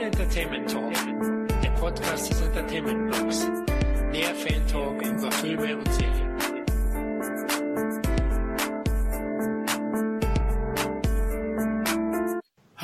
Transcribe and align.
Cine 0.00 0.12
Entertainment 0.12 0.70
Talk, 0.70 0.92
der 1.62 1.70
Podcast 1.72 2.30
des 2.30 2.40
Entertainment 2.40 3.10
Blogs. 3.10 3.46
Der 4.14 4.34
Fan 4.34 4.66
Talk 4.66 5.02
über 5.02 5.30
Filme 5.30 5.76
und 5.76 5.92
Serien. 5.92 6.39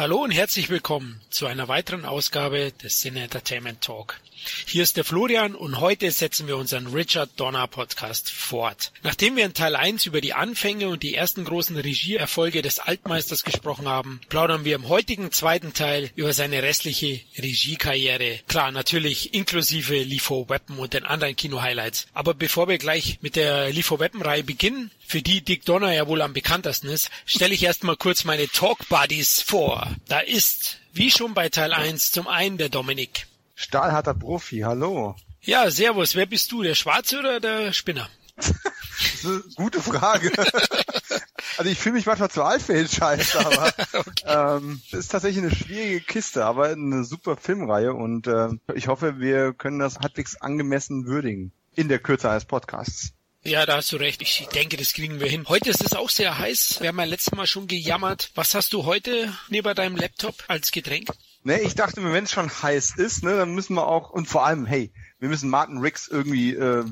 Hallo 0.06 0.22
und 0.22 0.30
herzlich 0.30 0.68
willkommen 0.68 1.20
zu 1.30 1.46
einer 1.46 1.66
weiteren 1.66 2.04
Ausgabe 2.04 2.70
des 2.80 3.00
Cine 3.00 3.24
Entertainment 3.24 3.80
Talk. 3.80 4.20
Hier 4.64 4.84
ist 4.84 4.96
der 4.96 5.04
Florian 5.04 5.56
und 5.56 5.80
heute 5.80 6.08
setzen 6.12 6.46
wir 6.46 6.56
unseren 6.56 6.86
Richard 6.86 7.30
Donner 7.36 7.66
Podcast 7.66 8.30
fort. 8.30 8.92
Nachdem 9.02 9.34
wir 9.34 9.44
in 9.44 9.54
Teil 9.54 9.74
1 9.74 10.06
über 10.06 10.20
die 10.20 10.32
Anfänge 10.32 10.90
und 10.90 11.02
die 11.02 11.14
ersten 11.14 11.44
großen 11.44 11.76
Regieerfolge 11.76 12.62
des 12.62 12.78
Altmeisters 12.78 13.42
gesprochen 13.42 13.88
haben, 13.88 14.20
plaudern 14.28 14.64
wir 14.64 14.76
im 14.76 14.88
heutigen 14.88 15.32
zweiten 15.32 15.72
Teil 15.72 16.10
über 16.14 16.32
seine 16.32 16.62
restliche 16.62 17.20
Regiekarriere. 17.36 18.38
Klar, 18.46 18.70
natürlich 18.70 19.34
inklusive 19.34 20.00
LIFO 20.04 20.48
Weapon 20.48 20.78
und 20.78 20.94
den 20.94 21.04
anderen 21.04 21.34
Kino-Highlights. 21.34 22.06
Aber 22.14 22.34
bevor 22.34 22.68
wir 22.68 22.78
gleich 22.78 23.18
mit 23.22 23.34
der 23.34 23.70
LIFO 23.70 23.98
Weapon 23.98 24.22
Reihe 24.22 24.44
beginnen, 24.44 24.92
für 25.06 25.22
die 25.22 25.42
Dick 25.42 25.64
Donner 25.64 25.92
ja 25.92 26.06
wohl 26.06 26.22
am 26.22 26.32
bekanntesten 26.32 26.88
ist, 26.88 27.10
stelle 27.24 27.54
ich 27.54 27.62
erstmal 27.62 27.96
kurz 27.96 28.24
meine 28.24 28.48
Talk 28.48 28.88
Buddies 28.88 29.42
vor. 29.42 29.94
Da 30.08 30.20
ist, 30.20 30.78
wie 30.92 31.10
schon 31.10 31.34
bei 31.34 31.48
Teil 31.48 31.72
1, 31.72 32.10
zum 32.10 32.26
einen 32.28 32.58
der 32.58 32.68
Dominik. 32.68 33.26
Stahlharter 33.54 34.14
Profi, 34.14 34.60
hallo. 34.60 35.16
Ja, 35.40 35.70
servus. 35.70 36.14
Wer 36.14 36.26
bist 36.26 36.50
du, 36.52 36.62
der 36.62 36.74
Schwarze 36.74 37.18
oder 37.18 37.40
der 37.40 37.72
Spinner? 37.72 38.08
gute 39.56 39.80
Frage. 39.80 40.30
also 41.58 41.70
ich 41.70 41.78
fühle 41.78 41.94
mich 41.94 42.06
manchmal 42.06 42.30
zu 42.30 42.42
alt 42.42 42.62
für 42.62 42.74
den 42.74 42.88
Scheiß, 42.88 43.36
aber 43.36 43.72
okay. 43.94 44.24
ähm, 44.26 44.80
ist 44.92 45.08
tatsächlich 45.12 45.44
eine 45.44 45.54
schwierige 45.54 46.00
Kiste, 46.00 46.44
aber 46.44 46.68
eine 46.68 47.04
super 47.04 47.36
Filmreihe 47.36 47.94
und 47.94 48.26
äh, 48.26 48.48
ich 48.74 48.88
hoffe, 48.88 49.20
wir 49.20 49.52
können 49.52 49.78
das 49.78 49.98
halbwegs 49.98 50.40
angemessen 50.40 51.06
würdigen 51.06 51.52
in 51.74 51.88
der 51.88 51.98
Kürze 51.98 52.30
eines 52.30 52.44
Podcasts. 52.44 53.12
Ja, 53.46 53.64
da 53.64 53.76
hast 53.76 53.92
du 53.92 53.96
recht. 53.96 54.22
Ich 54.22 54.48
denke, 54.54 54.76
das 54.76 54.92
kriegen 54.92 55.20
wir 55.20 55.28
hin. 55.28 55.44
Heute 55.48 55.70
ist 55.70 55.80
es 55.80 55.92
auch 55.92 56.10
sehr 56.10 56.36
heiß. 56.36 56.80
Wir 56.80 56.88
haben 56.88 56.98
ja 56.98 57.04
letztes 57.04 57.32
Mal 57.32 57.46
schon 57.46 57.68
gejammert. 57.68 58.32
Was 58.34 58.56
hast 58.56 58.72
du 58.72 58.86
heute 58.86 59.32
neben 59.50 59.72
deinem 59.72 59.94
Laptop 59.94 60.34
als 60.48 60.72
Getränk? 60.72 61.10
Ne, 61.44 61.60
ich 61.60 61.76
dachte 61.76 62.00
mir, 62.00 62.12
wenn 62.12 62.24
es 62.24 62.32
schon 62.32 62.50
heiß 62.50 62.96
ist, 62.96 63.22
ne, 63.22 63.36
dann 63.36 63.54
müssen 63.54 63.74
wir 63.76 63.86
auch, 63.86 64.10
und 64.10 64.26
vor 64.26 64.44
allem, 64.44 64.66
hey, 64.66 64.92
wir 65.20 65.28
müssen 65.28 65.48
Martin 65.48 65.78
Riggs 65.78 66.08
irgendwie 66.08 66.54
äh, 66.54 66.84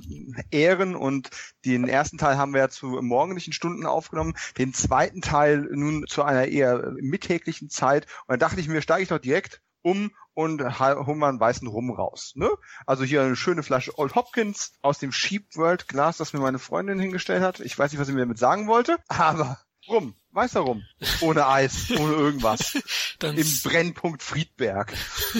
ehren 0.52 0.94
und 0.94 1.28
den 1.64 1.88
ersten 1.88 2.18
Teil 2.18 2.36
haben 2.36 2.54
wir 2.54 2.60
ja 2.60 2.68
zu 2.68 2.86
morgendlichen 3.02 3.52
Stunden 3.52 3.84
aufgenommen, 3.84 4.34
den 4.56 4.72
zweiten 4.72 5.22
Teil 5.22 5.68
nun 5.72 6.06
zu 6.06 6.22
einer 6.22 6.46
eher 6.46 6.92
mittäglichen 7.00 7.68
Zeit. 7.68 8.04
Und 8.04 8.28
dann 8.28 8.38
dachte 8.38 8.60
ich 8.60 8.68
mir, 8.68 8.80
steige 8.80 9.02
ich 9.02 9.08
doch 9.08 9.18
direkt 9.18 9.60
um 9.82 10.12
und 10.34 10.62
hol 10.78 11.14
mal 11.16 11.28
einen 11.28 11.40
weißen 11.40 11.66
Rum 11.66 11.90
raus. 11.90 12.32
Ne? 12.34 12.50
Also 12.86 13.04
hier 13.04 13.22
eine 13.22 13.36
schöne 13.36 13.62
Flasche 13.62 13.98
Old 13.98 14.14
Hopkins 14.14 14.72
aus 14.82 14.98
dem 14.98 15.12
Sheep 15.12 15.56
World 15.56 15.88
Glas, 15.88 16.18
das 16.18 16.32
mir 16.32 16.40
meine 16.40 16.58
Freundin 16.58 16.98
hingestellt 16.98 17.42
hat. 17.42 17.60
Ich 17.60 17.78
weiß 17.78 17.92
nicht, 17.92 18.00
was 18.00 18.08
sie 18.08 18.12
mir 18.12 18.20
damit 18.20 18.38
sagen 18.38 18.66
wollte, 18.66 18.98
aber 19.08 19.58
Rum, 19.88 20.14
weißer 20.32 20.60
Rum. 20.60 20.82
Ohne 21.20 21.46
Eis, 21.46 21.90
ohne 21.90 22.14
irgendwas. 22.14 22.78
Dann 23.18 23.36
Im 23.36 23.60
Brennpunkt 23.62 24.22
Friedberg. 24.22 24.94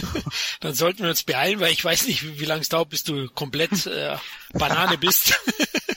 Dann 0.60 0.74
sollten 0.74 1.02
wir 1.02 1.10
uns 1.10 1.22
beeilen, 1.22 1.60
weil 1.60 1.72
ich 1.72 1.84
weiß 1.84 2.06
nicht, 2.06 2.22
wie, 2.22 2.40
wie 2.40 2.44
lange 2.44 2.60
es 2.60 2.68
dauert, 2.68 2.90
bis 2.90 3.04
du 3.04 3.28
komplett 3.28 3.86
äh, 3.86 4.16
Banane 4.52 4.98
bist. 4.98 5.40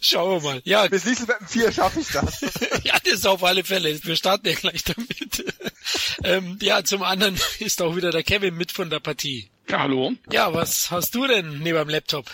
Schauen 0.00 0.42
wir 0.42 0.50
mal. 0.50 0.62
Ja. 0.64 0.86
Bis 0.86 1.04
nächstes 1.04 1.28
Mal 1.28 1.38
vier 1.46 1.72
schaffe 1.72 2.00
ich 2.00 2.08
das. 2.08 2.40
ja, 2.84 2.94
das 3.04 3.14
ist 3.14 3.26
auf 3.26 3.42
alle 3.44 3.64
Fälle. 3.64 3.98
Wir 4.04 4.16
starten 4.16 4.48
ja 4.48 4.54
gleich 4.54 4.84
damit. 4.84 5.44
ähm, 6.24 6.58
ja, 6.60 6.84
zum 6.84 7.02
anderen 7.02 7.38
ist 7.58 7.82
auch 7.82 7.96
wieder 7.96 8.10
der 8.10 8.22
Kevin 8.22 8.56
mit 8.56 8.72
von 8.72 8.90
der 8.90 9.00
Partie. 9.00 9.50
Ja, 9.68 9.80
hallo. 9.80 10.12
Ja, 10.30 10.52
was 10.54 10.90
hast 10.90 11.14
du 11.14 11.26
denn 11.26 11.60
neben 11.60 11.78
dem 11.78 11.88
Laptop? 11.88 12.30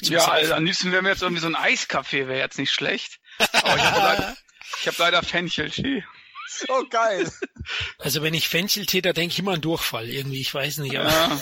Ja, 0.00 0.28
also 0.28 0.54
am 0.54 0.64
liebsten 0.64 0.92
wäre 0.92 1.02
mir 1.02 1.10
jetzt 1.10 1.22
irgendwie 1.22 1.40
so 1.40 1.46
ein 1.46 1.54
Eiskaffee, 1.54 2.28
wäre 2.28 2.40
jetzt 2.40 2.58
nicht 2.58 2.72
schlecht. 2.72 3.20
Aber 3.38 3.76
ich 3.76 3.82
habe 3.82 4.00
leider, 4.00 4.36
ich 4.80 4.86
habe 4.86 4.96
leider 4.98 5.22
Fencheltee. 5.22 6.04
Oh, 6.68 6.84
geil. 6.88 7.30
Also 7.98 8.22
wenn 8.22 8.34
ich 8.34 8.48
Fencheltee, 8.48 9.00
da 9.00 9.12
denke 9.12 9.32
ich 9.32 9.38
immer 9.38 9.52
an 9.52 9.60
Durchfall 9.60 10.08
irgendwie, 10.08 10.40
ich 10.40 10.52
weiß 10.52 10.78
nicht. 10.78 10.96
Aber 10.98 11.10
ja. 11.10 11.40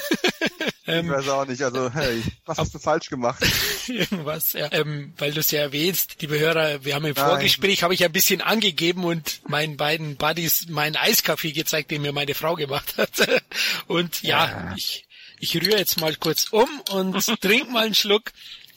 Ähm, 0.86 1.06
ich 1.06 1.12
weiß 1.12 1.28
auch 1.28 1.46
nicht, 1.46 1.62
also 1.62 1.92
hey, 1.92 2.22
was 2.44 2.58
hast 2.58 2.74
du 2.74 2.78
falsch 2.78 3.08
gemacht? 3.08 3.42
Irgendwas, 3.86 4.52
ja. 4.52 4.68
Ähm, 4.72 5.12
weil 5.16 5.32
du 5.32 5.40
es 5.40 5.50
ja 5.50 5.60
erwähnst, 5.60 6.20
liebe 6.20 6.38
Hörer, 6.38 6.84
wir 6.84 6.94
haben 6.94 7.04
im 7.04 7.14
Nein. 7.14 7.24
Vorgespräch, 7.24 7.82
habe 7.82 7.94
ich 7.94 8.04
ein 8.04 8.12
bisschen 8.12 8.40
angegeben 8.40 9.04
und 9.04 9.48
meinen 9.48 9.76
beiden 9.76 10.16
Buddies 10.16 10.68
meinen 10.68 10.96
Eiskaffee 10.96 11.52
gezeigt, 11.52 11.90
den 11.90 12.02
mir 12.02 12.12
meine 12.12 12.34
Frau 12.34 12.54
gemacht 12.56 12.94
hat. 12.96 13.10
Und 13.86 14.22
ja, 14.22 14.46
ja. 14.46 14.74
ich, 14.76 15.06
ich 15.38 15.54
rühre 15.54 15.78
jetzt 15.78 16.00
mal 16.00 16.16
kurz 16.16 16.46
um 16.50 16.68
und 16.90 17.24
trink 17.40 17.70
mal 17.70 17.86
einen 17.86 17.94
Schluck. 17.94 18.32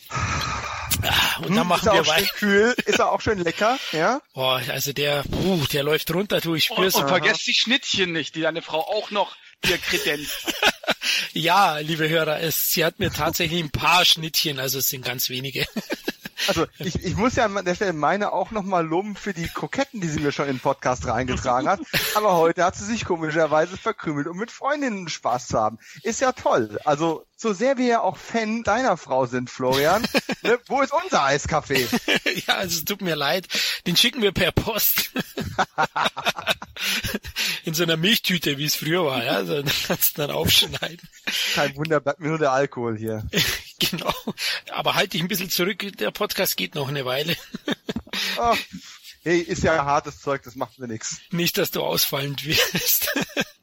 Ah, 0.09 1.37
und 1.39 1.49
hm, 1.49 1.55
dann 1.55 1.67
machen 1.67 1.91
wir 1.91 2.05
weiter. 2.07 2.33
Kühl, 2.35 2.75
ist 2.85 2.99
er 2.99 3.11
auch 3.11 3.21
schön 3.21 3.39
lecker, 3.39 3.79
ja? 3.91 4.21
Boah, 4.33 4.61
also 4.69 4.93
der, 4.93 5.23
uh, 5.31 5.65
der 5.71 5.83
läuft 5.83 6.13
runter, 6.13 6.39
du, 6.39 6.55
ich 6.55 6.65
spür's. 6.65 6.95
Und, 6.95 7.03
und 7.03 7.09
vergesst 7.09 7.47
die 7.47 7.55
Schnittchen 7.55 8.11
nicht, 8.11 8.35
die 8.35 8.41
deine 8.41 8.61
Frau 8.61 8.81
auch 8.81 9.09
noch 9.11 9.35
dir 9.65 9.77
kredenzt. 9.77 10.53
ja, 11.33 11.77
liebe 11.79 12.09
Hörer, 12.09 12.39
es, 12.41 12.71
sie 12.71 12.85
hat 12.85 12.99
mir 12.99 13.11
tatsächlich 13.11 13.63
ein 13.63 13.71
paar 13.71 14.05
Schnittchen, 14.05 14.59
also 14.59 14.79
es 14.79 14.89
sind 14.89 15.03
ganz 15.05 15.29
wenige. 15.29 15.65
Also 16.47 16.65
ich, 16.79 17.03
ich 17.03 17.15
muss 17.15 17.35
ja 17.35 17.45
an 17.45 17.65
der 17.65 17.75
Stelle 17.75 17.93
meine 17.93 18.33
auch 18.33 18.51
nochmal 18.51 18.85
loben 18.85 19.15
für 19.15 19.33
die 19.33 19.47
Kroketten, 19.47 20.01
die 20.01 20.07
sie 20.07 20.19
mir 20.19 20.31
schon 20.31 20.47
in 20.47 20.55
den 20.55 20.61
Podcast 20.61 21.07
reingetragen 21.07 21.67
hat. 21.67 21.79
Aber 22.15 22.35
heute 22.35 22.63
hat 22.63 22.75
sie 22.75 22.85
sich 22.85 23.05
komischerweise 23.05 23.77
verkrümelt, 23.77 24.27
um 24.27 24.37
mit 24.37 24.51
Freundinnen 24.51 25.07
Spaß 25.07 25.47
zu 25.47 25.59
haben. 25.59 25.79
Ist 26.03 26.21
ja 26.21 26.33
toll. 26.33 26.79
Also 26.83 27.25
so 27.37 27.53
sehr 27.53 27.77
wir 27.77 27.85
ja 27.85 28.01
auch 28.01 28.17
Fan 28.17 28.63
deiner 28.63 28.97
Frau 28.97 29.25
sind, 29.25 29.49
Florian, 29.49 30.05
ne, 30.43 30.59
wo 30.67 30.81
ist 30.81 30.93
unser 30.93 31.23
Eiskaffee? 31.23 31.87
ja, 32.47 32.55
also 32.55 32.79
es 32.79 32.85
tut 32.85 33.01
mir 33.01 33.15
leid. 33.15 33.47
Den 33.87 33.95
schicken 33.95 34.21
wir 34.21 34.31
per 34.31 34.51
Post. 34.51 35.11
in 37.63 37.73
so 37.73 37.83
einer 37.83 37.97
Milchtüte, 37.97 38.57
wie 38.57 38.65
es 38.65 38.75
früher 38.75 39.05
war. 39.05 39.23
Ja? 39.23 39.33
Also, 39.33 39.63
kannst 39.87 40.17
du 40.17 40.21
dann 40.21 40.31
aufschneiden. 40.31 41.07
Kein 41.55 41.75
Wunder, 41.75 41.99
bleibt 41.99 42.19
mir 42.19 42.29
nur 42.29 42.37
der 42.37 42.51
Alkohol 42.51 42.97
hier. 42.97 43.27
genau. 43.79 44.13
Aber 44.71 44.95
halt 44.95 45.13
dich 45.13 45.21
ein 45.21 45.27
bisschen 45.27 45.49
zurück, 45.49 45.85
der 45.97 46.11
Podcast 46.11 46.57
geht 46.57 46.75
noch 46.75 46.87
eine 46.87 47.05
Weile. 47.05 47.35
Ach, 48.37 48.57
hey, 49.23 49.39
ist 49.39 49.63
ja 49.63 49.83
hartes 49.85 50.19
Zeug, 50.19 50.43
das 50.43 50.55
macht 50.55 50.79
mir 50.79 50.87
nichts. 50.87 51.19
Nicht, 51.31 51.57
dass 51.57 51.71
du 51.71 51.81
ausfallend 51.81 52.45
wirst. 52.45 53.09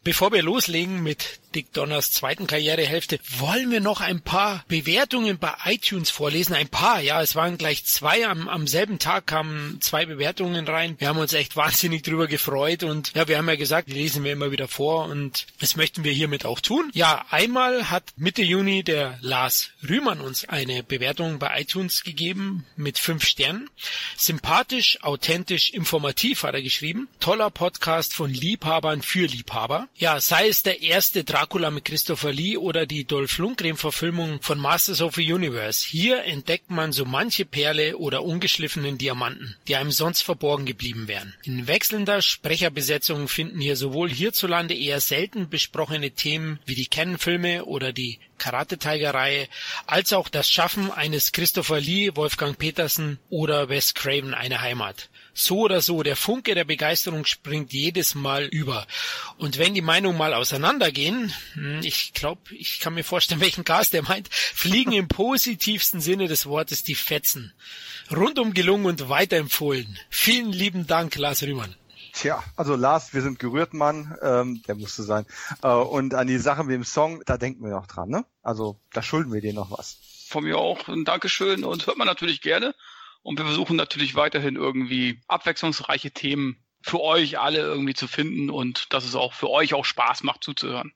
Bevor 0.05 0.33
wir 0.33 0.43
loslegen 0.43 1.03
mit 1.03 1.39
Dick 1.55 1.73
Donners 1.73 2.11
zweiten 2.11 2.49
Karrierehälfte, 2.49 3.21
wollen 3.39 3.71
wir 3.71 3.81
noch 3.81 4.01
ein 4.01 4.21
paar 4.21 4.65
Bewertungen 4.67 5.39
bei 5.39 5.53
iTunes 5.65 6.11
vorlesen. 6.11 6.55
Ein 6.55 6.69
paar, 6.69 7.01
ja, 7.01 7.23
es 7.23 7.37
waren 7.37 7.57
gleich 7.57 7.85
zwei. 7.85 8.27
Am, 8.27 8.49
am 8.49 8.67
selben 8.67 8.99
Tag 8.99 9.29
kamen 9.29 9.81
zwei 9.81 10.07
Bewertungen 10.07 10.67
rein. 10.67 10.97
Wir 10.99 11.07
haben 11.07 11.19
uns 11.19 11.35
echt 11.35 11.55
wahnsinnig 11.63 12.03
drüber 12.03 12.27
gefreut 12.27 12.83
und 12.83 13.13
ja, 13.15 13.29
wir 13.29 13.39
haben 13.39 13.49
ja 13.49 13.55
gesagt, 13.55 13.89
die 13.89 13.93
lesen 13.93 14.25
wir 14.25 14.33
immer 14.33 14.51
wieder 14.51 14.67
vor 14.67 15.05
und 15.05 15.47
das 15.61 15.77
möchten 15.77 16.03
wir 16.03 16.13
hiermit 16.13 16.47
auch 16.47 16.59
tun. 16.59 16.91
Ja, 16.95 17.25
einmal 17.31 17.91
hat 17.91 18.05
Mitte 18.17 18.43
Juni 18.43 18.83
der 18.83 19.19
Lars 19.21 19.71
Rühmann 19.89 20.21
uns 20.21 20.49
eine 20.49 20.83
Bewertung 20.83 21.39
bei 21.39 21.61
iTunes 21.61 22.03
gegeben 22.03 22.67
mit 22.75 22.99
fünf 22.99 23.25
Sternen. 23.25 23.71
Sympathisch, 24.17 24.99
authentisch, 25.03 25.71
informativ 25.71 26.43
hat 26.43 26.55
er 26.55 26.63
geschrieben. 26.63 27.09
Toller 27.21 27.51
Podcast 27.51 28.15
von 28.15 28.31
Liebhabern 28.31 29.03
für 29.03 29.27
Liebhaber. 29.27 29.89
Ja, 29.95 30.21
sei 30.21 30.49
es 30.49 30.63
der 30.63 30.81
erste 30.81 31.23
Dracula 31.23 31.71
mit 31.71 31.85
Christopher 31.85 32.33
Lee 32.33 32.57
oder 32.57 32.87
die 32.87 33.05
Dolph 33.05 33.37
Lundgren 33.39 33.77
Verfilmung 33.77 34.41
von 34.41 34.59
Masters 34.59 35.03
of 35.03 35.15
the 35.15 35.33
Universe. 35.33 35.87
Hier 35.87 36.25
entdeckt 36.25 36.71
man 36.71 36.93
so 36.93 37.05
manche 37.05 37.45
Perle 37.45 37.99
oder 37.99 38.25
ungeschliffenen 38.25 38.97
Diamanten, 38.97 39.55
die 39.69 39.77
einem 39.77 39.93
sonst 39.93 40.23
verborgen 40.23 40.65
geblieben 40.65 41.09
wären. 41.09 41.35
In 41.45 41.67
wechselnder 41.67 42.23
Sprecherbesetzung 42.23 43.29
finden 43.29 43.61
hier 43.61 43.77
sowohl 43.77 44.09
hierzulande 44.09 44.75
eher 44.75 45.01
selten 45.01 45.51
besprochene 45.51 46.11
Themen 46.11 46.59
wie 46.65 46.75
die 46.75 46.87
Canon-Filme 46.87 47.67
oder 47.67 47.93
die 47.93 48.19
Karate 48.39 48.79
Tiger 48.79 49.15
Reihe, 49.15 49.47
als 49.87 50.13
auch 50.13 50.29
das 50.29 50.51
Schaffen 50.51 50.91
eines 50.91 51.31
Christopher 51.31 51.81
Lee, 51.81 52.11
Wolfgang 52.17 52.59
Petersen 52.59 53.21
oder 53.29 53.69
Wes 53.69 53.95
Craven 53.95 54.35
eine 54.35 54.63
Heimat 54.63 55.11
so 55.35 55.61
oder 55.61 55.81
so, 55.81 56.03
der 56.03 56.17
Funke 56.17 56.55
der 56.55 56.65
Begeisterung 56.65 57.25
springt 57.25 57.73
jedes 57.73 58.15
Mal 58.15 58.45
über. 58.45 58.87
Und 59.39 59.59
wenn 59.59 59.75
die 59.75 59.81
Meinungen 59.83 60.19
mal 60.19 60.35
auseinandergehen, 60.35 61.33
hm, 61.55 61.81
ich 61.83 62.13
glaube, 62.13 62.55
ich 62.55 62.81
kann 62.81 62.95
mir 62.95 63.05
vorstellen, 63.05 63.41
welchen 63.43 63.65
Cast 63.65 63.93
der 63.93 64.03
meint, 64.03 64.29
fliegen 64.33 64.93
im 64.93 65.09
positivsten 65.09 66.01
Sinne 66.01 66.29
des 66.29 66.47
Wortes 66.47 66.85
die 66.85 66.95
Fetzen. 66.95 67.53
Rundum 68.11 68.55
gelungen 68.55 68.87
und 68.87 69.09
weiterempfohlen. 69.09 69.99
Vielen 70.11 70.53
lieben 70.53 70.87
Dank, 70.87 71.17
Lars 71.17 71.43
Rühmann. 71.43 71.75
Tja, 72.13 72.45
also 72.57 72.77
Lars, 72.77 73.15
wir 73.15 73.23
sind 73.23 73.39
gerührt, 73.39 73.73
Mann, 73.73 74.17
ähm, 74.21 74.63
der 74.67 74.75
musste 74.75 75.03
sein. 75.03 75.25
Äh, 75.63 75.69
und 75.69 76.15
an 76.15 76.27
die 76.27 76.39
Sache 76.39 76.63
mit 76.63 76.75
dem 76.75 76.85
Song, 76.85 77.23
da 77.25 77.39
denken 77.39 77.65
wir 77.65 77.71
noch 77.71 77.87
dran, 77.87 78.11
ne? 78.11 78.27
Also 78.43 78.79
da 78.93 79.03
schulden 79.03 79.33
wir 79.33 79.41
dir 79.41 79.55
noch 79.55 79.71
was. 79.71 79.97
Von 80.29 80.45
mir 80.45 80.59
auch 80.59 80.89
ein 80.89 81.05
Dankeschön 81.05 81.65
und 81.65 81.87
hört 81.87 81.97
man 81.97 82.07
natürlich 82.07 82.43
gerne. 82.43 82.75
Und 83.23 83.39
wir 83.39 83.45
versuchen 83.45 83.77
natürlich 83.77 84.15
weiterhin 84.15 84.57
irgendwie 84.57 85.21
abwechslungsreiche 85.29 86.11
Themen 86.11 86.63
für 86.83 87.01
euch 87.01 87.39
alle 87.39 87.59
irgendwie 87.59 87.95
zu 87.95 88.09
finden 88.09 88.51
und 88.51 88.93
dass 88.93 89.05
es 89.05 89.15
auch 89.15 89.33
für 89.33 89.49
euch 89.49 89.75
auch 89.75 89.85
Spaß 89.85 90.25
macht 90.25 90.43
zuzuhören. 90.43 90.93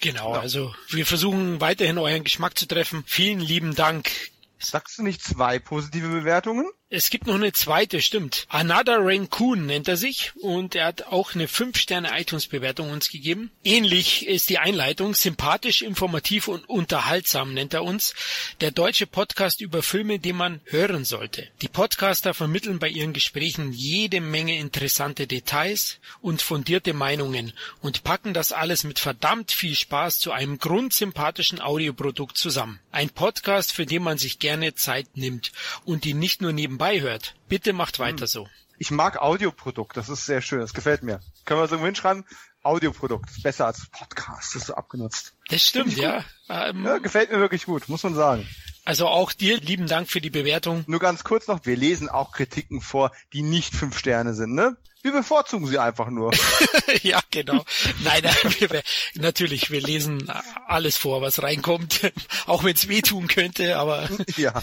Genau, 0.00 0.34
ja. 0.34 0.40
also 0.40 0.74
wir 0.88 1.06
versuchen 1.06 1.60
weiterhin 1.60 1.98
euren 1.98 2.24
Geschmack 2.24 2.58
zu 2.58 2.66
treffen. 2.66 3.04
Vielen 3.06 3.40
lieben 3.40 3.74
Dank. 3.74 4.10
Sagst 4.58 4.98
du 4.98 5.02
nicht 5.02 5.22
zwei 5.22 5.58
positive 5.58 6.08
Bewertungen? 6.08 6.70
Es 6.96 7.10
gibt 7.10 7.26
noch 7.26 7.34
eine 7.34 7.52
zweite, 7.52 8.00
stimmt. 8.00 8.46
Another 8.48 8.98
Raccoon 9.00 9.66
nennt 9.66 9.88
er 9.88 9.96
sich 9.96 10.30
und 10.36 10.76
er 10.76 10.86
hat 10.86 11.02
auch 11.02 11.34
eine 11.34 11.48
5-Sterne-iTunes-Bewertung 11.48 12.92
uns 12.92 13.10
gegeben. 13.10 13.50
Ähnlich 13.64 14.28
ist 14.28 14.48
die 14.48 14.58
Einleitung. 14.58 15.12
Sympathisch, 15.16 15.82
informativ 15.82 16.46
und 16.46 16.68
unterhaltsam 16.68 17.52
nennt 17.52 17.74
er 17.74 17.82
uns. 17.82 18.14
Der 18.60 18.70
deutsche 18.70 19.08
Podcast 19.08 19.60
über 19.60 19.82
Filme, 19.82 20.20
die 20.20 20.32
man 20.32 20.60
hören 20.66 21.04
sollte. 21.04 21.48
Die 21.62 21.68
Podcaster 21.68 22.32
vermitteln 22.32 22.78
bei 22.78 22.90
ihren 22.90 23.12
Gesprächen 23.12 23.72
jede 23.72 24.20
Menge 24.20 24.56
interessante 24.56 25.26
Details 25.26 25.98
und 26.20 26.42
fundierte 26.42 26.92
Meinungen 26.92 27.54
und 27.80 28.04
packen 28.04 28.34
das 28.34 28.52
alles 28.52 28.84
mit 28.84 29.00
verdammt 29.00 29.50
viel 29.50 29.74
Spaß 29.74 30.20
zu 30.20 30.30
einem 30.30 30.58
grundsympathischen 30.58 31.60
Audioprodukt 31.60 32.38
zusammen. 32.38 32.78
Ein 32.92 33.10
Podcast, 33.10 33.72
für 33.72 33.84
den 33.84 34.04
man 34.04 34.16
sich 34.16 34.38
gerne 34.38 34.76
Zeit 34.76 35.16
nimmt 35.16 35.50
und 35.84 36.04
die 36.04 36.14
nicht 36.14 36.40
nur 36.40 36.52
nebenbei 36.52 36.83
nebenbei 36.84 37.00
hört. 37.00 37.34
Bitte 37.48 37.72
macht 37.72 37.98
weiter 37.98 38.22
hm. 38.22 38.26
so. 38.26 38.48
Ich 38.78 38.90
mag 38.90 39.18
Audioprodukt, 39.18 39.96
das 39.96 40.08
ist 40.08 40.26
sehr 40.26 40.40
schön, 40.40 40.60
das 40.60 40.74
gefällt 40.74 41.02
mir. 41.02 41.20
Können 41.44 41.60
wir 41.60 41.68
so 41.68 41.78
hinschreiben? 41.78 42.24
Audioprodukt, 42.62 43.30
ist 43.30 43.42
besser 43.42 43.66
als 43.66 43.86
Podcast, 43.90 44.54
das 44.54 44.62
ist 44.62 44.66
so 44.66 44.74
abgenutzt. 44.74 45.34
Das 45.48 45.62
stimmt, 45.62 45.96
ja. 45.96 46.24
Ähm, 46.48 46.84
ja. 46.84 46.98
Gefällt 46.98 47.30
mir 47.30 47.38
wirklich 47.38 47.66
gut, 47.66 47.88
muss 47.88 48.02
man 48.02 48.14
sagen. 48.14 48.48
Also 48.84 49.06
auch 49.06 49.32
dir 49.32 49.58
lieben 49.58 49.86
Dank 49.86 50.10
für 50.10 50.20
die 50.20 50.30
Bewertung. 50.30 50.84
Nur 50.86 50.98
ganz 50.98 51.24
kurz 51.24 51.46
noch, 51.46 51.64
wir 51.64 51.76
lesen 51.76 52.08
auch 52.08 52.32
Kritiken 52.32 52.80
vor, 52.80 53.12
die 53.32 53.42
nicht 53.42 53.74
fünf 53.74 53.98
Sterne 53.98 54.34
sind, 54.34 54.54
ne? 54.54 54.76
Wir 55.04 55.12
bevorzugen 55.12 55.66
sie 55.66 55.78
einfach 55.78 56.08
nur. 56.08 56.32
ja, 57.02 57.20
genau. 57.30 57.62
Nein, 58.02 58.22
wir, 58.58 58.82
natürlich, 59.12 59.70
wir 59.70 59.82
lesen 59.82 60.32
alles 60.66 60.96
vor, 60.96 61.20
was 61.20 61.42
reinkommt, 61.42 62.10
auch 62.46 62.64
wenn 62.64 62.74
es 62.74 62.88
wehtun 62.88 63.28
könnte, 63.28 63.76
aber 63.76 64.08
ja. 64.38 64.62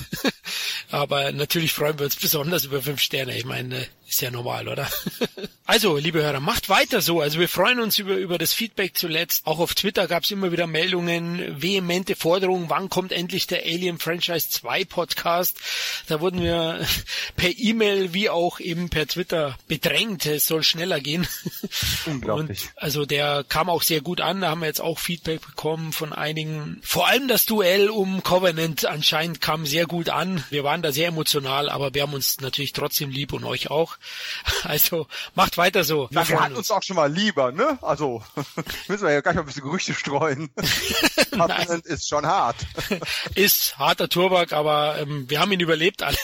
aber 0.89 1.31
natürlich 1.31 1.73
freuen 1.73 1.99
wir 1.99 2.05
uns 2.05 2.15
besonders 2.15 2.65
über 2.65 2.81
fünf 2.81 3.01
Sterne. 3.01 3.37
Ich 3.37 3.45
meine, 3.45 3.85
ist 4.09 4.21
ja 4.21 4.31
normal, 4.31 4.67
oder? 4.67 4.89
also, 5.65 5.95
liebe 5.95 6.21
Hörer, 6.21 6.41
macht 6.41 6.67
weiter 6.69 7.01
so. 7.01 7.21
Also 7.21 7.39
wir 7.39 7.47
freuen 7.47 7.79
uns 7.79 7.97
über, 7.97 8.15
über 8.15 8.37
das 8.37 8.51
Feedback 8.51 8.97
zuletzt. 8.97 9.47
Auch 9.47 9.59
auf 9.59 9.73
Twitter 9.73 10.07
gab 10.07 10.23
es 10.23 10.31
immer 10.31 10.51
wieder 10.51 10.67
Meldungen, 10.67 11.61
vehemente 11.61 12.17
Forderungen, 12.17 12.69
wann 12.69 12.89
kommt 12.89 13.13
endlich 13.13 13.47
der 13.47 13.63
Alien 13.63 13.99
Franchise 13.99 14.49
2 14.49 14.83
Podcast? 14.85 15.57
Da 16.07 16.19
wurden 16.19 16.41
wir 16.41 16.85
per 17.37 17.57
E-Mail 17.57 18.13
wie 18.13 18.29
auch 18.29 18.59
eben 18.59 18.89
per 18.89 19.07
Twitter 19.07 19.57
bedrängt 19.69 20.30
es 20.35 20.47
soll 20.47 20.63
schneller 20.63 20.99
gehen. 20.99 21.27
Unglaublich. 22.05 22.69
Und 22.75 22.83
also 22.83 23.05
der 23.05 23.43
kam 23.47 23.69
auch 23.69 23.83
sehr 23.83 24.01
gut 24.01 24.21
an, 24.21 24.41
da 24.41 24.49
haben 24.49 24.61
wir 24.61 24.67
jetzt 24.67 24.81
auch 24.81 24.99
Feedback 24.99 25.41
bekommen 25.41 25.93
von 25.93 26.13
einigen. 26.13 26.79
Vor 26.83 27.07
allem 27.07 27.27
das 27.27 27.45
Duell 27.45 27.89
um 27.89 28.23
Covenant 28.23 28.85
anscheinend 28.85 29.41
kam 29.41 29.65
sehr 29.65 29.85
gut 29.85 30.09
an. 30.09 30.43
Wir 30.49 30.63
waren 30.63 30.81
da 30.81 30.91
sehr 30.91 31.09
emotional, 31.09 31.69
aber 31.69 31.93
wir 31.93 32.03
haben 32.03 32.13
uns 32.13 32.39
natürlich 32.41 32.73
trotzdem 32.73 33.09
lieb 33.09 33.33
und 33.33 33.43
euch 33.43 33.69
auch. 33.69 33.97
Also 34.63 35.07
macht 35.33 35.57
weiter 35.57 35.83
so. 35.83 36.07
Wir, 36.11 36.27
wir 36.27 36.39
hatten 36.39 36.55
uns. 36.55 36.69
uns 36.69 36.71
auch 36.71 36.83
schon 36.83 36.95
mal 36.95 37.11
lieber, 37.11 37.51
ne? 37.51 37.79
Also 37.81 38.23
müssen 38.87 39.03
wir 39.03 39.11
ja 39.11 39.21
gleich 39.21 39.35
mal 39.35 39.41
ein 39.41 39.47
bisschen 39.47 39.63
Gerüchte 39.63 39.93
streuen. 39.93 40.51
Covenant 41.31 41.85
ist 41.85 42.07
schon 42.07 42.25
hart. 42.25 42.55
ist 43.35 43.77
harter 43.77 44.07
Turbak, 44.07 44.53
aber 44.53 44.99
ähm, 44.99 45.29
wir 45.29 45.39
haben 45.39 45.51
ihn 45.51 45.59
überlebt 45.59 46.03
alle. 46.03 46.17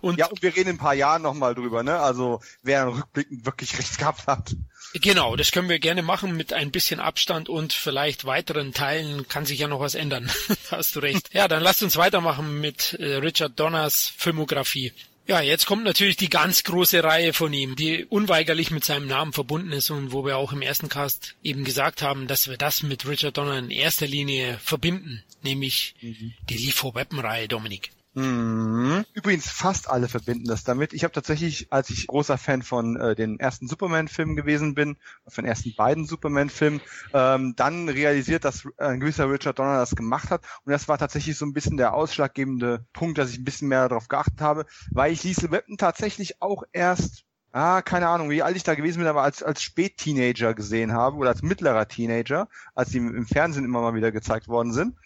und 0.00 0.18
ja, 0.18 0.26
und 0.26 0.42
wir 0.42 0.54
reden 0.54 0.70
in 0.70 0.76
ein 0.76 0.78
paar 0.78 0.94
Jahren 0.94 1.22
nochmal 1.22 1.54
drüber, 1.54 1.82
ne? 1.82 1.98
Also 1.98 2.40
wer 2.62 2.88
rückblickend 2.88 3.29
wirklich 3.30 3.78
recht 3.78 3.98
gehabt 3.98 4.26
hat. 4.26 4.54
Genau, 4.94 5.36
das 5.36 5.52
können 5.52 5.68
wir 5.68 5.78
gerne 5.78 6.02
machen 6.02 6.36
mit 6.36 6.52
ein 6.52 6.70
bisschen 6.70 7.00
Abstand 7.00 7.48
und 7.48 7.72
vielleicht 7.72 8.24
weiteren 8.24 8.72
Teilen 8.72 9.28
kann 9.28 9.46
sich 9.46 9.60
ja 9.60 9.68
noch 9.68 9.80
was 9.80 9.94
ändern. 9.94 10.30
Hast 10.70 10.96
du 10.96 11.00
recht. 11.00 11.30
Ja, 11.32 11.46
dann 11.46 11.62
lasst 11.62 11.82
uns 11.82 11.96
weitermachen 11.96 12.60
mit 12.60 12.94
äh, 12.94 13.16
Richard 13.16 13.58
Donners 13.58 14.12
Filmografie. 14.16 14.92
Ja, 15.26 15.40
jetzt 15.40 15.66
kommt 15.66 15.84
natürlich 15.84 16.16
die 16.16 16.28
ganz 16.28 16.64
große 16.64 17.04
Reihe 17.04 17.32
von 17.32 17.52
ihm, 17.52 17.76
die 17.76 18.04
unweigerlich 18.04 18.72
mit 18.72 18.84
seinem 18.84 19.06
Namen 19.06 19.32
verbunden 19.32 19.70
ist 19.70 19.90
und 19.90 20.10
wo 20.10 20.24
wir 20.24 20.36
auch 20.36 20.52
im 20.52 20.60
ersten 20.60 20.88
Cast 20.88 21.36
eben 21.44 21.62
gesagt 21.62 22.02
haben, 22.02 22.26
dass 22.26 22.48
wir 22.48 22.56
das 22.56 22.82
mit 22.82 23.06
Richard 23.06 23.36
Donner 23.36 23.58
in 23.58 23.70
erster 23.70 24.08
Linie 24.08 24.58
verbinden, 24.60 25.22
nämlich 25.42 25.94
mhm. 26.00 26.34
die 26.48 26.56
Lethal 26.56 26.96
Weapon 26.96 27.20
Reihe, 27.20 27.46
Dominik. 27.46 27.92
Mhm. 28.14 29.04
Übrigens, 29.12 29.48
fast 29.48 29.88
alle 29.88 30.08
verbinden 30.08 30.48
das 30.48 30.64
damit. 30.64 30.92
Ich 30.92 31.04
habe 31.04 31.12
tatsächlich, 31.12 31.72
als 31.72 31.90
ich 31.90 32.08
großer 32.08 32.38
Fan 32.38 32.62
von 32.62 32.96
äh, 32.96 33.14
den 33.14 33.38
ersten 33.38 33.68
Superman-Filmen 33.68 34.34
gewesen 34.34 34.74
bin, 34.74 34.96
von 35.28 35.44
den 35.44 35.48
ersten 35.48 35.74
beiden 35.76 36.06
Superman-Filmen, 36.06 36.80
ähm, 37.14 37.54
dann 37.56 37.88
realisiert, 37.88 38.44
dass 38.44 38.66
ein 38.78 38.98
gewisser 38.98 39.30
Richard 39.30 39.58
Donner 39.60 39.78
das 39.78 39.94
gemacht 39.94 40.30
hat. 40.30 40.44
Und 40.64 40.72
das 40.72 40.88
war 40.88 40.98
tatsächlich 40.98 41.36
so 41.36 41.46
ein 41.46 41.52
bisschen 41.52 41.76
der 41.76 41.94
ausschlaggebende 41.94 42.84
Punkt, 42.92 43.18
dass 43.18 43.30
ich 43.30 43.38
ein 43.38 43.44
bisschen 43.44 43.68
mehr 43.68 43.88
darauf 43.88 44.08
geachtet 44.08 44.40
habe, 44.40 44.66
weil 44.90 45.12
ich 45.12 45.22
Liesel 45.22 45.52
Weapon 45.52 45.76
tatsächlich 45.76 46.42
auch 46.42 46.64
erst 46.72 47.24
ah, 47.52 47.82
keine 47.82 48.08
Ahnung, 48.08 48.30
wie 48.30 48.42
alt 48.42 48.56
ich 48.56 48.62
da 48.62 48.74
gewesen 48.74 48.98
bin, 48.98 49.08
aber 49.08 49.22
als, 49.22 49.42
als 49.42 49.62
Spätteenager 49.62 50.54
gesehen 50.54 50.92
habe 50.92 51.16
oder 51.16 51.30
als 51.30 51.42
mittlerer 51.42 51.88
Teenager, 51.88 52.48
als 52.74 52.90
die 52.90 52.98
im 52.98 53.26
Fernsehen 53.26 53.64
immer 53.64 53.80
mal 53.80 53.94
wieder 53.94 54.12
gezeigt 54.12 54.48
worden 54.48 54.72
sind. 54.72 54.96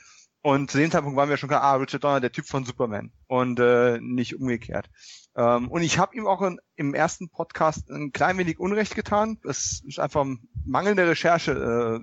Und 0.45 0.71
zu 0.71 0.77
dem 0.77 0.91
Zeitpunkt 0.91 1.17
waren 1.17 1.31
wir 1.31 1.39
schon 1.39 1.49
klar, 1.49 1.63
ah, 1.63 1.77
Richard 1.77 2.05
Donner, 2.05 2.21
der 2.21 2.31
Typ 2.31 2.47
von 2.47 2.67
Superman 2.67 3.11
und 3.29 3.59
äh, 3.61 3.99
nicht 4.03 4.39
umgekehrt. 4.39 4.91
Ähm, 5.35 5.71
und 5.71 5.81
ich 5.81 5.99
habe 5.99 6.15
ihm 6.15 6.27
auch 6.27 6.43
in, 6.43 6.61
im 6.77 6.93
ersten 6.93 7.31
Podcast 7.31 7.89
ein 7.89 8.13
klein 8.13 8.37
wenig 8.37 8.61
Unrecht 8.61 8.95
getan. 8.95 9.39
Es 9.49 9.83
ist 9.87 9.99
einfach 9.99 10.27
mangelnde 10.67 11.09
Recherche 11.09 11.53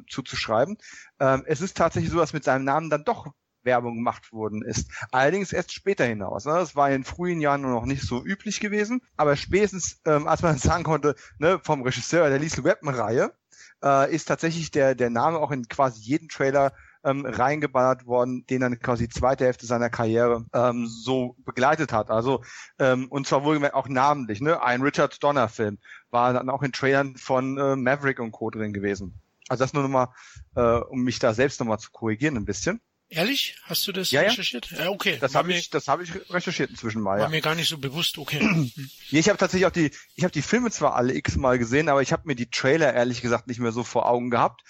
äh, 0.02 0.10
zuzuschreiben. 0.10 0.80
Ähm, 1.20 1.44
es 1.46 1.62
ist 1.62 1.78
tatsächlich 1.78 2.12
so, 2.12 2.18
dass 2.18 2.34
mit 2.34 2.44
seinem 2.44 2.66
Namen 2.66 2.90
dann 2.90 3.04
doch 3.04 3.28
Werbung 3.62 3.98
gemacht 3.98 4.32
worden 4.32 4.64
ist. 4.64 4.90
Allerdings 5.12 5.54
erst 5.54 5.72
später 5.72 6.06
hinaus. 6.06 6.46
Ne? 6.46 6.54
Das 6.54 6.76
war 6.76 6.90
in 6.90 7.04
frühen 7.04 7.42
Jahren 7.42 7.62
noch 7.62 7.86
nicht 7.86 8.02
so 8.02 8.26
üblich 8.26 8.60
gewesen. 8.60 9.02
Aber 9.18 9.36
spätestens, 9.36 10.02
ähm, 10.06 10.28
als 10.28 10.42
man 10.42 10.58
sagen 10.58 10.84
konnte, 10.84 11.14
ne, 11.38 11.60
vom 11.64 11.84
Regisseur 11.84 12.28
der 12.28 12.40
Liesl 12.40 12.64
Weapon-Reihe, 12.64 13.36
äh, 13.84 14.12
ist 14.12 14.26
tatsächlich 14.26 14.72
der, 14.72 14.96
der 14.96 15.12
Name 15.12 15.38
auch 15.38 15.52
in 15.52 15.68
quasi 15.68 16.02
jeden 16.02 16.28
Trailer 16.28 16.74
ähm, 17.04 17.26
reingeballert 17.26 18.06
worden, 18.06 18.46
den 18.48 18.62
dann 18.62 18.80
quasi 18.80 19.10
zweite 19.10 19.46
Hälfte 19.46 19.66
seiner 19.66 19.90
Karriere 19.90 20.46
ähm, 20.54 20.88
so 20.88 21.36
begleitet 21.46 21.94
hat. 21.94 22.10
Also 22.10 22.44
ähm, 22.80 23.08
und 23.10 23.28
zwar 23.28 23.44
wohlgemerkt 23.44 23.76
auch 23.76 23.88
namentlich, 23.88 24.42
ne? 24.42 24.62
Ein 24.62 24.82
Richard 24.82 25.24
Donner 25.24 25.50
Film 25.50 25.80
war 26.10 26.34
dann 26.34 26.50
auch 26.50 26.64
in 26.64 26.72
Trailern 26.72 27.16
von 27.16 27.58
äh, 27.58 27.76
Maverick 27.76 28.20
und 28.20 28.32
Co. 28.32 28.50
drin 28.50 28.74
gewesen. 28.74 29.20
Also 29.48 29.64
das 29.64 29.74
nur 29.74 29.84
nochmal, 29.84 30.08
äh, 30.56 30.62
um 30.62 31.04
mich 31.04 31.20
da 31.20 31.34
selbst 31.34 31.60
nochmal 31.60 31.80
zu 31.80 31.92
korrigieren 31.92 32.38
ein 32.38 32.46
bisschen. 32.46 32.82
Ehrlich? 33.10 33.58
Hast 33.64 33.86
du 33.86 33.92
das 33.92 34.10
ja, 34.12 34.22
recherchiert? 34.22 34.72
Ja, 34.72 34.90
okay. 34.90 35.18
Das 35.20 35.36
habe 35.36 35.52
ich, 35.52 35.70
das 35.70 35.90
habe 35.90 36.04
ich 36.04 36.12
recherchiert 36.30 36.70
inzwischen 36.70 37.02
mal. 37.02 37.18
War 37.18 37.26
ja. 37.26 37.30
mir 37.30 37.42
gar 37.42 37.56
nicht 37.56 37.68
so 37.68 37.78
bewusst. 37.78 38.18
Okay. 38.18 38.40
ja, 39.10 39.20
ich 39.20 39.28
habe 39.28 39.38
tatsächlich 39.38 39.66
auch 39.66 39.72
die, 39.72 39.92
ich 40.16 40.24
habe 40.24 40.32
die 40.32 40.42
Filme 40.42 40.72
zwar 40.72 40.96
alle 40.96 41.14
x-mal 41.14 41.60
gesehen, 41.60 41.90
aber 41.90 42.02
ich 42.02 42.14
habe 42.14 42.24
mir 42.26 42.36
die 42.36 42.50
Trailer 42.50 42.94
ehrlich 42.94 43.22
gesagt 43.22 43.48
nicht 43.48 43.60
mehr 43.60 43.74
so 43.74 43.84
vor 43.84 44.08
Augen 44.08 44.30
gehabt 44.30 44.62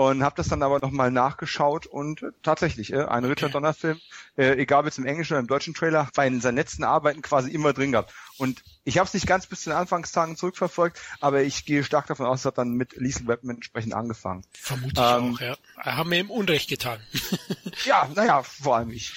und 0.00 0.22
habe 0.22 0.34
das 0.36 0.48
dann 0.48 0.62
aber 0.62 0.78
nochmal 0.78 1.10
nachgeschaut 1.10 1.84
und 1.84 2.22
äh, 2.22 2.30
tatsächlich, 2.42 2.90
äh, 2.90 3.04
ein 3.04 3.22
okay. 3.24 3.32
Richard 3.34 3.54
Donner 3.54 3.74
Film, 3.74 4.00
äh, 4.38 4.52
egal 4.52 4.80
ob 4.80 4.86
jetzt 4.86 4.96
im 4.96 5.04
englischen 5.04 5.34
oder 5.34 5.40
im 5.40 5.46
deutschen 5.46 5.74
Trailer, 5.74 6.08
war 6.14 6.24
in 6.24 6.40
seinen 6.40 6.56
letzten 6.56 6.84
Arbeiten 6.84 7.20
quasi 7.20 7.50
immer 7.50 7.74
drin 7.74 7.92
gehabt. 7.92 8.14
Und 8.38 8.62
ich 8.84 8.96
habe 8.96 9.06
es 9.06 9.12
nicht 9.12 9.26
ganz 9.26 9.46
bis 9.46 9.60
zu 9.60 9.68
den 9.68 9.76
Anfangstagen 9.76 10.36
zurückverfolgt, 10.36 10.98
aber 11.20 11.42
ich 11.42 11.66
gehe 11.66 11.84
stark 11.84 12.06
davon 12.06 12.24
aus, 12.24 12.40
dass 12.40 12.46
hat 12.46 12.56
dann 12.56 12.72
mit 12.72 12.96
Liesel 12.96 13.26
Webman 13.26 13.56
entsprechend 13.56 13.92
angefangen. 13.92 14.42
Vermute 14.58 14.94
ich 14.94 15.06
ähm, 15.06 15.34
auch, 15.34 15.40
ja. 15.40 15.56
Haben 15.76 16.10
wir 16.10 16.20
ihm 16.20 16.30
Unrecht 16.30 16.70
getan. 16.70 16.98
ja, 17.84 18.08
naja, 18.14 18.42
vor 18.42 18.76
allem 18.76 18.92
ich. 18.92 19.12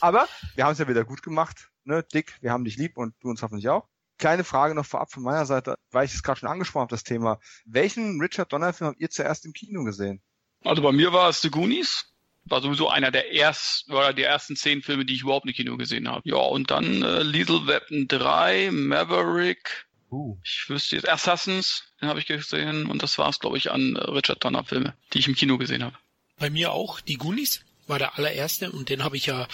aber 0.00 0.28
wir 0.56 0.64
haben 0.64 0.72
es 0.72 0.78
ja 0.78 0.88
wieder 0.88 1.04
gut 1.04 1.22
gemacht. 1.22 1.70
Ne, 1.84 2.02
Dick, 2.02 2.36
wir 2.42 2.52
haben 2.52 2.64
dich 2.64 2.76
lieb 2.76 2.98
und 2.98 3.14
du 3.22 3.30
uns 3.30 3.40
hoffentlich 3.40 3.70
auch. 3.70 3.88
Kleine 4.22 4.44
Frage 4.44 4.76
noch 4.76 4.86
vorab 4.86 5.10
von 5.10 5.24
meiner 5.24 5.46
Seite, 5.46 5.74
weil 5.90 6.06
ich 6.06 6.14
es 6.14 6.22
gerade 6.22 6.38
schon 6.38 6.48
angesprochen 6.48 6.82
habe, 6.82 6.94
das 6.94 7.02
Thema. 7.02 7.40
Welchen 7.64 8.20
Richard 8.20 8.52
Donner 8.52 8.72
Film 8.72 8.90
habt 8.90 9.00
ihr 9.00 9.10
zuerst 9.10 9.44
im 9.44 9.52
Kino 9.52 9.82
gesehen? 9.82 10.22
Also 10.62 10.80
bei 10.80 10.92
mir 10.92 11.12
war 11.12 11.28
es 11.28 11.40
The 11.40 11.50
Goonies. 11.50 12.06
War 12.44 12.62
sowieso 12.62 12.88
einer 12.88 13.10
der 13.10 13.34
ersten, 13.34 13.92
oder 13.92 14.12
der 14.12 14.28
ersten 14.28 14.54
zehn 14.54 14.80
Filme, 14.80 15.04
die 15.04 15.14
ich 15.14 15.22
überhaupt 15.22 15.46
im 15.46 15.52
Kino 15.52 15.76
gesehen 15.76 16.08
habe. 16.08 16.22
Ja, 16.24 16.36
und 16.36 16.70
dann 16.70 17.02
äh, 17.02 17.24
Lethal 17.24 17.66
Weapon 17.66 18.06
3, 18.06 18.70
Maverick, 18.70 19.88
Uh. 20.12 20.38
Ich 20.44 20.66
wüsste 20.68 20.94
jetzt 20.94 21.08
Assassins, 21.08 21.82
den 22.00 22.08
habe 22.08 22.20
ich 22.20 22.26
gesehen 22.26 22.86
und 22.86 23.02
das 23.02 23.18
war 23.18 23.28
es, 23.28 23.40
glaube 23.40 23.56
ich, 23.56 23.72
an 23.72 23.96
äh, 23.96 24.10
Richard 24.10 24.44
Donner 24.44 24.62
Filme, 24.62 24.94
die 25.12 25.18
ich 25.18 25.26
im 25.26 25.34
Kino 25.34 25.58
gesehen 25.58 25.82
habe. 25.82 25.96
Bei 26.38 26.48
mir 26.48 26.70
auch 26.70 27.00
die 27.00 27.16
Goonies 27.16 27.64
war 27.86 27.98
der 27.98 28.16
allererste 28.18 28.70
und 28.70 28.88
den 28.88 29.04
habe 29.04 29.16
ich 29.16 29.26
ja 29.26 29.48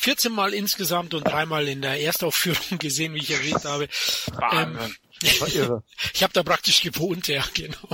14 0.00 0.32
Mal 0.32 0.54
insgesamt 0.54 1.14
und 1.14 1.24
dreimal 1.24 1.68
in 1.68 1.82
der 1.82 2.00
Erstaufführung 2.00 2.78
gesehen, 2.78 3.14
wie 3.14 3.18
ich 3.20 3.30
erwähnt 3.30 3.64
habe. 3.64 3.88
Ähm, 4.52 4.78
ich 6.12 6.22
habe 6.22 6.32
da 6.32 6.42
praktisch 6.42 6.82
gewohnt, 6.82 7.28
ja, 7.28 7.44
genau, 7.54 7.88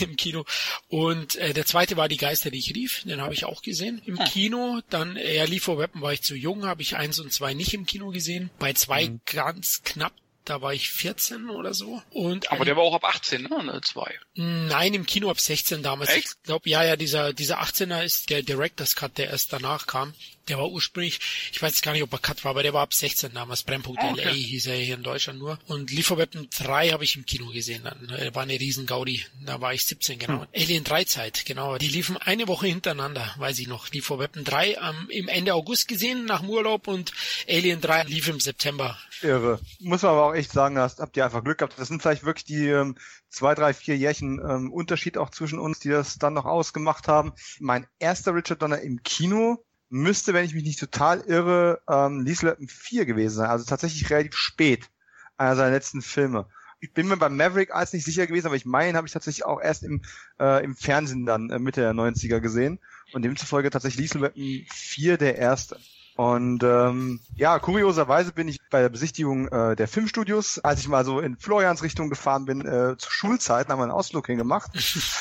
im 0.00 0.16
Kino. 0.16 0.44
Und 0.88 1.36
äh, 1.36 1.54
der 1.54 1.66
zweite 1.66 1.96
war 1.96 2.08
Die 2.08 2.16
Geister, 2.16 2.50
die 2.50 2.58
ich 2.58 2.74
rief, 2.74 3.02
den 3.04 3.20
habe 3.20 3.34
ich 3.34 3.44
auch 3.44 3.62
gesehen 3.62 4.02
im 4.04 4.18
hm. 4.18 4.26
Kino. 4.26 4.80
Dann, 4.90 5.16
er 5.16 5.46
lief 5.46 5.64
vor 5.64 5.78
Weapon, 5.78 6.02
war 6.02 6.12
ich 6.12 6.22
zu 6.22 6.34
jung, 6.34 6.66
habe 6.66 6.82
ich 6.82 6.96
eins 6.96 7.18
und 7.18 7.32
zwei 7.32 7.54
nicht 7.54 7.74
im 7.74 7.86
Kino 7.86 8.10
gesehen. 8.10 8.50
Bei 8.58 8.72
zwei 8.72 9.08
mhm. 9.08 9.20
ganz 9.24 9.82
knapp 9.84 10.12
da 10.46 10.62
war 10.62 10.72
ich 10.72 10.90
14 10.90 11.50
oder 11.50 11.74
so. 11.74 12.02
Und 12.10 12.50
Aber 12.50 12.64
der 12.64 12.76
war 12.76 12.84
auch 12.84 12.94
ab 12.94 13.04
18, 13.04 13.42
ne? 13.42 13.80
Zwei. 13.82 14.14
Nein, 14.38 14.92
im 14.92 15.06
Kino 15.06 15.30
ab 15.30 15.40
16 15.40 15.82
damals. 15.82 16.10
Echt? 16.10 16.28
Ich 16.28 16.42
glaube, 16.42 16.68
ja, 16.68 16.84
ja, 16.84 16.96
dieser, 16.96 17.32
dieser 17.32 17.62
18er 17.62 18.04
ist 18.04 18.28
der 18.28 18.42
Director's 18.42 18.94
Cut, 18.94 19.16
der 19.16 19.30
erst 19.30 19.52
danach 19.52 19.86
kam. 19.86 20.12
Der 20.48 20.58
war 20.58 20.68
ursprünglich, 20.68 21.18
ich 21.52 21.60
weiß 21.60 21.80
gar 21.80 21.92
nicht, 21.92 22.02
ob 22.02 22.12
er 22.12 22.18
Cut 22.18 22.44
war, 22.44 22.50
aber 22.50 22.62
der 22.62 22.74
war 22.74 22.82
ab 22.82 22.92
16 22.92 23.32
damals. 23.32 23.62
Brennpunkt 23.62 24.00
okay. 24.02 24.24
LA 24.24 24.30
hieß 24.32 24.66
er 24.66 24.76
hier 24.76 24.94
in 24.94 25.02
Deutschland 25.02 25.38
nur. 25.38 25.58
Und 25.66 25.90
Lieferweapon 25.90 26.48
3 26.56 26.90
habe 26.90 27.02
ich 27.02 27.16
im 27.16 27.24
Kino 27.24 27.46
gesehen. 27.46 27.82
Dann 27.84 28.10
äh, 28.10 28.32
war 28.34 28.42
eine 28.42 28.60
riesen 28.60 28.84
Gaudi. 28.84 29.24
Da 29.44 29.60
war 29.62 29.72
ich 29.72 29.86
17, 29.86 30.18
genau. 30.18 30.42
Hm. 30.42 30.48
Alien 30.54 30.84
3 30.84 31.04
Zeit, 31.04 31.46
genau. 31.46 31.78
Die 31.78 31.88
liefen 31.88 32.18
eine 32.18 32.46
Woche 32.46 32.66
hintereinander, 32.66 33.34
weiß 33.38 33.58
ich 33.58 33.68
noch. 33.68 33.90
Lieferweapon 33.90 34.44
3 34.44 34.74
ähm, 34.74 35.08
im 35.08 35.28
Ende 35.28 35.54
August 35.54 35.88
gesehen, 35.88 36.26
nach 36.26 36.40
dem 36.40 36.50
Urlaub 36.50 36.88
und 36.88 37.12
Alien 37.48 37.80
3 37.80 38.04
lief 38.04 38.28
im 38.28 38.38
September. 38.38 38.98
Irre. 39.22 39.60
Muss 39.80 40.02
man 40.02 40.12
aber 40.12 40.26
auch 40.26 40.34
echt 40.34 40.52
sagen, 40.52 40.74
da 40.74 40.92
habt 40.98 41.16
ihr 41.16 41.24
einfach 41.24 41.42
Glück 41.42 41.58
gehabt. 41.58 41.78
Das 41.78 41.88
sind 41.88 42.02
vielleicht 42.02 42.24
wirklich 42.24 42.44
die 42.44 42.68
ähm, 42.68 42.96
zwei, 43.36 43.54
drei, 43.54 43.74
vier 43.74 43.96
Jährchen 43.96 44.40
ähm, 44.40 44.72
Unterschied 44.72 45.18
auch 45.18 45.30
zwischen 45.30 45.58
uns, 45.58 45.78
die 45.78 45.90
das 45.90 46.18
dann 46.18 46.32
noch 46.32 46.46
ausgemacht 46.46 47.06
haben. 47.06 47.32
Mein 47.60 47.86
erster 47.98 48.34
Richard 48.34 48.62
Donner 48.62 48.80
im 48.80 49.02
Kino 49.02 49.62
müsste, 49.90 50.32
wenn 50.32 50.46
ich 50.46 50.54
mich 50.54 50.64
nicht 50.64 50.80
total 50.80 51.20
irre, 51.20 51.82
ähm, 51.88 52.22
Liesletten 52.24 52.66
4 52.66 53.04
gewesen 53.04 53.36
sein. 53.36 53.50
Also 53.50 53.66
tatsächlich 53.66 54.08
relativ 54.08 54.36
spät. 54.36 54.90
Einer 55.36 55.54
seiner 55.54 55.70
letzten 55.70 56.00
Filme. 56.00 56.48
Ich 56.80 56.94
bin 56.94 57.08
mir 57.08 57.18
beim 57.18 57.36
Maverick 57.36 57.74
als 57.74 57.92
nicht 57.92 58.06
sicher 58.06 58.26
gewesen, 58.26 58.46
aber 58.46 58.56
ich 58.56 58.64
meine, 58.64 58.96
habe 58.96 59.06
ich 59.06 59.12
tatsächlich 59.12 59.44
auch 59.44 59.60
erst 59.60 59.82
im, 59.82 60.00
äh, 60.40 60.64
im 60.64 60.74
Fernsehen 60.74 61.26
dann 61.26 61.50
äh, 61.50 61.58
Mitte 61.58 61.82
der 61.82 61.92
90er 61.92 62.40
gesehen. 62.40 62.78
Und 63.12 63.22
demzufolge 63.22 63.68
tatsächlich 63.68 64.12
Liesletten 64.12 64.66
4 64.72 65.18
der 65.18 65.36
erste. 65.36 65.78
Und 66.16 66.62
ähm, 66.62 67.20
ja, 67.36 67.58
kurioserweise 67.58 68.32
bin 68.32 68.48
ich 68.48 68.58
bei 68.70 68.80
der 68.80 68.88
Besichtigung 68.88 69.48
äh, 69.48 69.76
der 69.76 69.86
Filmstudios, 69.86 70.58
als 70.58 70.80
ich 70.80 70.88
mal 70.88 71.04
so 71.04 71.20
in 71.20 71.36
Florians 71.36 71.82
Richtung 71.82 72.08
gefahren 72.08 72.46
bin, 72.46 72.62
äh, 72.62 72.96
zur 72.96 73.12
Schulzeit, 73.12 73.68
haben 73.68 73.78
wir 73.78 73.82
einen 73.82 73.92
Ausflug 73.92 74.26
hingemacht. 74.26 74.70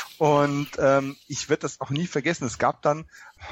Und 0.18 0.70
ähm, 0.80 1.18
ich 1.28 1.50
werde 1.50 1.62
das 1.62 1.82
auch 1.82 1.90
nie 1.90 2.08
vergessen. 2.08 2.46
Es 2.46 2.58
gab 2.60 2.82
dann 2.82 3.06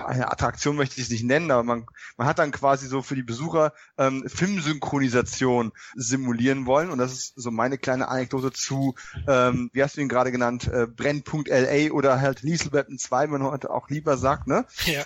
eine 0.06 0.32
Attraktion 0.32 0.76
möchte 0.76 0.98
ich 0.98 1.04
es 1.04 1.10
nicht 1.12 1.24
nennen, 1.24 1.52
aber 1.52 1.64
man, 1.64 1.86
man 2.18 2.28
hat 2.28 2.40
dann 2.40 2.52
quasi 2.52 2.88
so 2.88 3.02
für 3.02 3.16
die 3.16 3.24
Besucher 3.24 3.74
ähm, 3.98 4.24
Filmsynchronisation 4.28 5.72
simulieren 5.96 6.66
wollen. 6.66 6.90
Und 6.90 6.98
das 6.98 7.14
ist 7.14 7.34
so 7.36 7.52
meine 7.52 7.78
kleine 7.78 8.08
Anekdote 8.08 8.52
zu, 8.52 8.96
ähm, 9.28 9.70
wie 9.74 9.84
hast 9.84 9.98
du 9.98 10.02
ihn 10.02 10.10
gerade 10.10 10.32
genannt, 10.32 10.68
äh, 10.68 10.88
Brennpunkt.la 10.88 11.92
oder 11.92 12.22
halt 12.22 12.42
Liesel 12.42 12.72
Weapon 12.72 12.98
2, 12.98 13.24
wenn 13.24 13.42
man 13.42 13.52
heute 13.52 13.72
auch 13.72 13.90
lieber 13.90 14.18
sagt, 14.18 14.48
ne? 14.48 14.66
Ja. 14.86 15.02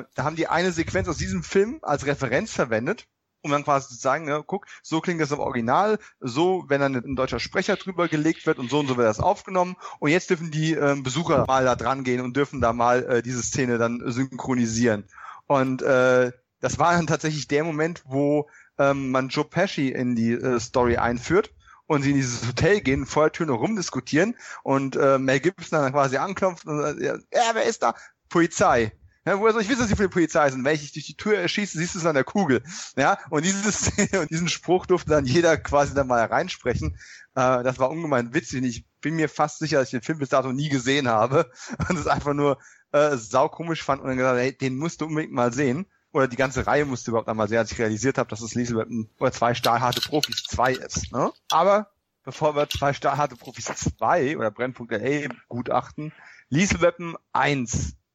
Äh, 0.00 0.04
da 0.14 0.24
haben 0.24 0.36
die 0.36 0.48
eine 0.48 0.72
Sequenz 0.72 1.08
aus 1.08 1.16
diesem 1.16 1.42
Film 1.42 1.78
als 1.82 2.06
Referenz 2.06 2.52
verwendet 2.52 3.06
um 3.42 3.50
dann 3.50 3.64
quasi 3.64 3.88
zu 3.88 3.94
sagen, 3.94 4.24
ne, 4.24 4.42
guck, 4.46 4.66
so 4.82 5.00
klingt 5.00 5.20
das 5.20 5.32
im 5.32 5.40
Original, 5.40 5.98
so, 6.20 6.64
wenn 6.68 6.80
dann 6.80 6.94
ein 6.94 7.16
deutscher 7.16 7.40
Sprecher 7.40 7.76
drüber 7.76 8.08
gelegt 8.08 8.46
wird 8.46 8.58
und 8.58 8.70
so 8.70 8.78
und 8.78 8.86
so 8.86 8.96
wird 8.96 9.08
das 9.08 9.20
aufgenommen. 9.20 9.76
Und 9.98 10.10
jetzt 10.10 10.30
dürfen 10.30 10.50
die 10.50 10.74
ähm, 10.74 11.02
Besucher 11.02 11.44
mal 11.46 11.64
da 11.64 11.76
dran 11.76 12.04
gehen 12.04 12.20
und 12.20 12.36
dürfen 12.36 12.60
da 12.60 12.72
mal 12.72 13.04
äh, 13.04 13.22
diese 13.22 13.42
Szene 13.42 13.78
dann 13.78 14.02
synchronisieren. 14.04 15.04
Und 15.46 15.82
äh, 15.82 16.32
das 16.60 16.78
war 16.78 16.92
dann 16.92 17.06
tatsächlich 17.06 17.48
der 17.48 17.64
Moment, 17.64 18.02
wo 18.06 18.48
ähm, 18.78 19.10
man 19.10 19.28
Joe 19.28 19.44
Pesci 19.44 19.88
in 19.90 20.14
die 20.14 20.32
äh, 20.32 20.60
Story 20.60 20.96
einführt 20.96 21.52
und 21.86 22.02
sie 22.02 22.10
in 22.10 22.16
dieses 22.16 22.46
Hotel 22.46 22.80
gehen, 22.80 23.04
vor 23.06 23.24
der 23.24 23.32
Tür 23.32 23.46
noch 23.46 23.60
rumdiskutieren 23.60 24.36
und 24.62 24.96
äh, 24.96 25.18
Mel 25.18 25.40
Gibson 25.40 25.80
dann 25.82 25.92
quasi 25.92 26.16
anklopft 26.16 26.66
und 26.66 26.80
sagt, 26.80 27.00
ja, 27.00 27.16
wer 27.52 27.64
ist 27.64 27.82
da? 27.82 27.94
Polizei. 28.28 28.92
Ja, 29.24 29.38
woher 29.38 29.52
soll 29.52 29.62
ich 29.62 29.68
wissen, 29.68 29.80
dass 29.80 29.88
sie 29.88 29.94
für 29.94 30.08
die 30.08 30.12
Polizei 30.12 30.50
sind? 30.50 30.64
Wenn 30.64 30.74
ich 30.74 30.92
durch 30.92 31.06
die 31.06 31.16
Tür 31.16 31.38
erschieße, 31.38 31.78
siehst 31.78 31.94
du 31.94 32.00
es 32.00 32.06
an 32.06 32.14
der 32.14 32.24
Kugel. 32.24 32.62
Ja, 32.96 33.18
und 33.30 33.44
dieses, 33.44 33.86
und 34.18 34.30
diesen 34.30 34.48
Spruch 34.48 34.86
durfte 34.86 35.10
dann 35.10 35.26
jeder 35.26 35.56
quasi 35.56 35.94
dann 35.94 36.08
mal 36.08 36.24
reinsprechen. 36.24 36.98
Äh, 37.36 37.62
das 37.62 37.78
war 37.78 37.90
ungemein 37.90 38.34
witzig. 38.34 38.64
Ich 38.64 38.84
bin 39.00 39.14
mir 39.14 39.28
fast 39.28 39.60
sicher, 39.60 39.78
dass 39.78 39.88
ich 39.88 39.92
den 39.92 40.02
Film 40.02 40.18
bis 40.18 40.30
dato 40.30 40.52
nie 40.52 40.68
gesehen 40.68 41.06
habe 41.06 41.52
und 41.88 41.96
es 41.96 42.08
einfach 42.08 42.34
nur 42.34 42.58
äh, 42.90 43.16
saukomisch 43.16 43.84
fand 43.84 44.02
und 44.02 44.08
dann 44.08 44.16
gesagt, 44.16 44.38
hey, 44.38 44.56
den 44.56 44.76
musst 44.76 45.00
du 45.00 45.06
unbedingt 45.06 45.32
mal 45.32 45.52
sehen. 45.52 45.86
Oder 46.12 46.28
die 46.28 46.36
ganze 46.36 46.66
Reihe 46.66 46.84
musste 46.84 47.10
überhaupt 47.10 47.28
einmal 47.28 47.48
sehen, 47.48 47.58
als 47.58 47.72
ich 47.72 47.78
realisiert 47.78 48.18
habe, 48.18 48.28
dass 48.28 48.42
es 48.42 48.54
Liesel 48.54 49.08
oder 49.18 49.32
zwei 49.32 49.54
stahlharte 49.54 50.02
Profis 50.02 50.42
2 50.50 50.74
ist. 50.74 51.10
Ne? 51.10 51.32
Aber 51.50 51.90
bevor 52.22 52.54
wir 52.54 52.68
zwei 52.68 52.92
stahlharte 52.92 53.36
Profis 53.36 53.64
2 53.64 54.36
oder 54.36 54.50
Brennpunkt.la 54.50 55.28
gutachten, 55.48 56.12
Liesel 56.50 56.82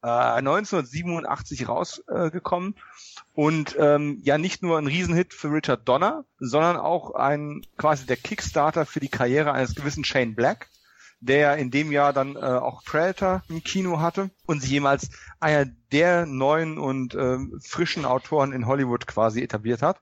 1 0.02 0.48
1987 0.48 1.68
rausgekommen 1.68 2.76
äh, 2.76 2.82
und 3.34 3.76
ähm, 3.80 4.20
ja 4.24 4.38
nicht 4.38 4.62
nur 4.62 4.78
ein 4.78 4.88
Riesenhit 4.88 5.34
für 5.34 5.52
Richard 5.52 5.88
Donner, 5.88 6.26
sondern 6.40 6.78
auch 6.78 7.16
ein 7.16 7.62
quasi 7.78 8.06
der 8.06 8.18
Kickstarter 8.18 8.86
für 8.86 9.00
die 9.00 9.10
Karriere 9.10 9.54
eines 9.54 9.76
gewissen 9.76 10.04
Shane 10.04 10.36
Black, 10.36 10.70
der 11.20 11.58
in 11.58 11.72
dem 11.72 11.92
Jahr 11.92 12.14
dann 12.14 12.36
äh, 12.36 12.40
auch 12.40 12.84
Predator 12.84 13.44
im 13.50 13.64
Kino 13.64 14.00
hatte 14.00 14.30
und 14.46 14.62
sich 14.62 14.70
jemals 14.70 15.10
einer 15.40 15.66
der 15.92 16.26
neuen 16.26 16.78
und 16.78 17.16
äh, 17.16 17.40
frischen 17.62 18.06
Autoren 18.06 18.54
in 18.54 18.68
Hollywood 18.68 19.08
quasi 19.08 19.42
etabliert 19.42 19.82
hat. 19.82 20.00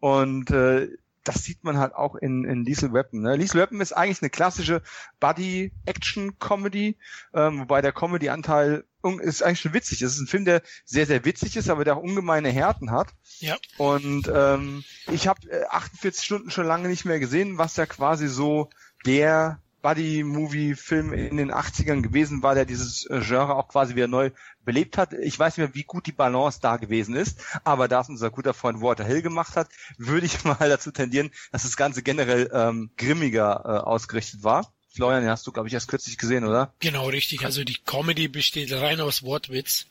Und 0.00 0.50
äh, 0.50 0.88
das 1.24 1.42
sieht 1.42 1.64
man 1.64 1.78
halt 1.78 1.94
auch 1.94 2.14
in, 2.14 2.44
in 2.44 2.64
Liesel 2.64 2.92
Weapon. 2.92 3.22
Ne? 3.22 3.36
Liesel 3.36 3.60
Weapon 3.60 3.80
ist 3.80 3.92
eigentlich 3.92 4.22
eine 4.22 4.30
klassische 4.30 4.82
Buddy-Action-Comedy, 5.20 6.98
ähm, 7.32 7.60
wobei 7.60 7.80
der 7.80 7.92
Comedy-Anteil 7.92 8.84
ist 9.04 9.42
eigentlich 9.42 9.60
schon 9.60 9.74
witzig. 9.74 10.02
Es 10.02 10.14
ist 10.14 10.20
ein 10.20 10.26
Film, 10.26 10.44
der 10.44 10.62
sehr, 10.84 11.06
sehr 11.06 11.24
witzig 11.24 11.56
ist, 11.56 11.68
aber 11.68 11.84
der 11.84 11.96
auch 11.96 12.02
ungemeine 12.02 12.50
Härten 12.50 12.90
hat. 12.90 13.08
Ja. 13.40 13.56
Und 13.78 14.30
ähm, 14.32 14.84
ich 15.10 15.28
habe 15.28 15.40
48 15.70 16.22
äh, 16.22 16.24
Stunden 16.24 16.50
schon 16.50 16.66
lange 16.66 16.88
nicht 16.88 17.04
mehr 17.04 17.20
gesehen, 17.20 17.58
was 17.58 17.76
ja 17.76 17.86
quasi 17.86 18.28
so 18.28 18.70
der 19.06 19.60
Buddy-Movie-Film 19.84 21.12
in 21.12 21.36
den 21.36 21.52
80ern 21.52 22.00
gewesen 22.00 22.42
war, 22.42 22.54
der 22.54 22.64
dieses 22.64 23.04
äh, 23.04 23.20
Genre 23.20 23.54
auch 23.54 23.68
quasi 23.68 23.94
wieder 23.94 24.08
neu 24.08 24.30
belebt 24.64 24.96
hat. 24.96 25.12
Ich 25.12 25.38
weiß 25.38 25.58
nicht 25.58 25.66
mehr, 25.66 25.74
wie 25.74 25.84
gut 25.84 26.06
die 26.06 26.12
Balance 26.12 26.58
da 26.62 26.78
gewesen 26.78 27.14
ist, 27.14 27.44
aber 27.64 27.86
da 27.86 28.00
es 28.00 28.08
unser 28.08 28.30
guter 28.30 28.54
Freund 28.54 28.80
Walter 28.80 29.04
Hill 29.04 29.20
gemacht 29.20 29.56
hat, 29.56 29.68
würde 29.98 30.24
ich 30.24 30.42
mal 30.44 30.56
dazu 30.58 30.90
tendieren, 30.90 31.30
dass 31.52 31.64
das 31.64 31.76
Ganze 31.76 32.02
generell 32.02 32.50
ähm, 32.52 32.90
grimmiger 32.96 33.62
äh, 33.64 33.68
ausgerichtet 33.86 34.42
war. 34.42 34.72
Florian, 34.94 35.22
den 35.22 35.30
hast 35.30 35.46
du, 35.46 35.52
glaube 35.52 35.68
ich, 35.68 35.74
erst 35.74 35.88
kürzlich 35.88 36.18
gesehen, 36.18 36.44
oder? 36.44 36.72
Genau, 36.78 37.08
richtig. 37.08 37.44
Also 37.44 37.64
die 37.64 37.78
Comedy 37.84 38.28
besteht 38.28 38.72
rein 38.72 39.00
aus 39.00 39.22
Wortwitz. 39.24 39.86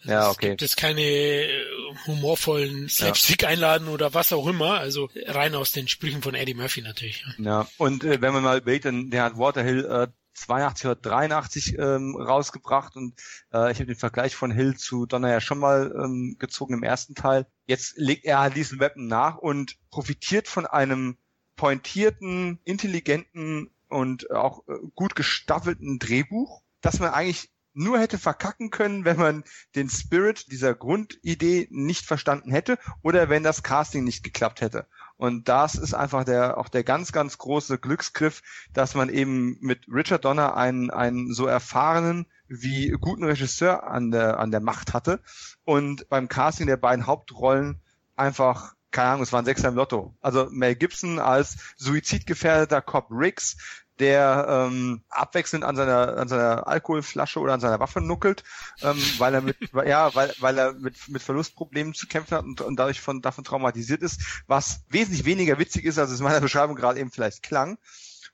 Also 0.00 0.10
ja, 0.10 0.30
okay. 0.30 0.46
Es 0.46 0.50
gibt 0.50 0.62
jetzt 0.62 0.76
keine 0.76 1.02
äh, 1.02 1.64
humorvollen 2.06 2.88
Slapstick-Einladen 2.88 3.88
oder 3.88 4.14
was 4.14 4.32
auch 4.32 4.46
immer. 4.46 4.78
Also 4.78 5.10
rein 5.26 5.54
aus 5.54 5.72
den 5.72 5.88
Sprüchen 5.88 6.22
von 6.22 6.34
Eddie 6.34 6.54
Murphy 6.54 6.82
natürlich. 6.82 7.24
Ja, 7.38 7.68
und 7.76 8.04
äh, 8.04 8.20
wenn 8.20 8.32
man 8.32 8.42
mal 8.42 8.58
überlegt, 8.58 8.86
dann 8.86 9.10
der 9.10 9.24
hat 9.24 9.38
Waterhill 9.38 9.84
äh, 9.84 10.08
82 10.34 10.86
oder 10.86 10.96
83 10.96 11.78
ähm, 11.78 12.14
rausgebracht 12.16 12.96
und 12.96 13.14
äh, 13.52 13.72
ich 13.72 13.78
habe 13.78 13.86
den 13.86 13.96
Vergleich 13.96 14.36
von 14.36 14.50
Hill 14.50 14.76
zu 14.76 15.06
Donner 15.06 15.30
ja 15.30 15.40
schon 15.40 15.58
mal 15.58 15.92
ähm, 15.96 16.36
gezogen 16.38 16.74
im 16.74 16.82
ersten 16.82 17.14
Teil. 17.14 17.46
Jetzt 17.66 17.94
legt 17.96 18.24
er 18.26 18.40
halt 18.40 18.54
diesen 18.54 18.78
Weapon 18.78 19.06
nach 19.06 19.38
und 19.38 19.76
profitiert 19.90 20.46
von 20.46 20.66
einem 20.66 21.16
pointierten, 21.56 22.60
intelligenten 22.64 23.70
und 23.88 24.30
auch 24.30 24.66
äh, 24.68 24.74
gut 24.94 25.14
gestaffelten 25.14 25.98
Drehbuch, 25.98 26.62
dass 26.80 27.00
man 27.00 27.10
eigentlich 27.10 27.50
nur 27.76 27.98
hätte 27.98 28.18
verkacken 28.18 28.70
können, 28.70 29.04
wenn 29.04 29.18
man 29.18 29.44
den 29.74 29.90
Spirit 29.90 30.50
dieser 30.50 30.74
Grundidee 30.74 31.68
nicht 31.70 32.06
verstanden 32.06 32.50
hätte 32.50 32.78
oder 33.02 33.28
wenn 33.28 33.42
das 33.42 33.62
Casting 33.62 34.02
nicht 34.04 34.24
geklappt 34.24 34.62
hätte. 34.62 34.86
Und 35.18 35.48
das 35.48 35.74
ist 35.74 35.94
einfach 35.94 36.24
der, 36.24 36.58
auch 36.58 36.68
der 36.68 36.84
ganz, 36.84 37.12
ganz 37.12 37.36
große 37.38 37.78
Glücksgriff, 37.78 38.42
dass 38.72 38.94
man 38.94 39.08
eben 39.08 39.58
mit 39.60 39.86
Richard 39.88 40.24
Donner 40.24 40.56
einen, 40.56 40.90
einen 40.90 41.32
so 41.32 41.46
erfahrenen 41.46 42.26
wie 42.48 42.90
guten 43.00 43.24
Regisseur 43.24 43.86
an 43.86 44.10
der, 44.10 44.38
an 44.38 44.50
der 44.50 44.60
Macht 44.60 44.94
hatte 44.94 45.20
und 45.64 46.08
beim 46.08 46.28
Casting 46.28 46.66
der 46.66 46.76
beiden 46.76 47.06
Hauptrollen 47.06 47.80
einfach 48.14 48.75
keine 48.96 49.10
Ahnung, 49.10 49.22
es 49.24 49.32
waren 49.32 49.44
Sechser 49.44 49.68
im 49.68 49.74
Lotto. 49.74 50.16
Also 50.22 50.48
Mel 50.50 50.74
Gibson 50.74 51.18
als 51.18 51.58
suizidgefährdeter 51.76 52.80
Cop 52.80 53.08
Riggs, 53.10 53.58
der 53.98 54.46
ähm, 54.48 55.02
abwechselnd 55.10 55.64
an 55.64 55.76
seiner 55.76 56.16
an 56.16 56.28
seiner 56.28 56.66
Alkoholflasche 56.66 57.38
oder 57.40 57.52
an 57.52 57.60
seiner 57.60 57.78
Waffe 57.78 58.00
nuckelt, 58.00 58.42
ähm, 58.80 58.96
weil 59.18 59.34
er 59.34 59.42
mit 59.42 59.58
ja 59.86 60.14
weil 60.14 60.32
weil 60.40 60.56
er 60.56 60.72
mit 60.72 60.96
mit 61.08 61.22
Verlustproblemen 61.22 61.92
zu 61.92 62.06
kämpfen 62.06 62.38
hat 62.38 62.44
und, 62.46 62.62
und 62.62 62.76
dadurch 62.76 63.02
von 63.02 63.20
davon 63.20 63.44
traumatisiert 63.44 64.02
ist, 64.02 64.42
was 64.46 64.80
wesentlich 64.88 65.26
weniger 65.26 65.58
witzig 65.58 65.84
ist, 65.84 65.98
als 65.98 66.10
es 66.10 66.20
in 66.20 66.24
meiner 66.24 66.40
Beschreibung 66.40 66.74
gerade 66.74 66.98
eben 66.98 67.10
vielleicht 67.10 67.42
klang. 67.42 67.76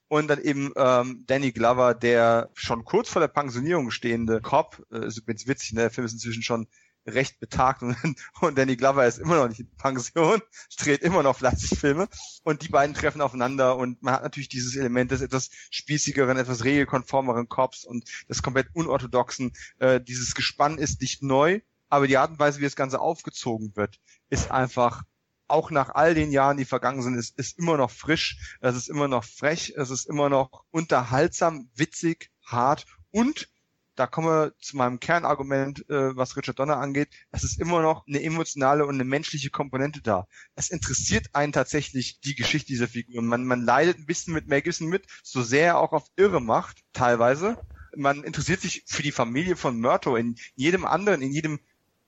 Und 0.07 0.29
dann 0.29 0.41
eben 0.43 0.73
ähm, 0.77 1.25
Danny 1.27 1.51
Glover, 1.51 1.95
der 1.95 2.51
schon 2.55 2.85
kurz 2.85 3.09
vor 3.09 3.21
der 3.21 3.29
Pensionierung 3.29 3.91
stehende 3.91 4.41
Cop, 4.41 4.81
äh, 4.93 5.07
ist 5.07 5.19
übrigens 5.19 5.49
witzig, 5.49 5.73
ne? 5.73 5.81
der 5.81 5.91
Film 5.91 6.05
ist 6.05 6.13
inzwischen 6.13 6.43
schon 6.43 6.69
recht 7.07 7.41
betagt 7.41 7.83
und, 7.83 7.97
und 8.41 8.59
Danny 8.59 8.77
Glover 8.77 9.07
ist 9.07 9.19
immer 9.19 9.37
noch 9.37 9.49
nicht 9.49 9.61
in 9.61 9.71
Pension, 9.77 10.41
dreht 10.79 11.03
immer 11.03 11.23
noch 11.23 11.37
fleißig 11.37 11.79
Filme 11.79 12.09
und 12.45 12.63
die 12.63 12.69
beiden 12.69 12.95
treffen 12.95 13.21
aufeinander 13.21 13.77
und 13.77 14.03
man 14.03 14.15
hat 14.15 14.23
natürlich 14.23 14.49
dieses 14.49 14.77
Element 14.77 15.11
des 15.11 15.21
etwas 15.21 15.51
spießigeren, 15.71 16.37
etwas 16.37 16.65
regelkonformeren 16.65 17.49
Cops 17.49 17.85
und 17.85 18.05
des 18.29 18.43
komplett 18.43 18.69
unorthodoxen. 18.75 19.53
Äh, 19.79 20.01
dieses 20.01 20.35
Gespann 20.35 20.79
ist 20.79 21.01
nicht 21.01 21.23
neu, 21.23 21.61
aber 21.89 22.07
die 22.07 22.17
Art 22.17 22.31
und 22.31 22.39
Weise, 22.39 22.61
wie 22.61 22.65
das 22.65 22.77
Ganze 22.77 23.01
aufgezogen 23.01 23.77
wird, 23.77 24.01
ist 24.31 24.51
einfach 24.51 25.03
auch 25.49 25.71
nach 25.71 25.91
all 25.91 26.15
den 26.15 26.31
Jahren, 26.31 26.57
die 26.57 26.65
vergangen 26.65 27.03
sind, 27.03 27.15
ist, 27.15 27.39
ist 27.39 27.59
immer 27.59 27.77
noch 27.77 27.91
frisch, 27.91 28.57
es 28.61 28.75
ist 28.75 28.89
immer 28.89 29.07
noch 29.07 29.25
frech, 29.25 29.75
es 29.77 29.91
ist 29.91 30.07
immer 30.07 30.31
noch 30.31 30.65
unterhaltsam, 30.71 31.69
witzig, 31.75 32.31
hart 32.47 32.87
und 33.11 33.52
da 33.95 34.07
kommen 34.07 34.29
wir 34.29 34.55
zu 34.59 34.77
meinem 34.77 35.01
Kernargument, 35.01 35.89
äh, 35.91 36.17
was 36.17 36.37
Richard 36.37 36.59
Donner 36.59 36.79
angeht. 36.79 37.09
Es 37.31 37.45
ist 37.45 37.61
immer 37.61 37.83
noch 37.83 38.07
eine 38.07 38.23
emotionale 38.23 38.87
und 38.87 38.95
eine 38.95 39.05
menschliche 39.05 39.51
Komponente 39.51 40.01
da. 40.01 40.27
Es 40.55 40.71
interessiert 40.71 41.27
einen 41.35 41.53
tatsächlich 41.53 42.21
die 42.21 42.35
Geschichte 42.35 42.69
dieser 42.69 42.89
Figur. 42.89 43.23
Man, 43.23 43.45
man 43.45 43.63
leidet 43.63 43.99
ein 43.99 44.07
bisschen 44.07 44.35
mit 44.35 44.49
Mel 44.49 44.63
mit, 44.81 45.07
so 45.23 45.43
sehr 45.43 45.63
er 45.67 45.79
auch 45.79 45.93
auf 45.93 46.07
Irre 46.17 46.41
macht, 46.41 46.83
teilweise. 46.93 47.59
Man 47.97 48.25
interessiert 48.25 48.61
sich 48.61 48.85
für 48.87 49.03
die 49.03 49.13
Familie 49.13 49.57
von 49.57 49.81
Murto 49.81 50.17
in 50.17 50.37
jedem 50.55 50.85
anderen, 50.85 51.21
in 51.21 51.33
jedem 51.33 51.61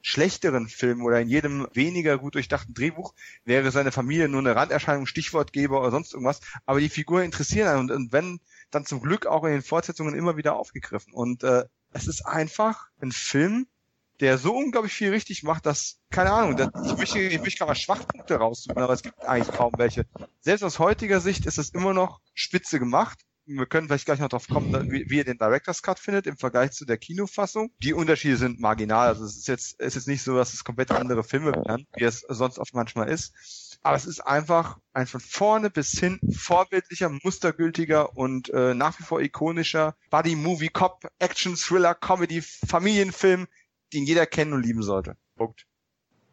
schlechteren 0.06 0.68
Film 0.68 1.02
oder 1.02 1.18
in 1.18 1.30
jedem 1.30 1.66
weniger 1.72 2.18
gut 2.18 2.34
durchdachten 2.34 2.74
Drehbuch 2.74 3.14
wäre 3.46 3.70
seine 3.70 3.90
Familie 3.90 4.28
nur 4.28 4.40
eine 4.40 4.54
Randerscheinung, 4.54 5.06
Stichwortgeber 5.06 5.80
oder 5.80 5.90
sonst 5.90 6.12
irgendwas. 6.12 6.40
Aber 6.66 6.78
die 6.78 6.90
Figuren 6.90 7.24
interessieren 7.24 7.68
einen 7.68 7.80
und, 7.80 7.90
und 7.90 8.12
wenn 8.12 8.38
dann 8.70 8.84
zum 8.84 9.00
Glück 9.00 9.24
auch 9.26 9.44
in 9.44 9.52
den 9.52 9.62
Fortsetzungen 9.62 10.14
immer 10.14 10.36
wieder 10.36 10.56
aufgegriffen. 10.56 11.14
Und 11.14 11.42
äh, 11.42 11.64
es 11.94 12.06
ist 12.06 12.26
einfach 12.26 12.88
ein 13.00 13.12
Film, 13.12 13.66
der 14.20 14.36
so 14.36 14.54
unglaublich 14.54 14.92
viel 14.92 15.08
richtig 15.08 15.42
macht, 15.42 15.64
dass, 15.64 16.00
keine 16.10 16.32
Ahnung, 16.32 16.58
dass, 16.58 16.68
ich 16.84 16.98
möchte, 16.98 17.18
ich 17.20 17.40
möchte 17.40 17.58
gerade 17.58 17.70
mal 17.70 17.74
Schwachpunkte 17.74 18.36
raussuchen, 18.36 18.82
aber 18.82 18.92
es 18.92 19.02
gibt 19.02 19.24
eigentlich 19.24 19.56
kaum 19.56 19.72
welche. 19.78 20.04
Selbst 20.40 20.64
aus 20.64 20.78
heutiger 20.78 21.20
Sicht 21.20 21.46
ist 21.46 21.56
es 21.56 21.70
immer 21.70 21.94
noch 21.94 22.20
spitze 22.34 22.78
gemacht. 22.78 23.20
Wir 23.46 23.66
können 23.66 23.88
vielleicht 23.88 24.06
gleich 24.06 24.20
noch 24.20 24.28
drauf 24.28 24.48
kommen, 24.48 24.90
wie, 24.90 25.08
wie 25.08 25.16
ihr 25.18 25.24
den 25.24 25.38
Director's 25.38 25.82
Cut 25.82 25.98
findet 25.98 26.26
im 26.26 26.36
Vergleich 26.36 26.72
zu 26.72 26.84
der 26.84 26.96
Kinofassung. 26.96 27.70
Die 27.78 27.92
Unterschiede 27.92 28.36
sind 28.36 28.60
marginal. 28.60 29.08
Also 29.08 29.24
es 29.24 29.36
ist 29.36 29.48
jetzt, 29.48 29.76
es 29.78 29.96
ist 29.96 30.08
nicht 30.08 30.22
so, 30.22 30.34
dass 30.36 30.54
es 30.54 30.64
komplett 30.64 30.90
andere 30.90 31.24
Filme 31.24 31.52
wären, 31.52 31.86
wie 31.96 32.04
es 32.04 32.20
sonst 32.28 32.58
oft 32.58 32.74
manchmal 32.74 33.08
ist. 33.08 33.78
Aber 33.82 33.96
es 33.96 34.06
ist 34.06 34.20
einfach 34.20 34.78
ein 34.94 35.06
von 35.06 35.20
vorne 35.20 35.68
bis 35.68 35.90
hin 35.98 36.18
vorbildlicher, 36.34 37.10
mustergültiger 37.22 38.16
und 38.16 38.48
äh, 38.48 38.72
nach 38.72 38.98
wie 38.98 39.02
vor 39.02 39.20
ikonischer 39.20 39.94
Buddy-Movie, 40.10 40.70
Cop, 40.70 41.06
Action, 41.18 41.54
Thriller, 41.54 41.94
Comedy, 41.94 42.40
Familienfilm, 42.40 43.46
den 43.92 44.04
jeder 44.04 44.24
kennen 44.26 44.54
und 44.54 44.62
lieben 44.62 44.82
sollte. 44.82 45.18
Punkt. 45.36 45.66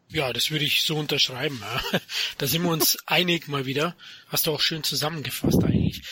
Ja, 0.08 0.32
das 0.32 0.50
würde 0.50 0.64
ich 0.64 0.82
so 0.82 0.96
unterschreiben. 0.96 1.60
Ja. 1.60 2.00
Da 2.38 2.46
sind 2.46 2.62
wir 2.62 2.70
uns 2.70 2.98
einig 3.06 3.48
mal 3.48 3.66
wieder. 3.66 3.96
Hast 4.28 4.46
du 4.46 4.52
auch 4.52 4.60
schön 4.60 4.82
zusammengefasst 4.82 5.62
eigentlich. 5.62 6.02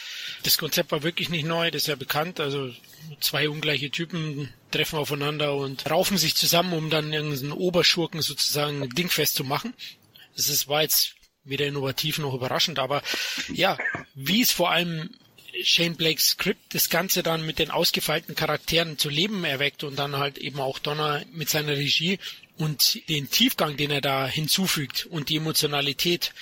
Das 0.42 0.58
Konzept 0.58 0.92
war 0.92 1.02
wirklich 1.02 1.28
nicht 1.28 1.44
neu, 1.44 1.70
das 1.70 1.82
ist 1.82 1.88
ja 1.88 1.96
bekannt. 1.96 2.40
Also 2.40 2.72
zwei 3.20 3.48
ungleiche 3.48 3.90
Typen 3.90 4.52
treffen 4.70 4.98
aufeinander 4.98 5.54
und 5.54 5.90
raufen 5.90 6.18
sich 6.18 6.34
zusammen, 6.34 6.72
um 6.72 6.90
dann 6.90 7.12
irgendeinen 7.12 7.52
Oberschurken 7.52 8.22
sozusagen 8.22 8.88
dingfest 8.90 9.34
zu 9.34 9.44
machen. 9.44 9.74
Das 10.36 10.48
ist, 10.48 10.68
war 10.68 10.82
jetzt 10.82 11.14
weder 11.44 11.66
innovativ 11.66 12.18
noch 12.18 12.34
überraschend, 12.34 12.78
aber 12.78 13.02
ja, 13.52 13.76
wie 14.14 14.42
es 14.42 14.52
vor 14.52 14.70
allem 14.70 15.10
Shane 15.62 15.96
Blakes 15.96 16.28
Skript 16.28 16.74
das 16.74 16.90
Ganze 16.90 17.22
dann 17.22 17.44
mit 17.44 17.58
den 17.58 17.70
ausgefeilten 17.70 18.34
Charakteren 18.34 18.98
zu 18.98 19.08
Leben 19.08 19.44
erweckt 19.44 19.84
und 19.84 19.98
dann 19.98 20.16
halt 20.16 20.38
eben 20.38 20.60
auch 20.60 20.78
Donner 20.78 21.22
mit 21.32 21.50
seiner 21.50 21.76
Regie 21.76 22.18
und 22.56 23.08
den 23.08 23.30
Tiefgang, 23.30 23.76
den 23.76 23.90
er 23.90 24.00
da 24.00 24.26
hinzufügt 24.26 25.06
und 25.06 25.28
die 25.28 25.36
Emotionalität, 25.36 26.32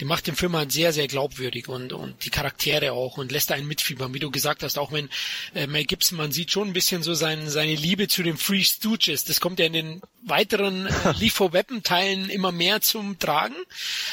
die 0.00 0.04
macht 0.04 0.26
den 0.26 0.36
Film 0.36 0.56
halt 0.56 0.72
sehr, 0.72 0.92
sehr 0.92 1.06
glaubwürdig 1.06 1.68
und, 1.68 1.92
und 1.92 2.24
die 2.24 2.30
Charaktere 2.30 2.92
auch 2.92 3.16
und 3.16 3.30
lässt 3.30 3.52
einen 3.52 3.68
mitfiebern, 3.68 4.12
wie 4.12 4.18
du 4.18 4.30
gesagt 4.30 4.62
hast, 4.62 4.78
auch 4.78 4.92
wenn 4.92 5.08
äh, 5.54 5.66
Mel 5.66 5.84
Gibson, 5.84 6.18
man 6.18 6.32
sieht 6.32 6.50
schon 6.50 6.68
ein 6.68 6.72
bisschen 6.72 7.02
so 7.02 7.14
sein, 7.14 7.48
seine 7.48 7.74
Liebe 7.74 8.08
zu 8.08 8.22
den 8.22 8.36
Free 8.36 8.64
Stooges. 8.64 9.24
Das 9.24 9.40
kommt 9.40 9.58
ja 9.58 9.66
in 9.66 9.72
den 9.72 10.02
weiteren 10.22 10.86
äh, 10.86 11.30
for 11.30 11.52
Weapon 11.52 11.82
Teilen 11.82 12.28
immer 12.28 12.50
mehr 12.50 12.80
zum 12.80 13.18
Tragen. 13.18 13.54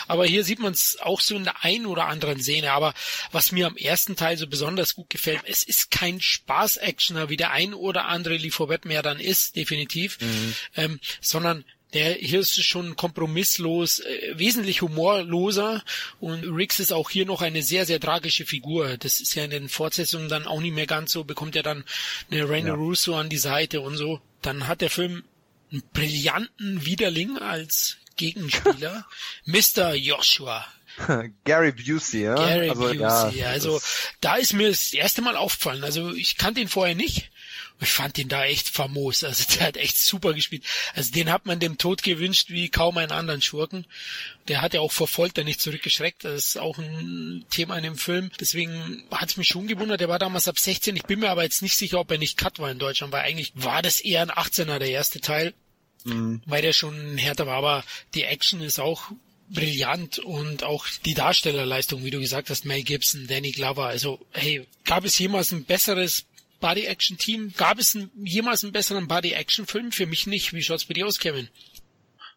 Aber 0.08 0.26
hier 0.26 0.44
sieht 0.44 0.60
man 0.60 0.74
es 0.74 0.98
auch 1.02 1.20
so 1.20 1.36
in 1.36 1.46
der 1.46 1.64
einen 1.64 1.86
oder 1.86 2.08
anderen 2.08 2.42
Szene. 2.42 2.72
Aber 2.72 2.94
was 3.32 3.52
mir 3.52 3.68
am 3.68 3.78
ersten 3.78 4.16
Teil 4.16 4.38
so 4.38 4.48
besonders 4.48 4.96
gut 4.96 5.10
gefällt, 5.10 5.42
es 5.46 5.64
ist 5.64 5.90
kein 5.90 6.22
Spaß-Actioner, 6.22 7.30
wie 7.30 7.38
der 7.38 7.52
ein 7.52 7.74
oder 7.74 8.06
andere 8.06 8.40
for 8.52 8.70
Weapon 8.70 8.92
ja 8.92 9.02
dann 9.02 9.20
ist, 9.20 9.56
definitiv, 9.56 10.20
mhm. 10.20 10.56
ähm, 10.76 11.00
sondern 11.22 11.66
der 11.94 12.14
hier 12.14 12.40
ist 12.40 12.64
schon 12.64 12.96
kompromisslos, 12.96 14.00
äh, 14.00 14.34
wesentlich 14.36 14.82
humorloser 14.82 15.84
und 16.20 16.44
Riggs 16.44 16.80
ist 16.80 16.94
auch 16.94 17.10
hier 17.10 17.26
noch 17.26 17.42
eine 17.42 17.64
sehr, 17.64 17.86
sehr 17.86 18.00
tragische 18.00 18.46
Figur. 18.46 18.98
Das 18.98 19.20
ist 19.20 19.36
ja 19.36 19.44
in 19.44 19.52
den 19.52 19.70
Fortsetzungen 19.70 20.30
dann 20.30 20.48
auch 20.48 20.62
nicht 20.62 20.74
mehr 20.74 20.88
ganz 20.88 21.12
so, 21.12 21.24
bekommt 21.24 21.56
er 21.56 21.64
dann 21.64 21.84
eine 22.30 22.48
Rainer 22.48 22.70
ja. 22.70 22.74
Russo 22.76 23.16
an 23.16 23.30
die 23.30 23.38
Seite 23.38 23.82
und 23.82 23.98
so. 23.98 24.22
Dann 24.42 24.68
hat 24.68 24.82
der 24.82 24.90
Film 24.90 25.24
einen 25.72 25.84
brillanten 25.94 26.86
Widerling 26.86 27.38
als 27.38 27.98
Gegenspieler, 28.16 29.06
Mr. 29.46 29.94
Joshua. 29.94 30.66
Gary 31.46 31.72
Busey, 31.72 32.24
ja. 32.24 32.36
Gary 32.36 32.70
also, 32.70 32.82
Busey, 32.82 33.40
ja, 33.40 33.50
also 33.50 33.82
da 34.20 34.36
ist 34.36 34.54
mir 34.54 34.70
das 34.70 34.94
erste 34.94 35.22
Mal 35.22 35.36
aufgefallen. 35.36 35.84
Also 35.84 36.14
ich 36.14 36.38
kannte 36.38 36.62
ihn 36.62 36.68
vorher 36.68 36.96
nicht 36.96 37.32
ich 37.82 37.90
fand 37.90 38.20
ihn 38.20 38.28
da 38.28 38.46
echt 38.46 38.70
famos. 38.70 39.24
Also 39.24 39.44
der 39.56 39.68
hat 39.68 39.78
echt 39.78 39.98
super 39.98 40.34
gespielt. 40.34 40.64
Also 40.94 41.12
den 41.12 41.32
hat 41.32 41.48
man 41.48 41.60
dem 41.60 41.80
Tod 41.80 42.04
gewünscht 42.04 42.50
wie 42.50 42.70
kaum 42.70 42.98
einen 42.98 43.12
anderen 43.12 43.42
Schurken. 43.42 43.86
Der 44.48 44.62
hat 44.62 44.76
ja 44.76 44.82
auch 44.82 44.92
vor 44.92 45.08
Folter 45.08 45.44
nicht 45.44 45.60
zurückgeschreckt. 45.60 46.24
Das 46.24 46.46
ist 46.46 46.58
auch 46.58 46.78
ein 46.78 47.44
Thema 47.50 47.78
in 47.78 47.84
dem 47.84 47.98
Film. 47.98 48.30
Deswegen 48.40 49.04
hat 49.10 49.32
es 49.32 49.38
mich 49.38 49.48
schon 49.48 49.68
gewundert. 49.68 50.00
Der 50.00 50.10
war 50.10 50.20
damals 50.20 50.48
ab 50.48 50.60
16. 50.60 50.96
Ich 50.96 51.04
bin 51.04 51.20
mir 51.20 51.32
aber 51.32 51.44
jetzt 51.44 51.64
nicht 51.64 51.76
sicher, 51.76 52.00
ob 52.00 52.12
er 52.12 52.20
nicht 52.20 52.38
Cut 52.38 52.60
war 52.60 52.70
in 52.70 52.80
Deutschland, 52.80 53.12
weil 53.14 53.24
eigentlich 53.24 53.52
war 53.56 53.82
das 53.82 54.00
eher 54.00 54.22
ein 54.22 54.32
18er, 54.32 54.78
der 54.78 54.90
erste 54.90 55.20
Teil. 55.20 55.54
Mhm. 56.04 56.42
Weil 56.46 56.62
der 56.62 56.74
schon 56.74 57.18
härter 57.18 57.48
war. 57.48 57.58
Aber 57.58 57.84
die 58.14 58.24
Action 58.24 58.62
ist 58.62 58.80
auch 58.80 59.12
brillant 59.50 60.20
und 60.20 60.64
auch 60.64 60.86
die 61.04 61.14
Darstellerleistung, 61.14 62.04
wie 62.04 62.12
du 62.12 62.20
gesagt 62.20 62.50
hast, 62.50 62.66
Mel 62.66 62.84
Gibson, 62.84 63.28
Danny 63.28 63.52
Glover. 63.52 63.88
Also, 63.88 64.20
hey, 64.32 64.66
gab 64.86 65.04
es 65.04 65.18
jemals 65.18 65.52
ein 65.52 65.66
besseres 65.66 66.26
Body-Action-Team. 66.62 67.54
Gab 67.58 67.80
es 67.80 67.96
ein, 67.96 68.10
jemals 68.24 68.64
einen 68.64 68.72
besseren 68.72 69.08
Body-Action-Film? 69.08 69.92
Für 69.92 70.06
mich 70.06 70.28
nicht. 70.28 70.54
Wie 70.54 70.64
schaut's 70.64 70.86
bei 70.86 70.94
dir 70.94 71.06
aus, 71.06 71.20
Kevin? 71.20 71.50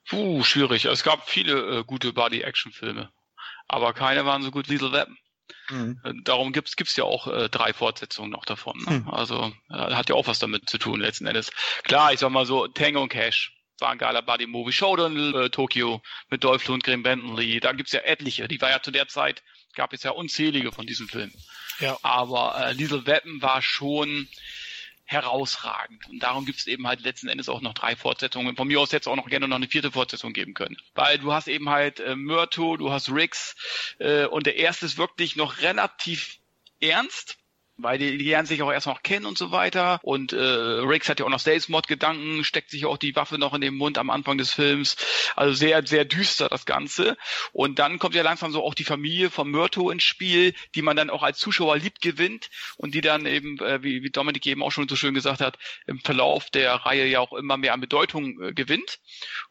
Puh, 0.09 0.43
schwierig. 0.43 0.87
Es 0.87 1.05
gab 1.05 1.29
viele 1.29 1.79
äh, 1.79 1.85
gute 1.85 2.13
Body-Action-Filme, 2.13 3.11
aber 3.69 3.95
keine 3.95 4.27
waren 4.27 4.43
so 4.43 4.51
gut 4.51 4.67
Little 4.67 4.93
Weapon. 4.93 5.17
Mhm. 5.71 6.01
Äh, 6.05 6.13
darum 6.25 6.53
gibt's 6.53 6.77
gibt's 6.77 6.97
ja 6.97 7.05
auch 7.05 7.27
äh, 7.27 7.49
drei 7.49 7.73
Fortsetzungen 7.73 8.31
noch 8.31 8.45
davon. 8.45 8.83
Ne? 8.87 9.01
Mhm. 9.01 9.11
Also 9.11 9.53
äh, 9.71 9.95
hat 9.95 10.09
ja 10.09 10.15
auch 10.15 10.27
was 10.27 10.39
damit 10.39 10.69
zu 10.69 10.79
tun 10.79 11.01
letzten 11.01 11.27
Endes. 11.27 11.51
Klar, 11.85 12.13
ich 12.13 12.21
sag 12.21 12.31
mal 12.31 12.47
so 12.47 12.67
Tango 12.67 13.03
und 13.03 13.09
Cash 13.11 13.53
war 13.79 13.91
ein 13.91 13.99
geiler 13.99 14.23
Buddy 14.23 14.47
Movie. 14.47 14.73
Showdown 14.73 15.35
äh, 15.35 15.51
Tokyo 15.51 16.03
mit 16.31 16.45
Dolph 16.45 16.67
Lundgren, 16.67 17.03
Bentley. 17.03 17.61
Da 17.61 17.73
gibt's 17.73 17.93
ja 17.93 18.01
etliche. 18.01 18.49
Die 18.49 18.61
war 18.61 18.71
ja 18.71 18.83
zu 18.83 18.91
der 18.91 19.09
Zeit 19.09 19.43
gab 19.75 19.93
es 19.93 20.03
ja 20.03 20.13
unzählige 20.13 20.73
von 20.73 20.87
diesen 20.87 21.09
Filmen. 21.09 21.35
Ja. 21.81 21.99
Aber 22.03 22.57
äh, 22.59 22.73
Little 22.73 23.07
Weapon 23.07 23.43
war 23.43 23.63
schon 23.63 24.29
herausragend. 25.05 26.09
Und 26.09 26.23
darum 26.23 26.47
gibt 26.47 26.61
es 26.61 26.67
eben 26.67 26.87
halt 26.87 27.03
letzten 27.03 27.29
Endes 27.29 27.49
auch 27.49 27.61
noch 27.61 27.75
drei 27.75 27.95
Fortsetzungen. 27.95 28.57
Von 28.57 28.69
mir 28.69 28.81
aus 28.81 28.91
hätte 28.93 29.03
es 29.03 29.07
auch 29.07 29.17
noch 29.17 29.29
gerne 29.29 29.47
noch 29.47 29.57
eine 29.57 29.69
vierte 29.69 29.93
Fortsetzung 29.93 30.33
geben 30.33 30.55
können. 30.55 30.77
Weil 30.95 31.19
du 31.19 31.33
hast 31.33 31.47
eben 31.47 31.69
halt 31.69 32.01
äh, 32.01 32.17
Myrto, 32.17 32.77
du 32.77 32.91
hast 32.91 33.11
Riggs 33.11 33.55
äh, 33.99 34.25
und 34.25 34.47
der 34.47 34.57
erste 34.57 34.87
ist 34.87 34.97
wirklich 34.97 35.37
noch 35.37 35.61
relativ 35.61 36.39
ernst 36.81 37.39
weil 37.77 37.99
die, 37.99 38.17
lernen 38.17 38.47
sich 38.47 38.63
auch 38.63 38.73
erst 38.73 38.87
noch 38.87 39.03
kennen 39.03 39.27
und 39.27 39.37
so 39.37 39.51
weiter. 39.51 40.01
Und 40.03 40.33
äh, 40.33 40.37
Riggs 40.39 41.09
hat 41.09 41.21
ja 41.21 41.27
auch 41.27 41.31
noch 41.31 41.41
Selbstmordgedanken, 41.41 42.45
steckt 42.45 42.71
sich 42.71 42.87
auch 42.87 42.99
die 42.99 43.17
Waffe 43.17 43.39
noch 43.39 43.55
in 43.55 43.61
den 43.61 43.75
Mund 43.77 43.99
am 43.99 44.11
Anfang 44.11 44.39
des 44.39 44.53
Films. 44.53 44.97
Also 45.37 45.55
sehr, 45.55 45.87
sehr 45.87 46.05
düster 46.05 46.49
das 46.49 46.67
Ganze. 46.67 47.17
Und 47.53 47.79
dann 47.79 47.99
kommt 47.99 48.15
ja 48.15 48.23
langsam 48.23 48.53
so 48.53 48.63
auch 48.63 48.75
die 48.75 48.85
Familie 48.85 49.31
von 49.31 49.51
Myrto 49.51 49.91
ins 49.91 50.05
Spiel, 50.05 50.55
die 50.75 50.83
man 50.83 50.97
dann 50.97 51.11
auch 51.11 51.23
als 51.23 51.39
Zuschauer 51.39 51.77
liebt 51.77 52.01
gewinnt 52.01 52.51
und 52.77 52.95
die 52.95 53.01
dann 53.01 53.27
eben, 53.27 53.59
äh, 53.59 53.83
wie, 53.83 54.03
wie 54.03 54.11
Dominik 54.11 54.47
eben 54.47 54.63
auch 54.63 54.73
schon 54.73 54.89
so 54.89 54.97
schön 54.97 55.15
gesagt 55.15 55.41
hat, 55.41 55.59
im 55.87 56.01
Verlauf 56.01 56.51
der 56.51 56.75
Reihe 56.75 57.07
ja 57.07 57.21
auch 57.21 57.33
immer 57.33 57.57
mehr 57.57 57.75
an 57.75 57.81
Bedeutung 57.81 58.41
äh, 58.41 58.53
gewinnt. 58.53 59.01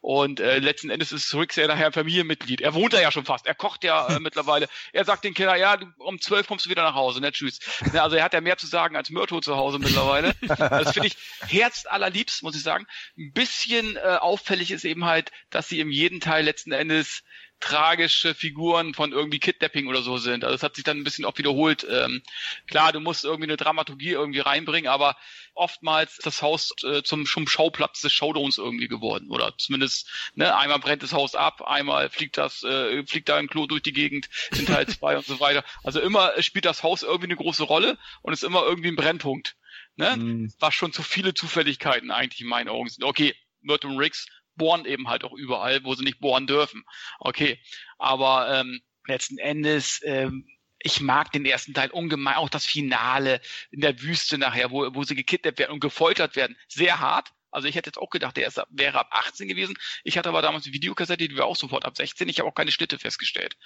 Und 0.00 0.40
äh, 0.40 0.58
letzten 0.58 0.90
Endes 0.90 1.12
ist 1.12 1.34
Riggs 1.34 1.56
ja 1.56 1.66
nachher 1.66 1.86
ein 1.86 1.92
Familienmitglied. 1.92 2.60
Er 2.60 2.74
wohnt 2.74 2.92
da 2.92 3.00
ja 3.00 3.10
schon 3.10 3.24
fast. 3.24 3.46
Er 3.46 3.54
kocht 3.54 3.84
ja 3.84 4.08
äh, 4.08 4.20
mittlerweile. 4.20 4.68
Er 4.92 5.04
sagt 5.04 5.24
den 5.24 5.34
Kindern, 5.34 5.58
ja, 5.58 5.78
um 5.98 6.20
zwölf 6.20 6.46
kommst 6.46 6.66
du 6.66 6.70
wieder 6.70 6.82
nach 6.82 6.94
Hause, 6.94 7.20
ne? 7.20 7.32
Tschüss. 7.32 7.60
Ja, 7.92 8.02
also 8.04 8.13
also 8.14 8.20
er 8.20 8.24
hat 8.24 8.34
ja 8.34 8.40
mehr 8.40 8.56
zu 8.56 8.68
sagen 8.68 8.94
als 8.94 9.10
Myrto 9.10 9.40
zu 9.40 9.56
Hause 9.56 9.80
mittlerweile. 9.80 10.34
das 10.46 10.92
finde 10.92 11.08
ich 11.08 11.16
herz 11.48 11.84
allerliebst, 11.86 12.44
muss 12.44 12.54
ich 12.54 12.62
sagen. 12.62 12.86
Ein 13.18 13.32
bisschen 13.32 13.96
äh, 13.96 14.18
auffällig 14.20 14.70
ist 14.70 14.84
eben 14.84 15.04
halt, 15.04 15.32
dass 15.50 15.68
sie 15.68 15.80
im 15.80 15.90
jeden 15.90 16.20
Teil 16.20 16.44
letzten 16.44 16.70
Endes 16.70 17.24
tragische 17.64 18.34
Figuren 18.34 18.92
von 18.92 19.12
irgendwie 19.12 19.38
Kidnapping 19.38 19.86
oder 19.86 20.02
so 20.02 20.18
sind. 20.18 20.44
Also 20.44 20.54
es 20.54 20.62
hat 20.62 20.74
sich 20.74 20.84
dann 20.84 20.98
ein 20.98 21.04
bisschen 21.04 21.24
oft 21.24 21.38
wiederholt. 21.38 21.86
Ähm, 21.90 22.22
klar, 22.66 22.92
du 22.92 23.00
musst 23.00 23.24
irgendwie 23.24 23.44
eine 23.44 23.56
Dramaturgie 23.56 24.10
irgendwie 24.10 24.40
reinbringen, 24.40 24.90
aber 24.90 25.16
oftmals 25.54 26.18
das 26.18 26.42
Haus 26.42 26.74
äh, 26.84 27.02
zum, 27.02 27.24
zum 27.24 27.48
Schauplatz 27.48 28.02
des 28.02 28.12
Showdowns 28.12 28.58
irgendwie 28.58 28.86
geworden. 28.86 29.30
Oder 29.30 29.54
zumindest, 29.56 30.10
ne, 30.34 30.54
einmal 30.54 30.78
brennt 30.78 31.02
das 31.02 31.14
Haus 31.14 31.34
ab, 31.34 31.62
einmal 31.62 32.10
fliegt 32.10 32.36
das, 32.36 32.62
äh, 32.64 33.02
fliegt 33.06 33.30
da 33.30 33.36
ein 33.36 33.48
Klo 33.48 33.66
durch 33.66 33.82
die 33.82 33.94
Gegend 33.94 34.28
in 34.50 34.66
Teil 34.66 34.86
2 34.86 35.16
und 35.16 35.26
so 35.26 35.40
weiter. 35.40 35.64
Also 35.84 36.00
immer 36.00 36.42
spielt 36.42 36.66
das 36.66 36.82
Haus 36.82 37.02
irgendwie 37.02 37.28
eine 37.28 37.36
große 37.36 37.62
Rolle 37.62 37.96
und 38.20 38.34
ist 38.34 38.44
immer 38.44 38.62
irgendwie 38.64 38.88
ein 38.88 38.96
Brennpunkt. 38.96 39.56
Ne? 39.96 40.14
Mhm. 40.18 40.52
Was 40.58 40.74
schon 40.74 40.92
zu 40.92 41.02
viele 41.02 41.32
Zufälligkeiten 41.32 42.10
eigentlich 42.10 42.42
in 42.42 42.48
meinen 42.48 42.68
Augen 42.68 42.90
sind. 42.90 43.04
Okay, 43.04 43.34
Merton 43.62 43.96
Riggs 43.96 44.26
bohren 44.56 44.84
eben 44.84 45.08
halt 45.08 45.24
auch 45.24 45.32
überall, 45.32 45.84
wo 45.84 45.94
sie 45.94 46.04
nicht 46.04 46.20
bohren 46.20 46.46
dürfen. 46.46 46.84
Okay, 47.18 47.60
aber 47.98 48.60
ähm, 48.60 48.80
letzten 49.06 49.38
Endes 49.38 50.00
ähm, 50.04 50.46
ich 50.84 51.00
mag 51.00 51.32
den 51.32 51.46
ersten 51.46 51.72
Teil 51.72 51.90
ungemein, 51.90 52.36
auch 52.36 52.50
das 52.50 52.66
Finale 52.66 53.40
in 53.70 53.80
der 53.80 54.02
Wüste 54.02 54.36
nachher, 54.36 54.70
wo, 54.70 54.94
wo 54.94 55.02
sie 55.02 55.14
gekidnappt 55.14 55.58
werden 55.58 55.72
und 55.72 55.80
gefoltert 55.80 56.36
werden. 56.36 56.56
Sehr 56.68 57.00
hart. 57.00 57.32
Also 57.50 57.68
ich 57.68 57.76
hätte 57.76 57.88
jetzt 57.88 57.98
auch 57.98 58.10
gedacht, 58.10 58.36
der 58.36 58.48
ist, 58.48 58.60
wäre 58.70 58.98
ab 58.98 59.08
18 59.12 59.48
gewesen. 59.48 59.76
Ich 60.02 60.18
hatte 60.18 60.28
aber 60.28 60.42
damals 60.42 60.64
die 60.64 60.72
Videokassette, 60.72 61.26
die 61.26 61.38
war 61.38 61.46
auch 61.46 61.56
sofort 61.56 61.86
ab 61.86 61.96
16. 61.96 62.28
Ich 62.28 62.40
habe 62.40 62.48
auch 62.48 62.54
keine 62.54 62.72
Schnitte 62.72 62.98
festgestellt. 62.98 63.56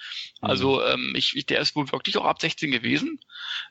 Mhm. 0.41 0.49
Also 0.49 0.85
ähm, 0.85 1.13
ich, 1.15 1.35
ich, 1.35 1.45
der 1.45 1.59
ist 1.59 1.75
wohl 1.75 1.91
wirklich 1.91 2.15
auch 2.17 2.25
ab 2.25 2.39
16 2.39 2.71
gewesen, 2.71 3.19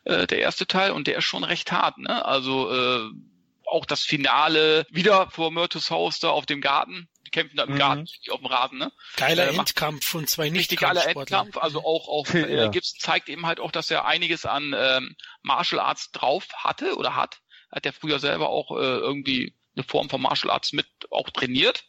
äh, 0.05 0.27
der 0.27 0.41
erste 0.41 0.67
Teil, 0.67 0.91
und 0.91 1.07
der 1.07 1.17
ist 1.17 1.25
schon 1.25 1.45
recht 1.45 1.73
hart. 1.73 1.97
Ne? 1.99 2.25
Also 2.25 2.71
äh, 2.71 3.11
auch 3.71 3.87
das 3.87 4.03
Finale 4.03 4.87
wieder 4.91 5.31
vor 5.31 5.51
Myrtus 5.51 5.91
Haus 5.91 6.19
da 6.21 6.31
auf 6.31 6.47
dem 6.47 6.61
Garten 6.61 7.09
die 7.29 7.31
kämpfen 7.31 7.57
da 7.59 7.65
im 7.65 7.75
mhm. 7.75 7.79
Garten, 7.79 8.07
auf 8.31 8.41
dem 8.41 8.47
Rasen, 8.47 8.79
ne? 8.79 8.93
Geiler 9.17 9.51
äh, 9.51 9.55
Endkampf 9.55 10.07
von 10.07 10.27
zwei 10.27 10.49
nicht 10.49 10.61
Richtig 10.61 10.81
geiler 10.81 11.07
Endkampf, 11.07 11.59
also 11.59 11.85
auch, 11.85 12.09
auch 12.09 12.27
äh, 12.35 12.57
ja. 12.57 12.69
Gibson 12.69 12.99
zeigt 13.01 13.29
eben 13.29 13.45
halt 13.45 13.61
auch, 13.61 13.71
dass 13.71 13.91
er 13.91 14.07
einiges 14.07 14.47
an 14.47 14.75
ähm, 14.77 15.15
Martial 15.43 15.81
Arts 15.81 16.11
drauf 16.11 16.47
hatte 16.55 16.97
oder 16.97 17.15
hat. 17.15 17.41
Hat 17.71 17.85
er 17.85 17.93
früher 17.93 18.19
selber 18.19 18.49
auch 18.49 18.71
äh, 18.71 18.81
irgendwie 18.81 19.55
eine 19.77 19.85
Form 19.85 20.09
von 20.09 20.23
Martial 20.23 20.51
Arts 20.51 20.73
mit 20.73 20.87
auch 21.11 21.29
trainiert. 21.29 21.85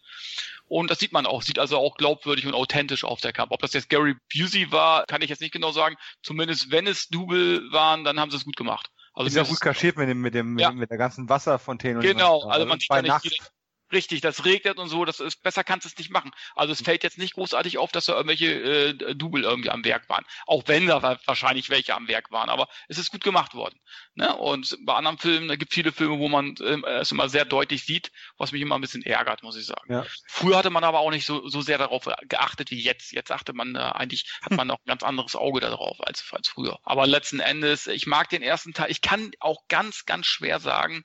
Und 0.65 0.91
das 0.91 0.99
sieht 0.99 1.13
man 1.13 1.25
auch, 1.25 1.41
sieht 1.41 1.57
also 1.57 1.77
auch 1.77 1.95
glaubwürdig 1.95 2.45
und 2.45 2.53
authentisch 2.53 3.05
auf 3.05 3.21
der 3.21 3.31
Kampf. 3.31 3.51
Ob 3.51 3.61
das 3.61 3.73
jetzt 3.73 3.89
Gary 3.89 4.15
Busey 4.31 4.71
war, 4.71 5.05
kann 5.05 5.21
ich 5.21 5.29
jetzt 5.29 5.41
nicht 5.41 5.53
genau 5.53 5.71
sagen. 5.71 5.95
Zumindest 6.21 6.69
wenn 6.69 6.85
es 6.85 7.07
Double 7.07 7.71
waren, 7.71 8.03
dann 8.03 8.19
haben 8.19 8.29
sie 8.29 8.37
es 8.37 8.45
gut 8.45 8.57
gemacht. 8.57 8.91
Also 9.19 9.27
ist 9.27 9.35
ja 9.35 9.43
gut 9.43 9.59
kaschiert 9.59 9.97
mit 9.97 10.07
dem, 10.07 10.21
mit 10.21 10.33
dem, 10.33 10.57
ja. 10.57 10.71
mit 10.71 10.89
der 10.89 10.97
ganzen 10.97 11.27
Wasserfontäne. 11.27 11.99
Genau, 11.99 12.43
also 12.43 12.65
man 12.65 12.79
sieht 12.79 12.89
ja 12.89 13.01
nicht, 13.01 13.09
Nacht. 13.09 13.51
Richtig, 13.91 14.21
das 14.21 14.45
regnet 14.45 14.77
und 14.77 14.87
so, 14.87 15.03
das 15.03 15.19
ist 15.19 15.41
besser 15.41 15.63
kannst 15.63 15.85
du 15.85 15.89
es 15.89 15.97
nicht 15.97 16.11
machen. 16.11 16.31
Also 16.55 16.73
es 16.73 16.81
fällt 16.81 17.03
jetzt 17.03 17.17
nicht 17.17 17.33
großartig 17.33 17.77
auf, 17.77 17.91
dass 17.91 18.05
da 18.05 18.13
irgendwelche 18.13 18.47
äh, 18.47 19.15
Double 19.15 19.43
irgendwie 19.43 19.71
am 19.71 19.83
Werk 19.83 20.07
waren. 20.09 20.25
Auch 20.45 20.63
wenn 20.67 20.87
da 20.87 21.19
wahrscheinlich 21.25 21.69
welche 21.69 21.95
am 21.95 22.07
Werk 22.07 22.31
waren, 22.31 22.49
aber 22.49 22.67
es 22.87 22.97
ist 22.97 23.11
gut 23.11 23.23
gemacht 23.23 23.55
worden. 23.55 23.79
Ne? 24.13 24.35
Und 24.35 24.77
bei 24.85 24.93
anderen 24.93 25.17
Filmen, 25.17 25.47
da 25.47 25.55
gibt 25.55 25.73
viele 25.73 25.91
Filme, 25.91 26.19
wo 26.19 26.29
man 26.29 26.55
äh, 26.57 26.81
es 26.99 27.11
immer 27.11 27.29
sehr 27.29 27.45
deutlich 27.45 27.83
sieht, 27.83 28.11
was 28.37 28.51
mich 28.51 28.61
immer 28.61 28.75
ein 28.75 28.81
bisschen 28.81 29.01
ärgert, 29.01 29.41
muss 29.41 29.55
ich 29.55 29.65
sagen. 29.65 29.91
Ja. 29.91 30.05
Früher 30.27 30.57
hatte 30.57 30.69
man 30.69 30.83
aber 30.83 30.99
auch 30.99 31.11
nicht 31.11 31.25
so, 31.25 31.47
so 31.47 31.61
sehr 31.61 31.77
darauf 31.77 32.07
geachtet 32.27 32.69
wie 32.71 32.79
jetzt. 32.79 33.11
Jetzt 33.11 33.31
achte 33.31 33.53
man 33.53 33.75
äh, 33.75 33.79
eigentlich, 33.79 34.29
hat 34.43 34.51
man 34.51 34.67
noch 34.67 34.77
ein 34.79 34.87
ganz 34.87 35.03
anderes 35.03 35.35
Auge 35.35 35.61
darauf 35.61 35.97
als, 36.05 36.23
als 36.31 36.47
früher. 36.47 36.79
Aber 36.83 37.07
letzten 37.07 37.39
Endes, 37.39 37.87
ich 37.87 38.05
mag 38.05 38.29
den 38.29 38.43
ersten 38.43 38.73
Teil. 38.73 38.91
Ich 38.91 39.01
kann 39.01 39.31
auch 39.39 39.67
ganz, 39.67 40.05
ganz 40.05 40.27
schwer 40.27 40.59
sagen, 40.59 41.03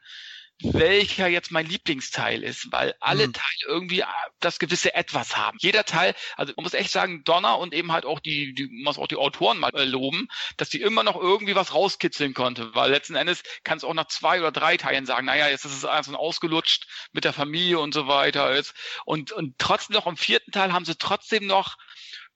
welcher 0.63 1.27
jetzt 1.27 1.51
mein 1.51 1.67
Lieblingsteil 1.67 2.43
ist, 2.43 2.71
weil 2.71 2.95
alle 3.01 3.29
mhm. 3.29 3.33
Teile 3.33 3.59
irgendwie 3.67 4.01
äh, 4.01 4.07
das 4.41 4.59
gewisse 4.59 4.95
Etwas 4.95 5.37
haben. 5.37 5.59
Jeder 5.61 5.85
Teil, 5.85 6.15
also 6.37 6.53
man 6.57 6.65
muss 6.65 6.75
echt 6.75 6.91
sagen, 6.91 7.25
Donner 7.25 7.59
und 7.59 7.75
eben 7.75 7.93
halt 7.93 8.05
auch 8.05 8.21
die, 8.21 8.55
die 8.55 8.69
muss 8.85 8.99
auch 8.99 9.09
die 9.09 9.17
Autoren 9.17 9.59
mal 9.59 9.75
äh, 9.75 9.85
loben, 9.85 10.29
dass 10.57 10.71
die 10.71 10.81
immer 10.81 11.03
noch 11.03 11.17
irgendwie 11.17 11.55
was 11.55 11.75
rauskitzeln 11.75 12.35
konnte, 12.35 12.75
weil 12.75 12.91
letzten 12.91 13.17
Endes 13.17 13.43
kann 13.65 13.79
es 13.79 13.85
auch 13.85 13.95
nach 13.95 14.07
zwei 14.07 14.39
oder 14.39 14.53
drei 14.53 14.77
Teilen 14.77 15.07
sagen, 15.07 15.27
naja, 15.27 15.49
jetzt 15.49 15.65
ist 15.65 15.77
es 15.77 15.85
einfach 15.85 16.13
so 16.13 16.19
ausgelutscht 16.19 16.87
mit 17.13 17.25
der 17.25 17.33
Familie 17.33 17.79
und 17.81 17.93
so 17.93 18.07
weiter 18.07 18.53
ist. 18.53 18.75
Und, 19.05 19.33
und 19.33 19.59
trotzdem 19.59 19.95
noch 19.95 20.07
im 20.07 20.17
vierten 20.17 20.53
Teil 20.53 20.73
haben 20.73 20.85
sie 20.85 20.97
trotzdem 20.97 21.47
noch 21.47 21.77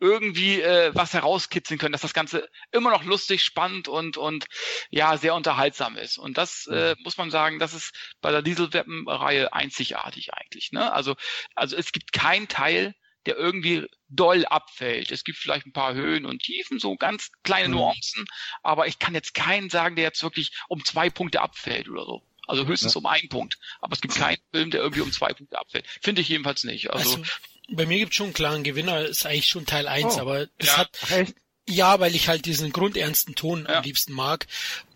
irgendwie 0.00 0.60
äh, 0.60 0.94
was 0.94 1.14
herauskitzeln 1.14 1.78
können, 1.78 1.92
dass 1.92 2.02
das 2.02 2.14
Ganze 2.14 2.48
immer 2.72 2.90
noch 2.90 3.04
lustig, 3.04 3.42
spannend 3.42 3.88
und 3.88 4.16
und 4.16 4.46
ja 4.90 5.16
sehr 5.16 5.34
unterhaltsam 5.34 5.96
ist. 5.96 6.18
Und 6.18 6.38
das 6.38 6.66
äh, 6.66 6.94
muss 7.02 7.16
man 7.16 7.30
sagen, 7.30 7.58
das 7.58 7.74
ist 7.74 7.92
bei 8.20 8.30
der 8.30 8.42
Dieselweapon-Reihe 8.42 9.52
einzigartig 9.52 10.32
eigentlich. 10.34 10.72
Ne? 10.72 10.92
Also 10.92 11.16
also 11.54 11.76
es 11.76 11.92
gibt 11.92 12.12
keinen 12.12 12.48
Teil, 12.48 12.94
der 13.26 13.36
irgendwie 13.36 13.86
doll 14.08 14.46
abfällt. 14.46 15.12
Es 15.12 15.24
gibt 15.24 15.38
vielleicht 15.38 15.66
ein 15.66 15.72
paar 15.72 15.94
Höhen 15.94 16.24
und 16.24 16.42
Tiefen, 16.42 16.78
so 16.78 16.96
ganz 16.96 17.30
kleine 17.42 17.68
mhm. 17.68 17.74
Nuancen, 17.74 18.24
aber 18.62 18.86
ich 18.86 18.98
kann 18.98 19.14
jetzt 19.14 19.34
keinen 19.34 19.68
sagen, 19.68 19.96
der 19.96 20.04
jetzt 20.04 20.22
wirklich 20.22 20.52
um 20.68 20.84
zwei 20.84 21.10
Punkte 21.10 21.40
abfällt 21.40 21.88
oder 21.88 22.04
so. 22.04 22.22
Also 22.46 22.66
höchstens 22.66 22.94
ja. 22.94 22.98
um 22.98 23.06
einen 23.06 23.28
Punkt. 23.28 23.58
Aber 23.80 23.92
es 23.92 24.00
gibt 24.00 24.14
keinen 24.14 24.40
Film, 24.52 24.70
der 24.70 24.80
irgendwie 24.80 25.02
um 25.02 25.12
zwei 25.12 25.34
Punkte 25.34 25.58
abfällt. 25.58 25.86
Finde 26.00 26.22
ich 26.22 26.28
jedenfalls 26.30 26.64
nicht. 26.64 26.90
Also, 26.90 27.16
also 27.16 27.24
bei 27.70 27.86
mir 27.86 27.98
gibt 27.98 28.12
es 28.12 28.16
schon 28.16 28.26
einen 28.26 28.34
klaren 28.34 28.62
Gewinner, 28.64 29.04
ist 29.06 29.26
eigentlich 29.26 29.48
schon 29.48 29.66
Teil 29.66 29.88
1, 29.88 30.16
oh, 30.16 30.20
aber 30.20 30.46
das 30.58 30.68
ja, 30.68 30.76
hat. 30.78 30.98
Echt? 31.10 31.34
Ja, 31.68 32.00
weil 32.00 32.14
ich 32.14 32.28
halt 32.28 32.46
diesen 32.46 32.72
grundernsten 32.72 33.34
Ton 33.34 33.66
ja. 33.68 33.76
am 33.76 33.84
liebsten 33.84 34.14
mag 34.14 34.46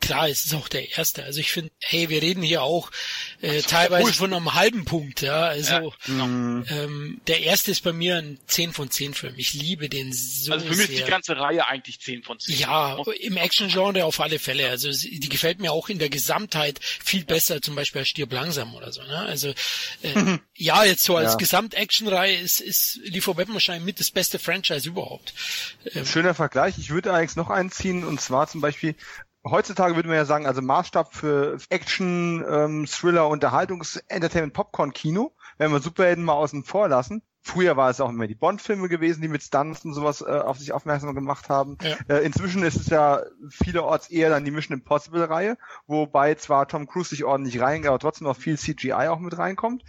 klar, 0.03 0.29
es 0.29 0.45
ist 0.45 0.55
auch 0.55 0.69
der 0.69 0.99
erste. 0.99 1.25
Also 1.25 1.41
ich 1.41 1.53
finde, 1.53 1.71
hey, 1.81 2.11
wir 2.11 2.21
reden 2.21 2.43
hier 2.43 2.63
auch 2.63 2.91
äh, 3.41 3.63
teilweise 3.63 4.09
cool. 4.09 4.13
von 4.13 4.35
einem 4.35 4.55
halben 4.55 4.85
Punkt, 4.85 5.23
ja. 5.23 5.45
Also 5.45 5.73
ja, 5.73 5.91
genau. 6.05 6.25
ähm, 6.69 7.21
der 7.29 7.41
erste 7.43 7.71
ist 7.71 7.83
bei 7.83 7.93
mir 7.93 8.17
ein 8.17 8.39
10 8.47 8.73
von 8.73 8.91
10 8.91 9.15
Film. 9.15 9.35
Ich 9.37 9.55
liebe 9.55 9.89
den 9.89 10.13
so 10.13 10.53
Also 10.53 10.67
für 10.67 10.75
mich 10.75 10.87
sehr. 10.89 10.97
ist 10.97 11.07
die 11.07 11.11
ganze 11.11 11.37
Reihe 11.37 11.67
eigentlich 11.67 12.01
10 12.01 12.25
von 12.25 12.39
10. 12.39 12.59
Ja, 12.59 13.01
im 13.21 13.37
Action-Genre 13.37 14.05
auf 14.05 14.21
alle 14.21 14.39
Fälle. 14.39 14.69
Also 14.69 14.91
die 14.91 15.29
gefällt 15.29 15.61
mir 15.61 15.73
auch 15.73 15.89
in 15.89 15.99
der 15.99 16.11
Gesamtheit 16.11 16.81
viel 16.83 17.25
besser, 17.25 17.63
zum 17.63 17.77
Beispiel 17.77 18.01
als 18.01 18.09
Stirb 18.09 18.33
langsam 18.33 18.75
oder 18.75 18.93
so. 18.93 19.03
Ne? 19.03 19.19
Also 19.19 19.51
äh, 20.03 20.39
ja, 20.63 20.85
jetzt 20.85 21.03
so 21.03 21.17
als 21.17 21.33
ja. 21.33 21.37
Gesamt-Action-Reihe 21.39 22.37
ist, 22.37 22.61
ist 22.61 23.01
Liefer 23.03 23.37
Weapon 23.37 23.55
wahrscheinlich 23.55 23.85
mit 23.85 23.99
das 23.99 24.13
beste 24.13 24.39
Franchise 24.39 24.89
überhaupt. 24.89 25.35
Ähm, 25.93 26.07
Schöner 26.07 26.35
Vergleich. 26.35 26.79
Ich 26.79 26.91
würde 26.91 27.13
eigentlich 27.13 27.37
noch 27.37 27.51
einziehen 27.51 28.05
und 28.05 28.21
zwar 28.21 28.47
zum 28.47 28.61
Beispiel 28.61 28.95
heutzutage 29.45 29.97
würde 29.97 30.09
man 30.09 30.17
ja 30.17 30.25
sagen, 30.25 30.47
also 30.47 30.63
Maßstab 30.63 31.15
für 31.15 31.59
Action, 31.69 32.45
ähm, 32.49 32.87
Thriller, 32.87 33.29
Unterhaltungs-, 33.29 34.01
Entertainment, 34.07 34.53
Popcorn-Kino, 34.53 35.33
wenn 35.59 35.73
wir 35.73 35.81
Superhelden 35.81 36.25
mal 36.25 36.35
außen 36.35 36.63
vor 36.63 36.89
lassen. 36.89 37.23
Früher 37.45 37.77
war 37.77 37.91
es 37.91 38.01
auch 38.01 38.11
immer 38.11 38.29
die 38.29 38.37
Bond-Filme 38.37 38.89
gewesen, 38.89 39.21
die 39.21 39.27
mit 39.27 39.43
Stunts 39.43 39.85
und 39.85 39.95
sowas 39.95 40.21
äh, 40.21 40.31
auf 40.31 40.59
sich 40.59 40.73
aufmerksam 40.73 41.13
gemacht 41.13 41.49
haben. 41.49 41.77
Ja. 41.83 41.97
Äh, 42.07 42.25
inzwischen 42.25 42.63
ist 42.63 42.77
es 42.77 42.87
ja 42.87 43.23
vielerorts 43.51 44.11
eher 44.11 44.31
dann 44.31 44.45
die 44.45 44.53
Mission 44.53 44.79
Impossible-Reihe, 44.79 45.59
wobei 45.89 46.37
zwar 46.37 46.69
Tom 46.69 46.87
Cruise 46.87 47.11
sich 47.11 47.25
ordentlich 47.25 47.61
reingeht, 47.61 47.89
aber 47.89 47.99
trotzdem 47.99 48.29
noch 48.29 48.37
viel 48.37 48.57
CGI 48.57 49.09
auch 49.09 49.19
mit 49.19 49.37
reinkommt. 49.37 49.83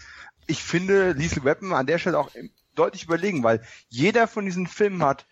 Ich 0.48 0.64
finde 0.64 1.12
Lethal 1.14 1.44
Weapon 1.44 1.74
an 1.74 1.86
der 1.86 2.00
Stelle 2.00 2.20
auch 2.20 2.32
deutlich 2.76 3.04
überlegen, 3.04 3.44
weil 3.44 3.62
jeder 3.90 4.28
von 4.28 4.46
diesen 4.46 4.68
Filmen 4.68 5.04
hat 5.04 5.26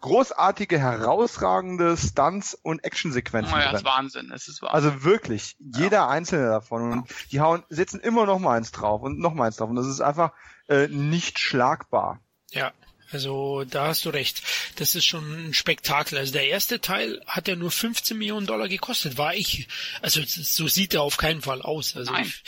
großartige, 0.00 0.78
herausragende 0.78 1.96
Stunts 1.96 2.54
und 2.54 2.84
Actionsequenzen. 2.84 3.52
Oh 3.52 3.58
ja, 3.58 3.72
das 3.72 3.80
ist 3.80 3.86
Wahnsinn, 3.86 4.30
es 4.32 4.48
ist 4.48 4.62
Wahnsinn. 4.62 4.90
Also 4.90 5.04
wirklich, 5.04 5.56
jeder 5.58 5.98
ja. 5.98 6.08
einzelne 6.08 6.48
davon. 6.48 6.92
Und 6.92 7.32
die 7.32 7.40
hauen, 7.40 7.64
setzen 7.68 8.00
immer 8.00 8.26
noch 8.26 8.38
mal 8.38 8.56
eins 8.56 8.70
drauf 8.70 9.02
und 9.02 9.18
noch 9.18 9.34
mal 9.34 9.46
eins 9.46 9.56
drauf. 9.56 9.70
Und 9.70 9.76
das 9.76 9.86
ist 9.86 10.00
einfach 10.00 10.32
äh, 10.68 10.88
nicht 10.88 11.38
schlagbar. 11.38 12.20
Ja. 12.50 12.72
Also 13.10 13.64
da 13.64 13.88
hast 13.88 14.04
du 14.04 14.10
recht. 14.10 14.42
Das 14.76 14.94
ist 14.94 15.06
schon 15.06 15.48
ein 15.48 15.54
Spektakel. 15.54 16.18
Also 16.18 16.32
der 16.32 16.48
erste 16.48 16.80
Teil 16.80 17.22
hat 17.26 17.48
ja 17.48 17.56
nur 17.56 17.70
15 17.70 18.16
Millionen 18.18 18.46
Dollar 18.46 18.68
gekostet. 18.68 19.16
War 19.16 19.34
ich, 19.34 19.68
also 20.02 20.20
so 20.26 20.68
sieht 20.68 20.94
er 20.94 21.02
auf 21.02 21.16
keinen 21.16 21.40
Fall 21.40 21.62
aus. 21.62 21.96
Also 21.96 22.12
ich, 22.16 22.42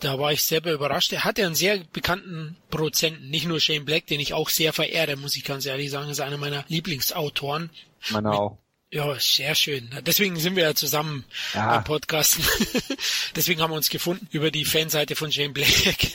da 0.00 0.18
war 0.18 0.32
ich 0.32 0.44
selber 0.44 0.72
überrascht. 0.72 1.12
Er 1.12 1.24
hat 1.24 1.38
ja 1.38 1.46
einen 1.46 1.54
sehr 1.54 1.78
bekannten 1.78 2.56
Produzenten, 2.70 3.28
nicht 3.28 3.46
nur 3.46 3.60
Shane 3.60 3.84
Black, 3.84 4.06
den 4.06 4.20
ich 4.20 4.34
auch 4.34 4.48
sehr 4.48 4.72
verehre, 4.72 5.16
muss 5.16 5.36
ich 5.36 5.44
ganz 5.44 5.66
ehrlich 5.66 5.90
sagen, 5.90 6.10
ist 6.10 6.20
einer 6.20 6.38
meiner 6.38 6.64
Lieblingsautoren. 6.68 7.70
Meiner 8.10 8.32
auch. 8.32 8.58
Ja, 8.94 9.18
sehr 9.18 9.56
schön. 9.56 9.90
Deswegen 10.06 10.36
sind 10.38 10.54
wir 10.54 10.62
ja 10.62 10.74
zusammen 10.76 11.24
ja. 11.52 11.74
beim 11.74 11.82
Podcasten. 11.84 12.44
Deswegen 13.34 13.60
haben 13.60 13.72
wir 13.72 13.76
uns 13.76 13.90
gefunden 13.90 14.28
über 14.30 14.52
die 14.52 14.64
Fanseite 14.64 15.16
von 15.16 15.32
Shane 15.32 15.52
Black. 15.52 16.14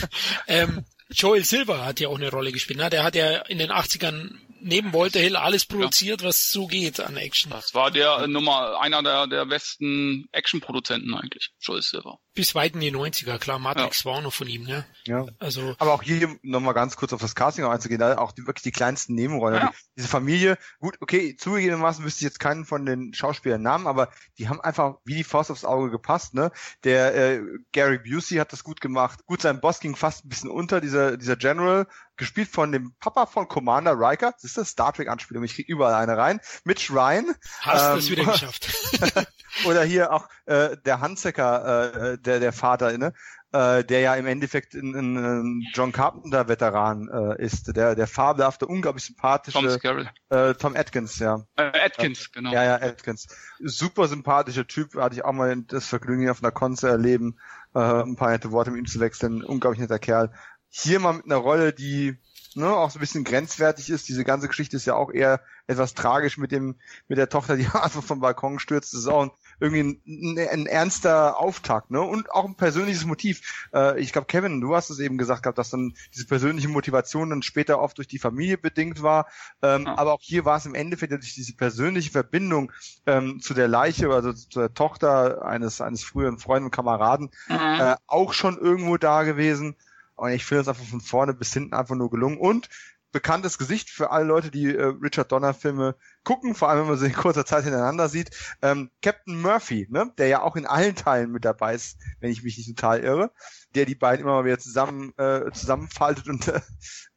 ähm, 0.46 0.84
Joel 1.14 1.44
Silver 1.44 1.84
hat 1.84 2.00
ja 2.00 2.08
auch 2.08 2.16
eine 2.16 2.30
Rolle 2.30 2.52
gespielt. 2.52 2.78
Ne? 2.78 2.90
Der 2.90 3.04
hat 3.04 3.14
ja 3.14 3.38
in 3.42 3.58
den 3.58 3.70
80ern 3.70 4.32
neben 4.60 4.92
Walter 4.92 5.20
Hill 5.20 5.36
alles 5.36 5.64
produziert, 5.64 6.22
ja. 6.22 6.28
was 6.28 6.50
so 6.50 6.66
geht 6.66 7.00
an 7.00 7.16
Action. 7.16 7.50
Das 7.50 7.74
war 7.74 7.90
der 7.90 8.26
Nummer 8.28 8.80
einer 8.80 9.02
der, 9.02 9.26
der 9.26 9.44
besten 9.46 10.26
Action-Produzenten 10.32 11.14
eigentlich, 11.14 11.50
Joel 11.60 11.82
Silver 11.82 12.18
bis 12.34 12.54
weit 12.54 12.74
in 12.74 12.80
die 12.80 12.92
90er, 12.92 13.38
klar, 13.38 13.58
Matrix 13.58 14.00
ja. 14.00 14.10
war 14.10 14.18
auch 14.18 14.22
noch 14.22 14.32
von 14.32 14.48
ihm, 14.48 14.64
ne? 14.64 14.84
Ja. 15.04 15.26
Also. 15.38 15.74
Aber 15.78 15.92
auch 15.92 16.02
hier 16.02 16.36
nochmal 16.42 16.74
ganz 16.74 16.96
kurz 16.96 17.12
auf 17.12 17.20
das 17.20 17.34
Casting 17.34 17.64
einzugehen, 17.64 18.00
da 18.00 18.16
auch 18.18 18.32
die, 18.32 18.46
wirklich 18.46 18.62
die 18.62 18.72
kleinsten 18.72 19.14
Nebenrollen. 19.14 19.60
Ja. 19.60 19.72
diese 19.96 20.08
Familie, 20.08 20.56
gut, 20.78 20.96
okay, 21.00 21.36
zugegebenermaßen 21.36 22.04
wüsste 22.04 22.20
ich 22.20 22.24
jetzt 22.24 22.40
keinen 22.40 22.64
von 22.64 22.86
den 22.86 23.12
Schauspielern 23.12 23.60
Namen, 23.60 23.86
aber 23.86 24.10
die 24.38 24.48
haben 24.48 24.60
einfach 24.60 24.96
wie 25.04 25.14
die 25.14 25.24
Faust 25.24 25.50
aufs 25.50 25.64
Auge 25.64 25.90
gepasst, 25.90 26.34
ne? 26.34 26.50
Der 26.84 27.14
äh, 27.14 27.42
Gary 27.72 27.98
Busey 27.98 28.38
hat 28.38 28.52
das 28.52 28.64
gut 28.64 28.80
gemacht. 28.80 29.26
Gut, 29.26 29.42
sein 29.42 29.60
Boss 29.60 29.80
ging 29.80 29.94
fast 29.94 30.24
ein 30.24 30.28
bisschen 30.28 30.50
unter, 30.50 30.80
dieser, 30.80 31.18
dieser 31.18 31.36
General, 31.36 31.86
gespielt 32.16 32.48
von 32.48 32.72
dem 32.72 32.94
Papa 32.98 33.26
von 33.26 33.48
Commander 33.48 33.94
Riker. 33.98 34.32
Das 34.32 34.44
ist 34.44 34.56
das 34.56 34.70
Star 34.70 34.92
Trek 34.92 35.08
Anspielung. 35.08 35.44
Ich 35.44 35.54
krieg 35.54 35.68
überall 35.68 35.94
eine 35.94 36.16
rein. 36.16 36.40
Mitch 36.64 36.92
Ryan. 36.92 37.34
Hast 37.60 37.92
ähm, 37.92 37.98
es 37.98 38.10
wieder 38.10 38.24
geschafft. 38.32 38.70
oder 39.64 39.84
hier 39.84 40.12
auch 40.12 40.28
äh, 40.46 40.76
der 40.84 41.00
Handzecker, 41.00 42.12
äh, 42.12 42.18
der, 42.18 42.40
der 42.40 42.52
Vater, 42.52 42.96
ne? 42.98 43.12
Äh, 43.52 43.84
der 43.84 44.00
ja 44.00 44.14
im 44.14 44.26
Endeffekt 44.26 44.72
ein, 44.72 44.94
ein, 44.94 45.66
John 45.74 45.92
Carpenter-Veteran 45.92 47.08
äh, 47.08 47.44
ist, 47.44 47.76
der, 47.76 47.94
der 47.94 48.06
fabelhafte, 48.06 48.66
unglaublich 48.66 49.04
sympathische 49.04 49.78
Tom, 49.78 50.08
äh, 50.30 50.54
Tom 50.54 50.74
Atkins, 50.74 51.18
ja. 51.18 51.44
Äh, 51.56 51.70
Atkins, 51.84 52.32
genau. 52.32 52.50
Ja, 52.50 52.64
ja, 52.64 52.74
Atkins. 52.76 53.26
Super 53.60 54.08
sympathischer 54.08 54.66
Typ, 54.66 54.94
hatte 54.94 55.16
ich 55.16 55.24
auch 55.24 55.32
mal 55.32 55.54
das 55.64 55.86
Vergnügen, 55.86 56.30
auf 56.30 56.42
einer 56.42 56.50
Con 56.50 56.78
zu 56.78 56.86
erleben, 56.86 57.38
äh, 57.74 57.78
ein 57.78 58.16
paar 58.16 58.30
nette 58.30 58.52
Worte 58.52 58.70
mit 58.70 58.80
ihm 58.80 58.86
zu 58.86 59.00
wechseln, 59.00 59.44
unglaublich 59.44 59.80
netter 59.80 59.98
Kerl. 59.98 60.32
Hier 60.70 60.98
mal 60.98 61.12
mit 61.12 61.26
einer 61.26 61.36
Rolle, 61.36 61.74
die 61.74 62.16
ne, 62.56 62.74
auch 62.74 62.90
so 62.90 62.98
ein 62.98 63.00
bisschen 63.00 63.24
grenzwertig 63.24 63.90
ist. 63.90 64.08
Diese 64.08 64.24
ganze 64.24 64.48
Geschichte 64.48 64.76
ist 64.76 64.86
ja 64.86 64.94
auch 64.94 65.12
eher 65.12 65.40
etwas 65.66 65.94
tragisch 65.94 66.38
mit 66.38 66.52
dem, 66.52 66.76
mit 67.08 67.18
der 67.18 67.28
Tochter, 67.28 67.56
die 67.56 67.66
einfach 67.72 68.02
vom 68.02 68.20
Balkon 68.20 68.58
stürzt. 68.58 68.92
Das 68.92 69.00
ist 69.00 69.08
auch 69.08 69.24
ein, 69.24 69.30
irgendwie 69.62 70.02
ein, 70.06 70.38
ein, 70.38 70.66
ernster 70.66 71.38
Auftakt, 71.38 71.92
ne? 71.92 72.00
Und 72.00 72.32
auch 72.32 72.44
ein 72.44 72.56
persönliches 72.56 73.04
Motiv. 73.04 73.68
Äh, 73.72 74.00
ich 74.00 74.12
glaube, 74.12 74.26
Kevin, 74.26 74.60
du 74.60 74.74
hast 74.74 74.90
es 74.90 74.98
eben 74.98 75.18
gesagt 75.18 75.44
gehabt, 75.44 75.56
dass 75.56 75.70
dann 75.70 75.94
diese 76.12 76.26
persönliche 76.26 76.68
Motivation 76.68 77.30
dann 77.30 77.42
später 77.42 77.80
oft 77.80 77.96
durch 77.96 78.08
die 78.08 78.18
Familie 78.18 78.58
bedingt 78.58 79.02
war. 79.02 79.28
Ähm, 79.62 79.84
ja. 79.86 79.96
Aber 79.96 80.14
auch 80.14 80.20
hier 80.20 80.44
war 80.44 80.56
es 80.56 80.66
im 80.66 80.74
Endeffekt 80.74 81.12
durch 81.12 81.34
diese 81.34 81.54
persönliche 81.54 82.10
Verbindung 82.10 82.72
ähm, 83.06 83.40
zu 83.40 83.54
der 83.54 83.68
Leiche, 83.68 84.08
also 84.10 84.32
zu 84.32 84.58
der 84.58 84.74
Tochter 84.74 85.44
eines, 85.44 85.80
eines 85.80 86.02
früheren 86.02 86.38
Freundes 86.38 86.66
und 86.66 86.74
Kameraden, 86.74 87.30
mhm. 87.48 87.56
äh, 87.56 87.94
auch 88.08 88.32
schon 88.32 88.58
irgendwo 88.58 88.96
da 88.96 89.22
gewesen. 89.22 89.76
Und 90.16 90.32
ich 90.32 90.44
finde 90.44 90.62
es 90.62 90.68
einfach 90.68 90.84
von 90.84 91.00
vorne 91.00 91.34
bis 91.34 91.52
hinten 91.52 91.74
einfach 91.74 91.94
nur 91.94 92.10
gelungen. 92.10 92.38
Und 92.38 92.68
bekanntes 93.12 93.58
Gesicht 93.58 93.90
für 93.90 94.10
alle 94.10 94.24
Leute, 94.24 94.50
die 94.50 94.74
äh, 94.74 94.94
Richard 95.02 95.30
Donner 95.30 95.54
Filme 95.54 95.94
gucken, 96.24 96.54
vor 96.54 96.68
allem 96.68 96.80
wenn 96.80 96.88
man 96.88 96.98
sie 96.98 97.06
in 97.06 97.12
kurzer 97.12 97.44
Zeit 97.44 97.64
hintereinander 97.64 98.08
sieht. 98.08 98.30
Ähm, 98.62 98.90
Captain 99.02 99.40
Murphy, 99.40 99.86
ne, 99.90 100.12
der 100.18 100.28
ja 100.28 100.42
auch 100.42 100.56
in 100.56 100.66
allen 100.66 100.96
Teilen 100.96 101.30
mit 101.30 101.44
dabei 101.44 101.74
ist, 101.74 101.98
wenn 102.20 102.30
ich 102.30 102.42
mich 102.42 102.56
nicht 102.56 102.68
total 102.68 103.00
irre, 103.00 103.30
der 103.74 103.84
die 103.84 103.94
beiden 103.94 104.24
immer 104.24 104.34
mal 104.34 104.44
wieder 104.44 104.58
zusammen 104.58 105.12
äh, 105.18 105.50
zusammenfaltet 105.52 106.28
und 106.28 106.52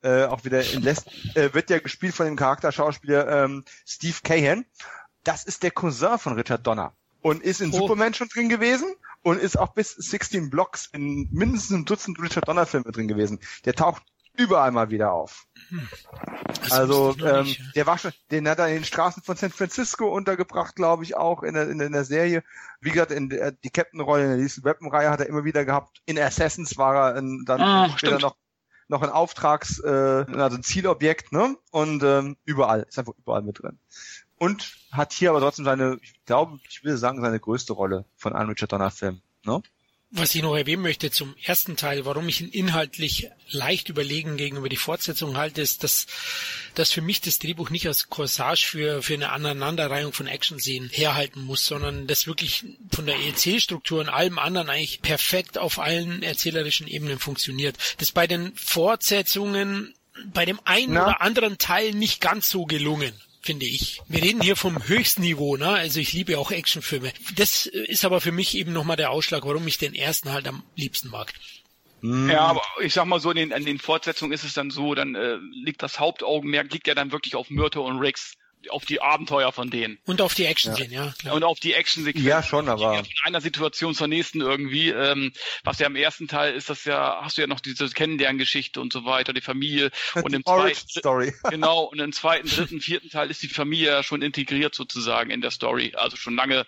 äh, 0.01 0.25
auch 0.25 0.43
wieder 0.43 0.59
entlässt, 0.59 1.07
äh, 1.35 1.53
wird 1.53 1.69
ja 1.69 1.79
gespielt 1.79 2.13
von 2.13 2.25
dem 2.25 2.35
Charakterschauspieler 2.35 3.45
ähm, 3.45 3.63
Steve 3.85 4.17
Cahan. 4.23 4.65
Das 5.23 5.43
ist 5.43 5.63
der 5.63 5.71
Cousin 5.71 6.19
von 6.19 6.33
Richard 6.33 6.67
Donner 6.67 6.93
und 7.21 7.41
ist 7.41 7.61
in 7.61 7.71
oh. 7.71 7.77
Superman 7.77 8.13
schon 8.13 8.27
drin 8.27 8.49
gewesen 8.49 8.93
und 9.23 9.39
ist 9.39 9.57
auch 9.57 9.73
bis 9.73 9.89
16 9.91 10.51
Blocks 10.51 10.87
in 10.93 11.27
mindestens 11.31 11.73
einem 11.73 11.85
Dutzend 11.85 12.19
Richard 12.21 12.47
Donner 12.47 12.67
Filme 12.67 12.91
drin 12.91 13.07
gewesen. 13.07 13.39
Der 13.65 13.73
taucht 13.73 14.03
überall 14.37 14.71
mal 14.71 14.89
wieder 14.89 15.13
auf. 15.13 15.45
Hm. 15.69 15.87
Also 16.69 17.15
ähm, 17.23 17.45
nicht, 17.45 17.59
ja. 17.59 17.65
der 17.75 17.87
war 17.87 17.97
schon, 17.97 18.11
den 18.31 18.47
hat 18.47 18.59
er 18.59 18.67
in 18.67 18.75
den 18.75 18.83
Straßen 18.85 19.23
von 19.23 19.35
San 19.35 19.51
Francisco 19.51 20.07
untergebracht, 20.07 20.75
glaube 20.75 21.03
ich, 21.03 21.15
auch 21.15 21.43
in 21.43 21.53
der, 21.53 21.69
in, 21.69 21.79
in 21.79 21.91
der 21.91 22.05
Serie. 22.05 22.43
Wie 22.81 22.91
gesagt, 22.91 23.11
in 23.11 23.29
der, 23.29 23.51
die 23.51 23.69
Captain-Rolle 23.69 24.23
in 24.23 24.29
der 24.29 24.37
nächsten 24.37 24.63
Weapon-Reihe 24.63 25.09
hat 25.09 25.19
er 25.19 25.27
immer 25.27 25.43
wieder 25.43 25.65
gehabt. 25.65 26.01
In 26.05 26.19
Assassins 26.19 26.77
war 26.77 26.95
er 26.95 27.17
in, 27.17 27.43
dann 27.45 27.61
ah, 27.61 27.89
später 27.97 28.19
noch 28.19 28.35
noch 28.87 29.01
ein 29.01 29.09
Auftrags, 29.09 29.79
äh, 29.79 29.89
also 29.89 30.57
ein 30.57 30.61
Zielobjekt, 30.61 31.31
ne? 31.31 31.57
Und 31.71 32.03
ähm, 32.03 32.37
überall, 32.45 32.85
ist 32.87 32.99
einfach 32.99 33.15
überall 33.17 33.41
mit 33.41 33.63
drin 33.63 33.79
und 34.37 34.77
hat 34.91 35.13
hier 35.13 35.29
aber 35.29 35.39
trotzdem 35.39 35.65
seine, 35.65 35.97
ich 36.01 36.13
glaube, 36.25 36.59
ich 36.69 36.83
will 36.83 36.97
sagen, 36.97 37.21
seine 37.21 37.39
größte 37.39 37.73
Rolle 37.73 38.05
von 38.15 38.33
einem 38.33 38.49
Richard 38.49 38.71
Donner 38.71 38.91
Film. 38.91 39.21
Ne? 39.45 39.61
Was 40.17 40.33
ich 40.33 40.41
noch 40.41 40.55
erwähnen 40.55 40.81
möchte 40.81 41.11
zum 41.11 41.35
ersten 41.43 41.75
Teil, 41.75 42.05
warum 42.05 42.29
ich 42.29 42.39
ihn 42.39 42.49
inhaltlich 42.49 43.29
leicht 43.49 43.89
überlegen 43.89 44.37
gegenüber 44.37 44.69
die 44.69 44.77
Fortsetzung 44.77 45.35
halte, 45.35 45.61
ist, 45.61 45.83
dass, 45.83 46.07
dass 46.73 46.93
für 46.93 47.01
mich 47.01 47.19
das 47.19 47.37
Drehbuch 47.37 47.69
nicht 47.69 47.85
als 47.85 48.07
Corsage 48.09 48.65
für, 48.65 49.03
für 49.03 49.15
eine 49.15 49.33
Aneinanderreihung 49.33 50.13
von 50.13 50.27
Action-Szenen 50.27 50.89
herhalten 50.89 51.41
muss, 51.41 51.65
sondern 51.65 52.07
das 52.07 52.27
wirklich 52.27 52.63
von 52.91 53.05
der 53.05 53.17
EC-Struktur 53.19 53.99
und 53.99 54.07
allem 54.07 54.39
anderen 54.39 54.69
eigentlich 54.69 55.01
perfekt 55.01 55.57
auf 55.57 55.79
allen 55.79 56.23
erzählerischen 56.23 56.87
Ebenen 56.87 57.19
funktioniert. 57.19 57.75
Das 57.97 58.11
bei 58.11 58.25
den 58.25 58.55
Fortsetzungen 58.55 59.93
bei 60.33 60.45
dem 60.45 60.61
einen 60.63 60.93
Na? 60.93 61.07
oder 61.07 61.21
anderen 61.21 61.57
Teil 61.57 61.91
nicht 61.91 62.21
ganz 62.21 62.49
so 62.49 62.65
gelungen 62.65 63.11
finde 63.45 63.65
ich. 63.65 64.01
Wir 64.07 64.23
reden 64.23 64.41
hier 64.41 64.55
vom 64.55 64.87
Höchstniveau, 64.87 65.55
ne? 65.55 65.69
Also 65.69 65.99
ich 65.99 66.13
liebe 66.13 66.39
auch 66.39 66.51
Actionfilme. 66.51 67.13
Das 67.35 67.67
ist 67.67 68.03
aber 68.03 68.19
für 68.19 68.31
mich 68.31 68.57
eben 68.57 68.73
nochmal 68.73 68.97
der 68.97 69.11
Ausschlag, 69.11 69.45
warum 69.45 69.67
ich 69.67 69.77
den 69.77 69.93
ersten 69.93 70.33
halt 70.33 70.47
am 70.47 70.63
liebsten 70.75 71.09
mag. 71.09 71.31
Hm. 72.01 72.29
Ja, 72.29 72.41
aber 72.41 72.63
ich 72.81 72.93
sag 72.93 73.05
mal 73.05 73.19
so, 73.19 73.29
in 73.29 73.37
den, 73.37 73.51
in 73.51 73.65
den 73.65 73.77
Fortsetzungen 73.77 74.33
ist 74.33 74.43
es 74.43 74.53
dann 74.53 74.71
so, 74.71 74.95
dann 74.95 75.13
äh, 75.15 75.37
liegt 75.51 75.83
das 75.83 75.99
Hauptaugenmerk, 75.99 76.73
liegt 76.73 76.87
ja 76.87 76.95
dann 76.95 77.11
wirklich 77.11 77.35
auf 77.35 77.49
Myrtle 77.51 77.81
und 77.81 77.99
Riggs 77.99 78.33
auf 78.71 78.85
die 78.85 79.01
Abenteuer 79.01 79.51
von 79.51 79.69
denen. 79.69 79.97
Und 80.05 80.21
auf 80.21 80.33
die 80.33 80.45
Action 80.45 80.75
sehen, 80.75 80.91
ja. 80.91 81.13
ja 81.23 81.33
und 81.33 81.43
auf 81.43 81.59
die 81.59 81.73
Action 81.73 82.03
Sequenz. 82.03 82.25
Ja, 82.25 82.43
schon, 82.43 82.69
aber. 82.69 82.95
Von 82.95 83.05
einer 83.23 83.41
Situation 83.41 83.93
zur 83.93 84.07
nächsten 84.07 84.41
irgendwie. 84.41 84.89
Ähm, 84.89 85.31
was 85.63 85.79
ja 85.79 85.87
im 85.87 85.95
ersten 85.95 86.27
Teil 86.27 86.53
ist, 86.53 86.69
das 86.69 86.85
ja, 86.85 87.19
hast 87.21 87.37
du 87.37 87.41
ja 87.41 87.47
noch 87.47 87.59
diese 87.59 87.87
Kennenlerngeschichte 87.89 88.79
und 88.81 88.93
so 88.93 89.05
weiter, 89.05 89.33
die 89.33 89.41
Familie. 89.41 89.91
und 90.15 90.33
im 90.33 90.43
zweiten, 90.43 90.89
Story. 90.89 91.33
genau, 91.49 91.83
und 91.83 91.99
im 91.99 92.11
zweiten, 92.11 92.47
dritten, 92.47 92.81
vierten 92.81 93.09
Teil 93.09 93.29
ist 93.29 93.43
die 93.43 93.47
Familie 93.47 93.87
ja 93.87 94.03
schon 94.03 94.21
integriert 94.21 94.75
sozusagen 94.75 95.31
in 95.31 95.41
der 95.41 95.51
Story. 95.51 95.93
Also 95.95 96.17
schon 96.17 96.35
lange 96.35 96.65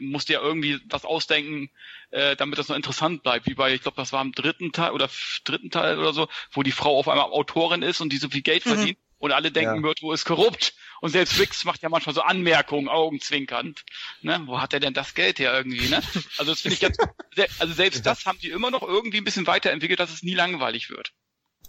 musste 0.00 0.34
ja 0.34 0.40
irgendwie 0.40 0.80
was 0.88 1.04
ausdenken, 1.04 1.70
äh, 2.10 2.36
damit 2.36 2.58
das 2.58 2.68
noch 2.68 2.76
interessant 2.76 3.22
bleibt. 3.22 3.46
Wie 3.46 3.54
bei, 3.54 3.74
ich 3.74 3.82
glaube, 3.82 3.96
das 3.96 4.12
war 4.12 4.22
im 4.22 4.32
dritten 4.32 4.72
Teil 4.72 4.92
oder 4.92 5.08
dritten 5.44 5.70
Teil 5.70 5.98
oder 5.98 6.12
so, 6.12 6.28
wo 6.52 6.62
die 6.62 6.72
Frau 6.72 6.98
auf 6.98 7.08
einmal 7.08 7.26
Autorin 7.26 7.82
ist 7.82 8.00
und 8.00 8.12
die 8.12 8.18
so 8.18 8.28
viel 8.28 8.42
Geld 8.42 8.64
mhm. 8.66 8.96
Und 9.18 9.32
alle 9.32 9.50
denken, 9.50 9.76
ja. 9.76 9.80
Myrtle 9.80 10.14
ist 10.14 10.24
korrupt. 10.24 10.74
Und 11.00 11.10
selbst 11.10 11.38
Wix 11.38 11.64
macht 11.64 11.82
ja 11.82 11.88
manchmal 11.88 12.14
so 12.14 12.22
Anmerkungen, 12.22 12.88
augenzwinkernd. 12.88 13.84
Ne? 14.22 14.42
Wo 14.46 14.60
hat 14.60 14.72
er 14.72 14.80
denn 14.80 14.94
das 14.94 15.14
Geld 15.14 15.38
her 15.38 15.52
irgendwie? 15.52 15.88
Ne? 15.88 16.02
Also 16.38 16.52
das 16.52 16.60
finde 16.60 16.74
ich 16.74 16.80
ganz, 16.80 16.96
also 17.58 17.74
selbst 17.74 18.04
das 18.06 18.26
haben 18.26 18.38
die 18.40 18.50
immer 18.50 18.70
noch 18.70 18.82
irgendwie 18.82 19.18
ein 19.18 19.24
bisschen 19.24 19.46
weiterentwickelt, 19.46 20.00
dass 20.00 20.12
es 20.12 20.22
nie 20.22 20.34
langweilig 20.34 20.90
wird. 20.90 21.12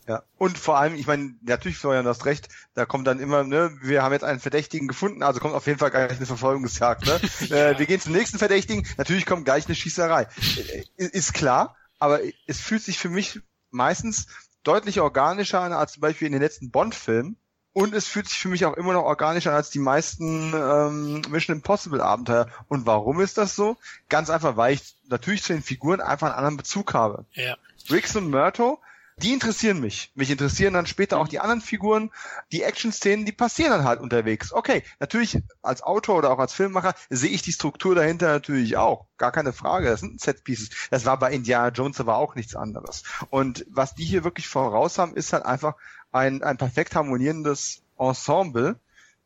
Ja, 0.08 0.24
und 0.38 0.58
vor 0.58 0.80
allem, 0.80 0.96
ich 0.96 1.06
meine, 1.06 1.36
natürlich, 1.42 1.78
Florian, 1.78 2.04
du 2.04 2.10
hast 2.10 2.26
recht, 2.26 2.50
da 2.74 2.88
kommt 2.88 3.06
dann 3.06 3.20
immer, 3.20 3.44
ne, 3.44 3.78
wir 3.84 4.02
haben 4.02 4.12
jetzt 4.12 4.24
einen 4.24 4.40
Verdächtigen 4.40 4.88
gefunden, 4.88 5.22
also 5.22 5.40
kommt 5.40 5.54
auf 5.54 5.68
jeden 5.68 5.78
Fall 5.78 5.92
gleich 5.92 6.18
eine 6.18 6.26
Verfolgungsjagd, 6.26 7.06
ne? 7.06 7.14
äh, 7.52 7.78
wir 7.78 7.86
gehen 7.86 8.02
zum 8.02 8.14
nächsten 8.14 8.40
Verdächtigen, 8.40 8.88
natürlich 8.98 9.28
kommt 9.28 9.46
gleich 9.46 9.68
eine 9.68 9.76
Schießerei. 9.76 10.24
Äh, 10.58 10.84
ist 10.96 11.36
klar, 11.36 11.76
aber 12.00 12.22
es 12.48 12.60
fühlt 12.60 12.82
sich 12.82 12.98
für 12.98 13.10
mich 13.10 13.40
meistens 13.70 14.26
deutlich 14.64 15.00
organischer 15.02 15.62
an 15.62 15.74
als 15.74 15.94
zum 15.94 16.02
Beispiel 16.02 16.28
in 16.28 16.34
den 16.34 16.42
letzten 16.42 16.72
Bond-Filmen, 16.72 17.38
und 17.72 17.94
es 17.94 18.08
fühlt 18.08 18.28
sich 18.28 18.40
für 18.40 18.48
mich 18.50 18.66
auch 18.66 18.74
immer 18.74 18.94
noch 18.94 19.04
organischer 19.04 19.52
an 19.52 19.58
als 19.58 19.70
die 19.70 19.80
meisten 19.80 20.54
ähm, 20.54 21.22
Mission 21.30 21.58
Impossible 21.58 22.02
Abenteuer. 22.02 22.48
Und 22.68 22.86
warum 22.86 23.22
ist 23.22 23.38
das 23.38 23.56
so? 23.56 23.78
Ganz 24.10 24.30
einfach, 24.30 24.58
weil 24.58 24.74
ich 24.74 24.96
natürlich 25.08 25.44
zu 25.44 25.54
den 25.54 25.62
Figuren 25.62 26.02
einfach 26.02 26.28
einen 26.28 26.36
anderen 26.36 26.58
Bezug 26.58 26.94
habe. 26.94 27.26
Ja. 27.34 27.58
Riggs 27.90 28.16
und 28.16 28.30
Myrto, 28.30 28.80
die 29.22 29.34
interessieren 29.34 29.80
mich. 29.80 30.12
Mich 30.16 30.32
interessieren 30.32 30.74
dann 30.74 30.88
später 30.88 31.20
auch 31.20 31.28
die 31.28 31.40
anderen 31.40 31.62
Figuren. 31.62 32.12
Die 32.52 32.64
Action-Szenen, 32.64 33.26
die 33.26 33.32
passieren 33.32 33.72
dann 33.72 33.84
halt 33.84 34.00
unterwegs. 34.00 34.52
Okay, 34.52 34.84
natürlich 35.00 35.42
als 35.62 35.82
Autor 35.84 36.18
oder 36.18 36.32
auch 36.32 36.40
als 36.40 36.54
Filmemacher 36.54 36.94
sehe 37.10 37.30
ich 37.30 37.42
die 37.42 37.52
Struktur 37.52 37.96
dahinter 37.96 38.28
natürlich 38.28 38.78
auch. 38.78 39.08
Gar 39.18 39.32
keine 39.32 39.54
Frage. 39.54 39.90
Das 39.90 40.00
sind 40.00 40.20
Set-Pieces. 40.20 40.70
Das 40.90 41.06
war 41.06 41.20
bei 41.20 41.32
Indiana 41.32 41.70
Jones 41.70 42.00
aber 42.00 42.18
auch 42.18 42.36
nichts 42.36 42.56
anderes. 42.56 43.04
Und 43.30 43.66
was 43.70 43.96
die 43.96 44.06
hier 44.06 44.24
wirklich 44.24 44.48
voraus 44.48 44.98
haben, 44.98 45.16
ist 45.16 45.34
halt 45.34 45.46
einfach 45.46 45.76
ein, 46.12 46.44
ein 46.44 46.58
perfekt 46.58 46.96
harmonierendes 46.96 47.84
Ensemble, 47.98 48.80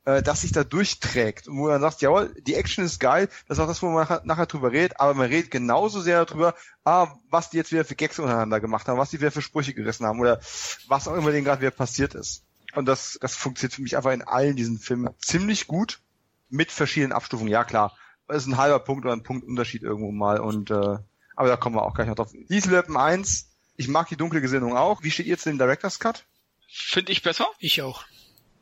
äh, 0.06 0.22
das 0.22 0.42
sich 0.42 0.52
da 0.52 0.64
durchträgt 0.64 1.48
und 1.48 1.58
wo 1.58 1.68
man 1.68 1.82
sagt, 1.82 2.02
jawohl, 2.02 2.34
die 2.42 2.56
Action 2.56 2.84
ist 2.84 3.00
geil, 3.00 3.30
das 3.48 3.58
ist 3.58 3.64
auch 3.64 3.68
das, 3.68 3.82
wo 3.82 3.88
man 3.88 4.04
nachher, 4.04 4.22
nachher 4.26 4.46
drüber 4.46 4.72
redet, 4.72 5.00
aber 5.00 5.14
man 5.14 5.28
redet 5.28 5.52
genauso 5.52 6.02
sehr 6.02 6.26
darüber, 6.26 6.56
ah, 6.84 7.08
was 7.30 7.50
die 7.50 7.58
jetzt 7.58 7.72
wieder 7.72 7.86
für 7.86 7.96
Gags 7.96 8.20
untereinander 8.20 8.60
gemacht 8.60 8.88
haben, 8.88 8.98
was 8.98 9.12
die 9.12 9.20
wieder 9.20 9.32
für 9.32 9.42
Sprüche 9.42 9.74
gerissen 9.74 10.06
haben 10.06 10.20
oder 10.20 10.40
was 10.88 11.08
auch 11.08 11.16
immer 11.16 11.32
denen 11.32 11.46
gerade 11.46 11.62
wieder 11.62 11.72
passiert 11.72 12.16
ist. 12.16 12.44
Und 12.76 12.86
das, 12.86 13.18
das 13.22 13.36
funktioniert 13.36 13.74
für 13.74 13.82
mich 13.82 13.96
einfach 13.96 14.12
in 14.12 14.24
allen 14.24 14.56
diesen 14.56 14.80
Filmen 14.80 15.14
ziemlich 15.20 15.68
gut 15.68 16.02
mit 16.50 16.72
verschiedenen 16.72 17.14
Abstufungen. 17.14 17.52
Ja 17.52 17.64
klar, 17.64 17.96
es 18.28 18.44
ist 18.44 18.48
ein 18.48 18.58
halber 18.58 18.80
Punkt 18.80 19.06
oder 19.06 19.14
ein 19.14 19.24
Punktunterschied 19.24 19.84
irgendwo 19.84 20.12
mal 20.12 20.40
und 20.40 20.72
äh, 20.72 20.98
aber 21.36 21.48
da 21.48 21.58
kommen 21.58 21.76
wir 21.76 21.84
auch 21.84 21.94
gleich 21.94 22.08
noch 22.08 22.16
drauf. 22.16 22.32
Dieselöppen 22.50 22.98
1, 22.98 23.50
ich 23.76 23.88
mag 23.88 24.08
die 24.08 24.18
dunkle 24.18 24.42
Gesinnung 24.42 24.78
auch. 24.78 25.04
Wie 25.04 25.12
steht 25.12 25.26
ihr 25.26 25.38
zu 25.38 25.50
dem 25.50 25.58
Director's 25.58 26.00
Cut? 26.00 26.26
Finde 26.68 27.12
ich 27.12 27.24
besser. 27.24 27.48
Ich 27.60 27.82
auch. 27.82 28.06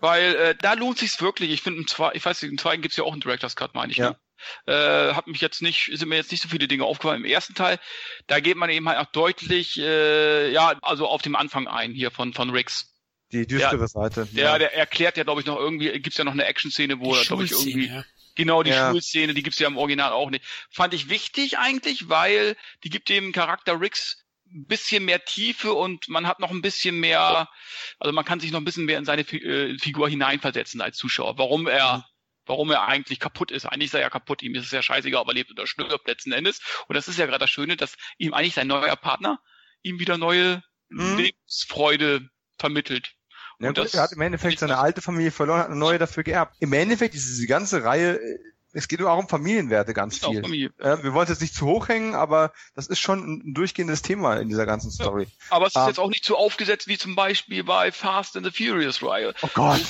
Weil 0.01 0.35
äh, 0.35 0.55
da 0.59 0.73
lohnt 0.73 0.97
sich's 0.97 1.21
wirklich. 1.21 1.51
Ich 1.51 1.61
finde, 1.61 1.81
ich 1.81 2.25
weiß 2.25 2.41
nicht, 2.41 2.51
im 2.51 2.57
zweiten 2.57 2.81
gibt's 2.81 2.97
ja 2.97 3.03
auch 3.03 3.13
einen 3.13 3.21
Director's 3.21 3.55
Cut, 3.55 3.75
meine 3.75 3.91
ich. 3.91 3.97
Ja. 3.97 4.09
Ne? 4.09 4.17
Äh, 4.65 5.13
hat 5.13 5.27
mich 5.27 5.41
jetzt 5.41 5.61
nicht, 5.61 5.91
sind 5.93 6.09
mir 6.09 6.15
jetzt 6.15 6.31
nicht 6.31 6.41
so 6.41 6.49
viele 6.49 6.67
Dinge 6.67 6.83
aufgefallen. 6.83 7.23
Im 7.23 7.29
ersten 7.29 7.53
Teil, 7.53 7.79
da 8.27 8.39
geht 8.39 8.57
man 8.57 8.69
eben 8.71 8.89
halt 8.89 8.97
auch 8.97 9.11
deutlich, 9.11 9.79
äh, 9.79 10.51
ja, 10.51 10.73
also 10.81 11.07
auf 11.07 11.21
dem 11.21 11.35
Anfang 11.35 11.67
ein 11.67 11.93
hier 11.93 12.11
von 12.11 12.33
von 12.33 12.49
Riggs. 12.49 12.91
Die 13.31 13.47
düstere 13.47 13.77
der, 13.77 13.87
Seite. 13.87 14.27
Ja, 14.33 14.57
der, 14.57 14.69
der 14.69 14.75
erklärt 14.75 15.17
ja, 15.17 15.23
glaube 15.23 15.41
ich, 15.41 15.47
noch 15.47 15.57
irgendwie, 15.57 15.91
gibt's 15.99 16.17
ja 16.17 16.23
noch 16.23 16.33
eine 16.33 16.45
Action-Szene, 16.45 16.99
wo 16.99 17.15
er, 17.15 17.23
glaube 17.23 17.45
ich, 17.45 17.51
irgendwie. 17.51 17.87
Ja. 17.87 18.03
Genau, 18.35 18.63
die 18.63 18.71
ja. 18.71 18.89
Schulszene, 18.89 19.33
die 19.33 19.43
gibt's 19.43 19.59
ja 19.59 19.67
im 19.67 19.77
Original 19.77 20.11
auch 20.11 20.29
nicht. 20.29 20.43
Fand 20.69 20.93
ich 20.93 21.09
wichtig 21.09 21.57
eigentlich, 21.57 22.09
weil 22.09 22.55
die 22.83 22.89
gibt 22.89 23.09
dem 23.09 23.31
Charakter 23.31 23.79
Riggs 23.79 24.20
ein 24.53 24.65
bisschen 24.65 25.05
mehr 25.05 25.23
Tiefe 25.23 25.73
und 25.73 26.09
man 26.09 26.27
hat 26.27 26.39
noch 26.39 26.51
ein 26.51 26.61
bisschen 26.61 26.99
mehr, 26.99 27.49
also 27.99 28.13
man 28.13 28.25
kann 28.25 28.39
sich 28.39 28.51
noch 28.51 28.59
ein 28.59 28.65
bisschen 28.65 28.85
mehr 28.85 28.97
in 28.97 29.05
seine 29.05 29.21
äh, 29.21 29.77
Figur 29.77 30.09
hineinversetzen 30.09 30.81
als 30.81 30.97
Zuschauer. 30.97 31.37
Warum 31.37 31.67
er 31.67 32.05
warum 32.45 32.71
er 32.71 32.87
eigentlich 32.87 33.19
kaputt 33.19 33.51
ist. 33.51 33.65
Eigentlich 33.65 33.87
ist 33.87 33.93
er 33.93 34.01
ja 34.01 34.09
kaputt, 34.09 34.41
ihm 34.41 34.55
ist 34.55 34.65
es 34.65 34.71
ja 34.71 34.81
scheißegal, 34.81 35.21
ob 35.21 35.27
er 35.27 35.35
lebt 35.35 35.51
oder 35.51 35.67
stirbt 35.67 36.07
letzten 36.07 36.31
Endes. 36.31 36.59
Und 36.87 36.95
das 36.95 37.07
ist 37.07 37.17
ja 37.17 37.25
gerade 37.25 37.39
das 37.39 37.49
Schöne, 37.49 37.77
dass 37.77 37.95
ihm 38.17 38.33
eigentlich 38.33 38.55
sein 38.55 38.67
neuer 38.67 38.95
Partner 38.95 39.39
ihm 39.83 39.99
wieder 39.99 40.17
neue 40.17 40.63
mhm. 40.89 41.17
Lebensfreude 41.17 42.29
vermittelt. 42.57 43.13
Ja, 43.59 43.69
und 43.69 43.77
das, 43.77 43.93
er 43.93 44.03
hat 44.03 44.11
im 44.11 44.21
Endeffekt 44.21 44.59
seine 44.59 44.79
alte 44.79 45.01
Familie 45.01 45.31
verloren, 45.31 45.59
hat 45.59 45.67
eine 45.67 45.75
neue 45.75 45.99
dafür 45.99 46.23
geerbt. 46.23 46.55
Im 46.59 46.73
Endeffekt 46.73 47.13
ist 47.13 47.27
diese 47.27 47.47
ganze 47.47 47.83
Reihe 47.83 48.15
äh, 48.15 48.39
es 48.73 48.87
geht 48.87 49.01
auch 49.01 49.17
um 49.17 49.27
Familienwerte 49.27 49.93
ganz 49.93 50.19
viel. 50.19 50.41
Familie. 50.41 50.71
Ja, 50.79 51.03
wir 51.03 51.13
wollen 51.13 51.23
es 51.23 51.29
jetzt 51.29 51.41
nicht 51.41 51.55
zu 51.55 51.65
hoch 51.65 51.87
hängen, 51.87 52.15
aber 52.15 52.53
das 52.75 52.87
ist 52.87 52.99
schon 52.99 53.41
ein 53.47 53.53
durchgehendes 53.53 54.01
Thema 54.01 54.37
in 54.37 54.49
dieser 54.49 54.65
ganzen 54.65 54.91
Story. 54.91 55.23
Ja, 55.23 55.29
aber 55.49 55.67
es 55.67 55.73
ist 55.73 55.75
um, 55.75 55.81
ah. 55.83 55.87
jetzt 55.87 55.99
auch 55.99 56.09
nicht 56.09 56.25
so 56.25 56.37
aufgesetzt 56.37 56.87
wie 56.87 56.97
zum 56.97 57.15
Beispiel 57.15 57.63
bei 57.63 57.91
Fast 57.91 58.37
and 58.37 58.45
the 58.45 58.51
Furious 58.51 59.03
Reihe. 59.03 59.33
Oh 59.41 59.49
Gott. 59.53 59.81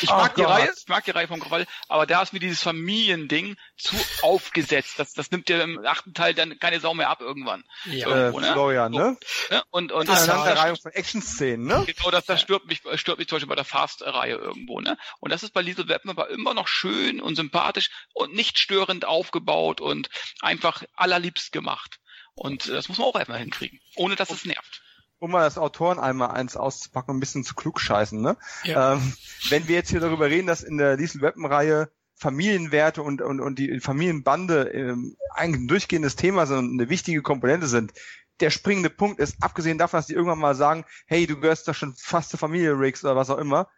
Ich 0.00 0.08
mag 0.08 0.32
oh 0.32 0.40
die 0.40 0.42
Reihe, 0.44 0.72
ich 0.76 0.88
mag 0.88 1.04
die 1.04 1.10
Reihe 1.10 1.26
vom 1.26 1.40
Krawall, 1.40 1.66
aber 1.88 2.06
da 2.06 2.22
ist 2.22 2.32
mir 2.32 2.38
dieses 2.38 2.62
Familiending 2.62 3.56
zu 3.76 3.96
aufgesetzt. 4.22 4.98
Das, 4.98 5.12
das 5.12 5.30
nimmt 5.30 5.48
ja 5.48 5.62
im 5.62 5.84
achten 5.84 6.14
Teil 6.14 6.34
dann 6.34 6.58
keine 6.58 6.80
Sau 6.80 6.94
mehr 6.94 7.10
ab 7.10 7.20
irgendwann. 7.20 7.64
Ja, 7.84 8.08
Irgendwo, 8.08 8.40
ne? 8.40 8.52
Florian, 8.52 8.92
ne? 8.92 9.16
So, 9.48 9.54
ne? 9.54 9.62
Und, 9.70 9.92
und 9.92 10.08
das 10.08 10.28
Reihe 10.28 10.76
von 10.76 10.92
Action-Szenen, 10.92 11.66
ne? 11.66 11.84
Genau, 11.86 12.10
das, 12.10 12.24
das 12.26 12.40
stört 12.40 12.66
mich, 12.66 12.82
stört 12.94 13.18
mich 13.18 13.28
zum 13.28 13.36
Beispiel 13.36 13.48
bei 13.48 13.56
der 13.56 13.64
Fast-Reihe 13.64 14.36
irgendwo, 14.36 14.80
ne? 14.80 14.96
Und 15.20 15.32
das 15.32 15.42
ist 15.42 15.52
bei 15.52 15.62
Lethal 15.62 15.88
Weapon 15.88 16.10
aber 16.10 16.30
immer 16.30 16.54
noch 16.54 16.68
schön 16.68 17.20
und 17.20 17.34
sympathisch 17.36 17.90
und 18.12 18.34
nicht 18.34 18.58
störend 18.58 19.04
aufgebaut 19.04 19.80
und 19.80 20.08
einfach 20.40 20.84
allerliebst 20.94 21.52
gemacht. 21.52 21.98
Und 22.34 22.68
das 22.68 22.88
muss 22.88 22.98
man 22.98 23.08
auch 23.08 23.14
einfach 23.14 23.36
hinkriegen, 23.36 23.80
ohne 23.96 24.16
dass 24.16 24.30
es 24.30 24.44
nervt 24.44 24.83
um 25.24 25.30
mal 25.30 25.42
das 25.42 25.56
Autoren 25.56 25.98
einmal 25.98 26.30
eins 26.30 26.54
auszupacken 26.54 27.10
und 27.10 27.16
ein 27.16 27.20
bisschen 27.20 27.44
zu 27.44 27.54
klug 27.54 27.80
scheißen, 27.80 28.20
ne? 28.20 28.36
Ja. 28.64 28.94
Ähm, 28.94 29.12
wenn 29.48 29.66
wir 29.68 29.76
jetzt 29.76 29.88
hier 29.88 30.00
darüber 30.00 30.26
reden, 30.26 30.46
dass 30.46 30.62
in 30.62 30.76
der 30.76 30.96
Liesel 30.96 31.22
Weapon 31.22 31.46
Reihe 31.46 31.90
Familienwerte 32.14 33.02
und, 33.02 33.22
und, 33.22 33.40
und 33.40 33.58
die 33.58 33.80
Familienbande 33.80 34.68
ähm, 34.68 35.16
eigentlich 35.30 35.62
ein 35.62 35.68
durchgehendes 35.68 36.16
Thema 36.16 36.46
sind 36.46 36.58
und 36.58 36.80
eine 36.80 36.90
wichtige 36.90 37.22
Komponente 37.22 37.66
sind. 37.66 37.92
Der 38.40 38.50
springende 38.50 38.90
Punkt 38.90 39.18
ist, 39.18 39.36
abgesehen 39.40 39.78
davon, 39.78 39.98
dass 39.98 40.06
die 40.06 40.14
irgendwann 40.14 40.38
mal 40.38 40.54
sagen, 40.54 40.84
hey, 41.06 41.26
du 41.26 41.40
gehörst 41.40 41.66
doch 41.68 41.74
schon 41.74 41.94
fast 41.96 42.30
zur 42.30 42.38
Familie 42.38 42.78
Riggs 42.78 43.02
oder 43.02 43.16
was 43.16 43.30
auch 43.30 43.38
immer, 43.38 43.68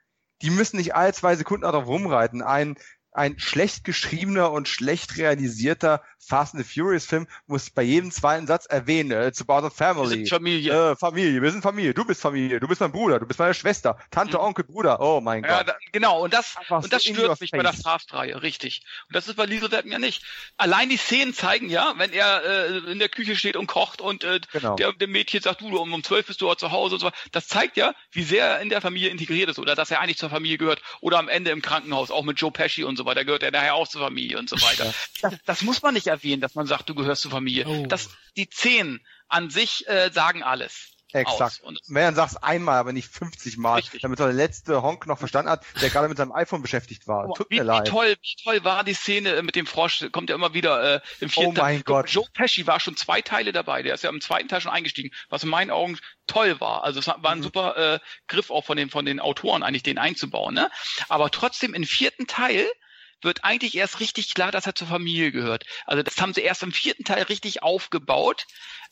die 0.42 0.50
müssen 0.50 0.78
nicht 0.78 0.94
alle 0.94 1.12
zwei 1.12 1.36
Sekunden 1.36 1.62
darauf 1.62 1.86
rumreiten. 1.86 2.42
Ein 2.42 2.76
ein 3.16 3.38
schlecht 3.38 3.84
geschriebener 3.84 4.52
und 4.52 4.68
schlecht 4.68 5.16
realisierter 5.16 6.02
Fast 6.26 6.54
and 6.54 6.64
the 6.64 6.68
Furious 6.68 7.06
Film 7.06 7.26
muss 7.46 7.70
bei 7.70 7.82
jedem 7.82 8.10
zweiten 8.10 8.46
Satz 8.46 8.66
erwähnen, 8.66 9.12
äh, 9.12 9.28
it's 9.28 9.40
about 9.40 9.66
a 9.66 9.70
family. 9.70 10.10
Wir 10.10 10.16
sind 10.16 10.28
Familie. 10.28 10.90
Äh, 10.92 10.96
Familie, 10.96 11.42
wir 11.42 11.50
sind 11.52 11.62
Familie. 11.62 11.94
Du 11.94 12.04
bist 12.04 12.20
Familie, 12.20 12.58
du 12.58 12.66
bist 12.66 12.80
mein 12.80 12.92
Bruder, 12.92 13.20
du 13.20 13.26
bist 13.26 13.38
meine 13.38 13.54
Schwester, 13.54 13.98
Tante, 14.10 14.38
mhm. 14.38 14.44
Onkel, 14.44 14.64
Bruder. 14.64 15.00
Oh 15.00 15.20
mein 15.20 15.44
ja, 15.44 15.58
Gott. 15.58 15.68
Da, 15.68 15.76
genau, 15.92 16.24
und 16.24 16.34
das, 16.34 16.56
und 16.68 16.92
das 16.92 17.04
stört 17.04 17.40
mich 17.40 17.50
bei 17.50 17.62
der 17.62 17.72
Fast-Reihe, 17.72 18.42
richtig. 18.42 18.82
Und 19.08 19.14
das 19.14 19.28
ist 19.28 19.36
bei 19.36 19.46
Lieselwerken 19.46 19.92
ja 19.92 19.98
nicht. 19.98 20.22
Allein 20.56 20.88
die 20.88 20.96
Szenen 20.96 21.32
zeigen 21.32 21.70
ja, 21.70 21.94
wenn 21.96 22.12
er 22.12 22.42
äh, 22.44 22.78
in 22.90 22.98
der 22.98 23.08
Küche 23.08 23.36
steht 23.36 23.56
und 23.56 23.66
kocht 23.66 24.00
und 24.00 24.24
äh, 24.24 24.40
genau. 24.52 24.74
der, 24.76 24.92
dem 24.92 25.12
Mädchen 25.12 25.42
sagt, 25.42 25.60
du, 25.60 25.78
um, 25.78 25.92
um 25.92 26.02
zwölf 26.02 26.26
bist 26.26 26.40
du 26.40 26.52
zu 26.54 26.72
Hause 26.72 26.94
und 26.94 27.00
so 27.00 27.10
Das 27.32 27.46
zeigt 27.46 27.76
ja, 27.76 27.94
wie 28.10 28.22
sehr 28.22 28.46
er 28.46 28.60
in 28.60 28.68
der 28.68 28.80
Familie 28.80 29.10
integriert 29.10 29.50
ist 29.50 29.58
oder 29.58 29.74
dass 29.74 29.90
er 29.90 30.00
eigentlich 30.00 30.18
zur 30.18 30.30
Familie 30.30 30.58
gehört. 30.58 30.82
Oder 31.00 31.18
am 31.18 31.28
Ende 31.28 31.50
im 31.50 31.62
Krankenhaus, 31.62 32.10
auch 32.10 32.24
mit 32.24 32.40
Joe 32.40 32.50
Pesci 32.50 32.84
und 32.84 32.96
so 32.96 33.04
weiter, 33.04 33.24
gehört 33.24 33.42
er 33.42 33.50
daher 33.50 33.74
auch 33.74 33.88
zur 33.88 34.00
Familie 34.00 34.38
und 34.38 34.48
so 34.48 34.56
weiter. 34.62 34.92
Das, 35.22 35.34
das 35.44 35.62
muss 35.62 35.82
man 35.82 35.94
nicht 35.94 36.08
erwähnen, 36.16 36.40
dass 36.40 36.54
man 36.54 36.66
sagt, 36.66 36.88
du 36.88 36.94
gehörst 36.94 37.22
zur 37.22 37.30
Familie. 37.30 37.66
Oh. 37.66 37.86
Das, 37.86 38.10
die 38.36 38.48
zehn 38.48 39.00
an 39.28 39.50
sich 39.50 39.86
äh, 39.88 40.10
sagen 40.10 40.42
alles. 40.42 40.96
Exakt. 41.12 41.62
Megan 41.86 42.14
sagt 42.14 42.32
es 42.32 42.42
einmal, 42.42 42.78
aber 42.78 42.92
nicht 42.92 43.08
50 43.08 43.56
Mal, 43.58 43.76
Richtig. 43.76 44.02
damit 44.02 44.18
der 44.18 44.32
letzte 44.32 44.82
Honk 44.82 45.06
noch 45.06 45.18
verstanden 45.18 45.50
hat, 45.50 45.64
der 45.80 45.88
gerade 45.88 46.08
mit 46.08 46.18
seinem 46.18 46.32
iPhone 46.32 46.62
beschäftigt 46.62 47.06
war. 47.06 47.32
Tut 47.32 47.46
wie, 47.48 47.58
mir 47.58 47.64
leid. 47.64 47.86
Wie 47.86 47.90
toll, 47.90 48.16
wie 48.20 48.42
toll 48.42 48.64
war 48.64 48.82
die 48.82 48.94
Szene 48.94 49.36
äh, 49.36 49.42
mit 49.42 49.54
dem 49.54 49.66
Frosch, 49.66 50.04
kommt 50.10 50.30
ja 50.30 50.34
immer 50.34 50.52
wieder 50.52 50.96
äh, 50.96 51.00
im 51.20 51.28
vierten 51.28 51.50
Oh 51.50 51.52
mein 51.52 51.76
Teil. 51.76 51.82
Gott. 51.84 52.10
Joe 52.10 52.26
Pesci 52.34 52.66
war 52.66 52.80
schon 52.80 52.96
zwei 52.96 53.22
Teile 53.22 53.52
dabei, 53.52 53.82
der 53.82 53.94
ist 53.94 54.02
ja 54.02 54.10
im 54.10 54.20
zweiten 54.20 54.48
Teil 54.48 54.60
schon 54.60 54.72
eingestiegen, 54.72 55.10
was 55.28 55.44
in 55.44 55.48
meinen 55.48 55.70
Augen 55.70 55.98
toll 56.26 56.60
war. 56.60 56.82
Also 56.82 56.98
es 56.98 57.06
war 57.06 57.24
ein 57.24 57.38
mhm. 57.38 57.42
super 57.42 57.94
äh, 57.94 57.98
Griff 58.26 58.50
auch 58.50 58.64
von 58.64 58.76
den, 58.76 58.90
von 58.90 59.04
den 59.04 59.20
Autoren 59.20 59.62
eigentlich, 59.62 59.84
den 59.84 59.98
einzubauen. 59.98 60.54
Ne? 60.54 60.70
Aber 61.08 61.30
trotzdem 61.30 61.72
im 61.72 61.84
vierten 61.84 62.26
Teil 62.26 62.66
wird 63.22 63.44
eigentlich 63.44 63.76
erst 63.76 64.00
richtig 64.00 64.34
klar, 64.34 64.52
dass 64.52 64.66
er 64.66 64.74
zur 64.74 64.88
Familie 64.88 65.32
gehört. 65.32 65.64
Also 65.86 66.02
das 66.02 66.20
haben 66.20 66.34
sie 66.34 66.42
erst 66.42 66.62
im 66.62 66.72
vierten 66.72 67.04
Teil 67.04 67.22
richtig 67.24 67.62
aufgebaut, 67.62 68.46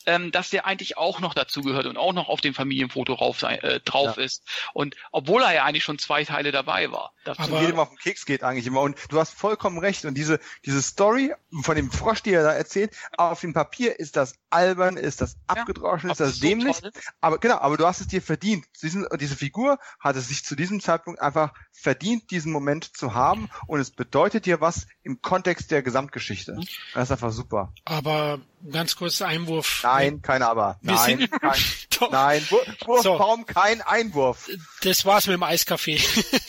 ähm, 0.05 0.31
dass 0.31 0.49
der 0.49 0.65
eigentlich 0.65 0.97
auch 0.97 1.19
noch 1.19 1.33
dazu 1.33 1.61
gehört 1.61 1.85
und 1.85 1.97
auch 1.97 2.13
noch 2.13 2.29
auf 2.29 2.41
dem 2.41 2.53
Familienfoto 2.53 3.13
rauf 3.13 3.39
sein, 3.39 3.59
äh, 3.59 3.79
drauf 3.79 4.17
ja. 4.17 4.23
ist. 4.23 4.43
Und 4.73 4.95
obwohl 5.11 5.41
er 5.41 5.53
ja 5.53 5.63
eigentlich 5.65 5.83
schon 5.83 5.99
zwei 5.99 6.23
Teile 6.23 6.51
dabei 6.51 6.91
war. 6.91 7.13
Das 7.23 7.39
Aber 7.39 7.61
jedem 7.61 7.79
auf 7.79 7.89
den 7.89 7.97
Keks 7.97 8.25
geht 8.25 8.43
eigentlich 8.43 8.67
immer. 8.67 8.81
Und 8.81 8.97
du 9.09 9.19
hast 9.19 9.31
vollkommen 9.31 9.79
recht. 9.79 10.05
Und 10.05 10.15
diese, 10.15 10.39
diese 10.65 10.81
Story 10.81 11.33
von 11.63 11.75
dem 11.75 11.91
Frosch, 11.91 12.21
die 12.21 12.33
er 12.33 12.43
da 12.43 12.53
erzählt, 12.53 12.95
auf 13.17 13.41
dem 13.41 13.53
Papier 13.53 13.99
ist 13.99 14.15
das 14.15 14.35
albern, 14.49 14.97
ist 14.97 15.21
das 15.21 15.37
abgedroschen, 15.47 16.09
ja, 16.09 16.11
ist 16.13 16.19
das 16.19 16.39
dämlich. 16.39 16.77
So 16.77 16.89
aber 17.21 17.39
genau, 17.39 17.57
aber 17.57 17.77
du 17.77 17.85
hast 17.85 18.01
es 18.01 18.07
dir 18.07 18.21
verdient. 18.21 18.65
Diesen, 18.81 19.07
diese 19.19 19.35
Figur 19.35 19.79
hat 19.99 20.15
es 20.15 20.27
sich 20.27 20.45
zu 20.45 20.55
diesem 20.55 20.79
Zeitpunkt 20.79 21.19
einfach 21.19 21.53
verdient, 21.71 22.29
diesen 22.31 22.51
Moment 22.51 22.95
zu 22.95 23.13
haben. 23.15 23.49
Und 23.67 23.79
es 23.79 23.91
bedeutet 23.91 24.45
dir 24.45 24.61
was 24.61 24.87
im 25.01 25.21
Kontext 25.21 25.71
der 25.71 25.81
Gesamtgeschichte. 25.81 26.53
Mhm. 26.53 26.65
Das 26.93 27.09
ist 27.09 27.11
einfach 27.11 27.31
super. 27.31 27.73
Aber 27.85 28.39
ganz 28.71 28.95
kurz 28.95 29.21
Einwurf. 29.21 29.81
Nein, 29.83 30.21
kein 30.21 30.41
Aber. 30.41 30.77
Wir 30.81 30.93
nein, 30.93 31.29
kein, 31.29 32.09
nein, 32.11 32.47
Wurfbaum, 32.49 33.41
so. 33.41 33.45
kein 33.45 33.81
Einwurf. 33.81 34.49
Das 34.81 35.05
war's 35.05 35.27
mit 35.27 35.33
dem 35.33 35.43
Eiskaffee. 35.43 35.99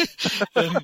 ähm, 0.54 0.78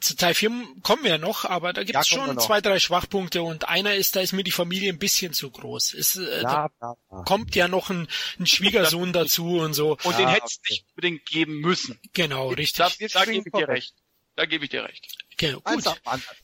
zu 0.00 0.16
Teil 0.16 0.34
4 0.34 0.50
kommen 0.82 1.04
wir 1.04 1.18
noch, 1.18 1.44
aber 1.44 1.72
da 1.72 1.84
gibt's 1.84 2.10
ja, 2.10 2.18
schon 2.18 2.38
zwei, 2.38 2.60
drei 2.60 2.78
Schwachpunkte 2.78 3.42
und 3.42 3.68
einer 3.68 3.94
ist, 3.94 4.16
da 4.16 4.20
ist 4.20 4.32
mir 4.32 4.44
die 4.44 4.50
Familie 4.50 4.92
ein 4.92 4.98
bisschen 4.98 5.32
zu 5.32 5.50
groß. 5.50 5.94
Es, 5.94 6.16
äh, 6.16 6.42
ja, 6.42 6.70
da 6.80 6.96
ja, 7.10 7.22
kommt 7.24 7.54
ja 7.54 7.68
noch 7.68 7.90
ein, 7.90 8.08
ein 8.38 8.46
Schwiegersohn 8.46 9.12
dazu 9.12 9.58
und 9.58 9.74
so. 9.74 9.96
Und 10.02 10.18
den 10.18 10.28
hätte 10.28 10.46
es 10.46 10.60
nicht 10.68 10.86
unbedingt 10.90 11.26
geben 11.26 11.60
müssen. 11.60 11.98
Genau, 12.12 12.48
richtig. 12.48 12.78
Da, 12.78 13.20
da 13.20 13.24
gebe 13.24 13.48
ich 13.48 13.52
dir 13.52 13.68
recht. 13.68 13.94
Da 14.36 14.46
gebe 14.46 14.64
ich 14.64 14.70
dir 14.70 14.84
recht. 14.84 15.06
Genau, 15.36 15.60
gut. 15.60 15.84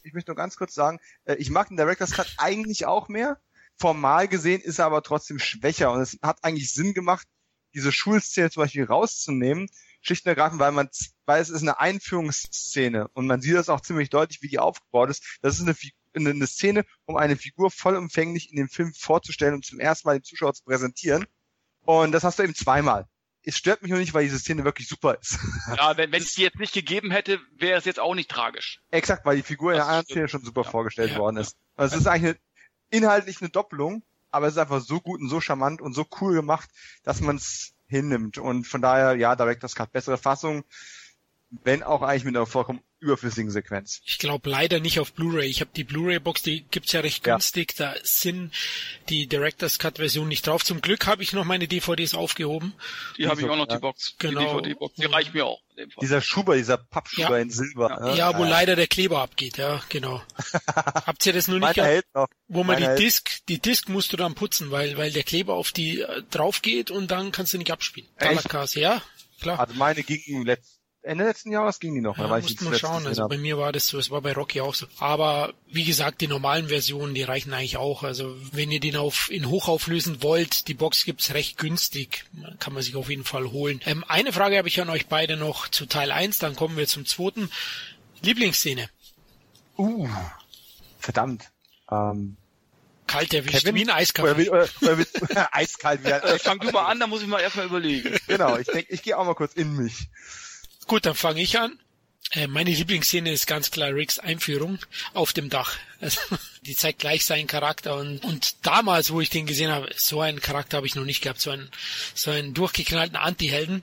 Ich 0.03 0.13
möchte 0.13 0.31
nur 0.31 0.37
ganz 0.37 0.57
kurz 0.57 0.75
sagen, 0.75 1.01
äh, 1.25 1.35
ich 1.37 1.51
mag 1.51 1.69
den 1.69 1.77
Director's 1.77 2.13
Cut 2.13 2.27
eigentlich 2.39 2.87
auch 2.87 3.09
mehr. 3.09 3.41
Formal 3.79 4.29
gesehen 4.29 4.61
ist 4.61 4.79
er 4.79 4.87
aber 4.87 5.03
trotzdem 5.03 5.39
schwächer 5.39 5.93
und 5.93 6.01
es 6.01 6.19
hat 6.23 6.43
eigentlich 6.43 6.73
Sinn 6.73 6.95
gemacht, 6.95 7.27
diese 7.75 7.93
Schulszene 7.93 8.51
zum 8.51 8.63
Beispiel 8.63 8.85
rauszunehmen, 8.85 9.69
schlicht 10.01 10.25
und 10.25 10.31
ergreifend, 10.31 10.61
weil 10.61 10.73
man, 10.73 10.89
weil 11.27 11.43
es 11.43 11.51
ist 11.51 11.63
eine 11.63 11.79
Einführungsszene 11.79 13.09
und 13.09 13.27
man 13.27 13.43
sieht 13.43 13.55
das 13.55 13.69
auch 13.69 13.81
ziemlich 13.81 14.09
deutlich, 14.09 14.41
wie 14.41 14.49
die 14.49 14.59
aufgebaut 14.59 15.11
ist. 15.11 15.39
Das 15.43 15.59
ist 15.59 15.63
eine, 15.63 15.77
eine 16.15 16.47
Szene, 16.47 16.85
um 17.05 17.17
eine 17.17 17.37
Figur 17.37 17.71
vollumfänglich 17.71 18.51
in 18.51 18.57
dem 18.57 18.69
Film 18.69 18.95
vorzustellen 18.95 19.55
und 19.55 19.65
zum 19.65 19.79
ersten 19.79 20.09
Mal 20.09 20.19
dem 20.19 20.25
Zuschauer 20.25 20.55
zu 20.55 20.65
präsentieren. 20.65 21.27
Und 21.81 22.13
das 22.13 22.25
hast 22.25 22.39
du 22.39 22.43
eben 22.43 22.55
zweimal 22.55 23.07
es 23.47 23.57
stört 23.57 23.81
mich 23.83 23.91
nur 23.91 24.01
nicht, 24.01 24.13
weil 24.13 24.25
diese 24.25 24.41
Szene 24.41 24.65
wirklich 24.65 24.89
super 24.89 25.17
ist. 25.21 25.39
Ja, 25.77 25.97
wenn 25.97 26.13
es 26.13 26.35
die 26.35 26.43
jetzt 26.43 26.59
nicht 26.59 26.75
gegeben 26.75 27.13
hätte, 27.13 27.41
wäre 27.57 27.79
es 27.79 27.85
jetzt 27.85 28.01
auch 28.01 28.15
nicht 28.15 28.29
tragisch. 28.29 28.81
Exakt, 28.91 29.25
weil 29.25 29.37
die 29.37 29.43
Figur 29.43 29.71
in 29.73 29.77
der 29.77 29.87
anderen 29.87 30.05
Szene 30.05 30.29
schon 30.29 30.45
super 30.45 30.63
ja. 30.63 30.71
vorgestellt 30.71 31.13
ja. 31.13 31.19
worden 31.19 31.37
ist. 31.37 31.57
Also 31.77 31.95
es 31.95 32.01
ist 32.01 32.07
eigentlich 32.09 32.35
eine, 32.35 32.41
inhaltlich 32.91 33.41
eine 33.41 33.51
Doppelung, 33.51 34.03
aber 34.31 34.47
es 34.47 34.55
ist 34.55 34.59
einfach 34.59 34.81
so 34.81 35.01
gut 35.01 35.21
und 35.21 35.29
so 35.29 35.41
charmant 35.41 35.81
und 35.81 35.95
so 35.95 36.07
cool 36.21 36.35
gemacht, 36.35 36.71
dass 37.05 37.21
man 37.21 37.37
es 37.37 37.75
hinnimmt. 37.87 38.39
Und 38.39 38.67
von 38.67 38.83
daher, 38.83 39.15
ja, 39.17 39.37
Director's 39.37 39.75
Cut, 39.75 39.93
bessere 39.93 40.19
Fassung, 40.19 40.65
wenn 41.51 41.83
auch 41.83 42.03
eigentlich 42.03 42.25
mit 42.25 42.37
einer 42.37 42.47
vollkommen 42.47 42.81
überflüssigen 42.99 43.51
Sequenz. 43.51 44.01
Ich 44.05 44.19
glaube 44.19 44.49
leider 44.49 44.81
nicht 44.81 45.01
auf 45.01 45.13
Blu-ray. 45.13 45.47
Ich 45.47 45.61
habe 45.61 45.71
die 45.77 45.85
Blu-ray-Box, 45.85 46.43
die 46.43 46.65
gibt's 46.71 46.93
ja 46.93 47.01
recht 47.01 47.23
günstig. 47.23 47.75
Ja. 47.79 47.93
Da 47.93 48.01
sind 48.03 48.53
die 49.09 49.27
Director's 49.27 49.79
Cut-Version 49.79 50.27
nicht 50.27 50.47
drauf. 50.47 50.65
Zum 50.65 50.81
Glück 50.81 51.07
habe 51.07 51.23
ich 51.23 51.33
noch 51.33 51.45
meine 51.45 51.69
DVDs 51.69 52.15
aufgehabt. 52.15 52.65
Die 53.19 53.29
habe 53.29 53.41
ich 53.41 53.49
auch 53.49 53.57
noch, 53.57 53.69
ja. 53.69 53.77
die 53.77 53.81
Box. 53.81 54.17
Genau. 54.19 54.61
Die 54.61 54.71
DVD-Box, 54.71 54.95
die 54.97 55.05
reicht 55.05 55.35
mir 55.35 55.47
auch. 55.47 55.61
Dieser 56.01 56.23
Schuber, 56.23 56.57
dieser 56.57 56.79
Pappschuber 56.79 57.37
ja. 57.37 57.43
in 57.43 57.51
Silber. 57.51 57.91
Ja, 57.91 58.01
ne? 58.01 58.17
ja 58.17 58.39
wo 58.39 58.45
leider 58.45 58.77
der 58.77 58.87
Kleber 58.87 59.21
abgeht, 59.21 59.59
ja, 59.59 59.83
genau. 59.91 60.23
Habt 60.75 61.27
ihr 61.27 61.35
das 61.35 61.49
nur 61.49 61.61
nicht 61.61 61.77
hält 61.77 62.07
noch. 62.15 62.29
Wo 62.49 62.65
man 62.65 62.81
Meine 62.81 62.97
die 62.97 63.05
Disc, 63.05 63.47
die 63.49 63.59
Disc 63.59 63.91
musst 63.91 64.11
du 64.13 64.17
dann 64.17 64.35
putzen, 64.35 64.71
weil, 64.71 64.97
weil 64.97 65.13
der 65.13 65.23
Kleber 65.23 65.53
auf 65.53 65.73
die 65.73 66.01
äh, 66.01 66.23
drauf 66.31 66.63
geht 66.63 66.91
und 66.91 67.11
dann 67.11 67.31
kannst 67.31 67.53
du 67.53 67.59
nicht 67.59 67.71
abspielen. 67.71 68.09
Talakas, 68.19 68.75
ja, 68.75 69.03
klar. 69.43 69.61
Also 69.61 69.75
meine 69.75 70.03
ging 70.03 70.47
letzt 70.47 70.76
Ende 71.07 71.25
letzten 71.25 71.53
Jahres 71.53 71.79
ging 71.79 71.95
die 71.95 72.01
noch. 72.01 72.19
Ja, 72.19 72.27
mussten 72.27 72.71
wir 72.71 72.79
schauen. 72.79 73.07
Also 73.07 73.29
bei 73.29 73.39
mir 73.39 73.59
war 73.59 73.73
das 73.73 73.87
so, 73.87 73.99
es 73.99 74.11
war 74.11 74.21
bei 74.21 74.33
Rocky 74.33 74.61
auch 74.61 74.75
so. 74.75 74.87
Aber 74.99 75.55
wie 75.69 75.85
gesagt, 75.85 76.21
die 76.21 76.27
normalen 76.27 76.69
Versionen, 76.69 77.15
die 77.15 77.23
reichen 77.23 77.53
eigentlich 77.53 77.77
auch. 77.77 78.03
Also 78.03 78.37
wenn 78.53 78.71
ihr 78.71 78.81
den 78.81 78.97
auf 78.97 79.31
in 79.31 79.49
hoch 79.49 79.69
auflösen 79.69 80.23
wollt, 80.23 80.69
die 80.69 80.75
Box 80.75 81.05
gibt's 81.05 81.33
recht 81.33 81.59
günstig. 81.59 82.25
Kann 82.59 82.73
man 82.73 82.83
sich 82.83 82.97
auf 82.97 83.09
jeden 83.09 83.25
Fall 83.25 83.51
holen. 83.53 83.81
Ähm, 83.87 84.05
eine 84.09 84.33
Frage 84.33 84.59
habe 84.59 84.69
ich 84.69 84.81
an 84.81 84.91
euch 84.91 85.07
beide 85.07 85.37
noch 85.37 85.69
zu 85.69 85.87
Teil 85.87 86.11
1, 86.11 86.39
dann 86.39 86.57
kommen 86.57 86.77
wir 86.77 86.87
zum 86.87 87.07
zweiten. 87.07 87.51
Lieblingsszene. 88.23 88.89
Uh, 89.79 90.09
verdammt. 90.99 91.45
Ähm, 91.91 92.37
Kalt 93.07 93.33
erwischt, 93.33 93.61
Kevin, 93.61 93.75
wie 93.77 93.83
ein 93.83 93.91
Eiskaffee. 93.91 94.51
Oder, 94.51 94.69
oder, 94.81 95.07
oder, 95.23 95.49
eiskalt 95.55 96.03
wie 96.03 96.13
ein 96.13 96.23
Eiskaffee. 96.23 96.39
Fang 96.41 96.59
du 96.59 96.71
mal 96.73 96.87
an, 96.87 96.99
da 96.99 97.07
muss 97.07 97.23
ich 97.23 97.29
mal 97.29 97.41
erstmal 97.41 97.67
überlegen. 97.67 98.17
Genau, 98.27 98.57
ich 98.57 98.67
denke, 98.67 98.93
ich 98.93 99.03
gehe 99.03 99.17
auch 99.17 99.25
mal 99.25 99.35
kurz 99.35 99.55
in 99.55 99.77
mich. 99.77 100.09
Gut, 100.87 101.07
dann 101.07 101.15
fange 101.15 101.43
ich 101.43 101.59
an. 101.59 101.79
Äh, 102.33 102.49
meine 102.49 102.71
Lieblingsszene 102.71 103.31
ist 103.31 103.47
ganz 103.47 103.71
klar 103.71 103.91
Ricks 103.95 104.19
Einführung 104.19 104.79
auf 105.15 105.33
dem 105.33 105.49
Dach. 105.49 105.77
Also, 106.01 106.21
die 106.63 106.75
zeigt 106.75 106.99
gleich 106.99 107.25
seinen 107.25 107.47
Charakter 107.47 107.97
und, 107.97 108.25
und 108.25 108.67
damals, 108.67 109.13
wo 109.13 109.21
ich 109.21 109.31
den 109.31 109.47
gesehen 109.47 109.71
habe, 109.71 109.89
so 109.97 110.21
einen 110.21 110.41
Charakter 110.41 110.79
habe 110.79 110.87
ich 110.87 110.97
noch 110.97 111.05
nicht 111.05 111.23
gehabt, 111.23 111.41
so 111.41 111.51
einen, 111.51 111.71
so 112.15 112.33
einen 112.33 112.53
durchgeknallten 112.53 113.17
Anti-Helden 113.17 113.83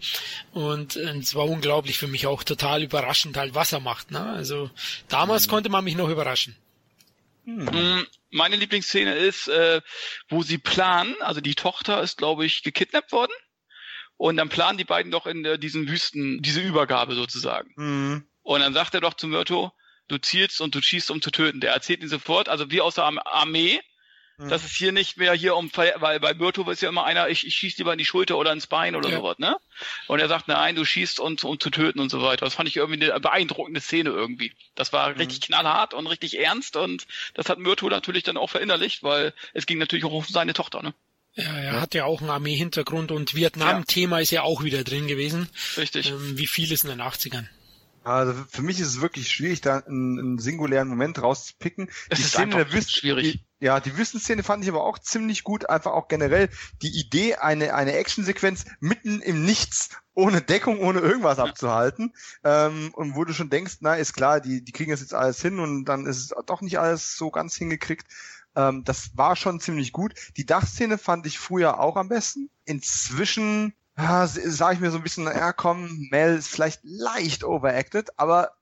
und, 0.52 0.98
und 0.98 1.24
es 1.24 1.36
war 1.36 1.46
unglaublich 1.46 1.98
für 1.98 2.08
mich 2.08 2.28
auch 2.28 2.44
total 2.44 2.84
überraschend 2.84 3.38
halt, 3.38 3.56
was 3.56 3.72
er 3.72 3.80
macht. 3.80 4.12
Ne? 4.12 4.22
Also 4.22 4.70
damals 5.08 5.48
mhm. 5.48 5.52
konnte 5.52 5.70
man 5.70 5.86
mich 5.86 5.96
noch 5.96 6.10
überraschen. 6.10 6.56
Hm. 7.46 8.08
Meine 8.32 8.56
Lieblingsszene 8.56 9.16
ist, 9.16 9.48
äh, 9.48 9.82
wo 10.30 10.44
sie 10.44 10.58
planen, 10.58 11.16
also 11.22 11.42
die 11.42 11.56
Tochter 11.56 12.02
ist, 12.02 12.18
glaube 12.18 12.46
ich, 12.46 12.64
gekidnappt 12.64 13.12
worden. 13.12 13.34
Und 14.24 14.38
dann 14.38 14.48
planen 14.48 14.78
die 14.78 14.86
beiden 14.86 15.12
doch 15.12 15.28
in 15.28 15.44
äh, 15.44 15.60
diesen 15.60 15.90
Wüsten 15.90 16.42
diese 16.42 16.62
Übergabe 16.62 17.14
sozusagen. 17.14 17.74
Mhm. 17.76 18.26
Und 18.42 18.62
dann 18.62 18.74
sagt 18.74 18.94
er 18.94 19.02
doch 19.02 19.16
zu 19.16 19.28
Myrto, 19.28 19.74
du 20.08 20.18
zielst 20.18 20.62
und 20.62 20.74
du 20.74 20.82
schießt, 20.82 21.12
um 21.12 21.22
zu 21.22 21.30
töten. 21.30 21.60
Der 21.60 21.74
erzählt 21.74 22.02
ihn 22.02 22.08
sofort, 22.08 22.48
also 22.48 22.72
wie 22.72 22.80
aus 22.80 22.96
der 22.96 23.04
Armee, 23.04 23.82
mhm. 24.38 24.48
dass 24.48 24.64
es 24.64 24.72
hier 24.72 24.94
nicht 24.94 25.18
mehr 25.18 25.34
hier 25.34 25.58
um, 25.58 25.70
weil 25.76 26.22
bei 26.22 26.34
Myrto 26.36 26.72
ist 26.72 26.82
ja 26.82 26.88
immer 26.88 27.04
einer, 27.04 27.28
ich, 27.28 27.46
ich 27.46 27.54
schieße 27.54 27.80
lieber 27.80 27.92
in 27.92 27.98
die 27.98 28.06
Schulter 28.06 28.38
oder 28.38 28.54
ins 28.54 28.68
Bein 28.68 28.96
oder 28.96 29.10
ja. 29.10 29.18
sowas, 29.18 29.40
ne? 29.40 29.58
Und 30.08 30.22
er 30.22 30.30
sagt, 30.30 30.48
nein, 30.48 30.78
du 30.78 30.86
schießt, 30.86 31.20
um, 31.20 31.36
um 31.44 31.60
zu 31.60 31.70
töten 31.70 32.00
und 32.00 32.10
so 32.10 32.22
weiter. 32.22 32.46
Das 32.46 32.54
fand 32.54 32.70
ich 32.70 32.78
irgendwie 32.78 33.12
eine 33.12 33.20
beeindruckende 33.20 33.82
Szene 33.82 34.12
irgendwie. 34.12 34.54
Das 34.74 34.94
war 34.94 35.10
mhm. 35.10 35.18
richtig 35.18 35.42
knallhart 35.42 35.94
und 35.94 36.08
richtig 36.08 36.40
ernst 36.40 36.78
und 36.78 37.08
das 37.34 37.50
hat 37.50 37.60
Myrto 37.60 37.90
natürlich 37.90 38.24
dann 38.24 38.38
auch 38.38 38.50
verinnerlicht, 38.50 39.04
weil 39.04 39.34
es 39.54 39.66
ging 39.66 39.80
natürlich 39.80 40.06
auch 40.06 40.14
um 40.14 40.24
seine 40.24 40.54
Tochter, 40.54 40.82
ne? 40.82 40.94
Ja, 41.36 41.44
er 41.58 41.64
ja. 41.64 41.82
hat 41.82 41.96
ja 41.96 42.06
auch 42.06 42.22
einen 42.22 42.30
Armee-Hintergrund 42.30 43.12
und 43.12 43.34
Vietnam-Thema 43.34 44.18
ja. 44.18 44.22
ist 44.22 44.32
ja 44.32 44.42
auch 44.44 44.64
wieder 44.64 44.84
drin 44.84 45.08
gewesen. 45.08 45.50
Richtig. 45.78 46.12
Ähm, 46.12 46.38
wie 46.38 46.48
viel 46.48 46.72
ist 46.72 46.84
in 46.84 46.92
den 46.92 47.02
80ern? 47.02 47.48
Also 48.04 48.34
für 48.50 48.62
mich 48.62 48.80
ist 48.82 48.88
es 48.88 49.02
wirklich 49.02 49.30
schwierig, 49.30 49.62
da 49.62 49.78
einen, 49.78 50.20
einen 50.20 50.40
singulären 50.40 50.90
Moment 50.90 51.22
rauszupicken. 51.22 51.90
Es 52.10 52.18
die 52.18 52.24
ist 52.24 52.34
Szene 52.34 52.56
der 52.56 52.74
Wüsten, 52.74 53.00
schwierig. 53.00 53.32
Die, 53.32 53.66
ja, 53.66 53.80
die 53.80 53.98
Wüstenszene 53.98 54.44
fand 54.44 54.64
ich 54.64 54.70
aber 54.70 54.84
auch 54.84 55.00
ziemlich 55.00 55.44
gut. 55.44 55.70
Einfach 55.70 55.94
auch 55.94 56.10
generell 56.10 56.50
die 56.82 57.00
Idee, 57.00 57.36
eine, 57.36 57.74
eine 57.74 57.94
Actionsequenz 57.94 58.66
mitten 58.82 59.22
im 59.22 59.46
Nichts, 59.46 59.90
ohne 60.14 60.42
Deckung, 60.42 60.82
ohne 60.82 61.00
irgendwas 61.00 61.38
ja. 61.38 61.46
abzuhalten. 61.46 62.14
Ähm, 62.44 62.92
und 62.94 63.16
wo 63.16 63.24
du 63.24 63.34
schon 63.34 63.50
denkst, 63.50 63.78
na, 63.80 63.96
ist 63.96 64.14
klar, 64.14 64.42
die, 64.42 64.66
die 64.66 64.74
kriegen 64.74 64.92
das 64.92 65.00
jetzt 65.00 65.14
alles 65.14 65.42
hin 65.42 65.60
und 65.60 65.86
dann 65.86 66.06
ist 66.06 66.18
es 66.18 66.34
doch 66.46 66.60
nicht 66.60 66.80
alles 66.80 67.16
so 67.16 67.32
ganz 67.32 67.56
hingekriegt. 67.56 68.06
Ähm, 68.56 68.84
das 68.84 69.18
war 69.18 69.36
schon 69.36 69.60
ziemlich 69.60 69.92
gut. 69.92 70.14
Die 70.38 70.46
Dachszene 70.46 70.98
fand 70.98 71.26
ich 71.26 71.40
früher 71.40 71.80
auch 71.80 71.96
am 71.96 72.10
besten. 72.10 72.50
Inzwischen 72.66 73.74
ja, 73.98 74.28
sage 74.28 74.76
ich 74.76 74.80
mir 74.80 74.92
so 74.92 74.98
ein 74.98 75.04
bisschen, 75.04 75.26
ja 75.26 75.54
komm, 75.54 76.08
Mel 76.10 76.38
ist 76.38 76.48
vielleicht 76.48 76.82
leicht 76.84 77.44
overacted, 77.44 78.18
aber 78.18 78.54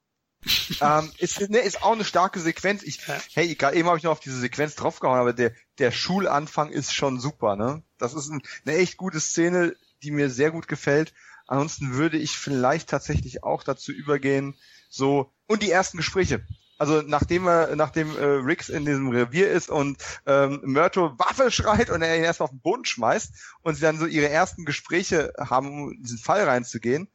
ähm, 0.82 1.12
ist, 1.20 1.50
ne, 1.50 1.60
ist 1.60 1.84
auch 1.84 1.94
eine 1.94 2.04
starke 2.04 2.40
Sequenz. 2.40 2.84
Ich, 2.84 3.00
hey, 3.34 3.54
gerade 3.56 3.78
eben 3.78 3.88
habe 3.88 3.98
ich 3.98 4.04
noch 4.04 4.12
auf 4.12 4.20
diese 4.20 4.40
Sequenz 4.40 4.76
draufgehauen, 4.76 5.20
aber 5.20 5.34
der, 5.34 5.54
der 5.78 5.92
Schulanfang 5.92 6.70
ist 6.70 6.94
schon 6.94 7.20
super, 7.20 7.56
ne? 7.56 7.84
Das 7.98 8.14
ist 8.14 8.30
ein, 8.30 8.42
eine 8.66 8.78
echt 8.78 8.98
gute 8.98 9.20
Szene, 9.20 9.76
die 10.02 10.12
mir 10.12 10.30
sehr 10.30 10.52
gut 10.52 10.68
gefällt. 10.68 11.14
Ansonsten 11.48 11.94
würde 11.94 12.18
ich 12.18 12.38
vielleicht 12.38 12.90
tatsächlich 12.90 13.44
auch 13.44 13.64
dazu 13.64 13.92
übergehen, 13.92 14.56
so, 14.90 15.32
und 15.48 15.62
die 15.62 15.72
ersten 15.72 15.98
Gespräche 15.98 16.46
also 16.82 17.04
nachdem 17.04 17.48
er, 17.48 17.76
nachdem 17.76 18.18
äh, 18.18 18.24
Rix 18.24 18.70
in 18.70 18.86
diesem 18.86 19.10
Revier 19.10 19.52
ist 19.52 19.70
und 19.70 20.00
ähm, 20.26 20.62
Myrto 20.64 21.14
Waffe 21.20 21.52
schreit 21.52 21.92
und 21.92 22.02
er 22.02 22.18
ihn 22.18 22.24
erstmal 22.24 22.46
auf 22.46 22.50
den 22.50 22.60
Boden 22.60 22.86
schmeißt 22.86 23.34
und 23.62 23.76
sie 23.76 23.82
dann 23.82 24.00
so 24.00 24.08
ihre 24.08 24.30
ersten 24.30 24.66
Gespräche 24.66 25.32
haben, 25.38 25.68
um 25.68 25.92
in 25.92 26.02
diesen 26.02 26.18
Fall 26.18 26.44
reinzugehen. 26.44 27.08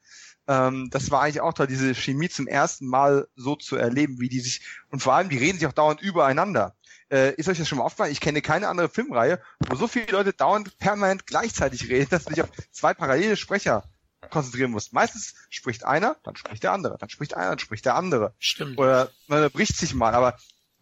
Ähm, 0.46 0.88
das 0.92 1.10
war 1.10 1.22
eigentlich 1.22 1.40
auch 1.40 1.52
toll, 1.52 1.66
diese 1.66 1.96
Chemie 1.96 2.28
zum 2.28 2.46
ersten 2.46 2.86
Mal 2.86 3.26
so 3.34 3.56
zu 3.56 3.74
erleben, 3.74 4.20
wie 4.20 4.28
die 4.28 4.38
sich, 4.38 4.60
und 4.90 5.02
vor 5.02 5.14
allem, 5.14 5.30
die 5.30 5.38
reden 5.38 5.58
sich 5.58 5.66
auch 5.66 5.72
dauernd 5.72 6.00
übereinander. 6.00 6.76
Äh, 7.10 7.34
ist 7.34 7.48
euch 7.48 7.58
das 7.58 7.66
schon 7.66 7.78
mal 7.78 7.84
aufgefallen? 7.84 8.12
Ich 8.12 8.20
kenne 8.20 8.42
keine 8.42 8.68
andere 8.68 8.88
Filmreihe, 8.88 9.40
wo 9.68 9.74
so 9.74 9.88
viele 9.88 10.12
Leute 10.12 10.32
dauernd 10.32 10.78
permanent 10.78 11.26
gleichzeitig 11.26 11.88
reden, 11.88 12.10
dass 12.10 12.26
sich 12.26 12.40
auf 12.40 12.50
zwei 12.70 12.94
parallele 12.94 13.36
Sprecher 13.36 13.82
konzentrieren 14.30 14.70
musst. 14.70 14.92
Meistens 14.92 15.34
spricht 15.50 15.84
einer, 15.84 16.16
dann 16.22 16.36
spricht 16.36 16.62
der 16.62 16.72
andere, 16.72 16.96
dann 16.98 17.08
spricht 17.08 17.34
einer, 17.34 17.50
dann 17.50 17.58
spricht 17.58 17.84
der 17.84 17.94
andere. 17.94 18.34
Stimmt. 18.38 18.78
Oder 18.78 19.10
man 19.26 19.50
bricht 19.50 19.76
sich 19.76 19.94
mal, 19.94 20.14
aber 20.14 20.38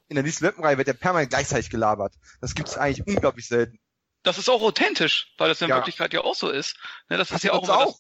in 0.09 0.17
der 0.17 0.25
nächsten 0.25 0.45
Webreihe 0.45 0.79
wird 0.79 0.89
ja 0.89 0.95
permanent 0.95 1.31
gleichzeitig 1.31 1.71
gelabert. 1.71 2.15
Das 2.41 2.55
gibt 2.55 2.69
es 2.69 2.77
eigentlich 2.77 3.07
unglaublich 3.07 3.47
selten. 3.47 3.79
Das 4.23 4.39
ist 4.39 4.49
auch 4.49 4.63
authentisch, 4.63 5.35
weil 5.39 5.49
das 5.49 5.61
in 5.61 5.69
ja. 5.69 5.77
Wirklichkeit 5.77 6.13
ja 6.13 6.23
auch 6.23 6.35
so 6.35 6.49
ist. 6.49 6.77
Ne, 7.09 7.19
das, 7.19 7.29
das 7.29 7.39
ist 7.39 7.45
ja 7.45 7.53
auch, 7.53 7.69
auch 7.69 7.99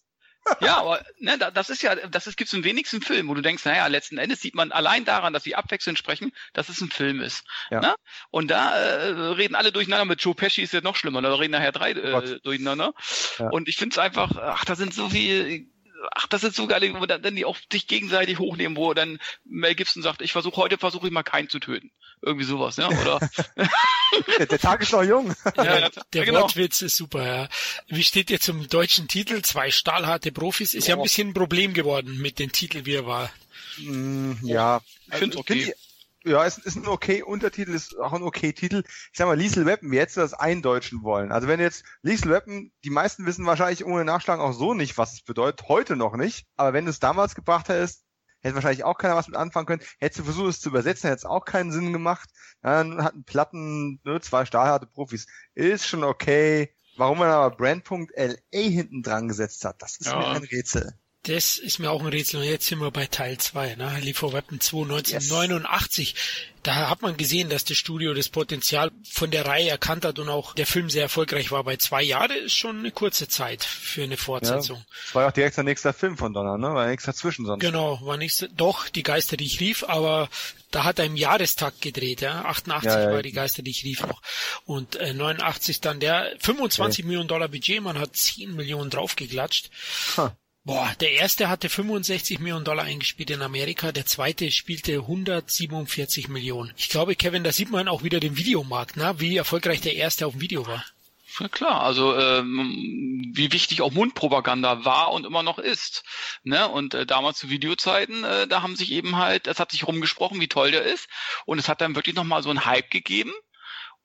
ja, 0.60 0.78
aber 0.78 1.04
ne, 1.18 1.38
das 1.38 1.70
ist 1.70 1.82
ja, 1.82 1.94
das 1.94 2.26
ist, 2.26 2.36
gibt's 2.36 2.52
im 2.52 2.64
wenigsten 2.64 3.00
Film, 3.00 3.28
wo 3.28 3.34
du 3.34 3.40
denkst, 3.40 3.64
naja, 3.64 3.86
letzten 3.86 4.18
Endes 4.18 4.40
sieht 4.40 4.54
man 4.54 4.72
allein 4.72 5.04
daran, 5.04 5.32
dass 5.32 5.44
sie 5.44 5.54
abwechselnd 5.54 5.98
sprechen, 5.98 6.32
dass 6.52 6.68
es 6.68 6.80
ein 6.80 6.90
Film 6.90 7.20
ist. 7.20 7.44
Ja. 7.70 7.80
Ne? 7.80 7.94
Und 8.30 8.50
da 8.50 8.74
äh, 8.76 9.08
reden 9.32 9.54
alle 9.54 9.72
durcheinander. 9.72 10.04
Mit 10.04 10.22
Joe 10.22 10.34
Pesci 10.34 10.62
ist 10.62 10.72
jetzt 10.72 10.84
noch 10.84 10.96
schlimmer, 10.96 11.22
da 11.22 11.34
reden 11.34 11.52
nachher 11.52 11.72
drei 11.72 11.92
äh, 11.92 12.40
durcheinander. 12.40 12.94
Ja. 13.38 13.48
Und 13.48 13.68
ich 13.68 13.76
finde 13.76 13.94
es 13.94 13.98
einfach, 13.98 14.36
ach, 14.36 14.64
da 14.64 14.76
sind 14.76 14.94
so 14.94 15.08
viele 15.08 15.64
ach, 16.12 16.26
das 16.28 16.44
ist 16.44 16.56
so 16.56 16.66
geil, 16.66 16.94
wo 16.98 17.06
dann, 17.06 17.22
dann 17.22 17.36
die 17.36 17.44
auch 17.44 17.56
sich 17.70 17.86
gegenseitig 17.86 18.38
hochnehmen, 18.38 18.76
wo 18.76 18.94
dann 18.94 19.18
Mel 19.44 19.74
Gibson 19.74 20.02
sagt, 20.02 20.22
ich 20.22 20.32
versuche 20.32 20.56
heute 20.56 20.78
versuche 20.78 21.06
ich 21.06 21.12
mal 21.12 21.22
keinen 21.22 21.48
zu 21.48 21.58
töten. 21.58 21.90
Irgendwie 22.22 22.44
sowas, 22.44 22.76
ja, 22.76 22.88
oder? 22.88 23.20
der, 24.38 24.46
der 24.46 24.58
Tag 24.58 24.82
ist 24.82 24.92
noch 24.92 25.02
jung. 25.02 25.34
Ja, 25.56 25.78
ja, 25.80 25.90
der 26.12 26.24
genau. 26.24 26.42
Wortwitz 26.42 26.82
ist 26.82 26.96
super, 26.96 27.26
ja. 27.26 27.48
Wie 27.88 28.04
steht 28.04 28.30
ihr 28.30 28.40
zum 28.40 28.68
deutschen 28.68 29.08
Titel? 29.08 29.42
Zwei 29.42 29.70
stahlharte 29.70 30.32
Profis 30.32 30.74
ist 30.74 30.86
oh. 30.86 30.90
ja 30.90 30.96
ein 30.96 31.02
bisschen 31.02 31.28
ein 31.28 31.34
Problem 31.34 31.74
geworden 31.74 32.18
mit 32.18 32.38
dem 32.38 32.52
Titel, 32.52 32.86
wie 32.86 32.94
er 32.94 33.06
war. 33.06 33.30
Mm, 33.78 34.34
ja, 34.42 34.80
ich 35.08 35.14
finde 35.14 35.36
also, 35.36 35.40
okay. 35.40 35.74
Ja, 36.24 36.46
es 36.46 36.56
ist 36.56 36.76
ein 36.76 36.86
okay 36.86 37.22
Untertitel, 37.22 37.74
ist 37.74 37.98
auch 37.98 38.14
ein 38.14 38.22
okay 38.22 38.54
Titel. 38.54 38.82
Ich 38.86 39.18
sag 39.18 39.26
mal, 39.26 39.36
Liesel 39.36 39.66
Weapon, 39.66 39.90
wie 39.90 39.98
hättest 39.98 40.16
du 40.16 40.22
das 40.22 40.32
eindeutschen 40.32 41.02
wollen? 41.02 41.30
Also 41.30 41.48
wenn 41.48 41.60
jetzt 41.60 41.84
Liesel 42.00 42.30
Weapon, 42.30 42.72
die 42.82 42.90
meisten 42.90 43.26
wissen 43.26 43.44
wahrscheinlich 43.44 43.84
ohne 43.84 44.06
Nachschlagen 44.06 44.42
auch 44.42 44.54
so 44.54 44.72
nicht, 44.72 44.96
was 44.96 45.12
es 45.12 45.22
bedeutet, 45.22 45.68
heute 45.68 45.96
noch 45.96 46.16
nicht. 46.16 46.46
Aber 46.56 46.72
wenn 46.72 46.86
du 46.86 46.90
es 46.90 46.98
damals 46.98 47.34
gebracht 47.34 47.68
hättest, 47.68 48.04
hätte 48.40 48.54
wahrscheinlich 48.54 48.84
auch 48.84 48.96
keiner 48.96 49.16
was 49.16 49.28
mit 49.28 49.36
anfangen 49.36 49.66
können. 49.66 49.82
Hättest 49.98 50.20
du 50.20 50.24
versucht, 50.24 50.48
es 50.48 50.60
zu 50.60 50.70
übersetzen, 50.70 51.08
hätte 51.08 51.18
es 51.18 51.24
auch 51.26 51.44
keinen 51.44 51.72
Sinn 51.72 51.92
gemacht. 51.92 52.30
Dann 52.62 53.04
hatten 53.04 53.24
Platten, 53.24 54.00
ne, 54.04 54.18
zwei 54.22 54.46
stahlharte 54.46 54.86
Profis. 54.86 55.26
Ist 55.54 55.86
schon 55.86 56.04
okay. 56.04 56.74
Warum 56.96 57.18
man 57.18 57.28
aber 57.28 57.54
Brand.la 57.54 58.34
hinten 58.52 59.02
dran 59.02 59.28
gesetzt 59.28 59.64
hat, 59.64 59.82
das 59.82 59.98
ist 59.98 60.06
ja. 60.06 60.18
mir 60.18 60.28
ein 60.28 60.44
Rätsel. 60.44 60.98
Das 61.24 61.56
ist 61.56 61.78
mir 61.78 61.90
auch 61.90 62.02
ein 62.02 62.06
Rätsel. 62.08 62.40
Und 62.40 62.46
jetzt 62.46 62.66
sind 62.66 62.80
wir 62.80 62.90
bei 62.90 63.06
Teil 63.06 63.38
2, 63.38 63.76
ne? 63.76 63.98
Liefer 64.02 64.32
Weapon 64.34 64.60
2 64.60 64.82
1989. 64.82 66.12
Yes. 66.12 66.20
Da 66.62 66.90
hat 66.90 67.00
man 67.00 67.16
gesehen, 67.16 67.48
dass 67.48 67.64
das 67.64 67.78
Studio 67.78 68.12
das 68.12 68.28
Potenzial 68.28 68.90
von 69.10 69.30
der 69.30 69.46
Reihe 69.46 69.70
erkannt 69.70 70.04
hat 70.04 70.18
und 70.18 70.28
auch 70.28 70.54
der 70.54 70.66
Film 70.66 70.90
sehr 70.90 71.02
erfolgreich 71.02 71.50
war. 71.50 71.64
Bei 71.64 71.76
zwei 71.76 72.02
Jahre 72.02 72.34
ist 72.34 72.54
schon 72.54 72.78
eine 72.78 72.90
kurze 72.90 73.26
Zeit 73.26 73.64
für 73.64 74.02
eine 74.02 74.18
Fortsetzung. 74.18 74.78
Ja, 74.78 74.84
das 75.04 75.14
war 75.14 75.22
ja 75.22 75.28
auch 75.28 75.32
direkt 75.32 75.56
der 75.56 75.64
nächste 75.64 75.92
Film 75.94 76.18
von 76.18 76.34
Donner, 76.34 76.58
ne? 76.58 76.74
War 76.74 76.88
nichts 76.88 77.04
dazwischen 77.04 77.46
sonst. 77.46 77.60
Genau, 77.60 78.00
war 78.02 78.18
nichts, 78.18 78.46
doch, 78.54 78.88
die 78.90 79.02
Geister, 79.02 79.38
die 79.38 79.46
ich 79.46 79.60
rief, 79.60 79.84
aber 79.84 80.28
da 80.70 80.84
hat 80.84 80.98
er 80.98 81.06
im 81.06 81.16
Jahrestag 81.16 81.80
gedreht, 81.80 82.20
ja. 82.20 82.44
88 82.44 82.90
ja, 82.90 83.00
ja, 83.00 83.12
war 83.12 83.22
die 83.22 83.32
Geister, 83.32 83.62
die 83.62 83.70
ich 83.70 83.84
rief 83.84 84.06
noch. 84.06 84.20
Und 84.66 84.96
äh, 84.96 85.14
89 85.14 85.80
dann 85.80 86.00
der 86.00 86.34
25 86.40 86.98
okay. 86.98 87.06
Millionen 87.06 87.28
Dollar 87.28 87.48
Budget, 87.48 87.82
man 87.82 87.98
hat 87.98 88.14
10 88.14 88.54
Millionen 88.54 88.90
draufgeklatscht. 88.90 89.70
Huh. 90.16 90.30
Boah, 90.66 90.94
der 90.98 91.12
erste 91.12 91.50
hatte 91.50 91.68
65 91.68 92.38
Millionen 92.38 92.64
Dollar 92.64 92.84
eingespielt 92.84 93.28
in 93.28 93.42
Amerika, 93.42 93.92
der 93.92 94.06
zweite 94.06 94.50
spielte 94.50 94.94
147 94.94 96.28
Millionen. 96.28 96.72
Ich 96.78 96.88
glaube, 96.88 97.16
Kevin, 97.16 97.44
da 97.44 97.52
sieht 97.52 97.70
man 97.70 97.86
auch 97.86 98.02
wieder 98.02 98.18
den 98.18 98.38
Videomarkt, 98.38 98.96
ne? 98.96 99.14
wie 99.18 99.36
erfolgreich 99.36 99.82
der 99.82 99.94
erste 99.94 100.26
auf 100.26 100.32
dem 100.32 100.40
Video 100.40 100.66
war. 100.66 100.82
Ja 101.38 101.48
klar, 101.48 101.82
also 101.82 102.16
ähm, 102.16 103.30
wie 103.34 103.52
wichtig 103.52 103.82
auch 103.82 103.92
Mundpropaganda 103.92 104.86
war 104.86 105.12
und 105.12 105.26
immer 105.26 105.42
noch 105.42 105.58
ist. 105.58 106.02
Ne? 106.44 106.66
Und 106.66 106.94
äh, 106.94 107.04
damals 107.04 107.38
zu 107.38 107.50
Videozeiten, 107.50 108.24
äh, 108.24 108.46
da 108.46 108.62
haben 108.62 108.76
sich 108.76 108.90
eben 108.90 109.16
halt, 109.16 109.46
es 109.46 109.60
hat 109.60 109.70
sich 109.70 109.86
rumgesprochen, 109.86 110.40
wie 110.40 110.48
toll 110.48 110.70
der 110.70 110.84
ist. 110.84 111.08
Und 111.44 111.58
es 111.58 111.68
hat 111.68 111.82
dann 111.82 111.94
wirklich 111.94 112.14
nochmal 112.14 112.42
so 112.42 112.48
einen 112.48 112.64
Hype 112.64 112.90
gegeben. 112.90 113.32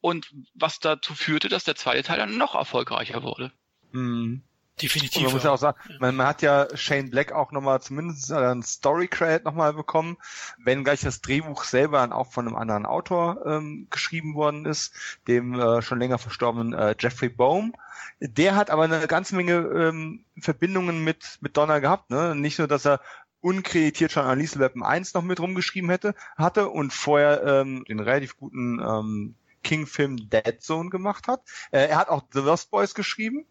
Und 0.02 0.30
was 0.56 0.80
dazu 0.80 1.14
führte, 1.14 1.48
dass 1.48 1.64
der 1.64 1.76
zweite 1.76 2.04
Teil 2.04 2.18
dann 2.18 2.38
noch 2.38 2.56
erfolgreicher 2.56 3.24
wurde. 3.24 3.54
Mhm. 3.92 4.44
Definitiv. 4.82 5.18
Und 5.18 5.24
man 5.26 5.34
muss 5.34 5.44
ja 5.44 5.52
auch 5.52 5.58
sagen, 5.58 5.78
man, 6.00 6.16
man 6.16 6.28
hat 6.28 6.42
ja 6.42 6.68
Shane 6.76 7.10
Black 7.10 7.32
auch 7.32 7.52
nochmal 7.52 7.82
zumindest 7.82 8.32
einen 8.32 8.64
Story 8.64 9.08
Credit 9.08 9.44
nochmal 9.44 9.74
bekommen, 9.74 10.18
wenn 10.64 10.84
gleich 10.84 11.02
das 11.02 11.22
Drehbuch 11.22 11.64
selber 11.64 12.00
dann 12.00 12.14
auch 12.14 12.32
von 12.32 12.48
einem 12.48 12.56
anderen 12.56 12.86
Autor 12.86 13.46
ähm, 13.46 13.88
geschrieben 13.90 14.36
worden 14.36 14.66
ist, 14.66 14.94
dem 15.28 15.60
äh, 15.60 15.82
schon 15.82 16.00
länger 16.00 16.18
verstorbenen 16.18 16.74
äh, 16.74 16.96
Jeffrey 16.98 17.30
Bohm. 17.30 17.74
Der 18.22 18.56
hat 18.56 18.70
aber 18.70 18.84
eine 18.84 19.08
ganze 19.08 19.36
Menge 19.36 19.54
ähm, 19.54 20.24
Verbindungen 20.40 21.04
mit, 21.04 21.38
mit 21.42 21.58
Donner 21.58 21.82
gehabt. 21.82 22.10
Ne? 22.10 22.36
Nicht 22.36 22.60
nur, 22.60 22.68
dass 22.68 22.86
er 22.86 23.02
unkreditiert 23.42 24.12
schon 24.12 24.26
an 24.26 24.40
Liesel 24.40 24.60
Weapon 24.60 24.84
1 24.84 25.14
noch 25.14 25.24
mit 25.24 25.40
rumgeschrieben 25.40 25.90
hätte, 25.90 26.16
hatte 26.38 26.70
und 26.70 26.92
vorher 26.92 27.44
ähm, 27.44 27.86
den 27.88 28.00
relativ 28.00 28.38
guten 28.38 28.80
ähm, 28.80 29.36
King-Film 29.64 30.30
Dead 30.30 30.62
Zone 30.62 30.90
gemacht 30.90 31.28
hat. 31.28 31.42
Äh, 31.72 31.88
er 31.88 31.98
hat 31.98 32.10
auch 32.10 32.24
The 32.32 32.40
Lost 32.40 32.72
Boys 32.72 32.94
geschrieben 32.94 33.46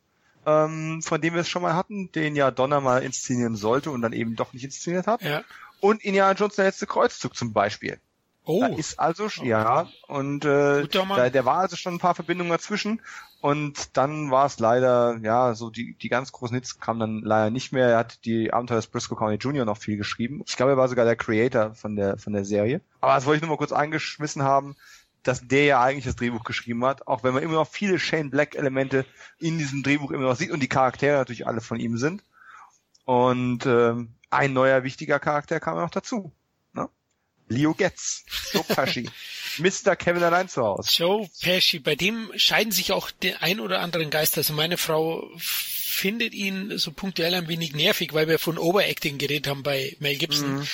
ähm, 0.46 1.02
von 1.02 1.20
dem 1.20 1.34
wir 1.34 1.40
es 1.40 1.48
schon 1.48 1.62
mal 1.62 1.74
hatten, 1.74 2.10
den 2.12 2.36
ja 2.36 2.50
Donner 2.50 2.80
mal 2.80 3.02
inszenieren 3.02 3.56
sollte 3.56 3.90
und 3.90 4.02
dann 4.02 4.12
eben 4.12 4.36
doch 4.36 4.52
nicht 4.52 4.64
inszeniert 4.64 5.06
hat. 5.06 5.22
Ja. 5.22 5.42
Und 5.80 6.04
Indiana 6.04 6.32
Jones 6.32 6.56
der 6.56 6.66
letzte 6.66 6.86
Kreuzzug 6.86 7.36
zum 7.36 7.52
Beispiel. 7.52 8.00
Oh. 8.48 8.60
Da 8.60 8.68
ist 8.68 8.98
also, 8.98 9.28
ja, 9.42 9.88
und 10.06 10.42
äh, 10.46 10.86
da, 10.86 11.28
der 11.28 11.44
war 11.44 11.58
also 11.58 11.76
schon 11.76 11.96
ein 11.96 11.98
paar 11.98 12.14
Verbindungen 12.14 12.50
dazwischen. 12.50 13.02
Und 13.42 13.96
dann 13.98 14.30
war 14.30 14.46
es 14.46 14.58
leider, 14.58 15.18
ja, 15.22 15.54
so 15.54 15.68
die, 15.68 15.94
die 15.94 16.08
ganz 16.08 16.32
großen 16.32 16.56
Hits 16.56 16.80
kamen 16.80 16.98
dann 16.98 17.20
leider 17.20 17.50
nicht 17.50 17.72
mehr. 17.72 17.88
Er 17.88 17.98
hat 17.98 18.24
die 18.24 18.50
Abenteuer 18.50 18.78
des 18.78 18.86
Briscoe 18.86 19.16
County 19.16 19.36
Jr. 19.36 19.66
noch 19.66 19.76
viel 19.76 19.98
geschrieben. 19.98 20.42
Ich 20.46 20.56
glaube, 20.56 20.72
er 20.72 20.76
war 20.78 20.88
sogar 20.88 21.04
der 21.04 21.14
Creator 21.14 21.74
von 21.74 21.94
der, 21.94 22.16
von 22.16 22.32
der 22.32 22.46
Serie. 22.46 22.80
Aber 23.02 23.14
das 23.14 23.26
wollte 23.26 23.36
ich 23.36 23.42
nur 23.42 23.50
mal 23.50 23.58
kurz 23.58 23.72
eingeschmissen 23.72 24.42
haben, 24.42 24.76
dass 25.22 25.46
der 25.46 25.64
ja 25.64 25.82
eigentlich 25.82 26.04
das 26.04 26.16
Drehbuch 26.16 26.44
geschrieben 26.44 26.84
hat, 26.84 27.06
auch 27.06 27.22
wenn 27.22 27.34
man 27.34 27.42
immer 27.42 27.54
noch 27.54 27.68
viele 27.68 27.98
Shane 27.98 28.30
Black 28.30 28.54
Elemente 28.54 29.04
in 29.38 29.58
diesem 29.58 29.82
Drehbuch 29.82 30.10
immer 30.10 30.24
noch 30.24 30.36
sieht 30.36 30.50
und 30.50 30.60
die 30.60 30.68
Charaktere 30.68 31.18
natürlich 31.18 31.46
alle 31.46 31.60
von 31.60 31.80
ihm 31.80 31.98
sind. 31.98 32.22
Und 33.04 33.66
ähm, 33.66 34.14
ein 34.30 34.52
neuer 34.52 34.84
wichtiger 34.84 35.18
Charakter 35.18 35.60
kam 35.60 35.78
noch 35.78 35.90
dazu. 35.90 36.32
Leo 37.48 37.74
Getz, 37.74 38.24
Joe 38.52 38.62
Pesci, 38.62 39.08
Mr. 39.58 39.96
Kevin 39.96 40.22
allein 40.22 40.48
zu 40.48 40.62
Hause. 40.62 40.90
Joe 40.92 41.28
Pesci, 41.40 41.78
bei 41.78 41.94
dem 41.96 42.30
scheiden 42.36 42.72
sich 42.72 42.92
auch 42.92 43.10
die 43.10 43.34
ein 43.34 43.60
oder 43.60 43.80
anderen 43.80 44.10
Geister. 44.10 44.38
Also 44.38 44.52
meine 44.52 44.76
Frau 44.76 45.28
findet 45.98 46.32
ihn 46.32 46.78
so 46.78 46.92
punktuell 46.92 47.34
ein 47.34 47.48
wenig 47.48 47.74
nervig, 47.74 48.14
weil 48.14 48.28
wir 48.28 48.38
von 48.38 48.56
Overacting 48.56 49.18
geredet 49.18 49.48
haben 49.48 49.62
bei 49.62 49.96
Mel 49.98 50.16
Gibson. 50.16 50.58
Mhm. 50.58 50.66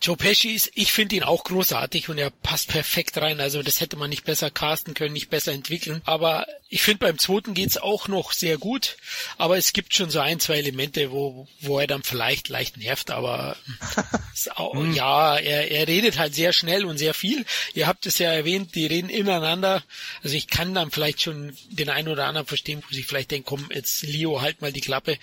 Joe 0.00 0.16
Pesci 0.16 0.50
ist, 0.50 0.70
ich 0.74 0.92
finde 0.92 1.16
ihn 1.16 1.24
auch 1.24 1.42
großartig 1.42 2.08
und 2.08 2.18
er 2.18 2.30
passt 2.30 2.68
perfekt 2.68 3.18
rein. 3.18 3.40
Also 3.40 3.62
das 3.62 3.80
hätte 3.80 3.96
man 3.96 4.10
nicht 4.10 4.24
besser 4.24 4.50
casten 4.50 4.94
können, 4.94 5.12
nicht 5.12 5.30
besser 5.30 5.52
entwickeln. 5.52 6.02
Aber 6.04 6.46
ich 6.68 6.82
finde 6.82 7.06
beim 7.06 7.18
zweiten 7.18 7.54
geht's 7.54 7.78
auch 7.78 8.06
noch 8.06 8.32
sehr 8.32 8.58
gut. 8.58 8.96
Aber 9.38 9.58
es 9.58 9.72
gibt 9.72 9.94
schon 9.94 10.10
so 10.10 10.20
ein, 10.20 10.38
zwei 10.38 10.58
Elemente, 10.58 11.10
wo, 11.10 11.48
wo 11.60 11.80
er 11.80 11.88
dann 11.88 12.04
vielleicht 12.04 12.48
leicht 12.48 12.76
nervt. 12.76 13.10
Aber 13.10 13.56
auch, 14.54 14.74
hm. 14.74 14.94
ja, 14.94 15.36
er, 15.36 15.70
er 15.70 15.88
redet 15.88 16.18
halt 16.18 16.34
sehr 16.34 16.52
schnell 16.52 16.84
und 16.84 16.98
sehr 16.98 17.14
viel. 17.14 17.44
Ihr 17.74 17.88
habt 17.88 18.06
es 18.06 18.18
ja 18.18 18.32
erwähnt, 18.32 18.76
die 18.76 18.86
reden 18.86 19.08
ineinander. 19.08 19.82
Also 20.22 20.36
ich 20.36 20.46
kann 20.46 20.74
dann 20.74 20.92
vielleicht 20.92 21.22
schon 21.22 21.56
den 21.70 21.88
einen 21.88 22.08
oder 22.08 22.26
anderen 22.26 22.46
verstehen, 22.46 22.84
wo 22.88 22.94
sie 22.94 23.02
vielleicht 23.02 23.32
denken, 23.32 23.46
komm, 23.46 23.68
jetzt 23.74 24.02
Leo, 24.02 24.40
halt 24.40 24.57
mal 24.60 24.72
die 24.72 24.80
Klappe. 24.80 25.18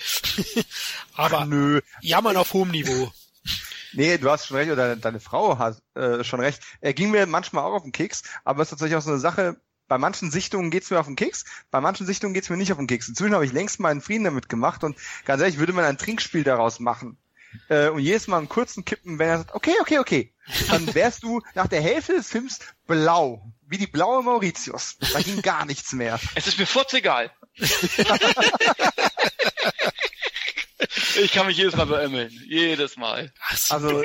Aber 1.13 1.39
Ach, 1.41 1.45
nö. 1.45 1.81
jammern 2.01 2.37
auf 2.37 2.53
hohem 2.53 2.71
Niveau. 2.71 3.11
Nee, 3.93 4.17
du 4.17 4.29
hast 4.29 4.47
schon 4.47 4.57
recht, 4.57 4.71
oder 4.71 4.95
deine 4.95 5.19
Frau 5.21 5.57
hat 5.57 5.81
äh, 5.95 6.23
schon 6.23 6.41
recht. 6.41 6.61
Er 6.81 6.93
ging 6.93 7.11
mir 7.11 7.25
manchmal 7.27 7.63
auch 7.63 7.73
auf 7.75 7.83
den 7.83 7.93
Keks, 7.93 8.23
aber 8.43 8.61
es 8.61 8.67
ist 8.67 8.71
tatsächlich 8.71 8.97
auch 8.97 9.01
so 9.01 9.11
eine 9.11 9.19
Sache, 9.19 9.55
bei 9.87 9.97
manchen 9.97 10.31
Sichtungen 10.31 10.71
geht's 10.71 10.89
mir 10.89 10.99
auf 10.99 11.05
den 11.05 11.15
Keks, 11.15 11.45
bei 11.71 11.79
manchen 11.79 12.05
Sichtungen 12.05 12.33
geht's 12.33 12.49
mir 12.49 12.57
nicht 12.57 12.71
auf 12.71 12.77
den 12.77 12.87
Keks. 12.87 13.07
Inzwischen 13.07 13.33
habe 13.33 13.45
ich 13.45 13.53
längst 13.53 13.79
mal 13.79 13.89
einen 13.89 14.01
Frieden 14.01 14.25
damit 14.25 14.49
gemacht 14.49 14.83
und 14.83 14.97
ganz 15.25 15.41
ehrlich, 15.41 15.59
würde 15.59 15.73
man 15.73 15.85
ein 15.85 15.97
Trinkspiel 15.97 16.43
daraus 16.43 16.79
machen. 16.79 17.17
Äh, 17.69 17.87
und 17.89 17.99
jedes 17.99 18.27
Mal 18.27 18.39
einen 18.39 18.49
kurzen 18.49 18.83
Kippen, 18.83 19.17
wenn 19.19 19.29
er 19.29 19.37
sagt, 19.39 19.53
okay, 19.55 19.75
okay, 19.79 19.99
okay, 19.99 20.33
dann 20.67 20.93
wärst 20.93 21.23
du 21.23 21.41
nach 21.53 21.67
der 21.67 21.81
Hälfte 21.81 22.13
des 22.13 22.27
Films 22.27 22.59
blau, 22.87 23.49
wie 23.67 23.77
die 23.77 23.87
blaue 23.87 24.23
Mauritius. 24.23 24.97
Da 25.13 25.21
ging 25.21 25.41
gar 25.41 25.65
nichts 25.65 25.93
mehr. 25.93 26.19
Es 26.35 26.47
ist 26.47 26.59
mir 26.59 26.67
furzegal. 26.67 27.31
Ich 31.17 31.31
kann 31.31 31.47
mich 31.47 31.57
jedes 31.57 31.75
Mal 31.75 31.85
beömmeln. 31.85 32.29
Jedes 32.47 32.97
Mal. 32.97 33.31
Also, 33.69 34.03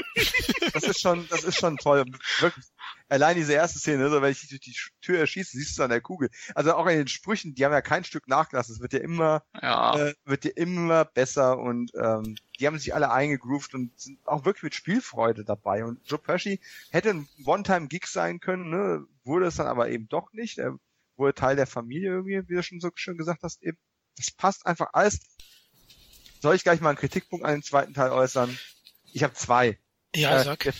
das 0.73 0.85
ist 0.85 1.01
schon, 1.01 1.27
das 1.29 1.45
ist 1.45 1.59
schon 1.59 1.77
toll. 1.77 2.05
Wirklich. 2.39 2.65
Allein 3.09 3.37
diese 3.37 3.55
erste 3.55 3.81
Szene, 3.81 4.05
also 4.05 4.23
wenn 4.23 4.31
ich 4.31 4.41
dich 4.41 4.51
durch 4.51 4.61
die 4.61 4.77
Tür 5.01 5.19
erschieße, 5.19 5.57
siehst 5.57 5.77
du 5.77 5.83
an 5.83 5.91
der 5.91 6.01
Kugel. 6.01 6.31
Also 6.55 6.75
auch 6.75 6.87
in 6.87 6.99
den 6.99 7.09
Sprüchen, 7.09 7.57
die 7.57 7.65
haben 7.65 7.73
ja 7.73 7.83
kein 7.83 8.05
Stück 8.05 8.29
nachgelassen. 8.29 8.77
Es 8.77 8.81
wird 8.81 8.93
ja 8.93 9.01
immer, 9.01 9.43
ja. 9.61 9.99
Äh, 9.99 10.15
wird 10.25 10.45
ja 10.45 10.53
immer 10.55 11.05
besser 11.05 11.59
und 11.59 11.91
ähm, 11.97 12.37
die 12.59 12.67
haben 12.69 12.79
sich 12.79 12.95
alle 12.95 13.11
eingegroovt 13.11 13.75
und 13.75 13.99
sind 13.99 14.21
auch 14.27 14.45
wirklich 14.45 14.63
mit 14.63 14.75
Spielfreude 14.77 15.45
dabei. 15.45 15.85
Und 15.85 15.99
Joe 16.09 16.21
Pesci 16.21 16.61
hätte 16.91 17.11
ein 17.11 17.29
One-Time-Gig 17.45 18.07
sein 18.07 18.39
können, 18.39 18.71
ne? 18.71 19.05
wurde 19.25 19.47
es 19.47 19.57
dann 19.57 19.67
aber 19.67 19.89
eben 19.89 20.09
doch 20.09 20.33
nicht. 20.33 20.59
Er 20.59 20.79
wurde 21.17 21.35
Teil 21.35 21.57
der 21.57 21.67
Familie 21.67 22.11
irgendwie, 22.11 22.49
wie 22.49 22.55
du 22.55 22.63
schon 22.63 22.81
so 22.81 22.91
schön 22.95 23.19
gesagt 23.19 23.43
hast, 23.43 23.61
eben. 23.63 23.79
Das 24.17 24.31
passt 24.31 24.67
einfach 24.67 24.91
alles 24.93 25.21
soll 26.41 26.57
ich 26.57 26.65
gleich 26.65 26.81
mal 26.81 26.91
einen 26.91 26.99
Kritikpunkt 26.99 27.45
an 27.45 27.53
den 27.53 27.63
zweiten 27.63 27.95
Teil 27.95 28.11
äußern? 28.11 28.59
Ich 29.13 29.23
habe 29.23 29.35
zwei. 29.35 29.79
Ja, 30.15 30.41
äh, 30.41 30.45
sag. 30.45 30.61
Der, 30.61 30.75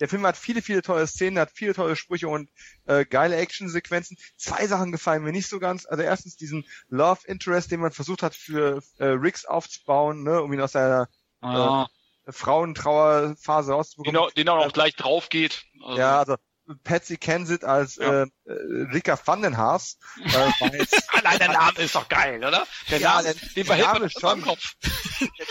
der, 0.00 0.08
Film 0.08 0.26
hat 0.26 0.36
viele, 0.36 0.62
viele 0.62 0.82
tolle 0.82 1.06
Szenen, 1.06 1.38
hat 1.38 1.52
viele 1.52 1.74
tolle 1.74 1.96
Sprüche 1.96 2.28
und 2.28 2.50
äh, 2.86 3.04
geile 3.04 3.36
Actionsequenzen. 3.36 4.16
Zwei 4.36 4.66
Sachen 4.66 4.92
gefallen 4.92 5.22
mir 5.22 5.32
nicht 5.32 5.48
so 5.48 5.58
ganz. 5.58 5.86
Also 5.86 6.02
erstens 6.02 6.36
diesen 6.36 6.64
Love 6.88 7.20
Interest, 7.26 7.70
den 7.70 7.80
man 7.80 7.92
versucht 7.92 8.22
hat 8.22 8.34
für 8.34 8.82
äh, 8.98 9.04
Riggs 9.04 9.44
aufzubauen, 9.44 10.22
ne, 10.22 10.42
um 10.42 10.52
ihn 10.52 10.60
aus 10.60 10.72
seiner 10.72 11.08
ah. 11.40 11.86
äh, 12.26 12.32
Frauentrauerphase 12.32 13.72
rauszubekommen. 13.72 14.30
Den, 14.34 14.44
den 14.44 14.48
auch 14.48 14.72
gleich 14.72 14.96
drauf 14.96 15.28
geht. 15.28 15.64
Also. 15.82 15.98
Ja, 15.98 16.18
also 16.18 16.36
Patsy 16.82 17.16
Kensit 17.16 17.64
als 17.64 17.96
ja. 17.96 18.22
äh, 18.22 18.26
äh 18.46 18.52
Rika 18.92 19.18
Vandenhaas. 19.22 19.98
Äh, 20.24 20.86
Allein 21.12 21.38
der 21.38 21.52
Name 21.52 21.78
ist 21.80 21.94
doch 21.94 22.08
geil, 22.08 22.38
oder? 22.38 22.66
Der 22.90 22.98
ja, 22.98 23.22
Name, 23.22 23.34
der, 23.56 23.64
der 23.64 23.76
Name 23.78 24.10
schon. 24.10 24.44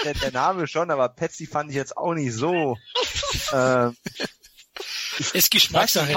Der, 0.04 0.14
der, 0.14 0.32
Name 0.32 0.68
schon, 0.68 0.92
aber 0.92 1.10
Patsy 1.10 1.46
fand 1.46 1.70
ich 1.70 1.76
jetzt 1.76 1.96
auch 1.98 2.14
nicht 2.14 2.34
so. 2.34 2.78
äh, 3.52 3.90
ist 5.34 5.52
Geschmackssache. 5.52 6.12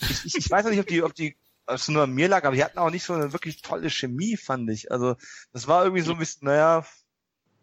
Ich, 0.00 0.24
ich, 0.24 0.36
ich 0.36 0.50
weiß 0.50 0.64
noch 0.64 0.70
nicht, 0.70 0.80
ob 0.80 0.86
die, 0.86 1.02
ob 1.02 1.14
die 1.14 1.36
ob 1.68 1.76
es 1.76 1.88
nur 1.88 2.04
an 2.04 2.12
mir 2.12 2.28
lag, 2.28 2.44
aber 2.44 2.56
die 2.56 2.64
hatten 2.64 2.78
auch 2.78 2.90
nicht 2.90 3.04
so 3.04 3.12
eine 3.12 3.32
wirklich 3.32 3.60
tolle 3.60 3.90
Chemie, 3.90 4.36
fand 4.36 4.70
ich. 4.70 4.90
Also 4.90 5.16
das 5.52 5.66
war 5.68 5.84
irgendwie 5.84 6.02
so 6.02 6.12
ein 6.12 6.18
bisschen, 6.18 6.46
naja, 6.46 6.84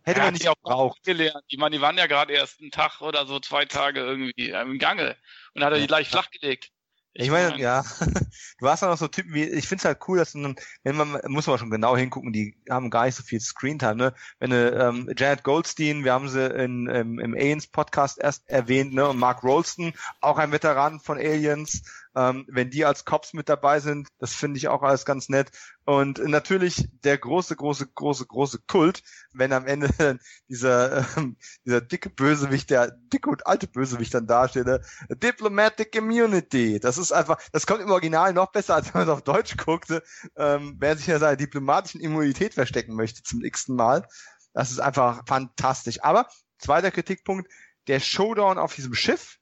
hätte 0.06 0.20
ja, 0.20 0.26
man 0.26 0.34
nicht 0.34 0.48
auch 0.48 0.56
braucht. 0.62 1.04
Gelernt. 1.04 1.44
Ich 1.48 1.58
meine, 1.58 1.76
die 1.76 1.82
waren 1.82 1.98
ja 1.98 2.08
gerade 2.08 2.34
erst 2.34 2.62
einen 2.62 2.72
Tag 2.72 3.02
oder 3.02 3.26
so 3.26 3.40
zwei 3.40 3.66
Tage 3.66 4.00
irgendwie 4.00 4.50
im 4.50 4.80
Gange 4.80 5.18
und 5.54 5.64
hat 5.64 5.74
er 5.74 5.80
die 5.80 5.88
gleich 5.88 6.10
flachgelegt. 6.10 6.72
Ich 7.18 7.32
meine, 7.32 7.58
ja, 7.58 7.82
du 8.60 8.68
hast 8.68 8.82
ja 8.82 8.90
noch 8.90 8.98
so 8.98 9.08
Typen 9.08 9.34
wie, 9.34 9.46
ich 9.46 9.70
finde 9.70 9.80
es 9.80 9.86
halt 9.86 10.00
cool, 10.10 10.18
dass 10.18 10.34
du, 10.34 10.54
wenn 10.84 10.98
man, 10.98 11.18
muss 11.28 11.48
man 11.48 11.58
schon 11.58 11.70
genau 11.70 11.96
hingucken, 11.96 12.34
die 12.34 12.58
haben 12.70 12.90
gar 12.90 13.06
nicht 13.06 13.16
so 13.16 13.24
viel 13.24 13.40
Screentime, 13.40 13.96
ne? 13.96 14.14
Wenn 14.40 14.50
du, 14.50 14.72
ähm, 14.72 15.10
Janet 15.18 15.44
Goldstein, 15.44 16.04
wir 16.04 16.12
haben 16.12 16.28
sie 16.28 16.46
in, 16.46 16.88
im, 16.88 17.20
im 17.20 17.34
Aliens 17.34 17.68
Podcast 17.68 18.18
erst 18.20 18.50
erwähnt, 18.50 18.94
ne? 18.94 19.08
Und 19.08 19.18
Mark 19.18 19.44
Rolston, 19.44 19.94
auch 20.20 20.38
ein 20.38 20.52
Veteran 20.52 21.00
von 21.00 21.18
Aliens, 21.18 21.84
ähm, 22.16 22.46
wenn 22.48 22.70
die 22.70 22.86
als 22.86 23.06
Cops 23.06 23.34
mit 23.34 23.50
dabei 23.50 23.80
sind, 23.80 24.08
das 24.20 24.34
finde 24.34 24.58
ich 24.58 24.68
auch 24.68 24.82
alles 24.82 25.06
ganz 25.06 25.30
nett. 25.30 25.52
Und 25.86 26.18
natürlich 26.20 26.88
der 27.04 27.18
große, 27.18 27.56
große, 27.56 27.88
große, 27.88 28.26
große 28.26 28.60
Kult, 28.68 29.04
wenn 29.34 29.54
am 29.54 29.68
Ende 29.68 29.90
dieser, 30.50 31.06
ähm, 31.18 31.38
dieser 31.66 31.82
dicke 31.82 32.10
Bösewicht, 32.10 32.70
der 32.70 32.92
dicke 32.92 33.30
und 33.30 33.46
alte 33.46 33.68
Bösewicht 33.68 34.14
dann 34.14 34.28
dasteht, 34.28 34.66
ne? 34.66 34.82
Diplomatic 35.10 35.96
Immunity. 35.96 36.80
Das 36.80 36.98
ist 36.98 37.12
einfach, 37.12 37.38
das 37.52 37.68
kommt 37.68 37.82
im 37.82 37.92
Original 37.92 38.34
noch 38.34 38.52
besser, 38.52 38.76
als 38.76 38.88
wenn 38.88 39.02
man 39.02 39.10
es 39.10 39.14
auf 39.14 39.22
Deutsch 39.24 39.58
guckte, 39.58 40.02
ähm, 40.36 40.76
wer 40.80 40.98
sich 40.98 41.08
ja 41.08 41.20
seiner 41.20 41.36
diplomatischen 41.36 42.02
Immunität 42.02 42.54
verstecken 42.54 42.96
möchte 42.96 43.24
zum 43.24 43.44
x-ten 43.44 43.76
Mal. 43.76 44.08
Das 44.54 44.72
ist 44.72 44.80
einfach 44.80 45.24
fantastisch. 45.28 46.02
Aber, 46.02 46.28
zweiter 46.58 46.90
Kritikpunkt, 46.90 47.52
der 47.88 48.00
Showdown 48.00 48.58
auf 48.58 48.74
diesem 48.74 48.94
Schiff, 48.94 49.38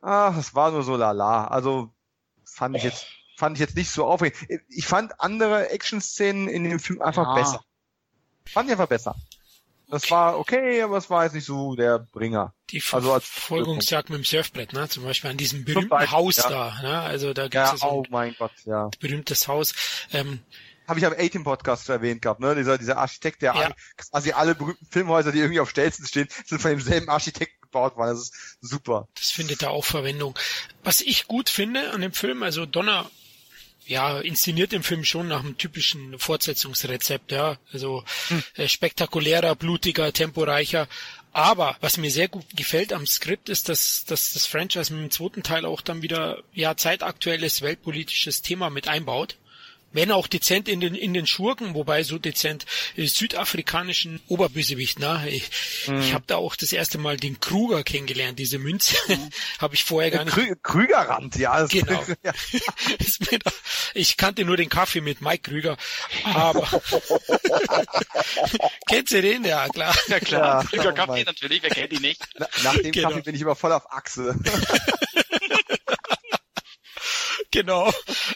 ah, 0.00 0.30
das 0.30 0.54
war 0.54 0.70
nur 0.70 0.82
so 0.82 0.96
lala. 0.96 1.46
Also, 1.48 1.92
fand 2.56 2.74
ich 2.76 2.82
jetzt, 2.82 3.06
fand 3.36 3.56
ich 3.56 3.60
jetzt 3.60 3.76
nicht 3.76 3.90
so 3.90 4.06
aufregend. 4.06 4.38
Ich 4.68 4.86
fand 4.86 5.20
andere 5.20 5.68
Action-Szenen 5.70 6.48
in 6.48 6.64
dem 6.64 6.80
Film 6.80 7.02
einfach 7.02 7.26
ja. 7.26 7.34
besser. 7.34 7.64
Fand 8.46 8.68
ich 8.68 8.72
einfach 8.72 8.88
besser. 8.88 9.14
Das 9.88 10.10
war 10.10 10.38
okay, 10.38 10.82
aber 10.82 10.96
es 10.96 11.10
war 11.10 11.24
jetzt 11.24 11.34
nicht 11.34 11.44
so 11.44 11.76
der 11.76 12.00
Bringer. 12.00 12.54
Die 12.70 12.82
also 12.90 13.12
als 13.12 13.24
Verfolgungsjagd 13.24 14.10
mit 14.10 14.18
dem 14.18 14.24
Surfbrett, 14.24 14.72
ne? 14.72 14.88
Zum 14.88 15.04
Beispiel 15.04 15.30
an 15.30 15.36
diesem 15.36 15.64
berühmten 15.64 15.90
Beispiel, 15.90 16.16
Haus 16.16 16.36
ja. 16.36 16.48
da, 16.48 16.82
ne? 16.82 17.00
Also 17.00 17.34
da 17.34 17.42
gibt's 17.44 17.54
ja, 17.54 17.72
ja 17.72 17.76
so 17.76 17.86
oh 17.86 18.04
mein 18.08 18.34
Gott, 18.36 18.52
ja. 18.64 18.90
berühmtes 18.98 19.46
Haus. 19.46 19.74
Ähm, 20.12 20.40
habe 20.88 20.98
ich 20.98 21.06
am 21.06 21.12
18 21.12 21.44
Podcast 21.44 21.88
erwähnt 21.88 22.22
gehabt, 22.22 22.40
ne? 22.40 22.54
Dieser, 22.56 22.78
dieser 22.78 22.96
Architekt, 22.96 23.42
der 23.42 23.54
ja. 23.54 23.70
quasi 23.96 24.32
alle 24.32 24.54
berühmten 24.54 24.86
Filmhäuser, 24.86 25.30
die 25.30 25.38
irgendwie 25.38 25.60
auf 25.60 25.70
Stelzen 25.70 26.06
stehen, 26.06 26.28
sind 26.46 26.60
von 26.60 26.70
demselben 26.70 27.08
Architekten 27.08 27.65
gebaut 27.76 27.96
worden. 27.96 28.10
Das 28.10 28.22
ist 28.22 28.58
super. 28.60 29.08
Das 29.14 29.30
findet 29.30 29.62
da 29.62 29.68
auch 29.68 29.84
Verwendung. 29.84 30.38
Was 30.82 31.00
ich 31.00 31.26
gut 31.26 31.50
finde 31.50 31.90
an 31.92 32.00
dem 32.00 32.12
Film, 32.12 32.42
also 32.42 32.66
Donner 32.66 33.10
ja, 33.86 34.18
inszeniert 34.18 34.72
den 34.72 34.82
Film 34.82 35.04
schon 35.04 35.28
nach 35.28 35.44
einem 35.44 35.58
typischen 35.58 36.18
Fortsetzungsrezept, 36.18 37.30
ja. 37.30 37.56
Also 37.72 38.04
hm. 38.28 38.42
äh, 38.56 38.68
spektakulärer, 38.68 39.54
blutiger, 39.54 40.12
temporeicher. 40.12 40.88
Aber 41.32 41.76
was 41.80 41.96
mir 41.98 42.10
sehr 42.10 42.28
gut 42.28 42.44
gefällt 42.56 42.92
am 42.92 43.06
Skript 43.06 43.48
ist, 43.48 43.68
dass, 43.68 44.04
dass 44.04 44.32
das 44.32 44.46
Franchise 44.46 44.92
mit 44.92 45.02
dem 45.02 45.10
zweiten 45.10 45.42
Teil 45.42 45.66
auch 45.66 45.82
dann 45.82 46.02
wieder 46.02 46.42
ja 46.52 46.76
zeitaktuelles 46.76 47.62
weltpolitisches 47.62 48.42
Thema 48.42 48.70
mit 48.70 48.88
einbaut 48.88 49.36
wenn 49.96 50.12
auch 50.12 50.26
dezent 50.26 50.68
in 50.68 50.80
den 50.80 50.94
in 50.94 51.14
den 51.14 51.26
Schurken, 51.26 51.74
wobei 51.74 52.02
so 52.02 52.18
dezent 52.18 52.66
äh, 52.96 53.06
südafrikanischen 53.06 54.20
Oberbösewicht. 54.28 54.98
Ne? 54.98 55.24
Ich, 55.28 55.50
mhm. 55.86 56.00
ich 56.00 56.12
habe 56.12 56.24
da 56.26 56.36
auch 56.36 56.54
das 56.54 56.72
erste 56.72 56.98
Mal 56.98 57.16
den 57.16 57.40
Kruger 57.40 57.82
kennengelernt, 57.82 58.38
diese 58.38 58.58
Münze. 58.58 58.94
Mhm. 59.08 59.30
habe 59.58 59.74
ich 59.74 59.84
vorher 59.84 60.10
gar 60.10 60.24
nicht. 60.24 60.34
Krü 60.34 60.54
Krügerrand, 60.62 61.36
ja. 61.36 61.66
Genau. 61.66 62.04
ja. 62.22 62.32
ich 63.94 64.16
kannte 64.16 64.44
nur 64.44 64.56
den 64.56 64.68
Kaffee 64.68 65.00
mit 65.00 65.20
Mike 65.22 65.50
Krüger, 65.50 65.76
aber 66.24 66.68
kennst 68.88 69.12
du 69.12 69.22
den? 69.22 69.44
Ja, 69.44 69.68
klar. 69.68 69.96
Ja, 70.08 70.20
klar. 70.20 70.62
Ja, 70.62 70.68
Krüger 70.68 70.92
Kaffee 70.92 71.24
natürlich, 71.24 71.62
wer 71.62 71.70
kennt 71.70 71.92
ihn 71.92 72.02
nicht? 72.02 72.22
Na, 72.38 72.46
nach 72.64 72.76
dem 72.76 72.92
genau. 72.92 73.08
Kaffee 73.08 73.22
bin 73.22 73.34
ich 73.34 73.40
immer 73.40 73.56
voll 73.56 73.72
auf 73.72 73.90
Achse. 73.90 74.36
Genau. 77.56 77.92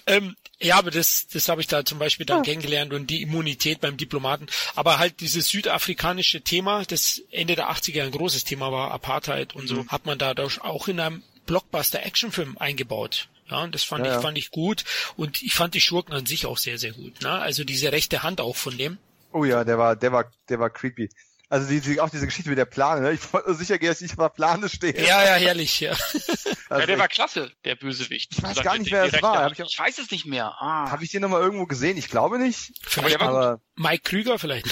Ähm, 0.06 0.36
ja, 0.58 0.76
aber 0.76 0.90
das, 0.90 1.26
das 1.32 1.48
habe 1.48 1.60
ich 1.60 1.66
da 1.66 1.84
zum 1.84 1.98
Beispiel 1.98 2.26
dann 2.26 2.38
ja. 2.38 2.42
kennengelernt 2.44 2.92
und 2.92 3.08
die 3.08 3.22
Immunität 3.22 3.80
beim 3.80 3.96
Diplomaten. 3.96 4.46
Aber 4.74 4.98
halt 4.98 5.20
dieses 5.20 5.48
südafrikanische 5.48 6.42
Thema, 6.42 6.84
das 6.84 7.22
Ende 7.30 7.54
der 7.54 7.70
80er 7.70 8.02
ein 8.02 8.10
großes 8.10 8.44
Thema 8.44 8.70
war, 8.72 8.90
Apartheid 8.90 9.54
und 9.54 9.68
so, 9.68 9.76
mhm. 9.76 9.88
hat 9.88 10.06
man 10.06 10.18
da 10.18 10.34
auch 10.60 10.88
in 10.88 11.00
einem 11.00 11.22
Blockbuster-Actionfilm 11.46 12.58
eingebaut. 12.58 13.28
Ja, 13.50 13.62
und 13.62 13.74
das 13.74 13.82
fand 13.82 14.06
ja, 14.06 14.16
ich, 14.16 14.22
fand 14.22 14.38
ich 14.38 14.50
gut. 14.50 14.84
Und 15.16 15.42
ich 15.42 15.54
fand 15.54 15.74
die 15.74 15.80
Schurken 15.80 16.14
an 16.14 16.26
sich 16.26 16.46
auch 16.46 16.58
sehr, 16.58 16.78
sehr 16.78 16.92
gut. 16.92 17.20
Ne? 17.22 17.30
Also 17.30 17.64
diese 17.64 17.90
rechte 17.90 18.22
Hand 18.22 18.40
auch 18.40 18.56
von 18.56 18.76
dem. 18.76 18.98
Oh 19.32 19.44
ja, 19.44 19.64
der 19.64 19.78
war, 19.78 19.96
der 19.96 20.12
war, 20.12 20.30
der 20.48 20.60
war 20.60 20.70
creepy. 20.70 21.08
Also 21.50 21.68
die, 21.68 21.80
die, 21.80 22.00
auch 22.00 22.10
diese 22.10 22.26
Geschichte 22.26 22.48
mit 22.48 22.58
der 22.58 22.64
Plane, 22.64 23.00
ne? 23.00 23.12
Ich 23.12 23.32
wollte 23.32 23.52
sicher 23.54 23.76
gehen, 23.78 23.88
dass 23.88 24.00
ich 24.00 24.16
auf 24.16 24.34
Plane 24.34 24.68
stehe. 24.68 24.96
Ja, 24.96 25.24
ja, 25.24 25.34
herrlich, 25.34 25.80
ja. 25.80 25.90
Also 25.90 26.82
ja, 26.82 26.86
der 26.86 26.98
war 27.00 27.08
klasse, 27.08 27.50
der 27.64 27.74
Bösewicht. 27.74 28.32
Ich 28.32 28.40
weiß 28.40 28.62
gar 28.62 28.78
nicht, 28.78 28.92
wer 28.92 29.12
es 29.12 29.20
war. 29.20 29.50
Ich, 29.50 29.58
ich, 29.58 29.76
weiß 29.76 29.98
es 29.98 30.12
nicht 30.12 30.26
mehr. 30.26 30.54
Ah. 30.60 30.88
Habe 30.92 31.02
ich 31.02 31.10
den 31.10 31.22
nochmal 31.22 31.42
irgendwo 31.42 31.66
gesehen? 31.66 31.96
Ich 31.96 32.08
glaube 32.08 32.38
nicht. 32.38 32.72
Vielleicht 32.82 33.20
aber 33.20 33.60
Mike 33.74 34.04
Krüger 34.04 34.38
vielleicht. 34.38 34.68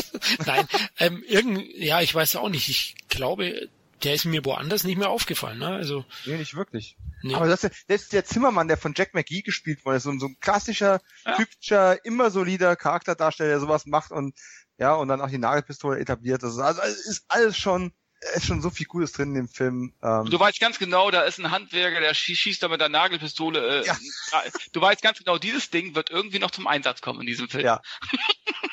Nein, 0.46 0.66
ähm, 0.98 1.22
irgend, 1.28 1.62
ja, 1.76 2.00
ich 2.00 2.14
weiß 2.14 2.36
auch 2.36 2.48
nicht. 2.48 2.70
Ich 2.70 2.94
glaube, 3.10 3.68
der 4.02 4.14
ist 4.14 4.24
mir 4.24 4.44
woanders 4.46 4.84
nicht 4.84 4.96
mehr 4.96 5.10
aufgefallen. 5.10 5.58
Ne? 5.58 5.68
Also 5.68 6.06
nee, 6.24 6.38
nicht 6.38 6.54
wirklich. 6.54 6.96
Nee. 7.22 7.34
Aber 7.34 7.46
das 7.46 7.62
ist, 7.62 7.84
das 7.88 8.02
ist 8.02 8.12
der 8.12 8.24
Zimmermann, 8.24 8.68
der 8.68 8.76
von 8.76 8.94
Jack 8.96 9.14
McGee 9.14 9.42
gespielt 9.42 9.84
wurde. 9.84 10.00
So, 10.00 10.18
so 10.18 10.26
ein 10.26 10.36
klassischer, 10.40 11.00
ja. 11.24 11.36
typischer, 11.36 12.04
immer 12.04 12.30
solider 12.30 12.74
Charakterdarsteller, 12.74 13.50
der 13.50 13.60
sowas 13.60 13.86
macht 13.86 14.10
und 14.10 14.34
ja, 14.82 14.94
und 14.94 15.06
dann 15.06 15.20
auch 15.20 15.28
die 15.28 15.38
Nagelpistole 15.38 16.00
etabliert. 16.00 16.42
Das 16.42 16.54
ist, 16.54 16.58
also 16.58 16.82
ist 16.82 17.24
alles 17.28 17.56
schon, 17.56 17.92
ist 18.34 18.46
schon 18.46 18.60
so 18.60 18.68
viel 18.68 18.86
Gutes 18.86 19.12
drin 19.12 19.28
in 19.28 19.34
dem 19.34 19.48
Film. 19.48 19.94
Ähm. 20.02 20.28
Du 20.28 20.40
weißt 20.40 20.58
ganz 20.58 20.80
genau, 20.80 21.12
da 21.12 21.22
ist 21.22 21.38
ein 21.38 21.52
Handwerker, 21.52 22.00
der 22.00 22.12
schießt 22.14 22.60
da 22.60 22.66
mit 22.66 22.80
der 22.80 22.88
Nagelpistole. 22.88 23.82
Äh, 23.82 23.86
ja. 23.86 23.96
Du 24.72 24.80
weißt 24.80 25.00
ganz 25.00 25.18
genau, 25.18 25.38
dieses 25.38 25.70
Ding 25.70 25.94
wird 25.94 26.10
irgendwie 26.10 26.40
noch 26.40 26.50
zum 26.50 26.66
Einsatz 26.66 27.00
kommen 27.00 27.20
in 27.20 27.26
diesem 27.28 27.48
Film. 27.48 27.64
Ja. 27.64 27.80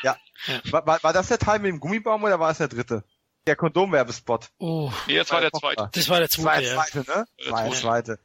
ja. 0.02 0.18
War, 0.72 0.88
war, 0.88 1.04
war 1.04 1.14
das 1.14 1.28
der 1.28 1.38
Teil 1.38 1.60
mit 1.60 1.70
dem 1.70 1.80
Gummibaum 1.80 2.24
oder 2.24 2.40
war 2.40 2.50
es 2.50 2.58
der 2.58 2.70
dritte? 2.70 3.04
Der 3.46 3.56
Kondomwerbespot. 3.56 4.50
Oh. 4.58 4.92
Nee, 5.06 5.18
das 5.18 5.30
war 5.30 5.42
der 5.42 5.52
zweite. 5.52 5.90
Das 5.92 6.10
war 6.10 6.20
der 6.20 6.30
zweite, 6.30 6.66
ja. 6.66 6.74
zweite, 6.74 6.98
ne? 7.00 7.26
Das 7.38 7.52
war 7.52 7.64
der 7.64 7.74
zweite. 7.74 8.20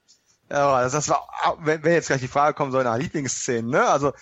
Ja, 0.48 0.82
das, 0.82 0.92
das 0.92 1.08
war, 1.10 1.28
wenn, 1.60 1.82
wenn 1.82 1.92
jetzt 1.92 2.06
gleich 2.06 2.20
die 2.20 2.28
Frage 2.28 2.54
kommen 2.54 2.72
soll 2.72 2.84
nach 2.84 2.96
Lieblingsszenen, 2.96 3.70
ne? 3.70 3.84
Also, 3.86 4.12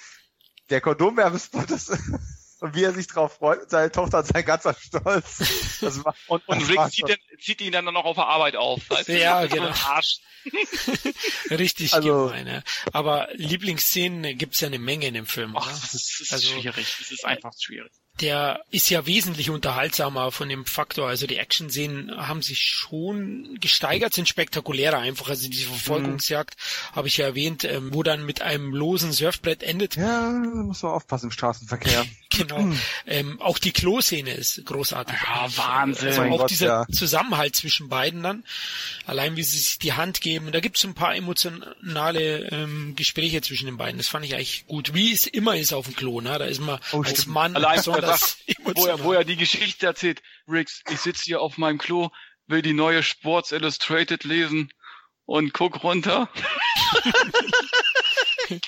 der 0.70 0.80
Kondomwerbespot, 0.80 1.70
das, 1.70 1.90
und 2.62 2.76
wie 2.76 2.84
er 2.84 2.92
sich 2.92 3.08
drauf 3.08 3.34
freut, 3.38 3.68
seine 3.68 3.90
Tochter 3.90 4.18
und 4.20 4.26
sein 4.28 4.44
ganzer 4.44 4.74
Stolz. 4.74 5.78
Das 5.80 6.04
war, 6.04 6.14
und 6.28 6.46
und 6.46 6.68
Rick 6.68 6.92
zieht, 6.92 7.08
den, 7.08 7.16
zieht, 7.40 7.60
ihn 7.60 7.72
dann 7.72 7.84
noch 7.86 8.04
auf 8.04 8.14
der 8.14 8.28
Arbeit 8.28 8.54
auf. 8.54 8.88
Weißt 8.88 9.08
du? 9.08 9.18
Ja, 9.18 9.44
genau. 9.46 9.72
Arsch. 9.86 10.20
Richtig 11.50 11.92
also, 11.92 12.28
gemein. 12.28 12.46
Ja. 12.46 12.62
Aber 12.92 13.28
Lieblingsszenen 13.32 14.38
gibt's 14.38 14.60
ja 14.60 14.68
eine 14.68 14.78
Menge 14.78 15.08
in 15.08 15.14
dem 15.14 15.26
Film. 15.26 15.56
Ach, 15.56 15.68
das 15.68 15.94
ist, 15.94 16.20
das 16.20 16.20
ist 16.20 16.32
also, 16.32 16.60
schwierig. 16.60 16.96
Das 17.00 17.10
ist 17.10 17.24
einfach 17.24 17.52
schwierig 17.58 17.92
der 18.20 18.60
ist 18.70 18.90
ja 18.90 19.06
wesentlich 19.06 19.50
unterhaltsamer 19.50 20.32
von 20.32 20.48
dem 20.48 20.66
Faktor. 20.66 21.08
Also 21.08 21.26
die 21.26 21.38
Action-Szenen 21.38 22.14
haben 22.16 22.42
sich 22.42 22.60
schon 22.60 23.56
gesteigert, 23.60 24.12
sind 24.12 24.28
spektakulärer 24.28 24.98
einfach. 24.98 25.30
Also 25.30 25.48
diese 25.48 25.68
Verfolgungsjagd 25.68 26.56
mhm. 26.56 26.96
habe 26.96 27.08
ich 27.08 27.16
ja 27.16 27.26
erwähnt, 27.26 27.64
ähm, 27.64 27.92
wo 27.92 28.02
dann 28.02 28.24
mit 28.26 28.42
einem 28.42 28.74
losen 28.74 29.12
Surfbrett 29.12 29.62
endet. 29.62 29.96
Ja, 29.96 30.30
muss 30.30 30.82
man 30.82 30.92
aufpassen 30.92 31.26
im 31.26 31.30
Straßenverkehr. 31.32 32.04
genau. 32.30 32.60
Mhm. 32.60 32.78
Ähm, 33.06 33.40
auch 33.40 33.58
die 33.58 33.72
Klo-Szene 33.72 34.32
ist 34.34 34.64
großartig. 34.66 35.16
Ja, 35.24 35.48
Wahnsinn. 35.56 36.08
Also 36.08 36.22
auch 36.22 36.38
Gott, 36.38 36.50
dieser 36.50 36.66
ja. 36.66 36.86
Zusammenhalt 36.92 37.56
zwischen 37.56 37.88
beiden 37.88 38.22
dann. 38.22 38.44
Allein 39.06 39.36
wie 39.36 39.42
sie 39.42 39.58
sich 39.58 39.78
die 39.78 39.94
Hand 39.94 40.20
geben. 40.20 40.52
Da 40.52 40.60
gibt 40.60 40.76
es 40.76 40.84
ein 40.84 40.94
paar 40.94 41.16
emotionale 41.16 42.50
ähm, 42.50 42.94
Gespräche 42.94 43.40
zwischen 43.40 43.66
den 43.66 43.78
beiden. 43.78 43.96
Das 43.96 44.08
fand 44.08 44.26
ich 44.26 44.34
eigentlich 44.34 44.66
gut. 44.66 44.92
Wie 44.92 45.12
es 45.12 45.26
immer 45.26 45.56
ist 45.56 45.72
auf 45.72 45.86
dem 45.86 45.96
Klo. 45.96 46.20
Ne? 46.20 46.38
Da 46.38 46.44
ist 46.44 46.60
man 46.60 46.78
oh, 46.92 47.02
als 47.02 47.26
Mann 47.26 47.56
Allein 47.56 47.82
das, 48.03 48.38
wo 48.62 48.86
er, 48.86 48.98
wo 49.05 49.12
er 49.12 49.24
die 49.24 49.36
Geschichte 49.36 49.86
erzählt. 49.86 50.22
Riggs, 50.48 50.82
ich 50.90 51.00
sitze 51.00 51.24
hier 51.24 51.40
auf 51.40 51.59
meinem 51.59 51.78
Klo, 51.78 52.11
will 52.46 52.62
die 52.62 52.74
neue 52.74 53.03
Sports 53.03 53.53
Illustrated 53.53 54.24
lesen 54.24 54.72
und 55.24 55.55
guck 55.55 55.82
runter. 55.82 56.28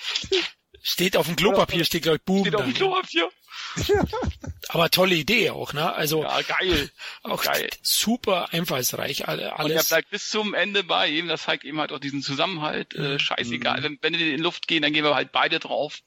steht 0.82 1.16
auf 1.16 1.26
dem 1.26 1.36
Klopapier, 1.36 1.84
steht 1.84 2.02
glaube 2.02 2.16
ich 2.16 2.24
Boom. 2.24 2.40
Steht 2.40 2.54
auf 2.56 2.64
dem 2.64 2.74
Klopapier. 2.74 3.30
Aber 4.68 4.90
tolle 4.90 5.14
Idee 5.14 5.50
auch, 5.50 5.72
ne? 5.72 5.92
Also 5.92 6.22
ja, 6.22 6.40
geil. 6.42 6.90
Auch 7.22 7.42
geil. 7.42 7.68
super 7.82 8.52
einfallsreich 8.52 9.28
alles. 9.28 9.52
Und 9.58 9.70
er 9.70 9.82
bleibt 9.82 10.10
bis 10.10 10.30
zum 10.30 10.54
Ende 10.54 10.84
bei 10.84 11.08
ihm. 11.08 11.28
Das 11.28 11.42
zeigt 11.42 11.64
eben 11.64 11.80
halt 11.80 11.92
auch 11.92 11.98
diesen 11.98 12.22
Zusammenhalt. 12.22 12.94
Äh, 12.94 13.00
mhm. 13.14 13.18
scheißegal. 13.18 13.80
Mhm. 13.80 13.82
Wenn, 13.82 13.98
wenn 14.00 14.12
die 14.12 14.32
in 14.32 14.40
Luft 14.40 14.68
gehen, 14.68 14.82
dann 14.82 14.92
gehen 14.92 15.04
wir 15.04 15.14
halt 15.14 15.32
beide 15.32 15.58
drauf. 15.58 16.00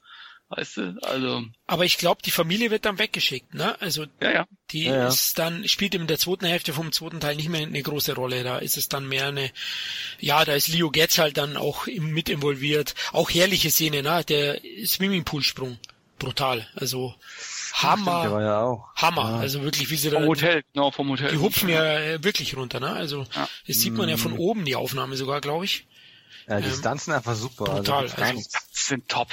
Weißt 0.49 0.77
du, 0.77 0.97
also. 1.01 1.43
Aber 1.65 1.83
ich 1.83 1.97
glaube, 1.97 2.21
die 2.23 2.31
Familie 2.31 2.71
wird 2.71 2.85
dann 2.85 2.99
weggeschickt, 2.99 3.53
ne? 3.53 3.79
Also 3.81 4.05
ja, 4.21 4.31
ja. 4.31 4.47
die 4.71 4.85
ja, 4.85 4.95
ja. 4.95 5.07
ist 5.09 5.37
dann, 5.37 5.67
spielt 5.67 5.93
in 5.93 6.07
der 6.07 6.19
zweiten 6.19 6.45
Hälfte 6.45 6.71
vom 6.71 6.93
zweiten 6.93 7.19
Teil 7.19 7.35
nicht 7.35 7.49
mehr 7.49 7.63
eine 7.63 7.81
große 7.81 8.15
Rolle. 8.15 8.43
Da 8.45 8.57
ist 8.59 8.77
es 8.77 8.87
dann 8.87 9.09
mehr 9.09 9.27
eine, 9.27 9.51
ja, 10.19 10.45
da 10.45 10.53
ist 10.53 10.69
Leo 10.69 10.89
Getz 10.89 11.17
halt 11.17 11.37
dann 11.37 11.57
auch 11.57 11.87
mit 11.87 12.29
involviert. 12.29 12.95
Auch 13.11 13.29
herrliche 13.29 13.71
Szene, 13.71 14.03
ne? 14.03 14.23
Der 14.23 14.61
Swimmingpool-Sprung. 14.85 15.79
Brutal. 16.17 16.67
Also 16.75 17.13
Hammer. 17.73 18.21
Der 18.23 18.31
war 18.31 18.41
ja 18.41 18.61
auch. 18.61 18.87
Hammer. 18.95 19.31
Ja. 19.31 19.37
Also 19.39 19.63
wirklich, 19.63 19.89
wie 19.89 19.97
sie 19.97 20.09
da. 20.09 20.19
Vom 20.19 20.27
Hotel, 20.27 20.63
genau, 20.73 20.91
vom 20.91 21.09
Hotel. 21.09 21.31
Die 21.31 21.37
hupfen 21.37 21.67
ja 21.67 22.23
wirklich 22.23 22.55
runter, 22.55 22.79
ne? 22.79 22.91
Also 22.91 23.25
das 23.67 23.77
sieht 23.77 23.93
man 23.93 24.07
ja 24.07 24.15
von 24.15 24.33
mm. 24.33 24.39
oben, 24.39 24.65
die 24.65 24.77
Aufnahme 24.77 25.17
sogar, 25.17 25.41
glaube 25.41 25.65
ich. 25.65 25.87
Ja, 26.47 26.61
die 26.61 26.69
ähm, 26.69 26.75
Stunts 26.75 27.05
sind 27.05 27.13
einfach 27.13 27.35
super. 27.35 27.65
Brutal. 27.65 28.05
Also, 28.05 28.21
also, 28.21 28.41
sind 28.71 29.09
top. 29.09 29.27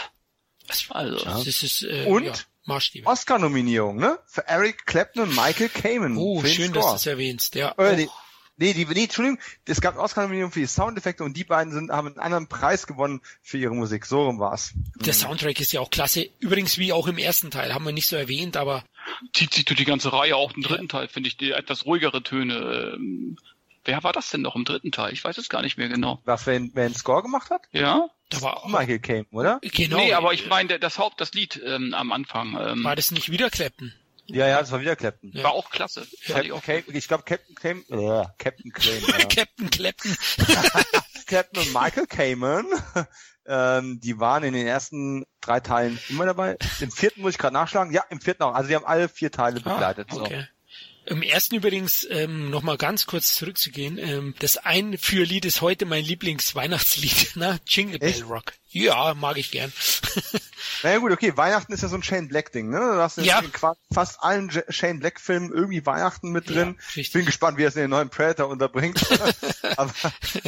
Also, 0.91 1.25
ja. 1.25 1.43
das 1.45 1.63
ist, 1.63 1.83
äh, 1.83 2.07
und 2.07 2.25
ja, 2.25 2.81
Oscar-Nominierung, 3.05 3.97
ne? 3.97 4.19
Für 4.27 4.47
Eric 4.49 4.87
Clapton 4.87 5.25
und 5.25 5.37
Michael 5.37 5.69
Kamen. 5.69 6.17
Oh, 6.17 6.43
schön, 6.45 6.71
Score. 6.71 6.81
dass 6.81 6.91
du 6.91 6.97
es 6.97 7.07
erwähnst, 7.07 7.55
ja. 7.55 7.73
Äh, 7.79 7.97
nee, 7.97 8.09
nee, 8.57 8.73
die, 8.73 8.87
nee, 8.87 9.05
Entschuldigung, 9.05 9.39
es 9.67 9.81
gab 9.81 9.97
Oscar-Nominierung 9.99 10.53
für 10.53 10.61
die 10.61 10.67
Soundeffekte 10.67 11.25
und 11.25 11.37
die 11.37 11.45
beiden 11.45 11.73
sind, 11.73 11.91
haben 11.91 12.09
einen 12.09 12.19
anderen 12.19 12.49
Preis 12.49 12.87
gewonnen 12.87 13.21
für 13.43 13.59
ihre 13.59 13.75
Musik. 13.75 14.07
So 14.07 14.25
rum 14.25 14.39
war's. 14.39 14.73
Der 14.97 15.13
mhm. 15.13 15.19
Soundtrack 15.19 15.61
ist 15.61 15.73
ja 15.73 15.81
auch 15.81 15.91
klasse. 15.91 16.29
Übrigens 16.41 16.79
wie 16.79 16.93
auch 16.93 17.07
im 17.07 17.19
ersten 17.19 17.51
Teil, 17.51 17.75
haben 17.75 17.85
wir 17.85 17.93
nicht 17.93 18.09
so 18.09 18.17
erwähnt, 18.17 18.57
aber 18.57 18.85
zieht 19.33 19.53
sich 19.53 19.65
durch 19.67 19.79
die 19.79 19.85
ganze 19.85 20.13
Reihe, 20.13 20.37
auch 20.37 20.53
im 20.55 20.63
dritten 20.63 20.85
ja. 20.85 20.89
Teil, 20.89 21.09
finde 21.09 21.29
ich, 21.29 21.37
die 21.37 21.53
etwas 21.53 21.85
ruhigere 21.85 22.23
Töne. 22.23 22.95
Ähm, 22.95 23.37
wer 23.85 24.03
war 24.03 24.13
das 24.13 24.31
denn 24.31 24.41
noch 24.41 24.57
im 24.57 24.65
dritten 24.65 24.93
Teil? 24.93 25.13
Ich 25.13 25.23
weiß 25.23 25.37
es 25.37 25.49
gar 25.49 25.63
nicht 25.63 25.77
mehr 25.77 25.89
genau. 25.89 26.21
Was, 26.25 26.47
wer, 26.47 26.61
wer 26.73 26.87
einen 26.87 26.95
Score 26.95 27.23
gemacht 27.23 27.51
hat? 27.51 27.63
Ja. 27.73 28.09
Da 28.31 28.43
war 28.43 28.57
auch 28.59 28.67
Michael 28.67 28.99
Caine, 28.99 29.27
oder? 29.31 29.61
Genau. 29.63 29.99
Nee, 29.99 30.15
aber 30.15 30.33
ich 30.33 30.47
meine, 30.49 30.79
das 30.79 30.99
Haupt, 30.99 31.21
das 31.21 31.33
Lied 31.33 31.61
ähm, 31.65 31.95
am 31.95 32.11
Anfang. 32.13 32.59
Ähm, 32.61 32.85
war 32.85 32.97
das 32.97 33.11
nicht 33.11 33.31
wieder 33.31 33.51
Clapton? 33.51 33.93
Ja, 34.27 34.49
ja, 34.49 34.61
das 34.61 34.73
war 34.73 34.81
wieder 34.81 34.97
Clapton. 34.97 35.33
Ja. 35.35 35.45
War 35.45 35.53
auch 35.53 35.71
klasse. 35.71 36.07
Captain, 36.27 36.55
ich, 36.55 36.63
Cape, 36.63 36.85
ich 36.93 37.09
glaube 37.09 37.25
Captain 37.25 37.55
Caine, 37.55 37.81
äh, 37.91 38.25
Captain 38.39 38.73
Caine. 38.73 39.01
Ja. 39.07 39.27
Captain 39.27 39.71
Clapton. 39.71 40.17
Captain 41.27 41.63
und 41.63 41.73
Michael 41.73 42.07
Kamen, 42.07 42.67
ähm, 43.47 44.01
die 44.01 44.19
waren 44.19 44.43
in 44.45 44.55
den 44.55 44.67
ersten 44.67 45.25
drei 45.41 45.61
Teilen 45.61 45.99
immer 46.09 46.25
dabei. 46.25 46.57
Im 46.81 46.91
vierten 46.91 47.21
muss 47.21 47.33
ich 47.33 47.39
gerade 47.39 47.55
nachschlagen. 47.55 47.93
Ja, 47.93 48.05
im 48.09 48.21
vierten 48.21 48.43
auch. 48.43 48.55
Also 48.55 48.69
die 48.69 48.77
haben 48.77 48.87
alle 48.87 49.09
vier 49.09 49.31
Teile 49.31 49.61
ah, 49.65 49.73
begleitet. 49.73 50.09
Ah, 50.11 50.17
okay. 50.17 50.41
So. 50.41 50.54
Im 51.07 51.23
ersten 51.23 51.57
übrigens, 51.57 52.07
ähm, 52.11 52.51
nochmal 52.51 52.79
ganz 52.79 53.07
kurz 53.07 53.35
zurückzugehen, 53.35 53.99
ähm, 53.99 54.35
das 54.39 54.57
Einführlied 54.57 55.45
ist 55.45 55.61
heute 55.61 55.85
mein 55.85 56.05
Lieblingsweihnachtslied, 56.05 57.37
ne? 57.37 57.61
Jingle 57.67 57.99
Bell 57.99 58.09
Echt? 58.09 58.29
Rock. 58.29 58.53
Ja, 58.71 59.15
mag 59.15 59.37
ich 59.37 59.51
gern. 59.51 59.73
naja 60.83 60.99
gut, 60.99 61.13
okay, 61.13 61.37
Weihnachten 61.37 61.73
ist 61.73 61.83
ja 61.83 61.89
so 61.89 61.95
ein 61.95 62.03
Shane 62.03 62.27
Black-Ding, 62.27 62.71
ne? 62.71 62.79
Du 62.79 62.97
hast 62.97 63.19
ja. 63.19 63.39
in 63.39 63.53
fast 63.93 64.23
allen 64.23 64.51
Shane 64.51 64.99
Black-Filmen 64.99 65.53
irgendwie 65.53 65.85
Weihnachten 65.87 66.31
mit 66.31 66.49
drin. 66.49 66.77
Ja, 66.79 67.01
ich 67.01 67.13
bin 67.13 67.25
gespannt, 67.25 67.59
wie 67.59 67.63
er 67.63 67.69
es 67.69 67.77
in 67.77 67.83
den 67.83 67.91
neuen 67.91 68.09
Predator 68.09 68.49
unterbringt. 68.49 69.01
aber, 69.77 69.93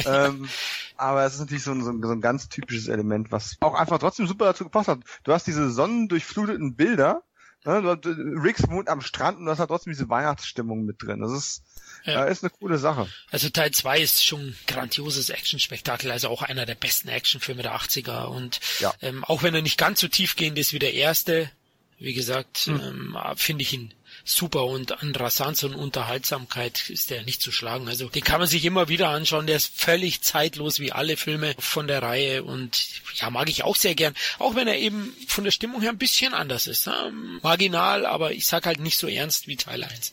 ähm, 0.05 0.49
aber 0.97 1.23
es 1.25 1.35
ist 1.35 1.39
natürlich 1.39 1.63
so 1.63 1.71
ein, 1.71 1.83
so, 1.83 1.91
ein, 1.91 2.01
so 2.01 2.11
ein 2.11 2.19
ganz 2.19 2.49
typisches 2.49 2.87
Element, 2.87 3.31
was 3.31 3.55
auch 3.61 3.75
einfach 3.75 3.99
trotzdem 3.99 4.27
super 4.27 4.45
dazu 4.45 4.65
gepasst 4.65 4.89
hat. 4.89 4.99
Du 5.23 5.31
hast 5.31 5.47
diese 5.47 5.69
sonnendurchfluteten 5.69 6.75
Bilder, 6.75 7.23
Ne? 7.65 7.99
Ricks 8.43 8.67
wohnt 8.69 8.89
am 8.89 9.01
Strand 9.01 9.39
und 9.39 9.45
du 9.45 9.51
hast 9.51 9.59
halt 9.59 9.69
trotzdem 9.69 9.93
diese 9.93 10.09
Weihnachtsstimmung 10.09 10.85
mit 10.85 11.01
drin. 11.01 11.19
Das 11.21 11.31
ist, 11.31 11.63
ja. 12.05 12.25
äh, 12.25 12.31
ist 12.31 12.43
eine 12.43 12.49
coole 12.49 12.77
Sache. 12.77 13.07
Also 13.31 13.49
Teil 13.49 13.71
2 13.71 13.99
ist 13.99 14.25
schon 14.25 14.39
ein 14.39 14.55
grandioses 14.67 15.29
Actionspektakel, 15.29 16.11
also 16.11 16.29
auch 16.29 16.43
einer 16.43 16.65
der 16.65 16.75
besten 16.75 17.09
Actionfilme 17.09 17.63
der 17.63 17.75
80er. 17.75 18.25
Und 18.25 18.59
ja. 18.79 18.93
ähm, 19.01 19.23
auch 19.23 19.43
wenn 19.43 19.55
er 19.55 19.61
nicht 19.61 19.77
ganz 19.77 19.99
so 19.99 20.07
tiefgehend 20.07 20.57
ist 20.57 20.73
wie 20.73 20.79
der 20.79 20.93
erste, 20.93 21.51
wie 21.99 22.13
gesagt, 22.13 22.59
hm. 22.59 22.79
ähm, 22.79 23.17
finde 23.35 23.63
ich 23.63 23.73
ihn 23.73 23.93
super 24.27 24.65
und 24.65 25.01
an 25.01 25.15
Rasanz 25.15 25.63
und 25.63 25.73
Unterhaltsamkeit 25.73 26.89
ist 26.89 27.09
der 27.09 27.23
nicht 27.23 27.41
zu 27.41 27.51
schlagen. 27.51 27.87
Also 27.87 28.09
den 28.09 28.23
kann 28.23 28.39
man 28.39 28.47
sich 28.47 28.65
immer 28.65 28.89
wieder 28.89 29.09
anschauen. 29.09 29.47
Der 29.47 29.55
ist 29.55 29.71
völlig 29.73 30.21
zeitlos 30.21 30.79
wie 30.79 30.91
alle 30.91 31.17
Filme 31.17 31.55
von 31.59 31.87
der 31.87 32.01
Reihe 32.01 32.43
und 32.43 32.87
ja, 33.15 33.29
mag 33.29 33.49
ich 33.49 33.63
auch 33.63 33.75
sehr 33.75 33.95
gern. 33.95 34.13
Auch 34.37 34.55
wenn 34.55 34.67
er 34.67 34.77
eben 34.77 35.15
von 35.27 35.43
der 35.43 35.51
Stimmung 35.51 35.81
her 35.81 35.91
ein 35.91 35.97
bisschen 35.97 36.33
anders 36.33 36.67
ist. 36.67 36.87
Ne? 36.87 37.13
Marginal, 37.41 38.05
aber 38.05 38.33
ich 38.33 38.47
sag 38.47 38.65
halt 38.65 38.79
nicht 38.79 38.97
so 38.97 39.07
ernst 39.07 39.47
wie 39.47 39.55
Teil 39.55 39.83
1. 39.83 40.11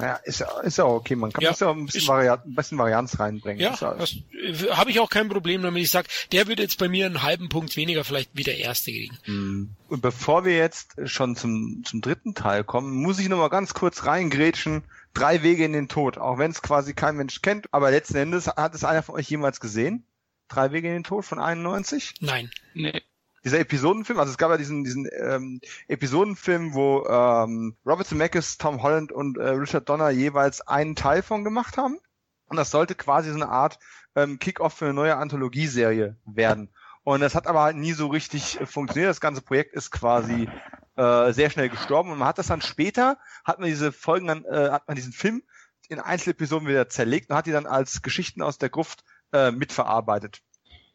Naja, 0.00 0.20
ist 0.24 0.40
ja, 0.40 0.60
ist 0.60 0.78
ja 0.78 0.84
okay. 0.84 1.16
Man 1.16 1.32
kann 1.32 1.42
ja, 1.42 1.52
ja 1.52 1.70
ein 1.70 1.86
bisschen, 1.86 2.08
Varianz, 2.08 2.44
ein 2.44 2.54
bisschen 2.54 2.78
Varianz 2.78 3.18
reinbringen. 3.18 3.60
Ja, 3.60 3.76
das 3.98 4.16
äh, 4.32 4.70
habe 4.70 4.90
ich 4.90 5.00
auch 5.00 5.10
kein 5.10 5.28
Problem 5.28 5.62
damit. 5.62 5.82
Ich 5.82 5.90
sag, 5.90 6.06
der 6.32 6.46
würde 6.46 6.62
jetzt 6.62 6.78
bei 6.78 6.88
mir 6.88 7.06
einen 7.06 7.22
halben 7.22 7.48
Punkt 7.48 7.76
weniger 7.76 8.04
vielleicht 8.04 8.30
wie 8.34 8.42
der 8.42 8.58
erste 8.58 8.90
kriegen. 8.90 9.18
Mhm. 9.26 9.76
Und 9.88 10.02
bevor 10.02 10.44
wir 10.44 10.56
jetzt 10.56 10.96
schon 11.04 11.36
zum, 11.36 11.82
zum 11.84 12.00
dritten 12.00 12.34
Teil 12.34 12.64
kommen, 12.64 12.92
muss 12.92 13.18
ich 13.18 13.28
nochmal 13.28 13.50
ganz 13.50 13.74
kurz 13.74 14.04
reingrätschen. 14.06 14.84
Drei 15.12 15.42
Wege 15.42 15.64
in 15.64 15.72
den 15.72 15.88
Tod, 15.88 16.18
auch 16.18 16.38
wenn 16.38 16.52
es 16.52 16.62
quasi 16.62 16.94
kein 16.94 17.16
Mensch 17.16 17.42
kennt. 17.42 17.72
Aber 17.72 17.90
letzten 17.90 18.16
Endes 18.16 18.46
hat 18.46 18.74
es 18.74 18.84
einer 18.84 19.02
von 19.02 19.16
euch 19.16 19.28
jemals 19.28 19.60
gesehen? 19.60 20.04
Drei 20.48 20.72
Wege 20.72 20.88
in 20.88 20.94
den 20.94 21.04
Tod 21.04 21.24
von 21.24 21.38
91? 21.38 22.14
Nein. 22.20 22.50
Nee 22.74 23.02
dieser 23.44 23.58
Episodenfilm, 23.58 24.18
also 24.18 24.30
es 24.30 24.38
gab 24.38 24.50
ja 24.50 24.56
diesen, 24.56 24.84
diesen 24.84 25.08
ähm, 25.18 25.60
Episodenfilm, 25.88 26.74
wo 26.74 27.04
ähm, 27.06 27.76
Robert 27.86 28.06
Zemeckis, 28.06 28.58
Tom 28.58 28.82
Holland 28.82 29.12
und 29.12 29.38
äh, 29.38 29.48
Richard 29.50 29.88
Donner 29.88 30.10
jeweils 30.10 30.60
einen 30.60 30.94
Teil 30.94 31.22
von 31.22 31.44
gemacht 31.44 31.76
haben. 31.76 31.98
Und 32.46 32.56
das 32.56 32.70
sollte 32.70 32.94
quasi 32.94 33.30
so 33.30 33.36
eine 33.36 33.48
Art 33.48 33.78
ähm, 34.14 34.38
Kick-Off 34.38 34.74
für 34.74 34.86
eine 34.86 34.94
neue 34.94 35.16
Anthologieserie 35.16 36.16
werden. 36.26 36.70
Und 37.02 37.20
das 37.20 37.34
hat 37.34 37.46
aber 37.46 37.62
halt 37.62 37.76
nie 37.76 37.92
so 37.92 38.08
richtig 38.08 38.60
äh, 38.60 38.66
funktioniert. 38.66 39.08
Das 39.08 39.20
ganze 39.20 39.40
Projekt 39.40 39.74
ist 39.74 39.90
quasi 39.90 40.48
äh, 40.96 41.32
sehr 41.32 41.48
schnell 41.48 41.70
gestorben. 41.70 42.10
Und 42.10 42.18
man 42.18 42.28
hat 42.28 42.38
das 42.38 42.48
dann 42.48 42.60
später, 42.60 43.18
hat 43.44 43.58
man 43.58 43.68
diese 43.68 43.92
Folgen 43.92 44.26
dann, 44.26 44.44
äh, 44.44 44.70
hat 44.70 44.86
man 44.86 44.96
diesen 44.96 45.12
Film 45.12 45.42
in 45.88 45.98
Einzelepisoden 45.98 46.68
wieder 46.68 46.88
zerlegt 46.88 47.30
und 47.30 47.36
hat 47.36 47.46
die 47.46 47.52
dann 47.52 47.66
als 47.66 48.02
Geschichten 48.02 48.42
aus 48.42 48.58
der 48.58 48.68
Gruft 48.68 49.02
äh, 49.32 49.50
mitverarbeitet 49.50 50.42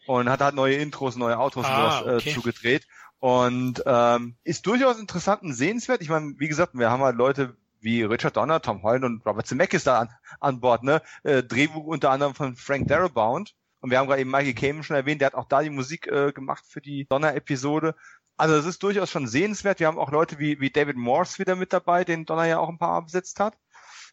und 0.06 0.30
hat 0.30 0.42
halt 0.42 0.56
neue 0.56 0.76
Intros, 0.76 1.16
neue 1.16 1.38
Outros 1.38 1.66
ah, 1.66 2.04
äh, 2.06 2.16
okay. 2.16 2.34
zugedreht 2.34 2.88
und 3.20 3.84
ähm, 3.86 4.36
ist 4.44 4.66
durchaus 4.68 5.00
interessant 5.00 5.42
und 5.44 5.54
sehenswert. 5.54 6.02
Ich 6.02 6.10
meine, 6.10 6.36
wie 6.38 6.48
gesagt, 6.48 6.74
wir 6.76 6.92
haben 6.92 7.04
halt 7.04 7.16
Leute 7.16 7.58
wie 7.80 8.04
Richard 8.04 8.36
Donner, 8.36 8.62
Tom 8.62 8.84
Holland 8.84 9.06
und 9.06 9.26
Robert 9.26 9.48
Zemeckis 9.48 9.84
da 9.84 10.00
an, 10.00 10.10
an 10.40 10.60
Bord, 10.60 10.84
ne? 10.84 11.02
Äh, 11.24 11.44
Drehbuch 11.44 11.86
unter 11.86 12.10
anderem 12.12 12.34
von 12.34 12.56
Frank 12.56 12.88
Darabont. 12.88 13.56
Und 13.80 13.92
wir 13.92 14.00
haben 14.00 14.08
gerade 14.08 14.22
eben 14.22 14.32
Michael 14.32 14.56
Kamen 14.56 14.84
schon 14.84 14.96
erwähnt, 14.96 15.22
der 15.22 15.28
hat 15.28 15.36
auch 15.36 15.48
da 15.48 15.62
die 15.62 15.70
Musik 15.70 16.08
äh, 16.08 16.32
gemacht 16.34 16.66
für 16.68 16.82
die 16.82 17.06
Donner-Episode. 17.08 17.96
Also 18.38 18.56
es 18.56 18.66
ist 18.66 18.82
durchaus 18.82 19.12
schon 19.12 19.28
sehenswert. 19.28 19.80
Wir 19.80 19.88
haben 19.88 20.00
auch 20.00 20.12
Leute 20.12 20.40
wie, 20.40 20.60
wie 20.60 20.72
David 20.72 20.98
Morse 20.98 21.40
wieder 21.40 21.56
mit 21.56 21.72
dabei, 21.72 22.04
den 22.04 22.26
Donner 22.26 22.46
ja 22.46 22.58
auch 22.58 22.70
ein 22.70 22.80
paar 22.80 23.04
besetzt 23.04 23.40
hat. 23.40 23.58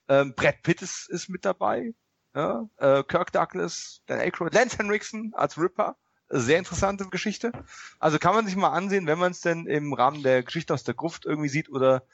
Ähm, 0.09 0.35
Brad 0.37 0.63
Pitt 0.63 0.83
ist, 0.83 1.09
ist 1.09 1.29
mit 1.29 1.45
dabei. 1.45 1.95
Ja, 2.35 2.69
äh, 2.79 3.03
Kirk 3.05 3.33
Douglas, 3.33 4.03
Dan 4.07 4.21
Aykroyd, 4.21 4.55
Lance 4.55 4.79
Henriksen 4.79 5.33
als 5.35 5.59
Ripper. 5.59 5.97
Sehr 6.31 6.59
interessante 6.59 7.07
Geschichte. 7.09 7.53
Also 7.99 8.19
kann 8.19 8.35
man 8.35 8.47
sich 8.47 8.57
mal 8.57 8.71
ansehen, 8.71 9.07
wenn 9.07 9.19
man 9.19 9.33
es 9.33 9.43
denn 9.43 9.67
im 9.67 9.93
Rahmen 9.93 10.23
der 10.23 10.43
Geschichte 10.43 10.73
aus 10.73 10.83
der 10.83 10.95
Gruft 10.95 11.27
irgendwie 11.27 11.51
sieht 11.51 11.69
oder 11.69 12.05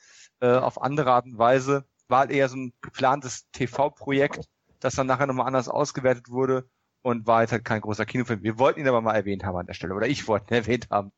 äh, 0.41 0.49
auf 0.51 0.83
andere 0.83 1.13
Art 1.13 1.27
und 1.27 1.39
Weise. 1.39 1.85
War 2.09 2.21
halt 2.21 2.31
eher 2.33 2.49
so 2.49 2.57
ein 2.57 2.73
geplantes 2.81 3.49
TV-Projekt, 3.53 4.49
das 4.81 4.97
dann 4.97 5.07
nachher 5.07 5.27
nochmal 5.29 5.47
anders 5.47 5.69
ausgewertet 5.69 6.31
wurde 6.31 6.69
und 7.03 7.27
war 7.29 7.39
halt, 7.39 7.53
halt 7.53 7.65
kein 7.65 7.81
großer 7.81 8.07
Kinofilm. 8.07 8.43
Wir 8.43 8.59
wollten 8.59 8.81
ihn 8.81 8.89
aber 8.89 9.01
mal 9.01 9.15
erwähnt 9.15 9.45
haben 9.45 9.57
an 9.57 9.67
der 9.67 9.75
Stelle. 9.75 9.95
Oder 9.95 10.09
ich 10.09 10.27
wollte 10.27 10.53
ihn 10.53 10.59
erwähnt 10.63 10.89
haben. 10.91 11.13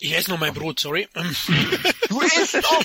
Ich 0.00 0.12
esse 0.14 0.30
noch 0.30 0.38
mein 0.38 0.54
Brot, 0.54 0.80
sorry. 0.80 1.08
Du 2.08 2.20
isst 2.20 2.54
doch! 2.54 2.84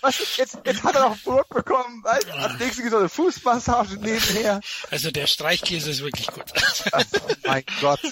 Was, 0.00 0.36
jetzt, 0.36 0.58
jetzt 0.64 0.82
hat 0.82 0.96
er 0.96 1.08
noch 1.08 1.18
Brot 1.18 1.48
bekommen. 1.48 2.02
Weißt, 2.02 2.30
als 2.30 2.58
nächstes 2.58 2.90
so 2.90 2.98
eine 2.98 3.08
Fußmassage 3.08 3.96
nebenher. 3.96 4.60
Also 4.90 5.10
der 5.10 5.26
Streichkäse 5.26 5.90
ist 5.90 6.02
wirklich 6.02 6.26
gut. 6.26 6.44
Also, 6.92 7.18
mein 7.44 7.64
Gott. 7.80 8.00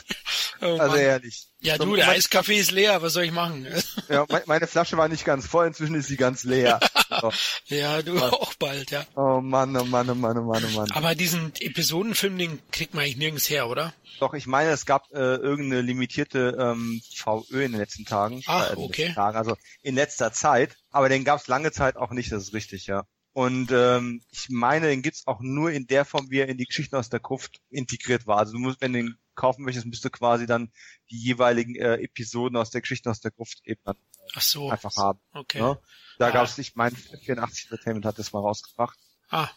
Oh 0.61 0.79
also 0.79 0.97
ehrlich. 0.97 1.49
Ja, 1.65 1.79
du, 1.79 1.97
der 1.97 2.09
Eiskaffee 2.09 2.59
ist 2.59 2.73
leer, 2.73 3.01
was 3.01 3.15
soll 3.15 3.25
ich 3.25 3.33
machen? 3.33 3.67
Ja, 4.11 4.27
meine 4.45 4.67
Flasche 4.67 4.99
war 4.99 5.09
nicht 5.09 5.25
ganz 5.25 5.47
voll, 5.47 5.67
inzwischen 5.67 5.95
ist 5.95 6.09
sie 6.09 6.17
ganz 6.17 6.45
leer. 6.45 6.79
So. 7.21 7.31
ja, 7.67 8.03
du 8.03 8.21
was? 8.21 8.33
auch 8.33 8.55
bald, 8.55 8.91
ja. 8.91 9.07
Oh 9.15 9.41
Mann, 9.41 9.77
oh 9.77 9.85
Mann, 9.85 10.11
oh 10.11 10.17
Mann, 10.17 10.37
oh 10.37 10.43
Mann, 10.43 10.65
oh 10.65 10.77
Mann. 10.77 10.91
Aber 10.91 11.15
diesen 11.15 11.53
Episodenfilm, 11.61 12.37
den 12.39 12.59
kriegt 12.73 12.93
man 12.93 13.05
eigentlich 13.05 13.19
nirgends 13.19 13.49
her, 13.49 13.69
oder? 13.69 13.95
Doch, 14.19 14.35
ich 14.35 14.49
meine, 14.49 14.71
es 14.71 14.85
gab 14.85 15.13
äh, 15.13 15.37
irgendeine 15.37 15.83
limitierte 15.83 16.57
ähm, 16.59 17.01
VÖ 17.15 17.65
in 17.65 17.73
den 17.73 17.81
letzten 17.81 18.05
Tagen. 18.05 18.43
Ah, 18.47 18.67
äh, 18.73 18.77
okay. 18.77 19.13
Tagen, 19.15 19.37
also 19.37 19.57
in 19.83 19.95
letzter 19.95 20.33
Zeit. 20.33 20.77
Aber 20.91 21.09
den 21.09 21.25
gab 21.25 21.41
es 21.41 21.47
lange 21.47 21.71
Zeit 21.71 21.97
auch 21.97 22.11
nicht, 22.11 22.33
das 22.33 22.43
ist 22.43 22.53
richtig, 22.55 22.89
ja. 22.89 23.05
Und 23.33 23.71
ähm, 23.71 24.21
ich 24.33 24.49
meine, 24.49 24.89
den 24.89 25.03
gibt's 25.03 25.27
auch 25.27 25.41
nur 25.41 25.71
in 25.71 25.87
der 25.87 26.05
Form, 26.05 26.31
wie 26.31 26.41
er 26.41 26.49
in 26.49 26.59
die 26.59 26.67
Geschichten 26.67 26.97
aus 26.97 27.11
der 27.11 27.21
Gruft 27.21 27.61
integriert 27.71 28.27
war. 28.27 28.39
Also 28.39 28.53
du 28.53 28.59
musst, 28.59 28.81
wenn 28.81 28.93
du 28.93 29.03
den 29.03 29.19
kaufen 29.35 29.65
möchtest, 29.65 29.87
müsst 29.87 30.05
du 30.05 30.11
quasi 30.11 30.47
dann 30.47 30.71
die 31.11 31.19
jeweiligen 31.19 31.75
äh, 31.77 31.95
Episoden 31.97 32.57
aus 32.57 32.71
der 32.71 32.81
Geschichte 32.81 33.11
aus 33.11 33.21
der 33.21 33.31
Gruft 33.31 33.61
eben 33.65 33.81
dann 33.85 33.97
Ach 34.35 34.43
so. 34.43 34.71
einfach 34.71 34.97
haben. 34.97 35.21
Okay. 35.33 35.61
Ne? 35.61 35.79
Da 36.19 36.29
ah. 36.29 36.31
gab's 36.31 36.59
nicht, 36.59 36.77
mein 36.77 36.95
84 36.95 37.71
Entertainment 37.71 38.07
hat 38.07 38.19
das 38.19 38.33
mal 38.33 38.41
rausgebracht. 38.41 38.99
Ah. 39.31 39.49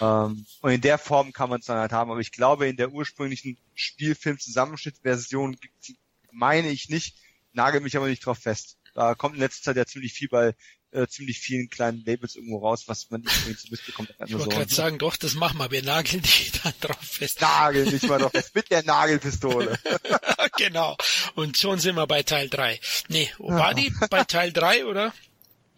Ähm, 0.00 0.46
und 0.60 0.70
in 0.70 0.80
der 0.80 0.98
Form 0.98 1.32
kann 1.32 1.50
man 1.50 1.60
es 1.60 1.66
dann 1.66 1.78
halt 1.78 1.92
haben. 1.92 2.10
Aber 2.10 2.20
ich 2.20 2.32
glaube, 2.32 2.68
in 2.68 2.76
der 2.76 2.92
ursprünglichen 2.92 3.58
Spielfilm-Zusammenschnittversion 3.74 5.56
meine 6.32 6.68
ich 6.68 6.88
nicht, 6.88 7.16
nagel 7.52 7.80
mich 7.80 7.96
aber 7.96 8.08
nicht 8.08 8.24
drauf 8.24 8.38
fest. 8.38 8.78
Da 8.94 9.14
kommt 9.14 9.34
in 9.34 9.40
letzter 9.40 9.64
Zeit 9.64 9.76
ja 9.76 9.86
ziemlich 9.86 10.12
viel 10.12 10.28
bei 10.28 10.54
äh, 10.92 11.06
ziemlich 11.06 11.38
vielen 11.38 11.68
kleinen 11.68 12.04
Labels 12.04 12.36
irgendwo 12.36 12.58
raus, 12.58 12.84
was 12.86 13.10
man 13.10 13.20
nicht 13.20 13.34
unbedingt 13.36 13.60
so 13.60 13.68
mitbekommt. 13.70 14.14
Ich 14.26 14.32
wollte 14.32 14.48
gerade 14.48 14.74
sagen, 14.74 14.98
doch, 14.98 15.16
das 15.16 15.34
machen 15.34 15.58
wir. 15.58 15.70
Wir 15.70 15.82
nageln 15.82 16.22
die 16.22 16.52
dann 16.62 16.72
drauf 16.80 16.98
fest. 17.00 17.40
Nageln 17.40 17.90
dich 17.90 18.02
mal 18.04 18.18
drauf 18.18 18.32
fest 18.32 18.54
mit 18.54 18.70
der 18.70 18.82
Nagelpistole. 18.84 19.78
genau. 20.56 20.96
Und 21.34 21.58
schon 21.58 21.78
sind 21.78 21.96
wir 21.96 22.06
bei 22.06 22.22
Teil 22.22 22.48
3. 22.48 22.80
Nee, 23.08 23.30
war 23.38 23.74
die 23.74 23.92
bei 24.10 24.24
Teil 24.24 24.52
3, 24.52 24.86
oder? 24.86 25.12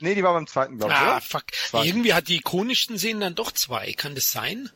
Nee, 0.00 0.14
die 0.14 0.22
war 0.22 0.34
beim 0.34 0.46
zweiten, 0.46 0.78
glaube 0.78 0.92
ich. 0.92 0.98
Ah, 0.98 1.16
oder? 1.16 1.20
fuck. 1.20 1.44
Zweiten. 1.52 1.86
Irgendwie 1.86 2.14
hat 2.14 2.28
die 2.28 2.36
ikonischsten 2.36 2.98
Szenen 2.98 3.20
dann 3.20 3.34
doch 3.34 3.52
zwei. 3.52 3.92
Kann 3.94 4.14
das 4.14 4.30
sein? 4.30 4.70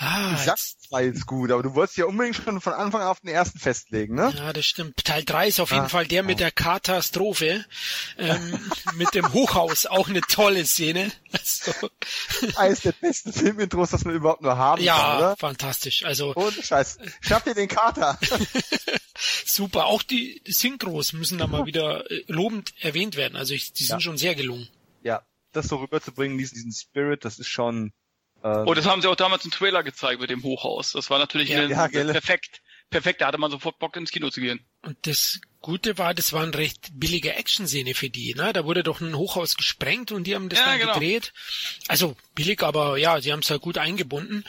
Ah, 0.00 0.34
ich 0.36 0.44
sag, 0.44 0.56
zwei 0.58 1.06
ist 1.06 1.26
gut, 1.26 1.50
aber 1.50 1.64
du 1.64 1.74
wolltest 1.74 1.98
ja 1.98 2.04
unbedingt 2.04 2.36
schon 2.36 2.60
von 2.60 2.72
Anfang 2.72 3.00
an 3.00 3.08
auf 3.08 3.18
den 3.18 3.30
ersten 3.30 3.58
festlegen, 3.58 4.14
ne? 4.14 4.32
Ja, 4.36 4.52
das 4.52 4.64
stimmt. 4.64 5.04
Teil 5.04 5.24
drei 5.24 5.48
ist 5.48 5.58
auf 5.58 5.72
jeden 5.72 5.86
ah, 5.86 5.88
Fall 5.88 6.06
der 6.06 6.22
mit 6.22 6.38
der 6.38 6.52
Katastrophe, 6.52 7.64
ähm, 8.16 8.60
mit 8.94 9.12
dem 9.16 9.32
Hochhaus, 9.32 9.86
auch 9.86 10.08
eine 10.08 10.20
tolle 10.20 10.64
Szene. 10.64 11.10
Also. 11.32 11.90
Eines 12.54 12.82
der 12.82 12.92
besten 12.92 13.32
Filmintros, 13.32 13.90
das 13.90 14.04
man 14.04 14.14
überhaupt 14.14 14.42
nur 14.42 14.56
haben 14.56 14.80
ja, 14.82 14.96
kann, 14.96 15.18
oder? 15.18 15.36
fantastisch. 15.36 16.04
Also. 16.04 16.32
Ohne 16.36 16.52
Scheiß. 16.52 16.98
Schnapp 17.20 17.42
dir 17.42 17.54
den 17.54 17.68
Kater. 17.68 18.18
Super. 19.44 19.86
Auch 19.86 20.04
die 20.04 20.40
Synchros 20.46 21.12
müssen 21.12 21.38
da 21.38 21.48
mal 21.48 21.66
wieder 21.66 22.08
äh, 22.08 22.22
lobend 22.28 22.72
erwähnt 22.80 23.16
werden. 23.16 23.36
Also 23.36 23.52
ich, 23.52 23.72
die 23.72 23.82
sind 23.82 23.96
ja. 23.96 24.00
schon 24.00 24.16
sehr 24.16 24.36
gelungen. 24.36 24.68
Ja, 25.02 25.26
das 25.52 25.66
so 25.66 25.76
rüberzubringen, 25.76 26.38
diesen, 26.38 26.54
diesen 26.54 26.72
Spirit, 26.72 27.24
das 27.24 27.40
ist 27.40 27.48
schon, 27.48 27.92
ähm, 28.44 28.64
oh, 28.66 28.74
das 28.74 28.86
haben 28.86 29.02
sie 29.02 29.08
auch 29.08 29.16
damals 29.16 29.44
im 29.44 29.50
Trailer 29.50 29.82
gezeigt 29.82 30.20
mit 30.20 30.30
dem 30.30 30.42
Hochhaus. 30.42 30.92
Das 30.92 31.10
war 31.10 31.18
natürlich 31.18 31.48
ja, 31.50 31.62
eine, 31.62 31.72
ja, 31.72 31.88
perfekt. 31.88 32.62
Perfekt, 32.90 33.20
da 33.20 33.26
hatte 33.26 33.38
man 33.38 33.50
sofort 33.50 33.78
Bock 33.78 33.96
ins 33.96 34.10
Kino 34.10 34.30
zu 34.30 34.40
gehen. 34.40 34.64
Und 34.80 34.96
das 35.02 35.40
Gute 35.60 35.98
war, 35.98 36.14
das 36.14 36.32
war 36.32 36.42
eine 36.42 36.54
recht 36.54 36.88
billige 36.94 37.34
Action-Szene 37.34 37.94
für 37.94 38.08
die, 38.08 38.34
ne? 38.34 38.54
Da 38.54 38.64
wurde 38.64 38.82
doch 38.82 39.02
ein 39.02 39.14
Hochhaus 39.14 39.56
gesprengt 39.56 40.10
und 40.10 40.26
die 40.26 40.34
haben 40.34 40.48
das 40.48 40.58
ja, 40.58 40.66
dann 40.66 40.78
genau. 40.78 40.94
gedreht. 40.94 41.34
Also 41.88 42.16
billig, 42.34 42.62
aber 42.62 42.96
ja, 42.96 43.20
sie 43.20 43.30
haben 43.32 43.40
es 43.40 43.50
halt 43.50 43.60
gut 43.60 43.76
eingebunden. 43.76 44.44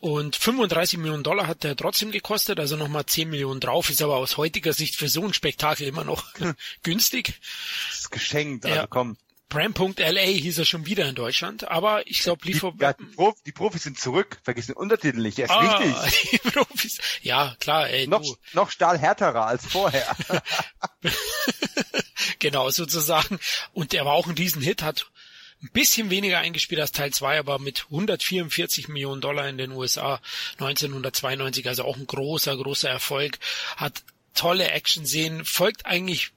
Und 0.00 0.36
35 0.36 0.98
Millionen 0.98 1.22
Dollar 1.22 1.46
hat 1.46 1.64
der 1.64 1.76
trotzdem 1.76 2.10
gekostet, 2.10 2.58
also 2.58 2.76
nochmal 2.76 3.06
10 3.06 3.30
Millionen 3.30 3.60
drauf, 3.60 3.90
ist 3.90 4.02
aber 4.02 4.16
aus 4.16 4.36
heutiger 4.36 4.72
Sicht 4.72 4.96
für 4.96 5.08
so 5.08 5.24
ein 5.24 5.34
Spektakel 5.34 5.86
immer 5.86 6.04
noch 6.04 6.32
günstig. 6.82 7.34
Das 7.88 8.00
ist 8.00 8.10
geschenkt, 8.10 8.64
also 8.64 8.76
ja. 8.76 8.86
komm. 8.88 9.16
Bram.la 9.48 10.20
hieß 10.20 10.58
er 10.58 10.64
schon 10.66 10.84
wieder 10.84 11.08
in 11.08 11.14
Deutschland, 11.14 11.68
aber 11.68 12.06
ich 12.06 12.20
glaube 12.20 12.44
Liefer... 12.44 12.74
Ja, 12.78 12.92
die, 12.92 13.04
Prof, 13.04 13.34
die, 13.46 13.52
Profis 13.52 13.82
sind 13.82 13.98
zurück, 13.98 14.38
vergiss 14.42 14.66
den 14.66 14.76
Untertitel 14.76 15.20
nicht, 15.20 15.38
er 15.38 15.46
ist 15.46 15.50
ah, 15.50 15.80
wichtig. 15.80 16.30
Die 16.44 16.50
Profis, 16.50 16.98
ja 17.22 17.56
klar, 17.58 17.88
ey, 17.88 18.06
noch, 18.06 18.22
du. 18.22 18.36
noch 18.52 18.70
stahlhärterer 18.70 19.46
als 19.46 19.64
vorher. 19.64 20.14
genau, 22.38 22.68
sozusagen. 22.70 23.38
Und 23.72 23.94
er 23.94 24.04
war 24.04 24.12
auch 24.12 24.26
ein 24.26 24.36
Riesenhit, 24.36 24.82
hat 24.82 25.10
ein 25.62 25.70
bisschen 25.72 26.10
weniger 26.10 26.38
eingespielt 26.38 26.80
als 26.80 26.92
Teil 26.92 27.12
2, 27.12 27.38
aber 27.38 27.58
mit 27.58 27.86
144 27.90 28.88
Millionen 28.88 29.20
Dollar 29.20 29.48
in 29.48 29.58
den 29.58 29.72
USA 29.72 30.20
1992, 30.58 31.66
also 31.66 31.84
auch 31.84 31.96
ein 31.96 32.06
großer, 32.06 32.56
großer 32.56 32.90
Erfolg, 32.90 33.38
hat 33.76 34.02
tolle 34.34 34.70
Action-Szenen, 34.70 35.44
folgt 35.44 35.86
eigentlich 35.86 36.32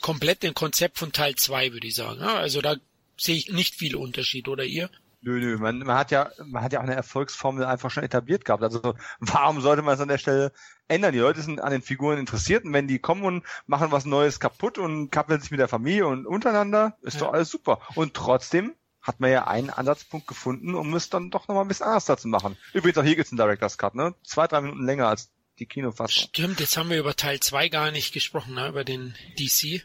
komplett 0.00 0.42
dem 0.42 0.54
Konzept 0.54 0.98
von 0.98 1.12
Teil 1.12 1.34
2, 1.34 1.72
würde 1.72 1.86
ich 1.86 1.94
sagen. 1.94 2.20
Also 2.20 2.60
da 2.60 2.76
sehe 3.16 3.36
ich 3.36 3.52
nicht 3.52 3.74
viel 3.74 3.96
Unterschied, 3.96 4.48
oder 4.48 4.64
ihr? 4.64 4.90
Nö, 5.26 5.40
nö, 5.40 5.56
man, 5.56 5.78
man 5.78 5.96
hat 5.96 6.10
ja, 6.10 6.30
man 6.44 6.62
hat 6.62 6.74
ja 6.74 6.80
auch 6.80 6.84
eine 6.84 6.94
Erfolgsformel 6.94 7.64
einfach 7.64 7.90
schon 7.90 8.02
etabliert 8.02 8.44
gehabt. 8.44 8.62
Also 8.62 8.94
warum 9.20 9.62
sollte 9.62 9.80
man 9.80 9.94
es 9.94 10.00
an 10.00 10.08
der 10.08 10.18
Stelle 10.18 10.52
ändern? 10.86 11.12
Die 11.12 11.18
Leute 11.18 11.40
sind 11.40 11.62
an 11.62 11.72
den 11.72 11.80
Figuren 11.80 12.18
interessiert 12.18 12.64
und 12.64 12.74
wenn 12.74 12.88
die 12.88 12.98
kommen 12.98 13.24
und 13.24 13.44
machen 13.66 13.90
was 13.90 14.04
Neues 14.04 14.38
kaputt 14.38 14.76
und 14.76 15.10
kappeln 15.10 15.40
sich 15.40 15.50
mit 15.50 15.60
der 15.60 15.68
Familie 15.68 16.06
und 16.06 16.26
untereinander, 16.26 16.98
ist 17.00 17.14
ja. 17.14 17.20
doch 17.20 17.32
alles 17.32 17.48
super. 17.48 17.80
Und 17.94 18.12
trotzdem 18.12 18.74
hat 19.00 19.20
man 19.20 19.30
ja 19.30 19.46
einen 19.46 19.70
Ansatzpunkt 19.70 20.26
gefunden, 20.26 20.74
um 20.74 20.92
es 20.94 21.08
dann 21.08 21.30
doch 21.30 21.48
nochmal 21.48 21.64
ein 21.64 21.68
bisschen 21.68 21.86
anders 21.86 22.04
zu 22.04 22.28
machen. 22.28 22.58
Übrigens 22.74 22.98
auch 22.98 23.04
hier 23.04 23.16
gibt's 23.16 23.32
einen 23.32 23.38
Director's 23.38 23.78
Cut, 23.78 23.94
ne? 23.94 24.14
Zwei, 24.24 24.46
drei 24.46 24.60
Minuten 24.60 24.84
länger 24.84 25.08
als 25.08 25.30
die 25.58 25.66
Kinofassung. 25.66 26.24
Stimmt, 26.28 26.60
jetzt 26.60 26.76
haben 26.76 26.90
wir 26.90 26.98
über 26.98 27.16
Teil 27.16 27.40
2 27.40 27.68
gar 27.68 27.90
nicht 27.90 28.12
gesprochen, 28.12 28.54
ne? 28.54 28.68
über 28.68 28.84
den 28.84 29.14
DC. 29.38 29.82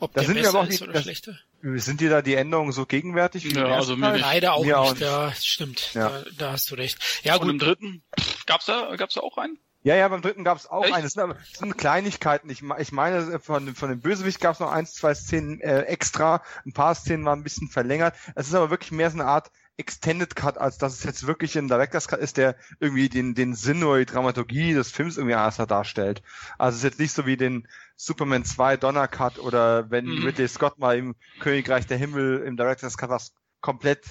Ob 0.00 0.12
da 0.12 0.20
der 0.20 0.26
sind 0.28 0.34
besser 0.36 0.52
wir 0.52 0.58
aber 0.58 0.68
auch 0.68 0.72
ist 0.72 0.82
oder 0.82 0.92
das, 0.92 1.02
schlechter? 1.04 1.38
Sind 1.62 2.00
dir 2.02 2.10
da 2.10 2.20
die 2.20 2.34
Änderungen 2.34 2.72
so 2.72 2.84
gegenwärtig? 2.84 3.44
Ja, 3.44 3.64
also 3.66 3.96
mir. 3.96 4.16
Leider 4.18 4.52
auch 4.52 4.60
Mir 4.64 4.66
nicht, 4.66 4.74
auch 4.76 4.90
nicht. 4.92 5.00
ja, 5.02 5.32
stimmt. 5.34 5.94
Ja. 5.94 6.08
Da, 6.10 6.24
da 6.36 6.52
hast 6.52 6.70
du 6.70 6.74
recht. 6.74 6.98
Ja, 7.22 7.36
Und 7.36 7.48
im 7.48 7.58
gut. 7.58 7.68
dritten 7.68 8.02
gab's 8.44 8.66
da, 8.66 8.94
gab's 8.96 9.14
da 9.14 9.20
auch 9.22 9.38
einen? 9.38 9.58
Ja, 9.82 9.94
ja, 9.94 10.08
beim 10.08 10.20
dritten 10.22 10.44
gab 10.44 10.58
es 10.58 10.66
auch 10.66 10.84
Echt? 10.84 10.94
eines. 10.94 11.12
Das 11.14 11.22
sind, 11.22 11.22
aber- 11.22 11.34
das 11.34 11.58
sind 11.58 11.76
Kleinigkeiten. 11.78 12.50
Ich, 12.50 12.62
ich 12.78 12.92
meine, 12.92 13.38
von, 13.38 13.74
von 13.74 13.88
dem 13.90 14.00
Bösewicht 14.00 14.40
gab 14.40 14.54
es 14.54 14.60
noch 14.60 14.70
eins, 14.72 14.94
zwei 14.94 15.14
Szenen 15.14 15.60
äh, 15.60 15.82
extra. 15.82 16.42
Ein 16.66 16.72
paar 16.72 16.94
Szenen 16.94 17.24
waren 17.24 17.40
ein 17.40 17.44
bisschen 17.44 17.68
verlängert. 17.68 18.14
Es 18.34 18.48
ist 18.48 18.54
aber 18.54 18.70
wirklich 18.70 18.92
mehr 18.92 19.10
so 19.10 19.18
eine 19.18 19.26
Art 19.26 19.50
Extended 19.76 20.36
Cut, 20.36 20.58
als 20.58 20.78
dass 20.78 20.94
es 20.94 21.04
jetzt 21.04 21.26
wirklich 21.26 21.58
ein 21.58 21.68
Director's 21.68 22.08
Cut 22.08 22.20
ist, 22.20 22.36
der 22.36 22.56
irgendwie 22.80 23.08
den, 23.08 23.34
den 23.34 23.54
Sinn 23.54 23.82
oder 23.82 23.98
die 23.98 24.06
Dramaturgie 24.06 24.72
des 24.72 24.90
Films 24.90 25.16
irgendwie 25.16 25.34
anders 25.34 25.56
darstellt. 25.56 26.22
Also 26.58 26.76
es 26.76 26.78
ist 26.78 26.90
jetzt 26.90 27.00
nicht 27.00 27.12
so 27.12 27.26
wie 27.26 27.36
den 27.36 27.66
Superman 27.96 28.44
2 28.44 28.76
Donner 28.76 29.08
Cut 29.08 29.38
oder 29.38 29.90
wenn 29.90 30.06
Mhm. 30.06 30.24
Ridley 30.26 30.48
Scott 30.48 30.78
mal 30.78 30.96
im 30.96 31.16
Königreich 31.40 31.86
der 31.86 31.98
Himmel 31.98 32.44
im 32.46 32.56
Director's 32.56 32.96
Cut 32.96 33.10
was 33.10 33.32
komplett 33.60 34.04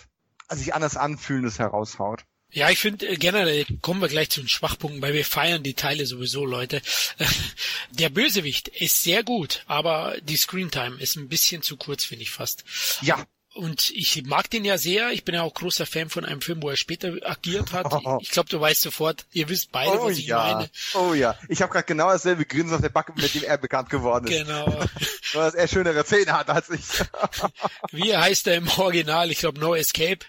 sich 0.49 0.73
anders 0.73 0.97
anfühlendes 0.97 1.59
heraushaut. 1.59 2.25
Ja, 2.51 2.69
ich 2.69 2.77
finde 2.77 3.07
äh, 3.07 3.15
generell 3.15 3.65
kommen 3.81 4.01
wir 4.01 4.07
gleich 4.07 4.29
zu 4.29 4.41
den 4.41 4.47
Schwachpunkten, 4.47 5.01
weil 5.01 5.13
wir 5.13 5.25
feiern 5.25 5.63
die 5.63 5.73
Teile 5.73 6.05
sowieso, 6.05 6.45
Leute. 6.45 6.81
Der 7.91 8.09
Bösewicht 8.09 8.67
ist 8.67 9.01
sehr 9.01 9.23
gut, 9.23 9.63
aber 9.65 10.15
die 10.21 10.37
Screentime 10.37 10.99
ist 10.99 11.15
ein 11.15 11.29
bisschen 11.29 11.63
zu 11.63 11.77
kurz, 11.77 12.03
finde 12.05 12.23
ich 12.23 12.31
fast. 12.31 12.63
Ja, 13.01 13.23
Und 13.53 13.91
ich 13.91 14.23
mag 14.25 14.49
den 14.49 14.65
ja 14.65 14.79
sehr. 14.79 15.11
Ich 15.11 15.23
bin 15.23 15.35
ja 15.35 15.43
auch 15.43 15.53
großer 15.53 15.85
Fan 15.85 16.09
von 16.09 16.25
einem 16.25 16.41
Film, 16.41 16.63
wo 16.63 16.69
er 16.71 16.75
später 16.75 17.13
agiert 17.23 17.71
hat. 17.71 17.85
Ich 18.21 18.31
glaube, 18.31 18.49
du 18.49 18.59
weißt 18.59 18.81
sofort, 18.81 19.25
ihr 19.31 19.49
wisst 19.49 19.71
beide, 19.71 19.99
oh 19.99 20.05
was 20.05 20.17
ich 20.17 20.27
ja, 20.27 20.55
meine. 20.55 20.69
oh 20.93 21.13
ja. 21.13 21.35
Ich 21.49 21.61
habe 21.61 21.71
gerade 21.71 21.85
genau 21.85 22.09
dasselbe 22.09 22.45
Grinsen 22.45 22.75
auf 22.75 22.81
der 22.81 22.89
Backe, 22.89 23.13
mit 23.15 23.33
dem 23.33 23.43
er 23.43 23.57
bekannt 23.57 23.89
geworden 23.89 24.25
ist. 24.25 24.31
Genau. 24.31 24.65
Nur, 25.33 25.43
dass 25.43 25.53
er 25.53 25.67
schönere 25.67 26.03
Zähne 26.05 26.31
hat 26.31 26.49
als 26.49 26.69
ich. 26.69 26.81
Wie 27.91 28.15
heißt 28.15 28.47
er 28.47 28.55
im 28.55 28.67
Original? 28.67 29.29
Ich 29.31 29.39
glaube 29.39 29.59
No 29.59 29.75
Escape. 29.75 30.19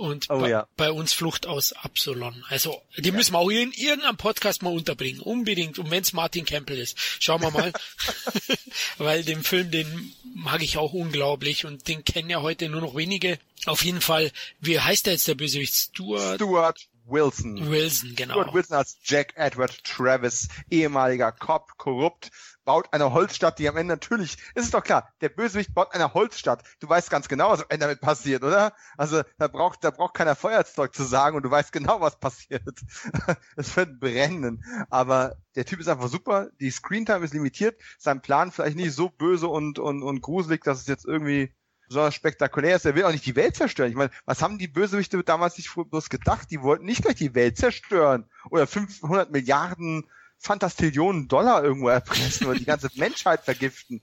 Und 0.00 0.30
Oh 0.30 0.40
bei, 0.40 0.48
ja. 0.48 0.66
bei 0.78 0.90
uns 0.90 1.12
Flucht 1.12 1.46
aus 1.46 1.74
Absalon. 1.74 2.42
Also, 2.48 2.80
die 2.96 3.12
müssen 3.12 3.34
wir 3.34 3.38
auch 3.38 3.50
in 3.50 3.70
irgendeinem 3.72 4.16
Podcast 4.16 4.62
mal 4.62 4.72
unterbringen. 4.72 5.20
Unbedingt. 5.20 5.78
Und 5.78 5.90
wenn 5.90 6.02
es 6.02 6.14
Martin 6.14 6.46
Campbell 6.46 6.78
ist. 6.78 6.98
Schauen 6.98 7.42
wir 7.42 7.50
mal. 7.50 7.70
Weil 8.98 9.24
den 9.24 9.44
Film, 9.44 9.70
den 9.70 10.14
mag 10.34 10.62
ich 10.62 10.78
auch 10.78 10.94
unglaublich. 10.94 11.66
Und 11.66 11.86
den 11.86 12.02
kennen 12.02 12.30
ja 12.30 12.40
heute 12.40 12.70
nur 12.70 12.80
noch 12.80 12.96
wenige. 12.96 13.38
Auf 13.66 13.84
jeden 13.84 14.00
Fall, 14.00 14.32
wie 14.60 14.80
heißt 14.80 15.04
der 15.04 15.12
jetzt 15.12 15.28
der 15.28 15.34
Bösewicht? 15.34 15.74
Stuart 15.74 16.36
Stuart 16.36 16.88
Wilson. 17.06 17.70
Wilson, 17.70 18.14
genau. 18.16 18.34
Stuart 18.34 18.54
Wilson 18.54 18.76
als 18.78 18.96
Jack 19.04 19.34
Edward 19.36 19.84
Travis, 19.84 20.48
ehemaliger 20.70 21.30
Cop, 21.30 21.76
korrupt, 21.76 22.30
baut 22.70 22.92
eine 22.92 23.12
Holzstadt, 23.12 23.58
die 23.58 23.68
am 23.68 23.76
Ende 23.76 23.94
natürlich, 23.94 24.34
ist 24.54 24.66
es 24.66 24.70
doch 24.70 24.84
klar, 24.84 25.12
der 25.22 25.28
Bösewicht 25.28 25.74
baut 25.74 25.92
eine 25.92 26.14
Holzstadt. 26.14 26.62
Du 26.78 26.88
weißt 26.88 27.10
ganz 27.10 27.26
genau, 27.26 27.50
was 27.50 27.62
am 27.62 27.66
Ende 27.68 27.86
damit 27.86 28.00
passiert, 28.00 28.44
oder? 28.44 28.74
Also 28.96 29.22
da 29.38 29.48
braucht, 29.48 29.82
da 29.82 29.90
braucht 29.90 30.14
keiner 30.14 30.36
Feuerzeug 30.36 30.94
zu 30.94 31.02
sagen 31.02 31.36
und 31.36 31.42
du 31.42 31.50
weißt 31.50 31.72
genau, 31.72 32.00
was 32.00 32.20
passiert. 32.20 32.62
Es 33.56 33.76
wird 33.76 33.98
brennen. 33.98 34.62
Aber 34.88 35.34
der 35.56 35.64
Typ 35.64 35.80
ist 35.80 35.88
einfach 35.88 36.06
super, 36.06 36.50
die 36.60 36.70
Screentime 36.70 37.24
ist 37.24 37.34
limitiert, 37.34 37.80
sein 37.98 38.22
Plan 38.22 38.52
vielleicht 38.52 38.76
nicht 38.76 38.94
so 38.94 39.08
böse 39.08 39.48
und, 39.48 39.80
und, 39.80 40.04
und 40.04 40.20
gruselig, 40.20 40.62
dass 40.62 40.80
es 40.80 40.86
jetzt 40.86 41.06
irgendwie 41.06 41.52
besonders 41.88 42.14
spektakulär 42.14 42.76
ist. 42.76 42.86
Er 42.86 42.94
will 42.94 43.04
auch 43.04 43.10
nicht 43.10 43.26
die 43.26 43.34
Welt 43.34 43.56
zerstören. 43.56 43.90
Ich 43.90 43.96
meine, 43.96 44.12
was 44.26 44.42
haben 44.42 44.58
die 44.58 44.68
Bösewichte 44.68 45.24
damals 45.24 45.58
nicht 45.58 45.74
bloß 45.74 46.08
gedacht? 46.08 46.52
Die 46.52 46.62
wollten 46.62 46.84
nicht 46.84 47.02
gleich 47.02 47.16
die 47.16 47.34
Welt 47.34 47.56
zerstören 47.56 48.30
oder 48.48 48.68
500 48.68 49.32
Milliarden 49.32 50.04
Fantastillionen 50.40 51.28
Dollar 51.28 51.62
irgendwo 51.62 51.88
erpressen 51.88 52.46
oder 52.46 52.58
die 52.58 52.64
ganze 52.64 52.88
Menschheit 52.94 53.44
vergiften. 53.44 54.02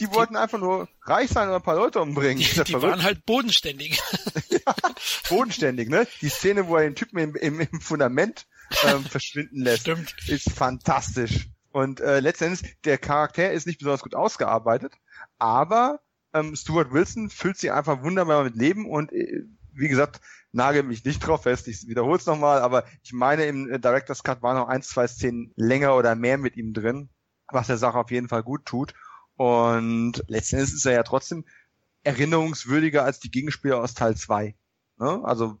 Die 0.00 0.12
wollten 0.12 0.34
einfach 0.34 0.58
nur 0.58 0.88
reich 1.02 1.30
sein 1.30 1.48
und 1.48 1.54
ein 1.54 1.62
paar 1.62 1.76
Leute 1.76 2.00
umbringen. 2.00 2.42
Die, 2.42 2.64
die 2.64 2.82
waren 2.82 3.04
halt 3.04 3.24
bodenständig. 3.26 4.02
bodenständig, 5.28 5.88
ne? 5.88 6.08
Die 6.20 6.28
Szene, 6.28 6.66
wo 6.66 6.76
er 6.76 6.82
den 6.82 6.96
Typen 6.96 7.18
im, 7.18 7.36
im, 7.36 7.60
im 7.60 7.80
Fundament 7.80 8.46
ähm, 8.84 9.04
verschwinden 9.04 9.60
lässt, 9.60 9.82
Stimmt. 9.82 10.16
ist 10.26 10.50
fantastisch. 10.50 11.48
Und 11.70 12.00
äh, 12.00 12.20
letztendlich, 12.20 12.76
der 12.84 12.98
Charakter 12.98 13.52
ist 13.52 13.66
nicht 13.66 13.78
besonders 13.78 14.02
gut 14.02 14.14
ausgearbeitet, 14.14 14.94
aber 15.38 16.00
ähm, 16.32 16.56
Stuart 16.56 16.92
Wilson 16.92 17.30
füllt 17.30 17.58
sie 17.58 17.70
einfach 17.70 18.02
wunderbar 18.02 18.44
mit 18.44 18.56
Leben 18.56 18.88
und 18.88 19.12
äh, 19.12 19.42
wie 19.72 19.88
gesagt, 19.88 20.20
nagel 20.54 20.82
mich 20.82 21.04
nicht 21.04 21.20
drauf 21.20 21.42
fest, 21.42 21.68
ich 21.68 21.86
wiederhole 21.86 22.16
es 22.18 22.26
nochmal, 22.26 22.60
aber 22.60 22.84
ich 23.02 23.12
meine, 23.12 23.44
im 23.44 23.70
äh, 23.70 23.78
Director's 23.78 24.22
Cut 24.22 24.42
waren 24.42 24.56
noch 24.56 24.68
ein, 24.68 24.82
zwei 24.82 25.06
Szenen 25.06 25.52
länger 25.56 25.96
oder 25.96 26.14
mehr 26.14 26.38
mit 26.38 26.56
ihm 26.56 26.72
drin, 26.72 27.10
was 27.48 27.66
der 27.66 27.76
Sache 27.78 27.98
auf 27.98 28.10
jeden 28.10 28.28
Fall 28.28 28.42
gut 28.42 28.64
tut. 28.64 28.94
Und 29.36 30.22
letztendlich 30.28 30.72
ist 30.74 30.86
er 30.86 30.92
ja 30.92 31.02
trotzdem 31.02 31.44
erinnerungswürdiger 32.04 33.04
als 33.04 33.18
die 33.20 33.30
Gegenspieler 33.30 33.80
aus 33.80 33.94
Teil 33.94 34.16
2. 34.16 34.54
Ne? 34.98 35.20
Also 35.24 35.58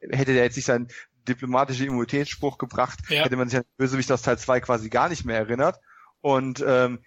hätte 0.00 0.34
der 0.34 0.44
jetzt 0.44 0.56
nicht 0.56 0.66
seinen 0.66 0.88
diplomatischen 1.26 1.86
Immunitätsspruch 1.86 2.58
gebracht, 2.58 2.98
Ja. 3.08 3.24
hätte 3.24 3.36
man 3.36 3.48
sich 3.48 3.58
an 3.58 3.64
den 3.64 3.76
Bösewicht 3.78 4.12
aus 4.12 4.22
Teil 4.22 4.38
2 4.38 4.60
quasi 4.60 4.90
gar 4.90 5.08
nicht 5.08 5.24
mehr 5.24 5.38
erinnert. 5.38 5.80
Und 6.20 6.62
ähm, 6.66 7.00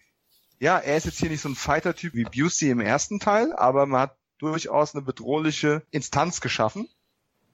ja, 0.60 0.78
er 0.78 0.98
ist 0.98 1.06
jetzt 1.06 1.20
hier 1.20 1.30
nicht 1.30 1.42
so 1.42 1.50
ein 1.50 1.56
Fighter-Typ 1.56 2.14
wie 2.14 2.26
Busey 2.26 2.70
im 2.70 2.80
ersten 2.82 3.20
Teil, 3.20 3.54
aber 3.54 3.86
man 3.86 4.02
hat 4.02 4.18
durchaus 4.40 4.96
eine 4.96 5.04
bedrohliche 5.04 5.84
Instanz 5.92 6.42
geschaffen. 6.42 6.90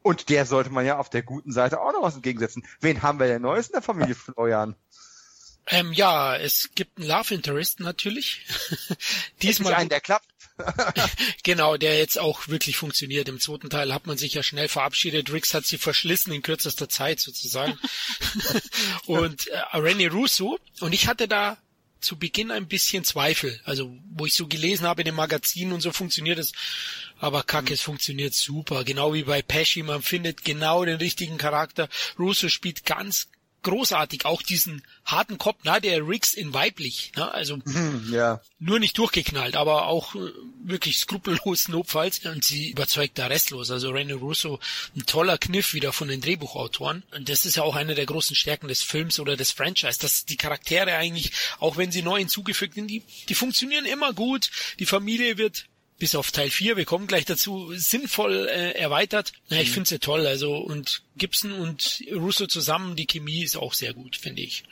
Und 0.06 0.30
der 0.30 0.46
sollte 0.46 0.70
man 0.70 0.86
ja 0.86 1.00
auf 1.00 1.10
der 1.10 1.24
guten 1.24 1.52
Seite 1.52 1.82
auch 1.82 1.92
noch 1.92 2.04
was 2.04 2.14
entgegensetzen. 2.14 2.64
Wen 2.80 3.02
haben 3.02 3.18
wir 3.18 3.26
denn 3.26 3.42
Neues 3.42 3.70
in 3.70 3.74
der 3.74 3.82
Familie 3.82 4.14
Florian? 4.14 4.76
Ähm, 5.66 5.94
ja, 5.94 6.38
es 6.38 6.70
gibt 6.76 7.00
einen 7.00 7.08
Love 7.08 7.34
Interest 7.34 7.80
natürlich. 7.80 8.46
Diesmal 9.42 9.74
einen, 9.74 9.90
der 9.90 10.02
klappt. 10.02 10.28
Genau, 11.44 11.76
der 11.76 11.98
jetzt 11.98 12.20
auch 12.20 12.48
wirklich 12.48 12.78
funktioniert. 12.78 13.28
Im 13.30 13.40
zweiten 13.40 13.72
Teil 13.72 13.92
hat 13.92 14.06
man 14.06 14.20
sich 14.20 14.36
ja 14.36 14.44
schnell 14.44 14.68
verabschiedet. 14.68 15.34
Riggs 15.34 15.56
hat 15.56 15.66
sie 15.66 15.80
verschlissen 15.80 16.32
in 16.32 16.44
kürzester 16.44 16.88
Zeit 16.88 17.20
sozusagen. 17.20 17.78
und 19.08 19.48
äh, 19.48 19.58
René 19.74 20.12
Russo. 20.12 20.60
Und 20.82 20.94
ich 20.94 21.08
hatte 21.08 21.28
da 21.28 21.58
zu 22.06 22.18
Beginn 22.18 22.52
ein 22.52 22.68
bisschen 22.68 23.04
Zweifel. 23.04 23.60
Also, 23.66 23.98
wo 24.12 24.26
ich 24.26 24.34
so 24.34 24.48
gelesen 24.48 24.86
habe 24.86 25.02
in 25.02 25.06
dem 25.06 25.16
Magazin 25.16 25.74
und 25.74 25.82
so 25.82 25.92
funktioniert 25.92 26.40
es. 26.40 26.54
Aber 27.20 27.44
kacke, 27.44 27.74
es 27.74 27.82
funktioniert 27.82 28.34
super. 28.34 28.84
Genau 28.84 29.14
wie 29.14 29.24
bei 29.24 29.42
Pesci. 29.42 29.84
Man 29.84 30.02
findet 30.02 30.46
genau 30.46 30.86
den 30.86 30.98
richtigen 30.98 31.38
Charakter. 31.38 31.90
Russo 32.20 32.48
spielt 32.48 32.86
ganz 32.86 33.28
großartig 33.66 34.26
auch 34.26 34.42
diesen 34.42 34.84
harten 35.04 35.38
Kopf, 35.38 35.60
na, 35.64 35.80
der 35.80 36.08
Riggs 36.08 36.34
in 36.34 36.54
weiblich, 36.54 37.12
ne? 37.18 37.32
also 37.34 37.56
Hm, 37.66 38.08
ja. 38.12 38.42
nur 38.60 38.80
nicht 38.80 38.98
durchgeknallt, 38.98 39.56
aber 39.56 39.88
auch 39.88 40.16
äh, 40.16 40.32
wirklich 40.64 40.98
skrupellos 40.98 41.68
notfalls 41.68 42.20
und 42.26 42.44
sie 42.44 42.70
überzeugt 42.70 43.18
da 43.18 43.28
restlos. 43.28 43.72
Also 43.72 43.90
Rene 43.90 44.14
Russo, 44.14 44.60
ein 44.96 45.06
toller 45.06 45.38
Kniff 45.38 45.74
wieder 45.74 45.92
von 45.92 46.08
den 46.08 46.22
Drehbuchautoren 46.22 47.04
und 47.16 47.28
das 47.28 47.46
ist 47.46 47.58
ja 47.58 47.64
auch 47.64 47.76
eine 47.76 47.96
der 47.96 48.06
großen 48.06 48.36
Stärken 48.36 48.68
des 48.68 48.84
Films 48.84 49.20
oder 49.20 49.36
des 49.36 49.52
Franchise, 49.52 50.00
dass 50.00 50.26
die 50.26 50.38
Charaktere 50.38 50.96
eigentlich, 50.96 51.32
auch 51.60 51.78
wenn 51.78 51.92
sie 51.92 52.04
neu 52.04 52.20
hinzugefügt 52.20 52.76
sind, 52.76 52.88
die, 52.88 53.04
die 53.28 53.36
funktionieren 53.36 53.86
immer 53.86 54.14
gut, 54.14 54.52
die 54.80 54.86
Familie 54.86 55.38
wird 55.38 55.66
bis 55.98 56.16
auf 56.16 56.32
Teil 56.32 56.50
4, 56.50 56.76
wir 56.78 56.86
kommen 56.86 57.08
gleich 57.08 57.26
dazu, 57.26 57.72
sinnvoll 57.76 58.48
äh, 58.50 58.72
erweitert. 58.72 59.32
Ja, 59.48 59.60
ich 59.62 59.72
finde 59.72 59.88
sie 59.90 60.00
toll, 60.00 60.28
also 60.28 60.58
und 60.58 61.04
Gibson 61.16 61.54
und 61.54 62.04
Russo 62.14 62.48
zusammen, 62.48 62.96
die 62.96 63.08
Chemie 63.08 63.44
ist 63.44 63.56
auch 63.56 63.74
sehr 63.74 63.94
gut, 63.94 64.16
finde 64.18 64.42
ich. 64.42 64.64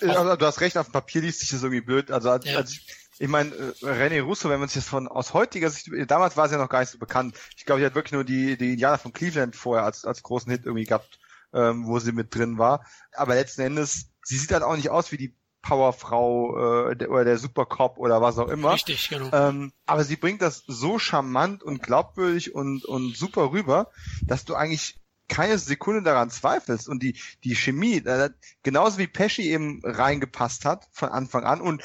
Äh, 0.00 0.06
Also, 0.06 0.36
du 0.36 0.46
hast 0.46 0.60
recht, 0.60 0.76
auf 0.78 0.86
dem 0.88 0.92
Papier 0.92 1.20
liest 1.22 1.40
sich 1.40 1.50
das 1.50 1.62
irgendwie 1.62 1.82
blöd. 1.82 2.10
Also 2.10 2.30
als, 2.30 2.46
Ja. 2.46 2.56
als 2.56 2.72
ich, 2.72 2.80
ich 3.18 3.28
meine, 3.28 3.54
äh, 3.54 3.84
René 3.84 4.22
Russo, 4.22 4.48
wenn 4.48 4.60
man 4.60 4.68
sich 4.70 4.76
das 4.82 4.88
von 4.88 5.06
aus 5.06 5.34
heutiger 5.34 5.68
Sicht, 5.68 5.88
damals 6.06 6.38
war 6.38 6.46
es 6.46 6.52
ja 6.52 6.58
noch 6.58 6.70
gar 6.70 6.80
nicht 6.80 6.90
so 6.90 6.98
bekannt. 6.98 7.36
Ich 7.58 7.66
glaube, 7.66 7.80
die 7.80 7.86
hat 7.86 7.94
wirklich 7.94 8.12
nur 8.12 8.24
die, 8.24 8.56
die 8.56 8.72
Indianer 8.72 8.96
von 8.98 9.12
Cleveland 9.12 9.56
vorher 9.56 9.84
als, 9.84 10.06
als 10.06 10.22
großen 10.22 10.50
Hit 10.50 10.64
irgendwie 10.64 10.86
gehabt, 10.86 11.18
ähm, 11.52 11.86
wo 11.86 11.98
sie 11.98 12.12
mit 12.12 12.34
drin 12.34 12.56
war. 12.56 12.86
Aber 13.12 13.34
letzten 13.34 13.60
Endes, 13.60 14.06
sie 14.24 14.38
sieht 14.38 14.52
halt 14.52 14.62
auch 14.62 14.76
nicht 14.76 14.88
aus 14.88 15.12
wie 15.12 15.18
die 15.18 15.34
Powerfrau 15.62 16.90
äh, 16.90 16.96
der, 16.96 17.10
oder 17.10 17.24
der 17.24 17.38
Supercop 17.38 17.98
oder 17.98 18.22
was 18.22 18.38
auch 18.38 18.48
immer. 18.48 18.72
Richtig, 18.72 19.08
genau. 19.08 19.30
Ähm, 19.32 19.72
aber 19.86 20.04
sie 20.04 20.16
bringt 20.16 20.42
das 20.42 20.64
so 20.66 20.98
charmant 20.98 21.62
und 21.62 21.82
glaubwürdig 21.82 22.54
und, 22.54 22.84
und 22.84 23.16
super 23.16 23.52
rüber, 23.52 23.90
dass 24.22 24.44
du 24.44 24.54
eigentlich 24.54 25.00
keine 25.28 25.58
Sekunde 25.58 26.02
daran 26.02 26.30
zweifelst. 26.30 26.88
Und 26.88 27.02
die, 27.02 27.18
die 27.44 27.54
Chemie, 27.54 27.98
äh, 27.98 28.30
genauso 28.62 28.98
wie 28.98 29.06
Pesci 29.06 29.50
eben 29.50 29.80
reingepasst 29.84 30.64
hat 30.64 30.88
von 30.92 31.08
Anfang 31.08 31.44
an 31.44 31.60
und 31.60 31.82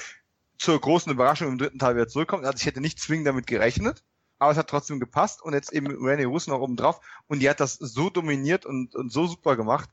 zur 0.58 0.80
großen 0.80 1.12
Überraschung 1.12 1.50
im 1.50 1.58
dritten 1.58 1.80
Teil 1.80 1.96
wieder 1.96 2.08
zurückkommt. 2.08 2.46
Also 2.46 2.58
ich 2.58 2.66
hätte 2.66 2.82
nicht 2.82 3.00
zwingend 3.00 3.28
damit 3.28 3.48
gerechnet, 3.48 4.04
aber 4.40 4.52
es 4.52 4.58
hat 4.58 4.70
trotzdem 4.70 5.00
gepasst 5.00 5.42
und 5.42 5.54
jetzt 5.54 5.72
eben 5.72 5.88
René 5.88 6.26
Russo 6.26 6.52
noch 6.52 6.60
oben 6.60 6.76
drauf 6.76 7.00
und 7.28 7.40
die 7.40 7.50
hat 7.50 7.60
das 7.60 7.76
so 7.76 8.10
dominiert 8.10 8.66
und, 8.66 8.96
und 8.96 9.12
so 9.12 9.28
super 9.28 9.56
gemacht. 9.56 9.90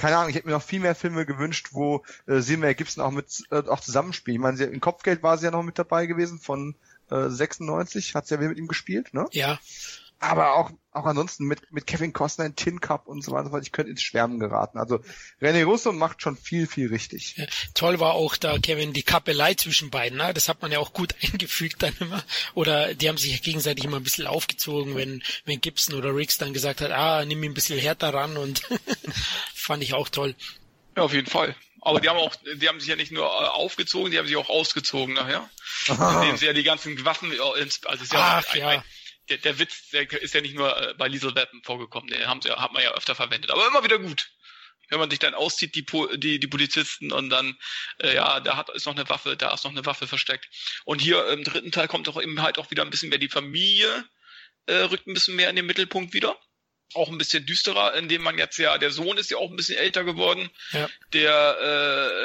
Keine 0.00 0.16
Ahnung, 0.16 0.30
ich 0.30 0.36
hätte 0.36 0.46
mir 0.46 0.54
noch 0.54 0.62
viel 0.62 0.80
mehr 0.80 0.94
Filme 0.94 1.26
gewünscht, 1.26 1.68
wo 1.72 2.02
äh, 2.26 2.40
Silmar 2.40 2.72
Gibson 2.72 3.04
auch 3.04 3.10
mit 3.10 3.44
äh, 3.50 3.56
auch 3.68 3.80
zusammenspielt. 3.80 4.36
Ich 4.36 4.40
meine, 4.40 4.56
sie, 4.56 4.64
in 4.64 4.80
Kopfgeld 4.80 5.22
war 5.22 5.36
sie 5.36 5.44
ja 5.44 5.50
noch 5.50 5.62
mit 5.62 5.78
dabei 5.78 6.06
gewesen 6.06 6.38
von 6.38 6.74
äh, 7.10 7.28
96, 7.28 8.14
hat 8.14 8.26
sie 8.26 8.36
ja 8.36 8.40
mit 8.40 8.56
ihm 8.56 8.66
gespielt, 8.66 9.12
ne? 9.12 9.26
Ja 9.32 9.58
aber 10.20 10.54
auch, 10.54 10.70
auch 10.92 11.06
ansonsten 11.06 11.44
mit, 11.46 11.72
mit 11.72 11.86
Kevin 11.86 12.12
Costner 12.12 12.44
in 12.44 12.54
Tin 12.54 12.80
Cup 12.80 13.08
und 13.08 13.22
so 13.22 13.32
weiter, 13.32 13.50
ich 13.62 13.72
könnte 13.72 13.90
ins 13.90 14.02
Schwärmen 14.02 14.38
geraten. 14.38 14.78
Also 14.78 15.00
René 15.40 15.64
Russo 15.64 15.92
macht 15.92 16.20
schon 16.20 16.36
viel, 16.36 16.66
viel 16.66 16.88
richtig. 16.88 17.36
Ja, 17.38 17.46
toll 17.74 18.00
war 18.00 18.12
auch 18.12 18.36
da, 18.36 18.58
Kevin, 18.58 18.92
die 18.92 19.02
Kappelei 19.02 19.54
zwischen 19.54 19.88
beiden, 19.88 20.18
ne? 20.18 20.34
das 20.34 20.50
hat 20.50 20.60
man 20.60 20.70
ja 20.70 20.78
auch 20.78 20.92
gut 20.92 21.14
eingefügt 21.22 21.82
dann 21.82 21.96
immer. 22.00 22.22
Oder 22.54 22.94
die 22.94 23.08
haben 23.08 23.16
sich 23.16 23.32
ja 23.32 23.38
gegenseitig 23.38 23.84
immer 23.84 23.96
ein 23.96 24.04
bisschen 24.04 24.26
aufgezogen, 24.26 24.94
wenn, 24.94 25.22
wenn 25.46 25.60
Gibson 25.62 25.94
oder 25.94 26.14
Riggs 26.14 26.36
dann 26.36 26.52
gesagt 26.52 26.82
hat, 26.82 26.90
ah, 26.90 27.24
nimm 27.24 27.42
ihn 27.42 27.52
ein 27.52 27.54
bisschen 27.54 27.78
härter 27.78 28.12
ran 28.12 28.36
und 28.36 28.62
fand 29.54 29.82
ich 29.82 29.94
auch 29.94 30.10
toll. 30.10 30.34
Ja, 30.96 31.04
auf 31.04 31.14
jeden 31.14 31.28
Fall. 31.28 31.56
Aber 31.80 31.98
die 31.98 32.10
haben 32.10 32.18
auch, 32.18 32.34
die 32.56 32.68
haben 32.68 32.78
sich 32.78 32.90
ja 32.90 32.96
nicht 32.96 33.10
nur 33.10 33.24
äh, 33.24 33.46
aufgezogen, 33.46 34.10
die 34.10 34.18
haben 34.18 34.26
sich 34.26 34.36
auch 34.36 34.50
ausgezogen 34.50 35.14
nachher. 35.14 35.48
Indem 35.88 36.36
sie 36.36 36.44
ja 36.44 36.52
die 36.52 36.62
ganzen 36.62 37.02
Waffen, 37.06 37.32
äh, 37.32 37.60
ins, 37.62 37.86
also 37.86 38.04
ist 38.04 38.12
ja, 38.12 38.42
Ach, 38.44 38.52
ein, 38.52 38.60
ja 38.60 38.84
der, 39.30 39.38
der 39.38 39.58
Witz, 39.58 39.90
der 39.90 40.10
ist 40.20 40.34
ja 40.34 40.40
nicht 40.40 40.54
nur 40.54 40.76
äh, 40.76 40.94
bei 40.94 41.08
Liesel 41.08 41.34
Weapon 41.34 41.62
vorgekommen, 41.62 42.10
den 42.10 42.26
haben 42.26 42.42
sie, 42.42 42.50
hat 42.50 42.72
man 42.72 42.82
ja 42.82 42.92
öfter 42.92 43.14
verwendet, 43.14 43.50
aber 43.50 43.66
immer 43.66 43.84
wieder 43.84 43.98
gut. 43.98 44.30
Wenn 44.88 44.98
man 44.98 45.08
sich 45.08 45.20
dann 45.20 45.34
auszieht, 45.34 45.76
die, 45.76 45.86
die, 46.18 46.40
die 46.40 46.46
Polizisten 46.48 47.12
und 47.12 47.30
dann, 47.30 47.56
äh, 48.02 48.14
ja, 48.14 48.40
da 48.40 48.56
hat, 48.56 48.70
ist 48.70 48.86
noch 48.86 48.96
eine 48.96 49.08
Waffe, 49.08 49.36
da 49.36 49.54
ist 49.54 49.64
noch 49.64 49.70
eine 49.70 49.86
Waffe 49.86 50.08
versteckt. 50.08 50.48
Und 50.84 51.00
hier 51.00 51.28
im 51.28 51.44
dritten 51.44 51.70
Teil 51.70 51.86
kommt 51.86 52.08
auch 52.08 52.20
eben 52.20 52.42
halt 52.42 52.58
auch 52.58 52.72
wieder 52.72 52.82
ein 52.82 52.90
bisschen 52.90 53.08
mehr 53.08 53.18
die 53.18 53.28
Familie, 53.28 54.04
äh, 54.66 54.74
rückt 54.74 55.06
ein 55.06 55.14
bisschen 55.14 55.36
mehr 55.36 55.48
in 55.48 55.56
den 55.56 55.66
Mittelpunkt 55.66 56.12
wieder 56.12 56.36
auch 56.94 57.08
ein 57.08 57.18
bisschen 57.18 57.46
düsterer, 57.46 57.94
indem 57.94 58.22
man 58.22 58.38
jetzt 58.38 58.58
ja, 58.58 58.76
der 58.78 58.90
Sohn 58.90 59.16
ist 59.16 59.30
ja 59.30 59.36
auch 59.36 59.50
ein 59.50 59.56
bisschen 59.56 59.78
älter 59.78 60.04
geworden. 60.04 60.50
Ja. 60.72 60.88
Der 61.12 61.58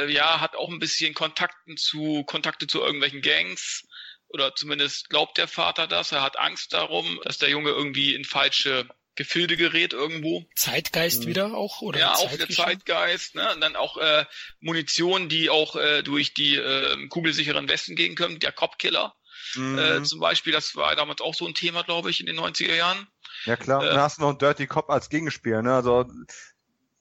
äh, 0.07 0.11
ja 0.11 0.39
hat 0.39 0.55
auch 0.55 0.69
ein 0.69 0.79
bisschen 0.79 1.13
Kontakten 1.13 1.77
zu 1.77 2.23
Kontakte 2.23 2.65
zu 2.67 2.81
irgendwelchen 2.81 3.21
Gangs 3.21 3.87
oder 4.35 4.53
zumindest 4.53 5.09
glaubt 5.09 5.37
der 5.37 5.47
Vater 5.47 5.87
das. 5.87 6.11
Er 6.11 6.21
hat 6.21 6.37
Angst 6.37 6.73
darum, 6.73 7.19
dass 7.23 7.37
der 7.37 7.49
Junge 7.49 7.69
irgendwie 7.69 8.13
in 8.13 8.25
falsche 8.25 8.85
Gefilde 9.15 9.55
gerät 9.55 9.93
irgendwo. 9.93 10.43
Zeitgeist 10.55 11.23
mhm. 11.23 11.27
wieder 11.27 11.53
auch 11.53 11.81
oder? 11.81 11.99
Ja, 11.99 12.13
auch 12.15 12.35
der 12.35 12.49
Zeitgeist. 12.49 13.35
Ne? 13.35 13.49
Und 13.53 13.61
dann 13.61 13.77
auch 13.77 13.97
äh, 13.97 14.25
Munition, 14.59 15.29
die 15.29 15.49
auch 15.49 15.77
äh, 15.77 16.03
durch 16.03 16.33
die 16.33 16.57
äh, 16.57 17.07
kugelsicheren 17.07 17.69
Westen 17.69 17.95
gehen 17.95 18.15
können. 18.15 18.39
Der 18.39 18.51
Copkiller 18.51 19.15
mhm. 19.55 19.79
äh, 19.79 20.03
zum 20.03 20.19
Beispiel, 20.19 20.51
das 20.51 20.75
war 20.75 20.93
damals 20.97 21.21
auch 21.21 21.33
so 21.33 21.47
ein 21.47 21.53
Thema, 21.53 21.83
glaube 21.83 22.09
ich, 22.09 22.19
in 22.19 22.25
den 22.25 22.37
90er 22.37 22.75
Jahren. 22.75 23.07
Ja 23.45 23.55
klar. 23.55 23.81
Äh, 23.81 23.87
dann 23.87 24.01
hast 24.01 24.17
du 24.17 24.23
noch 24.23 24.29
einen 24.29 24.37
Dirty 24.37 24.67
Cop 24.67 24.89
als 24.89 25.09
Gegenspiel. 25.09 25.61
Ne? 25.61 25.73
Also 25.73 26.05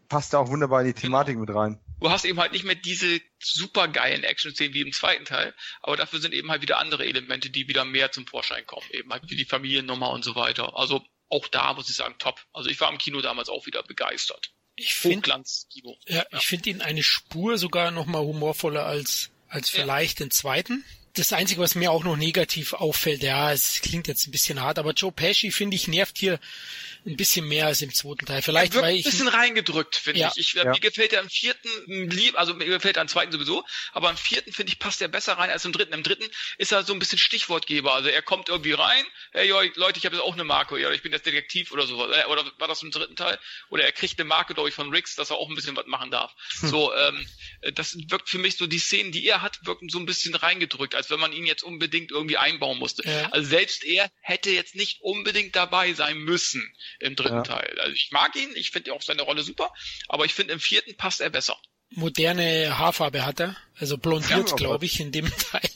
passt 0.09 0.32
da 0.32 0.39
auch 0.39 0.49
wunderbar 0.49 0.82
in 0.82 0.87
die 0.87 0.95
Thematik 0.95 1.35
genau. 1.35 1.47
mit 1.47 1.55
rein 1.55 1.84
du 2.01 2.11
hast 2.11 2.25
eben 2.25 2.41
halt 2.41 2.53
nicht 2.53 2.65
mehr 2.65 2.75
diese 2.75 3.21
super 3.39 3.89
geilen 3.89 4.25
Action-Szenen 4.25 4.75
wie 4.75 4.81
im 4.81 4.93
zweiten 4.93 5.25
Teil, 5.25 5.55
aber 5.81 5.97
dafür 5.97 6.21
sind 6.21 6.35
eben 6.35 6.51
halt 6.51 6.63
wieder 6.63 6.79
andere 6.79 7.05
Elemente, 7.07 7.51
die 7.51 7.69
wieder 7.69 7.85
mehr 7.85 8.13
zum 8.13 8.27
Vorschein 8.27 8.67
kommen, 8.67 8.87
eben 8.91 9.13
halt 9.13 9.23
wie 9.29 9.37
die 9.37 9.45
Familiennummer 9.45 10.11
und 10.11 10.25
so 10.25 10.35
weiter. 10.35 10.77
Also 10.77 11.05
auch 11.29 11.49
da 11.49 11.73
muss 11.75 11.89
ich 11.89 11.97
sagen, 11.97 12.15
top. 12.19 12.41
Also 12.53 12.69
ich 12.69 12.81
war 12.81 12.91
im 12.91 12.99
Kino 12.99 13.21
damals 13.21 13.49
auch 13.49 13.67
wieder 13.67 13.83
begeistert. 13.83 14.53
Ich 14.77 14.95
finde, 14.95 15.31
ja, 15.31 16.17
ja, 16.17 16.25
ich 16.33 16.47
finde 16.47 16.71
ihn 16.71 16.81
eine 16.81 17.03
Spur 17.03 17.59
sogar 17.59 17.93
noch 17.93 18.07
mal 18.07 18.21
humorvoller 18.21 18.85
als 18.85 19.31
als 19.49 19.71
vielleicht 19.71 20.19
ja. 20.19 20.27
den 20.27 20.31
zweiten. 20.31 20.85
Das 21.17 21.33
Einzige, 21.33 21.61
was 21.61 21.77
mir 21.77 21.93
auch 21.93 22.03
noch 22.03 22.17
negativ 22.17 22.73
auffällt, 22.73 23.23
ja, 23.23 23.53
es 23.53 23.81
klingt 23.81 24.09
jetzt 24.09 24.27
ein 24.27 24.33
bisschen 24.33 24.61
hart, 24.61 24.81
aber 24.81 24.93
Joe 24.93 25.12
Pesci, 25.12 25.53
finde 25.53 25.77
ich, 25.77 25.87
nervt 25.87 26.19
hier 26.19 26.41
ein 27.07 27.17
bisschen 27.17 27.47
mehr 27.47 27.67
als 27.67 27.83
im 27.83 27.93
zweiten 27.93 28.25
Teil. 28.27 28.43
Vielleicht, 28.43 28.75
weil 28.75 28.97
ich. 28.97 29.05
Ein 29.05 29.11
bisschen 29.11 29.29
reingedrückt, 29.29 29.97
finde 29.97 30.21
ja. 30.21 30.33
ich. 30.35 30.55
ich 30.55 30.55
ja. 30.55 30.65
Mir 30.65 30.81
gefällt 30.81 31.12
er 31.12 31.21
im 31.21 31.29
vierten 31.29 31.69
lieb, 32.11 32.39
also 32.39 32.55
mir 32.55 32.65
gefällt 32.65 32.97
er 32.97 33.03
im 33.03 33.09
zweiten 33.09 33.31
sowieso, 33.31 33.65
aber 33.93 34.11
im 34.11 34.17
vierten, 34.17 34.53
finde 34.53 34.73
ich, 34.73 34.79
passt 34.79 35.03
er 35.03 35.09
besser 35.09 35.35
rein 35.35 35.51
als 35.51 35.65
im 35.65 35.73
dritten. 35.73 35.93
Im 35.93 36.03
dritten 36.03 36.25
ist 36.59 36.73
er 36.73 36.83
so 36.83 36.93
ein 36.93 36.99
bisschen 36.99 37.19
Stichwortgeber. 37.19 37.95
Also 37.95 38.09
er 38.09 38.23
kommt 38.23 38.49
irgendwie 38.49 38.73
rein, 38.73 39.05
hey 39.33 39.49
Leute, 39.49 39.99
ich 39.99 40.07
habe 40.07 40.17
jetzt 40.17 40.25
auch 40.25 40.33
eine 40.33 40.45
Marke, 40.45 40.81
ja, 40.81 40.91
ich 40.91 41.03
bin 41.03 41.12
jetzt 41.12 41.27
Detektiv 41.27 41.73
oder 41.73 41.87
so. 41.87 42.11
Äh, 42.11 42.25
oder 42.27 42.45
war 42.59 42.69
das 42.69 42.83
im 42.83 42.91
dritten 42.91 43.17
Teil? 43.17 43.39
Oder 43.69 43.85
er 43.85 43.93
kriegt 43.93 44.19
eine 44.19 44.27
Marke, 44.27 44.55
glaube 44.55 44.69
ich, 44.69 44.75
von 44.75 44.91
Riggs, 44.91 45.15
dass 45.15 45.31
er 45.31 45.37
auch 45.37 45.49
ein 45.49 45.55
bisschen 45.55 45.77
was 45.77 45.87
machen 45.87 46.11
darf. 46.11 46.35
Hm. 46.61 46.69
So, 46.71 46.95
ähm, 46.95 47.27
das 47.75 47.97
wirkt 48.09 48.29
für 48.31 48.39
mich 48.39 48.57
so, 48.57 48.67
die 48.67 48.79
Szenen, 48.79 49.12
die 49.12 49.27
er 49.27 49.43
hat, 49.43 49.65
wirken 49.67 49.89
so 49.89 49.99
ein 49.99 50.07
bisschen 50.07 50.35
reingedrückt, 50.35 50.95
als 51.05 51.11
wenn 51.11 51.21
man 51.21 51.33
ihn 51.33 51.45
jetzt 51.45 51.63
unbedingt 51.63 52.11
irgendwie 52.11 52.39
einbauen 52.39 52.79
musste. 52.79 53.07
Ja. 53.07 53.29
Also 53.31 53.49
selbst 53.49 53.85
er 53.85 54.11
hätte 54.21 54.51
jetzt 54.51 54.75
nicht 54.75 55.03
unbedingt 55.03 55.55
dabei 55.55 55.93
sein 55.93 56.19
müssen 56.19 56.63
im 56.99 57.15
dritten 57.15 57.37
ja. 57.37 57.43
Teil. 57.43 57.77
Also 57.81 57.93
ich 57.93 58.11
mag 58.11 58.35
ihn, 58.37 58.51
ich 58.55 58.71
finde 58.71 58.93
auch 58.93 59.03
seine 59.03 59.23
Rolle 59.23 59.43
super, 59.43 59.73
aber 60.09 60.25
ich 60.25 60.35
finde 60.35 60.55
im 60.55 60.61
vierten 60.61 60.97
passt 60.97 61.21
er 61.21 61.31
besser. 61.31 61.57
Moderne 61.91 62.79
Haarfarbe 62.79 63.25
hat 63.25 63.41
er, 63.41 63.57
also 63.79 63.99
blondiert, 63.99 64.51
ja, 64.51 64.57
glaube 64.57 64.85
ich, 64.87 64.99
in 64.99 65.13
dem 65.13 65.31
Teil 65.51 65.71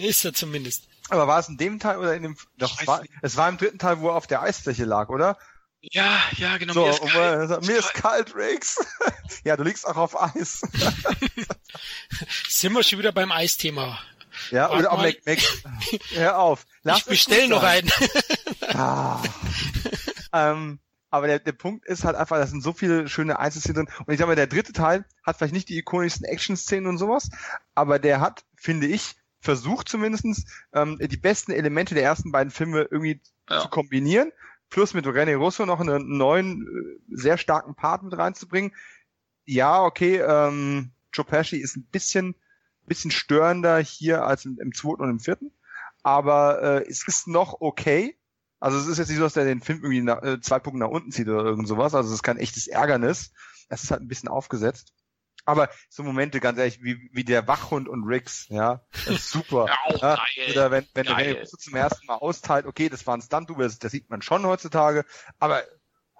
ist 0.00 0.24
er 0.24 0.34
zumindest. 0.34 0.84
Aber 1.08 1.26
war 1.26 1.38
es 1.38 1.48
in 1.48 1.56
dem 1.56 1.80
Teil 1.80 1.98
oder 1.98 2.14
in 2.14 2.22
dem? 2.22 2.36
Doch, 2.58 2.78
es 2.78 2.86
war, 2.86 3.02
es 3.22 3.36
war 3.36 3.48
im 3.48 3.56
dritten 3.56 3.78
Teil, 3.78 4.00
wo 4.00 4.08
er 4.08 4.14
auf 4.14 4.26
der 4.26 4.42
Eisfläche 4.42 4.84
lag, 4.84 5.08
oder? 5.08 5.38
Ja, 5.80 6.20
ja, 6.36 6.58
genau. 6.58 6.74
So, 6.74 6.84
mir 6.84 6.90
ist 6.90 7.00
kalt, 7.00 7.48
sagt, 7.48 7.66
mir 7.66 7.76
ist 7.78 7.94
kalt 7.94 8.34
Riggs. 8.34 8.76
ja, 9.44 9.56
du 9.56 9.62
liegst 9.62 9.86
auch 9.86 9.96
auf 9.96 10.20
Eis. 10.20 10.60
Sind 12.48 12.72
wir 12.74 12.82
schon 12.82 12.98
wieder 12.98 13.12
beim 13.12 13.32
Eisthema? 13.32 13.98
Ja, 14.50 14.70
Wart 14.70 14.78
oder 14.80 14.92
auch 14.92 15.02
Mac, 15.02 15.16
Mac, 15.26 15.38
hör 16.10 16.38
auf. 16.38 16.66
Lass 16.82 16.98
ich 16.98 17.04
bestell 17.06 17.48
noch 17.48 17.62
einen. 17.62 17.90
ah. 18.74 19.22
ähm, 20.32 20.78
aber 21.10 21.26
der, 21.26 21.38
der 21.38 21.52
Punkt 21.52 21.86
ist 21.86 22.04
halt 22.04 22.16
einfach, 22.16 22.36
da 22.36 22.46
sind 22.46 22.62
so 22.62 22.72
viele 22.72 23.08
schöne 23.08 23.38
Einzelszenen 23.38 23.86
drin. 23.86 23.94
Und 24.06 24.12
ich 24.12 24.18
sag 24.18 24.26
mal, 24.26 24.36
der 24.36 24.46
dritte 24.46 24.72
Teil 24.72 25.04
hat 25.24 25.38
vielleicht 25.38 25.54
nicht 25.54 25.68
die 25.68 25.78
ikonischsten 25.78 26.26
Action-Szenen 26.26 26.86
und 26.86 26.98
sowas, 26.98 27.30
aber 27.74 27.98
der 27.98 28.20
hat, 28.20 28.44
finde 28.56 28.86
ich, 28.86 29.16
versucht 29.40 29.88
zumindestens 29.88 30.46
ähm, 30.72 30.98
die 31.00 31.16
besten 31.16 31.52
Elemente 31.52 31.94
der 31.94 32.04
ersten 32.04 32.32
beiden 32.32 32.50
Filme 32.50 32.88
irgendwie 32.90 33.20
ja. 33.48 33.60
zu 33.60 33.68
kombinieren, 33.68 34.32
plus 34.68 34.94
mit 34.94 35.06
René 35.06 35.36
Russo 35.36 35.64
noch 35.64 35.80
einen 35.80 36.16
neuen, 36.18 36.62
äh, 36.62 37.16
sehr 37.16 37.38
starken 37.38 37.74
Part 37.74 38.02
mit 38.02 38.16
reinzubringen. 38.16 38.74
Ja, 39.44 39.82
okay, 39.82 40.16
ähm, 40.16 40.90
Joe 41.12 41.24
Pesci 41.24 41.56
ist 41.56 41.76
ein 41.76 41.86
bisschen, 41.90 42.34
bisschen 42.88 43.10
störender 43.10 43.78
hier 43.78 44.24
als 44.24 44.44
im, 44.44 44.58
im 44.60 44.72
zweiten 44.74 45.02
und 45.02 45.10
im 45.10 45.20
vierten, 45.20 45.52
aber 46.02 46.62
äh, 46.62 46.88
es 46.88 47.06
ist 47.06 47.28
noch 47.28 47.60
okay 47.60 48.18
also 48.60 48.78
es 48.78 48.86
ist 48.86 48.98
jetzt 48.98 49.08
nicht 49.08 49.18
so, 49.18 49.24
dass 49.24 49.34
der 49.34 49.44
den 49.44 49.60
Film 49.60 49.78
irgendwie 49.78 50.02
nach, 50.02 50.22
äh, 50.22 50.40
zwei 50.40 50.58
Punkte 50.58 50.80
nach 50.80 50.88
unten 50.88 51.12
zieht 51.12 51.28
oder 51.28 51.44
irgend 51.44 51.68
sowas. 51.68 51.94
Also 51.94 52.08
es 52.08 52.16
ist 52.16 52.22
kein 52.22 52.38
echtes 52.38 52.66
Ärgernis. 52.66 53.32
Es 53.68 53.84
ist 53.84 53.90
halt 53.90 54.02
ein 54.02 54.08
bisschen 54.08 54.28
aufgesetzt. 54.28 54.92
Aber 55.44 55.70
so 55.88 56.02
Momente, 56.02 56.40
ganz 56.40 56.58
ehrlich, 56.58 56.82
wie, 56.82 57.08
wie 57.12 57.24
der 57.24 57.46
Wachhund 57.48 57.88
und 57.88 58.04
Riggs, 58.04 58.46
ja, 58.48 58.82
super. 58.92 59.66
ja, 59.88 59.96
ja. 59.96 60.16
Geil. 60.16 60.50
Oder 60.50 60.70
wenn, 60.70 60.86
wenn 60.92 61.06
geil. 61.06 61.34
der 61.34 61.44
zum 61.46 61.74
ersten 61.74 62.06
Mal 62.06 62.16
austeilt, 62.16 62.66
okay, 62.66 62.90
das 62.90 63.06
war 63.06 63.16
ein 63.16 63.22
Stunt, 63.22 63.50
das, 63.56 63.78
das 63.78 63.92
sieht 63.92 64.10
man 64.10 64.20
schon 64.20 64.44
heutzutage, 64.44 65.06
aber 65.38 65.62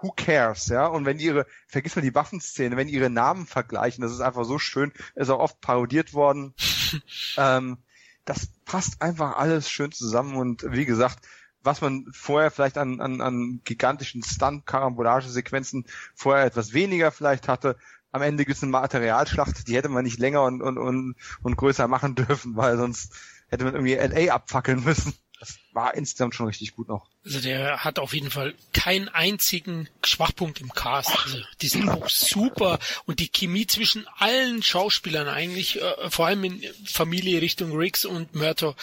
who 0.01 0.13
cares, 0.13 0.67
ja? 0.67 0.87
Und 0.87 1.05
wenn 1.05 1.19
die 1.19 1.27
ihre, 1.27 1.47
vergiss 1.67 1.97
mal 1.97 2.03
die 2.03 2.15
Waffenszene, 2.15 2.77
wenn 2.77 2.89
die 2.89 2.95
ihre 2.95 3.11
Namen 3.11 3.47
vergleichen, 3.47 4.03
das 4.03 4.13
ist 4.13 4.21
einfach 4.21 4.45
so 4.45 4.59
schön, 4.59 4.93
ist 5.15 5.31
auch 5.31 5.41
oft 5.41 5.61
parodiert 5.61 6.15
worden. 6.15 6.55
ähm, 7.37 7.79
das 8.25 8.49
passt 8.65 9.01
einfach 9.01 9.37
alles 9.37 9.71
schön 9.71 9.91
zusammen 9.93 10.37
und 10.37 10.65
wie 10.71 10.85
gesagt, 10.85 11.27
was 11.63 11.81
man 11.81 12.07
vorher 12.13 12.51
vielleicht 12.51 12.79
an, 12.79 13.01
an, 13.01 13.21
an 13.21 13.61
gigantischen 13.65 14.23
Stunt-Karambolage-Sequenzen 14.23 15.87
vorher 16.15 16.45
etwas 16.45 16.73
weniger 16.73 17.11
vielleicht 17.11 17.49
hatte. 17.49 17.77
Am 18.13 18.23
Ende 18.23 18.45
gibt 18.45 18.57
es 18.57 18.63
eine 18.63 18.73
Materialschlacht, 18.73 19.69
die 19.69 19.77
hätte 19.77 19.89
man 19.89 20.05
nicht 20.05 20.19
länger 20.19 20.45
und, 20.45 20.63
und, 20.63 20.79
und, 20.79 21.17
und 21.43 21.57
größer 21.57 21.89
machen 21.89 22.15
dürfen, 22.15 22.57
weil 22.57 22.77
sonst 22.77 23.13
hätte 23.49 23.65
man 23.65 23.75
irgendwie 23.75 23.95
LA 23.95 24.33
abfackeln 24.33 24.85
müssen. 24.85 25.15
Das 25.41 25.59
war 25.73 25.95
insgesamt 25.95 26.35
schon 26.35 26.47
richtig 26.47 26.75
gut 26.75 26.89
noch. 26.89 27.07
Also 27.25 27.41
der 27.41 27.85
hat 27.85 27.99
auf 27.99 28.13
jeden 28.13 28.31
Fall 28.31 28.55
keinen 28.73 29.09
einzigen 29.09 29.89
Schwachpunkt 30.05 30.61
im 30.61 30.73
Cast. 30.73 31.11
Also 31.11 31.39
die 31.61 31.69
sind 31.69 31.89
auch 31.89 32.09
super 32.09 32.79
und 33.07 33.21
die 33.21 33.29
Chemie 33.29 33.67
zwischen 33.67 34.07
allen 34.17 34.63
Schauspielern 34.63 35.29
eigentlich, 35.29 35.81
äh, 35.81 36.11
vor 36.11 36.27
allem 36.27 36.45
in 36.45 36.63
Familie 36.85 37.41
Richtung 37.41 37.77
Riggs 37.77 38.05
und 38.05 38.35
Murtaugh, 38.35 38.75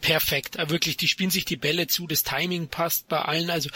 perfekt. 0.00 0.56
Wirklich, 0.68 0.96
die 0.96 1.08
spielen 1.08 1.30
sich 1.30 1.44
die 1.44 1.56
Bälle 1.56 1.86
zu, 1.86 2.06
das 2.06 2.22
Timing 2.22 2.68
passt 2.68 3.08
bei 3.08 3.20
allen. 3.20 3.50
Also 3.50 3.70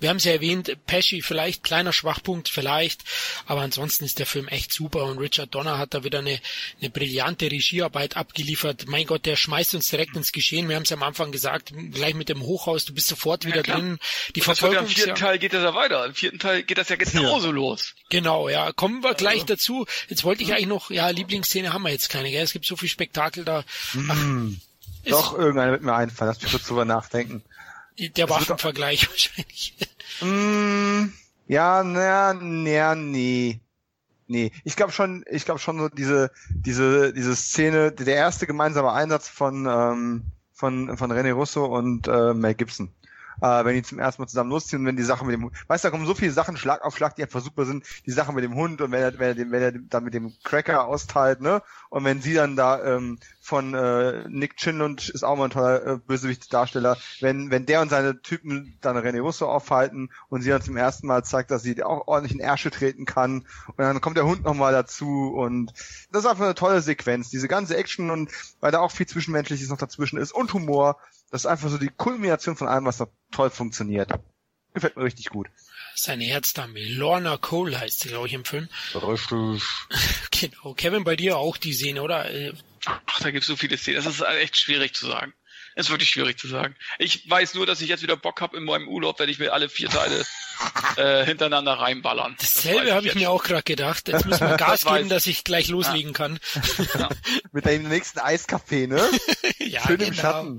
wir 0.00 0.08
haben 0.08 0.16
es 0.18 0.24
ja 0.24 0.32
erwähnt, 0.32 0.76
Pesci 0.86 1.22
vielleicht 1.22 1.62
kleiner 1.62 1.92
Schwachpunkt, 1.92 2.48
vielleicht, 2.48 3.02
aber 3.46 3.62
ansonsten 3.62 4.04
ist 4.04 4.18
der 4.18 4.26
Film 4.26 4.48
echt 4.48 4.72
super 4.72 5.04
und 5.04 5.18
Richard 5.18 5.54
Donner 5.54 5.78
hat 5.78 5.94
da 5.94 6.04
wieder 6.04 6.18
eine, 6.18 6.40
eine 6.80 6.90
brillante 6.90 7.50
Regiearbeit 7.50 8.16
abgeliefert. 8.16 8.86
Mein 8.86 9.06
Gott, 9.06 9.26
der 9.26 9.36
schmeißt 9.36 9.74
uns 9.74 9.88
direkt 9.88 10.16
ins 10.16 10.32
Geschehen. 10.32 10.68
Wir 10.68 10.76
haben 10.76 10.82
es 10.82 10.92
am 10.92 11.02
Anfang 11.02 11.32
gesagt, 11.32 11.72
gleich 11.92 12.14
mit 12.14 12.28
dem 12.28 12.42
Hochhaus, 12.42 12.84
du 12.84 12.94
bist 12.94 13.08
sofort 13.08 13.44
wieder 13.46 13.64
ja, 13.64 13.74
drin. 13.74 13.98
Die 14.34 14.40
Verfolgung. 14.40 14.84
Im 14.84 14.88
vierten 14.88 15.14
Teil 15.14 15.38
geht 15.38 15.52
das 15.52 15.62
ja 15.62 15.74
weiter. 15.74 16.06
Im 16.06 16.14
vierten 16.14 16.38
Teil 16.38 16.62
geht 16.62 16.78
das 16.78 16.88
ja 16.88 16.96
genauso 16.96 17.48
ja. 17.48 17.52
los. 17.52 17.94
Genau, 18.10 18.48
ja. 18.48 18.72
Kommen 18.72 19.02
wir 19.02 19.14
gleich 19.14 19.42
also. 19.42 19.46
dazu. 19.46 19.86
Jetzt 20.08 20.24
wollte 20.24 20.42
ich 20.42 20.52
eigentlich 20.52 20.66
noch, 20.66 20.90
ja, 20.90 21.08
Lieblingsszene 21.08 21.72
haben 21.72 21.82
wir 21.82 21.90
jetzt 21.90 22.08
keine, 22.08 22.30
gell? 22.30 22.42
Es 22.42 22.52
gibt 22.52 22.66
so 22.66 22.76
viel 22.76 22.88
Spektakel 22.88 23.44
da. 23.44 23.64
Ach, 24.08 24.16
mm. 24.16 24.60
Doch, 25.06 25.36
irgendeiner 25.36 25.72
wird 25.72 25.82
mir 25.82 25.94
einfallen. 25.94 26.28
Lass 26.28 26.42
mich 26.42 26.50
kurz 26.50 26.66
drüber 26.66 26.84
nachdenken. 26.84 27.42
Der 27.98 28.28
Waffenvergleich 28.28 29.08
wahrscheinlich. 29.10 29.76
Mm, 30.20 31.12
ja, 31.48 31.82
naja, 31.82 32.34
naja, 32.34 32.94
nee. 32.94 33.60
Nee, 34.28 34.52
ich 34.64 34.76
glaube 34.76 34.92
schon, 34.92 35.24
ich 35.30 35.44
glaube 35.44 35.60
schon 35.60 35.78
so 35.78 35.88
diese, 35.88 36.30
diese, 36.48 37.12
diese 37.12 37.36
Szene, 37.36 37.92
der 37.92 38.14
erste 38.14 38.46
gemeinsame 38.46 38.92
Einsatz 38.92 39.28
von, 39.28 39.66
ähm, 39.66 40.22
von, 40.54 40.96
von 40.96 41.12
René 41.12 41.32
Russo 41.32 41.66
und 41.66 42.08
äh, 42.08 42.32
Mel 42.32 42.54
Gibson 42.54 42.94
äh, 43.42 43.64
wenn 43.64 43.74
die 43.74 43.82
zum 43.82 43.98
ersten 43.98 44.22
Mal 44.22 44.28
zusammen 44.28 44.50
losziehen 44.50 44.80
und 44.80 44.86
wenn 44.86 44.96
die 44.96 45.02
Sache 45.02 45.24
mit 45.24 45.34
dem, 45.34 45.50
weißt 45.66 45.84
du, 45.84 45.88
da 45.88 45.90
kommen 45.90 46.06
so 46.06 46.14
viele 46.14 46.30
Sachen 46.30 46.56
Schlag 46.56 46.82
auf 46.82 46.96
Schlag, 46.96 47.16
die 47.16 47.22
einfach 47.22 47.40
super 47.40 47.64
sind, 47.64 47.84
die 48.06 48.12
Sache 48.12 48.32
mit 48.32 48.44
dem 48.44 48.54
Hund 48.54 48.80
und 48.80 48.92
wenn 48.92 49.02
er, 49.02 49.18
wenn 49.18 49.36
er, 49.36 49.50
wenn 49.50 49.62
er 49.62 49.72
dann 49.72 50.04
mit 50.04 50.14
dem 50.14 50.32
Cracker 50.44 50.86
austeilt, 50.86 51.40
ne, 51.40 51.62
und 51.90 52.04
wenn 52.04 52.22
sie 52.22 52.34
dann 52.34 52.56
da 52.56 52.82
ähm, 52.84 53.18
von 53.44 53.74
äh, 53.74 54.24
Nick 54.28 54.56
Chinlund 54.56 55.08
ist 55.08 55.24
auch 55.24 55.36
mal 55.36 55.46
ein 55.46 55.50
toller 55.50 55.84
äh, 55.84 55.98
Bösewicht-Darsteller, 55.98 56.96
wenn, 57.18 57.50
wenn 57.50 57.66
der 57.66 57.80
und 57.80 57.88
seine 57.88 58.22
Typen 58.22 58.78
dann 58.80 58.96
René 58.96 59.20
Russo 59.20 59.50
aufhalten 59.50 60.10
und 60.28 60.42
sie 60.42 60.50
dann 60.50 60.62
zum 60.62 60.76
ersten 60.76 61.08
Mal 61.08 61.24
zeigt, 61.24 61.50
dass 61.50 61.64
sie 61.64 61.82
auch 61.82 62.06
ordentlich 62.06 62.38
in 62.38 62.40
Ärsche 62.40 62.70
treten 62.70 63.04
kann 63.04 63.44
und 63.66 63.78
dann 63.78 64.00
kommt 64.00 64.16
der 64.16 64.26
Hund 64.26 64.44
nochmal 64.44 64.72
dazu 64.72 65.34
und 65.34 65.72
das 66.12 66.22
ist 66.22 66.30
einfach 66.30 66.44
eine 66.44 66.54
tolle 66.54 66.82
Sequenz, 66.82 67.30
diese 67.30 67.48
ganze 67.48 67.76
Action 67.76 68.10
und 68.10 68.30
weil 68.60 68.70
da 68.70 68.78
auch 68.78 68.92
viel 68.92 69.06
Zwischenmenschliches 69.06 69.68
noch 69.70 69.78
dazwischen 69.78 70.18
ist 70.18 70.30
und 70.30 70.52
Humor, 70.54 70.98
das 71.32 71.42
ist 71.42 71.46
einfach 71.46 71.68
so 71.68 71.78
die 71.78 71.90
Kulmination 71.90 72.54
von 72.54 72.68
allem, 72.68 72.84
was 72.84 72.98
da 72.98 73.08
toll 73.32 73.50
funktioniert. 73.50 74.12
Gefällt 74.72 74.96
mir 74.96 75.02
richtig 75.02 75.30
gut. 75.30 75.48
Seine 75.96 76.24
Herzdame, 76.24 76.78
Lorna 76.94 77.36
Cole 77.38 77.78
heißt 77.78 78.00
sie, 78.00 78.08
glaube 78.08 78.28
ich, 78.28 78.34
im 78.34 78.44
Film. 78.44 78.68
Richtig. 78.94 79.62
genau. 80.30 80.74
Kevin, 80.74 81.04
bei 81.04 81.16
dir 81.16 81.36
auch 81.36 81.56
die 81.56 81.72
Szene, 81.72 82.02
oder? 82.02 82.30
Ach, 82.86 83.20
da 83.20 83.30
gibt 83.30 83.42
es 83.42 83.48
so 83.48 83.56
viele 83.56 83.76
Szenen. 83.76 84.02
Das 84.02 84.06
ist 84.06 84.22
echt 84.22 84.56
schwierig 84.56 84.94
zu 84.94 85.06
sagen. 85.06 85.32
Das 85.74 85.86
ist 85.86 85.90
wirklich 85.90 86.10
schwierig 86.10 86.38
zu 86.38 86.48
sagen. 86.48 86.76
Ich 86.98 87.28
weiß 87.28 87.54
nur, 87.54 87.64
dass 87.64 87.80
ich 87.80 87.88
jetzt 87.88 88.02
wieder 88.02 88.16
Bock 88.16 88.40
habe 88.42 88.56
in 88.58 88.64
meinem 88.64 88.88
Urlaub, 88.88 89.18
wenn 89.18 89.30
ich 89.30 89.38
mir 89.38 89.54
alle 89.54 89.70
vier 89.70 89.88
Teile 89.88 90.24
äh, 90.96 91.24
hintereinander 91.24 91.72
reinballern. 91.74 92.36
Dasselbe 92.38 92.84
das 92.84 92.94
habe 92.94 93.06
ich 93.06 93.14
mir 93.14 93.30
auch 93.30 93.42
gerade 93.42 93.62
gedacht. 93.62 94.08
Jetzt 94.08 94.26
müssen 94.26 94.48
wir 94.48 94.56
Gas 94.58 94.82
das 94.82 94.94
geben, 94.94 95.08
dass 95.08 95.26
ich 95.26 95.44
gleich 95.44 95.68
loslegen 95.68 96.12
ja. 96.12 96.16
kann. 96.16 96.40
Ja. 96.98 97.08
Mit 97.52 97.64
deinem 97.64 97.88
nächsten 97.88 98.18
Eiskaffee, 98.18 98.86
ne? 98.86 99.02
ja, 99.58 99.80
Schön 99.86 99.98
genau. 99.98 100.10
im 100.10 100.14
Schatten. 100.14 100.58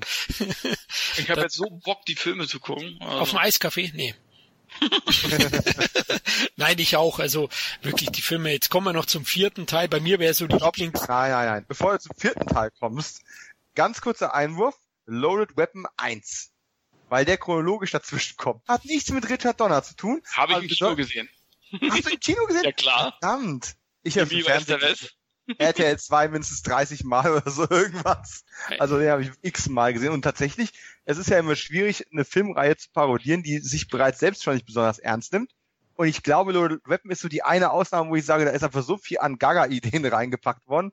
Ich 1.17 1.29
habe 1.29 1.41
jetzt 1.41 1.55
so 1.55 1.69
Bock, 1.69 2.05
die 2.07 2.15
Filme 2.15 2.47
zu 2.47 2.59
gucken. 2.59 2.97
Also. 2.99 3.17
Auf 3.19 3.29
dem 3.29 3.39
Eiskaffee? 3.39 3.91
Nee. 3.93 4.15
nein, 6.55 6.79
ich 6.79 6.95
auch. 6.95 7.19
Also 7.19 7.49
wirklich 7.81 8.11
die 8.11 8.21
Filme. 8.21 8.51
Jetzt 8.51 8.69
kommen 8.69 8.87
wir 8.87 8.93
noch 8.93 9.05
zum 9.05 9.25
vierten 9.25 9.67
Teil. 9.67 9.87
Bei 9.87 9.99
mir 9.99 10.19
wäre 10.19 10.33
so 10.33 10.47
die 10.47 10.55
Lieblings. 10.55 11.07
Nein, 11.07 11.31
nein, 11.31 11.45
nein. 11.47 11.65
Bevor 11.67 11.93
du 11.93 11.99
zum 11.99 12.15
vierten 12.17 12.47
Teil 12.47 12.71
kommst, 12.79 13.21
ganz 13.75 14.01
kurzer 14.01 14.33
Einwurf. 14.33 14.75
Loaded 15.05 15.57
Weapon 15.57 15.85
1 15.97 16.53
weil 17.13 17.25
der 17.25 17.37
chronologisch 17.37 17.91
dazwischen 17.91 18.37
kommt. 18.37 18.67
Hat 18.67 18.85
nichts 18.85 19.11
mit 19.11 19.29
Richard 19.29 19.59
Donner 19.59 19.83
zu 19.83 19.95
tun. 19.95 20.23
Habe 20.31 20.53
ich 20.53 20.55
also 20.55 20.67
im 20.67 20.69
Kino 20.69 20.95
gesehen. 20.95 21.29
Hast 21.91 22.05
du 22.07 22.09
im 22.09 22.19
Kino 22.19 22.45
gesehen? 22.47 22.63
ja 22.65 22.71
klar. 22.71 23.15
Verdammt. 23.19 23.75
Ich 24.01 24.17
habe 24.17 24.31
RTL 25.57 25.97
2 25.97 26.27
mindestens 26.29 26.61
30 26.63 27.03
Mal 27.03 27.31
oder 27.31 27.49
so 27.49 27.69
irgendwas. 27.69 28.45
Also 28.79 28.97
den 28.97 29.09
habe 29.09 29.23
ich 29.23 29.31
x 29.41 29.69
Mal 29.69 29.93
gesehen. 29.93 30.11
Und 30.11 30.21
tatsächlich, 30.21 30.71
es 31.05 31.17
ist 31.17 31.29
ja 31.29 31.39
immer 31.39 31.55
schwierig, 31.55 32.05
eine 32.11 32.25
Filmreihe 32.25 32.77
zu 32.77 32.89
parodieren, 32.91 33.43
die 33.43 33.59
sich 33.59 33.87
bereits 33.87 34.19
selbst 34.19 34.43
schon 34.43 34.53
nicht 34.53 34.65
besonders 34.65 34.99
ernst 34.99 35.33
nimmt. 35.33 35.51
Und 35.95 36.07
ich 36.07 36.23
glaube, 36.23 36.53
Lord 36.53 36.81
Weapon 36.85 37.11
ist 37.11 37.21
so 37.21 37.27
die 37.27 37.43
eine 37.43 37.71
Ausnahme, 37.71 38.09
wo 38.09 38.15
ich 38.15 38.25
sage, 38.25 38.45
da 38.45 38.51
ist 38.51 38.63
einfach 38.63 38.83
so 38.83 38.97
viel 38.97 39.19
an 39.19 39.37
Gaga-Ideen 39.37 40.05
reingepackt 40.13 40.67
worden. 40.67 40.91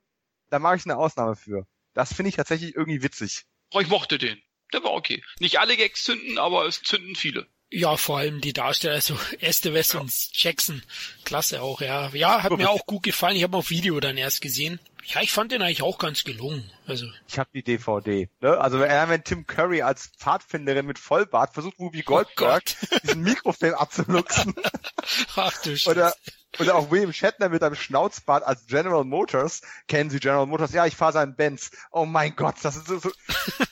Da 0.51 0.59
mache 0.59 0.77
ich 0.77 0.85
eine 0.85 0.97
Ausnahme 0.97 1.37
für. 1.37 1.67
Das 1.95 2.13
finde 2.13 2.29
ich 2.29 2.37
tatsächlich 2.37 2.75
irgendwie 2.75 3.03
witzig. 3.03 3.47
Oh, 3.73 3.81
ich 3.81 3.89
mochte 3.89 4.19
den 4.19 4.43
der 4.73 4.85
war 4.85 4.93
okay. 4.93 5.23
Nicht 5.39 5.59
alle 5.59 5.77
Gags 5.77 6.05
zünden, 6.05 6.39
aber 6.39 6.67
es 6.67 6.83
zünden 6.83 7.15
viele. 7.15 7.47
Ja, 7.73 7.97
vor 7.97 8.19
allem 8.19 8.41
die 8.41 8.53
Darsteller, 8.53 8.95
also 8.95 9.17
Estevez 9.41 9.93
ja. 9.93 10.01
und 10.01 10.13
Jackson, 10.33 10.83
klasse 11.25 11.63
auch, 11.63 11.81
ja. 11.81 12.11
Ja, 12.13 12.43
hat 12.43 12.57
mir 12.57 12.69
auch 12.69 12.87
gut 12.87 13.05
gefallen. 13.05 13.37
Ich 13.37 13.45
habe 13.45 13.57
auf 13.57 13.71
Video 13.71 14.01
dann 14.01 14.17
erst 14.17 14.41
gesehen. 14.41 14.81
Ja, 15.05 15.23
ich 15.23 15.33
fand 15.33 15.51
den 15.51 15.63
eigentlich 15.63 15.83
auch 15.83 15.99
ganz 15.99 16.25
gelungen. 16.25 16.71
Also 16.87 17.07
ich 17.27 17.39
habe 17.39 17.51
die 17.55 17.63
DVD. 17.63 18.29
Ne? 18.41 18.59
Also 18.59 18.79
wenn 18.81 19.25
Tim 19.25 19.47
Curry 19.47 19.83
als 19.83 20.09
Pfadfinderin 20.19 20.87
mit 20.87 20.99
Vollbart 20.99 21.55
versucht, 21.55 21.79
Ruby 21.79 22.03
Goldberg 22.03 22.63
oh 22.67 22.97
diesen 23.03 23.23
Mikrofilm 23.23 23.75
abzuluxen. 23.75 24.55
Ach 25.37 25.63
du 25.63 25.77
Scheiße. 25.77 25.91
Oder 25.91 26.15
oder 26.59 26.75
auch 26.75 26.91
William 26.91 27.13
Shatner 27.13 27.49
mit 27.49 27.63
einem 27.63 27.77
Schnauzbart 27.77 28.43
als 28.43 28.67
General 28.67 29.05
Motors. 29.05 29.63
Kennen 29.87 30.11
Sie 30.11 30.19
General 30.19 30.47
Motors? 30.47 30.73
Ja, 30.73 30.85
ich 30.85 30.97
fahre 30.97 31.13
seinen 31.13 31.37
Benz. 31.37 31.71
Oh 31.93 32.07
mein 32.07 32.35
Gott, 32.35 32.57
das 32.63 32.77
ist 32.77 32.89
so, 32.89 32.99
so 32.99 33.11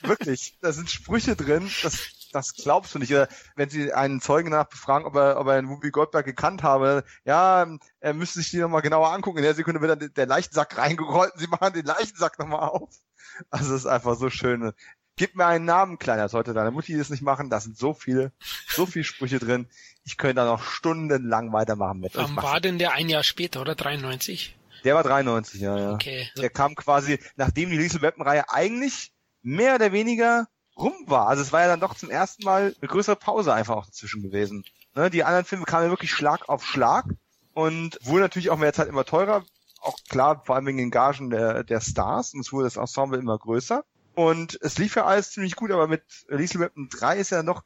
wirklich, 0.03 0.57
da 0.61 0.73
sind 0.73 0.89
Sprüche 0.89 1.35
drin, 1.35 1.69
das, 1.83 1.99
das 2.33 2.55
glaubst 2.55 2.95
du 2.95 2.99
nicht. 2.99 3.13
Oder 3.13 3.29
wenn 3.57 3.71
Sie 3.71 3.93
einen 3.93 4.21
Zeugen 4.21 4.51
nach 4.51 4.67
befragen, 4.67 5.07
ob 5.07 5.15
er, 5.17 5.39
ob 5.39 5.47
er 5.47 5.55
einen 5.55 5.69
Whoopi 5.69 5.91
Goldberg 5.91 6.25
gekannt 6.25 6.63
habe, 6.63 7.05
ja, 7.25 7.67
er 8.01 8.15
müsste 8.15 8.41
sich 8.41 8.51
die 8.51 8.59
nochmal 8.59 8.83
genauer 8.83 9.13
angucken. 9.13 9.39
In 9.39 9.45
der 9.45 9.55
Sekunde 9.55 9.81
wird 9.81 10.03
dann 10.03 10.13
der 10.15 10.27
Leichensack 10.27 10.77
reingerollt 10.77 11.33
und 11.35 11.41
Sie 11.41 11.47
machen 11.47 11.73
den 11.73 11.87
Leichensack 11.87 12.39
nochmal 12.39 12.69
auf. 12.69 12.91
Also 13.51 13.75
es 13.75 13.83
ist 13.83 13.87
einfach 13.87 14.17
so 14.17 14.31
schön. 14.31 14.73
Gib 15.17 15.35
mir 15.35 15.47
einen 15.47 15.65
Namen, 15.65 15.99
Kleiner. 15.99 16.29
Sollte 16.29 16.55
deine 16.55 16.71
Mutti 16.71 16.97
das 16.97 17.11
nicht 17.11 17.23
machen. 17.23 17.51
Da 17.51 17.61
sind 17.61 17.77
so 17.77 17.93
viele, 17.93 18.33
so 18.69 18.87
viele 18.87 19.05
Sprüche 19.05 19.39
drin. 19.39 19.69
Ich 20.05 20.17
könnte 20.17 20.37
da 20.37 20.45
noch 20.45 20.63
stundenlang 20.63 21.53
weitermachen 21.53 22.01
mit. 22.01 22.15
Wann 22.15 22.37
war 22.37 22.61
denn 22.61 22.79
der 22.79 22.93
ein 22.93 23.09
Jahr 23.09 23.25
später, 23.25 23.61
oder? 23.61 23.75
93? 23.75 24.57
Der 24.85 24.95
war 24.95 25.03
93, 25.03 25.61
ja, 25.61 25.77
ja. 25.77 25.93
Okay. 25.93 26.31
Der 26.37 26.51
kam 26.51 26.77
quasi, 26.77 27.19
nachdem 27.37 27.71
die 27.71 27.79
Liesel 27.79 28.01
Weapon-Reihe 28.01 28.49
eigentlich 28.49 29.13
mehr 29.43 29.75
oder 29.75 29.93
weniger 29.93 30.47
rum 30.79 30.95
war. 31.07 31.29
Also 31.29 31.43
es 31.43 31.53
war 31.53 31.61
ja 31.61 31.69
dann 31.69 31.81
doch 31.81 31.95
zum 31.95 32.11
ersten 32.11 32.45
Mal 32.45 32.75
eine 32.81 32.89
größere 32.89 33.17
Pause 33.17 33.53
einfach 33.53 33.77
auch 33.77 33.87
dazwischen 33.87 34.23
gewesen. 34.23 34.65
Ne? 34.95 35.11
Die 35.11 35.25
anderen 35.25 35.45
Filme 35.45 35.65
kamen 35.65 35.85
ja 35.85 35.91
wirklich 35.91 36.13
Schlag 36.13 36.49
auf 36.49 36.65
Schlag 36.65 37.07
und 37.55 37.99
wurden 38.03 38.23
natürlich 38.23 38.51
auch 38.51 38.59
mehr 38.59 38.73
Zeit 38.73 38.89
immer 38.89 39.05
teurer. 39.05 39.45
Auch 39.81 39.97
klar, 40.09 40.43
vor 40.45 40.57
allem 40.57 40.67
wegen 40.67 40.79
den 40.79 40.91
Gagen 40.91 41.31
der, 41.31 41.65
der 41.65 41.81
Stars. 41.81 42.35
Und 42.35 42.41
es 42.41 42.53
wurde 42.53 42.65
das 42.65 42.77
Ensemble 42.77 43.19
immer 43.19 43.39
größer. 43.39 43.85
Und 44.15 44.59
es 44.63 44.79
lief 44.79 44.97
ja 44.97 45.05
alles 45.05 45.31
ziemlich 45.31 45.55
gut, 45.55 45.71
aber 45.71 45.87
mit 45.87 46.03
Liesel 46.29 46.61
Weapon 46.61 46.89
3 46.89 47.19
ist 47.19 47.31
ja 47.31 47.43
noch 47.43 47.63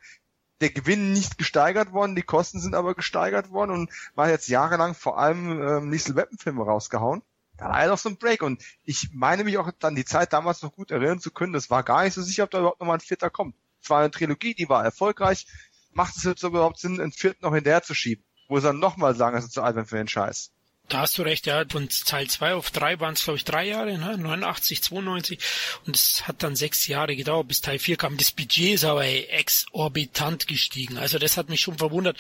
der 0.61 0.71
Gewinn 0.71 1.13
nicht 1.13 1.39
gesteigert 1.39 1.93
worden, 1.93 2.15
die 2.15 2.23
Kosten 2.23 2.61
sind 2.61 2.75
aber 2.75 2.95
gesteigert 2.95 3.51
worden 3.51 3.73
und 3.73 3.91
war 4.15 4.29
jetzt 4.29 4.49
jahrelang 4.49 4.95
vor 4.95 5.19
allem 5.19 5.61
ähm, 5.61 5.91
Liesel 5.91 6.15
Weapon 6.15 6.39
Filme 6.39 6.63
rausgehauen. 6.63 7.23
Da 7.63 7.69
war 7.69 7.81
ja 7.81 7.87
noch 7.87 7.99
so 7.99 8.09
ein 8.09 8.17
Break 8.17 8.43
und 8.43 8.61
ich 8.83 9.11
meine 9.13 9.45
mich 9.45 9.57
auch 9.57 9.71
dann 9.79 9.95
die 9.95 10.05
Zeit 10.05 10.33
damals 10.33 10.63
noch 10.63 10.73
gut 10.73 10.91
erinnern 10.91 11.21
zu 11.21 11.31
können, 11.31 11.53
das 11.53 11.71
war 11.71 11.85
gar 11.85 12.03
nicht 12.03 12.15
so 12.15 12.21
sicher, 12.21 12.43
ob 12.43 12.51
da 12.51 12.59
überhaupt 12.59 12.81
nochmal 12.81 12.97
ein 12.97 13.01
vierter 13.01 13.31
kommt. 13.31 13.55
Es 13.81 13.89
war 13.89 14.01
eine 14.01 14.11
Trilogie, 14.11 14.55
die 14.55 14.69
war 14.69 14.83
erfolgreich. 14.83 15.47
Macht 15.93 16.17
es 16.17 16.25
jetzt 16.25 16.43
überhaupt 16.43 16.81
Sinn, 16.81 17.01
einen 17.01 17.13
vierten 17.13 17.45
noch 17.45 17.55
hinterher 17.55 17.85
zu 17.85 17.95
schieben? 17.95 18.25
Wo 18.49 18.59
sie 18.59 18.67
dann 18.67 18.81
nochmal 18.81 19.15
sagen, 19.15 19.37
es 19.37 19.45
ist 19.45 19.53
zu 19.53 19.63
albern 19.63 19.87
für 19.87 19.97
den 19.97 20.09
Scheiß. 20.09 20.51
Da 20.89 21.01
hast 21.01 21.17
du 21.17 21.23
recht, 21.23 21.47
ja, 21.47 21.65
von 21.69 21.89
Teil 21.89 22.29
2 22.29 22.55
auf 22.55 22.71
3 22.71 23.01
waren 23.01 23.15
es, 23.15 23.25
glaube 23.25 23.39
ich, 23.39 23.45
drei 23.45 23.67
Jahre, 23.67 23.97
ne? 23.97 24.19
89, 24.19 24.83
92. 24.83 25.39
Und 25.87 25.97
es 25.97 26.27
hat 26.27 26.43
dann 26.43 26.55
sechs 26.57 26.87
Jahre 26.87 27.17
gedauert, 27.17 27.49
bis 27.49 27.61
Teil 27.61 27.79
4 27.79 27.97
kam. 27.97 28.17
Das 28.17 28.33
Budget 28.33 28.75
ist 28.75 28.85
aber 28.85 29.05
ey, 29.05 29.25
exorbitant 29.27 30.47
gestiegen. 30.47 30.99
Also 30.99 31.19
das 31.19 31.37
hat 31.37 31.49
mich 31.49 31.61
schon 31.61 31.79
verwundert. 31.79 32.19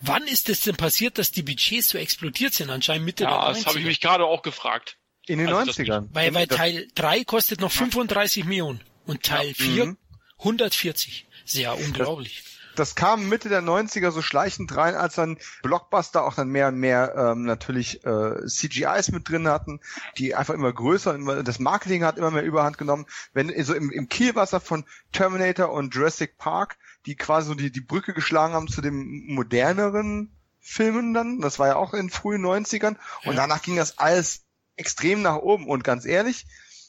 Wann 0.00 0.26
ist 0.26 0.48
es 0.48 0.60
denn 0.60 0.76
passiert, 0.76 1.18
dass 1.18 1.32
die 1.32 1.42
Budgets 1.42 1.88
so 1.88 1.98
explodiert 1.98 2.54
sind? 2.54 2.70
Anscheinend 2.70 3.06
Mitte 3.06 3.24
ja, 3.24 3.30
der 3.30 3.38
90er. 3.38 3.46
Ja, 3.46 3.52
das 3.54 3.66
habe 3.66 3.78
ich 3.80 3.84
mich 3.86 4.00
gerade 4.00 4.24
auch 4.24 4.42
gefragt. 4.42 4.98
In 5.26 5.38
den 5.38 5.48
also 5.48 5.70
90ern. 5.72 6.08
Weil, 6.12 6.34
weil 6.34 6.46
Teil 6.46 6.88
3 6.94 7.24
kostet 7.24 7.60
noch 7.60 7.72
35 7.72 8.44
Millionen 8.44 8.80
und 9.06 9.22
Teil 9.22 9.48
ja. 9.48 9.54
4 9.54 9.86
mhm. 9.86 9.98
140. 10.38 11.26
Sehr 11.44 11.76
unglaublich 11.76 12.42
das 12.44 12.52
kam 12.94 13.28
Mitte 13.28 13.48
der 13.48 13.62
90er 13.62 14.10
so 14.10 14.22
schleichend 14.22 14.76
rein, 14.76 14.94
als 14.94 15.14
dann 15.14 15.38
Blockbuster 15.62 16.24
auch 16.24 16.34
dann 16.34 16.48
mehr 16.48 16.68
und 16.68 16.76
mehr 16.76 17.14
ähm, 17.16 17.44
natürlich 17.44 18.04
äh, 18.04 18.46
CGIs 18.46 19.10
mit 19.10 19.28
drin 19.28 19.48
hatten, 19.48 19.80
die 20.18 20.34
einfach 20.34 20.54
immer 20.54 20.72
größer, 20.72 21.14
immer, 21.14 21.42
das 21.42 21.58
Marketing 21.58 22.04
hat 22.04 22.18
immer 22.18 22.30
mehr 22.30 22.44
Überhand 22.44 22.78
genommen. 22.78 23.06
Wenn 23.32 23.52
so 23.64 23.74
im, 23.74 23.90
im 23.90 24.08
Kielwasser 24.08 24.60
von 24.60 24.84
Terminator 25.12 25.70
und 25.72 25.94
Jurassic 25.94 26.38
Park, 26.38 26.76
die 27.06 27.16
quasi 27.16 27.48
so 27.48 27.54
die, 27.54 27.70
die 27.70 27.80
Brücke 27.80 28.14
geschlagen 28.14 28.54
haben 28.54 28.68
zu 28.68 28.80
den 28.80 29.34
moderneren 29.34 30.30
Filmen 30.60 31.12
dann, 31.12 31.40
das 31.40 31.58
war 31.58 31.68
ja 31.68 31.76
auch 31.76 31.92
in 31.92 32.08
frühen 32.08 32.44
90ern, 32.44 32.96
und 33.24 33.36
danach 33.36 33.62
ging 33.62 33.76
das 33.76 33.98
alles 33.98 34.44
extrem 34.76 35.20
nach 35.22 35.36
oben 35.36 35.66
und 35.66 35.84
ganz 35.84 36.04
ehrlich, 36.04 36.46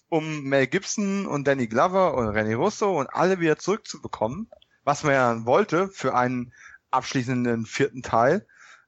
um 0.10 0.44
Mel 0.44 0.68
Gibson 0.68 1.26
und 1.26 1.48
Danny 1.48 1.68
Glover 1.68 2.14
und 2.14 2.28
René 2.28 2.56
Russo 2.56 3.00
und 3.00 3.08
alle 3.08 3.40
wieder 3.40 3.58
zurückzubekommen, 3.58 4.48
was 4.84 5.04
man 5.04 5.14
ja 5.14 5.46
wollte 5.46 5.90
für 5.90 6.16
einen 6.16 6.54
abschließenden 6.92 7.66
vierten 7.66 8.02
Teil. 8.02 8.46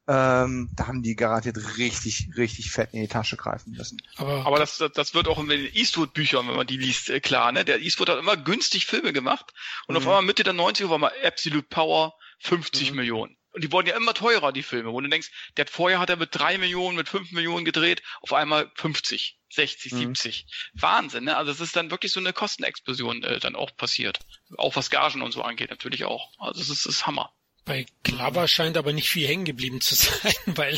Ähm, 0.07 0.69
da 0.75 0.85
haben 0.85 1.01
die 1.01 1.15
garantiert 1.15 1.57
richtig, 1.77 2.29
richtig 2.37 2.69
fett 2.69 2.93
in 2.93 3.01
die 3.01 3.07
Tasche 3.07 3.37
greifen 3.37 3.71
müssen. 3.71 3.97
Aber, 4.17 4.45
aber 4.45 4.59
das, 4.59 4.77
das 4.93 5.15
wird 5.15 5.27
auch 5.27 5.39
in 5.39 5.47
den 5.47 5.65
Eastwood-Büchern, 5.73 6.47
wenn 6.47 6.55
man 6.55 6.67
die 6.67 6.77
liest, 6.77 7.09
äh, 7.09 7.19
klar. 7.19 7.51
Ne? 7.51 7.65
Der 7.65 7.81
Eastwood 7.81 8.09
hat 8.09 8.19
immer 8.19 8.37
günstig 8.37 8.85
Filme 8.85 9.13
gemacht 9.13 9.51
und 9.87 9.93
mhm. 9.93 9.97
auf 9.97 10.03
einmal 10.03 10.21
Mitte 10.21 10.43
der 10.43 10.53
90er 10.53 10.89
war 10.89 10.99
mal 10.99 11.11
Absolute 11.23 11.67
Power 11.67 12.13
50 12.41 12.91
mhm. 12.91 12.97
Millionen. 12.97 13.37
Und 13.55 13.63
die 13.63 13.71
wurden 13.71 13.87
ja 13.87 13.95
immer 13.95 14.13
teurer, 14.13 14.51
die 14.51 14.63
Filme, 14.63 14.91
wo 14.91 14.99
du 14.99 15.07
denkst, 15.07 15.31
der 15.55 15.63
hat 15.63 15.69
vorher 15.69 15.99
hat 15.99 16.09
er 16.09 16.17
mit 16.17 16.29
drei 16.33 16.57
Millionen, 16.57 16.97
mit 16.97 17.07
fünf 17.07 17.31
Millionen 17.31 17.63
gedreht, 17.63 18.03
auf 18.19 18.33
einmal 18.33 18.69
50, 18.75 19.39
60, 19.49 19.93
mhm. 19.93 19.97
70. 19.97 20.45
Wahnsinn, 20.73 21.23
ne? 21.23 21.37
Also 21.37 21.53
es 21.53 21.61
ist 21.61 21.73
dann 21.73 21.89
wirklich 21.89 22.11
so 22.11 22.19
eine 22.19 22.33
Kostenexplosion 22.33 23.23
äh, 23.23 23.39
dann 23.39 23.55
auch 23.55 23.73
passiert. 23.77 24.19
Auch 24.57 24.75
was 24.75 24.89
Gagen 24.89 25.21
und 25.21 25.31
so 25.31 25.41
angeht, 25.41 25.69
natürlich 25.69 26.03
auch. 26.03 26.33
Also 26.37 26.59
es 26.59 26.69
ist, 26.69 26.85
ist 26.85 27.07
Hammer. 27.07 27.33
Bei 27.63 27.85
Glover 28.03 28.49
scheint 28.49 28.75
aber 28.75 28.91
nicht 28.91 29.09
viel 29.09 29.25
hängen 29.25 29.45
geblieben 29.45 29.79
zu 29.79 29.95
sein, 29.95 30.33
weil 30.47 30.77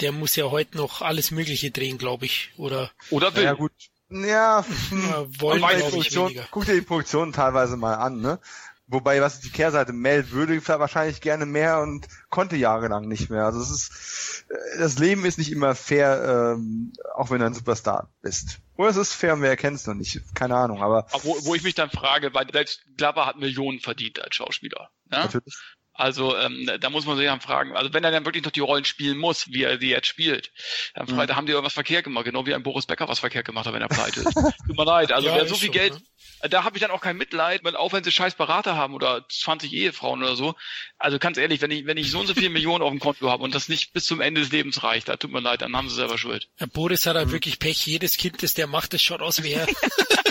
der 0.00 0.12
muss 0.12 0.36
ja 0.36 0.48
heute 0.52 0.76
noch 0.76 1.02
alles 1.02 1.32
Mögliche 1.32 1.72
drehen, 1.72 1.98
glaube 1.98 2.26
ich, 2.26 2.50
oder? 2.56 2.92
Oder 3.10 3.34
will. 3.34 3.42
Ja 3.42 3.54
gut. 3.54 3.72
Ja, 4.10 4.64
hm, 4.90 5.40
wollen 5.40 5.60
wir 5.62 6.46
guck 6.50 6.66
dir 6.66 6.74
die 6.74 6.82
Produktion 6.82 7.32
teilweise 7.32 7.76
mal 7.76 7.94
an, 7.94 8.20
ne? 8.20 8.38
Wobei, 8.86 9.20
was 9.20 9.34
ist 9.34 9.44
die 9.44 9.50
Kehrseite? 9.50 9.92
Mel 9.92 10.30
würde 10.30 10.66
wahrscheinlich 10.66 11.20
gerne 11.20 11.46
mehr 11.46 11.80
und 11.80 12.06
konnte 12.30 12.56
jahrelang 12.56 13.08
nicht 13.08 13.30
mehr. 13.30 13.44
Also 13.44 13.60
es 13.60 13.70
ist, 13.70 14.44
äh, 14.50 14.78
das 14.78 14.98
Leben 14.98 15.24
ist 15.24 15.38
nicht 15.38 15.50
immer 15.50 15.74
fair, 15.74 16.54
ähm, 16.56 16.92
auch 17.14 17.30
wenn 17.30 17.40
du 17.40 17.46
ein 17.46 17.54
Superstar 17.54 18.10
bist. 18.20 18.58
Oder 18.76 18.90
es 18.90 18.96
ist 18.96 19.14
fair 19.14 19.34
und 19.34 19.42
wer 19.42 19.50
erkennt 19.50 19.76
es 19.76 19.86
noch 19.86 19.94
nicht. 19.94 20.20
Keine 20.34 20.56
Ahnung, 20.56 20.82
aber. 20.82 21.06
aber 21.12 21.24
wo, 21.24 21.36
wo 21.44 21.54
ich 21.54 21.62
mich 21.62 21.74
dann 21.74 21.90
frage, 21.90 22.34
weil 22.34 22.50
selbst 22.50 22.84
Glover 22.96 23.26
hat 23.26 23.36
Millionen 23.36 23.80
verdient 23.80 24.20
als 24.20 24.34
Schauspieler. 24.34 24.90
Ne? 25.06 25.18
Natürlich. 25.18 25.54
Also 25.94 26.36
ähm, 26.36 26.70
da 26.80 26.90
muss 26.90 27.04
man 27.04 27.18
sich 27.18 27.26
dann 27.26 27.40
fragen, 27.40 27.76
also 27.76 27.92
wenn 27.92 28.02
er 28.02 28.10
dann 28.10 28.24
wirklich 28.24 28.44
noch 28.44 28.50
die 28.50 28.60
Rollen 28.60 28.84
spielen 28.84 29.18
muss, 29.18 29.48
wie 29.48 29.64
er 29.64 29.78
sie 29.78 29.90
jetzt 29.90 30.06
spielt, 30.06 30.50
dann 30.94 31.06
mhm. 31.06 31.36
haben 31.36 31.46
die 31.46 31.52
irgendwas 31.52 31.74
verkehrt 31.74 32.04
gemacht, 32.04 32.24
genau 32.24 32.46
wie 32.46 32.54
ein 32.54 32.62
Boris 32.62 32.86
Becker 32.86 33.08
was 33.08 33.18
verkehrt 33.18 33.44
gemacht 33.44 33.66
hat, 33.66 33.74
wenn 33.74 33.82
er 33.82 33.88
pleite 33.88 34.20
ist. 34.20 34.34
Tut 34.66 34.76
mir 34.76 34.84
leid, 34.84 35.12
also 35.12 35.28
ja, 35.28 35.36
wer 35.36 35.46
so 35.46 35.54
viel 35.54 35.66
schon, 35.66 35.72
Geld, 35.74 35.92
ne? 35.94 36.48
da 36.48 36.64
habe 36.64 36.76
ich 36.76 36.80
dann 36.80 36.90
auch 36.90 37.00
kein 37.00 37.16
Mitleid, 37.16 37.62
wenn 37.62 37.76
auch 37.76 37.92
wenn 37.92 38.02
sie 38.04 38.10
scheiß 38.10 38.34
Berater 38.34 38.74
haben 38.74 38.94
oder 38.94 39.26
20 39.28 39.72
Ehefrauen 39.72 40.22
oder 40.22 40.34
so. 40.34 40.54
Also 40.98 41.18
ganz 41.18 41.36
ehrlich, 41.36 41.60
wenn 41.60 41.70
ich 41.70 41.86
wenn 41.86 41.98
ich 41.98 42.10
so 42.10 42.20
und 42.20 42.26
so 42.26 42.34
viele 42.34 42.50
Millionen 42.50 42.82
auf 42.82 42.90
dem 42.90 42.98
Konto 42.98 43.30
habe 43.30 43.42
und 43.42 43.54
das 43.54 43.68
nicht 43.68 43.92
bis 43.92 44.06
zum 44.06 44.20
Ende 44.20 44.40
des 44.40 44.50
Lebens 44.50 44.82
reicht, 44.82 45.08
da 45.08 45.16
tut 45.16 45.30
mir 45.30 45.40
leid, 45.40 45.62
dann 45.62 45.76
haben 45.76 45.88
sie 45.88 45.94
selber 45.94 46.18
Schuld. 46.18 46.48
Ja, 46.58 46.66
Boris 46.66 47.06
hat 47.06 47.16
halt 47.16 47.28
mhm. 47.28 47.32
wirklich 47.32 47.58
Pech, 47.58 47.86
jedes 47.86 48.16
Kind, 48.16 48.42
das 48.42 48.54
der 48.54 48.66
macht, 48.66 48.94
das 48.94 49.02
schaut 49.02 49.20
aus 49.20 49.42
wie 49.42 49.52
er. 49.52 49.66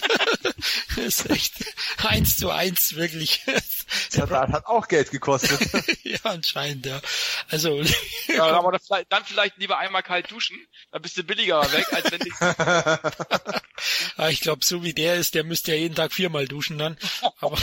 das 0.96 0.98
ist 0.98 1.30
echt 1.30 1.54
eins 1.98 2.38
zu 2.38 2.50
eins, 2.50 2.96
wirklich. 2.96 3.42
Der 4.14 4.30
hat 4.30 4.66
auch 4.66 4.88
Geld 4.88 5.12
gekostet. 5.12 5.60
ja, 6.04 6.20
anscheinend, 6.24 6.86
ja. 6.86 7.02
Also. 7.50 7.82
ja, 8.28 8.44
aber 8.58 8.80
vielleicht, 8.80 9.12
dann 9.12 9.26
vielleicht 9.26 9.58
lieber 9.58 9.78
einmal 9.78 10.04
kalt 10.04 10.32
duschen, 10.32 10.58
dann 10.92 11.02
bist 11.02 11.18
du 11.18 11.24
billiger 11.24 11.62
weg, 11.72 11.86
als 11.92 12.12
wenn 12.12 12.22
ah, 14.18 14.30
ich 14.30 14.42
glaube, 14.42 14.64
so 14.64 14.84
wie 14.84 14.94
der 14.94 15.16
ist, 15.16 15.36
der 15.36 15.44
müsste 15.44 15.72
ja 15.72 15.78
jeden 15.78 15.96
Tag 15.96 16.14
viermal 16.14 16.48
duschen 16.48 16.78
dann. 16.78 16.98
Aber 17.40 17.58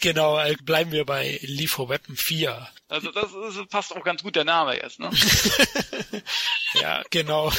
genau, 0.00 0.38
äh, 0.38 0.56
bleiben 0.62 0.92
wir 0.92 1.04
bei 1.04 1.40
for 1.66 1.88
Weapon 1.88 2.16
4. 2.16 2.68
Also 2.88 3.10
das, 3.12 3.30
das 3.32 3.66
passt 3.68 3.94
auch 3.94 4.04
ganz 4.04 4.22
gut 4.22 4.36
der 4.36 4.44
Name 4.44 4.76
jetzt, 4.76 4.98
ne? 4.98 5.10
ja, 6.74 7.02
genau. 7.10 7.52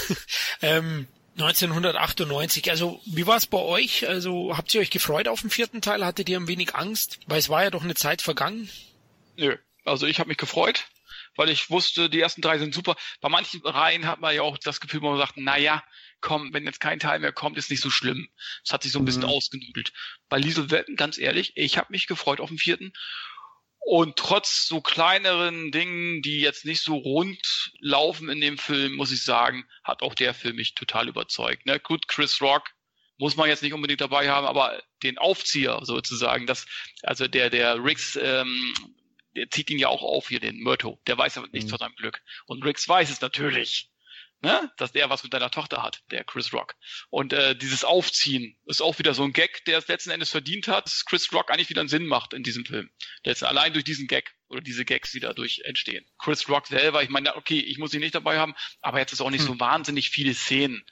Ähm, 0.62 1.08
1998. 1.34 2.70
Also 2.70 3.02
wie 3.06 3.26
war 3.26 3.38
es 3.38 3.48
bei 3.48 3.58
euch? 3.58 4.08
Also 4.08 4.56
habt 4.56 4.74
ihr 4.74 4.82
euch 4.82 4.92
gefreut 4.92 5.28
auf 5.28 5.42
den 5.42 5.50
vierten 5.50 5.82
Teil? 5.82 6.06
Hattet 6.06 6.30
ihr 6.30 6.40
ein 6.40 6.48
wenig 6.48 6.76
Angst? 6.76 7.20
Weil 7.28 7.40
es 7.40 7.50
war 7.50 7.64
ja 7.64 7.72
doch 7.72 7.84
eine 7.84 7.96
Zeit 7.96 8.22
vergangen. 8.22 8.70
Nö, 9.36 9.58
also 9.84 10.06
ich 10.06 10.20
habe 10.20 10.30
mich 10.30 10.38
gefreut, 10.38 10.86
weil 11.36 11.50
ich 11.50 11.70
wusste, 11.70 12.10
die 12.10 12.20
ersten 12.20 12.42
drei 12.42 12.60
sind 12.60 12.74
super. 12.74 12.96
Bei 13.20 13.30
manchen 13.30 13.62
Reihen 13.62 14.06
hat 14.06 14.20
man 14.20 14.36
ja 14.36 14.44
auch 14.44 14.58
das 14.58 14.80
Gefühl, 14.80 15.02
wo 15.02 15.10
man 15.10 15.18
sagt, 15.18 15.34
na 15.38 15.58
ja, 15.58 15.84
komm, 16.22 16.54
wenn 16.54 16.66
jetzt 16.66 16.80
kein 16.80 17.00
Teil 17.00 17.20
mehr 17.20 17.34
kommt, 17.34 17.58
ist 17.58 17.72
nicht 17.72 17.82
so 17.82 17.90
schlimm. 17.90 18.30
Es 18.64 18.72
hat 18.72 18.84
sich 18.84 18.92
so 18.92 19.00
ein 19.00 19.06
bisschen 19.06 19.24
mhm. 19.24 19.30
ausgenudelt. 19.30 19.92
Bei 20.30 20.38
Liesel 20.38 20.72
Wetten, 20.72 20.96
ganz 20.96 21.18
ehrlich, 21.18 21.54
ich 21.56 21.78
habe 21.78 21.92
mich 21.92 22.08
gefreut 22.08 22.40
auf 22.40 22.50
den 22.50 22.60
vierten 22.60 22.94
und 23.86 24.16
trotz 24.16 24.66
so 24.66 24.82
kleineren 24.82 25.72
Dingen, 25.72 26.22
die 26.22 26.40
jetzt 26.40 26.66
nicht 26.66 26.82
so 26.82 26.96
rund 26.96 27.72
laufen 27.80 28.30
in 28.30 28.40
dem 28.40 28.58
Film, 28.58 28.96
muss 28.96 29.12
ich 29.12 29.24
sagen, 29.24 29.66
hat 29.84 30.02
auch 30.02 30.16
der 30.16 30.34
Film 30.34 30.56
mich 30.56 30.74
total 30.74 31.10
überzeugt. 31.10 31.66
Ne? 31.66 31.80
Gut, 31.80 32.08
Chris 32.08 32.42
Rock 32.42 32.72
muss 33.18 33.36
man 33.36 33.50
jetzt 33.50 33.62
nicht 33.62 33.74
unbedingt 33.74 34.02
dabei 34.02 34.30
haben, 34.30 34.48
aber 34.48 34.82
den 35.04 35.18
Aufzieher 35.18 35.80
sozusagen, 35.84 36.48
das, 36.48 36.66
also 37.04 37.28
der, 37.28 37.50
der 37.50 37.84
Riggs, 37.84 38.18
ähm, 38.22 38.74
der 39.36 39.50
zieht 39.50 39.70
ihn 39.70 39.80
ja 39.80 39.90
auch 39.90 40.02
auf 40.02 40.30
hier, 40.30 40.40
den 40.40 40.60
Myrto. 40.60 41.00
Der 41.08 41.18
weiß 41.18 41.38
aber 41.38 41.48
nichts 41.52 41.68
mhm. 41.68 41.72
von 41.72 41.80
seinem 41.80 41.96
Glück. 41.96 42.22
Und 42.46 42.64
Riggs 42.64 42.88
weiß 42.88 43.10
es 43.10 43.22
natürlich 43.22 43.90
ne? 44.44 44.72
dass 44.78 44.92
der 44.92 45.10
was 45.10 45.24
mit 45.24 45.34
deiner 45.34 45.50
Tochter 45.50 45.82
hat, 45.82 46.04
der 46.12 46.24
Chris 46.24 46.54
Rock. 46.54 46.76
Und 47.10 47.34
äh, 47.34 47.56
dieses 47.56 47.84
Aufziehen 47.84 48.58
ist 48.66 48.82
auch 48.82 49.00
wieder 49.00 49.14
so 49.14 49.24
ein 49.24 49.34
Gag, 49.34 49.66
der 49.66 49.78
es 49.78 49.88
letzten 49.88 50.12
Endes 50.12 50.30
verdient 50.30 50.68
hat, 50.68 50.86
dass 50.86 51.06
Chris 51.06 51.32
Rock 51.34 51.50
eigentlich 51.50 51.70
wieder 51.70 51.82
einen 51.82 51.90
Sinn 51.90 52.06
macht 52.06 52.34
in 52.34 52.44
diesem 52.44 52.66
Film. 52.66 52.90
Jetzt 53.24 53.44
allein 53.44 53.74
durch 53.74 53.86
diesen 53.86 54.08
Gag 54.08 54.36
oder 54.50 54.62
diese 54.62 54.86
Gags, 54.86 55.12
die 55.12 55.20
dadurch 55.20 55.62
entstehen. 55.64 56.06
Chris 56.20 56.48
Rock 56.50 56.68
selber, 56.68 57.02
ich 57.02 57.10
meine, 57.10 57.36
okay, 57.36 57.60
ich 57.60 57.80
muss 57.80 57.94
ihn 57.94 58.02
nicht 58.02 58.16
dabei 58.16 58.38
haben, 58.38 58.54
aber 58.82 59.00
jetzt 59.00 59.14
ist 59.14 59.22
auch 59.22 59.32
nicht 59.32 59.48
hm. 59.48 59.54
so 59.54 59.60
wahnsinnig 59.60 60.10
viele 60.10 60.34
Szenen 60.34 60.86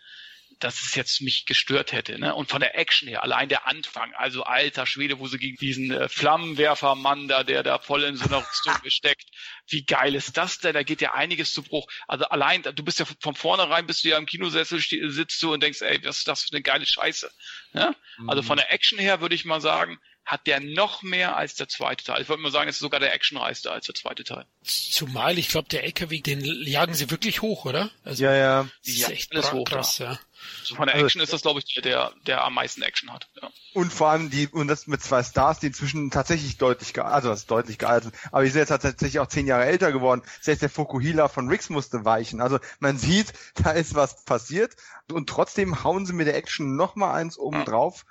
dass 0.63 0.81
es 0.81 0.95
jetzt 0.95 1.21
mich 1.21 1.45
gestört 1.45 1.91
hätte. 1.91 2.19
Ne? 2.19 2.33
Und 2.33 2.49
von 2.49 2.61
der 2.61 2.77
Action 2.77 3.07
her, 3.07 3.23
allein 3.23 3.49
der 3.49 3.67
Anfang, 3.67 4.13
also 4.13 4.43
alter 4.43 4.85
Schwede, 4.85 5.19
wo 5.19 5.27
sie 5.27 5.38
gegen 5.38 5.57
diesen 5.57 5.91
äh, 5.91 6.07
Flammenwerfermann 6.07 7.27
da, 7.27 7.43
der 7.43 7.63
da 7.63 7.79
voll 7.79 8.03
in 8.03 8.15
so 8.15 8.25
einer 8.25 8.38
Rüstung 8.38 8.73
steckt, 8.88 9.25
wie 9.67 9.83
geil 9.83 10.15
ist 10.15 10.38
das 10.38 10.59
denn? 10.59 10.73
Da 10.73 10.83
geht 10.83 11.01
ja 11.01 11.13
einiges 11.13 11.53
zu 11.53 11.63
Bruch. 11.63 11.88
Also 12.07 12.25
allein, 12.25 12.63
du 12.63 12.83
bist 12.83 12.99
ja 12.99 13.05
von 13.19 13.35
vornherein, 13.35 13.88
bist 13.88 14.03
du 14.03 14.09
ja 14.09 14.17
im 14.17 14.25
Kinosessel, 14.25 14.79
sitzt 14.79 15.41
du 15.41 15.53
und 15.53 15.63
denkst, 15.63 15.81
ey, 15.81 15.99
was 16.03 16.19
ist 16.19 16.27
das 16.27 16.43
für 16.43 16.53
eine 16.53 16.61
geile 16.61 16.85
Scheiße. 16.85 17.31
Ne? 17.73 17.95
Also 18.27 18.43
von 18.43 18.57
der 18.57 18.71
Action 18.71 18.99
her 18.99 19.21
würde 19.21 19.35
ich 19.35 19.45
mal 19.45 19.61
sagen, 19.61 19.99
hat 20.26 20.48
der 20.48 20.60
noch 20.60 21.02
mehr 21.03 21.35
als 21.35 21.56
der 21.56 21.68
zweite 21.68 22.06
Teil. 22.06 22.22
Ich 22.22 22.30
würde 22.30 22.41
mal 22.41 22.52
sagen, 22.52 22.69
es 22.69 22.76
ist 22.76 22.81
sogar 22.81 22.99
der 22.99 23.14
actionreichste 23.14 23.72
als 23.72 23.88
der 23.88 23.95
zweite 23.95 24.23
Teil. 24.23 24.45
Zumal, 24.64 25.38
ich 25.38 25.49
glaube, 25.49 25.68
der 25.69 25.84
LKW, 25.84 26.22
den 26.22 26.41
jagen 26.41 26.93
sie 26.93 27.10
wirklich 27.10 27.41
hoch, 27.41 27.65
oder? 27.65 27.89
Also, 28.03 28.23
ja, 28.23 28.35
ja. 28.35 28.68
Das 28.85 28.93
ist 28.93 29.10
echt 29.10 29.31
alles 29.34 29.52
hoch, 29.52 29.65
krass, 29.65 29.98
ja. 29.98 30.19
So 30.64 30.76
von 30.76 30.88
der 30.88 30.95
also 30.95 31.06
Action 31.06 31.22
also, 31.22 31.30
ist 31.30 31.34
das, 31.34 31.41
glaube 31.41 31.60
ich, 31.60 31.73
der, 31.73 31.84
der, 31.84 32.11
der 32.26 32.43
am 32.43 32.53
meisten 32.53 32.81
Action 32.81 33.11
hat. 33.11 33.30
Ja. 33.41 33.49
Und 33.73 33.91
vor 33.91 34.10
allem 34.10 34.30
die, 34.30 34.48
und 34.48 34.68
das 34.68 34.88
mit 34.88 35.02
zwei 35.02 35.23
Stars, 35.23 35.60
die 35.60 35.68
inzwischen 35.68 36.11
tatsächlich 36.11 36.57
deutlich 36.57 36.93
gealtert, 36.93 37.15
also 37.15 37.30
das 37.30 37.41
ist 37.41 37.52
deutlich 37.52 37.77
gealtert, 37.77 38.14
aber 38.31 38.43
die 38.43 38.49
sind 38.49 38.60
jetzt 38.60 38.69
tatsächlich 38.69 39.19
auch 39.19 39.27
zehn 39.27 39.48
Jahre 39.48 39.65
älter 39.65 39.91
geworden. 39.91 40.23
Selbst 40.39 40.61
der 40.61 40.69
Fokuhila 40.69 41.27
von 41.27 41.48
Rix 41.49 41.69
musste 41.69 42.06
weichen. 42.06 42.41
Also 42.41 42.60
man 42.80 42.98
sieht, 42.98 43.34
da 43.56 43.72
ist 43.72 43.95
was 43.95 44.23
passiert 44.26 44.76
und 45.11 45.30
trotzdem 45.30 45.84
hauen 45.84 46.06
sie 46.06 46.14
mit 46.14 46.27
der 46.27 46.35
Action 46.35 46.76
noch 46.76 46.95
mal 46.95 47.14
eins 47.14 47.38
oben 47.38 47.60
ja. 47.60 47.65
drauf 47.65 48.06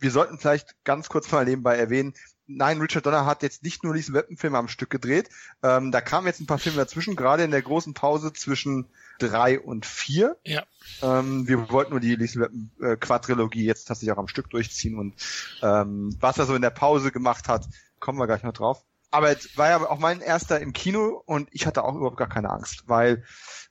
wir 0.00 0.10
sollten 0.10 0.38
vielleicht 0.38 0.74
ganz 0.84 1.08
kurz 1.08 1.30
mal 1.30 1.44
nebenbei 1.44 1.76
erwähnen, 1.76 2.14
nein, 2.50 2.80
Richard 2.80 3.06
Donner 3.06 3.26
hat 3.26 3.42
jetzt 3.42 3.62
nicht 3.62 3.84
nur 3.84 3.94
diesen 3.94 4.14
Webpenfilm 4.14 4.54
am 4.54 4.68
Stück 4.68 4.90
gedreht. 4.90 5.30
Ähm, 5.62 5.92
da 5.92 6.00
kamen 6.00 6.26
jetzt 6.26 6.40
ein 6.40 6.46
paar 6.46 6.58
Filme 6.58 6.78
dazwischen, 6.78 7.16
gerade 7.16 7.44
in 7.44 7.50
der 7.50 7.62
großen 7.62 7.94
Pause 7.94 8.32
zwischen 8.32 8.86
drei 9.18 9.60
und 9.60 9.86
vier. 9.86 10.36
Ja. 10.44 10.64
Ähm, 11.02 11.46
wir 11.46 11.70
wollten 11.70 11.92
nur 11.92 12.00
die 12.00 12.16
Lisa 12.16 12.40
Weapon 12.40 12.70
äh, 12.80 12.96
Quadrilogie 12.96 13.64
jetzt 13.64 13.84
tatsächlich 13.84 14.12
auch 14.12 14.18
am 14.18 14.28
Stück 14.28 14.50
durchziehen 14.50 14.98
und 14.98 15.14
ähm, 15.62 16.16
was 16.20 16.38
er 16.38 16.46
so 16.46 16.54
in 16.54 16.62
der 16.62 16.70
Pause 16.70 17.12
gemacht 17.12 17.48
hat, 17.48 17.68
kommen 18.00 18.18
wir 18.18 18.26
gleich 18.26 18.42
noch 18.42 18.52
drauf. 18.52 18.84
Aber 19.10 19.30
jetzt 19.30 19.56
war 19.58 19.68
ja 19.68 19.88
auch 19.88 19.98
mein 19.98 20.20
erster 20.20 20.60
im 20.60 20.72
Kino 20.72 21.22
und 21.26 21.48
ich 21.52 21.66
hatte 21.66 21.82
auch 21.82 21.96
überhaupt 21.96 22.16
gar 22.16 22.28
keine 22.28 22.50
Angst, 22.50 22.84
weil 22.86 23.24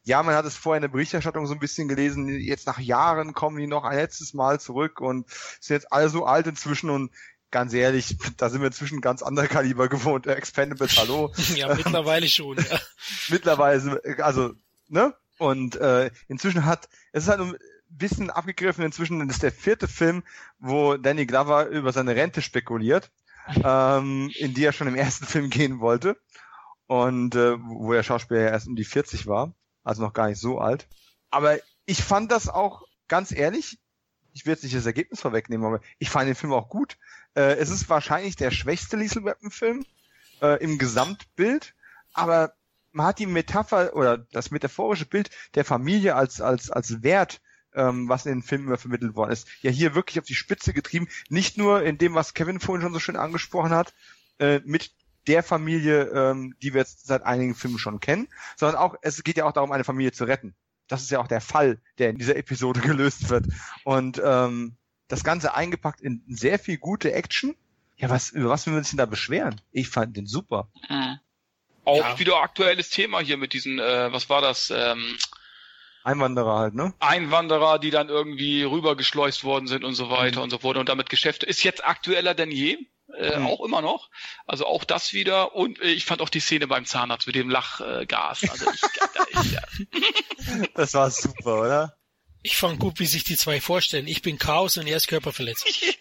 ja, 0.03 0.21
man 0.23 0.35
hat 0.35 0.45
es 0.45 0.57
vorher 0.57 0.77
in 0.77 0.81
der 0.81 0.89
Berichterstattung 0.89 1.45
so 1.45 1.53
ein 1.53 1.59
bisschen 1.59 1.87
gelesen, 1.87 2.27
jetzt 2.27 2.67
nach 2.67 2.79
Jahren 2.79 3.33
kommen 3.33 3.57
die 3.57 3.67
noch 3.67 3.83
ein 3.83 3.97
letztes 3.97 4.33
Mal 4.33 4.59
zurück 4.59 5.01
und 5.01 5.29
sind 5.59 5.75
jetzt 5.75 5.91
alle 5.91 6.09
so 6.09 6.25
alt 6.25 6.47
inzwischen 6.47 6.89
und 6.89 7.11
ganz 7.51 7.73
ehrlich, 7.73 8.17
da 8.37 8.49
sind 8.49 8.61
wir 8.61 8.67
inzwischen 8.67 9.01
ganz 9.01 9.21
anderer 9.21 9.47
Kaliber 9.47 9.87
gewohnt. 9.89 10.27
Expendables, 10.27 10.97
hallo. 10.97 11.31
ja, 11.55 11.73
mittlerweile 11.73 12.27
schon, 12.29 12.57
ja. 12.57 12.79
mittlerweile, 13.29 14.01
also, 14.23 14.53
ne? 14.87 15.13
Und 15.37 15.77
äh, 15.77 16.11
inzwischen 16.27 16.65
hat, 16.65 16.89
es 17.13 17.23
ist 17.23 17.29
halt 17.29 17.39
ein 17.39 17.55
bisschen 17.87 18.29
abgegriffen, 18.29 18.83
inzwischen 18.83 19.27
ist 19.29 19.41
der 19.41 19.53
vierte 19.53 19.87
Film, 19.87 20.23
wo 20.59 20.97
Danny 20.97 21.25
Glover 21.25 21.67
über 21.67 21.93
seine 21.93 22.15
Rente 22.15 22.41
spekuliert, 22.41 23.09
ähm, 23.63 24.31
in 24.37 24.53
die 24.53 24.63
er 24.63 24.73
schon 24.73 24.87
im 24.87 24.95
ersten 24.95 25.25
Film 25.25 25.49
gehen 25.49 25.79
wollte. 25.79 26.17
Und 26.87 27.35
äh, 27.35 27.57
wo 27.59 27.93
der 27.93 28.03
Schauspieler 28.03 28.41
ja 28.41 28.49
erst 28.49 28.67
um 28.67 28.75
die 28.75 28.83
40 28.83 29.27
war 29.27 29.53
also 29.83 30.03
noch 30.03 30.13
gar 30.13 30.27
nicht 30.27 30.39
so 30.39 30.59
alt. 30.59 30.87
Aber 31.31 31.57
ich 31.85 32.03
fand 32.03 32.31
das 32.31 32.47
auch, 32.47 32.83
ganz 33.07 33.31
ehrlich, 33.31 33.79
ich 34.33 34.45
will 34.45 34.53
jetzt 34.53 34.63
nicht 34.63 34.75
das 34.75 34.85
Ergebnis 34.85 35.21
vorwegnehmen, 35.21 35.65
aber 35.65 35.81
ich 35.97 36.09
fand 36.09 36.27
den 36.27 36.35
Film 36.35 36.53
auch 36.53 36.69
gut. 36.69 36.97
Äh, 37.35 37.55
es 37.55 37.69
ist 37.69 37.89
wahrscheinlich 37.89 38.35
der 38.35 38.51
schwächste 38.51 38.97
Liesel 38.97 39.25
Weapon 39.25 39.51
Film 39.51 39.85
äh, 40.41 40.61
im 40.63 40.77
Gesamtbild, 40.77 41.73
aber 42.13 42.53
man 42.91 43.07
hat 43.07 43.19
die 43.19 43.25
Metapher 43.25 43.95
oder 43.95 44.17
das 44.17 44.51
metaphorische 44.51 45.05
Bild 45.05 45.29
der 45.55 45.65
Familie 45.65 46.15
als 46.15 46.41
als 46.41 46.71
als 46.71 47.03
Wert 47.03 47.41
ähm, 47.73 48.09
was 48.09 48.25
in 48.25 48.39
den 48.39 48.43
Filmen 48.43 48.75
vermittelt 48.77 49.15
worden 49.15 49.31
ist, 49.31 49.47
ja 49.61 49.71
hier 49.71 49.95
wirklich 49.95 50.19
auf 50.19 50.25
die 50.25 50.35
Spitze 50.35 50.73
getrieben. 50.73 51.07
Nicht 51.29 51.57
nur 51.57 51.83
in 51.83 51.97
dem, 51.97 52.15
was 52.15 52.33
Kevin 52.33 52.59
vorhin 52.59 52.83
schon 52.83 52.93
so 52.93 52.99
schön 52.99 53.15
angesprochen 53.15 53.71
hat, 53.71 53.93
äh, 54.39 54.61
mit 54.65 54.91
der 55.27 55.43
Familie, 55.43 56.03
ähm, 56.05 56.55
die 56.61 56.73
wir 56.73 56.81
jetzt 56.81 57.05
seit 57.05 57.23
einigen 57.23 57.55
Filmen 57.55 57.77
schon 57.77 57.99
kennen, 57.99 58.27
sondern 58.55 58.77
auch, 58.77 58.95
es 59.01 59.23
geht 59.23 59.37
ja 59.37 59.45
auch 59.45 59.51
darum, 59.51 59.71
eine 59.71 59.83
Familie 59.83 60.11
zu 60.11 60.23
retten. 60.23 60.55
Das 60.87 61.03
ist 61.03 61.11
ja 61.11 61.19
auch 61.19 61.27
der 61.27 61.41
Fall, 61.41 61.79
der 61.99 62.09
in 62.09 62.17
dieser 62.17 62.35
Episode 62.35 62.79
gelöst 62.81 63.29
wird. 63.29 63.45
Und 63.83 64.19
ähm, 64.23 64.75
das 65.07 65.23
Ganze 65.23 65.53
eingepackt 65.53 66.01
in 66.01 66.23
sehr 66.27 66.57
viel 66.59 66.77
gute 66.77 67.13
Action. 67.13 67.55
Ja, 67.97 68.09
was, 68.09 68.31
über 68.31 68.49
was 68.49 68.65
will 68.65 68.73
wir 68.73 68.79
uns 68.79 68.89
denn 68.89 68.97
da 68.97 69.05
beschweren? 69.05 69.59
Ich 69.71 69.89
fand 69.89 70.15
den 70.15 70.25
super. 70.25 70.69
Mhm. 70.89 71.19
Auch 71.83 71.97
ja. 71.97 72.19
wieder 72.19 72.41
aktuelles 72.41 72.89
Thema 72.89 73.19
hier 73.19 73.37
mit 73.37 73.53
diesen, 73.53 73.79
äh, 73.79 74.11
was 74.11 74.29
war 74.29 74.41
das? 74.41 74.71
Ähm, 74.75 75.17
Einwanderer 76.03 76.57
halt, 76.57 76.75
ne? 76.75 76.93
Einwanderer, 76.99 77.79
die 77.79 77.91
dann 77.91 78.09
irgendwie 78.09 78.63
rübergeschleust 78.63 79.43
worden 79.43 79.67
sind 79.67 79.83
und 79.83 79.95
so 79.95 80.09
weiter 80.09 80.37
mhm. 80.37 80.43
und 80.43 80.49
so 80.49 80.59
fort 80.59 80.77
und 80.77 80.89
damit 80.89 81.09
Geschäfte. 81.09 81.45
Ist 81.45 81.63
jetzt 81.63 81.85
aktueller 81.85 82.33
denn 82.33 82.51
je? 82.51 82.77
Äh, 83.17 83.39
mhm. 83.39 83.47
Auch 83.47 83.65
immer 83.65 83.81
noch. 83.81 84.09
Also 84.45 84.65
auch 84.65 84.83
das 84.83 85.13
wieder. 85.13 85.55
Und 85.55 85.81
äh, 85.81 85.87
ich 85.87 86.05
fand 86.05 86.21
auch 86.21 86.29
die 86.29 86.39
Szene 86.39 86.67
beim 86.67 86.85
Zahnarzt 86.85 87.27
mit 87.27 87.35
dem 87.35 87.49
Lachgas. 87.49 88.43
Äh, 88.43 88.49
also 88.49 88.71
ich, 88.71 88.81
da, 88.81 89.25
ich, 89.41 89.51
ja. 89.51 89.61
Das 90.75 90.93
war 90.93 91.09
super, 91.09 91.61
oder? 91.61 91.95
Ich 92.41 92.55
fand 92.55 92.79
gut, 92.79 92.99
wie 92.99 93.05
sich 93.05 93.23
die 93.23 93.35
zwei 93.35 93.59
vorstellen. 93.59 94.07
Ich 94.07 94.21
bin 94.21 94.37
Chaos 94.37 94.77
und 94.77 94.87
er 94.87 94.97
ist 94.97 95.07
körperverletzt. 95.07 95.67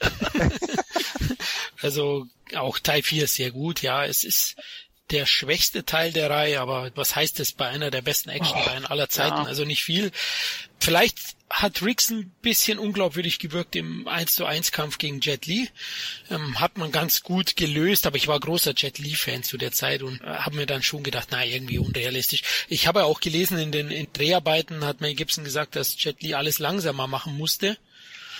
also 1.83 2.27
auch 2.55 2.79
Teil 2.79 3.03
4 3.03 3.25
ist 3.25 3.35
sehr 3.35 3.51
gut. 3.51 3.83
Ja, 3.83 4.05
es 4.05 4.23
ist 4.23 4.57
der 5.11 5.27
schwächste 5.27 5.85
Teil 5.85 6.13
der 6.13 6.31
Reihe, 6.31 6.61
aber 6.61 6.91
was 6.95 7.17
heißt 7.17 7.39
das 7.39 7.53
bei 7.53 7.69
einer 7.69 7.91
der 7.91 8.03
besten 8.03 8.29
Actionreihen 8.29 8.85
oh, 8.85 8.89
aller 8.89 9.09
Zeiten? 9.09 9.37
Ja. 9.37 9.45
Also 9.45 9.65
nicht 9.65 9.83
viel. 9.83 10.11
Vielleicht 10.79 11.19
hat 11.51 11.83
Riggs 11.83 12.11
ein 12.11 12.31
bisschen 12.43 12.79
unglaubwürdig 12.79 13.39
gewirkt 13.39 13.75
im 13.75 14.07
1 14.07 14.35
zu 14.35 14.45
1 14.45 14.71
Kampf 14.71 14.99
gegen 14.99 15.21
Jet 15.21 15.47
Li. 15.47 15.71
Ähm, 16.31 16.61
hat 16.61 16.77
man 16.77 16.93
ganz 16.93 17.23
gut 17.23 17.57
gelöst, 17.57 18.07
aber 18.07 18.17
ich 18.17 18.29
war 18.29 18.39
großer 18.39 18.75
Jet 18.77 18.99
Li 18.99 19.15
Fan 19.15 19.43
zu 19.43 19.57
der 19.57 19.73
Zeit 19.73 20.03
und 20.03 20.21
äh, 20.21 20.27
habe 20.27 20.57
mir 20.57 20.67
dann 20.67 20.83
schon 20.83 21.03
gedacht, 21.03 21.29
na, 21.31 21.45
irgendwie 21.45 21.79
unrealistisch. 21.79 22.43
Ich 22.69 22.87
habe 22.87 23.01
ja 23.01 23.05
auch 23.07 23.21
gelesen, 23.21 23.59
in 23.59 23.73
den 23.73 23.91
in 23.91 24.13
Dreharbeiten 24.13 24.85
hat 24.85 25.01
Mel 25.01 25.15
Gibson 25.15 25.45
gesagt, 25.45 25.75
dass 25.75 26.03
Jet 26.03 26.23
Li 26.23 26.35
alles 26.35 26.59
langsamer 26.59 27.07
machen 27.07 27.37
musste 27.37 27.79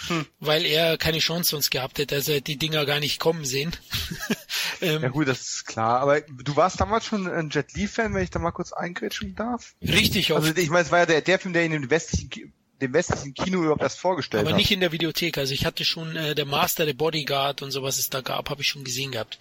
hm. 0.07 0.27
weil 0.41 0.65
er 0.65 0.97
keine 0.97 1.19
Chance 1.19 1.51
sonst 1.51 1.71
gehabt 1.71 1.99
hätte, 1.99 2.17
dass 2.17 2.29
er 2.29 2.41
die 2.41 2.57
Dinger 2.57 2.87
gar 2.87 3.01
nicht 3.01 3.19
kommen 3.19 3.45
sehen. 3.45 3.73
ähm, 4.81 5.03
ja 5.03 5.09
gut, 5.09 5.29
das 5.29 5.41
ist 5.41 5.67
klar. 5.67 6.01
Aber 6.01 6.21
du 6.21 6.57
warst 6.57 6.81
damals 6.81 7.05
schon 7.05 7.29
ein 7.29 7.51
Jet 7.51 7.75
Li-Fan, 7.75 8.15
wenn 8.15 8.23
ich 8.23 8.31
da 8.31 8.39
mal 8.39 8.53
kurz 8.53 8.73
eingrätschen 8.73 9.35
darf? 9.35 9.75
Richtig. 9.83 10.33
Also 10.33 10.55
ich 10.55 10.71
meine, 10.71 10.85
es 10.85 10.93
war 10.93 11.01
ja 11.01 11.07
der, 11.07 11.21
der 11.21 11.39
Film, 11.39 11.53
der 11.53 11.65
in 11.65 11.73
dem 11.73 11.91
westlichen 11.91 12.53
dem 12.81 12.93
westlichen 12.93 13.35
Kino 13.35 13.59
überhaupt 13.59 13.83
erst 13.83 13.99
vorgestellt 13.99 14.43
Aber 14.43 14.51
hat. 14.51 14.57
nicht 14.57 14.71
in 14.71 14.81
der 14.81 14.93
Videothek. 14.93 15.39
Also 15.39 15.53
ich 15.53 15.67
hatte 15.67 15.85
schon 15.85 16.15
äh, 16.15 16.35
der 16.35 16.45
Master, 16.45 16.87
der 16.87 16.95
Bodyguard 16.95 17.63
und 17.63 17.71
so 17.71 17.83
was 17.83 17.99
es 17.99 18.09
da 18.09 18.21
gab, 18.21 18.51
habe 18.51 18.63
ich 18.63 18.69
schon 18.69 18.85
gesehen 18.85 19.11
gehabt. 19.11 19.39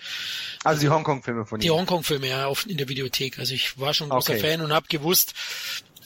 Also 0.64 0.81
die 0.81 0.89
Hongkong-Filme 0.89 1.45
von 1.45 1.59
ihm? 1.59 1.61
Die 1.61 1.69
Hongkong-Filme, 1.69 2.27
ja, 2.27 2.47
auf, 2.47 2.68
in 2.68 2.77
der 2.77 2.89
Videothek. 2.89 3.38
Also 3.38 3.53
ich 3.53 3.80
war 3.80 3.93
schon 3.93 4.07
ein 4.07 4.11
großer 4.11 4.34
okay. 4.34 4.41
Fan 4.41 4.61
und 4.61 4.73
habe 4.73 4.88
gewusst, 4.88 5.35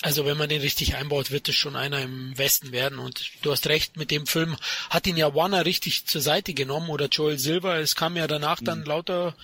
also 0.02 0.26
wenn 0.26 0.38
man 0.38 0.50
den 0.50 0.62
richtig 0.62 0.96
einbaut, 0.96 1.32
wird 1.32 1.48
es 1.48 1.56
schon 1.56 1.76
einer 1.76 2.02
im 2.02 2.38
Westen 2.38 2.72
werden. 2.72 2.98
Und 2.98 3.24
du 3.44 3.52
hast 3.52 3.68
recht, 3.68 3.98
mit 3.98 4.10
dem 4.10 4.26
Film 4.26 4.58
hat 4.90 5.06
ihn 5.06 5.18
ja 5.18 5.36
Warner 5.36 5.66
richtig 5.66 6.08
zur 6.08 6.22
Seite 6.22 6.54
genommen 6.54 6.90
oder 6.90 7.08
Joel 7.08 7.38
Silver. 7.38 7.78
Es 7.78 7.96
kam 7.96 8.18
ja 8.18 8.28
danach 8.28 8.60
dann 8.62 8.80
mhm. 8.80 8.86
lauter 8.86 9.36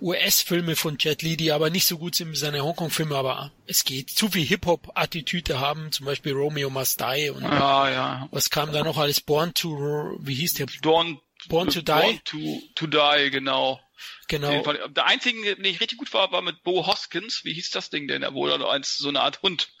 US-Filme 0.00 0.76
von 0.76 0.98
Jet 0.98 1.22
Li, 1.22 1.36
die 1.36 1.52
aber 1.52 1.70
nicht 1.70 1.86
so 1.86 1.98
gut 1.98 2.14
sind 2.14 2.30
wie 2.30 2.36
seine 2.36 2.62
Hongkong-Filme, 2.62 3.16
aber 3.16 3.50
es 3.66 3.84
geht. 3.84 4.10
Zu 4.10 4.28
viel 4.28 4.44
Hip-Hop-Attitüde 4.44 5.58
haben, 5.58 5.90
zum 5.90 6.06
Beispiel 6.06 6.32
Romeo 6.32 6.70
Must 6.70 7.00
Die 7.00 7.30
und 7.30 7.42
ja, 7.42 7.90
ja. 7.90 8.28
was 8.30 8.50
kam 8.50 8.72
da 8.72 8.84
noch 8.84 8.98
alles? 8.98 9.20
Born 9.20 9.54
to, 9.54 10.18
wie 10.20 10.34
hieß 10.34 10.54
der? 10.54 10.66
Born, 10.82 11.18
Born 11.48 11.70
to 11.70 11.80
Die? 11.80 11.92
Born 11.92 12.20
to, 12.24 12.38
to 12.74 12.86
Die, 12.86 13.30
genau. 13.30 13.80
Genau. 14.28 14.62
Der 14.88 15.06
einzige, 15.06 15.56
den 15.56 15.64
ich 15.64 15.80
richtig 15.80 15.98
gut 15.98 16.12
war, 16.12 16.30
war 16.30 16.42
mit 16.42 16.62
Bo 16.62 16.86
Hoskins. 16.86 17.44
Wie 17.44 17.54
hieß 17.54 17.70
das 17.70 17.90
Ding 17.90 18.06
denn? 18.06 18.22
Er 18.22 18.32
als 18.64 18.98
so 18.98 19.08
eine 19.08 19.22
Art 19.22 19.42
Hund 19.42 19.72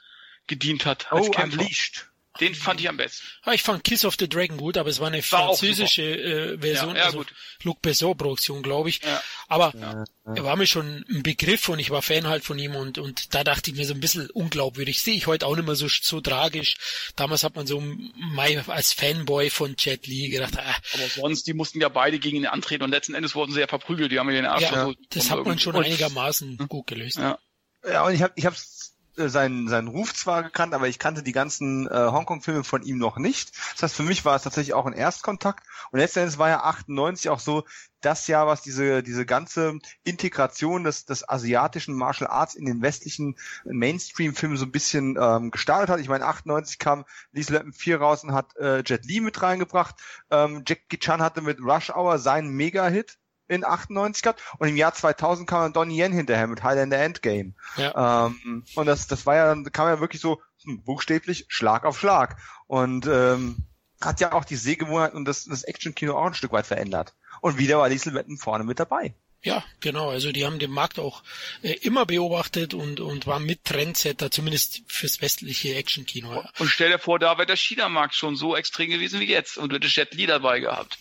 gedient 0.48 0.86
hat. 0.86 1.12
Als 1.12 1.28
oh, 1.28 1.30
Kämpfer. 1.30 1.60
Unleashed. 1.60 2.08
Den 2.40 2.54
fand 2.54 2.80
ich 2.80 2.88
am 2.88 2.96
besten. 2.96 3.26
Ja, 3.44 3.52
ich 3.52 3.62
fand 3.62 3.82
Kiss 3.82 4.04
of 4.04 4.16
the 4.18 4.28
Dragon 4.28 4.56
gut, 4.58 4.76
aber 4.76 4.88
es 4.88 5.00
war 5.00 5.08
eine 5.08 5.18
war 5.32 5.48
französische 5.48 6.02
äh, 6.02 6.58
Version, 6.58 6.90
ja, 6.90 7.00
ja, 7.00 7.04
also 7.06 7.18
gut. 7.18 7.34
Luc 7.64 7.82
Besson 7.82 8.16
Produktion, 8.16 8.62
glaube 8.62 8.90
ich. 8.90 9.02
Ja. 9.02 9.20
Aber 9.48 9.72
ja, 9.76 10.04
er 10.24 10.44
war 10.44 10.54
mir 10.56 10.66
schon 10.66 11.04
ein 11.08 11.22
Begriff 11.24 11.68
und 11.68 11.80
ich 11.80 11.90
war 11.90 12.00
Fan 12.00 12.28
halt 12.28 12.44
von 12.44 12.58
ihm 12.58 12.76
und 12.76 12.98
und 12.98 13.34
da 13.34 13.42
dachte 13.42 13.70
ich 13.70 13.76
mir 13.76 13.86
so 13.86 13.94
ein 13.94 14.00
bisschen 14.00 14.30
unglaubwürdig. 14.30 15.02
Sehe 15.02 15.16
ich 15.16 15.26
heute 15.26 15.46
auch 15.46 15.56
nicht 15.56 15.66
mehr 15.66 15.74
so 15.74 15.88
so 15.88 16.20
tragisch. 16.20 16.76
Damals 17.16 17.42
hat 17.42 17.56
man 17.56 17.66
so 17.66 17.80
Mai 18.14 18.62
als 18.68 18.92
Fanboy 18.92 19.50
von 19.50 19.74
Jet 19.76 20.06
Li 20.06 20.28
gedacht. 20.28 20.56
Ah. 20.58 20.76
Aber 20.94 21.08
sonst, 21.08 21.46
die 21.46 21.54
mussten 21.54 21.80
ja 21.80 21.88
beide 21.88 22.20
gegen 22.20 22.36
ihn 22.36 22.46
antreten 22.46 22.84
und 22.84 22.90
letzten 22.90 23.14
Endes 23.14 23.34
wurden 23.34 23.52
sie 23.52 23.60
ja 23.60 23.66
verprügelt. 23.66 24.12
Die 24.12 24.18
haben 24.18 24.28
ja 24.28 24.36
den 24.36 24.46
Arsch 24.46 24.62
ja, 24.62 24.84
so 24.84 24.94
Das 25.10 25.30
hat 25.30 25.44
man 25.44 25.58
schon 25.58 25.74
einigermaßen 25.74 26.56
gut 26.68 26.86
gelöst. 26.86 27.16
Ja. 27.16 27.38
Ja, 27.84 28.04
und 28.04 28.14
ich 28.14 28.22
habe 28.22 28.32
ich 28.36 28.44
hab's 28.44 28.77
seinen, 29.26 29.68
seinen 29.68 29.88
Ruf 29.88 30.14
zwar 30.14 30.42
gekannt, 30.42 30.74
aber 30.74 30.88
ich 30.88 30.98
kannte 30.98 31.22
die 31.22 31.32
ganzen 31.32 31.86
äh, 31.88 31.90
Hongkong-Filme 31.90 32.64
von 32.64 32.82
ihm 32.82 32.98
noch 32.98 33.18
nicht. 33.18 33.52
Das 33.72 33.82
heißt, 33.82 33.96
für 33.96 34.02
mich 34.02 34.24
war 34.24 34.36
es 34.36 34.42
tatsächlich 34.42 34.74
auch 34.74 34.86
ein 34.86 34.92
Erstkontakt. 34.92 35.64
Und 35.90 35.98
letztendlich 35.98 36.38
war 36.38 36.48
ja 36.48 36.62
98 36.62 37.28
auch 37.30 37.40
so 37.40 37.64
das 38.00 38.28
Jahr, 38.28 38.46
was 38.46 38.62
diese, 38.62 39.02
diese 39.02 39.26
ganze 39.26 39.78
Integration 40.04 40.84
des, 40.84 41.04
des 41.04 41.28
asiatischen 41.28 41.94
Martial 41.94 42.30
Arts 42.30 42.54
in 42.54 42.64
den 42.64 42.80
westlichen 42.80 43.36
Mainstream-Filmen 43.64 44.56
so 44.56 44.66
ein 44.66 44.72
bisschen 44.72 45.18
ähm, 45.20 45.50
gestartet 45.50 45.90
hat. 45.90 46.00
Ich 46.00 46.08
meine, 46.08 46.24
98 46.24 46.78
kam 46.78 47.04
Lisa 47.32 47.54
Leppen 47.54 47.72
4 47.72 48.00
raus 48.00 48.24
und 48.24 48.32
hat 48.32 48.56
äh, 48.56 48.82
Jet 48.84 49.04
Li 49.04 49.20
mit 49.20 49.42
reingebracht. 49.42 49.96
Ähm, 50.30 50.62
Jackie 50.66 50.98
Chan 50.98 51.22
hatte 51.22 51.40
mit 51.40 51.60
Rush 51.60 51.90
Hour 51.90 52.18
seinen 52.18 52.50
Mega-Hit 52.50 53.18
in 53.48 53.64
98 53.64 54.22
gehabt 54.22 54.42
und 54.58 54.68
im 54.68 54.76
Jahr 54.76 54.94
2000 54.94 55.48
kam 55.48 55.62
dann 55.62 55.72
Donnie 55.72 56.00
Yen 56.00 56.12
hinterher 56.12 56.46
mit 56.46 56.62
Highlander 56.62 56.98
Endgame. 56.98 57.54
Ja. 57.76 58.26
Ähm, 58.26 58.64
und 58.74 58.86
das, 58.86 59.06
das 59.06 59.26
war 59.26 59.36
ja, 59.36 59.56
kam 59.72 59.88
ja 59.88 60.00
wirklich 60.00 60.20
so 60.20 60.40
hm, 60.64 60.82
buchstäblich 60.82 61.46
Schlag 61.48 61.84
auf 61.84 61.98
Schlag 61.98 62.36
und 62.66 63.06
ähm, 63.06 63.64
hat 64.00 64.20
ja 64.20 64.32
auch 64.32 64.44
die 64.44 64.56
Sehgewohnheit 64.56 65.14
und 65.14 65.24
das, 65.24 65.44
das 65.44 65.64
Action-Kino 65.64 66.16
auch 66.16 66.26
ein 66.26 66.34
Stück 66.34 66.52
weit 66.52 66.66
verändert. 66.66 67.14
Und 67.40 67.58
wieder 67.58 67.78
war 67.78 67.88
Liesel 67.88 68.14
Wetten 68.14 68.36
vorne 68.36 68.64
mit 68.64 68.78
dabei. 68.78 69.14
Ja, 69.42 69.64
genau. 69.78 70.10
Also 70.10 70.32
die 70.32 70.44
haben 70.44 70.58
den 70.58 70.72
Markt 70.72 70.98
auch 70.98 71.22
äh, 71.62 71.72
immer 71.74 72.06
beobachtet 72.06 72.74
und, 72.74 72.98
und 72.98 73.26
waren 73.28 73.44
mit 73.44 73.64
Trendsetter, 73.64 74.32
zumindest 74.32 74.82
fürs 74.88 75.20
westliche 75.22 75.76
Action-Kino. 75.76 76.34
Ja. 76.34 76.50
Und 76.58 76.68
stell 76.68 76.90
dir 76.90 76.98
vor, 76.98 77.20
da 77.20 77.38
wäre 77.38 77.46
der 77.46 77.56
China-Markt 77.56 78.14
schon 78.14 78.34
so 78.34 78.56
extrem 78.56 78.90
gewesen 78.90 79.20
wie 79.20 79.28
jetzt 79.28 79.56
und 79.56 79.72
hätte 79.72 79.86
Jet 79.86 80.14
Li 80.14 80.26
dabei 80.26 80.58
gehabt 80.58 80.98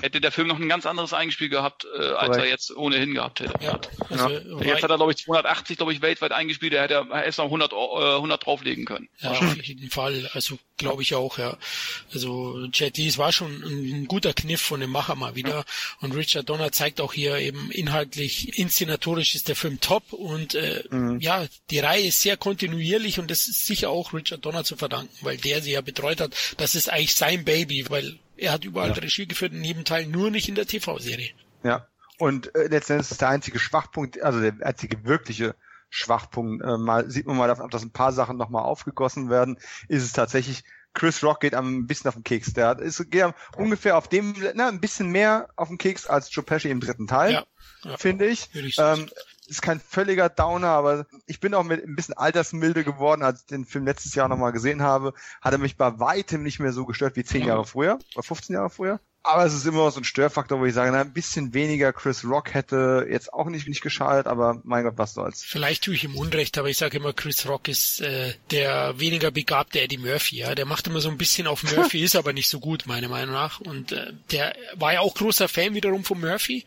hätte 0.00 0.20
der 0.20 0.32
Film 0.32 0.48
noch 0.48 0.58
ein 0.58 0.68
ganz 0.68 0.86
anderes 0.86 1.12
Eingespiel 1.12 1.48
gehabt, 1.48 1.86
äh, 1.98 2.02
als 2.02 2.36
er 2.36 2.46
jetzt 2.46 2.76
ohnehin 2.76 3.14
gehabt 3.14 3.40
hätte. 3.40 3.54
Ja, 3.60 3.78
also, 4.10 4.28
ja. 4.28 4.62
Jetzt 4.62 4.82
hat 4.82 4.90
er, 4.90 4.96
glaube 4.96 5.12
ich, 5.12 5.18
280, 5.18 5.76
glaube 5.76 5.92
ich, 5.92 6.02
weltweit 6.02 6.32
eingespielt. 6.32 6.72
Er 6.72 6.82
hätte 6.82 7.06
er 7.10 7.20
hätte 7.20 7.40
noch 7.40 7.46
100, 7.46 7.72
äh, 7.72 7.76
100 7.76 8.44
drauflegen 8.44 8.84
können. 8.84 9.08
Ja, 9.20 9.30
auf 9.30 9.62
jeden 9.62 9.90
Fall. 9.90 10.30
Also 10.32 10.58
glaube 10.76 11.02
ich 11.02 11.14
auch, 11.14 11.38
ja. 11.38 11.56
Also 12.12 12.66
Jet 12.72 12.96
Li, 12.96 13.06
es 13.06 13.18
war 13.18 13.32
schon 13.32 13.62
ein, 13.62 14.02
ein, 14.02 14.06
guter 14.06 14.32
Kniff 14.32 14.60
von 14.60 14.80
dem 14.80 14.90
Macher 14.90 15.14
mal 15.14 15.34
wieder. 15.34 15.50
Ja. 15.50 15.64
Und 16.00 16.14
Richard 16.14 16.48
Donner 16.48 16.72
zeigt 16.72 17.00
auch 17.00 17.12
hier 17.12 17.38
eben 17.38 17.70
inhaltlich, 17.70 18.58
inszenatorisch 18.58 19.34
ist 19.34 19.48
der 19.48 19.56
Film 19.56 19.80
top 19.80 20.12
und 20.12 20.54
äh, 20.54 20.84
mhm. 20.90 21.20
ja, 21.20 21.46
die 21.70 21.78
Reihe 21.78 22.06
ist 22.06 22.22
sehr 22.22 22.36
kontinuierlich 22.36 23.18
und 23.18 23.30
das 23.30 23.46
ist 23.46 23.66
sicher 23.66 23.90
auch 23.90 24.12
Richard 24.12 24.44
Donner 24.44 24.64
zu 24.64 24.76
verdanken, 24.76 25.14
weil 25.20 25.36
der 25.36 25.62
sie 25.62 25.72
ja 25.72 25.80
betreut 25.80 26.20
hat. 26.20 26.34
Das 26.56 26.74
ist 26.74 26.90
eigentlich 26.90 27.14
sein 27.14 27.44
Baby, 27.44 27.88
weil 27.88 28.18
er 28.36 28.52
hat 28.52 28.64
überall 28.64 28.90
ja. 28.90 28.94
Regie 28.94 29.26
geführt, 29.26 29.52
in 29.52 29.64
jedem 29.64 29.84
Teil 29.84 30.06
nur 30.06 30.30
nicht 30.30 30.48
in 30.48 30.54
der 30.54 30.66
TV-Serie. 30.66 31.30
Ja. 31.62 31.86
Und 32.18 32.54
äh, 32.54 32.68
letztendlich 32.68 33.10
ist 33.10 33.20
der 33.20 33.28
einzige 33.28 33.58
Schwachpunkt, 33.58 34.22
also 34.22 34.40
der 34.40 34.54
einzige 34.62 35.04
wirkliche 35.04 35.56
Schwachpunkt, 35.90 36.64
äh, 36.64 36.76
mal 36.76 37.10
sieht 37.10 37.26
man 37.26 37.36
mal 37.36 37.48
davon, 37.48 37.70
dass 37.70 37.82
ein 37.82 37.90
paar 37.90 38.12
Sachen 38.12 38.36
nochmal 38.36 38.64
aufgegossen 38.64 39.30
werden, 39.30 39.58
ist 39.88 40.04
es 40.04 40.12
tatsächlich, 40.12 40.64
Chris 40.92 41.24
Rock 41.24 41.40
geht 41.40 41.54
ein 41.54 41.86
bisschen 41.86 42.08
auf 42.08 42.14
den 42.14 42.22
Keks. 42.22 42.52
Der 42.52 42.78
ist 42.78 43.10
geht 43.10 43.34
ungefähr 43.56 43.96
auf 43.98 44.08
dem, 44.08 44.34
na, 44.54 44.68
ein 44.68 44.80
bisschen 44.80 45.10
mehr 45.10 45.48
auf 45.56 45.68
den 45.68 45.78
Keks 45.78 46.06
als 46.06 46.32
Joe 46.32 46.44
Pesci 46.44 46.70
im 46.70 46.80
dritten 46.80 47.08
Teil, 47.08 47.32
ja, 47.32 47.46
ja. 47.82 47.96
finde 47.96 48.26
ich. 48.26 48.54
ich 48.54 48.78
ähm, 48.78 49.10
ist 49.46 49.62
kein 49.62 49.80
völliger 49.80 50.28
Downer, 50.28 50.68
aber 50.68 51.06
ich 51.26 51.40
bin 51.40 51.54
auch 51.54 51.64
mit 51.64 51.84
ein 51.84 51.96
bisschen 51.96 52.16
altersmilde 52.16 52.84
geworden, 52.84 53.22
als 53.22 53.40
ich 53.40 53.46
den 53.46 53.64
Film 53.64 53.84
letztes 53.84 54.14
Jahr 54.14 54.28
nochmal 54.28 54.52
gesehen 54.52 54.82
habe. 54.82 55.14
Hat 55.40 55.52
er 55.52 55.58
mich 55.58 55.76
bei 55.76 55.98
weitem 56.00 56.42
nicht 56.42 56.60
mehr 56.60 56.72
so 56.72 56.86
gestört 56.86 57.16
wie 57.16 57.24
zehn 57.24 57.44
Jahre 57.44 57.64
früher 57.64 57.98
oder 58.14 58.22
15 58.22 58.54
Jahre 58.54 58.70
früher. 58.70 59.00
Aber 59.26 59.46
es 59.46 59.54
ist 59.54 59.64
immer 59.64 59.78
noch 59.78 59.90
so 59.90 60.00
ein 60.00 60.04
Störfaktor, 60.04 60.60
wo 60.60 60.66
ich 60.66 60.74
sage, 60.74 60.92
na, 60.92 61.00
ein 61.00 61.14
bisschen 61.14 61.54
weniger 61.54 61.94
Chris 61.94 62.24
Rock 62.24 62.52
hätte 62.52 63.06
jetzt 63.10 63.32
auch 63.32 63.46
nicht, 63.46 63.66
nicht 63.66 63.80
geschadet, 63.80 64.26
aber 64.26 64.60
mein 64.64 64.84
Gott, 64.84 64.94
was 64.98 65.14
soll's. 65.14 65.42
Vielleicht 65.42 65.84
tue 65.84 65.94
ich 65.94 66.04
ihm 66.04 66.14
Unrecht, 66.14 66.58
aber 66.58 66.68
ich 66.68 66.76
sage 66.76 66.98
immer, 66.98 67.14
Chris 67.14 67.46
Rock 67.48 67.68
ist 67.68 68.02
äh, 68.02 68.34
der 68.50 68.98
weniger 68.98 69.30
begabte 69.30 69.80
Eddie 69.80 69.96
Murphy. 69.96 70.36
Ja, 70.36 70.54
Der 70.54 70.66
macht 70.66 70.86
immer 70.88 71.00
so 71.00 71.08
ein 71.08 71.16
bisschen 71.16 71.46
auf 71.46 71.62
Murphy, 71.62 72.00
ist 72.04 72.16
aber 72.16 72.34
nicht 72.34 72.48
so 72.48 72.60
gut, 72.60 72.86
meiner 72.86 73.08
Meinung 73.08 73.34
nach. 73.34 73.60
Und 73.60 73.92
äh, 73.92 74.12
der 74.30 74.54
war 74.74 74.92
ja 74.92 75.00
auch 75.00 75.14
großer 75.14 75.48
Fan 75.48 75.74
wiederum 75.74 76.04
von 76.04 76.20
Murphy. 76.20 76.66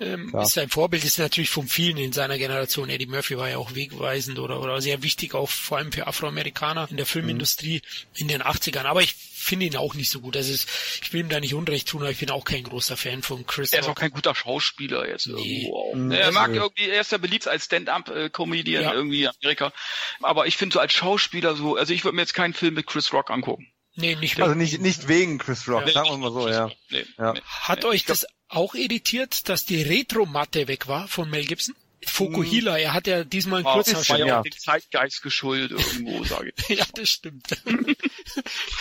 Ähm, 0.00 0.34
ist 0.34 0.54
sein 0.54 0.70
Vorbild, 0.70 1.04
ist 1.04 1.18
natürlich 1.18 1.50
von 1.50 1.68
vielen 1.68 1.98
in 1.98 2.14
seiner 2.14 2.38
Generation. 2.38 2.88
Eddie 2.88 3.06
Murphy 3.06 3.36
war 3.36 3.50
ja 3.50 3.58
auch 3.58 3.74
wegweisend 3.74 4.38
oder, 4.38 4.62
oder 4.62 4.80
sehr 4.80 5.02
wichtig, 5.02 5.34
auch 5.34 5.50
vor 5.50 5.76
allem 5.76 5.92
für 5.92 6.06
Afroamerikaner 6.06 6.88
in 6.90 6.96
der 6.96 7.04
Filmindustrie 7.04 7.82
mhm. 7.82 8.20
in 8.20 8.28
den 8.28 8.42
80ern. 8.42 8.84
Aber 8.84 9.02
ich 9.02 9.14
finde 9.38 9.66
ihn 9.66 9.76
auch 9.76 9.94
nicht 9.94 10.10
so 10.10 10.20
gut. 10.20 10.36
Also 10.36 10.52
ich 10.52 11.12
will 11.12 11.20
ihm 11.20 11.28
da 11.28 11.40
nicht 11.40 11.54
Unrecht 11.54 11.88
tun, 11.88 12.02
aber 12.02 12.10
ich 12.10 12.18
bin 12.18 12.30
auch 12.30 12.44
kein 12.44 12.64
großer 12.64 12.96
Fan 12.96 13.22
von 13.22 13.46
Chris. 13.46 13.72
Er 13.72 13.80
ist 13.80 13.88
auch 13.88 13.94
kein 13.94 14.10
guter 14.10 14.34
Schauspieler 14.34 15.08
jetzt 15.08 15.26
nee. 15.26 15.62
irgendwo. 15.62 15.94
Mhm. 15.94 16.10
Er 16.10 16.32
mag 16.32 16.52
irgendwie, 16.52 16.88
er 16.88 17.00
ist 17.00 17.12
ja 17.12 17.18
beliebt 17.18 17.48
als 17.48 17.66
Stand-up-Comedian 17.66 18.82
ja. 18.82 18.92
irgendwie 18.92 19.22
in 19.22 19.30
Amerika. 19.42 19.72
Aber 20.20 20.46
ich 20.46 20.56
finde 20.56 20.74
so 20.74 20.80
als 20.80 20.92
Schauspieler 20.92 21.54
so, 21.54 21.76
also 21.76 21.92
ich 21.92 22.04
würde 22.04 22.16
mir 22.16 22.22
jetzt 22.22 22.34
keinen 22.34 22.54
Film 22.54 22.74
mit 22.74 22.86
Chris 22.86 23.12
Rock 23.12 23.30
angucken. 23.30 23.72
Nee, 23.94 24.14
nicht 24.14 24.40
Also 24.40 24.54
nicht, 24.54 24.80
nicht 24.80 25.08
wegen 25.08 25.38
Chris 25.38 25.66
Rock, 25.68 25.86
ja. 25.86 25.92
sagen 25.92 26.10
wir 26.10 26.18
mal 26.18 26.32
so, 26.32 26.48
ja. 26.48 26.70
Nee, 26.90 27.04
ja. 27.18 27.34
Hat 27.44 27.84
euch 27.84 28.04
das 28.04 28.26
auch 28.48 28.74
irritiert, 28.74 29.48
dass 29.48 29.64
die 29.64 29.82
Retro-Matte 29.82 30.68
weg 30.68 30.86
war 30.86 31.08
von 31.08 31.28
Mel 31.28 31.44
Gibson? 31.44 31.74
Fokuhila, 32.06 32.78
er 32.78 32.94
hat 32.94 33.06
ja 33.06 33.24
diesmal 33.24 33.58
einen 33.58 33.66
oh, 33.66 33.72
Kurzhaarschnitt. 33.72 34.26
Ja, 34.26 34.42
den 34.42 34.52
Zeitgeist 34.52 35.22
geschuldet 35.22 35.72
irgendwo, 35.72 36.22
sage 36.24 36.52
ich. 36.54 36.68
ja, 36.78 36.84
das 36.94 37.08
stimmt. 37.08 37.48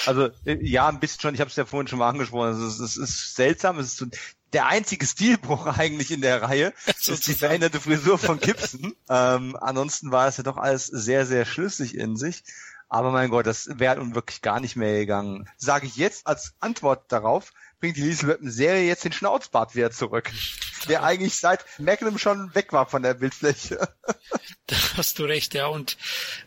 also 0.06 0.30
äh, 0.46 0.58
ja, 0.62 0.88
ein 0.88 1.00
bisschen 1.00 1.22
schon, 1.22 1.34
ich 1.34 1.42
habe 1.42 1.50
es 1.50 1.56
ja 1.56 1.66
vorhin 1.66 1.88
schon 1.88 2.00
mal 2.00 2.10
angesprochen, 2.10 2.50
es 2.50 2.80
ist, 2.80 2.80
es 2.80 2.98
ist 2.98 3.36
seltsam, 3.36 3.80
es 3.80 3.88
ist 3.88 3.98
so, 3.98 4.06
der 4.54 4.68
einzige 4.68 5.06
Stilbruch 5.06 5.66
eigentlich 5.78 6.12
in 6.12 6.22
der 6.22 6.42
Reihe 6.42 6.74
so 6.98 7.12
ist 7.14 7.28
die 7.28 7.34
veränderte 7.34 7.80
Frisur 7.80 8.18
von 8.18 8.40
Gibson. 8.42 8.94
ähm, 9.10 9.58
ansonsten 9.60 10.12
war 10.12 10.28
es 10.28 10.38
ja 10.38 10.44
doch 10.44 10.58
alles 10.58 10.88
sehr, 10.88 11.26
sehr 11.26 11.46
schlüssig 11.46 11.96
in 11.96 12.16
sich. 12.16 12.44
Aber 12.90 13.12
mein 13.12 13.30
Gott, 13.30 13.46
das 13.46 13.70
wäre 13.74 13.98
nun 13.98 14.16
wirklich 14.16 14.42
gar 14.42 14.60
nicht 14.60 14.76
mehr 14.76 14.94
gegangen. 15.00 15.50
Sage 15.58 15.88
ich 15.88 15.98
jetzt 15.98 16.26
als 16.26 16.54
Antwort 16.60 17.12
darauf, 17.12 17.52
bringt 17.80 17.98
die 17.98 18.02
Liesel 18.02 18.38
Serie 18.42 18.88
jetzt 18.88 19.04
den 19.04 19.12
Schnauzbart 19.12 19.76
wieder 19.76 19.92
zurück. 19.92 20.32
Der 20.88 21.04
eigentlich 21.04 21.36
seit 21.36 21.66
Magnum 21.80 22.18
schon 22.18 22.54
weg 22.56 22.72
war 22.72 22.86
von 22.86 23.04
der 23.04 23.16
Bildfläche. 23.16 23.88
Da 24.70 24.76
hast 24.98 25.18
du 25.18 25.24
recht, 25.24 25.54
ja. 25.54 25.68
Und 25.68 25.96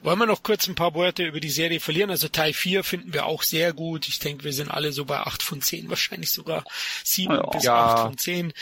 wollen 0.02 0.18
wir 0.18 0.26
noch 0.26 0.42
kurz 0.42 0.68
ein 0.68 0.74
paar 0.74 0.92
Worte 0.92 1.24
über 1.24 1.40
die 1.40 1.48
Serie 1.48 1.80
verlieren? 1.80 2.10
Also 2.10 2.28
Teil 2.28 2.52
4 2.52 2.84
finden 2.84 3.14
wir 3.14 3.24
auch 3.24 3.42
sehr 3.42 3.72
gut. 3.72 4.06
Ich 4.08 4.18
denke, 4.18 4.44
wir 4.44 4.52
sind 4.52 4.70
alle 4.70 4.92
so 4.92 5.06
bei 5.06 5.20
8 5.20 5.42
von 5.42 5.62
10, 5.62 5.88
wahrscheinlich 5.88 6.30
sogar 6.30 6.64
7 7.02 7.32
ja, 7.32 7.46
bis 7.46 7.64
ja. 7.64 7.94
8 7.94 8.02
von 8.02 8.18
10. 8.18 8.52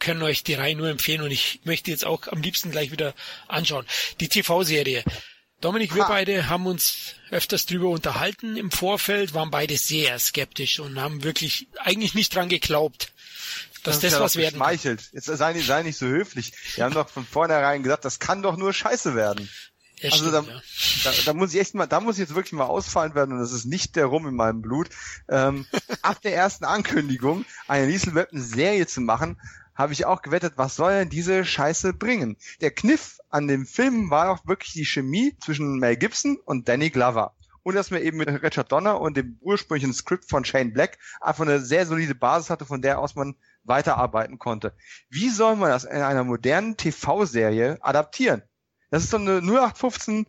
Können 0.00 0.22
euch 0.22 0.44
die 0.44 0.52
Reihe 0.52 0.76
nur 0.76 0.90
empfehlen 0.90 1.22
und 1.22 1.30
ich 1.30 1.60
möchte 1.64 1.90
jetzt 1.90 2.04
auch 2.04 2.28
am 2.28 2.42
liebsten 2.42 2.70
gleich 2.70 2.90
wieder 2.90 3.14
anschauen. 3.48 3.86
Die 4.20 4.28
TV-Serie. 4.28 5.02
Dominik, 5.60 5.94
wir 5.94 6.04
ha. 6.04 6.08
beide 6.08 6.48
haben 6.48 6.66
uns 6.66 7.14
öfters 7.30 7.66
drüber 7.66 7.88
unterhalten 7.88 8.56
im 8.56 8.70
Vorfeld, 8.70 9.34
waren 9.34 9.50
beide 9.50 9.76
sehr 9.76 10.18
skeptisch 10.18 10.80
und 10.80 11.00
haben 11.00 11.24
wirklich 11.24 11.68
eigentlich 11.78 12.14
nicht 12.14 12.34
dran 12.34 12.48
geglaubt, 12.48 13.12
dass 13.82 14.00
das, 14.00 14.12
das 14.12 14.20
was 14.20 14.36
werden 14.36 14.60
kann. 14.60 14.78
Jetzt 15.12 15.24
sei 15.24 15.52
nicht, 15.54 15.66
sei 15.66 15.82
nicht 15.82 15.96
so 15.96 16.06
höflich. 16.06 16.52
Wir 16.74 16.84
haben 16.84 16.94
doch 16.94 17.08
von 17.08 17.24
vornherein 17.24 17.82
gesagt, 17.82 18.04
das 18.04 18.18
kann 18.18 18.42
doch 18.42 18.56
nur 18.56 18.72
scheiße 18.72 19.14
werden. 19.14 19.48
Ja, 20.00 20.10
also 20.10 20.28
stimmt, 20.28 20.48
da, 20.48 20.52
ja. 20.52 20.60
da, 21.04 21.12
da, 21.24 21.32
muss 21.32 21.54
ich 21.54 21.60
echt 21.60 21.74
mal, 21.74 21.86
da 21.86 22.00
muss 22.00 22.16
ich 22.16 22.20
jetzt 22.20 22.34
wirklich 22.34 22.52
mal 22.52 22.66
ausfallen 22.66 23.14
werden 23.14 23.32
und 23.32 23.40
das 23.40 23.52
ist 23.52 23.64
nicht 23.64 23.96
der 23.96 24.06
Rum 24.06 24.26
in 24.28 24.34
meinem 24.34 24.60
Blut. 24.60 24.90
Ähm, 25.28 25.66
ab 26.02 26.20
der 26.20 26.34
ersten 26.34 26.66
Ankündigung, 26.66 27.46
eine 27.66 27.86
Liesel 27.86 28.14
Weapon 28.14 28.42
Serie 28.42 28.86
zu 28.86 29.00
machen, 29.00 29.40
habe 29.76 29.92
ich 29.92 30.06
auch 30.06 30.22
gewettet, 30.22 30.54
was 30.56 30.74
soll 30.74 30.92
denn 30.92 31.10
diese 31.10 31.44
Scheiße 31.44 31.92
bringen? 31.92 32.36
Der 32.60 32.70
Kniff 32.70 33.18
an 33.28 33.46
dem 33.46 33.66
Film 33.66 34.10
war 34.10 34.30
auch 34.30 34.46
wirklich 34.46 34.72
die 34.72 34.86
Chemie 34.86 35.36
zwischen 35.38 35.78
Mel 35.78 35.96
Gibson 35.96 36.38
und 36.44 36.68
Danny 36.68 36.90
Glover. 36.90 37.34
Und 37.62 37.74
dass 37.74 37.90
man 37.90 38.00
eben 38.00 38.16
mit 38.16 38.28
Richard 38.28 38.70
Donner 38.70 39.00
und 39.00 39.16
dem 39.16 39.38
ursprünglichen 39.40 39.92
Skript 39.92 40.30
von 40.30 40.44
Shane 40.44 40.72
Black 40.72 40.98
einfach 41.20 41.44
eine 41.44 41.60
sehr 41.60 41.84
solide 41.84 42.14
Basis 42.14 42.48
hatte, 42.48 42.64
von 42.64 42.80
der 42.80 43.00
aus 43.00 43.16
man 43.16 43.34
weiterarbeiten 43.64 44.38
konnte. 44.38 44.72
Wie 45.10 45.28
soll 45.30 45.56
man 45.56 45.70
das 45.70 45.84
in 45.84 46.00
einer 46.00 46.24
modernen 46.24 46.76
TV-Serie 46.76 47.78
adaptieren? 47.80 48.42
Das 48.90 49.02
ist 49.02 49.10
so 49.10 49.16
eine 49.16 49.38
0815 49.38 50.26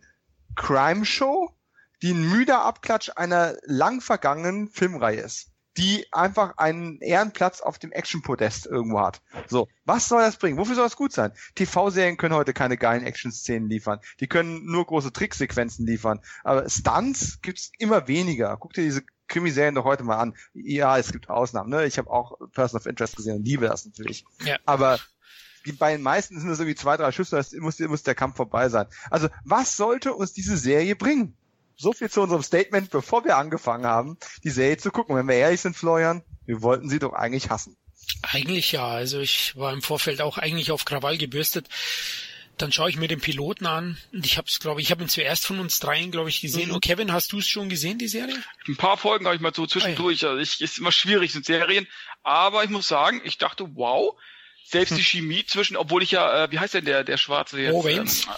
Crime-Show, 0.55 1.53
die 2.01 2.11
ein 2.11 2.27
müder 2.27 2.63
Abklatsch 2.63 3.11
einer 3.15 3.55
lang 3.63 4.01
vergangenen 4.01 4.69
Filmreihe 4.69 5.21
ist 5.21 5.51
die 5.77 6.05
einfach 6.11 6.57
einen 6.57 6.99
Ehrenplatz 7.01 7.61
auf 7.61 7.77
dem 7.77 7.91
Action-Podest 7.91 8.65
irgendwo 8.65 8.99
hat. 8.99 9.21
So, 9.47 9.67
was 9.85 10.09
soll 10.09 10.21
das 10.21 10.37
bringen? 10.37 10.57
Wofür 10.57 10.75
soll 10.75 10.85
das 10.85 10.95
gut 10.95 11.13
sein? 11.13 11.31
TV-Serien 11.55 12.17
können 12.17 12.33
heute 12.33 12.53
keine 12.53 12.77
geilen 12.77 13.05
Action-Szenen 13.05 13.69
liefern. 13.69 13.99
Die 14.19 14.27
können 14.27 14.65
nur 14.65 14.85
große 14.85 15.13
Tricksequenzen 15.13 15.85
liefern. 15.85 16.19
Aber 16.43 16.67
Stunts 16.69 17.41
gibt's 17.41 17.71
immer 17.77 18.07
weniger. 18.07 18.57
Guck 18.57 18.73
dir 18.73 18.83
diese 18.83 19.03
Krimiserien 19.27 19.75
doch 19.75 19.85
heute 19.85 20.03
mal 20.03 20.17
an. 20.17 20.35
Ja, 20.53 20.97
es 20.97 21.11
gibt 21.11 21.29
Ausnahmen. 21.29 21.69
Ne? 21.69 21.85
Ich 21.85 21.97
habe 21.97 22.09
auch 22.09 22.37
Person 22.53 22.79
of 22.79 22.85
Interest 22.85 23.15
gesehen 23.15 23.37
und 23.37 23.45
liebe 23.45 23.67
das 23.67 23.85
natürlich. 23.85 24.25
Ja. 24.45 24.57
Aber 24.65 24.99
bei 25.79 25.91
den 25.91 26.01
meisten 26.01 26.39
sind 26.39 26.49
es 26.49 26.59
irgendwie 26.59 26.75
zwei, 26.75 26.97
drei 26.97 27.11
Schüsse, 27.11 27.35
da 27.35 27.59
muss, 27.59 27.77
muss 27.79 28.03
der 28.03 28.15
Kampf 28.15 28.37
vorbei 28.37 28.69
sein. 28.69 28.87
Also 29.11 29.27
was 29.43 29.75
sollte 29.75 30.13
uns 30.13 30.33
diese 30.33 30.57
Serie 30.57 30.95
bringen? 30.95 31.35
So 31.77 31.93
viel 31.93 32.09
zu 32.09 32.21
unserem 32.21 32.43
Statement, 32.43 32.89
bevor 32.89 33.23
wir 33.23 33.37
angefangen 33.37 33.85
haben, 33.85 34.17
die 34.43 34.49
Serie 34.49 34.77
zu 34.77 34.91
gucken. 34.91 35.15
Wenn 35.15 35.27
wir 35.27 35.35
ehrlich 35.35 35.61
sind, 35.61 35.75
Florian, 35.75 36.23
wir 36.45 36.61
wollten 36.61 36.89
sie 36.89 36.99
doch 36.99 37.13
eigentlich 37.13 37.49
hassen. 37.49 37.77
Eigentlich 38.23 38.71
ja. 38.71 38.87
Also 38.87 39.19
ich 39.19 39.55
war 39.55 39.71
im 39.71 39.81
Vorfeld 39.81 40.21
auch 40.21 40.37
eigentlich 40.37 40.71
auf 40.71 40.85
Krawall 40.85 41.17
gebürstet. 41.17 41.67
Dann 42.57 42.71
schaue 42.71 42.89
ich 42.89 42.97
mir 42.97 43.07
den 43.07 43.21
Piloten 43.21 43.67
an 43.67 43.97
und 44.11 44.25
ich 44.25 44.37
habe 44.37 44.47
es, 44.47 44.59
glaube 44.59 44.81
ich, 44.81 44.89
habe 44.89 45.03
ihn 45.03 45.09
zuerst 45.09 45.45
von 45.45 45.59
uns 45.59 45.79
dreien, 45.79 46.09
glaube 46.09 46.29
ich, 46.29 46.41
gesehen. 46.41 46.69
Mhm. 46.69 46.75
Und 46.75 46.81
Kevin, 46.83 47.13
hast 47.13 47.31
du 47.31 47.37
es 47.37 47.47
schon 47.47 47.69
gesehen, 47.69 47.99
die 47.99 48.07
Serie? 48.07 48.35
Ein 48.67 48.77
paar 48.77 48.97
Folgen 48.97 49.25
habe 49.25 49.35
ich 49.35 49.41
mal 49.41 49.53
so 49.53 49.67
zwischendurch. 49.67 50.23
Ah, 50.23 50.27
ja. 50.27 50.31
Also 50.31 50.41
ich, 50.41 50.61
ist 50.61 50.79
immer 50.79 50.91
schwierig 50.91 51.33
sind 51.33 51.45
Serien, 51.45 51.87
aber 52.23 52.63
ich 52.63 52.71
muss 52.71 52.87
sagen, 52.87 53.21
ich 53.23 53.37
dachte, 53.37 53.75
wow, 53.75 54.15
selbst 54.69 54.91
die 54.91 55.01
hm. 55.01 55.03
Chemie 55.03 55.45
zwischen, 55.45 55.77
obwohl 55.77 56.03
ich 56.03 56.11
ja, 56.11 56.43
äh, 56.43 56.51
wie 56.51 56.59
heißt 56.59 56.73
denn 56.73 56.85
der, 56.85 57.03
der 57.05 57.17
Schwarze 57.17 57.59
jetzt? 57.59 57.73
Oh, 57.73 57.85
Waynes. 57.85 58.25
Ähm, 58.25 58.33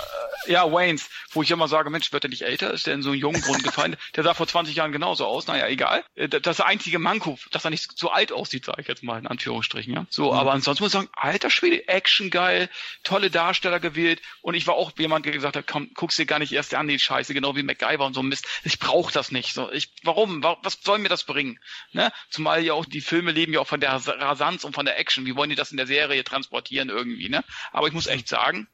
äh, 0.45 0.51
ja, 0.51 0.71
Waynes, 0.71 1.09
wo 1.31 1.41
ich 1.41 1.51
immer 1.51 1.67
sage, 1.67 1.89
Mensch, 1.89 2.13
wird 2.13 2.23
er 2.23 2.29
nicht 2.29 2.43
älter? 2.43 2.71
Ist 2.71 2.87
der 2.87 2.93
in 2.93 3.01
so 3.01 3.09
einem 3.09 3.19
jungen 3.19 3.41
Grund 3.41 3.63
gefallen? 3.63 3.95
Der 4.15 4.23
sah 4.23 4.33
vor 4.33 4.47
20 4.47 4.75
Jahren 4.75 4.91
genauso 4.91 5.25
aus. 5.25 5.47
Naja, 5.47 5.67
egal. 5.67 6.03
Äh, 6.15 6.29
das 6.29 6.51
ist 6.51 6.59
der 6.59 6.65
einzige 6.65 6.99
Manko, 6.99 7.37
dass 7.51 7.65
er 7.65 7.71
nicht 7.71 7.97
so 7.97 8.09
alt 8.09 8.31
aussieht, 8.31 8.65
sage 8.65 8.81
ich 8.81 8.87
jetzt 8.87 9.03
mal 9.03 9.19
in 9.19 9.27
Anführungsstrichen. 9.27 9.93
Ja. 9.93 10.05
So, 10.09 10.31
mhm. 10.31 10.37
aber 10.37 10.51
ansonsten 10.53 10.83
muss 10.83 10.93
ich 10.93 10.99
sagen, 10.99 11.09
alter 11.13 11.49
Schwede, 11.49 11.87
Action 11.87 12.29
geil, 12.29 12.69
tolle 13.03 13.29
Darsteller 13.29 13.79
gewählt. 13.79 14.21
Und 14.41 14.53
ich 14.53 14.67
war 14.67 14.75
auch 14.75 14.91
jemand, 14.97 15.25
der 15.25 15.33
gesagt 15.33 15.55
hat, 15.55 15.67
komm, 15.67 15.91
guck's 15.93 16.15
dir 16.15 16.25
gar 16.25 16.39
nicht 16.39 16.51
erst 16.51 16.73
an, 16.73 16.87
die 16.87 16.99
Scheiße, 16.99 17.33
genau 17.33 17.55
wie 17.55 17.63
MacGyver 17.63 18.05
und 18.05 18.13
so 18.13 18.23
Mist. 18.23 18.45
Ich 18.63 18.79
brauche 18.79 19.11
das 19.11 19.31
nicht. 19.31 19.53
So, 19.53 19.71
ich, 19.71 19.91
warum? 20.03 20.43
Was 20.43 20.79
soll 20.83 20.99
mir 20.99 21.09
das 21.09 21.23
bringen? 21.23 21.59
Ne? 21.91 22.11
Zumal 22.29 22.63
ja 22.63 22.73
auch 22.73 22.85
die 22.85 23.01
Filme 23.01 23.31
leben 23.31 23.53
ja 23.53 23.59
auch 23.59 23.67
von 23.67 23.79
der 23.79 23.93
Rasanz 23.93 24.63
und 24.63 24.73
von 24.73 24.85
der 24.85 24.99
Action. 24.99 25.25
Wie 25.25 25.35
wollen 25.35 25.49
die 25.49 25.55
das 25.55 25.71
in 25.71 25.77
der 25.77 25.87
Serie 25.87 26.18
transportieren? 26.23 26.89
irgendwie, 26.89 27.29
ne? 27.29 27.43
Aber 27.71 27.87
ich 27.87 27.93
muss 27.93 28.07
echt 28.07 28.27
sagen, 28.27 28.67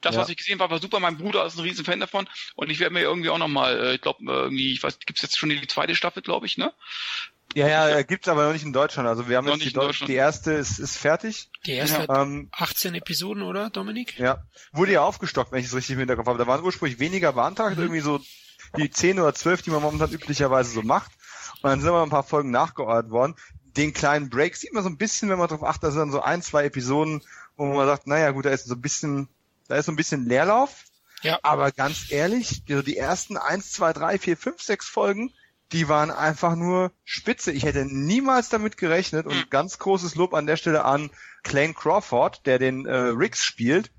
das, 0.00 0.14
ja. 0.14 0.20
was 0.20 0.28
ich 0.28 0.36
gesehen 0.36 0.60
habe, 0.60 0.70
war 0.70 0.80
super. 0.80 1.00
Mein 1.00 1.16
Bruder 1.16 1.46
ist 1.46 1.56
ein 1.56 1.62
riesen 1.62 1.84
Fan 1.84 2.00
davon 2.00 2.28
und 2.54 2.70
ich 2.70 2.78
werde 2.78 2.94
mir 2.94 3.00
irgendwie 3.00 3.30
auch 3.30 3.38
nochmal, 3.38 3.78
äh, 3.80 3.94
ich 3.94 4.00
glaube, 4.00 4.22
irgendwie, 4.24 4.72
ich 4.72 4.82
weiß, 4.82 4.98
gibt's 5.00 5.22
jetzt 5.22 5.38
schon 5.38 5.48
die 5.48 5.66
zweite 5.66 5.94
Staffel, 5.94 6.22
glaube 6.22 6.46
ich, 6.46 6.58
ne? 6.58 6.72
Ja, 7.54 7.68
ja, 7.68 7.88
ja, 7.88 8.02
gibt's 8.02 8.28
aber 8.28 8.44
noch 8.44 8.52
nicht 8.52 8.64
in 8.64 8.72
Deutschland. 8.72 9.08
Also 9.08 9.28
wir 9.28 9.36
haben 9.36 9.48
jetzt 9.48 9.64
die, 9.64 9.72
Deutsch 9.72 10.04
die 10.04 10.14
erste 10.14 10.52
ist, 10.52 10.78
ist 10.78 10.98
fertig. 10.98 11.48
Die 11.64 11.72
erste 11.72 12.04
ja. 12.08 12.22
ähm, 12.22 12.48
18 12.52 12.94
Episoden, 12.94 13.42
oder, 13.42 13.70
Dominik? 13.70 14.18
Ja. 14.18 14.42
Wurde 14.72 14.92
ja 14.92 15.02
aufgestockt, 15.02 15.52
wenn 15.52 15.60
ich 15.60 15.66
es 15.66 15.74
richtig 15.74 15.94
im 15.94 16.00
Hinterkopf 16.00 16.26
habe. 16.26 16.38
Da 16.38 16.46
waren 16.46 16.62
ursprünglich 16.62 16.98
weniger 16.98 17.34
Warntage, 17.34 17.76
mhm. 17.76 17.82
irgendwie 17.82 18.00
so 18.00 18.20
die 18.76 18.90
10 18.90 19.20
oder 19.20 19.32
12, 19.32 19.62
die 19.62 19.70
man 19.70 19.80
momentan 19.80 20.12
üblicherweise 20.12 20.70
so 20.70 20.82
macht. 20.82 21.12
Und 21.62 21.70
dann 21.70 21.80
sind 21.80 21.88
aber 21.88 22.02
ein 22.02 22.10
paar 22.10 22.24
Folgen 22.24 22.50
nachgeordnet 22.50 23.10
worden 23.10 23.36
den 23.76 23.92
kleinen 23.92 24.30
Break 24.30 24.56
sieht 24.56 24.72
man 24.72 24.82
so 24.82 24.88
ein 24.88 24.96
bisschen, 24.96 25.28
wenn 25.28 25.38
man 25.38 25.48
darauf 25.48 25.66
achtet, 25.66 25.84
da 25.84 25.90
sind 25.90 26.00
dann 26.00 26.10
so 26.12 26.22
ein, 26.22 26.42
zwei 26.42 26.64
Episoden, 26.64 27.22
wo 27.56 27.66
man 27.66 27.86
sagt, 27.86 28.06
naja 28.06 28.30
gut, 28.30 28.44
da 28.44 28.50
ist 28.50 28.66
so 28.66 28.74
ein 28.74 28.80
bisschen, 28.80 29.28
da 29.68 29.76
ist 29.76 29.86
so 29.86 29.92
ein 29.92 29.96
bisschen 29.96 30.26
Leerlauf. 30.26 30.84
Ja. 31.22 31.38
Aber 31.42 31.72
ganz 31.72 32.10
ehrlich, 32.10 32.64
die, 32.64 32.82
die 32.82 32.96
ersten 32.96 33.36
eins, 33.36 33.72
zwei, 33.72 33.92
drei, 33.92 34.18
vier, 34.18 34.36
fünf, 34.36 34.60
sechs 34.62 34.86
Folgen, 34.86 35.32
die 35.72 35.88
waren 35.88 36.10
einfach 36.10 36.54
nur 36.54 36.92
spitze. 37.04 37.52
Ich 37.52 37.64
hätte 37.64 37.84
niemals 37.84 38.48
damit 38.48 38.76
gerechnet 38.76 39.26
und 39.26 39.34
hm. 39.34 39.50
ganz 39.50 39.78
großes 39.78 40.14
Lob 40.14 40.34
an 40.34 40.46
der 40.46 40.56
Stelle 40.56 40.84
an 40.84 41.10
Clayne 41.42 41.74
Crawford, 41.74 42.46
der 42.46 42.58
den 42.58 42.86
äh, 42.86 42.94
Riggs 42.94 43.44
spielt. 43.44 43.90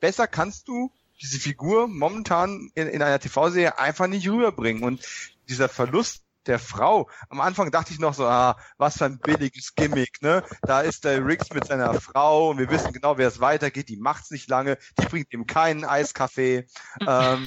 Besser 0.00 0.26
kannst 0.26 0.66
du 0.68 0.90
diese 1.20 1.38
Figur 1.38 1.86
momentan 1.86 2.70
in, 2.74 2.88
in 2.88 3.02
einer 3.02 3.20
TV-Serie 3.20 3.78
einfach 3.78 4.08
nicht 4.08 4.28
rüberbringen. 4.28 4.82
Und 4.82 5.06
dieser 5.48 5.68
Verlust 5.68 6.21
der 6.46 6.58
Frau. 6.58 7.08
Am 7.28 7.40
Anfang 7.40 7.70
dachte 7.70 7.92
ich 7.92 7.98
noch 7.98 8.14
so, 8.14 8.26
ah, 8.26 8.56
was 8.78 8.98
für 8.98 9.06
ein 9.06 9.18
billiges 9.18 9.74
Gimmick, 9.74 10.22
ne? 10.22 10.42
Da 10.62 10.80
ist 10.80 11.04
der 11.04 11.24
Riggs 11.24 11.52
mit 11.52 11.66
seiner 11.66 12.00
Frau 12.00 12.50
und 12.50 12.58
wir 12.58 12.70
wissen 12.70 12.92
genau, 12.92 13.18
wer 13.18 13.28
es 13.28 13.40
weitergeht. 13.40 13.88
Die 13.88 13.96
macht's 13.96 14.30
nicht 14.30 14.48
lange, 14.48 14.78
die 14.98 15.06
bringt 15.06 15.32
ihm 15.32 15.46
keinen 15.46 15.84
Eiskaffee. 15.84 16.66
ähm, 17.06 17.46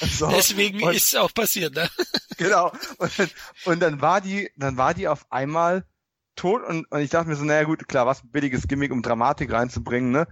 so. 0.00 0.28
Deswegen 0.28 0.82
und, 0.82 0.94
ist 0.94 1.08
es 1.08 1.14
auch 1.16 1.32
passiert, 1.32 1.74
ne? 1.74 1.88
genau. 2.36 2.72
Und, 2.98 3.34
und 3.64 3.80
dann 3.80 4.00
war 4.00 4.20
die, 4.20 4.50
dann 4.56 4.76
war 4.76 4.94
die 4.94 5.08
auf 5.08 5.30
einmal 5.30 5.84
tot 6.36 6.62
und, 6.62 6.90
und 6.90 7.00
ich 7.00 7.10
dachte 7.10 7.28
mir 7.28 7.36
so, 7.36 7.44
naja 7.44 7.64
gut, 7.64 7.86
klar, 7.86 8.06
was 8.06 8.22
ein 8.22 8.30
billiges 8.30 8.66
Gimmick, 8.66 8.92
um 8.92 9.02
Dramatik 9.02 9.52
reinzubringen, 9.52 10.10
ne? 10.10 10.26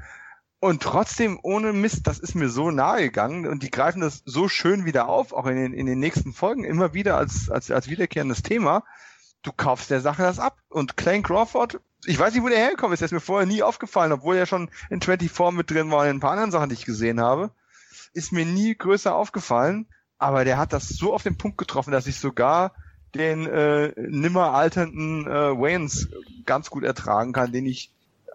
Und 0.60 0.82
trotzdem, 0.82 1.38
ohne 1.42 1.72
Mist, 1.72 2.06
das 2.08 2.18
ist 2.18 2.34
mir 2.34 2.48
so 2.48 2.72
nahe 2.72 3.02
gegangen 3.02 3.46
und 3.46 3.62
die 3.62 3.70
greifen 3.70 4.00
das 4.00 4.22
so 4.24 4.48
schön 4.48 4.84
wieder 4.84 5.08
auf, 5.08 5.32
auch 5.32 5.46
in 5.46 5.54
den, 5.54 5.72
in 5.72 5.86
den 5.86 6.00
nächsten 6.00 6.32
Folgen, 6.32 6.64
immer 6.64 6.94
wieder 6.94 7.16
als, 7.16 7.48
als, 7.48 7.70
als 7.70 7.88
wiederkehrendes 7.88 8.42
Thema. 8.42 8.82
Du 9.42 9.52
kaufst 9.52 9.90
der 9.90 10.00
Sache 10.00 10.22
das 10.22 10.40
ab. 10.40 10.58
Und 10.68 10.96
Clayne 10.96 11.22
Crawford, 11.22 11.80
ich 12.04 12.18
weiß 12.18 12.34
nicht, 12.34 12.42
wo 12.42 12.48
der 12.48 12.58
hergekommen 12.58 12.92
ist, 12.92 13.00
der 13.00 13.06
ist 13.06 13.12
mir 13.12 13.20
vorher 13.20 13.46
nie 13.46 13.62
aufgefallen, 13.62 14.10
obwohl 14.10 14.36
er 14.36 14.46
schon 14.46 14.68
in 14.90 15.00
24 15.00 15.56
mit 15.56 15.70
drin 15.70 15.92
war 15.92 16.00
und 16.00 16.08
in 16.08 16.16
ein 16.16 16.20
paar 16.20 16.32
anderen 16.32 16.50
Sachen, 16.50 16.70
die 16.70 16.74
ich 16.74 16.84
gesehen 16.84 17.20
habe. 17.20 17.52
Ist 18.12 18.32
mir 18.32 18.44
nie 18.44 18.74
größer 18.74 19.14
aufgefallen, 19.14 19.86
aber 20.18 20.44
der 20.44 20.58
hat 20.58 20.72
das 20.72 20.88
so 20.88 21.14
auf 21.14 21.22
den 21.22 21.38
Punkt 21.38 21.58
getroffen, 21.58 21.92
dass 21.92 22.08
ich 22.08 22.18
sogar 22.18 22.74
den 23.14 23.46
äh, 23.46 23.92
nimmer 23.96 24.54
alternden 24.54 25.26
äh, 25.26 25.30
Waynes 25.30 26.08
ganz 26.44 26.68
gut 26.68 26.82
ertragen 26.82 27.32
kann, 27.32 27.52
den 27.52 27.66
ich 27.66 27.92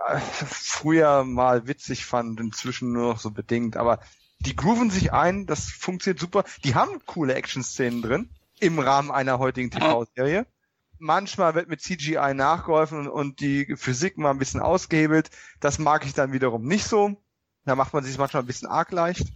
früher 0.47 1.23
mal 1.23 1.67
witzig 1.67 2.05
fand, 2.05 2.39
inzwischen 2.39 2.91
nur 2.91 3.13
noch 3.13 3.19
so 3.19 3.31
bedingt. 3.31 3.77
Aber 3.77 3.99
die 4.39 4.55
grooven 4.55 4.89
sich 4.89 5.13
ein, 5.13 5.45
das 5.45 5.69
funktioniert 5.69 6.19
super. 6.19 6.43
Die 6.63 6.75
haben 6.75 7.05
coole 7.05 7.35
Action-Szenen 7.35 8.01
drin 8.01 8.29
im 8.59 8.79
Rahmen 8.79 9.11
einer 9.11 9.39
heutigen 9.39 9.71
TV-Serie. 9.71 10.45
Manchmal 10.99 11.55
wird 11.55 11.69
mit 11.69 11.81
CGI 11.81 12.33
nachgeholfen 12.33 13.07
und 13.07 13.39
die 13.39 13.75
Physik 13.75 14.17
mal 14.17 14.31
ein 14.31 14.37
bisschen 14.37 14.61
ausgehebelt. 14.61 15.31
Das 15.59 15.79
mag 15.79 16.05
ich 16.05 16.13
dann 16.13 16.31
wiederum 16.31 16.63
nicht 16.63 16.85
so. 16.85 17.21
Da 17.65 17.75
macht 17.75 17.93
man 17.93 18.03
sich 18.03 18.17
manchmal 18.17 18.43
ein 18.43 18.47
bisschen 18.47 18.69
arg 18.69 18.91
leicht. 18.91 19.27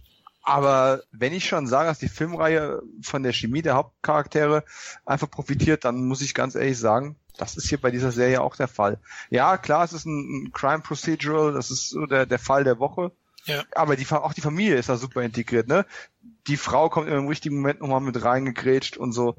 Aber 0.42 1.02
wenn 1.12 1.32
ich 1.32 1.46
schon 1.46 1.66
sage, 1.66 1.88
dass 1.88 1.98
die 1.98 2.08
Filmreihe 2.08 2.82
von 3.02 3.22
der 3.22 3.32
Chemie 3.32 3.62
der 3.62 3.74
Hauptcharaktere 3.74 4.64
einfach 5.04 5.30
profitiert, 5.30 5.84
dann 5.84 6.06
muss 6.06 6.22
ich 6.22 6.34
ganz 6.34 6.54
ehrlich 6.54 6.78
sagen, 6.78 7.16
das 7.36 7.56
ist 7.56 7.68
hier 7.68 7.80
bei 7.80 7.90
dieser 7.90 8.12
Serie 8.12 8.40
auch 8.40 8.56
der 8.56 8.68
Fall. 8.68 8.98
Ja, 9.30 9.56
klar, 9.58 9.84
es 9.84 9.92
ist 9.92 10.06
ein, 10.06 10.46
ein 10.46 10.52
Crime 10.52 10.80
Procedural, 10.80 11.52
das 11.52 11.70
ist 11.70 11.90
so 11.90 12.06
der, 12.06 12.26
der 12.26 12.38
Fall 12.38 12.64
der 12.64 12.78
Woche. 12.78 13.12
Ja. 13.44 13.64
Aber 13.74 13.96
die, 13.96 14.06
auch 14.10 14.34
die 14.34 14.40
Familie 14.40 14.76
ist 14.76 14.88
da 14.88 14.96
super 14.96 15.22
integriert, 15.22 15.68
ne? 15.68 15.86
Die 16.46 16.56
Frau 16.56 16.88
kommt 16.88 17.08
im 17.08 17.28
richtigen 17.28 17.56
Moment 17.56 17.80
nochmal 17.80 18.00
mit 18.00 18.22
reingegrätscht 18.22 18.96
und 18.96 19.12
so. 19.12 19.36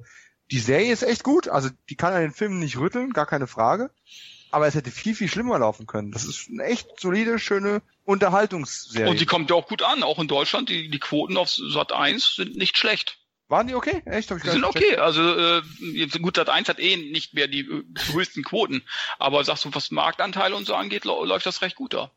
Die 0.52 0.60
Serie 0.60 0.92
ist 0.92 1.04
echt 1.04 1.24
gut, 1.24 1.48
also 1.48 1.70
die 1.90 1.96
kann 1.96 2.14
an 2.14 2.22
den 2.22 2.32
Filmen 2.32 2.60
nicht 2.60 2.78
rütteln, 2.78 3.14
gar 3.14 3.28
keine 3.28 3.46
Frage. 3.46 3.92
Aber 4.52 4.68
es 4.68 4.76
hätte 4.76 4.92
viel, 4.92 5.16
viel 5.16 5.30
schlimmer 5.30 5.60
laufen 5.60 5.86
können. 5.86 6.12
Das 6.12 6.26
ist 6.26 6.50
eine 6.50 6.64
echt 6.64 7.00
solide, 7.00 7.40
schöne 7.40 7.82
Unterhaltungsserie. 8.06 9.10
Und 9.10 9.20
die 9.20 9.26
kommt 9.26 9.50
ja 9.50 9.56
auch 9.56 9.68
gut 9.68 9.84
an, 9.84 10.04
auch 10.04 10.20
in 10.20 10.28
Deutschland. 10.28 10.70
Die, 10.70 10.90
die 10.90 11.00
Quoten 11.00 11.38
auf 11.38 11.50
Sat 11.50 11.92
1 11.92 12.36
sind 12.36 12.56
nicht 12.58 12.78
schlecht. 12.78 13.18
Waren 13.48 13.68
die 13.68 13.76
okay? 13.76 14.02
Echt? 14.06 14.30
Hab 14.30 14.38
ich 14.38 14.44
die 14.44 14.50
sind 14.50 14.64
okay. 14.64 14.98
Also 14.98 15.22
äh, 15.22 15.62
gut, 16.20 16.36
Sat 16.36 16.50
1 16.50 16.70
hat 16.70 16.80
eh 16.80 16.98
nicht 16.98 17.34
mehr 17.34 17.48
die 17.48 17.62
äh, 17.62 17.84
höchsten 18.12 18.44
Quoten. 18.44 18.84
Aber 19.20 19.44
sagst 19.44 19.66
du, 19.66 19.74
was 19.74 19.92
Marktanteile 19.92 20.56
und 20.56 20.66
so 20.66 20.76
angeht, 20.76 21.06
läuft 21.06 21.46
das 21.46 21.62
recht 21.62 21.76
gut 21.76 21.94
da. 21.94 22.12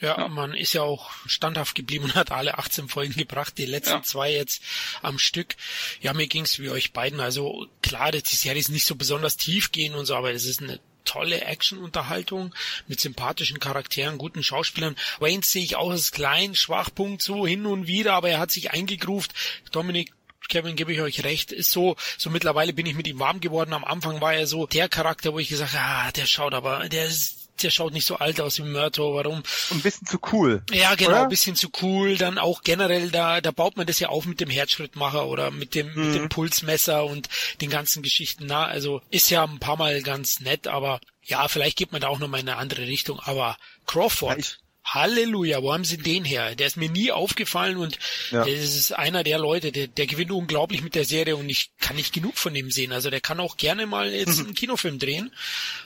Ja, 0.00 0.16
ja, 0.16 0.28
man 0.28 0.54
ist 0.54 0.72
ja 0.72 0.82
auch 0.82 1.10
standhaft 1.26 1.74
geblieben 1.74 2.04
und 2.04 2.14
hat 2.14 2.30
alle 2.32 2.56
18 2.56 2.88
Folgen 2.88 3.14
gebracht, 3.14 3.58
die 3.58 3.66
letzten 3.66 3.96
ja. 3.96 4.02
zwei 4.02 4.32
jetzt 4.32 4.62
am 5.02 5.18
Stück. 5.18 5.56
Ja, 6.00 6.14
mir 6.14 6.26
ging's 6.26 6.58
wie 6.58 6.70
euch 6.70 6.92
beiden. 6.92 7.20
Also 7.20 7.68
klar, 7.82 8.10
die 8.10 8.22
Serie 8.24 8.60
ist 8.60 8.70
nicht 8.70 8.86
so 8.86 8.94
besonders 8.94 9.36
tief 9.36 9.72
gehen 9.72 9.94
und 9.94 10.06
so, 10.06 10.14
aber 10.14 10.32
es 10.32 10.46
ist 10.46 10.62
eine 10.62 10.80
tolle 11.04 11.40
Action-Unterhaltung 11.42 12.54
mit 12.86 13.00
sympathischen 13.00 13.60
Charakteren, 13.60 14.18
guten 14.18 14.42
Schauspielern. 14.42 14.96
Wayne 15.18 15.42
sehe 15.42 15.62
ich 15.62 15.76
auch 15.76 15.90
als 15.90 16.12
kleinen 16.12 16.54
Schwachpunkt 16.54 17.22
so 17.22 17.46
hin 17.46 17.66
und 17.66 17.86
wieder, 17.86 18.14
aber 18.14 18.30
er 18.30 18.38
hat 18.38 18.50
sich 18.50 18.70
eingegruft. 18.72 19.32
Dominik 19.72 20.12
Kevin, 20.48 20.74
gebe 20.74 20.92
ich 20.92 21.00
euch 21.00 21.22
recht, 21.22 21.52
ist 21.52 21.70
so, 21.70 21.96
so 22.18 22.28
mittlerweile 22.28 22.72
bin 22.72 22.84
ich 22.84 22.94
mit 22.94 23.06
ihm 23.06 23.20
warm 23.20 23.40
geworden. 23.40 23.72
Am 23.72 23.84
Anfang 23.84 24.20
war 24.20 24.34
er 24.34 24.46
so 24.46 24.66
der 24.66 24.88
Charakter, 24.88 25.32
wo 25.32 25.38
ich 25.38 25.48
gesagt 25.48 25.74
habe, 25.74 26.08
ah, 26.08 26.12
der 26.12 26.26
schaut 26.26 26.54
aber, 26.54 26.88
der 26.88 27.06
ist 27.06 27.39
der 27.62 27.70
schaut 27.70 27.92
nicht 27.92 28.06
so 28.06 28.16
alt 28.16 28.40
aus 28.40 28.58
wie 28.58 28.62
Murto, 28.62 29.14
warum? 29.14 29.42
ein 29.70 29.80
bisschen 29.80 30.06
zu 30.06 30.18
cool. 30.32 30.62
Ja, 30.70 30.94
genau, 30.94 31.10
oder? 31.10 31.22
ein 31.22 31.28
bisschen 31.28 31.56
zu 31.56 31.68
cool. 31.82 32.16
Dann 32.16 32.38
auch 32.38 32.62
generell, 32.62 33.10
da, 33.10 33.40
da 33.40 33.50
baut 33.50 33.76
man 33.76 33.86
das 33.86 33.98
ja 33.98 34.08
auf 34.08 34.24
mit 34.26 34.40
dem 34.40 34.50
Herzschrittmacher 34.50 35.26
oder 35.26 35.50
mit 35.50 35.74
dem, 35.74 35.92
mhm. 35.92 36.06
mit 36.06 36.14
dem 36.14 36.22
mhm. 36.24 36.28
Pulsmesser 36.28 37.04
und 37.04 37.28
den 37.60 37.70
ganzen 37.70 38.02
Geschichten. 38.02 38.46
Na, 38.46 38.64
also 38.64 39.02
ist 39.10 39.30
ja 39.30 39.44
ein 39.44 39.58
paar 39.58 39.76
Mal 39.76 40.02
ganz 40.02 40.40
nett, 40.40 40.66
aber 40.66 41.00
ja, 41.22 41.46
vielleicht 41.48 41.76
geht 41.76 41.92
man 41.92 42.00
da 42.00 42.08
auch 42.08 42.18
noch 42.18 42.28
mal 42.28 42.40
in 42.40 42.48
eine 42.48 42.58
andere 42.58 42.86
Richtung. 42.86 43.20
Aber 43.20 43.56
Crawford. 43.86 44.38
Ja, 44.38 44.69
Halleluja, 44.92 45.62
wo 45.62 45.72
haben 45.72 45.84
sie 45.84 45.98
den 45.98 46.24
her? 46.24 46.54
Der 46.54 46.66
ist 46.66 46.76
mir 46.76 46.90
nie 46.90 47.12
aufgefallen 47.12 47.76
und 47.76 47.98
ja. 48.30 48.44
das 48.44 48.48
ist 48.48 48.92
einer 48.92 49.22
der 49.22 49.38
Leute, 49.38 49.72
der, 49.72 49.86
der 49.86 50.06
gewinnt 50.06 50.32
unglaublich 50.32 50.82
mit 50.82 50.94
der 50.94 51.04
Serie 51.04 51.36
und 51.36 51.48
ich 51.48 51.72
kann 51.78 51.96
nicht 51.96 52.12
genug 52.12 52.36
von 52.36 52.52
dem 52.52 52.70
sehen. 52.70 52.92
Also 52.92 53.08
der 53.08 53.20
kann 53.20 53.40
auch 53.40 53.56
gerne 53.56 53.86
mal 53.86 54.10
jetzt 54.12 54.40
einen 54.40 54.54
Kinofilm 54.54 54.98
drehen. 54.98 55.32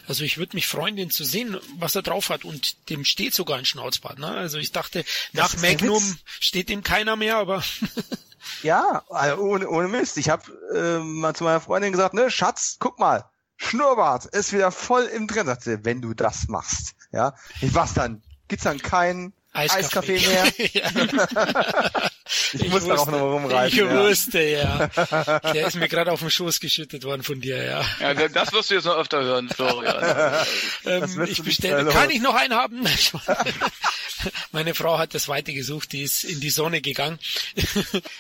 Also 0.09 0.25
ich 0.25 0.39
würde 0.39 0.57
mich 0.57 0.67
freuen, 0.67 0.97
den 0.97 1.11
zu 1.11 1.25
sehen, 1.25 1.59
was 1.79 1.95
er 1.95 2.03
drauf 2.03 2.31
hat 2.31 2.45
und 2.45 2.89
dem 2.89 3.05
steht 3.05 3.35
sogar 3.35 3.59
ein 3.59 3.67
Schnauzbart. 3.67 4.19
Ne? 4.19 4.29
Also 4.29 4.59
ich 4.59 4.73
dachte, 4.73 5.05
nach 5.33 5.57
Magnum 5.59 6.19
steht 6.41 6.69
dem 6.69 6.83
keiner 6.83 7.17
mehr, 7.17 7.37
aber 7.37 7.63
Ja, 8.63 9.03
also 9.09 9.43
ohne, 9.43 9.69
ohne 9.69 9.89
Mist. 9.89 10.17
Ich 10.19 10.29
habe 10.29 10.51
äh, 10.75 10.99
mal 10.99 11.35
zu 11.35 11.45
meiner 11.45 11.61
Freundin 11.61 11.93
gesagt, 11.93 12.15
ne, 12.15 12.31
Schatz, 12.31 12.77
guck 12.79 12.99
mal, 12.99 13.25
Schnurrbart 13.57 14.27
ist 14.27 14.53
wieder 14.53 14.71
voll 14.71 15.05
im 15.05 15.29
Trend. 15.29 15.47
Sagte, 15.47 15.85
wenn 15.85 16.01
du 16.01 16.15
das 16.15 16.49
machst, 16.49 16.95
ja, 17.13 17.35
ich 17.61 17.75
was 17.75 17.95
dann? 17.95 18.23
Gibt's 18.49 18.65
dann 18.65 18.79
keinen 18.79 19.33
Eiskaffee, 19.55 20.17
Eiskaffee 20.17 20.27
mehr. 20.29 22.11
ich, 22.53 22.65
ich 22.65 22.71
muss 22.71 22.87
da 22.87 22.97
auch 22.97 23.07
noch 23.07 23.21
rumreiten. 23.21 23.69
Ich 23.69 23.77
ja. 23.77 24.09
wusste, 24.09 24.43
ja. 24.43 24.89
Der 25.53 25.69
ist 25.69 25.77
mir 25.77 25.89
gerade 25.89 26.11
auf 26.11 26.21
den 26.21 26.31
Schoß 26.31 26.59
geschüttet 26.59 27.05
worden 27.05 27.23
von 27.23 27.41
dir, 27.41 27.63
ja. 27.63 27.85
Ja, 28.01 28.29
das 28.29 28.53
wirst 28.53 28.71
du 28.71 28.75
jetzt 28.75 28.85
noch 28.85 28.97
öfter 28.97 29.23
hören, 29.23 29.49
Florian. 29.49 30.45
ähm, 30.87 31.25
ich 31.29 31.43
bestelle, 31.43 31.89
kann 31.91 32.11
ich 32.11 32.21
noch 32.21 32.35
einen 32.35 32.55
haben? 32.55 32.85
Meine 34.51 34.75
Frau 34.75 34.99
hat 34.99 35.15
das 35.15 35.29
weiter 35.29 35.53
gesucht, 35.53 35.93
die 35.93 36.03
ist 36.03 36.25
in 36.25 36.41
die 36.41 36.51
Sonne 36.51 36.81
gegangen. 36.81 37.21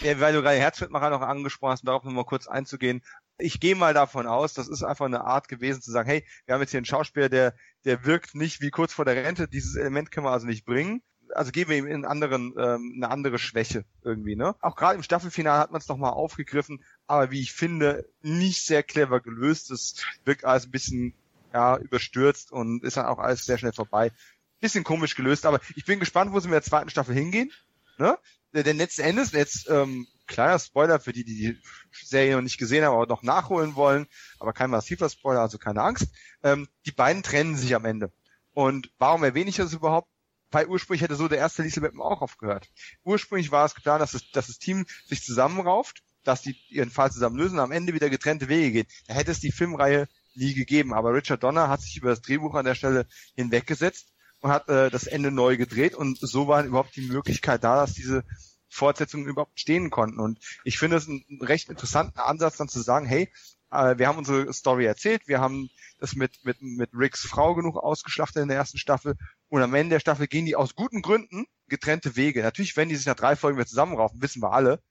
ja, 0.02 0.20
weil 0.20 0.34
du 0.34 0.42
gerade 0.42 0.58
Herzschrittmacher 0.58 1.10
noch 1.10 1.22
angesprochen 1.22 1.72
hast, 1.72 1.82
darauf 1.82 2.04
nochmal 2.04 2.24
kurz 2.24 2.46
einzugehen. 2.46 3.02
Ich 3.38 3.60
gehe 3.60 3.74
mal 3.74 3.94
davon 3.94 4.26
aus, 4.26 4.54
das 4.54 4.68
ist 4.68 4.82
einfach 4.82 5.06
eine 5.06 5.24
Art 5.24 5.48
gewesen 5.48 5.82
zu 5.82 5.90
sagen, 5.90 6.08
hey, 6.08 6.24
wir 6.46 6.54
haben 6.54 6.60
jetzt 6.60 6.70
hier 6.70 6.78
einen 6.78 6.86
Schauspieler, 6.86 7.28
der 7.28 7.54
der 7.84 8.04
wirkt 8.04 8.34
nicht 8.34 8.60
wie 8.60 8.70
kurz 8.70 8.92
vor 8.92 9.04
der 9.04 9.16
Rente. 9.16 9.48
Dieses 9.48 9.76
Element 9.76 10.10
können 10.10 10.26
wir 10.26 10.32
also 10.32 10.46
nicht 10.46 10.64
bringen. 10.64 11.02
Also 11.34 11.52
geben 11.52 11.70
wir 11.70 11.78
ihm 11.78 11.86
in 11.86 12.04
anderen, 12.04 12.54
ähm, 12.58 12.92
eine 12.96 13.10
andere 13.10 13.38
Schwäche 13.38 13.84
irgendwie, 14.02 14.36
ne? 14.36 14.54
Auch 14.60 14.76
gerade 14.76 14.96
im 14.96 15.02
Staffelfinale 15.02 15.58
hat 15.58 15.72
man 15.72 15.80
es 15.80 15.88
nochmal 15.88 16.12
aufgegriffen, 16.12 16.84
aber 17.06 17.30
wie 17.30 17.40
ich 17.40 17.52
finde, 17.52 18.08
nicht 18.20 18.64
sehr 18.64 18.82
clever 18.82 19.20
gelöst. 19.20 19.70
Es 19.70 20.04
wirkt 20.24 20.44
alles 20.44 20.66
ein 20.66 20.70
bisschen 20.70 21.14
ja, 21.52 21.78
überstürzt 21.78 22.52
und 22.52 22.84
ist 22.84 22.96
dann 22.96 23.06
auch 23.06 23.18
alles 23.18 23.44
sehr 23.44 23.58
schnell 23.58 23.72
vorbei. 23.72 24.12
Bisschen 24.60 24.84
komisch 24.84 25.14
gelöst, 25.14 25.46
aber 25.46 25.60
ich 25.76 25.84
bin 25.84 25.98
gespannt, 25.98 26.32
wo 26.32 26.40
sie 26.40 26.48
mit 26.48 26.54
der 26.54 26.62
zweiten 26.62 26.90
Staffel 26.90 27.14
hingehen. 27.14 27.50
Ne? 27.98 28.18
Denn 28.62 28.76
letzten 28.76 29.02
Endes, 29.02 29.32
jetzt 29.32 29.68
ähm, 29.68 30.06
kleiner 30.26 30.60
Spoiler 30.60 31.00
für 31.00 31.12
die, 31.12 31.24
die 31.24 31.34
die 31.34 31.60
Serie 32.06 32.36
noch 32.36 32.42
nicht 32.42 32.58
gesehen 32.58 32.84
haben, 32.84 32.94
aber 32.94 33.06
noch 33.06 33.22
nachholen 33.22 33.74
wollen, 33.74 34.06
aber 34.38 34.52
kein 34.52 34.70
massiver 34.70 35.08
Spoiler, 35.08 35.40
also 35.40 35.58
keine 35.58 35.82
Angst. 35.82 36.06
Ähm, 36.44 36.68
die 36.86 36.92
beiden 36.92 37.24
trennen 37.24 37.56
sich 37.56 37.74
am 37.74 37.84
Ende. 37.84 38.12
Und 38.52 38.92
warum 38.98 39.24
erwähne 39.24 39.50
ich 39.50 39.56
das 39.56 39.72
überhaupt? 39.72 40.08
Weil 40.52 40.68
ursprünglich 40.68 41.02
hätte 41.02 41.16
so 41.16 41.26
der 41.26 41.38
erste 41.38 41.62
Lieselbetten 41.62 42.00
auch 42.00 42.22
aufgehört. 42.22 42.68
Ursprünglich 43.02 43.50
war 43.50 43.66
es 43.66 43.74
geplant, 43.74 44.00
dass 44.00 44.12
das, 44.12 44.30
dass 44.30 44.46
das 44.46 44.58
Team 44.58 44.86
sich 45.04 45.24
zusammenrauft, 45.24 46.04
dass 46.22 46.42
die 46.42 46.56
ihren 46.68 46.90
Fall 46.90 47.10
zusammen 47.10 47.36
lösen 47.36 47.58
und 47.58 47.64
am 47.64 47.72
Ende 47.72 47.92
wieder 47.92 48.08
getrennte 48.08 48.48
Wege 48.48 48.70
gehen. 48.70 48.86
Da 49.08 49.14
hätte 49.14 49.32
es 49.32 49.40
die 49.40 49.50
Filmreihe 49.50 50.06
nie 50.36 50.54
gegeben. 50.54 50.94
Aber 50.94 51.12
Richard 51.12 51.42
Donner 51.42 51.68
hat 51.68 51.80
sich 51.80 51.96
über 51.96 52.10
das 52.10 52.22
Drehbuch 52.22 52.54
an 52.54 52.64
der 52.64 52.76
Stelle 52.76 53.08
hinweggesetzt 53.34 54.13
und 54.44 54.50
hat 54.50 54.68
äh, 54.68 54.90
das 54.90 55.06
Ende 55.06 55.30
neu 55.30 55.56
gedreht 55.56 55.94
und 55.94 56.18
so 56.20 56.46
war 56.46 56.62
überhaupt 56.64 56.94
die 56.96 57.08
Möglichkeit 57.08 57.64
da, 57.64 57.76
dass 57.76 57.94
diese 57.94 58.24
Fortsetzungen 58.68 59.26
überhaupt 59.26 59.58
stehen 59.58 59.88
konnten. 59.88 60.20
Und 60.20 60.38
ich 60.64 60.78
finde 60.78 60.98
es 60.98 61.08
einen 61.08 61.24
recht 61.40 61.70
interessanten 61.70 62.18
Ansatz, 62.18 62.58
dann 62.58 62.68
zu 62.68 62.82
sagen, 62.82 63.06
hey, 63.06 63.32
äh, 63.70 63.96
wir 63.96 64.06
haben 64.06 64.18
unsere 64.18 64.52
Story 64.52 64.84
erzählt, 64.84 65.26
wir 65.28 65.40
haben 65.40 65.70
das 65.98 66.14
mit, 66.14 66.44
mit, 66.44 66.60
mit 66.60 66.90
Ricks 66.92 67.22
Frau 67.22 67.54
genug 67.54 67.78
ausgeschlachtet 67.78 68.42
in 68.42 68.48
der 68.48 68.58
ersten 68.58 68.76
Staffel 68.76 69.16
und 69.48 69.62
am 69.62 69.72
Ende 69.72 69.94
der 69.94 70.00
Staffel 70.00 70.26
gehen 70.26 70.44
die 70.44 70.56
aus 70.56 70.74
guten 70.74 71.00
Gründen 71.00 71.46
getrennte 71.68 72.14
Wege. 72.14 72.42
Natürlich, 72.42 72.76
wenn 72.76 72.90
die 72.90 72.96
sich 72.96 73.06
nach 73.06 73.16
drei 73.16 73.36
Folgen 73.36 73.56
wieder 73.56 73.66
zusammenraufen, 73.66 74.20
wissen 74.20 74.42
wir 74.42 74.52
alle. 74.52 74.82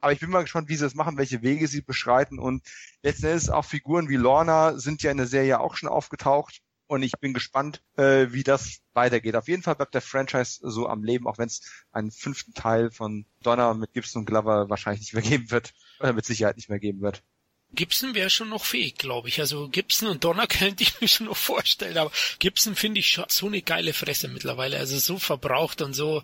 Aber 0.00 0.12
ich 0.14 0.20
bin 0.20 0.30
mal 0.30 0.42
gespannt, 0.44 0.70
wie 0.70 0.76
sie 0.76 0.84
das 0.84 0.94
machen, 0.94 1.18
welche 1.18 1.42
Wege 1.42 1.68
sie 1.68 1.82
beschreiten 1.82 2.38
und 2.38 2.62
letzten 3.02 3.26
Endes 3.26 3.50
auch 3.50 3.66
Figuren 3.66 4.08
wie 4.08 4.16
Lorna 4.16 4.78
sind 4.78 5.02
ja 5.02 5.10
in 5.10 5.18
der 5.18 5.26
Serie 5.26 5.60
auch 5.60 5.76
schon 5.76 5.90
aufgetaucht 5.90 6.62
und 6.86 7.02
ich 7.02 7.12
bin 7.20 7.32
gespannt, 7.32 7.82
äh, 7.96 8.28
wie 8.30 8.42
das 8.42 8.80
weitergeht. 8.92 9.36
Auf 9.36 9.48
jeden 9.48 9.62
Fall 9.62 9.74
bleibt 9.74 9.94
der 9.94 10.02
Franchise 10.02 10.60
so 10.62 10.88
am 10.88 11.02
Leben, 11.02 11.26
auch 11.26 11.38
wenn 11.38 11.46
es 11.48 11.62
einen 11.92 12.10
fünften 12.10 12.54
Teil 12.54 12.90
von 12.90 13.26
Donner 13.42 13.74
mit 13.74 13.92
Gibson 13.92 14.20
und 14.20 14.26
Glover 14.26 14.68
wahrscheinlich 14.68 15.00
nicht 15.00 15.14
mehr 15.14 15.22
geben 15.30 15.50
wird. 15.50 15.72
Oder 16.00 16.12
mit 16.12 16.24
Sicherheit 16.24 16.56
nicht 16.56 16.68
mehr 16.68 16.80
geben 16.80 17.00
wird. 17.00 17.22
Gibson 17.74 18.14
wäre 18.14 18.30
schon 18.30 18.48
noch 18.48 18.64
fähig, 18.64 18.96
glaube 18.98 19.28
ich. 19.28 19.40
Also 19.40 19.68
Gibson 19.68 20.08
und 20.08 20.24
Donner 20.24 20.46
könnte 20.48 20.82
ich 20.82 21.00
mir 21.00 21.08
schon 21.08 21.26
noch 21.26 21.36
vorstellen, 21.36 21.98
aber 21.98 22.12
Gibson 22.38 22.74
finde 22.74 23.00
ich 23.00 23.08
schon 23.08 23.24
so 23.28 23.46
eine 23.46 23.62
geile 23.62 23.92
Fresse 23.92 24.28
mittlerweile. 24.28 24.78
Also 24.78 24.98
so 24.98 25.18
verbraucht 25.18 25.82
und 25.82 25.94
so. 25.94 26.22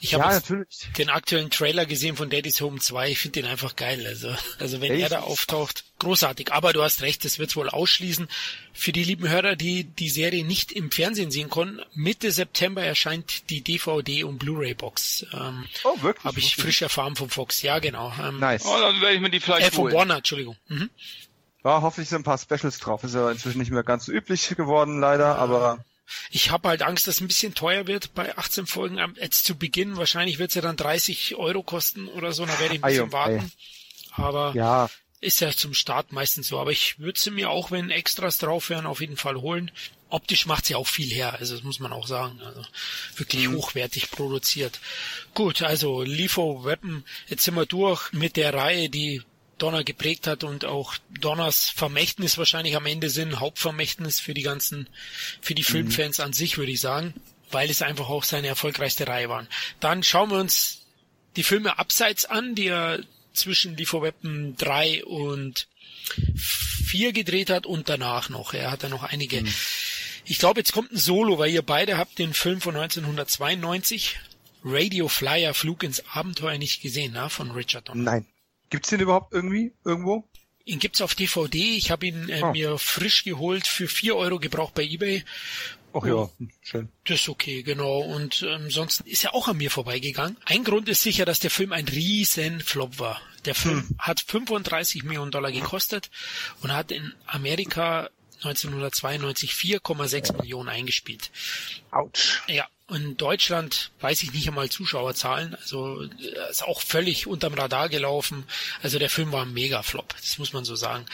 Ich 0.00 0.14
habe 0.14 0.32
ja, 0.32 0.64
den 0.98 1.10
aktuellen 1.10 1.50
Trailer 1.50 1.86
gesehen 1.86 2.16
von 2.16 2.30
Daddy's 2.30 2.60
Home 2.60 2.80
2. 2.80 3.10
Ich 3.10 3.18
finde 3.18 3.42
den 3.42 3.50
einfach 3.50 3.76
geil. 3.76 4.04
Also, 4.06 4.34
also 4.58 4.80
wenn 4.80 4.92
hey, 4.92 5.02
er 5.02 5.08
da 5.08 5.20
auftaucht. 5.20 5.84
Großartig. 5.98 6.52
Aber 6.52 6.72
du 6.72 6.82
hast 6.82 7.02
recht, 7.02 7.24
das 7.24 7.38
wird 7.38 7.54
wohl 7.56 7.68
ausschließen. 7.68 8.28
Für 8.72 8.92
die 8.92 9.04
lieben 9.04 9.28
Hörer, 9.28 9.56
die 9.56 9.84
die 9.84 10.10
Serie 10.10 10.44
nicht 10.44 10.72
im 10.72 10.90
Fernsehen 10.90 11.30
sehen 11.30 11.48
konnten, 11.48 11.80
Mitte 11.94 12.30
September 12.30 12.82
erscheint 12.82 13.48
die 13.50 13.62
DVD 13.62 14.24
und 14.24 14.38
Blu-ray-Box. 14.38 15.26
Ähm, 15.32 15.64
oh, 15.84 16.02
wirklich? 16.02 16.24
Habe 16.24 16.38
ich 16.38 16.56
frisch 16.56 16.82
erfahren 16.82 17.16
vom 17.16 17.30
Fox. 17.30 17.62
Ja, 17.62 17.78
genau. 17.78 18.12
Ähm, 18.22 18.38
nice. 18.38 18.64
Oh, 18.66 18.78
dann 18.78 19.00
werde 19.00 19.14
ich 19.14 19.20
mir 19.20 19.30
die 19.30 19.40
vielleicht 19.40 19.68
äh, 19.68 19.70
von 19.70 19.92
Warner, 19.92 20.18
Entschuldigung. 20.18 20.56
Mhm. 20.68 20.90
Ja, 21.64 21.82
hoffentlich 21.82 22.08
sind 22.08 22.20
ein 22.20 22.24
paar 22.24 22.38
Specials 22.38 22.78
drauf. 22.78 23.02
Ist 23.02 23.14
ja 23.14 23.30
inzwischen 23.30 23.58
nicht 23.58 23.72
mehr 23.72 23.82
ganz 23.82 24.06
so 24.06 24.12
üblich 24.12 24.48
geworden, 24.56 25.00
leider, 25.00 25.36
aber 25.36 25.84
ich 26.30 26.50
habe 26.50 26.68
halt 26.68 26.82
Angst, 26.82 27.06
dass 27.06 27.16
es 27.16 27.20
ein 27.20 27.26
bisschen 27.26 27.54
teuer 27.54 27.86
wird 27.86 28.14
bei 28.14 28.36
18 28.36 28.66
Folgen. 28.66 28.98
Jetzt 29.16 29.44
zu 29.44 29.56
Beginn, 29.56 29.96
wahrscheinlich 29.96 30.38
wird 30.38 30.50
es 30.50 30.54
ja 30.54 30.62
dann 30.62 30.76
30 30.76 31.34
Euro 31.36 31.62
kosten 31.62 32.08
oder 32.08 32.32
so, 32.32 32.46
da 32.46 32.58
werde 32.60 32.76
ich 32.76 32.84
ein 32.84 32.88
bisschen 32.88 33.04
Ajo, 33.04 33.12
warten. 33.12 33.52
Aber 34.12 34.52
ja. 34.54 34.88
Ist 35.20 35.40
ja 35.40 35.50
zum 35.50 35.74
Start 35.74 36.12
meistens 36.12 36.48
so. 36.48 36.58
Aber 36.58 36.72
ich 36.72 36.98
würde 36.98 37.18
sie 37.18 37.30
mir 37.30 37.50
auch, 37.50 37.70
wenn 37.70 37.90
Extras 37.90 38.38
drauf 38.38 38.70
wären, 38.70 38.86
auf 38.86 39.00
jeden 39.00 39.16
Fall 39.16 39.36
holen. 39.36 39.70
Optisch 40.08 40.46
macht 40.46 40.66
sie 40.66 40.76
auch 40.76 40.86
viel 40.86 41.10
her, 41.10 41.34
also 41.34 41.54
das 41.54 41.64
muss 41.64 41.80
man 41.80 41.92
auch 41.92 42.06
sagen. 42.06 42.40
Also 42.42 42.62
wirklich 43.16 43.48
mhm. 43.48 43.56
hochwertig 43.56 44.10
produziert. 44.10 44.78
Gut, 45.34 45.62
also 45.62 46.02
LIFO 46.02 46.64
Weapon, 46.64 47.04
jetzt 47.28 47.42
sind 47.42 47.56
wir 47.56 47.66
durch 47.66 48.12
mit 48.12 48.36
der 48.36 48.54
Reihe, 48.54 48.88
die 48.88 49.22
Donner 49.58 49.84
geprägt 49.84 50.26
hat 50.26 50.44
und 50.44 50.64
auch 50.64 50.94
Donners 51.20 51.70
Vermächtnis 51.70 52.38
wahrscheinlich 52.38 52.76
am 52.76 52.86
Ende 52.86 53.10
sind, 53.10 53.40
Hauptvermächtnis 53.40 54.20
für 54.20 54.34
die 54.34 54.42
ganzen, 54.42 54.88
für 55.40 55.54
die 55.54 55.62
mhm. 55.62 55.66
Filmfans 55.66 56.18
mhm. 56.18 56.24
an 56.24 56.32
sich, 56.34 56.58
würde 56.58 56.72
ich 56.72 56.80
sagen, 56.80 57.14
weil 57.50 57.70
es 57.70 57.82
einfach 57.82 58.08
auch 58.08 58.22
seine 58.22 58.48
erfolgreichste 58.48 59.08
Reihe 59.08 59.28
waren. 59.28 59.48
Dann 59.80 60.02
schauen 60.02 60.30
wir 60.30 60.38
uns 60.38 60.82
die 61.36 61.42
Filme 61.42 61.78
abseits 61.78 62.26
an, 62.26 62.54
die 62.54 62.68
er 62.68 63.00
zwischen 63.36 63.76
Liefer 63.76 64.02
Weapon 64.02 64.56
3 64.56 65.04
und 65.04 65.68
4 66.36 67.12
gedreht 67.12 67.50
hat 67.50 67.66
und 67.66 67.88
danach 67.88 68.28
noch. 68.28 68.54
Er 68.54 68.70
hat 68.70 68.82
da 68.82 68.88
noch 68.88 69.02
einige. 69.02 69.42
Mhm. 69.42 69.54
Ich 70.24 70.38
glaube, 70.38 70.60
jetzt 70.60 70.72
kommt 70.72 70.92
ein 70.92 70.98
Solo, 70.98 71.38
weil 71.38 71.52
ihr 71.52 71.62
beide 71.62 71.98
habt 71.98 72.18
den 72.18 72.34
Film 72.34 72.60
von 72.60 72.74
1992, 72.74 74.18
Radio 74.64 75.06
Flyer, 75.08 75.54
Flug 75.54 75.84
ins 75.84 76.02
Abenteuer 76.12 76.58
nicht 76.58 76.82
gesehen, 76.82 77.12
na, 77.14 77.28
von 77.28 77.52
Richard 77.52 77.88
Donner. 77.88 78.02
Nein. 78.02 78.26
Gibt's 78.70 78.88
den 78.88 79.00
überhaupt 79.00 79.32
irgendwie 79.32 79.72
irgendwo? 79.84 80.28
Ihn 80.64 80.80
gibt's 80.80 81.00
auf 81.00 81.14
DVD. 81.14 81.76
Ich 81.76 81.92
habe 81.92 82.06
ihn 82.06 82.28
äh, 82.28 82.40
oh. 82.42 82.50
mir 82.50 82.76
frisch 82.78 83.22
geholt 83.22 83.68
für 83.68 83.86
vier 83.86 84.16
Euro 84.16 84.40
gebraucht 84.40 84.74
bei 84.74 84.82
eBay. 84.82 85.24
Ach 85.98 86.04
ja, 86.04 86.28
schön. 86.60 86.90
Das 87.06 87.20
ist 87.20 87.28
okay, 87.28 87.62
genau. 87.62 88.00
Und 88.00 88.44
ähm, 88.46 88.70
sonst 88.70 89.00
ist 89.02 89.24
er 89.24 89.34
auch 89.34 89.48
an 89.48 89.56
mir 89.56 89.70
vorbeigegangen. 89.70 90.36
Ein 90.44 90.62
Grund 90.62 90.90
ist 90.90 91.02
sicher, 91.02 91.24
dass 91.24 91.40
der 91.40 91.50
Film 91.50 91.72
ein 91.72 91.88
riesen 91.88 92.60
Flop 92.60 92.98
war. 92.98 93.20
Der 93.46 93.54
Film 93.54 93.88
hm. 93.88 93.96
hat 93.98 94.20
35 94.20 95.04
Millionen 95.04 95.30
Dollar 95.30 95.52
gekostet 95.52 96.10
und 96.60 96.72
hat 96.72 96.90
in 96.90 97.14
Amerika 97.26 98.10
1992 98.44 99.52
4,6 99.52 100.36
Millionen 100.36 100.68
eingespielt. 100.68 101.30
Autsch. 101.90 102.42
Ja, 102.46 102.66
in 102.88 103.16
Deutschland 103.16 103.90
weiß 104.00 104.22
ich 104.22 104.32
nicht 104.32 104.46
einmal 104.46 104.70
Zuschauerzahlen, 104.70 105.56
also 105.56 106.02
ist 106.50 106.62
auch 106.62 106.80
völlig 106.80 107.26
unterm 107.26 107.54
Radar 107.54 107.88
gelaufen. 107.88 108.44
Also 108.80 109.00
der 109.00 109.10
Film 109.10 109.32
war 109.32 109.42
ein 109.42 109.52
Mega-Flop, 109.52 110.14
das 110.20 110.38
muss 110.38 110.52
man 110.52 110.64
so 110.64 110.76
sagen. 110.76 111.04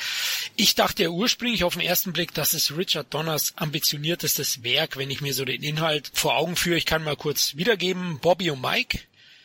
Ich 0.57 0.75
dachte 0.75 1.11
ursprünglich 1.11 1.65
auf 1.65 1.75
den 1.75 1.83
ersten 1.83 2.13
Blick, 2.13 2.35
dass 2.35 2.53
es 2.53 2.77
Richard 2.77 3.15
Donners 3.15 3.55
ambitioniertestes 3.57 4.63
Werk, 4.63 4.99
wenn 4.99 5.11
ich 5.11 5.23
mir 5.23 5.33
so 5.33 5.47
den 5.47 5.63
Inhalt 5.63 6.11
vor 6.13 6.37
Augen 6.37 6.57
führe. 6.57 6.77
Ich 6.77 6.87
kann 6.87 7.05
mal 7.05 7.17
kurz 7.17 7.57
wiedergeben. 7.57 8.19
Bobby 8.19 8.51
und 8.51 8.61
Mike 8.61 8.99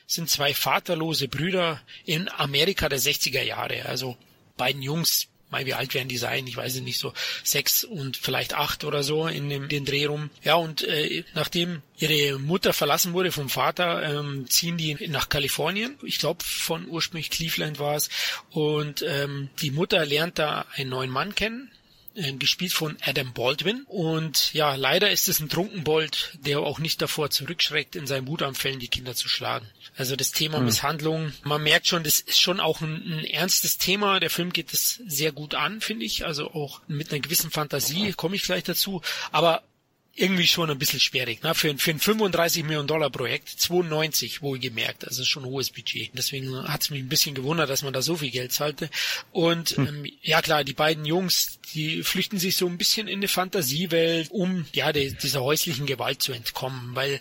sind 0.05 0.29
zwei 0.29 0.53
vaterlose 0.53 1.29
Brüder 1.29 1.81
in 2.03 2.29
Amerika 2.29 2.89
der 2.89 2.99
60er 2.99 3.43
Jahre. 3.43 3.85
Also 3.85 4.17
beiden 4.57 4.81
Jungs 4.81 5.27
mal 5.49 5.65
wie 5.65 5.73
alt 5.73 5.93
werden 5.93 6.07
die 6.07 6.17
sein? 6.17 6.47
Ich 6.47 6.57
weiß 6.57 6.75
es 6.75 6.81
nicht, 6.81 6.99
so 6.99 7.13
sechs 7.43 7.83
und 7.83 8.17
vielleicht 8.17 8.53
acht 8.53 8.83
oder 8.83 9.03
so 9.03 9.27
in 9.27 9.49
dem 9.49 9.69
den 9.69 9.85
Dreh 9.85 10.05
rum. 10.05 10.29
Ja, 10.43 10.55
und 10.55 10.83
äh, 10.83 11.23
nachdem 11.33 11.81
ihre 11.97 12.37
Mutter 12.39 12.73
verlassen 12.73 13.13
wurde 13.13 13.31
vom 13.31 13.49
Vater, 13.49 14.03
ähm, 14.03 14.45
ziehen 14.49 14.77
die 14.77 15.07
nach 15.07 15.29
Kalifornien. 15.29 15.97
Ich 16.03 16.19
glaube, 16.19 16.43
von 16.43 16.87
ursprünglich 16.87 17.29
Cleveland 17.29 17.79
war 17.79 17.95
es. 17.95 18.09
Und 18.51 19.03
ähm, 19.07 19.49
die 19.61 19.71
Mutter 19.71 20.05
lernt 20.05 20.39
da 20.39 20.65
einen 20.75 20.89
neuen 20.89 21.09
Mann 21.09 21.35
kennen, 21.35 21.71
gespielt 22.39 22.73
von 22.73 22.97
Adam 23.05 23.33
Baldwin. 23.33 23.83
Und 23.87 24.53
ja, 24.53 24.75
leider 24.75 25.11
ist 25.11 25.29
es 25.29 25.39
ein 25.39 25.49
Trunkenbold, 25.49 26.37
der 26.45 26.59
auch 26.59 26.79
nicht 26.79 27.01
davor 27.01 27.29
zurückschreckt, 27.29 27.95
in 27.95 28.07
seinen 28.07 28.27
Wutanfällen 28.27 28.79
die 28.79 28.87
Kinder 28.87 29.15
zu 29.15 29.29
schlagen. 29.29 29.67
Also 29.95 30.15
das 30.15 30.31
Thema 30.31 30.57
hm. 30.57 30.65
Misshandlung, 30.65 31.33
man 31.43 31.63
merkt 31.63 31.87
schon, 31.87 32.03
das 32.03 32.19
ist 32.19 32.41
schon 32.41 32.59
auch 32.59 32.81
ein, 32.81 33.19
ein 33.19 33.25
ernstes 33.25 33.77
Thema. 33.77 34.19
Der 34.19 34.29
Film 34.29 34.51
geht 34.51 34.73
es 34.73 35.01
sehr 35.05 35.31
gut 35.31 35.55
an, 35.55 35.81
finde 35.81 36.05
ich. 36.05 36.25
Also 36.25 36.51
auch 36.51 36.81
mit 36.87 37.11
einer 37.11 37.21
gewissen 37.21 37.51
Fantasie, 37.51 38.13
komme 38.13 38.35
ich 38.35 38.43
gleich 38.43 38.63
dazu. 38.63 39.01
Aber 39.31 39.63
irgendwie 40.17 40.47
schon 40.47 40.69
ein 40.69 40.79
bisschen 40.79 40.99
schwierig. 40.99 41.43
Ne? 41.43 41.53
Für, 41.53 41.77
für 41.77 41.91
ein 41.91 41.99
35 41.99 42.63
Millionen 42.63 42.87
Dollar 42.87 43.11
Projekt, 43.11 43.49
92 43.49 44.41
wohlgemerkt, 44.41 45.05
also 45.05 45.23
schon 45.23 45.43
ein 45.43 45.49
hohes 45.49 45.69
Budget. 45.69 46.09
Deswegen 46.13 46.67
hat 46.67 46.81
es 46.81 46.89
mich 46.89 47.01
ein 47.01 47.07
bisschen 47.07 47.35
gewundert, 47.35 47.69
dass 47.69 47.83
man 47.83 47.93
da 47.93 48.01
so 48.01 48.17
viel 48.17 48.31
Geld 48.31 48.51
zahlte. 48.51 48.89
Und 49.31 49.69
hm. 49.77 49.87
ähm, 49.87 50.11
ja 50.23 50.41
klar, 50.41 50.63
die 50.63 50.73
beiden 50.73 51.05
Jungs, 51.05 51.59
die 51.73 52.01
flüchten 52.01 52.39
sich 52.39 52.57
so 52.57 52.65
ein 52.65 52.79
bisschen 52.79 53.07
in 53.07 53.19
eine 53.19 53.27
Fantasiewelt, 53.27 54.31
um 54.31 54.65
ja 54.73 54.91
die, 54.91 55.13
dieser 55.13 55.43
häuslichen 55.43 55.85
Gewalt 55.85 56.23
zu 56.23 56.33
entkommen, 56.33 56.95
weil 56.95 57.19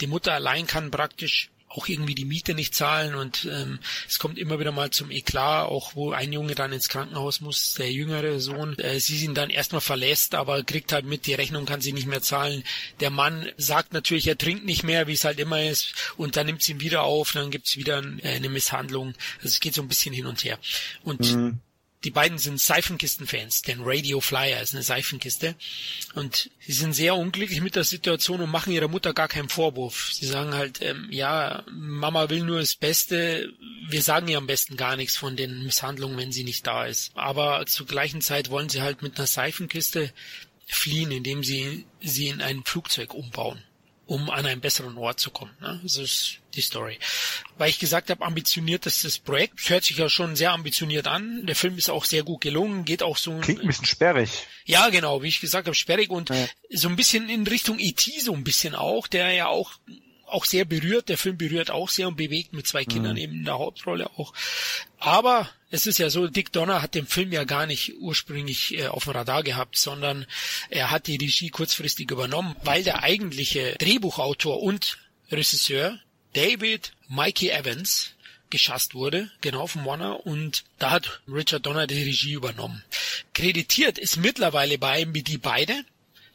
die 0.00 0.06
Mutter 0.06 0.32
allein 0.32 0.66
kann 0.66 0.90
praktisch 0.90 1.50
auch 1.68 1.88
irgendwie 1.88 2.14
die 2.14 2.24
Miete 2.24 2.54
nicht 2.54 2.74
zahlen 2.74 3.14
und 3.14 3.46
ähm, 3.50 3.78
es 4.08 4.18
kommt 4.18 4.38
immer 4.38 4.58
wieder 4.58 4.72
mal 4.72 4.90
zum 4.90 5.10
Eklat, 5.10 5.68
auch 5.68 5.94
wo 5.94 6.12
ein 6.12 6.32
Junge 6.32 6.54
dann 6.54 6.72
ins 6.72 6.88
Krankenhaus 6.88 7.40
muss, 7.40 7.74
der 7.74 7.92
jüngere 7.92 8.40
Sohn. 8.40 8.78
Äh, 8.78 9.00
sie 9.00 9.18
sind 9.18 9.36
dann 9.36 9.50
erstmal 9.50 9.80
verlässt, 9.80 10.34
aber 10.34 10.62
kriegt 10.62 10.92
halt 10.92 11.04
mit, 11.04 11.26
die 11.26 11.34
Rechnung 11.34 11.66
kann 11.66 11.80
sie 11.80 11.92
nicht 11.92 12.06
mehr 12.06 12.22
zahlen. 12.22 12.64
Der 13.00 13.10
Mann 13.10 13.50
sagt 13.56 13.92
natürlich, 13.92 14.26
er 14.26 14.38
trinkt 14.38 14.64
nicht 14.64 14.82
mehr, 14.82 15.06
wie 15.06 15.12
es 15.12 15.24
halt 15.24 15.38
immer 15.38 15.62
ist, 15.62 15.94
und 16.16 16.36
dann 16.36 16.46
nimmt 16.46 16.62
sie 16.62 16.72
ihn 16.72 16.80
wieder 16.80 17.02
auf, 17.02 17.32
dann 17.32 17.50
gibt's 17.50 17.76
wieder 17.76 18.02
äh, 18.22 18.36
eine 18.36 18.48
Misshandlung. 18.48 19.14
Also 19.38 19.48
es 19.48 19.60
geht 19.60 19.74
so 19.74 19.82
ein 19.82 19.88
bisschen 19.88 20.14
hin 20.14 20.26
und 20.26 20.44
her. 20.44 20.58
Und 21.02 21.20
mhm 21.20 21.60
die 22.04 22.10
beiden 22.10 22.38
sind 22.38 22.60
Seifenkisten-Fans, 22.60 23.62
denn 23.62 23.80
Radio 23.82 24.20
Flyer 24.20 24.62
ist 24.62 24.74
eine 24.74 24.84
Seifenkiste. 24.84 25.56
Und 26.14 26.50
sie 26.60 26.72
sind 26.72 26.92
sehr 26.92 27.16
unglücklich 27.16 27.60
mit 27.60 27.74
der 27.74 27.84
Situation 27.84 28.40
und 28.40 28.50
machen 28.50 28.72
ihrer 28.72 28.86
Mutter 28.86 29.12
gar 29.12 29.26
keinen 29.26 29.48
Vorwurf. 29.48 30.10
Sie 30.12 30.26
sagen 30.26 30.54
halt, 30.54 30.80
ähm, 30.80 31.08
ja, 31.10 31.64
Mama 31.70 32.30
will 32.30 32.44
nur 32.44 32.60
das 32.60 32.76
Beste. 32.76 33.52
Wir 33.88 34.02
sagen 34.02 34.28
ihr 34.28 34.38
am 34.38 34.46
besten 34.46 34.76
gar 34.76 34.96
nichts 34.96 35.16
von 35.16 35.36
den 35.36 35.64
Misshandlungen, 35.64 36.16
wenn 36.16 36.32
sie 36.32 36.44
nicht 36.44 36.66
da 36.66 36.86
ist. 36.86 37.10
Aber 37.16 37.66
zur 37.66 37.86
gleichen 37.86 38.20
Zeit 38.20 38.50
wollen 38.50 38.68
sie 38.68 38.82
halt 38.82 39.02
mit 39.02 39.16
einer 39.18 39.26
Seifenkiste 39.26 40.12
fliehen, 40.66 41.10
indem 41.10 41.42
sie 41.42 41.84
sie 42.00 42.28
in 42.28 42.42
ein 42.42 42.62
Flugzeug 42.64 43.12
umbauen 43.12 43.62
um 44.08 44.30
an 44.30 44.46
einen 44.46 44.62
besseren 44.62 44.96
Ort 44.96 45.20
zu 45.20 45.30
kommen. 45.30 45.54
Ne? 45.60 45.78
Das 45.82 45.98
ist 45.98 46.38
die 46.54 46.62
Story. 46.62 46.98
Weil 47.58 47.68
ich 47.68 47.78
gesagt 47.78 48.08
habe, 48.08 48.24
ambitioniert 48.24 48.86
ist 48.86 49.04
das 49.04 49.18
Projekt. 49.18 49.58
Das 49.60 49.68
hört 49.68 49.84
sich 49.84 49.98
ja 49.98 50.08
schon 50.08 50.34
sehr 50.34 50.52
ambitioniert 50.52 51.06
an. 51.06 51.44
Der 51.44 51.54
Film 51.54 51.76
ist 51.76 51.90
auch 51.90 52.06
sehr 52.06 52.22
gut 52.22 52.40
gelungen, 52.40 52.86
geht 52.86 53.02
auch 53.02 53.18
so. 53.18 53.38
Klingt 53.38 53.60
ein 53.60 53.66
bisschen 53.66 53.84
sperrig. 53.84 54.30
Ja, 54.64 54.88
genau, 54.88 55.22
wie 55.22 55.28
ich 55.28 55.40
gesagt 55.40 55.66
habe, 55.66 55.74
sperrig 55.74 56.08
und 56.08 56.30
ja. 56.30 56.48
so 56.70 56.88
ein 56.88 56.96
bisschen 56.96 57.28
in 57.28 57.46
Richtung 57.46 57.78
E.T. 57.78 58.20
so 58.20 58.32
ein 58.32 58.44
bisschen 58.44 58.74
auch, 58.74 59.08
der 59.08 59.30
ja 59.32 59.48
auch 59.48 59.72
auch 60.28 60.44
sehr 60.44 60.64
berührt. 60.64 61.08
Der 61.08 61.18
Film 61.18 61.36
berührt 61.36 61.70
auch 61.70 61.88
sehr 61.88 62.08
und 62.08 62.16
bewegt 62.16 62.52
mit 62.52 62.66
zwei 62.66 62.84
Kindern 62.84 63.12
mhm. 63.12 63.18
eben 63.18 63.32
in 63.34 63.44
der 63.44 63.58
Hauptrolle 63.58 64.10
auch. 64.16 64.32
Aber 64.98 65.48
es 65.70 65.86
ist 65.86 65.98
ja 65.98 66.10
so, 66.10 66.28
Dick 66.28 66.52
Donner 66.52 66.82
hat 66.82 66.94
den 66.94 67.06
Film 67.06 67.32
ja 67.32 67.44
gar 67.44 67.66
nicht 67.66 67.94
ursprünglich 67.98 68.78
äh, 68.78 68.86
auf 68.88 69.04
dem 69.04 69.12
Radar 69.12 69.42
gehabt, 69.42 69.76
sondern 69.76 70.26
er 70.70 70.90
hat 70.90 71.06
die 71.06 71.16
Regie 71.16 71.50
kurzfristig 71.50 72.10
übernommen, 72.10 72.56
weil 72.64 72.82
der 72.82 73.02
eigentliche 73.02 73.74
Drehbuchautor 73.78 74.62
und 74.62 74.98
Regisseur 75.30 75.98
David 76.32 76.92
Mikey 77.08 77.50
Evans 77.50 78.12
geschasst 78.50 78.94
wurde, 78.94 79.30
genau 79.40 79.66
von 79.66 79.84
Warner, 79.84 80.24
und 80.26 80.64
da 80.78 80.90
hat 80.90 81.20
Richard 81.28 81.66
Donner 81.66 81.86
die 81.86 82.02
Regie 82.02 82.32
übernommen. 82.32 82.82
Kreditiert 83.34 83.98
ist 83.98 84.16
mittlerweile 84.16 84.78
bei 84.78 85.04
MBD 85.04 85.38
beide, 85.38 85.84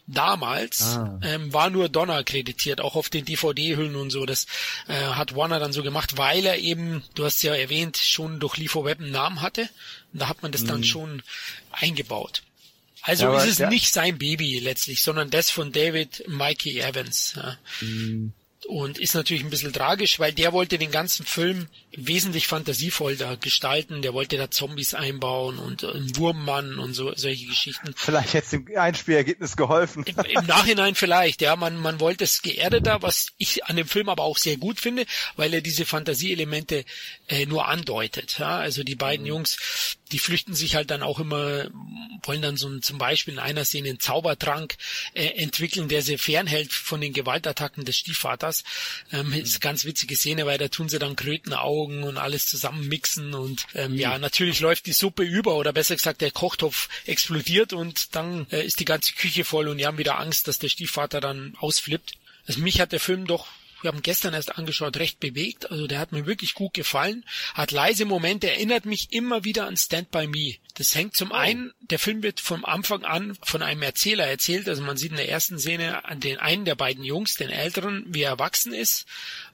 Damals 0.06 0.82
ah. 0.82 1.18
ähm, 1.24 1.54
war 1.54 1.70
nur 1.70 1.88
Donner 1.88 2.26
kreditiert, 2.26 2.82
auch 2.82 2.96
auf 2.96 3.10
den 3.10 3.24
DVD-Hüllen 3.24 3.96
und 3.96 4.10
so. 4.10 4.26
Das 4.26 4.48
äh, 4.88 4.94
hat 4.94 5.36
Warner 5.36 5.60
dann 5.60 5.72
so 5.72 5.82
gemacht, 5.82 6.18
weil 6.18 6.46
er 6.46 6.58
eben, 6.58 7.04
du 7.16 7.24
hast 7.24 7.42
ja 7.42 7.56
erwähnt, 7.56 7.98
schon 7.98 8.40
durch 8.42 8.58
Lifo 8.58 8.84
Web 8.84 9.00
einen 9.00 9.12
Namen 9.12 9.42
hatte. 9.42 9.70
Und 10.12 10.22
da 10.22 10.28
hat 10.28 10.44
man 10.44 10.52
das 10.52 10.64
mhm. 10.64 10.68
dann 10.68 10.84
schon 10.84 11.24
eingebaut. 11.72 12.44
Also 13.02 13.26
ja, 13.26 13.44
ist 13.44 13.50
es 13.50 13.58
ja. 13.60 13.70
nicht 13.70 13.92
sein 13.92 14.18
Baby 14.18 14.60
letztlich, 14.60 15.04
sondern 15.04 15.30
das 15.30 15.50
von 15.50 15.72
David 15.72 16.24
Mikey 16.28 16.80
Evans. 16.80 17.34
Ja. 17.36 17.58
Mhm. 17.82 18.34
Und 18.66 18.98
ist 18.98 19.14
natürlich 19.14 19.44
ein 19.44 19.50
bisschen 19.50 19.74
tragisch, 19.74 20.20
weil 20.20 20.34
der 20.34 20.54
wollte 20.54 20.78
den 20.78 20.92
ganzen 20.92 21.26
Film 21.26 21.68
wesentlich 21.96 22.48
fantasievoller 22.48 23.38
gestalten. 23.38 24.02
Der 24.02 24.14
wollte 24.14 24.38
da 24.38 24.50
Zombies 24.50 24.94
einbauen 24.94 25.60
und 25.60 25.84
einen 25.84 26.16
Wurmmann 26.18 26.80
und 26.80 26.94
so 26.94 27.14
solche 27.16 27.46
Geschichten. 27.46 27.94
Vielleicht 27.96 28.34
hätte 28.34 28.46
es 28.46 28.52
dem 28.52 28.68
Einspielergebnis 28.78 29.56
geholfen. 29.58 30.04
Im, 30.06 30.18
Im, 30.20 30.46
Nachhinein 30.46 30.96
vielleicht, 30.96 31.42
ja. 31.42 31.56
Man, 31.56 31.78
man 31.78 32.00
wollte 32.00 32.24
es 32.24 32.42
geerdeter, 32.42 33.02
was 33.02 33.28
ich 33.38 33.66
an 33.66 33.76
dem 33.76 33.88
Film 33.88 34.10
aber 34.10 34.24
auch 34.24 34.38
sehr 34.38 34.58
gut 34.58 34.80
finde, 34.80 35.06
weil 35.36 35.54
er 35.54 35.62
diese 35.62 35.86
Fantasieelemente 35.86 36.86
äh, 37.28 37.46
nur 37.46 37.68
andeutet. 37.68 38.40
Ja? 38.40 38.58
Also 38.58 38.84
die 38.84 38.96
beiden 38.96 39.26
mhm. 39.26 39.30
Jungs, 39.30 39.98
die 40.14 40.20
flüchten 40.20 40.54
sich 40.54 40.76
halt 40.76 40.92
dann 40.92 41.02
auch 41.02 41.20
immer, 41.20 41.66
wollen 42.22 42.44
dann 42.44 42.56
so 42.56 42.78
zum 42.80 43.00
Beispiel 43.00 43.34
in 43.34 43.40
einer 43.40 43.66
Szene 43.66 43.90
einen 43.90 44.00
Zaubertrank 44.00 44.78
äh, 45.16 45.26
entwickeln, 45.26 45.88
der 45.90 46.04
sie 46.04 46.20
fernhält 46.20 46.72
von 46.72 47.02
den 47.02 47.14
Gewaltattacken 47.14 47.84
des 47.84 47.98
Stiefvaters. 47.98 48.64
Ähm, 49.12 49.30
mhm. 49.30 49.34
Ist 49.34 49.56
eine 49.56 49.60
ganz 49.60 49.86
witzige 49.86 50.16
Szene, 50.16 50.46
weil 50.46 50.60
da 50.60 50.68
tun 50.68 50.88
sie 50.88 51.00
dann 51.00 51.16
Krötenaugen 51.16 52.04
und 52.04 52.18
alles 52.18 52.48
zusammen 52.48 52.88
mixen 52.88 53.34
und 53.34 53.66
ähm, 53.74 53.94
mhm. 53.94 53.98
ja, 53.98 54.20
natürlich 54.20 54.60
läuft 54.60 54.86
die 54.86 54.94
Suppe 54.94 55.24
über 55.24 55.56
oder 55.56 55.74
besser 55.74 55.96
gesagt 55.96 56.22
der 56.22 56.32
Kochtopf 56.32 56.90
explodiert 57.06 57.74
und 57.74 58.16
dann 58.16 58.46
äh, 58.52 58.64
ist 58.64 58.80
die 58.80 58.86
ganze 58.86 59.14
Küche 59.14 59.44
voll 59.44 59.68
und 59.68 59.80
die 59.80 59.88
haben 59.88 59.98
wieder 59.98 60.20
Angst, 60.20 60.48
dass 60.48 60.60
der 60.60 60.70
Stiefvater 60.70 61.22
dann 61.22 61.56
ausflippt. 61.58 62.14
Also 62.46 62.60
mich 62.60 62.80
hat 62.80 62.92
der 62.92 63.00
Film 63.00 63.26
doch 63.26 63.48
wir 63.84 63.92
haben 63.92 64.02
gestern 64.02 64.34
erst 64.34 64.58
angeschaut, 64.58 64.98
recht 64.98 65.20
bewegt. 65.20 65.70
Also 65.72 65.88
der 65.88 66.00
hat 66.00 66.12
mir 66.12 66.26
wirklich 66.26 66.54
gut 66.54 66.74
gefallen. 66.74 67.26
Hat 67.54 67.72
leise 67.72 68.06
Momente, 68.06 68.50
erinnert 68.50 68.86
mich 68.86 69.12
immer 69.12 69.44
wieder 69.44 69.68
an 69.68 69.78
Stand 69.78 70.12
By 70.12 70.28
Me. 70.28 70.56
Das 70.76 70.96
hängt 70.96 71.16
zum 71.16 71.32
oh. 71.32 71.36
einen, 71.36 71.74
der 71.82 72.00
Film 72.00 72.24
wird 72.24 72.40
vom 72.40 72.66
Anfang 72.66 73.04
an 73.04 73.38
von 73.44 73.62
einem 73.62 73.82
Erzähler 73.82 74.26
erzählt. 74.26 74.70
Also 74.70 74.82
man 74.84 74.98
sieht 74.98 75.12
in 75.12 75.18
der 75.18 75.30
ersten 75.30 75.60
Szene 75.60 76.06
an 76.06 76.20
den 76.20 76.38
einen 76.38 76.66
der 76.66 76.76
beiden 76.76 77.04
Jungs, 77.04 77.36
den 77.36 77.50
älteren, 77.50 78.06
wie 78.08 78.22
er 78.22 78.32
erwachsen 78.32 78.74
ist 78.74 79.06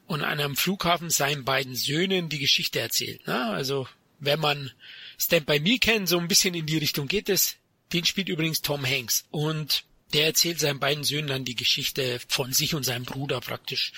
und 0.08 0.22
an 0.22 0.40
einem 0.40 0.56
Flughafen 0.56 1.10
seinen 1.10 1.46
beiden 1.46 1.76
Söhnen 1.76 2.30
die 2.30 2.40
Geschichte 2.40 2.80
erzählt. 2.80 3.22
Na, 3.26 3.52
also 3.52 3.88
wenn 4.20 4.40
man 4.40 4.72
Stand 5.18 5.46
By 5.46 5.60
Me 5.60 5.80
kennt, 5.80 6.08
so 6.08 6.20
ein 6.20 6.28
bisschen 6.28 6.54
in 6.54 6.66
die 6.66 6.78
Richtung 6.78 7.08
geht 7.08 7.30
es. 7.30 7.56
Den 7.94 8.06
spielt 8.06 8.30
übrigens 8.30 8.62
Tom 8.62 8.86
Hanks. 8.86 9.26
Und 9.32 9.84
der 10.14 10.26
erzählt 10.26 10.60
seinen 10.60 10.80
beiden 10.80 11.04
Söhnen 11.04 11.28
dann 11.28 11.46
die 11.46 11.56
Geschichte 11.56 12.20
von 12.28 12.54
sich 12.54 12.76
und 12.76 12.84
seinem 12.84 13.06
Bruder 13.06 13.42
praktisch. 13.42 13.92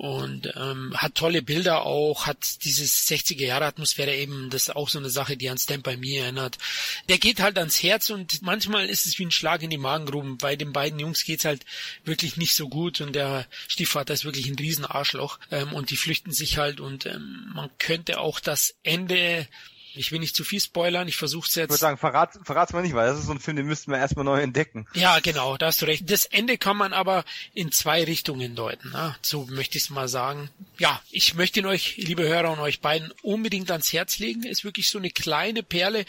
Und 0.00 0.50
ähm, 0.56 0.94
hat 0.96 1.14
tolle 1.14 1.42
Bilder 1.42 1.84
auch, 1.84 2.26
hat 2.26 2.64
dieses 2.64 3.06
60er 3.06 3.44
Jahre 3.44 3.66
Atmosphäre 3.66 4.16
eben, 4.16 4.48
das 4.48 4.68
ist 4.68 4.74
auch 4.74 4.88
so 4.88 4.98
eine 4.98 5.10
Sache, 5.10 5.36
die 5.36 5.50
an 5.50 5.58
Stand 5.58 5.82
By 5.82 5.98
Me 5.98 6.16
erinnert. 6.16 6.56
Der 7.10 7.18
geht 7.18 7.40
halt 7.40 7.58
ans 7.58 7.82
Herz 7.82 8.08
und 8.08 8.40
manchmal 8.40 8.88
ist 8.88 9.04
es 9.04 9.18
wie 9.18 9.26
ein 9.26 9.30
Schlag 9.30 9.62
in 9.62 9.68
die 9.68 9.76
Magengruben. 9.76 10.38
Bei 10.38 10.56
den 10.56 10.72
beiden 10.72 10.98
Jungs 10.98 11.24
geht's 11.24 11.44
halt 11.44 11.66
wirklich 12.02 12.38
nicht 12.38 12.54
so 12.54 12.70
gut 12.70 13.02
und 13.02 13.12
der 13.12 13.46
Stiefvater 13.68 14.14
ist 14.14 14.24
wirklich 14.24 14.46
ein 14.46 14.58
Riesenarschloch 14.58 15.38
ähm, 15.50 15.74
und 15.74 15.90
die 15.90 15.98
flüchten 15.98 16.32
sich 16.32 16.56
halt 16.56 16.80
und 16.80 17.04
ähm, 17.04 17.50
man 17.54 17.68
könnte 17.76 18.20
auch 18.20 18.40
das 18.40 18.76
Ende 18.82 19.46
ich 19.94 20.12
will 20.12 20.20
nicht 20.20 20.36
zu 20.36 20.44
viel 20.44 20.60
spoilern, 20.60 21.08
ich 21.08 21.16
versuche 21.16 21.46
es 21.48 21.54
jetzt. 21.54 21.64
Ich 21.64 21.70
würde 21.70 21.80
sagen, 21.80 21.98
verrat, 21.98 22.38
verrat's 22.44 22.72
mal 22.72 22.82
nicht, 22.82 22.94
weil 22.94 23.08
das 23.08 23.18
ist 23.18 23.26
so 23.26 23.32
ein 23.32 23.40
Film, 23.40 23.56
den 23.56 23.66
müssten 23.66 23.90
wir 23.90 23.98
erstmal 23.98 24.24
neu 24.24 24.40
entdecken. 24.40 24.86
Ja, 24.94 25.20
genau, 25.20 25.56
da 25.56 25.66
hast 25.66 25.82
du 25.82 25.86
recht. 25.86 26.10
Das 26.10 26.24
Ende 26.24 26.58
kann 26.58 26.76
man 26.76 26.92
aber 26.92 27.24
in 27.54 27.72
zwei 27.72 28.04
Richtungen 28.04 28.54
deuten. 28.54 28.90
Ne? 28.90 29.16
So 29.22 29.46
möchte 29.46 29.78
ich 29.78 29.84
es 29.84 29.90
mal 29.90 30.08
sagen. 30.08 30.50
Ja, 30.78 31.00
ich 31.10 31.34
möchte 31.34 31.60
ihn 31.60 31.66
euch, 31.66 31.96
liebe 31.96 32.22
Hörer 32.22 32.52
und 32.52 32.60
euch 32.60 32.80
beiden, 32.80 33.12
unbedingt 33.22 33.70
ans 33.70 33.92
Herz 33.92 34.18
legen. 34.18 34.44
Ist 34.44 34.64
wirklich 34.64 34.88
so 34.88 34.98
eine 34.98 35.10
kleine 35.10 35.62
Perle, 35.62 36.04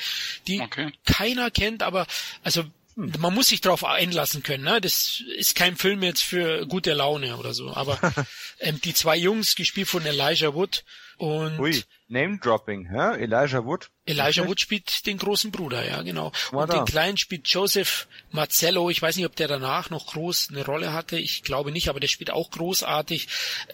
die 0.47 0.61
okay. 0.61 0.91
keiner 1.05 1.51
kennt, 1.51 1.83
aber 1.83 2.07
also 2.43 2.63
hm. 2.95 3.13
man 3.19 3.33
muss 3.33 3.47
sich 3.47 3.61
darauf 3.61 3.83
einlassen 3.83 4.43
können. 4.43 4.63
Ne? 4.63 4.81
Das 4.81 5.23
ist 5.37 5.55
kein 5.55 5.75
Film 5.75 6.03
jetzt 6.03 6.23
für 6.23 6.65
gute 6.67 6.93
Laune 6.93 7.37
oder 7.37 7.53
so. 7.53 7.73
Aber 7.73 7.99
ähm, 8.59 8.79
die 8.81 8.93
zwei 8.93 9.17
Jungs, 9.17 9.55
gespielt 9.55 9.87
von 9.87 10.05
Elijah 10.05 10.53
Wood 10.53 10.83
und 11.21 11.59
Ui. 11.59 11.83
Name-Dropping, 12.07 12.89
ja? 12.91 13.13
Elijah 13.13 13.63
Wood. 13.63 13.91
Elijah 14.05 14.47
Wood 14.47 14.59
spielt 14.59 15.05
den 15.05 15.19
großen 15.19 15.51
Bruder, 15.51 15.87
ja, 15.87 16.01
genau. 16.01 16.31
War 16.49 16.63
und 16.63 16.73
da. 16.73 16.77
den 16.77 16.85
kleinen 16.85 17.17
spielt 17.17 17.47
Joseph 17.47 18.07
Marcello. 18.31 18.89
Ich 18.89 19.03
weiß 19.03 19.15
nicht, 19.17 19.27
ob 19.27 19.35
der 19.35 19.47
danach 19.47 19.91
noch 19.91 20.07
groß 20.07 20.49
eine 20.49 20.65
Rolle 20.65 20.93
hatte. 20.93 21.19
Ich 21.19 21.43
glaube 21.43 21.71
nicht, 21.71 21.89
aber 21.89 21.99
der 21.99 22.07
spielt 22.07 22.31
auch 22.31 22.49
großartig. 22.49 23.27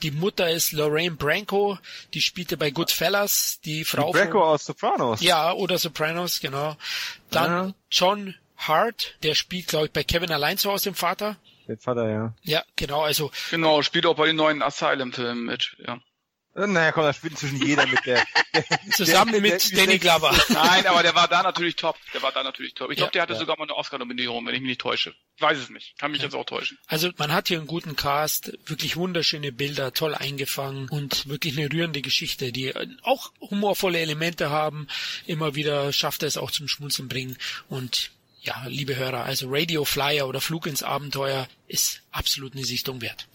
Die 0.04 0.12
Mutter 0.12 0.50
ist 0.50 0.74
Lorraine 0.74 1.16
Branco. 1.16 1.80
Die 2.14 2.22
spielte 2.22 2.58
bei 2.58 2.70
Goodfellas. 2.70 3.62
Die 3.64 3.86
Frau. 3.86 4.12
Die 4.12 4.20
Branco 4.20 4.40
von, 4.40 4.50
aus 4.50 4.66
Sopranos. 4.66 5.22
Ja, 5.22 5.54
oder 5.54 5.78
Sopranos, 5.78 6.42
genau. 6.42 6.76
Dann 7.32 7.52
ja. 7.70 7.74
John 7.90 8.36
Hart. 8.58 9.16
Der 9.24 9.36
spielt, 9.36 9.68
glaube 9.68 9.86
ich, 9.86 9.94
bei 9.94 10.04
Kevin 10.04 10.34
allein 10.34 10.58
zu 10.58 10.70
Hause, 10.70 10.90
dem 10.90 10.96
Vater. 10.96 11.38
Der 11.70 11.78
Vater, 11.78 12.10
ja. 12.10 12.34
Ja, 12.44 12.64
genau, 12.76 13.04
also. 13.04 13.32
Genau, 13.52 13.82
spielt 13.84 14.06
auch 14.06 14.18
bei 14.18 14.28
den 14.28 14.36
neuen 14.36 14.62
Asylum-Filmen 14.62 15.46
mit, 15.46 15.78
ja. 15.80 16.02
Naja, 16.58 16.92
komm, 16.92 17.04
da 17.04 17.14
spielt 17.14 17.34
inzwischen 17.34 17.64
jeder 17.64 17.86
mit 17.86 18.04
der. 18.06 18.26
der 18.54 18.66
Zusammen 18.92 19.32
der, 19.34 19.42
mit 19.42 19.72
der, 19.72 19.86
Danny 19.86 20.00
Glover. 20.00 20.36
Nein, 20.50 20.88
aber 20.88 21.04
der 21.04 21.14
war 21.14 21.28
da 21.28 21.44
natürlich 21.44 21.76
top. 21.76 21.96
Der 22.16 22.24
war 22.24 22.32
da 22.32 22.42
natürlich 22.42 22.74
top. 22.74 22.90
Ich 22.90 22.98
ja, 22.98 23.04
glaube, 23.04 23.12
der 23.12 23.22
hatte 23.22 23.34
ja. 23.34 23.40
sogar 23.40 23.58
mal 23.58 23.66
eine 23.66 23.76
Oscar-Nominierung, 23.76 24.44
wenn 24.48 24.56
ich 24.56 24.62
mich 24.62 24.70
nicht 24.70 24.82
täusche. 24.82 25.14
Ich 25.36 25.42
weiß 25.42 25.58
es 25.60 25.70
nicht. 25.70 25.98
Kann 26.00 26.12
mich 26.12 26.22
ja. 26.22 26.26
jetzt 26.26 26.34
auch 26.34 26.46
täuschen. 26.46 26.80
Also 26.88 27.12
man 27.18 27.32
hat 27.32 27.48
hier 27.50 27.60
einen 27.60 27.68
guten 27.68 27.96
Cast, 27.96 28.58
wirklich 28.66 28.98
wunderschöne 28.98 29.52
Bilder, 29.52 29.94
toll 29.94 30.16
eingefangen 30.16 30.90
und 30.90 31.28
wirklich 31.30 31.56
eine 31.58 31.72
rührende 31.72 32.02
Geschichte, 32.02 32.52
die 32.52 32.74
auch 33.04 33.32
humorvolle 33.40 34.00
Elemente 34.00 34.50
haben. 34.50 34.88
Immer 35.28 35.54
wieder 35.54 35.94
schafft 35.94 36.24
er 36.24 36.28
es 36.28 36.38
auch 36.38 36.50
zum 36.50 36.68
Schmunzeln 36.68 37.08
bringen 37.08 37.38
und 37.70 38.12
ja, 38.42 38.66
liebe 38.68 38.96
Hörer, 38.96 39.26
also 39.26 39.48
Radio 39.50 39.84
Flyer 39.84 40.28
oder 40.28 40.40
Flug 40.42 40.68
ins 40.68 40.82
Abenteuer 40.82 41.48
ist 41.68 42.02
absolut 42.12 42.54
eine 42.54 42.64
Sichtung 42.64 43.02
wert. 43.02 43.28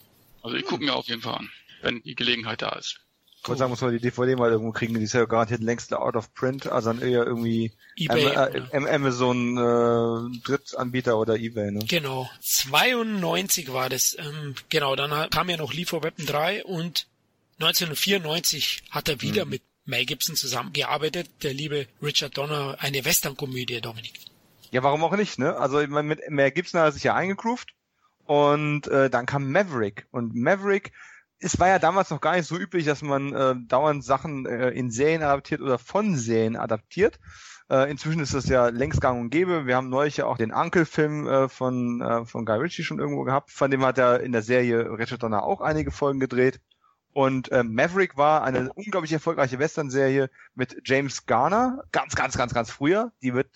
Also 0.43 0.57
ich 0.57 0.65
gucke 0.65 0.82
mir 0.82 0.94
auf 0.94 1.07
jeden 1.07 1.23
Fall 1.23 1.35
an, 1.35 1.51
wenn 1.82 2.03
die 2.03 2.15
Gelegenheit 2.15 2.62
da 2.62 2.70
ist. 2.70 2.99
Ich 3.43 3.48
wollte 3.48 3.59
sagen, 3.59 3.70
muss 3.70 3.81
man 3.81 3.90
die 3.90 3.98
DVD 3.98 4.36
mal 4.36 4.52
irgendwo 4.52 4.70
kriegen, 4.70 4.94
die 4.94 5.02
ist 5.02 5.14
ja 5.14 5.24
garantiert 5.24 5.62
längst 5.62 5.93
out 5.93 6.14
of 6.14 6.32
print, 6.32 6.69
also 6.69 6.93
dann 6.93 7.02
eher 7.02 7.27
irgendwie 7.27 7.73
eBay, 7.97 8.36
Am 8.36 8.86
äh, 8.86 8.90
Amazon 8.90 9.56
äh, 9.56 10.39
Drittanbieter 10.44 11.19
oder 11.19 11.36
Ebay, 11.36 11.73
ne? 11.73 11.85
Genau. 11.89 12.31
92 12.40 13.73
war 13.73 13.89
das. 13.89 14.16
Ähm, 14.16 14.55
genau, 14.69 14.94
dann 14.94 15.28
kam 15.31 15.51
ja 15.51 15.56
noch 15.56 15.73
Liefer 15.73 16.05
Weapon 16.05 16.24
3 16.24 16.64
und 16.64 17.09
1994 17.59 18.85
hat 18.90 19.09
er 19.09 19.20
wieder 19.20 19.44
mhm. 19.44 19.51
mit 19.51 19.62
Mel 19.86 20.06
Gibson 20.06 20.36
zusammengearbeitet, 20.36 21.28
der 21.43 21.52
liebe 21.52 21.89
Richard 22.01 22.36
Donner, 22.36 22.77
eine 22.78 23.05
Western-Komödie, 23.05 23.81
Dominik. 23.81 24.12
Ja, 24.70 24.85
warum 24.85 25.02
auch 25.02 25.16
nicht, 25.16 25.40
ne? 25.40 25.56
Also 25.56 25.81
ich 25.81 25.89
meine, 25.89 26.06
mit 26.06 26.20
Mel 26.31 26.52
Gibson 26.52 26.81
hat 26.81 26.89
er 26.89 26.93
sich 26.93 27.02
ja 27.02 27.16
eingegroovt 27.16 27.74
und 28.24 28.86
äh, 28.86 29.10
dann 29.10 29.27
kam 29.27 29.51
Maverick 29.51 30.06
und 30.12 30.36
Maverick 30.36 30.93
es 31.43 31.59
war 31.59 31.69
ja 31.69 31.78
damals 31.78 32.10
noch 32.10 32.20
gar 32.20 32.36
nicht 32.36 32.47
so 32.47 32.56
üblich, 32.56 32.85
dass 32.85 33.02
man 33.02 33.35
äh, 33.35 33.55
dauernd 33.66 34.05
Sachen 34.05 34.47
äh, 34.47 34.70
in 34.70 34.90
Serien 34.90 35.23
adaptiert 35.23 35.60
oder 35.60 35.78
von 35.78 36.16
Serien 36.16 36.56
adaptiert. 36.56 37.19
Äh, 37.69 37.90
inzwischen 37.90 38.20
ist 38.20 38.35
das 38.35 38.48
ja 38.48 38.69
längst 38.69 39.01
gang 39.01 39.20
und 39.20 39.31
gäbe. 39.31 39.66
Wir 39.66 39.77
haben 39.77 39.89
neulich 39.89 40.19
ja 40.19 40.27
auch 40.27 40.39
den 40.39 40.52
Uncle-Film 40.52 41.27
äh, 41.27 41.48
von, 41.48 42.01
äh, 42.01 42.24
von 42.24 42.44
Guy 42.44 42.59
Ritchie 42.59 42.85
schon 42.85 43.01
irgendwo 43.01 43.24
gehabt. 43.24 43.51
Von 43.51 43.70
dem 43.70 43.85
hat 43.85 43.98
er 43.98 44.20
in 44.20 44.32
der 44.32 44.43
Serie 44.43 44.98
Richard 44.98 45.23
Donner 45.23 45.43
auch 45.43 45.60
einige 45.60 45.90
Folgen 45.90 46.20
gedreht. 46.20 46.60
Und 47.12 47.51
äh, 47.52 47.62
Maverick 47.62 48.16
war 48.16 48.43
eine 48.44 48.73
unglaublich 48.73 49.12
erfolgreiche 49.12 49.59
Western-Serie 49.59 50.31
mit 50.55 50.77
James 50.85 51.27
Garner, 51.27 51.85
ganz, 51.93 52.14
ganz, 52.14 52.39
ganz, 52.39 52.55
ganz 52.55 52.70
früher. 52.70 53.12
Die 53.23 53.35
wird, 53.35 53.48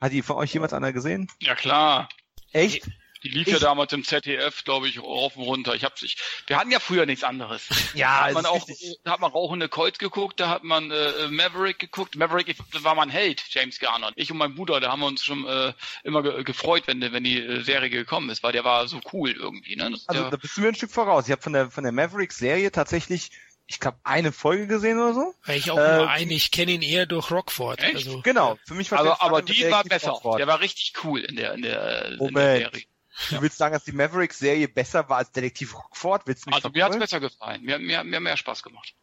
hat 0.00 0.12
die 0.12 0.22
von 0.22 0.36
euch 0.36 0.52
jemals 0.52 0.72
einer 0.72 0.92
gesehen? 0.92 1.28
Ja 1.40 1.54
klar. 1.54 2.08
Echt? 2.52 2.88
Die 3.24 3.30
lief 3.30 3.46
ich, 3.46 3.54
ja 3.54 3.58
damals 3.58 3.92
im 3.94 4.04
ZDF, 4.04 4.64
glaube 4.64 4.86
ich, 4.86 5.02
rauf 5.02 5.36
und 5.36 5.44
runter. 5.44 5.74
Ich 5.74 5.82
hab's, 5.82 6.02
ich, 6.02 6.18
wir 6.46 6.58
hatten 6.58 6.70
ja 6.70 6.78
früher 6.78 7.06
nichts 7.06 7.24
anderes. 7.24 7.68
Ja, 7.94 8.20
da 8.20 8.26
hat 8.26 8.34
man 8.34 8.46
auch, 8.46 8.66
da 9.04 9.12
hat 9.12 9.20
man 9.20 9.30
rauchende 9.30 9.68
Colt 9.68 10.00
geguckt, 10.00 10.40
da 10.40 10.48
hat 10.48 10.64
man 10.64 10.90
äh, 10.90 11.28
Maverick 11.28 11.78
geguckt. 11.78 12.16
Maverick 12.16 12.56
war 12.82 12.94
mein 12.96 13.08
Held, 13.08 13.44
James 13.50 13.78
Garner. 13.78 14.10
Ich 14.16 14.32
und 14.32 14.38
mein 14.38 14.54
Bruder, 14.54 14.80
da 14.80 14.90
haben 14.90 15.00
wir 15.00 15.06
uns 15.06 15.24
schon 15.24 15.46
äh, 15.46 15.72
immer 16.02 16.22
ge 16.22 16.42
gefreut, 16.42 16.84
wenn, 16.86 17.00
wenn 17.00 17.22
die 17.22 17.38
äh, 17.40 17.62
Serie 17.62 17.90
gekommen 17.90 18.30
ist, 18.30 18.42
weil 18.42 18.52
der 18.52 18.64
war 18.64 18.88
so 18.88 19.00
cool 19.12 19.30
irgendwie. 19.30 19.76
Ne? 19.76 19.90
Das, 19.92 20.08
also 20.08 20.22
der, 20.22 20.30
da 20.30 20.36
bist 20.36 20.56
du 20.56 20.62
mir 20.62 20.68
ein 20.68 20.74
Stück 20.74 20.90
voraus. 20.90 21.26
Ich 21.26 21.30
habe 21.30 21.42
von 21.42 21.52
der 21.52 21.70
von 21.70 21.84
der 21.84 21.92
Maverick-Serie 21.92 22.72
tatsächlich 22.72 23.30
ich 23.66 23.80
glaube, 23.80 23.98
eine 24.04 24.32
Folge 24.32 24.66
gesehen 24.66 24.98
oder 24.98 25.14
so. 25.14 25.34
Ich 25.46 25.70
auch 25.70 25.78
äh, 25.78 25.96
nur 25.96 26.10
eine, 26.10 26.34
ich 26.34 26.50
kenne 26.50 26.72
ihn 26.72 26.82
eher 26.82 27.06
durch 27.06 27.30
Rockford. 27.30 27.80
Echt? 27.80 27.94
Also, 27.94 28.20
genau, 28.22 28.58
für 28.66 28.74
mich 28.74 28.90
war 28.90 28.98
aber, 28.98 29.22
aber 29.22 29.42
die 29.42 29.70
war 29.70 29.84
besser. 29.84 30.10
Rockford. 30.10 30.38
Der 30.38 30.46
war 30.46 30.60
richtig 30.60 30.92
cool 31.04 31.20
in 31.20 31.36
der 31.36 31.54
in 31.54 31.62
der, 31.62 32.12
in 32.20 32.34
der 32.34 32.56
Serie. 32.58 32.84
Du 33.30 33.40
willst 33.40 33.58
sagen, 33.58 33.72
dass 33.72 33.84
die 33.84 33.92
Maverick-Serie 33.92 34.68
besser 34.68 35.08
war 35.08 35.18
als 35.18 35.30
Detektiv 35.30 35.74
Rockford? 35.74 36.26
Willst 36.26 36.46
du 36.46 36.50
mich 36.50 36.56
also 36.56 36.70
mir 36.70 36.84
hat's 36.84 36.98
besser 36.98 37.20
gefallen. 37.20 37.62
Mir, 37.62 37.78
mir, 37.78 38.02
mir 38.04 38.20
mehr 38.20 38.36
Spaß 38.36 38.62
gemacht. 38.62 38.94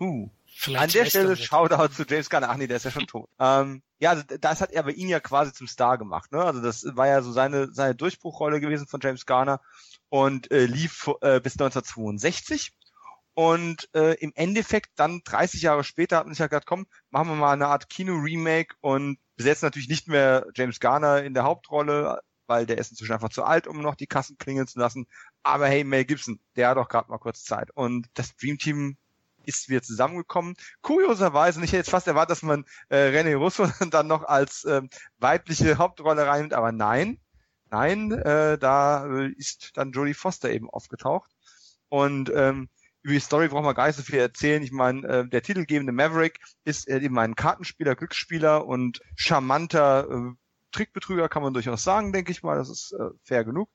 Uh. 0.00 0.30
Vielleicht 0.60 0.82
An 0.82 0.90
der 0.90 1.04
Stelle 1.04 1.36
Shoutout 1.36 1.94
zu 1.94 2.04
James 2.08 2.30
Gunn. 2.30 2.44
Ach 2.44 2.56
nee, 2.56 2.66
der 2.66 2.78
ist 2.78 2.84
ja 2.84 2.90
schon 2.90 3.06
tot. 3.06 3.28
Ähm, 3.38 3.82
ja, 4.00 4.10
also 4.10 4.24
das 4.40 4.60
hat 4.60 4.72
er 4.72 4.82
bei 4.82 4.92
ihn 4.92 5.08
ja 5.08 5.20
quasi 5.20 5.52
zum 5.52 5.68
Star 5.68 5.98
gemacht. 5.98 6.32
Ne? 6.32 6.42
Also 6.42 6.60
das 6.60 6.84
war 6.96 7.06
ja 7.06 7.22
so 7.22 7.30
seine, 7.30 7.72
seine 7.72 7.94
Durchbruchrolle 7.94 8.60
gewesen 8.60 8.86
von 8.86 9.00
James 9.00 9.26
Garner 9.26 9.60
und 10.08 10.50
äh, 10.50 10.66
lief 10.66 11.08
äh, 11.20 11.40
bis 11.40 11.54
1962. 11.54 12.72
Und 13.34 13.88
äh, 13.94 14.14
im 14.14 14.32
Endeffekt 14.34 14.90
dann 14.96 15.22
30 15.24 15.62
Jahre 15.62 15.84
später 15.84 16.16
hat 16.16 16.24
man 16.26 16.34
sich 16.34 16.40
ja 16.40 16.48
gesagt, 16.48 16.66
komm, 16.66 16.88
machen 17.10 17.28
wir 17.28 17.36
mal 17.36 17.52
eine 17.52 17.68
Art 17.68 17.88
Kino-Remake 17.88 18.74
und 18.80 19.18
besetzen 19.36 19.66
natürlich 19.66 19.88
nicht 19.88 20.08
mehr 20.08 20.44
James 20.56 20.80
Garner 20.80 21.22
in 21.22 21.34
der 21.34 21.44
Hauptrolle, 21.44 22.20
weil 22.48 22.66
der 22.66 22.78
ist 22.78 22.90
inzwischen 22.90 23.12
einfach 23.12 23.28
zu 23.28 23.44
alt, 23.44 23.66
um 23.66 23.80
noch 23.80 23.94
die 23.94 24.06
Kassen 24.06 24.38
klingeln 24.38 24.66
zu 24.66 24.78
lassen. 24.78 25.06
Aber 25.42 25.68
hey, 25.68 25.84
Mel 25.84 26.04
Gibson, 26.04 26.40
der 26.56 26.70
hat 26.70 26.76
doch 26.76 26.88
gerade 26.88 27.10
mal 27.10 27.18
kurz 27.18 27.44
Zeit. 27.44 27.70
Und 27.70 28.08
das 28.14 28.34
Dream 28.36 28.58
Team 28.58 28.96
ist 29.44 29.68
wieder 29.68 29.82
zusammengekommen. 29.82 30.56
Kurioserweise, 30.82 31.58
und 31.58 31.64
ich 31.64 31.70
hätte 31.70 31.78
jetzt 31.78 31.90
fast 31.90 32.06
erwartet, 32.06 32.30
dass 32.32 32.42
man 32.42 32.64
äh, 32.88 32.96
René 32.96 33.36
Russo 33.36 33.66
dann 33.90 34.06
noch 34.06 34.24
als 34.24 34.64
äh, 34.64 34.82
weibliche 35.18 35.78
Hauptrolle 35.78 36.26
reinnimmt, 36.26 36.54
aber 36.54 36.72
nein, 36.72 37.18
nein, 37.70 38.12
äh, 38.12 38.58
da 38.58 39.06
äh, 39.06 39.28
ist 39.32 39.76
dann 39.76 39.92
Jodie 39.92 40.14
Foster 40.14 40.50
eben 40.50 40.68
aufgetaucht. 40.68 41.30
Und 41.88 42.30
ähm, 42.34 42.68
über 43.02 43.14
die 43.14 43.20
Story 43.20 43.48
brauchen 43.48 43.64
wir 43.64 43.74
gar 43.74 43.86
nicht 43.86 43.96
so 43.96 44.02
viel 44.02 44.18
erzählen. 44.18 44.62
Ich 44.62 44.72
meine, 44.72 45.06
äh, 45.06 45.28
der 45.28 45.42
titelgebende 45.42 45.92
Maverick 45.92 46.40
ist 46.64 46.88
äh, 46.88 46.98
eben 46.98 47.18
ein 47.18 47.34
Kartenspieler, 47.34 47.94
Glücksspieler 47.94 48.66
und 48.66 49.00
charmanter 49.16 50.08
äh, 50.10 50.34
Trickbetrüger, 50.78 51.28
kann 51.28 51.42
man 51.42 51.54
durchaus 51.54 51.82
sagen, 51.82 52.12
denke 52.12 52.32
ich 52.32 52.42
mal. 52.42 52.56
Das 52.56 52.70
ist 52.70 52.92
äh, 52.92 53.10
fair 53.24 53.44
genug. 53.44 53.68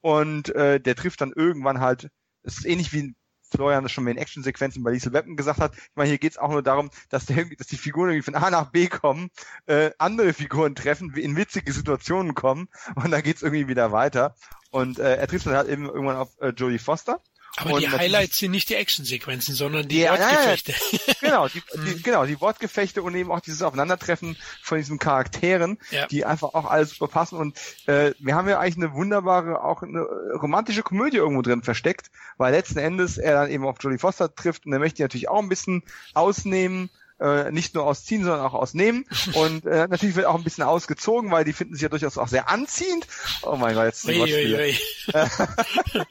Und 0.00 0.54
äh, 0.54 0.80
der 0.80 0.96
trifft 0.96 1.20
dann 1.20 1.32
irgendwann 1.32 1.80
halt, 1.80 2.10
es 2.42 2.58
ist 2.58 2.66
ähnlich 2.66 2.92
wie 2.92 3.14
Florian 3.50 3.82
das 3.82 3.92
schon 3.92 4.04
mal 4.04 4.12
in 4.12 4.16
Actionsequenzen 4.16 4.82
bei 4.82 4.92
Liesel 4.92 5.12
Weapon 5.12 5.36
gesagt 5.36 5.60
hat. 5.60 5.74
Ich 5.76 5.90
meine, 5.94 6.08
hier 6.08 6.18
geht 6.18 6.32
es 6.32 6.38
auch 6.38 6.50
nur 6.50 6.62
darum, 6.62 6.90
dass, 7.08 7.26
der, 7.26 7.44
dass 7.58 7.66
die 7.66 7.76
Figuren 7.76 8.10
irgendwie 8.10 8.32
von 8.32 8.34
A 8.36 8.50
nach 8.50 8.70
B 8.70 8.86
kommen, 8.86 9.28
äh, 9.66 9.90
andere 9.98 10.32
Figuren 10.32 10.74
treffen, 10.74 11.14
in 11.16 11.36
witzige 11.36 11.72
Situationen 11.72 12.34
kommen 12.34 12.68
und 12.94 13.10
dann 13.10 13.22
geht 13.22 13.36
es 13.36 13.42
irgendwie 13.42 13.68
wieder 13.68 13.92
weiter. 13.92 14.36
Und 14.70 14.98
äh, 14.98 15.16
er 15.16 15.26
trifft 15.26 15.46
dann 15.46 15.54
halt 15.54 15.68
eben 15.68 15.86
irgendwann 15.86 16.16
auf 16.16 16.30
äh, 16.40 16.50
Jodie 16.50 16.78
Foster 16.78 17.20
aber 17.56 17.74
und 17.74 17.80
die 17.80 17.88
Highlights 17.90 18.38
sind 18.38 18.52
nicht 18.52 18.68
die 18.68 18.74
Actionsequenzen, 18.76 19.54
sondern 19.54 19.88
die 19.88 20.00
Ja, 20.00 20.12
Wortgefechte. 20.12 20.74
genau, 21.20 21.48
die, 21.48 21.62
die, 21.96 22.02
genau, 22.02 22.24
die 22.24 22.40
Wortgefechte 22.40 23.02
und 23.02 23.14
eben 23.14 23.30
auch 23.32 23.40
dieses 23.40 23.62
Aufeinandertreffen 23.62 24.36
von 24.62 24.78
diesen 24.78 24.98
Charakteren, 24.98 25.78
Ja. 25.90 26.06
die 26.06 26.24
einfach 26.24 26.54
auch 26.54 26.64
alles 26.64 26.90
super 26.90 27.08
passen. 27.08 27.36
Und 27.36 27.58
äh, 27.86 28.12
wir 28.18 28.34
haben 28.34 28.48
ja 28.48 28.58
eigentlich 28.60 28.76
eine 28.76 28.94
wunderbare, 28.94 29.62
auch 29.64 29.82
eine 29.82 30.02
romantische 30.40 30.82
Komödie 30.82 31.16
irgendwo 31.18 31.42
drin 31.42 31.62
versteckt, 31.62 32.10
weil 32.36 32.52
letzten 32.52 32.78
Endes 32.78 33.18
er 33.18 33.34
dann 33.34 33.50
eben 33.50 33.64
auf 33.66 33.76
Jodie 33.80 33.98
Foster 33.98 34.34
trifft 34.34 34.66
und 34.66 34.72
er 34.72 34.78
möchte 34.78 34.96
die 34.96 35.02
natürlich 35.02 35.28
auch 35.28 35.40
ein 35.42 35.48
bisschen 35.48 35.82
ausnehmen. 36.14 36.90
Äh, 37.20 37.52
nicht 37.52 37.74
nur 37.74 37.84
ausziehen, 37.84 38.24
sondern 38.24 38.40
auch 38.40 38.54
ausnehmen. 38.54 39.04
Und 39.34 39.66
äh, 39.66 39.86
natürlich 39.88 40.16
wird 40.16 40.24
auch 40.24 40.36
ein 40.36 40.44
bisschen 40.44 40.64
ausgezogen, 40.64 41.30
weil 41.30 41.44
die 41.44 41.52
finden 41.52 41.74
sich 41.74 41.82
ja 41.82 41.90
durchaus 41.90 42.16
auch 42.16 42.28
sehr 42.28 42.48
anziehend. 42.48 43.06
Oh 43.42 43.56
mein 43.56 43.74
Gott, 43.74 43.84
jetzt 43.84 44.06
Ui, 44.06 44.22
ui, 44.22 44.54
ui. 44.54 44.78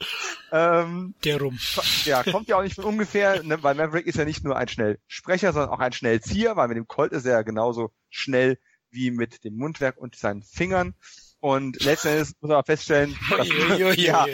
ähm, 0.52 1.14
Der 1.24 1.40
rum. 1.40 1.58
ja, 2.04 2.22
kommt 2.22 2.48
ja 2.48 2.56
auch 2.56 2.62
nicht 2.62 2.76
von 2.76 2.84
ungefähr, 2.84 3.42
ne, 3.42 3.60
weil 3.60 3.74
Maverick 3.74 4.06
ist 4.06 4.18
ja 4.18 4.24
nicht 4.24 4.44
nur 4.44 4.56
ein 4.56 4.68
Schnellsprecher, 4.68 5.52
sondern 5.52 5.70
auch 5.70 5.80
ein 5.80 5.92
Schnellzieher, 5.92 6.54
weil 6.54 6.68
mit 6.68 6.76
dem 6.76 6.86
Colt 6.86 7.10
ist 7.10 7.26
er 7.26 7.32
ja 7.32 7.42
genauso 7.42 7.90
schnell 8.08 8.58
wie 8.92 9.10
mit 9.10 9.42
dem 9.42 9.56
Mundwerk 9.56 9.96
und 9.98 10.14
seinen 10.14 10.44
Fingern. 10.44 10.94
Und 11.40 11.82
letzten 11.82 12.08
Endes 12.08 12.34
muss 12.40 12.50
man 12.50 12.64
feststellen, 12.64 13.18
dass, 13.30 13.50
Ui, 13.50 13.84
ui, 13.84 13.94
ja. 14.00 14.26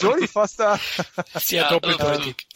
Jodie 0.00 0.26
Foster, 0.26 0.80
Sehr 1.34 1.62
Ja, 1.62 1.70
doppeldeutig. 1.70 2.46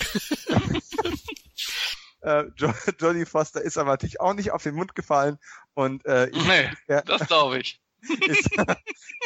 Äh, 2.23 2.45
jo 2.57 2.73
Jodie 2.99 3.27
Foster 3.27 3.61
ist 3.61 3.79
aber 3.79 3.91
natürlich 3.91 4.21
auch 4.21 4.35
nicht 4.35 4.53
auf 4.53 4.63
den 4.63 4.75
Mund 4.75 4.95
gefallen 4.95 5.39
und 5.75 6.05
äh, 6.07 6.31
Nee, 6.33 6.71
ja, 6.89 7.03
das 7.03 7.27
glaube 7.27 7.59
ich. 7.59 7.81
ist, 8.27 8.51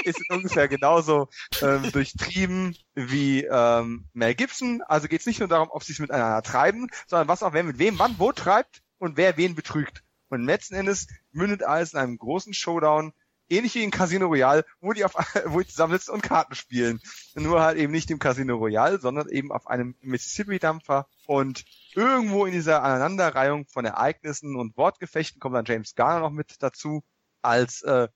ist 0.05 0.31
ungefähr 0.31 0.68
genauso 0.68 1.31
ähm, 1.62 1.90
durchtrieben 1.93 2.77
wie 2.94 3.44
ähm, 3.44 4.06
Mel 4.12 4.35
Gibson. 4.35 4.82
Also 4.82 5.09
geht 5.09 5.20
es 5.20 5.27
nicht 5.27 5.39
nur 5.39 5.48
darum, 5.48 5.70
ob 5.70 5.82
sie 5.82 5.93
es 5.93 5.98
miteinander 5.98 6.43
treiben, 6.43 6.89
sondern 7.06 7.27
was 7.28 7.43
auch 7.43 7.55
wer 7.55 7.64
mit 7.64 7.78
wem 7.78 7.98
wann 7.98 8.18
wo 8.18 8.32
treibt 8.32 8.82
und 8.98 9.16
wer 9.16 9.39
wen 9.39 9.55
betrügt. 9.55 10.02
Und 10.28 10.44
letzten 10.44 10.74
Endes 10.74 11.06
mündet 11.32 11.62
alles 11.62 11.94
in 11.94 12.01
einem 12.01 12.18
großen 12.18 12.52
Showdown, 12.52 13.14
ähnlich 13.48 13.74
wie 13.74 13.82
in 13.82 13.90
Casino 13.90 14.27
Royale, 14.27 14.64
wo 14.81 14.93
die 14.93 15.05
auf 15.05 15.14
wo 15.47 15.60
die 15.60 15.66
zusammensitzen 15.66 16.14
und 16.14 16.23
Karten 16.23 16.55
spielen. 16.55 17.01
Nur 17.35 17.62
halt 17.62 17.78
eben 17.78 17.93
nicht 17.93 18.10
im 18.10 18.18
Casino 18.18 18.56
Royale, 18.56 19.01
sondern 19.01 19.28
eben 19.28 19.52
auf 19.52 19.66
einem 19.66 19.97
Mississippi-Dampfer. 20.01 21.06
Und 21.27 21.64
irgendwo 21.94 22.47
in 22.47 22.52
dieser 22.52 22.82
Aneinanderreihung 22.82 23.66
von 23.66 23.85
Ereignissen 23.85 24.56
und 24.56 24.77
Wortgefechten 24.77 25.40
kommt 25.40 25.55
dann 25.55 25.64
James 25.64 25.94
Garner 25.94 26.20
noch 26.20 26.31
mit 26.31 26.56
dazu 26.60 27.02
als 27.43 27.82
äh, 27.82 28.09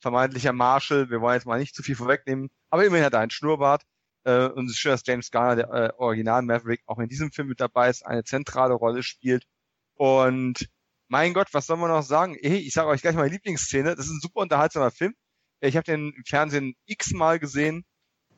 vermeintlicher 0.00 0.52
Marshall. 0.52 1.10
Wir 1.10 1.20
wollen 1.20 1.34
jetzt 1.34 1.46
mal 1.46 1.58
nicht 1.58 1.74
zu 1.74 1.82
viel 1.82 1.96
vorwegnehmen, 1.96 2.50
aber 2.70 2.84
immerhin 2.84 3.04
hat 3.04 3.14
er 3.14 3.20
einen 3.20 3.30
Schnurrbart. 3.30 3.82
Äh, 4.24 4.46
und 4.46 4.66
es 4.66 4.72
ist 4.72 4.78
schön, 4.78 4.92
dass 4.92 5.06
James 5.06 5.30
Garner, 5.30 5.56
der 5.56 5.70
äh, 5.70 5.92
Original 5.96 6.42
Maverick, 6.42 6.82
auch 6.86 6.98
in 6.98 7.08
diesem 7.08 7.32
Film 7.32 7.48
mit 7.48 7.60
dabei 7.60 7.88
ist, 7.88 8.04
eine 8.04 8.24
zentrale 8.24 8.74
Rolle 8.74 9.02
spielt. 9.02 9.46
Und 9.94 10.68
mein 11.12 11.34
Gott, 11.34 11.52
was 11.52 11.66
soll 11.66 11.76
man 11.76 11.90
noch 11.90 12.02
sagen? 12.02 12.38
Hey, 12.40 12.56
ich 12.56 12.72
sage 12.72 12.88
euch 12.88 13.02
gleich 13.02 13.14
meine 13.14 13.28
Lieblingsszene. 13.28 13.94
Das 13.94 14.06
ist 14.06 14.12
ein 14.12 14.20
super 14.20 14.40
unterhaltsamer 14.40 14.90
Film. 14.90 15.14
Ich 15.60 15.76
habe 15.76 15.84
den 15.84 16.10
im 16.10 16.24
Fernsehen 16.24 16.74
x-mal 16.86 17.38
gesehen. 17.38 17.84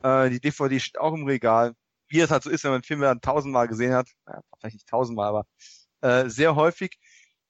Äh, 0.03 0.29
die 0.29 0.41
DVD 0.41 0.81
steht 0.81 0.99
auch 0.99 1.13
im 1.13 1.25
Regal. 1.25 1.73
Wie 2.09 2.19
es 2.19 2.31
halt 2.31 2.43
so 2.43 2.49
ist, 2.49 2.65
wenn 2.65 2.71
man 2.71 2.79
einen 2.79 2.83
Film 2.83 2.99
dann 2.99 3.21
tausendmal 3.21 3.69
gesehen 3.69 3.93
hat. 3.93 4.09
Ja, 4.27 4.41
vielleicht 4.59 4.75
nicht 4.75 4.89
tausendmal, 4.89 5.29
aber 5.29 5.45
äh, 6.01 6.29
sehr 6.29 6.55
häufig. 6.55 6.97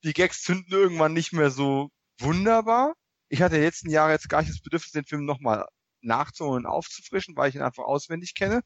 Die 0.03 0.13
Gags 0.13 0.43
zünden 0.43 0.71
irgendwann 0.71 1.13
nicht 1.13 1.33
mehr 1.33 1.49
so 1.49 1.89
wunderbar. 2.19 2.93
Ich 3.27 3.41
hatte 3.41 3.55
die 3.55 3.61
letzten 3.61 3.89
Jahre 3.89 4.11
jetzt 4.11 4.29
gar 4.29 4.41
nicht 4.41 4.53
das 4.53 4.61
Bedürfnis, 4.61 4.91
den 4.91 5.05
Film 5.05 5.25
nochmal 5.25 5.65
nachzuholen 6.01 6.65
und 6.65 6.71
aufzufrischen, 6.71 7.35
weil 7.35 7.49
ich 7.49 7.55
ihn 7.55 7.63
einfach 7.63 7.85
auswendig 7.85 8.35
kenne. 8.35 8.61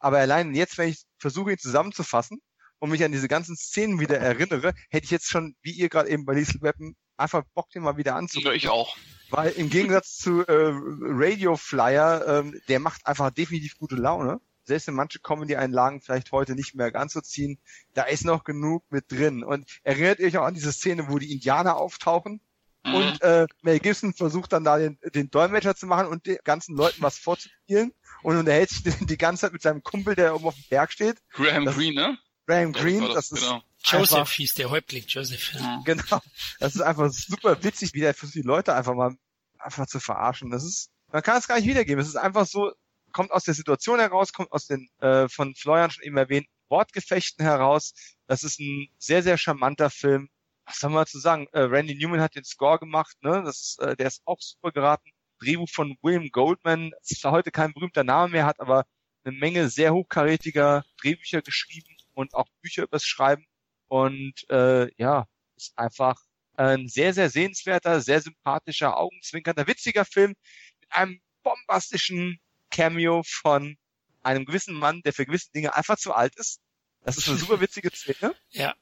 Aber 0.00 0.18
allein 0.18 0.52
jetzt, 0.52 0.78
wenn 0.78 0.88
ich 0.88 1.04
versuche, 1.20 1.52
ihn 1.52 1.58
zusammenzufassen 1.58 2.40
und 2.82 2.90
mich 2.90 3.04
an 3.04 3.12
diese 3.12 3.28
ganzen 3.28 3.54
Szenen 3.56 4.00
wieder 4.00 4.18
erinnere, 4.18 4.74
hätte 4.90 5.04
ich 5.04 5.12
jetzt 5.12 5.30
schon, 5.30 5.54
wie 5.62 5.70
ihr 5.70 5.88
gerade 5.88 6.08
eben 6.08 6.24
bei 6.24 6.34
Liesel 6.34 6.60
Weapon, 6.62 6.96
einfach 7.16 7.44
Bock, 7.54 7.70
den 7.70 7.84
mal 7.84 7.96
wieder 7.96 8.16
anzugucken. 8.16 8.50
Ja, 8.50 8.56
ich 8.56 8.68
auch. 8.68 8.96
Weil 9.30 9.52
im 9.52 9.70
Gegensatz 9.70 10.16
zu 10.16 10.44
äh, 10.44 10.72
Radio 10.74 11.56
Flyer, 11.56 12.26
ähm, 12.26 12.60
der 12.66 12.80
macht 12.80 13.06
einfach 13.06 13.30
definitiv 13.30 13.76
gute 13.76 13.94
Laune. 13.94 14.40
Selbst 14.64 14.88
wenn 14.88 14.94
manche 14.94 15.20
Comedy-Einlagen 15.20 16.00
vielleicht 16.00 16.32
heute 16.32 16.56
nicht 16.56 16.74
mehr 16.74 16.90
ganz 16.90 17.12
so 17.12 17.20
ziehen, 17.20 17.60
da 17.94 18.02
ist 18.02 18.24
noch 18.24 18.42
genug 18.42 18.82
mit 18.90 19.12
drin. 19.12 19.44
Und 19.44 19.64
erinnert 19.84 20.18
ihr 20.18 20.26
euch 20.26 20.38
auch 20.38 20.44
an 20.46 20.54
diese 20.54 20.72
Szene, 20.72 21.06
wo 21.08 21.20
die 21.20 21.30
Indianer 21.30 21.76
auftauchen? 21.76 22.40
Mhm. 22.84 22.94
Und 22.94 23.22
äh, 23.22 23.46
Mel 23.62 23.78
Gibson 23.78 24.12
versucht 24.12 24.52
dann 24.52 24.64
da 24.64 24.78
den, 24.78 24.98
den 25.14 25.30
Dolmetscher 25.30 25.76
zu 25.76 25.86
machen 25.86 26.08
und 26.08 26.26
den 26.26 26.38
ganzen 26.42 26.76
Leuten 26.76 27.00
was 27.00 27.16
vorzuspielen 27.16 27.92
und 28.24 28.36
unterhält 28.36 28.70
sich 28.70 28.82
die, 29.06 29.18
ganze 29.18 29.42
Zeit 29.42 29.52
mit 29.52 29.62
seinem 29.62 29.84
Kumpel, 29.84 30.16
der 30.16 30.34
oben 30.34 30.46
auf 30.46 30.56
dem 30.56 30.64
Berg 30.68 30.90
steht. 30.90 31.18
Graham 31.30 31.64
das- 31.64 31.76
Green, 31.76 31.94
ne? 31.94 32.18
Graham 32.52 32.72
Ja, 32.74 32.80
Green, 32.82 33.00
war 33.02 33.14
das, 33.14 33.30
ist 33.32 33.40
genau. 33.40 33.62
Joseph 33.84 34.18
einfach- 34.18 34.32
hieß 34.32 34.54
der 34.54 34.70
Häuptling, 34.70 35.04
Joseph. 35.06 35.52
Ja. 35.54 35.82
Genau. 35.84 36.20
Das 36.60 36.74
ist 36.74 36.80
einfach 36.80 37.10
super 37.10 37.62
witzig, 37.62 37.94
wie 37.94 38.00
der 38.00 38.14
versucht, 38.14 38.36
die 38.36 38.42
Leute 38.42 38.74
einfach 38.74 38.94
mal 38.94 39.16
einfach 39.58 39.86
zu 39.86 40.00
verarschen. 40.00 40.50
Das 40.50 40.64
ist, 40.64 40.90
man 41.12 41.22
kann 41.22 41.38
es 41.38 41.48
gar 41.48 41.56
nicht 41.56 41.66
wiedergeben. 41.68 42.00
Es 42.00 42.08
ist 42.08 42.16
einfach 42.16 42.46
so, 42.46 42.72
kommt 43.12 43.30
aus 43.30 43.44
der 43.44 43.54
Situation 43.54 44.00
heraus, 44.00 44.32
kommt 44.32 44.50
aus 44.52 44.66
den 44.66 44.88
äh, 45.00 45.28
von 45.28 45.54
Florian 45.54 45.90
schon 45.90 46.04
eben 46.04 46.16
erwähnten 46.16 46.50
Wortgefechten 46.68 47.44
heraus. 47.44 47.92
Das 48.26 48.42
ist 48.42 48.58
ein 48.60 48.88
sehr, 48.98 49.22
sehr 49.22 49.36
charmanter 49.38 49.90
Film. 49.90 50.28
Was 50.64 50.78
soll 50.78 50.90
man 50.90 51.02
dazu 51.02 51.18
sagen? 51.18 51.46
Äh, 51.52 51.60
Randy 51.60 51.94
Newman 51.94 52.20
hat 52.20 52.34
den 52.34 52.44
Score 52.44 52.78
gemacht, 52.78 53.16
ne? 53.22 53.42
Das 53.44 53.60
ist, 53.60 53.80
äh, 53.80 53.96
der 53.96 54.06
ist 54.06 54.22
auch 54.24 54.40
super 54.40 54.72
geraten. 54.72 55.10
Drehbuch 55.40 55.68
von 55.68 55.96
William 56.02 56.28
Goldman, 56.30 56.92
ist 57.02 57.20
zwar 57.20 57.32
heute 57.32 57.50
kein 57.50 57.72
berühmter 57.72 58.04
Name 58.04 58.32
mehr, 58.32 58.46
hat 58.46 58.60
aber 58.60 58.86
eine 59.24 59.36
Menge 59.36 59.68
sehr 59.68 59.92
hochkarätiger 59.92 60.84
Drehbücher 61.00 61.42
geschrieben 61.42 61.94
und 62.14 62.34
auch 62.34 62.46
Bücher 62.60 62.84
übers 62.84 63.04
Schreiben. 63.04 63.46
Und 63.88 64.48
äh, 64.50 64.90
ja, 64.96 65.26
ist 65.56 65.76
einfach 65.76 66.16
ein 66.54 66.88
sehr, 66.88 67.14
sehr 67.14 67.30
sehenswerter, 67.30 68.00
sehr 68.00 68.20
sympathischer, 68.20 68.96
augenzwinkernder, 68.96 69.66
witziger 69.66 70.04
Film 70.04 70.34
mit 70.80 70.92
einem 70.92 71.20
bombastischen 71.42 72.38
Cameo 72.70 73.22
von 73.24 73.76
einem 74.22 74.44
gewissen 74.44 74.74
Mann, 74.74 75.02
der 75.02 75.12
für 75.12 75.26
gewisse 75.26 75.50
Dinge 75.52 75.74
einfach 75.74 75.96
zu 75.96 76.14
alt 76.14 76.36
ist. 76.36 76.60
Das 77.04 77.18
ist 77.18 77.28
eine 77.28 77.38
super 77.38 77.60
witzige 77.60 77.90
Szene. 77.90 78.34
Ja. 78.50 78.74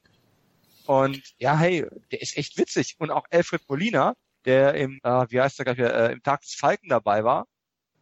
Und 0.85 1.21
ja, 1.37 1.57
hey, 1.57 1.85
der 2.11 2.21
ist 2.21 2.37
echt 2.37 2.57
witzig. 2.57 2.95
Und 2.99 3.11
auch 3.11 3.25
Alfred 3.31 3.67
Molina, 3.67 4.15
der 4.45 4.75
im, 4.75 4.99
äh, 5.03 5.25
wie 5.29 5.41
heißt 5.41 5.57
der 5.57 5.65
gleich 5.65 5.77
wieder, 5.77 6.09
äh, 6.09 6.13
im 6.13 6.23
Tag 6.23 6.41
des 6.41 6.55
Falken 6.55 6.89
dabei 6.89 7.23
war, 7.23 7.47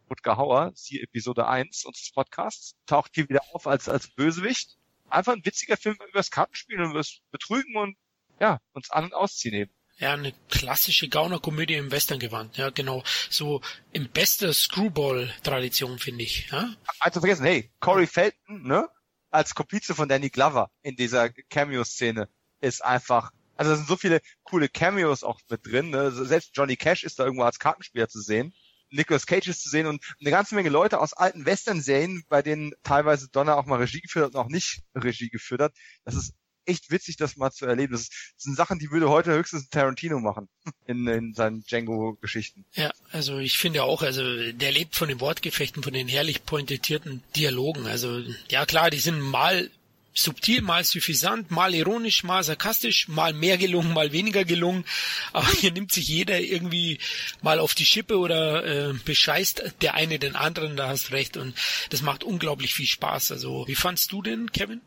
Rutger 0.10 0.38
Hauer, 0.38 0.72
siehe 0.73 1.03
Episode 1.03 1.47
1 1.47 1.85
unseres 1.85 2.11
Podcasts, 2.11 2.76
taucht 2.88 3.11
hier 3.14 3.30
wieder 3.30 3.41
auf 3.53 3.68
als, 3.68 3.88
als 3.88 4.10
Bösewicht. 4.10 4.77
Einfach 5.10 5.34
ein 5.34 5.45
witziger 5.45 5.77
Film 5.77 5.95
über 5.95 6.19
das 6.19 6.31
Kartenspielen 6.31 6.84
und 6.84 6.91
über 6.91 6.99
das 6.99 7.19
Betrügen 7.31 7.76
und 7.76 7.98
ja, 8.40 8.60
uns 8.73 8.90
an- 8.90 9.06
und 9.06 9.14
ausziehen 9.14 9.53
eben. 9.53 9.72
Ja, 9.98 10.14
eine 10.14 10.34
klassische 10.49 11.10
Gaunerkomödie 11.10 11.73
im 11.73 11.91
Western-Gewand. 11.91 12.56
Ja, 12.56 12.69
genau. 12.69 13.03
So 13.30 13.61
im 13.91 14.10
bester 14.10 14.53
Screwball-Tradition, 14.53 15.99
finde 15.99 16.23
ich. 16.23 16.49
Ja? 16.52 16.73
Also 17.02 17.19
vergessen, 17.19 17.45
hey, 17.45 17.69
Corey 17.81 18.07
Feldman, 18.07 18.64
ne, 18.64 18.90
als 19.30 19.56
Komplize 19.56 19.94
von 19.94 20.07
Danny 20.07 20.30
Glover 20.30 20.72
in 20.81 20.95
dieser 20.95 21.30
Cameo-Szene 21.30 22.30
ist 22.61 22.84
einfach, 22.84 23.31
also 23.57 23.72
da 23.72 23.77
sind 23.77 23.88
so 23.88 23.98
viele 23.98 24.22
coole 24.44 24.69
Cameos 24.69 25.23
auch 25.23 25.41
mit 25.49 25.65
drin, 25.65 25.90
ne? 25.90 26.11
Selbst 26.11 26.52
Johnny 26.53 26.77
Cash 26.77 27.03
ist 27.03 27.19
da 27.19 27.26
irgendwo 27.26 27.44
als 27.44 27.60
Kartenspieler 27.60 28.07
zu 28.07 28.22
sehen. 28.22 28.53
Nicolas 28.91 29.26
Cage 29.26 29.48
ist 29.48 29.64
zu 29.64 29.70
sehen 29.70 29.88
und 29.88 30.03
eine 30.20 30.32
ganze 30.32 30.56
Menge 30.56 30.70
Leute 30.70 30.99
aus 30.99 31.14
alten 31.14 31.45
Western-Serien, 31.45 32.24
bei 32.30 32.41
denen 32.41 32.74
teilweise 32.84 33.30
Donner 33.30 33.57
auch 33.57 33.66
mal 33.66 33.78
Regie 33.78 34.02
geführt 34.02 34.26
hat 34.26 34.36
und 34.36 34.40
auch 34.40 34.49
nicht 34.49 34.82
Regie 34.95 35.30
geführt 35.30 35.61
hat. 35.61 35.74
Das 36.06 36.16
ist 36.16 36.34
echt 36.70 36.91
witzig, 36.91 37.18
das 37.18 37.36
mal 37.36 37.52
zu 37.52 37.66
erleben. 37.66 37.94
Das, 37.94 38.10
sind 38.38 38.56
Sachen, 38.56 38.80
die 38.80 38.91
würde 38.91 39.10
heute 39.10 39.32
höchstens 39.34 39.70
Tarantino 39.70 40.20
machen 40.20 40.48
in, 40.86 41.07
in 41.07 41.34
seinen 41.34 41.64
Django-Geschichten. 41.64 42.66
Ja, 42.74 42.91
also 43.11 43.40
ich 43.40 43.57
finde 43.57 43.84
auch, 43.84 44.02
also 44.02 44.22
der 44.52 44.72
lebt 44.72 44.95
von 44.95 45.10
den 45.10 45.20
Wortgefechten, 45.20 45.84
von 45.84 45.94
den 45.94 46.07
herrlich 46.07 46.45
pointierten 46.45 47.24
Dialogen. 47.36 47.88
Also 47.88 48.22
ja 48.49 48.66
klar, 48.66 48.90
die 48.90 48.99
sind 48.99 49.20
mal 49.20 49.70
subtil, 50.14 50.61
mal 50.61 50.84
suffisant, 50.84 51.52
mal 51.52 51.73
ironisch, 51.73 52.23
mal 52.23 52.44
sarkastisch, 52.44 53.07
mal 53.07 53.34
mehr 53.34 53.57
gelungen, 53.57 53.94
mal 53.94 54.11
weniger 54.11 54.44
gelungen. 54.45 54.86
Aber 55.34 55.48
hier 55.52 55.72
nimmt 55.72 55.91
sich 55.91 56.07
jeder 56.07 56.40
irgendwie 56.40 56.99
mal 57.41 57.60
auf 57.60 57.76
die 57.76 57.86
Schippe 57.86 58.18
oder 58.18 58.65
äh, 58.65 58.94
bescheißt 58.94 59.76
der 59.81 59.94
eine 59.94 60.19
den 60.19 60.36
anderen, 60.36 60.76
da 60.76 60.90
hast 60.90 61.11
recht. 61.11 61.38
Und 61.38 61.56
das 61.90 62.02
macht 62.02 62.23
unglaublich 62.23 62.73
viel 62.73 62.88
Spaß. 62.88 63.31
Also, 63.31 63.65
wie 63.68 63.76
fandst 63.76 64.11
du 64.11 64.22
denn, 64.22 64.52
Kevin? 64.52 64.81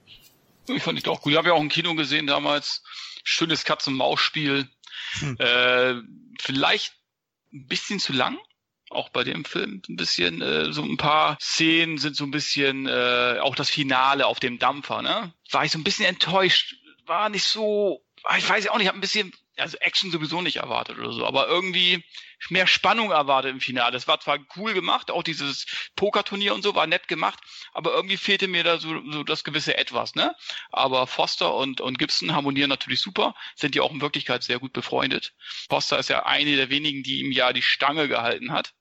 Ich 0.69 0.83
fand 0.83 0.99
ich 0.99 1.09
auch 1.09 1.21
gut. 1.23 1.33
Ich 1.33 1.39
habe 1.39 1.49
ja 1.49 1.55
auch 1.55 1.61
im 1.61 1.69
Kino 1.69 1.95
gesehen 1.95 2.27
damals. 2.27 2.83
Schönes 3.25 3.65
Katz-und-Maus-Spiel. 3.65 4.69
Hm. 5.19 5.37
Äh, 5.39 5.95
vielleicht 6.41 6.95
ein 7.53 7.67
bisschen 7.67 7.99
zu 7.99 8.13
lang 8.13 8.39
auch 8.93 9.09
bei 9.11 9.25
dem 9.25 9.45
Film 9.45 9.83
ein 9.89 9.97
bisschen, 9.97 10.43
äh, 10.43 10.73
so 10.73 10.83
ein 10.83 10.97
paar 10.97 11.37
Szenen 11.41 11.99
sind 11.99 12.17
so 12.17 12.25
ein 12.25 12.31
bisschen, 12.31 12.87
äh, 12.87 13.39
auch 13.41 13.55
das 13.55 13.71
Finale 13.71 14.27
auf 14.27 14.41
dem 14.41 14.59
Dampfer, 14.59 15.03
ne? 15.03 15.33
War 15.51 15.65
ich 15.65 15.73
so 15.73 15.79
ein 15.79 15.85
bisschen 15.85 16.07
enttäuscht. 16.07 16.77
War 17.07 17.29
nicht 17.29 17.45
so, 17.45 18.05
ah, 18.25 18.39
ich 18.39 18.49
weiß 18.49 18.69
auch 18.69 18.77
nicht, 18.77 18.85
ich 18.85 18.89
habe 18.89 18.99
ein 18.99 19.03
bisschen, 19.03 19.33
also 19.57 19.77
Action 19.79 20.11
sowieso 20.11 20.41
nicht 20.41 20.57
erwartet 20.57 20.99
oder 20.99 21.13
so, 21.13 21.27
aber 21.27 21.49
irgendwie 21.49 22.05
mehr 22.49 22.67
Spannung 22.67 23.11
erwartet 23.11 23.53
im 23.53 23.61
Finale. 23.61 23.93
Das 23.93 24.09
war 24.09 24.21
zwar 24.21 24.39
cool 24.57 24.75
gemacht, 24.75 25.11
auch 25.11 25.23
dieses 25.23 25.67
Pokerturnier 25.97 26.55
und 26.55 26.63
so 26.63 26.75
war 26.75 26.87
nett 26.87 27.09
gemacht, 27.09 27.41
aber 27.73 27.93
irgendwie 27.93 28.17
fehlte 28.17 28.49
mir 28.49 28.65
da 28.65 28.79
so, 28.79 29.01
so 29.11 29.23
das 29.23 29.45
gewisse 29.45 29.77
Etwas, 29.77 30.15
ne? 30.15 30.35
Aber 30.71 31.07
Foster 31.07 31.55
und, 31.55 31.81
und 31.81 31.99
Gibson 31.99 32.35
harmonieren 32.35 32.71
natürlich 32.71 33.01
super, 33.01 33.35
sind 33.55 33.75
ja 33.75 33.83
auch 33.83 33.93
in 33.93 34.01
Wirklichkeit 34.01 34.43
sehr 34.43 34.59
gut 34.59 34.73
befreundet. 34.73 35.35
Foster 35.69 35.99
ist 35.99 36.09
ja 36.09 36.25
eine 36.25 36.57
der 36.57 36.71
wenigen, 36.71 37.03
die 37.03 37.21
ihm 37.21 37.33
ja 37.33 37.53
die 37.53 37.63
Stange 37.63 38.09
gehalten 38.09 38.53
hat 38.53 38.75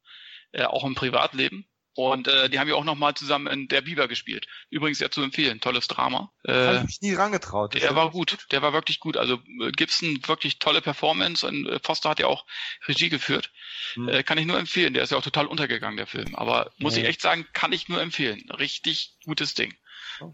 äh, 0.51 0.63
auch 0.63 0.83
im 0.83 0.95
Privatleben. 0.95 1.65
Und 1.93 2.29
äh, 2.29 2.49
die 2.49 2.57
haben 2.57 2.69
ja 2.69 2.75
auch 2.75 2.85
nochmal 2.85 3.15
zusammen 3.15 3.47
in 3.47 3.67
Der 3.67 3.81
Biber 3.81 4.07
gespielt. 4.07 4.47
Übrigens 4.69 4.99
sehr 4.99 5.11
zu 5.11 5.21
empfehlen, 5.21 5.59
tolles 5.59 5.89
Drama. 5.89 6.31
Äh, 6.45 6.53
Habe 6.53 6.77
ich 6.77 6.83
mich 6.83 7.01
nie 7.01 7.13
rangetraut. 7.13 7.73
Der 7.73 7.95
war 7.95 8.11
gut, 8.11 8.37
der 8.51 8.61
war 8.61 8.71
wirklich 8.71 9.01
gut. 9.01 9.17
Also 9.17 9.41
äh, 9.61 9.71
Gibson 9.71 10.19
wirklich 10.25 10.59
tolle 10.59 10.81
Performance 10.81 11.45
und 11.45 11.67
äh, 11.67 11.79
Foster 11.83 12.09
hat 12.09 12.19
ja 12.19 12.27
auch 12.27 12.45
Regie 12.87 13.09
geführt. 13.09 13.51
Hm. 13.95 14.07
Äh, 14.07 14.23
kann 14.23 14.37
ich 14.37 14.45
nur 14.45 14.57
empfehlen. 14.57 14.93
Der 14.93 15.03
ist 15.03 15.11
ja 15.11 15.17
auch 15.17 15.23
total 15.23 15.47
untergegangen, 15.47 15.97
der 15.97 16.07
Film. 16.07 16.33
Aber 16.35 16.71
muss 16.77 16.95
nee. 16.95 17.01
ich 17.01 17.07
echt 17.07 17.21
sagen, 17.21 17.45
kann 17.51 17.73
ich 17.73 17.89
nur 17.89 18.01
empfehlen. 18.01 18.49
Richtig 18.51 19.17
gutes 19.25 19.53
Ding. 19.53 19.75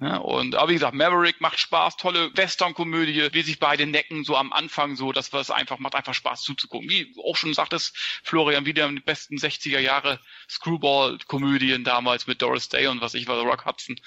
Ja, 0.02 0.18
und 0.18 0.56
aber 0.56 0.70
wie 0.70 0.74
gesagt, 0.74 0.94
Maverick 0.94 1.42
macht 1.42 1.60
Spaß, 1.60 1.98
tolle 1.98 2.36
Western-Komödie, 2.36 3.30
wie 3.32 3.42
sich 3.42 3.60
beide 3.60 3.86
necken, 3.86 4.24
so 4.24 4.36
am 4.36 4.54
Anfang 4.54 4.96
so, 4.96 5.12
dass 5.12 5.34
was 5.34 5.52
einfach 5.52 5.80
macht 5.80 5.96
einfach 5.96 6.14
Spaß 6.14 6.42
zuzugucken. 6.42 6.90
Wie 6.90 7.14
auch 7.24 7.36
schon 7.36 7.54
sagt 7.54 7.74
es 7.74 7.94
Florian, 8.24 8.66
wieder 8.66 8.90
die 8.90 9.00
besten 9.00 9.38
60er 9.38 9.80
Jahre 9.80 10.20
Screwball-Komödien 10.50 11.84
damals 11.84 12.28
mit 12.28 12.42
Doris 12.42 12.70
Day 12.70 12.88
und 12.88 13.02
was 13.02 13.14
ich 13.14 13.28
war, 13.28 13.42
Rock 13.42 13.66
Hudson. 13.66 14.00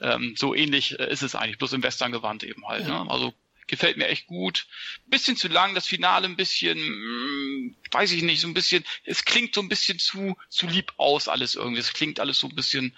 Ähm, 0.00 0.34
so 0.36 0.54
ähnlich 0.54 0.98
äh, 0.98 1.10
ist 1.10 1.22
es 1.22 1.34
eigentlich, 1.34 1.58
bloß 1.58 1.72
im 1.74 1.82
Western 1.82 2.12
gewandt 2.12 2.44
eben 2.44 2.66
halt. 2.66 2.86
Ja. 2.86 3.04
Ne? 3.04 3.10
Also 3.10 3.34
gefällt 3.66 3.96
mir 3.96 4.08
echt 4.08 4.26
gut. 4.26 4.66
Bisschen 5.06 5.36
zu 5.36 5.48
lang, 5.48 5.74
das 5.74 5.86
Finale 5.86 6.26
ein 6.26 6.36
bisschen, 6.36 6.78
mh, 6.78 7.66
mm, 7.66 7.76
weiß 7.90 8.12
ich 8.12 8.22
nicht, 8.22 8.40
so 8.40 8.48
ein 8.48 8.54
bisschen, 8.54 8.84
es 9.04 9.24
klingt 9.24 9.54
so 9.54 9.60
ein 9.60 9.68
bisschen 9.68 9.98
zu, 9.98 10.36
zu 10.48 10.66
lieb 10.66 10.92
aus 10.96 11.28
alles 11.28 11.54
irgendwie. 11.54 11.80
Es 11.80 11.92
klingt 11.92 12.20
alles 12.20 12.38
so 12.38 12.48
ein 12.48 12.54
bisschen 12.54 12.96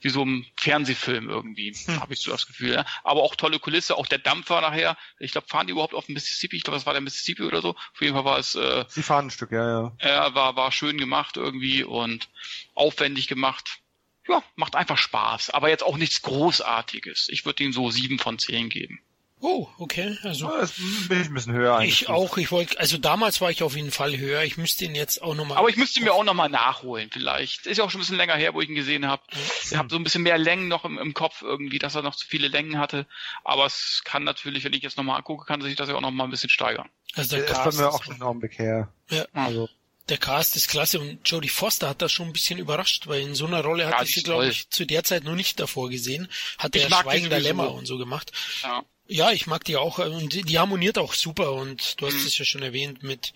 wie 0.00 0.10
so 0.10 0.24
ein 0.24 0.46
Fernsehfilm 0.56 1.28
irgendwie, 1.28 1.74
hm. 1.74 2.00
habe 2.00 2.14
ich 2.14 2.20
so 2.20 2.30
das 2.30 2.46
Gefühl. 2.46 2.74
Ja. 2.74 2.86
Aber 3.04 3.22
auch 3.22 3.34
tolle 3.34 3.58
Kulisse, 3.58 3.96
auch 3.96 4.06
der 4.06 4.18
Dampfer 4.18 4.60
nachher. 4.60 4.96
Ich 5.18 5.32
glaube, 5.32 5.48
fahren 5.48 5.66
die 5.66 5.72
überhaupt 5.72 5.94
auf 5.94 6.06
dem 6.06 6.14
Mississippi? 6.14 6.56
Ich 6.56 6.62
glaube, 6.62 6.76
das 6.76 6.86
war 6.86 6.92
der 6.92 7.02
Mississippi 7.02 7.42
oder 7.42 7.62
so. 7.62 7.70
Auf 7.70 8.00
jeden 8.00 8.14
Fall 8.14 8.24
war 8.24 8.38
es. 8.38 8.54
Äh, 8.54 8.84
Sie 8.88 9.02
fahren 9.02 9.26
ein 9.26 9.30
Stück, 9.30 9.52
ja, 9.52 9.68
ja. 9.68 9.96
Ja, 10.02 10.34
war, 10.34 10.56
war 10.56 10.72
schön 10.72 10.98
gemacht 10.98 11.36
irgendwie 11.36 11.84
und 11.84 12.28
aufwendig 12.74 13.28
gemacht 13.28 13.80
ja, 14.28 14.42
macht 14.54 14.76
einfach 14.76 14.98
Spaß, 14.98 15.50
aber 15.50 15.70
jetzt 15.70 15.82
auch 15.82 15.96
nichts 15.96 16.22
Großartiges. 16.22 17.28
Ich 17.30 17.44
würde 17.44 17.64
ihm 17.64 17.72
so 17.72 17.90
sieben 17.90 18.18
von 18.18 18.38
zehn 18.38 18.68
geben. 18.68 19.00
Oh, 19.42 19.66
okay. 19.78 20.18
Also 20.22 20.46
ja, 20.46 20.60
das 20.60 20.72
bin 21.08 21.22
ich 21.22 21.28
ein 21.28 21.34
bisschen 21.34 21.54
höher 21.54 21.76
eigentlich. 21.76 22.02
Ich 22.02 22.08
auch. 22.10 22.36
Ich 22.36 22.52
wollte, 22.52 22.78
also 22.78 22.98
damals 22.98 23.40
war 23.40 23.50
ich 23.50 23.62
auf 23.62 23.74
jeden 23.74 23.90
Fall 23.90 24.18
höher. 24.18 24.42
Ich 24.42 24.58
müsste 24.58 24.84
ihn 24.84 24.94
jetzt 24.94 25.22
auch 25.22 25.34
nochmal. 25.34 25.56
Aber 25.56 25.70
ich 25.70 25.76
müsste 25.76 25.98
ihn 25.98 26.04
mir 26.04 26.12
auch 26.12 26.24
nochmal 26.24 26.50
nachholen, 26.50 27.08
vielleicht. 27.10 27.66
Ist 27.66 27.78
ja 27.78 27.84
auch 27.84 27.90
schon 27.90 28.00
ein 28.00 28.02
bisschen 28.02 28.18
länger 28.18 28.36
her, 28.36 28.52
wo 28.52 28.60
ich 28.60 28.68
ihn 28.68 28.74
gesehen 28.74 29.06
habe. 29.06 29.22
Ich 29.64 29.74
habe 29.74 29.88
so 29.88 29.96
ein 29.96 30.04
bisschen 30.04 30.22
mehr 30.22 30.36
Längen 30.36 30.68
noch 30.68 30.84
im, 30.84 30.98
im, 30.98 31.14
Kopf 31.14 31.40
irgendwie, 31.40 31.78
dass 31.78 31.94
er 31.94 32.02
noch 32.02 32.16
zu 32.16 32.26
viele 32.26 32.48
Längen 32.48 32.78
hatte. 32.78 33.06
Aber 33.42 33.64
es 33.64 34.02
kann 34.04 34.24
natürlich, 34.24 34.64
wenn 34.64 34.74
ich 34.74 34.82
jetzt 34.82 34.98
nochmal 34.98 35.16
angucke, 35.16 35.46
kann 35.46 35.62
sich 35.62 35.74
das 35.74 35.88
ja 35.88 35.94
auch 35.94 36.02
nochmal 36.02 36.26
ein 36.26 36.30
bisschen 36.30 36.50
steigern. 36.50 36.88
Also 37.14 37.36
der 37.36 37.46
Cast 37.46 37.66
ist 37.66 37.76
bei 37.76 37.82
mir 37.82 37.90
auch 37.90 38.04
schon 38.04 38.18
noch 38.18 38.30
ein 38.32 38.40
Blick 38.40 38.58
her. 38.58 38.92
Ja. 39.08 39.24
Also 39.32 39.70
der 40.10 40.18
Cast 40.18 40.56
ist 40.56 40.68
klasse 40.68 41.00
und 41.00 41.20
Jodie 41.28 41.48
Foster 41.48 41.88
hat 41.88 42.02
das 42.02 42.12
schon 42.12 42.26
ein 42.26 42.32
bisschen 42.32 42.58
überrascht, 42.58 43.06
weil 43.06 43.22
in 43.22 43.34
so 43.34 43.46
einer 43.46 43.62
Rolle 43.62 43.86
hatte 43.86 43.98
ja, 43.98 44.02
ich 44.02 44.14
sie, 44.14 44.22
glaube 44.22 44.48
ich, 44.48 44.68
zu 44.68 44.84
der 44.84 45.04
Zeit 45.04 45.24
noch 45.24 45.36
nicht 45.36 45.60
davor 45.60 45.88
gesehen. 45.88 46.28
Hat 46.58 46.74
der 46.74 46.88
Schweigender 46.88 47.38
Lämmer 47.38 47.72
und 47.72 47.86
so 47.86 47.96
gemacht. 47.96 48.32
Ja. 48.62 48.82
Ja, 49.10 49.32
ich 49.32 49.48
mag 49.48 49.64
die 49.64 49.76
auch 49.76 49.98
und 49.98 50.32
die, 50.32 50.42
die 50.42 50.58
harmoniert 50.60 50.96
auch 50.96 51.14
super 51.14 51.52
und 51.52 52.00
du 52.00 52.06
hast 52.06 52.14
mhm. 52.14 52.26
es 52.26 52.38
ja 52.38 52.44
schon 52.44 52.62
erwähnt, 52.62 53.02
mit 53.02 53.34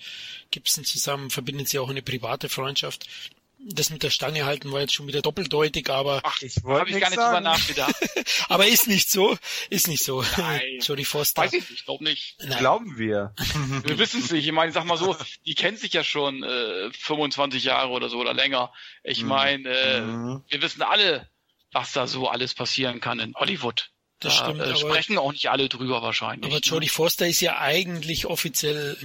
Gibson 0.52 0.84
zusammen 0.84 1.30
verbindet 1.30 1.68
sie 1.68 1.80
auch 1.80 1.90
eine 1.90 2.00
private 2.00 2.48
Freundschaft. 2.48 3.08
Das 3.58 3.90
mit 3.90 4.04
der 4.04 4.10
Stange 4.10 4.44
halten 4.44 4.70
war 4.70 4.82
jetzt 4.82 4.92
schon 4.92 5.08
wieder 5.08 5.20
doppeldeutig, 5.20 5.90
aber 5.90 6.20
Ach, 6.22 6.40
ich 6.42 6.62
wollte 6.62 6.92
ich 6.92 7.00
gar 7.00 7.10
nicht 7.10 7.18
drüber 7.18 7.40
nachgedacht. 7.40 7.94
aber 8.48 8.68
ist 8.68 8.86
nicht 8.86 9.10
so, 9.10 9.36
ist 9.68 9.88
nicht 9.88 10.04
so. 10.04 10.22
Nein. 10.36 10.60
Jodie 10.80 11.04
Foster. 11.04 11.42
Weiß 11.42 11.54
ich 11.54 11.68
nicht, 11.68 11.84
glaube 11.86 12.04
nicht. 12.04 12.36
Nein. 12.44 12.58
Glauben 12.58 12.96
wir. 12.96 13.34
wir 13.84 13.98
wissen 13.98 14.20
es 14.20 14.30
nicht. 14.30 14.46
Ich 14.46 14.52
meine, 14.52 14.70
sag 14.70 14.84
mal 14.84 14.98
so, 14.98 15.16
die 15.44 15.54
kennt 15.56 15.80
sich 15.80 15.92
ja 15.92 16.04
schon 16.04 16.44
äh, 16.44 16.92
25 16.92 17.64
Jahre 17.64 17.88
oder 17.88 18.08
so 18.10 18.18
oder 18.18 18.34
länger. 18.34 18.72
Ich 19.02 19.22
mhm. 19.22 19.28
meine, 19.28 19.68
äh, 19.70 20.00
mhm. 20.02 20.44
wir 20.46 20.62
wissen 20.62 20.82
alle, 20.82 21.28
was 21.72 21.92
da 21.92 22.06
so 22.06 22.28
alles 22.28 22.54
passieren 22.54 23.00
kann 23.00 23.18
in 23.18 23.34
Hollywood. 23.34 23.90
Das 24.24 24.38
da, 24.38 24.44
stimmt. 24.44 24.60
Äh, 24.60 24.76
sprechen 24.76 25.18
auch 25.18 25.32
nicht 25.32 25.50
alle 25.50 25.68
drüber 25.68 26.00
wahrscheinlich. 26.02 26.50
Aber 26.50 26.60
Jodie 26.60 26.86
ne? 26.86 26.92
Foster 26.92 27.26
ist 27.26 27.40
ja 27.40 27.58
eigentlich 27.58 28.26
offiziell 28.26 28.96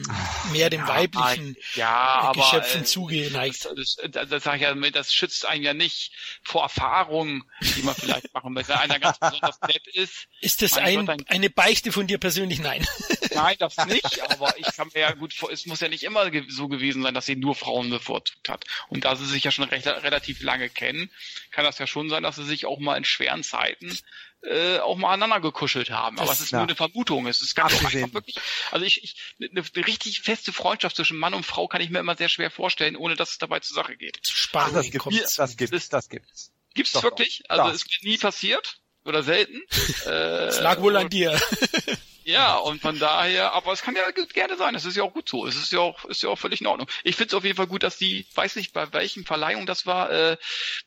mehr 0.51 0.69
dem 0.69 0.81
ja, 0.81 0.87
weiblichen 0.87 1.57
ja, 1.75 2.31
Geschöpfen 2.33 2.81
äh, 2.81 2.85
zugeneigt. 2.85 3.65
Das, 3.65 3.97
das, 3.97 4.11
das, 4.11 4.29
das 4.29 4.43
sag 4.43 4.55
ich 4.55 4.61
ja, 4.61 4.73
das 4.73 5.13
schützt 5.13 5.45
einen 5.45 5.63
ja 5.63 5.73
nicht 5.73 6.11
vor 6.43 6.63
Erfahrungen, 6.63 7.43
die 7.75 7.83
man 7.83 7.95
vielleicht 7.95 8.33
machen 8.33 8.53
möchte. 8.53 8.69
Wenn 8.69 8.77
einer 8.77 8.99
ganz 8.99 9.19
besonders 9.19 9.59
nett 9.61 9.87
ist. 9.87 10.27
Ist 10.39 10.61
das 10.61 10.77
ein, 10.77 11.09
ein, 11.09 11.25
eine 11.27 11.49
Beichte 11.49 11.91
von 11.91 12.07
dir 12.07 12.17
persönlich? 12.17 12.59
Nein. 12.59 12.85
Nein, 13.33 13.55
das 13.59 13.75
nicht. 13.87 14.21
Aber 14.31 14.57
ich 14.57 14.67
kann 14.75 14.89
mir 14.93 15.01
ja 15.01 15.11
gut 15.11 15.33
vor, 15.33 15.51
es 15.51 15.65
muss 15.65 15.81
ja 15.81 15.89
nicht 15.89 16.03
immer 16.03 16.31
so 16.47 16.67
gewesen 16.67 17.03
sein, 17.03 17.13
dass 17.13 17.25
sie 17.25 17.35
nur 17.35 17.55
Frauen 17.55 17.89
bevorzugt 17.89 18.47
hat. 18.47 18.65
Und 18.87 19.05
da 19.05 19.15
sie 19.15 19.25
sich 19.25 19.43
ja 19.43 19.51
schon 19.51 19.65
recht, 19.65 19.85
relativ 19.85 20.41
lange 20.41 20.69
kennen, 20.69 21.11
kann 21.51 21.65
das 21.65 21.77
ja 21.77 21.87
schon 21.87 22.09
sein, 22.09 22.23
dass 22.23 22.37
sie 22.37 22.45
sich 22.45 22.65
auch 22.65 22.79
mal 22.79 22.95
in 22.95 23.03
schweren 23.03 23.43
Zeiten 23.43 23.97
äh, 24.43 24.79
auch 24.79 24.95
mal 24.95 25.13
aneinander 25.13 25.41
gekuschelt 25.41 25.89
haben. 25.89 26.19
Aber 26.19 26.31
es 26.31 26.39
ist 26.39 26.51
ja. 26.51 26.59
nur 26.59 26.67
eine 26.67 26.75
Vermutung. 26.75 27.27
Es 27.27 27.41
ist 27.41 27.55
ganz 27.55 27.73
einfach 27.73 28.13
wirklich. 28.13 28.37
Also 28.71 28.85
ich, 28.85 29.03
ich 29.03 29.35
eine, 29.39 29.61
eine 29.61 29.87
richtig 29.87 30.21
feste 30.21 30.53
Freundschaft 30.53 30.95
zwischen 30.95 31.17
Mann 31.17 31.33
und 31.33 31.45
Frau 31.45 31.67
kann 31.67 31.81
ich 31.81 31.89
mir 31.89 31.99
immer 31.99 32.15
sehr 32.15 32.29
schwer 32.29 32.51
vorstellen, 32.51 32.95
ohne 32.95 33.15
dass 33.15 33.31
es 33.31 33.37
dabei 33.37 33.59
zur 33.59 33.75
Sache 33.75 33.97
geht. 33.97 34.19
Spannend. 34.23 34.75
Das, 34.75 34.89
gibt, 34.89 35.05
das 35.37 35.57
gibt's, 35.57 35.89
das 35.89 36.09
gibt's. 36.09 36.51
Gibt's 36.73 36.91
Doch, 36.93 37.03
wirklich? 37.03 37.43
Also 37.49 37.63
ja. 37.63 37.71
ist 37.71 37.87
mir 37.89 38.09
nie 38.09 38.17
passiert 38.17 38.79
oder 39.03 39.23
selten. 39.23 39.61
Es 40.05 40.59
lag 40.59 40.79
wohl 40.81 40.95
an 40.95 41.09
dir. 41.09 41.39
Ja, 42.33 42.57
und 42.57 42.81
von 42.81 42.99
daher, 42.99 43.53
aber 43.53 43.71
es 43.71 43.81
kann 43.81 43.95
ja 43.95 44.03
gerne 44.11 44.57
sein, 44.57 44.75
es 44.75 44.85
ist 44.85 44.95
ja 44.95 45.03
auch 45.03 45.13
gut 45.13 45.27
so, 45.27 45.45
es 45.45 45.55
ist 45.55 45.71
ja 45.71 45.79
auch, 45.79 46.05
ist 46.05 46.23
ja 46.23 46.29
auch 46.29 46.37
völlig 46.37 46.61
in 46.61 46.67
Ordnung. 46.67 46.87
Ich 47.03 47.15
finde 47.15 47.29
es 47.29 47.33
auf 47.33 47.43
jeden 47.43 47.55
Fall 47.55 47.67
gut, 47.67 47.83
dass 47.83 47.97
die, 47.97 48.25
weiß 48.35 48.55
nicht, 48.55 48.73
bei 48.73 48.91
welchen 48.93 49.25
Verleihung 49.25 49.65
das 49.65 49.85
war, 49.85 50.11
äh, 50.11 50.37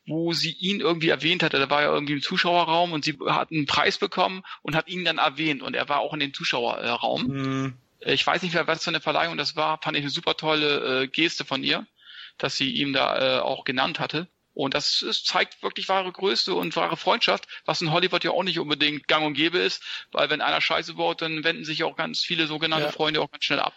wo 0.06 0.32
sie 0.32 0.52
ihn 0.52 0.81
irgendwie 0.81 1.09
erwähnt 1.09 1.43
hatte, 1.43 1.59
da 1.59 1.70
war 1.70 1.82
ja 1.82 1.93
irgendwie 1.93 2.14
im 2.14 2.23
Zuschauerraum 2.23 2.93
und 2.93 3.05
sie 3.05 3.19
hat 3.27 3.51
einen 3.51 3.66
Preis 3.66 3.98
bekommen 3.98 4.43
und 4.62 4.74
hat 4.74 4.89
ihn 4.89 5.05
dann 5.05 5.19
erwähnt 5.19 5.62
und 5.62 5.74
er 5.74 5.89
war 5.89 6.01
auch 6.01 6.14
in 6.14 6.20
dem 6.20 6.35
Zuschauerraum. 6.35 7.27
Mhm. 7.27 7.74
Ich 8.01 8.27
weiß 8.27 8.43
nicht 8.43 8.55
mehr, 8.55 8.66
was 8.66 8.82
für 8.82 8.90
eine 8.90 9.01
Verleihung 9.01 9.36
das 9.36 9.55
war, 9.56 9.81
fand 9.81 9.97
ich 9.97 10.02
eine 10.02 10.10
super 10.10 10.36
tolle 10.36 11.02
äh, 11.02 11.09
Geste 11.09 11.44
von 11.44 11.62
ihr, 11.62 11.86
dass 12.39 12.56
sie 12.56 12.70
ihm 12.73 12.93
da 12.93 13.39
äh, 13.39 13.40
auch 13.40 13.64
genannt 13.64 14.01
hatte. 14.01 14.28
Und 14.54 14.74
das 14.74 15.02
ist, 15.02 15.26
zeigt 15.26 15.62
wirklich 15.62 15.88
wahre 15.88 16.12
Größe 16.12 16.54
und 16.54 16.76
wahre 16.76 16.96
Freundschaft, 16.96 17.46
was 17.64 17.80
in 17.80 17.90
Hollywood 17.90 18.24
ja 18.24 18.32
auch 18.32 18.42
nicht 18.42 18.58
unbedingt 18.58 19.08
gang 19.08 19.24
und 19.24 19.34
gäbe 19.34 19.58
ist, 19.58 19.82
weil 20.12 20.28
wenn 20.30 20.40
einer 20.40 20.60
Scheiße 20.60 20.94
baut, 20.94 21.22
dann 21.22 21.44
wenden 21.44 21.64
sich 21.64 21.84
auch 21.84 21.96
ganz 21.96 22.20
viele 22.20 22.46
sogenannte 22.46 22.86
ja. 22.86 22.92
Freunde 22.92 23.20
auch 23.20 23.30
ganz 23.30 23.44
schnell 23.44 23.60
ab. 23.60 23.74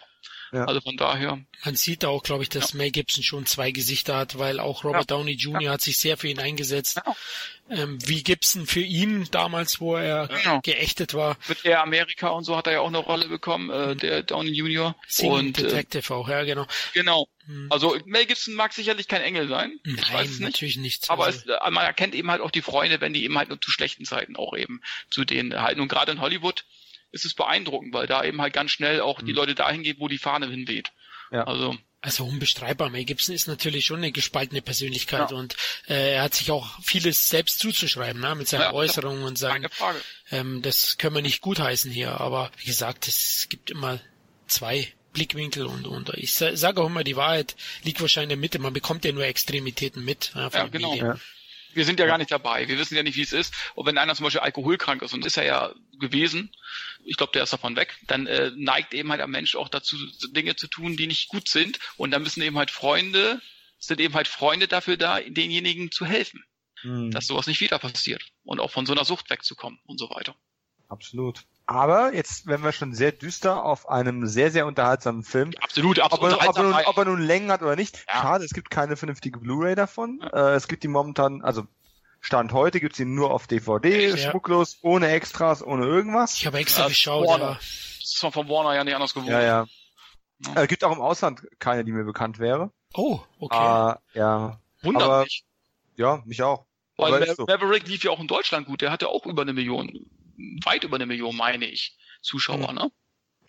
Ja. 0.52 0.64
Also 0.64 0.80
von 0.80 0.96
daher. 0.96 1.38
Man 1.64 1.74
sieht 1.74 2.04
auch, 2.04 2.22
glaube 2.22 2.42
ich, 2.42 2.48
dass 2.48 2.72
ja. 2.72 2.78
Mel 2.78 2.90
Gibson 2.90 3.22
schon 3.22 3.46
zwei 3.46 3.70
Gesichter 3.70 4.16
hat, 4.16 4.38
weil 4.38 4.60
auch 4.60 4.84
Robert 4.84 5.10
ja. 5.10 5.16
Downey 5.16 5.32
Jr. 5.32 5.72
hat 5.72 5.80
sich 5.80 5.98
sehr 5.98 6.16
für 6.16 6.28
ihn 6.28 6.38
eingesetzt. 6.38 7.00
Ähm, 7.68 7.98
wie 8.06 8.22
Gibson 8.22 8.66
für 8.66 8.80
ihn 8.80 9.26
damals, 9.32 9.80
wo 9.80 9.96
er 9.96 10.28
genau. 10.28 10.60
geächtet 10.60 11.14
war. 11.14 11.36
Mit 11.48 11.64
Air 11.64 11.82
Amerika 11.82 12.28
und 12.28 12.44
so 12.44 12.56
hat 12.56 12.68
er 12.68 12.74
ja 12.74 12.80
auch 12.80 12.86
eine 12.86 12.98
Rolle 12.98 13.26
bekommen, 13.26 13.70
äh, 13.70 13.94
mhm. 13.94 13.98
der 13.98 14.22
Downey 14.22 14.52
Jr. 14.52 14.94
Singing 15.08 15.32
und 15.32 15.58
äh, 15.58 15.62
Detective 15.62 16.12
äh, 16.12 16.16
auch, 16.16 16.28
ja 16.28 16.44
genau. 16.44 16.66
Genau. 16.94 17.28
Mhm. 17.46 17.66
Also 17.70 17.98
Mel 18.04 18.26
Gibson 18.26 18.54
mag 18.54 18.72
sicherlich 18.72 19.08
kein 19.08 19.22
Engel 19.22 19.48
sein. 19.48 19.80
Nein, 19.84 19.96
ich 19.98 20.12
weiß 20.12 20.28
nicht. 20.28 20.40
natürlich 20.40 20.76
nicht. 20.76 21.10
Aber 21.10 21.28
es, 21.28 21.44
äh, 21.46 21.70
man 21.70 21.84
erkennt 21.84 22.14
eben 22.14 22.30
halt 22.30 22.40
auch 22.40 22.52
die 22.52 22.62
Freunde, 22.62 23.00
wenn 23.00 23.12
die 23.12 23.24
eben 23.24 23.36
halt 23.36 23.48
nur 23.48 23.60
zu 23.60 23.72
schlechten 23.72 24.04
Zeiten 24.04 24.36
auch 24.36 24.56
eben 24.56 24.80
zu 25.10 25.24
denen 25.24 25.60
halten. 25.60 25.80
Und 25.80 25.88
gerade 25.88 26.12
in 26.12 26.20
Hollywood 26.20 26.64
ist 27.16 27.24
es 27.24 27.34
beeindruckend, 27.34 27.92
weil 27.92 28.06
da 28.06 28.22
eben 28.22 28.40
halt 28.40 28.52
ganz 28.52 28.70
schnell 28.70 29.00
auch 29.00 29.20
mhm. 29.20 29.26
die 29.26 29.32
Leute 29.32 29.54
dahin 29.54 29.82
gehen, 29.82 29.96
wo 29.98 30.08
die 30.08 30.18
Fahne 30.18 30.48
hinweht. 30.48 30.92
Ja. 31.32 31.44
Also 31.44 31.76
Also 32.00 32.24
unbestreitbar. 32.24 32.90
Mel 32.90 33.04
Gibson 33.04 33.34
ist 33.34 33.48
natürlich 33.48 33.84
schon 33.84 33.98
eine 33.98 34.12
gespaltene 34.12 34.62
Persönlichkeit 34.62 35.32
ja. 35.32 35.36
und 35.36 35.56
äh, 35.88 36.14
er 36.14 36.22
hat 36.22 36.34
sich 36.34 36.50
auch 36.52 36.80
vieles 36.82 37.28
selbst 37.28 37.58
zuzuschreiben, 37.58 38.20
ne, 38.20 38.34
mit 38.36 38.46
seinen 38.46 38.60
ja, 38.60 38.72
Äußerungen 38.72 39.24
und 39.24 39.38
seinen. 39.38 39.66
Ähm, 40.30 40.62
das 40.62 40.98
können 40.98 41.16
wir 41.16 41.22
nicht 41.22 41.40
gutheißen 41.40 41.90
hier, 41.90 42.20
aber 42.20 42.52
wie 42.58 42.66
gesagt, 42.66 43.08
es 43.08 43.48
gibt 43.48 43.70
immer 43.70 43.98
zwei 44.46 44.92
Blickwinkel 45.12 45.64
und 45.64 45.86
und 45.86 46.10
ich 46.10 46.34
sage 46.34 46.80
auch 46.80 46.86
immer, 46.86 47.02
die 47.02 47.16
Wahrheit 47.16 47.56
liegt 47.82 48.00
wahrscheinlich 48.02 48.34
in 48.34 48.40
der 48.40 48.44
Mitte. 48.44 48.58
Man 48.58 48.74
bekommt 48.74 49.04
ja 49.04 49.12
nur 49.12 49.24
Extremitäten 49.24 50.04
mit. 50.04 50.32
Ja, 50.34 50.50
ja 50.52 50.66
genau. 50.66 50.94
Ja 50.94 51.16
wir 51.76 51.84
sind 51.84 52.00
ja 52.00 52.06
gar 52.06 52.18
nicht 52.18 52.30
dabei. 52.30 52.68
Wir 52.68 52.78
wissen 52.78 52.96
ja 52.96 53.02
nicht, 53.02 53.16
wie 53.16 53.22
es 53.22 53.32
ist. 53.32 53.54
Und 53.74 53.86
wenn 53.86 53.98
einer 53.98 54.14
zum 54.14 54.24
Beispiel 54.24 54.40
alkoholkrank 54.40 55.02
ist, 55.02 55.14
und 55.14 55.24
ist 55.24 55.36
er 55.36 55.44
ja 55.44 55.74
gewesen, 55.98 56.54
ich 57.04 57.16
glaube, 57.16 57.32
der 57.32 57.44
ist 57.44 57.52
davon 57.52 57.76
weg, 57.76 57.96
dann 58.06 58.26
äh, 58.26 58.50
neigt 58.56 58.94
eben 58.94 59.10
halt 59.10 59.20
ein 59.20 59.30
Mensch 59.30 59.54
auch 59.54 59.68
dazu, 59.68 59.96
Dinge 60.30 60.56
zu 60.56 60.66
tun, 60.66 60.96
die 60.96 61.06
nicht 61.06 61.28
gut 61.28 61.48
sind. 61.48 61.78
Und 61.96 62.10
dann 62.10 62.22
müssen 62.22 62.42
eben 62.42 62.58
halt 62.58 62.70
Freunde, 62.70 63.40
sind 63.78 64.00
eben 64.00 64.14
halt 64.14 64.28
Freunde 64.28 64.68
dafür 64.68 64.96
da, 64.96 65.20
denjenigen 65.20 65.92
zu 65.92 66.06
helfen. 66.06 66.44
Hm. 66.80 67.10
Dass 67.10 67.26
sowas 67.26 67.46
nicht 67.46 67.60
wieder 67.60 67.78
passiert. 67.78 68.22
Und 68.44 68.60
auch 68.60 68.70
von 68.70 68.86
so 68.86 68.92
einer 68.92 69.04
Sucht 69.04 69.30
wegzukommen 69.30 69.78
und 69.84 69.98
so 69.98 70.10
weiter. 70.10 70.34
Absolut. 70.88 71.44
Aber 71.66 72.14
jetzt 72.14 72.46
werden 72.46 72.62
wir 72.64 72.70
schon 72.70 72.94
sehr 72.94 73.10
düster 73.10 73.64
auf 73.64 73.88
einem 73.88 74.26
sehr, 74.28 74.52
sehr 74.52 74.66
unterhaltsamen 74.66 75.24
Film. 75.24 75.50
Absolut, 75.60 75.98
absolut. 75.98 76.34
Ob 76.34 76.42
er, 76.42 76.48
ob 76.48 76.56
er, 76.56 76.62
nun, 76.62 76.74
ob 76.74 76.96
er 76.98 77.04
nun 77.04 77.20
Längen 77.20 77.50
hat 77.50 77.62
oder 77.62 77.74
nicht. 77.74 78.04
Ja. 78.06 78.22
Schade, 78.22 78.44
es 78.44 78.52
gibt 78.52 78.70
keine 78.70 78.96
vernünftige 78.96 79.40
Blu-ray 79.40 79.74
davon. 79.74 80.20
Ja. 80.22 80.52
Äh, 80.52 80.54
es 80.54 80.68
gibt 80.68 80.84
die 80.84 80.88
momentan, 80.88 81.42
also 81.42 81.66
Stand 82.20 82.52
heute 82.52 82.80
gibt's 82.80 83.00
ihn 83.00 83.14
nur 83.14 83.32
auf 83.32 83.48
DVD, 83.48 84.10
ja. 84.10 84.16
schmucklos, 84.16 84.78
ohne 84.82 85.08
Extras, 85.08 85.64
ohne 85.64 85.86
irgendwas. 85.86 86.34
Ich 86.34 86.46
habe 86.46 86.58
extra 86.58 86.86
geschaut, 86.86 87.26
Warner. 87.26 87.44
ja. 87.44 87.54
Das 87.54 88.14
ist 88.14 88.18
von 88.18 88.48
Warner 88.48 88.74
ja 88.74 88.84
nicht 88.84 88.94
anders 88.94 89.12
geworden. 89.12 89.32
Ja, 89.32 89.42
ja. 89.42 89.66
ja. 90.44 90.62
Äh, 90.62 90.66
gibt 90.68 90.84
auch 90.84 90.92
im 90.92 91.00
Ausland 91.00 91.46
keine, 91.58 91.84
die 91.84 91.90
mir 91.90 92.04
bekannt 92.04 92.38
wäre. 92.38 92.70
Oh, 92.94 93.20
okay. 93.40 93.56
Äh, 94.14 94.18
ja. 94.18 94.60
Wundert 94.82 95.02
Aber, 95.02 95.22
mich. 95.24 95.44
Ja, 95.96 96.22
mich 96.26 96.42
auch. 96.42 96.66
Weil 96.96 97.34
so. 97.34 97.44
Maverick 97.46 97.88
lief 97.88 98.04
ja 98.04 98.12
auch 98.12 98.20
in 98.20 98.28
Deutschland 98.28 98.66
gut. 98.66 98.80
Der 98.82 98.90
hatte 98.90 99.08
auch 99.08 99.26
über 99.26 99.42
eine 99.42 99.52
Million 99.52 100.06
weit 100.64 100.84
über 100.84 100.96
eine 100.96 101.06
Million, 101.06 101.36
meine 101.36 101.66
ich, 101.66 101.96
Zuschauer, 102.22 102.68
hm. 102.68 102.74
ne? 102.74 102.90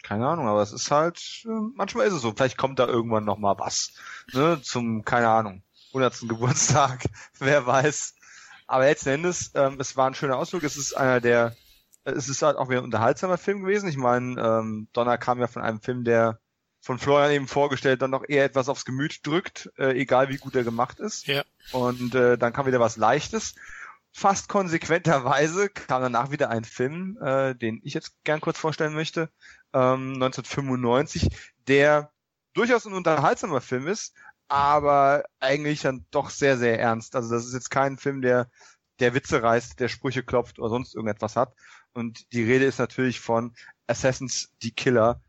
Keine 0.03 0.27
Ahnung, 0.27 0.47
aber 0.47 0.61
es 0.61 0.72
ist 0.72 0.91
halt, 0.91 1.43
äh, 1.45 1.49
manchmal 1.76 2.07
ist 2.07 2.14
es 2.14 2.22
so. 2.22 2.31
Vielleicht 2.31 2.57
kommt 2.57 2.80
da 2.80 2.88
irgendwann 2.88 3.26
noch 3.26 3.38
mal 3.38 3.57
was, 3.57 3.93
ne, 4.31 4.61
zum, 4.61 5.03
keine 5.03 5.27
Ahnung, 5.27 5.64
100. 5.89 6.30
Geburtstag, 6.30 7.03
wer 7.39 7.65
weiß. 7.65 8.15
Aber 8.68 8.85
letzten 8.85 9.09
Endes, 9.09 9.51
ähm, 9.55 9.77
es 9.80 9.97
war 9.97 10.09
ein 10.09 10.15
schöner 10.15 10.38
Ausflug. 10.38 10.64
Es 10.64 10.77
ist 10.77 10.93
einer 10.93 11.22
der, 11.22 11.55
es 12.03 12.30
ist 12.30 12.41
halt 12.41 12.57
auch 12.57 12.69
wieder 12.69 12.81
ein 12.81 12.85
unterhaltsamer 12.85 13.38
Film 13.38 13.61
gewesen. 13.61 13.89
Ich 13.89 13.97
meine, 13.97 14.39
ähm, 14.39 14.88
Donner 14.93 15.18
kam 15.18 15.39
ja 15.39 15.47
von 15.47 15.61
einem 15.61 15.81
Film, 15.81 16.03
der 16.03 16.39
von 16.80 16.99
Florian 16.99 17.31
eben 17.31 17.47
vorgestellt 17.47 18.01
dann 18.01 18.11
noch 18.11 18.23
eher 18.27 18.45
etwas 18.45 18.69
aufs 18.69 18.85
Gemüt 18.85 19.26
drückt, 19.26 19.72
äh, 19.77 19.91
egal 19.99 20.30
wie 20.30 20.38
gut 20.38 20.55
er 20.55 20.64
gemacht 20.64 20.99
ist. 20.99 21.27
Ja. 21.27 21.43
Und 21.72 22.14
äh, 22.15 22.38
dann 22.38 22.53
kam 22.53 22.65
wieder 22.65 22.80
was 22.80 22.97
Leichtes 22.97 23.55
fast 24.18 24.49
konsequenterweise 24.49 25.69
kam 25.69 26.02
danach 26.02 26.31
wieder 26.31 26.49
ein 26.49 26.64
Film, 26.64 27.19
äh, 27.22 27.53
den 27.53 27.80
ich 27.84 27.94
jetzt 27.94 28.15
gern 28.23 28.41
kurz 28.41 28.57
vorstellen 28.57 28.95
möchte, 28.95 29.30
ähm, 29.73 30.14
1995, 30.14 31.30
der 31.68 32.11
durchaus 32.53 32.88
ein 32.88 32.95
unterhaltsamer 32.95 33.61
Film 33.61 33.85
ist, 33.88 34.15
aber 34.48 35.23
eigentlich 35.39 35.81
dann 35.81 36.03
doch 36.10 36.31
sehr, 36.31 36.57
sehr 36.57 36.80
ernst. 36.80 37.15
Also 37.15 37.30
das 37.30 37.45
ist 37.45 37.53
jetzt 37.53 37.69
kein 37.69 37.99
Film, 37.99 38.23
der, 38.23 38.49
der 38.98 39.14
Witze 39.14 39.44
reißt, 39.44 39.80
der 39.80 39.88
Sprüche 39.88 40.23
klopft 40.23 40.57
oder 40.57 40.69
sonst 40.69 40.95
irgendetwas 40.95 41.35
hat. 41.35 41.53
Und 41.94 42.34
die 42.34 42.44
Rede 42.44 42.65
ist 42.65 42.80
natürlich 42.80 43.19
von 43.19 43.53
Assassins 43.85 44.52
the 44.64 44.72
Killer 44.72 45.22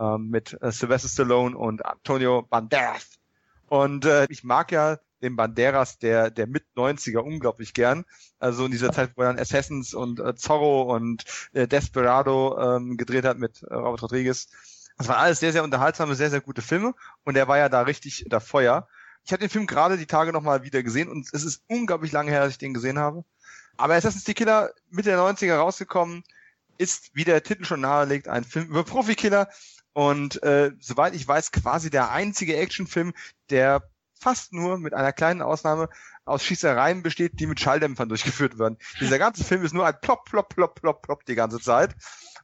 ähm, 0.00 0.30
mit 0.30 0.60
äh, 0.60 0.72
Sylvester 0.72 1.08
Stallone 1.08 1.56
und 1.56 1.86
Antonio 1.86 2.42
Banderas. 2.42 3.20
Und 3.68 4.04
äh, 4.04 4.26
ich 4.30 4.42
mag 4.42 4.72
ja 4.72 4.98
den 5.22 5.36
Banderas 5.36 5.98
der, 5.98 6.30
der 6.30 6.46
Mit-90er 6.46 7.18
unglaublich 7.18 7.74
gern. 7.74 8.04
Also 8.38 8.64
in 8.64 8.72
dieser 8.72 8.92
Zeit, 8.92 9.12
wo 9.16 9.22
er 9.22 9.28
dann 9.28 9.38
Assassins 9.38 9.94
und 9.94 10.20
äh, 10.20 10.34
Zorro 10.34 10.94
und 10.94 11.24
äh, 11.52 11.66
Desperado 11.68 12.58
ähm, 12.58 12.96
gedreht 12.96 13.24
hat 13.24 13.38
mit 13.38 13.62
äh, 13.62 13.74
Robert 13.74 14.02
Rodriguez. 14.02 14.48
Das 14.98 15.08
waren 15.08 15.18
alles 15.18 15.40
sehr, 15.40 15.52
sehr 15.52 15.64
unterhaltsame, 15.64 16.14
sehr, 16.14 16.30
sehr 16.30 16.40
gute 16.40 16.62
Filme 16.62 16.94
und 17.24 17.36
er 17.36 17.48
war 17.48 17.58
ja 17.58 17.68
da 17.68 17.82
richtig 17.82 18.24
der 18.28 18.40
Feuer. 18.40 18.88
Ich 19.24 19.32
habe 19.32 19.40
den 19.40 19.50
Film 19.50 19.66
gerade 19.66 19.96
die 19.96 20.06
Tage 20.06 20.32
nochmal 20.32 20.64
wieder 20.64 20.82
gesehen 20.82 21.08
und 21.08 21.28
es 21.32 21.44
ist 21.44 21.62
unglaublich 21.68 22.12
lange 22.12 22.30
her, 22.30 22.40
dass 22.40 22.52
ich 22.52 22.58
den 22.58 22.74
gesehen 22.74 22.98
habe. 22.98 23.24
Aber 23.76 23.94
Assassin's 23.94 24.24
the 24.24 24.34
Killer 24.34 24.70
Mitte 24.90 25.10
der 25.10 25.18
90er 25.18 25.56
rausgekommen, 25.56 26.24
ist, 26.78 27.10
wie 27.14 27.24
der 27.24 27.42
Titel 27.42 27.64
schon 27.64 27.80
nahelegt, 27.80 28.28
ein 28.28 28.44
Film 28.44 28.66
über 28.66 28.84
Profikiller 28.84 29.48
und 29.92 30.42
äh, 30.42 30.72
soweit 30.80 31.14
ich 31.14 31.26
weiß, 31.26 31.52
quasi 31.52 31.90
der 31.90 32.10
einzige 32.10 32.56
Actionfilm, 32.56 33.12
der 33.50 33.88
fast 34.22 34.52
nur 34.52 34.78
mit 34.78 34.94
einer 34.94 35.12
kleinen 35.12 35.42
Ausnahme 35.42 35.88
aus 36.24 36.44
Schießereien 36.44 37.02
besteht, 37.02 37.40
die 37.40 37.46
mit 37.46 37.60
Schalldämpfern 37.60 38.08
durchgeführt 38.08 38.58
werden. 38.58 38.78
Dieser 39.00 39.18
ganze 39.18 39.44
Film 39.44 39.64
ist 39.64 39.74
nur 39.74 39.86
ein 39.86 40.00
Plop, 40.00 40.24
Plop, 40.24 40.54
Plop, 40.54 40.80
Plop, 40.80 41.02
Plop 41.02 41.24
die 41.26 41.34
ganze 41.34 41.58
Zeit. 41.58 41.96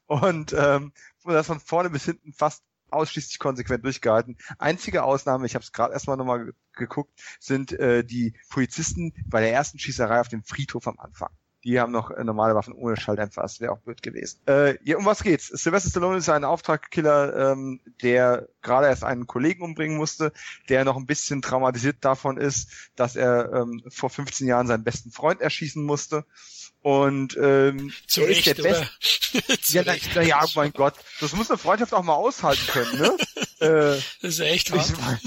Und 0.07 0.53
ähm, 0.53 0.93
das 1.25 1.47
von 1.47 1.61
vorne 1.61 1.91
bis 1.91 2.05
hinten 2.05 2.33
fast 2.33 2.65
ausschließlich 2.91 3.39
konsequent 3.39 3.85
durchgehalten. 3.85 4.39
Einzige 4.59 5.05
Ausnahme, 5.05 5.47
ich 5.47 5.55
habe 5.55 5.63
es 5.63 5.73
gerade 5.73 5.93
erstmal 5.93 6.17
nochmal 6.17 6.53
geguckt, 6.73 7.21
sind 7.39 7.73
äh, 7.73 8.03
die 8.03 8.35
Polizisten 8.49 9.13
bei 9.27 9.41
der 9.41 9.53
ersten 9.53 9.79
Schießerei 9.79 10.21
auf 10.21 10.29
dem 10.29 10.43
Friedhof 10.43 10.89
am 10.89 10.99
Anfang. 10.99 11.31
Die 11.65 11.81
haben 11.81 11.93
noch 11.93 12.11
äh, 12.11 12.23
normale 12.23 12.55
Waffen 12.55 12.73
ohne 12.73 12.97
Schalldämpfer. 12.97 13.43
Das 13.43 13.61
wäre 13.61 13.73
auch 13.73 13.81
blöd 13.81 14.03
gewesen. 14.03 14.41
Äh, 14.47 14.79
ja, 14.85 14.97
um 14.97 15.05
was 15.05 15.23
geht's? 15.23 15.49
Sylvester 15.49 15.91
Stallone 15.91 16.19
ist 16.19 16.29
ein 16.29 16.45
Auftragkiller, 16.45 17.53
ähm, 17.53 17.81
der 18.03 18.49
gerade 18.63 18.87
erst 18.87 19.05
einen 19.05 19.27
Kollegen 19.27 19.63
umbringen 19.63 19.97
musste, 19.97 20.33
der 20.69 20.85
noch 20.85 20.97
ein 20.97 21.07
bisschen 21.07 21.43
traumatisiert 21.43 21.97
davon 22.01 22.37
ist, 22.37 22.71
dass 22.95 23.17
er 23.17 23.53
ähm, 23.53 23.83
vor 23.89 24.11
15 24.11 24.47
Jahren 24.47 24.67
seinen 24.67 24.85
besten 24.85 25.11
Freund 25.11 25.41
erschießen 25.41 25.83
musste. 25.83 26.25
Und 26.81 27.37
ähm, 27.37 27.93
Zu 28.07 28.23
er 28.23 28.29
Recht, 28.29 28.47
ist 28.47 28.59
der 28.59 28.63
Beste. 28.63 28.89
ja, 29.77 29.83
na, 29.85 29.95
na, 30.15 30.23
ja, 30.23 30.45
mein 30.55 30.73
Gott, 30.73 30.95
das 31.21 31.33
muss 31.33 31.51
eine 31.51 31.59
Freundschaft 31.59 31.93
auch 31.93 32.05
mal 32.05 32.15
aushalten 32.15 32.67
können, 32.69 32.99
ne? 32.99 33.17
äh, 33.59 34.01
das 34.23 34.35
ist 34.35 34.41
echt 34.41 34.73
wahr. 34.73 35.19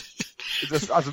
Das, 0.69 0.91
also 0.91 1.11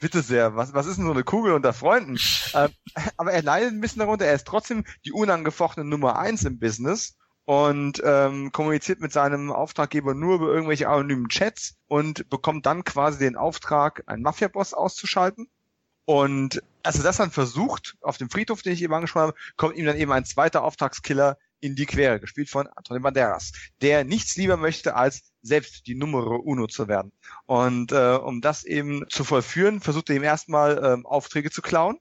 bitte 0.00 0.22
sehr, 0.22 0.56
was, 0.56 0.74
was 0.74 0.86
ist 0.86 0.96
denn 0.96 1.06
so 1.06 1.12
eine 1.12 1.24
Kugel 1.24 1.52
unter 1.52 1.72
Freunden? 1.72 2.18
Ähm, 2.54 2.70
aber 3.16 3.32
er 3.32 3.42
leidet 3.42 3.72
ein 3.72 3.80
bisschen 3.80 4.00
darunter, 4.00 4.26
er 4.26 4.34
ist 4.34 4.46
trotzdem 4.46 4.84
die 5.04 5.12
unangefochtene 5.12 5.88
Nummer 5.88 6.18
eins 6.18 6.44
im 6.44 6.58
Business 6.58 7.16
und 7.44 8.02
ähm, 8.04 8.52
kommuniziert 8.52 9.00
mit 9.00 9.12
seinem 9.12 9.50
Auftraggeber 9.50 10.14
nur 10.14 10.36
über 10.36 10.48
irgendwelche 10.52 10.88
anonymen 10.88 11.28
Chats 11.28 11.76
und 11.88 12.28
bekommt 12.30 12.66
dann 12.66 12.84
quasi 12.84 13.18
den 13.18 13.36
Auftrag, 13.36 14.04
einen 14.06 14.22
Mafia-Boss 14.22 14.74
auszuschalten. 14.74 15.48
Und 16.04 16.62
als 16.82 16.98
er 16.98 17.04
das 17.04 17.18
dann 17.18 17.30
versucht, 17.30 17.96
auf 18.00 18.18
dem 18.18 18.30
Friedhof, 18.30 18.62
den 18.62 18.72
ich 18.72 18.82
eben 18.82 18.94
angesprochen 18.94 19.28
habe, 19.28 19.38
kommt 19.56 19.76
ihm 19.76 19.86
dann 19.86 19.96
eben 19.96 20.12
ein 20.12 20.24
zweiter 20.24 20.62
Auftragskiller 20.62 21.38
in 21.60 21.76
die 21.76 21.86
Quere, 21.86 22.20
gespielt 22.20 22.48
von 22.48 22.66
Antonio 22.68 23.02
Banderas, 23.02 23.52
der 23.82 24.04
nichts 24.04 24.36
lieber 24.36 24.56
möchte, 24.56 24.94
als 24.94 25.29
selbst 25.42 25.86
die 25.86 25.94
Numero 25.94 26.36
Uno 26.36 26.66
zu 26.66 26.88
werden. 26.88 27.12
Und 27.46 27.92
äh, 27.92 28.16
um 28.16 28.40
das 28.40 28.64
eben 28.64 29.04
zu 29.08 29.24
vollführen, 29.24 29.80
versucht 29.80 30.10
er 30.10 30.16
ihm 30.16 30.22
erstmal 30.22 30.80
ähm, 30.84 31.06
Aufträge 31.06 31.50
zu 31.50 31.62
klauen. 31.62 31.98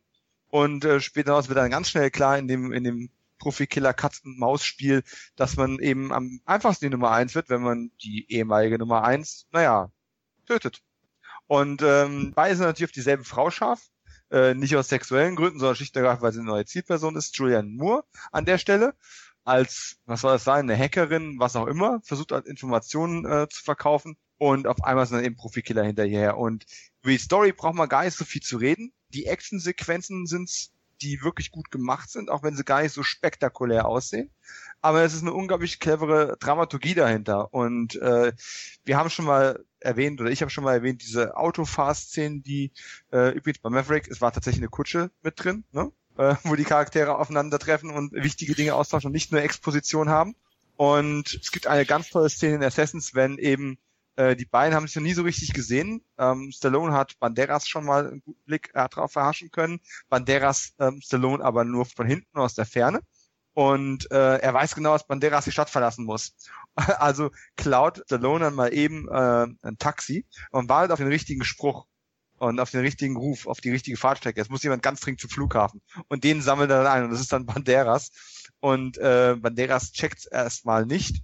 Und 0.50 0.84
äh, 0.86 1.00
später 1.00 1.36
wird 1.48 1.58
dann 1.58 1.72
ganz 1.72 1.90
schnell 1.90 2.10
klar 2.12 2.38
in 2.38 2.48
dem, 2.48 2.72
in 2.72 2.84
dem 2.84 3.10
Profikiller 3.38 3.94
Katz-und-Maus-Spiel, 3.94 5.04
dass 5.36 5.56
man 5.56 5.80
eben 5.80 6.12
am 6.12 6.42
einfachsten 6.46 6.86
die 6.86 6.90
Nummer 6.90 7.12
eins 7.12 7.36
wird, 7.36 7.50
wenn 7.50 7.62
man 7.62 7.92
die 8.04 8.26
ehemalige 8.30 8.78
Nummer 8.78 9.04
eins, 9.04 9.48
naja, 9.52 9.92
tötet. 10.46 10.82
Und 11.48 11.82
ähm, 11.82 12.34
beide 12.36 12.56
sind 12.56 12.66
natürlich 12.66 12.90
auf 12.90 12.94
dieselbe 12.94 13.24
Frau 13.24 13.50
scharf, 13.50 13.82
äh, 14.30 14.54
nicht 14.54 14.76
aus 14.76 14.90
sexuellen 14.90 15.36
Gründen, 15.36 15.60
sondern 15.60 15.76
schlicht 15.76 15.96
und 15.96 16.04
ergreifend, 16.04 16.22
weil 16.22 16.34
sie 16.34 16.40
eine 16.40 16.48
neue 16.48 16.66
Zielperson 16.66 17.16
ist, 17.16 17.36
Julianne 17.38 17.70
Moore 17.70 18.04
an 18.32 18.46
der 18.46 18.58
Stelle 18.58 18.94
als, 19.44 19.98
was 20.06 20.22
soll 20.22 20.34
das 20.34 20.44
sein, 20.44 20.70
eine 20.70 20.78
Hackerin, 20.78 21.40
was 21.40 21.56
auch 21.56 21.68
immer, 21.68 22.02
versucht 22.04 22.32
halt 22.32 22.46
Informationen 22.46 23.26
äh, 23.26 23.48
zu 23.50 23.64
verkaufen 23.64 24.18
und 24.40 24.68
auf 24.68 24.84
einmal 24.84 25.06
sind 25.06 25.18
dann 25.18 25.26
eben 25.26 25.36
Profikiller 25.36 25.84
hinterher. 25.84 26.38
Und 26.38 26.66
über 27.02 27.12
die 27.12 27.18
Story 27.18 27.52
braucht 27.52 27.76
man 27.76 27.90
gar 27.90 28.06
nicht 28.06 28.18
so 28.18 28.26
viel 28.26 28.42
zu 28.42 28.58
reden. 28.58 28.94
Die 29.10 29.26
Actionsequenzen 29.26 30.26
sind's, 30.26 30.72
die 31.02 31.22
wirklich 31.22 31.52
gut 31.52 31.72
gemacht 31.72 32.10
sind, 32.10 32.30
auch 32.30 32.44
wenn 32.44 32.56
sie 32.56 32.64
gar 32.64 32.82
nicht 32.82 32.94
so 32.94 33.04
spektakulär 33.04 33.86
aussehen. 33.86 34.32
Aber 34.82 35.04
es 35.04 35.14
ist 35.14 35.22
eine 35.22 35.34
unglaublich 35.34 35.80
clevere 35.80 36.38
Dramaturgie 36.40 36.94
dahinter. 36.94 37.54
Und 37.54 37.96
äh, 37.98 38.34
wir 38.86 38.98
haben 38.98 39.10
schon 39.10 39.26
mal 39.26 39.64
erwähnt, 39.80 40.22
oder 40.22 40.30
ich 40.30 40.42
habe 40.42 40.50
schon 40.50 40.64
mal 40.64 40.74
erwähnt, 40.74 41.02
diese 41.02 41.36
Autofahr-Szenen, 41.36 42.44
die 42.44 42.72
äh, 43.12 43.32
übrigens 43.36 43.60
bei 43.60 43.70
Maverick, 43.70 44.08
es 44.10 44.22
war 44.22 44.32
tatsächlich 44.32 44.62
eine 44.62 44.70
Kutsche 44.70 45.12
mit 45.22 45.44
drin, 45.44 45.64
ne? 45.72 45.92
Äh, 46.20 46.36
wo 46.44 46.56
die 46.56 46.66
Charaktere 46.66 47.18
aufeinandertreffen 47.18 47.92
und 47.92 48.12
wichtige 48.12 48.54
Dinge 48.54 48.76
austauschen 48.76 49.08
und 49.08 49.14
nicht 49.14 49.32
nur 49.32 49.42
Exposition 49.42 50.10
haben. 50.10 50.36
Und 50.76 51.40
es 51.42 51.52
gibt 51.52 51.66
eine 51.66 51.86
ganz 51.86 52.10
tolle 52.10 52.30
Szene 52.30 52.56
in 52.56 52.64
Assassins, 52.64 53.16
wenn 53.16 53.38
eben 53.38 53.78
äh, 54.18 54.36
die 54.36 54.46
beiden 54.46 54.76
haben 54.76 54.86
sich 54.86 54.98
noch 54.98 55.04
nie 55.04 55.14
so 55.14 55.24
richtig 55.24 55.54
gesehen. 55.54 56.04
Ähm, 56.18 56.52
Stallone 56.54 56.94
hat 56.94 57.18
Banderas 57.20 57.68
schon 57.70 57.86
mal 57.86 58.08
einen 58.08 58.22
guten 58.22 58.44
Blick 58.44 58.70
äh, 58.74 58.90
drauf 58.90 59.14
verhaschen 59.14 59.50
können. 59.50 59.80
Banderas 60.10 60.74
ähm, 60.80 61.02
Stallone 61.02 61.44
aber 61.44 61.64
nur 61.64 61.86
von 61.86 62.06
hinten 62.06 62.38
aus 62.38 62.54
der 62.54 62.66
Ferne. 62.66 63.00
und 63.54 64.12
äh, 64.12 64.38
er 64.40 64.54
weiß 64.54 64.76
genau, 64.76 64.94
dass 64.94 65.08
Banderas 65.08 65.46
die 65.46 65.52
Stadt 65.52 65.70
verlassen 65.70 66.06
muss. 66.06 66.36
Also 67.00 67.32
klaut 67.58 68.04
Stallone 68.06 68.46
dann 68.46 68.56
mal 68.56 68.74
eben 68.74 69.10
äh, 69.10 69.48
ein 69.62 69.78
Taxi 69.80 70.26
und 70.52 70.70
wartet 70.70 70.92
auf 70.92 71.00
den 71.00 71.08
richtigen 71.10 71.44
Spruch 71.44 71.88
und 72.40 72.60
auf 72.60 72.72
den 72.72 72.82
richtigen 72.82 73.16
Ruf, 73.16 73.48
auf 73.48 73.62
die 73.62 73.70
richtige 73.70 73.98
Fahrtstrecke. 73.98 74.42
Es 74.42 74.50
muss 74.50 74.64
jemand 74.64 74.84
ganz 74.84 75.02
dringend 75.02 75.22
zum 75.22 75.30
Flughafen 75.30 75.82
und 76.08 76.24
den 76.24 76.42
sammelt 76.42 76.72
er 76.72 76.84
dann 76.84 76.92
ein 76.92 77.04
und 77.06 77.12
das 77.12 77.22
ist 77.22 77.32
dann 77.32 77.46
Banderas 77.46 78.12
und 78.60 78.98
äh, 78.98 79.36
Banderas 79.40 79.92
checkt 79.92 80.28
erstmal 80.32 80.86
nicht 80.86 81.24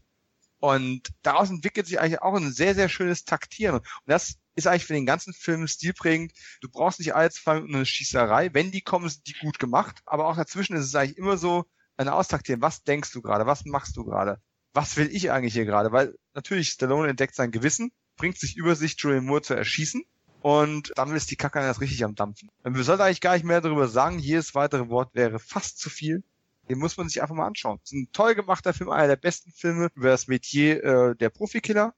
und 0.60 1.10
daraus 1.22 1.50
entwickelt 1.50 1.88
sich 1.88 2.00
eigentlich 2.00 2.22
auch 2.22 2.36
ein 2.36 2.52
sehr, 2.52 2.76
sehr 2.76 2.90
schönes 2.90 3.26
Taktieren 3.26 3.76
und 3.76 3.86
das 4.06 4.36
ist 4.56 4.68
eigentlich 4.68 4.86
für 4.86 4.94
den 4.94 5.06
ganzen 5.06 5.34
Film 5.34 5.68
stilprägend. 5.68 6.32
Du 6.62 6.70
brauchst 6.70 7.00
nicht 7.00 7.14
zwei 7.32 7.56
Minuten 7.56 7.76
eine 7.76 7.86
Schießerei. 7.86 8.54
Wenn 8.54 8.72
die 8.72 8.82
kommen, 8.82 9.10
sind 9.10 9.28
die 9.28 9.36
gut 9.42 9.60
gemacht. 9.60 10.02
Aber 10.06 10.28
auch 10.28 10.38
dazwischen 10.38 10.76
ist 10.76 10.86
es 10.86 10.96
eigentlich 10.96 11.18
immer 11.18 11.38
so 11.38 11.66
ein 11.98 12.08
Austaktieren. 12.08 12.62
Was 12.62 12.84
denkst 12.84 13.12
du 13.12 13.22
gerade? 13.22 13.46
Was 13.46 13.66
machst 13.66 13.98
du 13.98 14.06
gerade? 14.06 14.42
Was 14.74 14.98
will 14.98 15.10
ich 15.12 15.32
eigentlich 15.32 15.54
hier 15.54 15.66
gerade? 15.66 15.92
Weil 15.92 16.16
natürlich 16.34 16.70
Stallone 16.70 17.10
entdeckt 17.10 17.36
sein 17.36 17.52
Gewissen, 17.52 17.92
bringt 18.18 18.38
sich 18.38 18.58
über 18.58 18.76
sich, 18.76 18.96
Julian 18.98 19.26
Moore 19.26 19.42
zu 19.42 19.54
erschießen. 19.54 20.04
Und 20.46 20.94
dann 20.96 21.16
ist 21.16 21.32
die 21.32 21.38
Kacke 21.38 21.58
erst 21.58 21.82
richtig 21.82 22.04
am 22.04 22.14
Dampfen. 22.14 22.52
Wir 22.64 22.84
sollten 22.84 23.02
eigentlich 23.02 23.20
gar 23.20 23.34
nicht 23.34 23.46
mehr 23.46 23.62
darüber 23.62 23.88
sagen. 23.88 24.20
Jedes 24.20 24.54
weitere 24.54 24.90
Wort 24.90 25.16
wäre 25.16 25.40
fast 25.40 25.80
zu 25.80 25.90
viel. 25.90 26.24
Den 26.70 26.78
muss 26.78 26.98
man 26.98 27.10
sich 27.10 27.24
einfach 27.24 27.34
mal 27.34 27.48
anschauen. 27.48 27.80
Es 27.84 27.92
ist 27.92 27.98
ein 27.98 28.10
toll 28.14 28.36
gemachter 28.36 28.72
Film, 28.72 28.92
einer 28.92 29.08
der 29.08 29.16
besten 29.16 29.52
Filme 29.52 29.90
über 29.96 30.10
das 30.10 30.28
Metier 30.28 30.84
äh, 30.84 31.16
der 31.16 31.32
Profikiller 31.32 31.96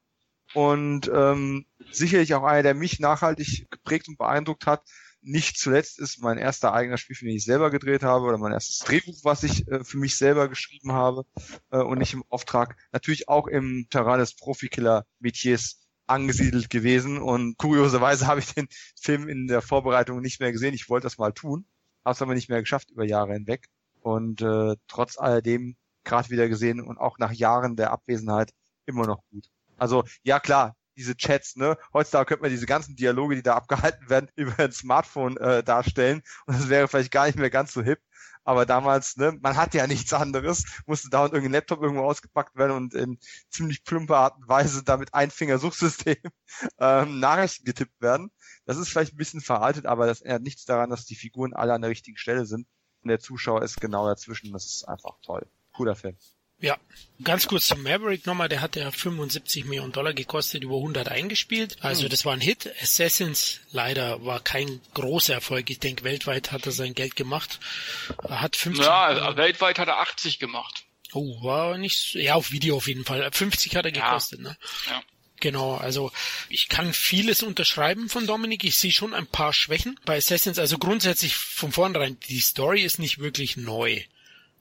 und 0.53 1.11
ähm, 1.13 1.65
sicherlich 1.91 2.35
auch 2.35 2.43
einer, 2.43 2.63
der 2.63 2.73
mich 2.73 3.01
nachhaltig 3.01 3.69
geprägt 3.69 4.07
und 4.07 4.17
beeindruckt 4.17 4.65
hat. 4.65 4.81
Nicht 5.21 5.57
zuletzt 5.57 5.99
ist 5.99 6.21
mein 6.21 6.37
erster 6.37 6.73
eigener 6.73 6.97
Spielfilm, 6.97 7.27
den 7.27 7.37
ich 7.39 7.43
selber 7.43 7.69
gedreht 7.69 8.03
habe, 8.03 8.23
oder 8.23 8.37
mein 8.37 8.53
erstes 8.53 8.77
Drehbuch, 8.77 9.19
was 9.23 9.43
ich 9.43 9.67
äh, 9.67 9.83
für 9.83 9.97
mich 9.97 10.15
selber 10.15 10.47
geschrieben 10.47 10.93
habe 10.93 11.25
äh, 11.71 11.79
und 11.79 11.97
nicht 11.97 12.13
im 12.13 12.23
Auftrag. 12.29 12.77
Natürlich 12.93 13.27
auch 13.27 13.47
im 13.47 13.87
Terrain 13.89 14.19
des 14.19 14.37
Profikiller-Metiers 14.37 15.81
angesiedelt 16.07 16.69
gewesen. 16.69 17.19
Und 17.19 17.57
kurioserweise 17.57 18.27
habe 18.27 18.39
ich 18.39 18.53
den 18.53 18.67
Film 18.99 19.27
in 19.27 19.47
der 19.47 19.61
Vorbereitung 19.61 20.21
nicht 20.21 20.39
mehr 20.39 20.51
gesehen. 20.51 20.73
Ich 20.73 20.89
wollte 20.89 21.05
das 21.05 21.17
mal 21.17 21.31
tun, 21.31 21.65
habe 22.03 22.13
es 22.13 22.21
aber 22.21 22.33
nicht 22.33 22.49
mehr 22.49 22.61
geschafft 22.61 22.91
über 22.91 23.05
Jahre 23.05 23.33
hinweg. 23.33 23.67
Und 24.01 24.41
äh, 24.41 24.75
trotz 24.87 25.17
alledem 25.17 25.75
gerade 26.03 26.29
wieder 26.29 26.47
gesehen 26.47 26.81
und 26.81 26.97
auch 26.97 27.19
nach 27.19 27.33
Jahren 27.33 27.75
der 27.75 27.91
Abwesenheit 27.91 28.53
immer 28.85 29.05
noch 29.05 29.21
gut. 29.29 29.49
Also 29.77 30.05
ja 30.23 30.39
klar, 30.39 30.75
diese 30.95 31.15
Chats, 31.15 31.55
ne? 31.55 31.77
Heutzutage 31.93 32.25
könnte 32.25 32.41
man 32.41 32.51
diese 32.51 32.65
ganzen 32.65 32.95
Dialoge, 32.95 33.35
die 33.35 33.43
da 33.43 33.53
abgehalten 33.57 34.09
werden, 34.09 34.29
über 34.35 34.57
ein 34.57 34.71
Smartphone 34.71 35.37
äh, 35.37 35.63
darstellen 35.63 36.23
und 36.45 36.57
das 36.57 36.69
wäre 36.69 36.87
vielleicht 36.87 37.11
gar 37.11 37.27
nicht 37.27 37.37
mehr 37.37 37.49
ganz 37.49 37.73
so 37.73 37.81
hip. 37.81 37.99
Aber 38.47 38.65
damals, 38.65 39.17
ne, 39.17 39.37
man 39.41 39.57
hatte 39.57 39.77
ja 39.77 39.87
nichts 39.87 40.13
anderes, 40.13 40.63
musste 40.85 41.09
da 41.09 41.25
und 41.25 41.33
irgendein 41.33 41.51
Laptop 41.51 41.81
irgendwo 41.81 42.03
ausgepackt 42.03 42.55
werden 42.55 42.71
und 42.71 42.93
in 42.93 43.19
ziemlich 43.49 43.83
plumper 43.83 44.15
Art 44.19 44.37
und 44.37 44.47
Weise 44.47 44.85
damit 44.85 45.13
ein 45.13 45.31
Fingersuchsystem 45.31 46.15
ähm, 46.79 47.19
Nachrichten 47.19 47.65
getippt 47.65 47.99
werden. 47.99 48.31
Das 48.65 48.77
ist 48.77 48.87
vielleicht 48.87 49.13
ein 49.13 49.17
bisschen 49.17 49.41
veraltet, 49.41 49.85
aber 49.85 50.07
das 50.07 50.21
ändert 50.21 50.43
nichts 50.43 50.63
daran, 50.63 50.89
dass 50.89 51.03
die 51.03 51.15
Figuren 51.15 51.53
alle 51.53 51.73
an 51.73 51.81
der 51.81 51.89
richtigen 51.89 52.15
Stelle 52.15 52.45
sind. 52.45 52.67
Und 53.01 53.09
der 53.09 53.19
Zuschauer 53.19 53.63
ist 53.63 53.81
genau 53.81 54.07
dazwischen. 54.07 54.53
Das 54.53 54.65
ist 54.65 54.87
einfach 54.87 55.19
toll. 55.21 55.45
Cooler 55.73 55.97
Film. 55.97 56.15
Ja, 56.59 56.77
ganz 57.23 57.47
kurz 57.47 57.67
zum 57.67 57.83
Maverick 57.83 58.25
nochmal, 58.25 58.49
der 58.49 58.61
hat 58.61 58.75
ja 58.75 58.89
75 58.89 59.65
Millionen 59.65 59.91
Dollar 59.91 60.13
gekostet, 60.13 60.63
über 60.63 60.77
100 60.77 61.09
eingespielt. 61.09 61.77
Also 61.81 62.03
hm. 62.03 62.09
das 62.09 62.25
war 62.25 62.33
ein 62.33 62.41
Hit. 62.41 62.71
Assassins 62.81 63.59
leider 63.71 64.25
war 64.25 64.39
kein 64.39 64.81
großer 64.95 65.35
Erfolg. 65.35 65.69
Ich 65.69 65.79
denke, 65.79 66.03
weltweit 66.03 66.51
hat 66.51 66.65
er 66.65 66.71
sein 66.71 66.95
Geld 66.95 67.15
gemacht. 67.15 67.59
Er 68.27 68.41
hat 68.41 68.55
50. 68.55 68.85
Ja, 68.85 69.05
also 69.05 69.37
weltweit 69.37 69.77
hat 69.77 69.87
er 69.87 69.99
80 69.99 70.39
gemacht. 70.39 70.83
Oh, 71.13 71.43
war 71.43 71.77
nicht, 71.77 72.15
ja, 72.15 72.35
auf 72.35 72.51
Video 72.51 72.77
auf 72.77 72.87
jeden 72.87 73.05
Fall. 73.05 73.29
50 73.31 73.75
hat 73.75 73.85
er 73.85 73.91
gekostet, 73.91 74.39
ja. 74.39 74.49
ne? 74.49 74.57
Ja. 74.89 75.03
Genau, 75.39 75.75
also 75.75 76.11
ich 76.49 76.67
kann 76.67 76.93
vieles 76.93 77.43
unterschreiben 77.43 78.09
von 78.09 78.25
Dominik. 78.25 78.63
Ich 78.63 78.77
sehe 78.77 78.91
schon 78.91 79.13
ein 79.13 79.27
paar 79.27 79.53
Schwächen 79.53 79.99
bei 80.03 80.17
Assassins. 80.17 80.57
Also 80.57 80.79
grundsätzlich 80.79 81.35
von 81.35 81.71
vornherein, 81.71 82.19
die 82.27 82.39
Story 82.39 82.81
ist 82.81 82.97
nicht 82.97 83.19
wirklich 83.19 83.55
neu. 83.55 84.01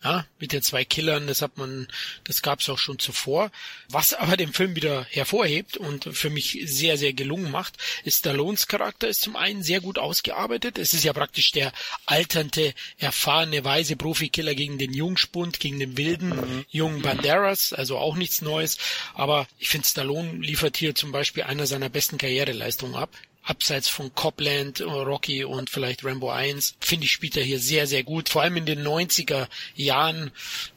Ja, 0.05 0.25
mit 0.39 0.53
den 0.53 0.63
zwei 0.63 0.85
Killern, 0.85 1.27
das 1.27 1.43
hat 1.43 1.57
man, 1.57 1.89
das 2.25 2.43
gab 2.43 2.61
es 2.61 2.69
auch 2.69 2.79
schon 2.79 2.99
zuvor. 2.99 3.51
Was 3.89 4.13
aber 4.13 4.37
den 4.37 4.53
Film 4.53 4.77
wieder 4.77 5.05
hervorhebt 5.11 5.77
und 5.77 6.05
für 6.05 6.31
mich 6.31 6.61
sehr, 6.65 6.97
sehr 6.99 7.13
gelungen 7.13 7.51
macht, 7.51 7.79
ist 8.05 8.19
Stallones 8.19 8.69
Charakter 8.69 9.09
ist 9.09 9.23
zum 9.23 9.37
einen 9.37 9.63
sehr 9.63 9.81
gut 9.81 9.99
ausgearbeitet. 9.99 10.79
Es 10.79 10.93
ist 10.93 11.03
ja 11.03 11.13
praktisch 11.13 11.51
der 11.51 11.73
alternde, 12.05 12.75
erfahrene, 12.99 13.65
weise 13.65 13.97
Profikiller 13.97 14.55
gegen 14.55 14.79
den 14.79 14.93
Jungspund, 14.93 15.61
gegen 15.61 15.81
den 15.81 15.97
wilden, 15.97 16.29
mhm. 16.29 16.65
jungen 16.69 17.03
Banderas, 17.03 17.73
also 17.73 17.99
auch 17.99 18.17
nichts 18.17 18.43
Neues. 18.43 18.79
Aber 19.15 19.49
ich 19.59 19.69
finde, 19.71 19.89
Stallone 19.89 20.35
liefert 20.35 20.77
hier 20.77 20.95
zum 20.95 21.11
Beispiel 21.11 21.45
einer 21.45 21.67
seiner 21.67 21.89
besten 21.89 22.19
Karriereleistungen 22.19 22.97
ab 22.97 23.11
abseits 23.47 23.89
von 23.89 24.15
Copland, 24.15 24.81
Rocky 24.81 25.45
und 25.45 25.71
vielleicht 25.71 26.05
Rambo 26.05 26.31
1, 26.31 26.77
finde 26.81 27.05
ich, 27.05 27.13
spielt 27.13 27.37
er 27.37 27.45
hier 27.45 27.61
sehr, 27.61 27.87
sehr 27.87 28.03
gut. 28.03 28.29
Vor 28.29 28.43
allem 28.43 28.57
in 28.57 28.67
den 28.67 28.85
90er 28.85 29.49
Jahren 29.75 30.33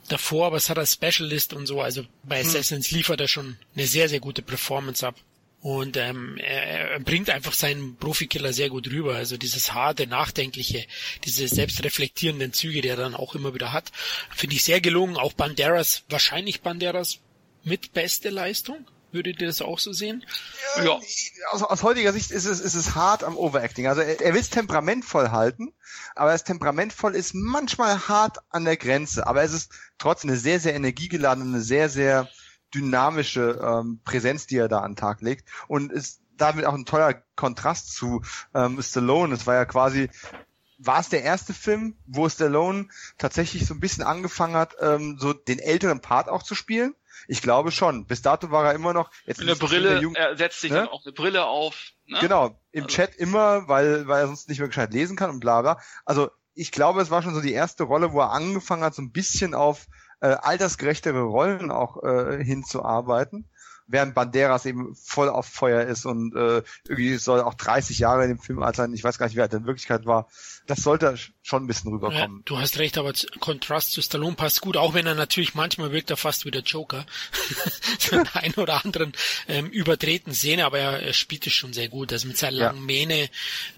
davor, 0.08 0.52
was 0.52 0.70
hat 0.70 0.78
er 0.78 0.86
Specialist 0.86 1.54
und 1.54 1.66
so. 1.66 1.82
Also 1.82 2.06
bei 2.24 2.42
hm. 2.42 2.48
Assassins 2.48 2.92
liefert 2.92 3.20
er 3.20 3.28
schon 3.28 3.58
eine 3.76 3.88
sehr, 3.88 4.08
sehr 4.08 4.20
gute 4.20 4.44
Performance 4.44 5.06
ab. 5.06 5.16
Und 5.62 5.98
ähm, 5.98 6.38
er, 6.38 6.92
er 6.92 7.00
bringt 7.00 7.30
einfach 7.30 7.54
seinen 7.54 7.98
Profikiller 7.98 8.54
sehr 8.54 8.70
gut 8.70 8.88
rüber. 8.88 9.16
Also 9.16 9.36
dieses 9.36 9.74
harte, 9.74 10.08
nachdenkliche, 10.08 10.86
diese 11.26 11.48
selbstreflektierenden 11.48 12.54
Züge, 12.54 12.82
die 12.82 12.88
er 12.88 12.96
dann 12.96 13.16
auch 13.16 13.36
immer 13.36 13.54
wieder 13.54 13.74
hat, 13.74 13.92
finde 14.34 14.56
ich 14.56 14.64
sehr 14.64 14.80
gelungen. 14.80 15.18
Auch 15.18 15.34
Banderas, 15.34 16.04
wahrscheinlich 16.08 16.62
Banderas 16.62 17.20
mit 17.64 17.94
beste 17.94 18.30
Leistung. 18.30 18.86
Würdet 19.12 19.42
ihr 19.42 19.48
das 19.48 19.62
auch 19.62 19.80
so 19.80 19.92
sehen? 19.92 20.26
Ja. 20.84 21.00
Aus, 21.52 21.64
aus 21.64 21.84
heutiger 21.84 22.14
Sicht 22.14 22.32
ist 22.32 22.46
es, 22.46 22.60
ist 22.60 22.76
es 22.76 22.96
hart 22.96 23.24
am 23.24 23.38
Overacting. 23.38 23.88
Also 23.88 24.02
er, 24.02 24.22
er 24.22 24.34
will 24.34 24.42
es 24.42 24.50
temperamentvoll 24.50 25.32
halten, 25.32 25.74
aber 26.16 26.32
das 26.32 26.44
temperamentvoll 26.44 27.16
ist 27.16 27.34
manchmal 27.34 28.08
hart 28.08 28.38
an 28.50 28.66
der 28.66 28.78
Grenze. 28.78 29.26
Aber 29.26 29.44
es 29.44 29.54
ist 29.54 29.72
trotzdem 29.98 30.30
eine 30.30 30.40
sehr, 30.40 30.60
sehr 30.60 30.76
energiegeladene, 30.76 31.48
eine 31.48 31.62
sehr, 31.62 31.90
sehr 31.90 32.30
dynamische 32.74 33.60
ähm, 33.64 34.00
Präsenz, 34.04 34.46
die 34.46 34.58
er 34.58 34.68
da 34.68 34.80
an 34.80 34.92
den 34.92 34.98
Tag 34.98 35.22
legt. 35.22 35.50
Und 35.68 35.92
ist 35.92 36.22
damit 36.38 36.66
auch 36.66 36.74
ein 36.74 36.86
toller 36.86 37.16
Kontrast 37.36 37.94
zu 37.94 38.22
ähm, 38.54 38.82
Stallone. 38.82 39.34
Es 39.34 39.48
war 39.48 39.56
ja 39.56 39.66
quasi 39.66 40.10
war 40.80 41.02
es 41.02 41.10
der 41.10 41.24
erste 41.24 41.54
Film, 41.54 41.98
wo 42.08 42.28
Stallone 42.30 42.88
tatsächlich 43.18 43.66
so 43.66 43.74
ein 43.74 43.82
bisschen 43.82 44.04
angefangen 44.04 44.56
hat, 44.56 44.78
ähm, 44.80 45.18
so 45.20 45.34
den 45.34 45.60
älteren 45.60 46.00
Part 46.00 46.30
auch 46.30 46.42
zu 46.42 46.56
spielen? 46.56 46.96
Ich 47.28 47.42
glaube 47.42 47.72
schon. 47.72 48.06
Bis 48.06 48.22
dato 48.22 48.52
war 48.52 48.66
er 48.66 48.74
immer 48.74 48.94
noch. 48.94 49.12
Jetzt 49.26 49.42
eine 49.42 49.56
Brille, 49.56 50.02
er 50.16 50.38
setzt 50.38 50.62
sich 50.62 50.72
ne? 50.72 50.80
dann 50.80 50.88
auch 50.88 51.06
eine 51.06 51.14
Brille 51.14 51.46
auf. 51.46 51.92
Ne? 52.06 52.20
Genau, 52.22 52.60
im 52.72 52.84
also. 52.84 52.96
Chat 52.96 53.16
immer, 53.16 53.68
weil, 53.68 54.08
weil 54.08 54.22
er 54.22 54.28
sonst 54.28 54.50
nicht 54.50 54.60
mehr 54.60 54.68
gescheit 54.68 54.94
lesen 54.94 55.16
kann 55.16 55.30
und 55.30 55.40
bla 55.40 55.62
bla. 55.62 55.80
Also 56.06 56.30
ich 56.56 56.72
glaube, 56.72 57.02
es 57.02 57.12
war 57.12 57.22
schon 57.22 57.36
so 57.36 57.42
die 57.42 57.54
erste 57.54 57.84
Rolle, 57.84 58.12
wo 58.12 58.20
er 58.20 58.32
angefangen 58.32 58.84
hat, 58.84 58.96
so 58.96 59.02
ein 59.02 59.12
bisschen 59.12 59.54
auf 59.54 59.88
äh, 60.22 60.28
altersgerechtere 60.28 61.22
Rollen 61.22 61.72
auch 61.72 62.04
äh, 62.04 62.44
hinzuarbeiten 62.44 63.50
während 63.90 64.14
Banderas 64.14 64.66
eben 64.66 64.96
voll 64.96 65.30
auf 65.30 65.48
Feuer 65.48 65.82
ist 65.82 66.06
und 66.06 66.36
äh, 66.36 66.62
irgendwie 66.88 67.16
soll 67.16 67.42
auch 67.42 67.56
30 67.56 68.00
Jahre 68.00 68.24
in 68.24 68.30
dem 68.30 68.40
Film 68.40 68.62
alt 68.62 68.76
sein. 68.76 68.94
Ich 68.94 69.04
weiß 69.04 69.18
gar 69.18 69.26
nicht, 69.26 69.36
wie 69.36 69.42
alt 69.42 69.52
er 69.52 69.60
in 69.60 69.66
Wirklichkeit 69.66 70.06
war. 70.06 70.30
Das 70.68 70.84
sollte 70.84 71.18
schon 71.42 71.64
ein 71.64 71.68
bisschen 71.68 71.92
rüberkommen. 71.92 72.38
Ja, 72.38 72.42
du 72.46 72.60
hast 72.60 72.78
recht, 72.78 73.00
aber 73.00 73.12
Kontrast 73.40 73.92
zu 73.92 74.02
Stallone 74.04 74.36
passt 74.36 74.62
gut, 74.62 74.78
auch 74.78 74.94
wenn 74.94 75.08
er 75.08 75.16
natürlich 75.16 75.56
manchmal 75.56 75.92
wirkt 75.92 76.12
er 76.12 76.18
fast 76.18 76.46
wie 76.46 76.52
der 76.52 76.62
Joker. 76.62 77.06
in 78.12 78.28
einer 78.34 78.58
oder 78.60 78.86
anderen 78.86 79.14
ähm, 79.48 79.68
überdrehten 79.68 80.34
Szene, 80.34 80.66
aber 80.66 80.78
er, 80.78 81.02
er 81.02 81.14
spielt 81.14 81.48
es 81.48 81.54
schon 81.54 81.74
sehr 81.74 81.90
gut. 81.90 82.14
Also 82.14 82.28
mit 82.28 82.38
seiner 82.38 82.58
langen 82.58 82.80
ja. 82.80 82.86
Mähne, 82.86 83.30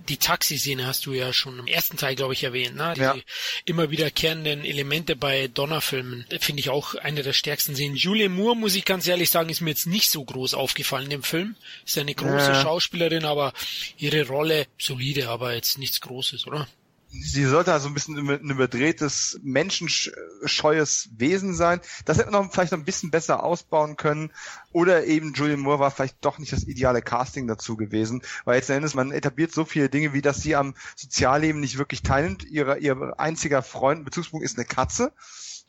die 0.10 0.18
Taxi-Szene 0.18 0.86
hast 0.86 1.06
du 1.06 1.14
ja 1.14 1.32
schon 1.32 1.58
im 1.58 1.68
ersten 1.68 1.96
Teil, 1.96 2.16
glaube 2.16 2.34
ich, 2.34 2.44
erwähnt. 2.44 2.76
Ne? 2.76 2.94
Die 2.98 3.02
ja. 3.02 3.16
immer 3.64 3.90
wiederkehrenden 3.90 4.66
Elemente 4.66 5.16
bei 5.16 5.48
Donnerfilmen 5.48 6.26
finde 6.40 6.60
ich 6.60 6.70
auch 6.70 6.96
eine 6.96 7.24
der 7.24 7.34
stärksten 7.34 7.76
Szenen. 7.76 7.96
Julian 7.96 8.34
Moore, 8.34 8.58
muss 8.58 8.76
ich 8.76 8.84
ganz 8.84 9.08
ehrlich 9.08 9.30
sagen, 9.30 9.50
ist 9.50 9.62
mir 9.62 9.70
jetzt 9.70 9.88
nicht 9.88 10.01
so 10.10 10.24
groß 10.24 10.54
aufgefallen 10.54 11.12
im 11.12 11.24
Film. 11.24 11.56
Ist 11.86 11.98
eine 11.98 12.16
große 12.16 12.52
ja. 12.52 12.62
Schauspielerin, 12.62 13.26
aber 13.26 13.54
ihre 13.98 14.28
Rolle 14.28 14.68
solide, 14.78 15.30
aber 15.30 15.54
jetzt 15.54 15.78
nichts 15.78 16.02
Großes, 16.02 16.48
oder? 16.48 16.68
sie 17.12 17.46
sollte 17.46 17.74
also 17.74 17.88
ein 17.88 17.94
bisschen 17.94 18.18
ein 18.18 18.50
überdrehtes, 18.50 19.40
menschenscheues 19.44 21.10
Wesen 21.18 21.54
sein. 21.54 21.82
Das 22.06 22.18
hätte 22.18 22.32
man 22.32 22.46
noch 22.46 22.54
vielleicht 22.54 22.72
noch 22.72 22.80
ein 22.80 22.86
bisschen 22.86 23.12
besser 23.12 23.44
ausbauen 23.44 23.98
können. 23.98 24.32
Oder 24.72 25.06
eben 25.06 25.34
Julian 25.34 25.60
Moore 25.60 25.80
war 25.80 25.92
vielleicht 25.92 26.24
doch 26.24 26.40
nicht 26.40 26.54
das 26.54 26.64
ideale 26.64 27.02
Casting 27.02 27.48
dazu 27.48 27.76
gewesen. 27.76 28.22
Weil 28.46 28.56
jetzt 28.56 28.70
Endes, 28.70 28.94
man 28.94 29.12
etabliert 29.12 29.54
so 29.54 29.66
viele 29.66 29.90
Dinge, 29.90 30.14
wie 30.14 30.22
dass 30.22 30.42
sie 30.42 30.56
am 30.56 30.74
Sozialleben 30.96 31.60
nicht 31.60 31.78
wirklich 31.78 32.02
teilnimmt. 32.02 32.46
Ihre, 32.46 32.78
ihr 32.80 33.20
einziger 33.20 33.62
Freund, 33.62 34.06
Bezugspunkt 34.06 34.46
ist 34.46 34.58
eine 34.58 34.66
Katze. 34.66 35.12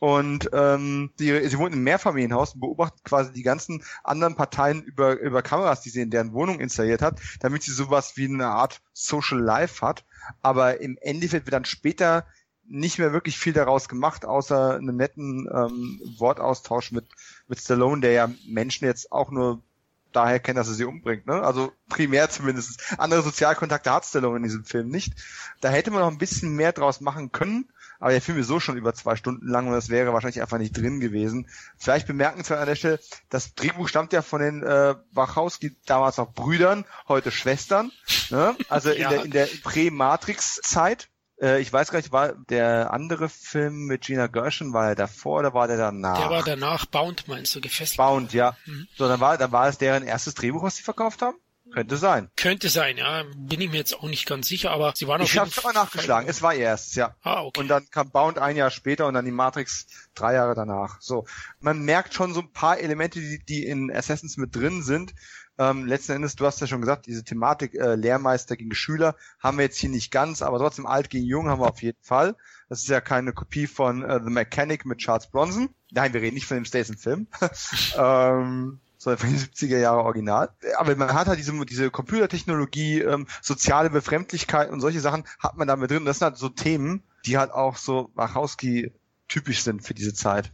Und 0.02 0.50
ähm, 0.52 1.12
die, 1.20 1.48
sie 1.48 1.58
wohnt 1.58 1.72
im 1.76 1.84
Mehrfamilienhaus 1.84 2.54
und 2.54 2.60
beobachtet 2.60 3.04
quasi 3.04 3.32
die 3.32 3.44
ganzen 3.44 3.84
anderen 4.02 4.34
Parteien 4.34 4.82
über, 4.82 5.16
über 5.20 5.42
Kameras, 5.42 5.80
die 5.82 5.90
sie 5.90 6.00
in 6.00 6.10
deren 6.10 6.32
Wohnung 6.32 6.58
installiert 6.58 7.02
hat, 7.02 7.20
damit 7.38 7.62
sie 7.62 7.70
sowas 7.70 8.16
wie 8.16 8.24
eine 8.24 8.48
Art 8.48 8.80
Social 8.92 9.38
Life 9.38 9.80
hat. 9.80 10.04
Aber 10.42 10.80
im 10.80 10.98
Endeffekt 11.00 11.46
wird 11.46 11.54
dann 11.54 11.64
später 11.64 12.26
nicht 12.66 12.98
mehr 12.98 13.12
wirklich 13.12 13.38
viel 13.38 13.52
daraus 13.52 13.88
gemacht, 13.88 14.24
außer 14.24 14.74
einen 14.74 14.96
netten 14.96 15.48
ähm, 15.54 16.00
Wortaustausch 16.18 16.90
mit, 16.90 17.04
mit 17.46 17.60
Stallone, 17.60 18.00
der 18.00 18.10
ja 18.10 18.30
Menschen 18.44 18.86
jetzt 18.86 19.12
auch 19.12 19.30
nur 19.30 19.62
daher 20.10 20.40
kennt, 20.40 20.58
dass 20.58 20.66
er 20.66 20.74
sie 20.74 20.84
umbringt. 20.84 21.28
Ne? 21.28 21.34
Also 21.34 21.72
primär 21.88 22.28
zumindest. 22.28 22.92
Andere 22.98 23.22
Sozialkontakte 23.22 23.92
hat 23.92 24.04
Stallone 24.04 24.38
in 24.38 24.42
diesem 24.42 24.64
Film 24.64 24.88
nicht. 24.88 25.14
Da 25.60 25.68
hätte 25.68 25.92
man 25.92 26.00
noch 26.00 26.10
ein 26.10 26.18
bisschen 26.18 26.56
mehr 26.56 26.72
draus 26.72 27.00
machen 27.00 27.30
können. 27.30 27.68
Aber 28.02 28.10
der 28.10 28.20
Film 28.20 28.36
ist 28.36 28.48
so 28.48 28.58
schon 28.58 28.76
über 28.76 28.94
zwei 28.94 29.14
Stunden 29.14 29.46
lang 29.46 29.68
und 29.68 29.74
das 29.74 29.88
wäre 29.88 30.12
wahrscheinlich 30.12 30.40
einfach 30.40 30.58
nicht 30.58 30.76
drin 30.76 30.98
gewesen. 30.98 31.48
Vielleicht 31.78 32.08
bemerkenswert 32.08 32.58
an 32.58 32.66
der 32.66 32.74
Stelle, 32.74 32.98
das 33.30 33.54
Drehbuch 33.54 33.88
stammt 33.88 34.12
ja 34.12 34.22
von 34.22 34.40
den 34.40 34.64
äh, 34.64 34.96
Wachowski, 35.12 35.76
damals 35.86 36.16
noch 36.16 36.34
Brüdern, 36.34 36.84
heute 37.06 37.30
Schwestern. 37.30 37.92
Ne? 38.30 38.56
Also 38.68 38.90
in 38.90 39.08
der, 39.08 39.24
in 39.24 39.30
der 39.30 39.46
Prä-Matrix-Zeit. 39.62 41.10
Äh, 41.40 41.60
ich 41.60 41.72
weiß 41.72 41.92
gar 41.92 42.00
nicht, 42.00 42.10
war 42.10 42.32
der 42.32 42.92
andere 42.92 43.28
Film 43.28 43.86
mit 43.86 44.02
Gina 44.02 44.26
Gershon, 44.26 44.72
war 44.72 44.88
er 44.88 44.94
davor 44.96 45.38
oder 45.38 45.54
war 45.54 45.68
der 45.68 45.76
danach? 45.76 46.18
Der 46.18 46.30
war 46.30 46.42
danach, 46.42 46.86
Bound 46.86 47.28
meinst 47.28 47.54
du, 47.54 47.60
gefesselt. 47.60 47.98
Bound, 47.98 48.32
ja. 48.32 48.56
Mhm. 48.66 48.88
So, 48.96 49.06
dann 49.06 49.20
war, 49.20 49.38
dann 49.38 49.52
war 49.52 49.68
es 49.68 49.78
deren 49.78 50.02
erstes 50.02 50.34
Drehbuch, 50.34 50.64
was 50.64 50.74
sie 50.74 50.82
verkauft 50.82 51.22
haben? 51.22 51.36
Könnte 51.72 51.96
sein. 51.96 52.30
Könnte 52.36 52.68
sein, 52.68 52.98
ja. 52.98 53.24
Bin 53.34 53.60
ich 53.60 53.70
mir 53.70 53.78
jetzt 53.78 53.94
auch 53.94 54.08
nicht 54.08 54.26
ganz 54.26 54.48
sicher, 54.48 54.70
aber 54.70 54.92
sie 54.94 55.08
waren 55.08 55.22
auf 55.22 55.28
Ich 55.28 55.38
habe 55.38 55.48
es 55.48 55.62
mal 55.62 55.72
nachgeschlagen. 55.72 56.28
Es 56.28 56.42
war 56.42 56.54
erst, 56.54 56.96
ja. 56.96 57.16
Ah, 57.22 57.42
okay. 57.42 57.60
Und 57.60 57.68
dann 57.68 57.88
kam 57.90 58.10
Bound 58.10 58.38
ein 58.38 58.56
Jahr 58.56 58.70
später 58.70 59.06
und 59.06 59.14
dann 59.14 59.24
die 59.24 59.30
Matrix 59.30 59.86
drei 60.14 60.34
Jahre 60.34 60.54
danach. 60.54 61.00
So. 61.00 61.26
Man 61.60 61.80
merkt 61.80 62.14
schon 62.14 62.34
so 62.34 62.40
ein 62.40 62.52
paar 62.52 62.78
Elemente, 62.78 63.20
die, 63.20 63.42
die 63.44 63.66
in 63.66 63.90
Assassins 63.90 64.36
mit 64.36 64.54
drin 64.54 64.82
sind. 64.82 65.14
Ähm, 65.58 65.86
letzten 65.86 66.12
Endes, 66.12 66.34
du 66.36 66.46
hast 66.46 66.60
ja 66.60 66.66
schon 66.66 66.80
gesagt, 66.80 67.06
diese 67.06 67.24
Thematik 67.24 67.74
äh, 67.74 67.94
Lehrmeister 67.94 68.56
gegen 68.56 68.74
Schüler 68.74 69.16
haben 69.38 69.58
wir 69.58 69.64
jetzt 69.64 69.78
hier 69.78 69.90
nicht 69.90 70.10
ganz, 70.10 70.40
aber 70.40 70.58
trotzdem 70.58 70.86
alt 70.86 71.10
gegen 71.10 71.26
jung 71.26 71.48
haben 71.48 71.60
wir 71.60 71.68
auf 71.68 71.82
jeden 71.82 72.02
Fall. 72.02 72.36
Das 72.68 72.80
ist 72.80 72.88
ja 72.88 73.00
keine 73.00 73.32
Kopie 73.32 73.66
von 73.66 74.02
äh, 74.02 74.20
The 74.24 74.30
Mechanic 74.30 74.86
mit 74.86 74.98
Charles 74.98 75.26
Bronson. 75.26 75.68
Nein, 75.90 76.14
wir 76.14 76.22
reden 76.22 76.34
nicht 76.34 76.46
von 76.46 76.56
dem 76.56 76.64
Stason-Film. 76.64 77.26
ähm, 77.98 78.80
sondern 79.02 79.18
von 79.18 79.30
den 79.30 79.38
70er 79.38 79.78
Jahre 79.78 80.04
Original. 80.04 80.50
Aber 80.76 80.94
man 80.94 81.12
hat 81.12 81.26
halt 81.26 81.38
diese, 81.38 81.52
diese 81.66 81.90
Computertechnologie, 81.90 83.00
ähm, 83.00 83.26
soziale 83.40 83.90
Befremdlichkeit 83.90 84.70
und 84.70 84.80
solche 84.80 85.00
Sachen 85.00 85.24
hat 85.40 85.56
man 85.56 85.66
da 85.66 85.74
mit 85.74 85.90
drin. 85.90 86.04
Das 86.04 86.20
sind 86.20 86.26
halt 86.26 86.38
so 86.38 86.48
Themen, 86.48 87.02
die 87.26 87.36
halt 87.36 87.50
auch 87.50 87.76
so 87.76 88.10
Wachowski 88.14 88.92
typisch 89.26 89.62
sind 89.62 89.84
für 89.84 89.94
diese 89.94 90.14
Zeit. 90.14 90.52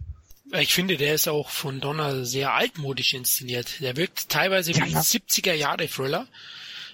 Ich 0.53 0.73
finde, 0.73 0.97
der 0.97 1.15
ist 1.15 1.29
auch 1.29 1.51
von 1.51 1.81
Donner 1.81 2.25
sehr 2.25 2.55
altmodisch 2.55 3.12
inszeniert. 3.12 3.81
Der 3.81 3.97
wirkt 3.97 4.31
teilweise 4.31 4.75
wie 4.75 4.81
ein 4.81 4.95
70er 4.95 5.53
Jahre 5.53 5.87
Thriller. 5.89 6.27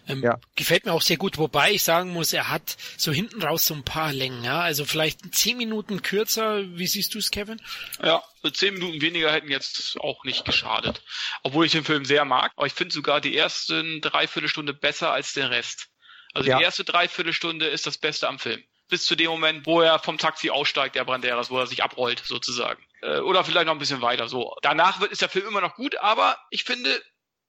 Ähm, 0.06 0.22
ja. 0.22 0.38
Gefällt 0.56 0.84
mir 0.84 0.92
auch 0.92 1.02
sehr 1.02 1.16
gut, 1.16 1.38
wobei 1.38 1.72
ich 1.72 1.82
sagen 1.82 2.10
muss, 2.10 2.32
er 2.32 2.50
hat 2.50 2.76
so 2.96 3.12
hinten 3.12 3.42
raus 3.42 3.66
so 3.66 3.74
ein 3.74 3.84
paar 3.84 4.12
Längen, 4.12 4.44
ja. 4.44 4.60
Also 4.60 4.84
vielleicht 4.84 5.34
zehn 5.34 5.56
Minuten 5.56 6.02
kürzer. 6.02 6.62
Wie 6.76 6.86
siehst 6.86 7.14
du 7.14 7.18
es, 7.18 7.30
Kevin? 7.30 7.60
Ja, 8.02 8.22
zehn 8.52 8.74
Minuten 8.74 9.00
weniger 9.00 9.32
hätten 9.32 9.50
jetzt 9.50 9.98
auch 10.00 10.24
nicht 10.24 10.44
geschadet. 10.44 11.02
Obwohl 11.42 11.66
ich 11.66 11.72
den 11.72 11.84
Film 11.84 12.04
sehr 12.04 12.24
mag, 12.24 12.52
aber 12.56 12.66
ich 12.66 12.74
finde 12.74 12.94
sogar 12.94 13.20
die 13.20 13.36
ersten 13.36 14.00
Dreiviertelstunde 14.00 14.74
besser 14.74 15.12
als 15.12 15.32
den 15.32 15.46
Rest. 15.46 15.88
Also 16.34 16.50
ja. 16.50 16.58
die 16.58 16.64
erste 16.64 16.84
Dreiviertelstunde 16.84 17.66
ist 17.66 17.86
das 17.86 17.96
Beste 17.96 18.28
am 18.28 18.38
Film. 18.38 18.62
Bis 18.88 19.06
zu 19.06 19.14
dem 19.14 19.30
Moment, 19.30 19.66
wo 19.66 19.80
er 19.80 19.98
vom 19.98 20.18
Taxi 20.18 20.50
aussteigt, 20.50 20.94
der 20.94 21.04
Branderas, 21.04 21.50
wo 21.50 21.58
er 21.58 21.66
sich 21.66 21.82
abrollt, 21.82 22.22
sozusagen. 22.24 22.84
Äh, 23.00 23.20
oder 23.20 23.44
vielleicht 23.44 23.66
noch 23.66 23.72
ein 23.72 23.78
bisschen 23.78 24.02
weiter, 24.02 24.28
so. 24.28 24.54
Danach 24.60 25.00
wird, 25.00 25.12
ist 25.12 25.22
der 25.22 25.30
Film 25.30 25.46
immer 25.46 25.62
noch 25.62 25.74
gut, 25.74 25.96
aber 26.00 26.36
ich 26.50 26.64
finde, 26.64 27.02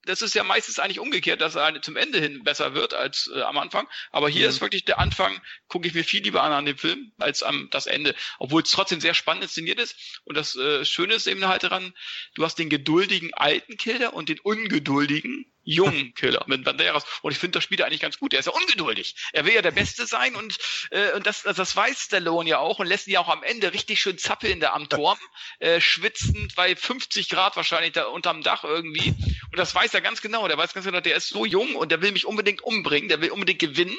das 0.06 0.22
ist 0.22 0.34
ja 0.34 0.44
meistens 0.44 0.78
eigentlich 0.78 1.00
umgekehrt, 1.00 1.40
dass 1.40 1.54
er 1.54 1.82
zum 1.82 1.96
Ende 1.96 2.18
hin 2.18 2.42
besser 2.44 2.74
wird 2.74 2.94
als 2.94 3.30
äh, 3.34 3.42
am 3.42 3.58
Anfang. 3.58 3.86
Aber 4.10 4.28
hier 4.28 4.46
mhm. 4.46 4.50
ist 4.50 4.60
wirklich 4.60 4.84
der 4.84 4.98
Anfang, 4.98 5.40
gucke 5.68 5.86
ich 5.88 5.94
mir 5.94 6.04
viel 6.04 6.22
lieber 6.22 6.42
an 6.42 6.52
an 6.52 6.64
dem 6.64 6.78
Film, 6.78 7.12
als 7.18 7.42
am 7.42 7.68
das 7.70 7.86
Ende. 7.86 8.14
Obwohl 8.38 8.62
es 8.62 8.70
trotzdem 8.70 9.00
sehr 9.00 9.14
spannend 9.14 9.44
inszeniert 9.44 9.78
ist. 9.78 10.20
Und 10.24 10.36
das 10.36 10.56
äh, 10.56 10.84
Schöne 10.84 11.14
ist 11.14 11.26
eben 11.26 11.46
halt 11.46 11.64
daran, 11.64 11.92
du 12.34 12.44
hast 12.44 12.58
den 12.58 12.70
geduldigen 12.70 13.34
alten 13.34 13.76
Killer 13.76 14.14
und 14.14 14.28
den 14.28 14.40
ungeduldigen 14.40 15.44
jungen 15.66 16.14
Killer 16.14 16.44
mit 16.46 16.64
Banderas. 16.64 17.04
Und 17.22 17.32
ich 17.32 17.38
finde, 17.38 17.56
das 17.56 17.64
spielt 17.64 17.80
er 17.80 17.86
eigentlich 17.86 18.00
ganz 18.00 18.18
gut. 18.18 18.32
Er 18.32 18.40
ist 18.40 18.46
ja 18.46 18.52
ungeduldig. 18.52 19.16
Er 19.32 19.44
will 19.44 19.52
ja 19.52 19.62
der 19.62 19.72
Beste 19.72 20.06
sein 20.06 20.34
und, 20.36 20.56
äh, 20.90 21.12
und 21.12 21.26
das, 21.26 21.42
das 21.42 21.76
weiß 21.76 22.04
Stallone 22.04 22.48
ja 22.48 22.58
auch 22.58 22.78
und 22.78 22.86
lässt 22.86 23.08
ihn 23.08 23.14
ja 23.14 23.20
auch 23.20 23.28
am 23.28 23.42
Ende 23.42 23.72
richtig 23.72 24.00
schön 24.00 24.16
zappeln 24.16 24.60
da 24.60 24.72
am 24.72 24.88
Turm, 24.88 25.18
äh, 25.58 25.80
schwitzend 25.80 26.54
bei 26.54 26.74
50 26.74 27.28
Grad 27.28 27.56
wahrscheinlich 27.56 27.92
da 27.92 28.04
unterm 28.04 28.42
Dach 28.42 28.64
irgendwie. 28.64 29.08
Und 29.08 29.58
das 29.58 29.74
weiß 29.74 29.92
er 29.94 30.00
ganz 30.00 30.22
genau. 30.22 30.46
Der 30.48 30.56
weiß 30.56 30.72
ganz 30.72 30.86
genau, 30.86 31.00
der 31.00 31.16
ist 31.16 31.28
so 31.28 31.44
jung 31.44 31.74
und 31.74 31.90
der 31.90 32.00
will 32.00 32.12
mich 32.12 32.26
unbedingt 32.26 32.62
umbringen, 32.62 33.08
der 33.08 33.20
will 33.20 33.30
unbedingt 33.30 33.58
gewinnen. 33.58 33.96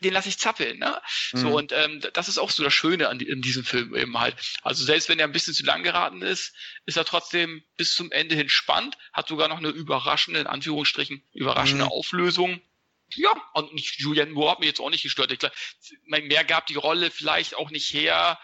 Den 0.00 0.14
lasse 0.14 0.30
ich 0.30 0.38
zappeln. 0.38 0.78
Ne? 0.78 0.98
Mhm. 1.32 1.38
So, 1.38 1.48
und 1.58 1.72
ähm, 1.72 2.00
das 2.14 2.28
ist 2.28 2.38
auch 2.38 2.50
so 2.50 2.64
das 2.64 2.72
Schöne 2.72 3.08
an 3.08 3.20
in 3.20 3.42
diesem 3.42 3.64
Film 3.64 3.94
eben 3.94 4.18
halt. 4.18 4.36
Also 4.62 4.84
selbst 4.84 5.08
wenn 5.08 5.18
er 5.18 5.26
ein 5.26 5.32
bisschen 5.32 5.54
zu 5.54 5.64
lang 5.64 5.82
geraten 5.82 6.22
ist, 6.22 6.54
ist 6.86 6.96
er 6.96 7.04
trotzdem 7.04 7.62
bis 7.76 7.94
zum 7.94 8.10
Ende 8.12 8.34
hin 8.34 8.48
spannend, 8.48 8.96
hat 9.12 9.28
sogar 9.28 9.48
noch 9.48 9.58
eine 9.58 9.68
überraschende, 9.68 10.40
in 10.40 10.46
Anführungsstrichen, 10.46 11.01
überraschende 11.32 11.84
mhm. 11.84 11.90
Auflösung. 11.90 12.60
Ja, 13.14 13.30
und 13.54 13.78
Julian 13.98 14.30
Moore 14.30 14.52
hat 14.52 14.60
mich 14.60 14.68
jetzt 14.68 14.80
auch 14.80 14.90
nicht 14.90 15.02
gestört. 15.02 15.32
Ich 15.32 15.38
glaub, 15.38 15.52
mehr 16.06 16.44
gab 16.44 16.66
die 16.66 16.76
Rolle 16.76 17.10
vielleicht 17.10 17.54
auch 17.54 17.70
nicht 17.70 17.92
her. 17.92 18.38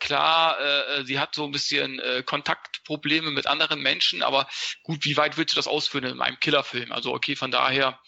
Klar, 0.00 0.60
äh, 0.60 1.04
sie 1.04 1.18
hat 1.18 1.34
so 1.34 1.44
ein 1.44 1.50
bisschen 1.52 1.98
äh, 1.98 2.22
Kontaktprobleme 2.22 3.30
mit 3.30 3.46
anderen 3.46 3.80
Menschen, 3.80 4.22
aber 4.22 4.48
gut, 4.82 5.04
wie 5.04 5.16
weit 5.16 5.36
willst 5.36 5.54
du 5.54 5.56
das 5.56 5.66
ausführen 5.66 6.04
in 6.04 6.20
einem 6.20 6.38
Killerfilm? 6.40 6.92
Also 6.92 7.14
okay, 7.14 7.36
von 7.36 7.50
daher 7.50 7.98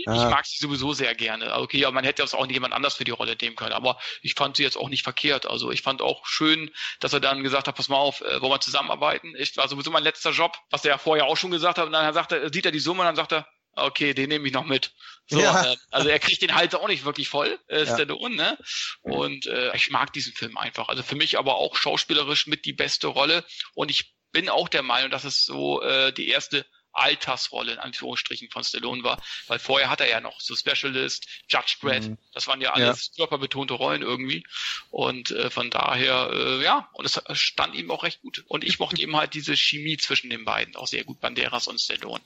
ich 0.00 0.08
ah. 0.08 0.30
mag 0.30 0.46
sie 0.46 0.58
sowieso 0.58 0.92
sehr 0.92 1.14
gerne. 1.14 1.54
Okay, 1.56 1.84
aber 1.84 1.94
man 1.94 2.04
hätte 2.04 2.22
das 2.22 2.34
auch 2.34 2.46
nicht 2.46 2.54
jemand 2.54 2.74
anders 2.74 2.94
für 2.94 3.04
die 3.04 3.10
Rolle 3.10 3.36
nehmen 3.40 3.56
können. 3.56 3.72
Aber 3.72 3.98
ich 4.22 4.34
fand 4.34 4.56
sie 4.56 4.62
jetzt 4.62 4.76
auch 4.76 4.88
nicht 4.88 5.02
verkehrt. 5.02 5.46
Also 5.46 5.70
ich 5.70 5.82
fand 5.82 6.02
auch 6.02 6.26
schön, 6.26 6.70
dass 7.00 7.12
er 7.12 7.20
dann 7.20 7.42
gesagt 7.42 7.68
hat, 7.68 7.74
pass 7.74 7.88
mal 7.88 7.96
auf, 7.96 8.20
äh, 8.20 8.40
wollen 8.40 8.52
wir 8.52 8.60
zusammenarbeiten? 8.60 9.34
Ich 9.38 9.56
war 9.56 9.68
sowieso 9.68 9.90
mein 9.90 10.04
letzter 10.04 10.30
Job, 10.30 10.58
was 10.70 10.84
er 10.84 10.92
ja 10.92 10.98
vorher 10.98 11.26
auch 11.26 11.36
schon 11.36 11.50
gesagt 11.50 11.78
hat. 11.78 11.86
Und 11.86 11.92
dann 11.92 12.12
sagt 12.14 12.32
er, 12.32 12.52
sieht 12.52 12.66
er 12.66 12.72
die 12.72 12.78
Summe 12.78 13.00
und 13.00 13.06
dann 13.06 13.16
sagt 13.16 13.32
er, 13.32 13.46
okay, 13.72 14.14
den 14.14 14.28
nehme 14.28 14.46
ich 14.46 14.52
noch 14.52 14.64
mit. 14.64 14.92
So, 15.26 15.40
ja. 15.40 15.72
äh, 15.72 15.76
also 15.90 16.08
er 16.08 16.18
kriegt 16.18 16.42
den 16.42 16.54
Hals 16.54 16.74
auch 16.74 16.88
nicht 16.88 17.04
wirklich 17.04 17.28
voll, 17.28 17.58
äh, 17.68 17.84
ja. 17.84 17.94
Stallone, 17.94 18.34
ne? 18.34 18.58
Und 19.02 19.46
äh, 19.46 19.76
ich 19.76 19.90
mag 19.90 20.12
diesen 20.12 20.32
Film 20.32 20.56
einfach. 20.56 20.88
Also 20.88 21.02
für 21.02 21.16
mich 21.16 21.38
aber 21.38 21.56
auch 21.56 21.76
schauspielerisch 21.76 22.46
mit 22.46 22.64
die 22.64 22.72
beste 22.72 23.08
Rolle. 23.08 23.44
Und 23.74 23.90
ich 23.90 24.14
bin 24.32 24.48
auch 24.48 24.68
der 24.68 24.82
Meinung, 24.82 25.10
dass 25.10 25.24
es 25.24 25.44
so 25.44 25.82
äh, 25.82 26.12
die 26.12 26.28
erste 26.28 26.66
Altersrolle 27.00 27.72
in 27.72 27.78
Anführungsstrichen 27.78 28.50
von 28.50 28.64
Stallone 28.64 29.02
war, 29.02 29.22
weil 29.46 29.58
vorher 29.58 29.90
hat 29.90 30.00
er 30.00 30.08
ja 30.08 30.20
noch 30.20 30.40
so 30.40 30.54
Specialist, 30.54 31.26
Judge 31.48 31.76
Dredd, 31.80 32.04
mhm. 32.04 32.18
das 32.32 32.46
waren 32.46 32.60
ja 32.60 32.72
alles 32.72 33.10
ja. 33.14 33.24
körperbetonte 33.24 33.74
Rollen 33.74 34.02
irgendwie 34.02 34.44
und 34.90 35.30
äh, 35.30 35.50
von 35.50 35.70
daher 35.70 36.30
äh, 36.32 36.62
ja 36.62 36.88
und 36.92 37.04
es 37.04 37.20
stand 37.38 37.74
ihm 37.74 37.90
auch 37.90 38.04
recht 38.04 38.20
gut 38.22 38.44
und 38.48 38.64
ich 38.64 38.78
mochte 38.78 39.00
eben 39.00 39.16
halt 39.16 39.34
diese 39.34 39.56
Chemie 39.56 39.96
zwischen 39.96 40.30
den 40.30 40.44
beiden 40.44 40.76
auch 40.76 40.86
sehr 40.86 41.04
gut, 41.04 41.20
Banderas 41.20 41.66
und 41.68 41.80
Stallone. 41.80 42.24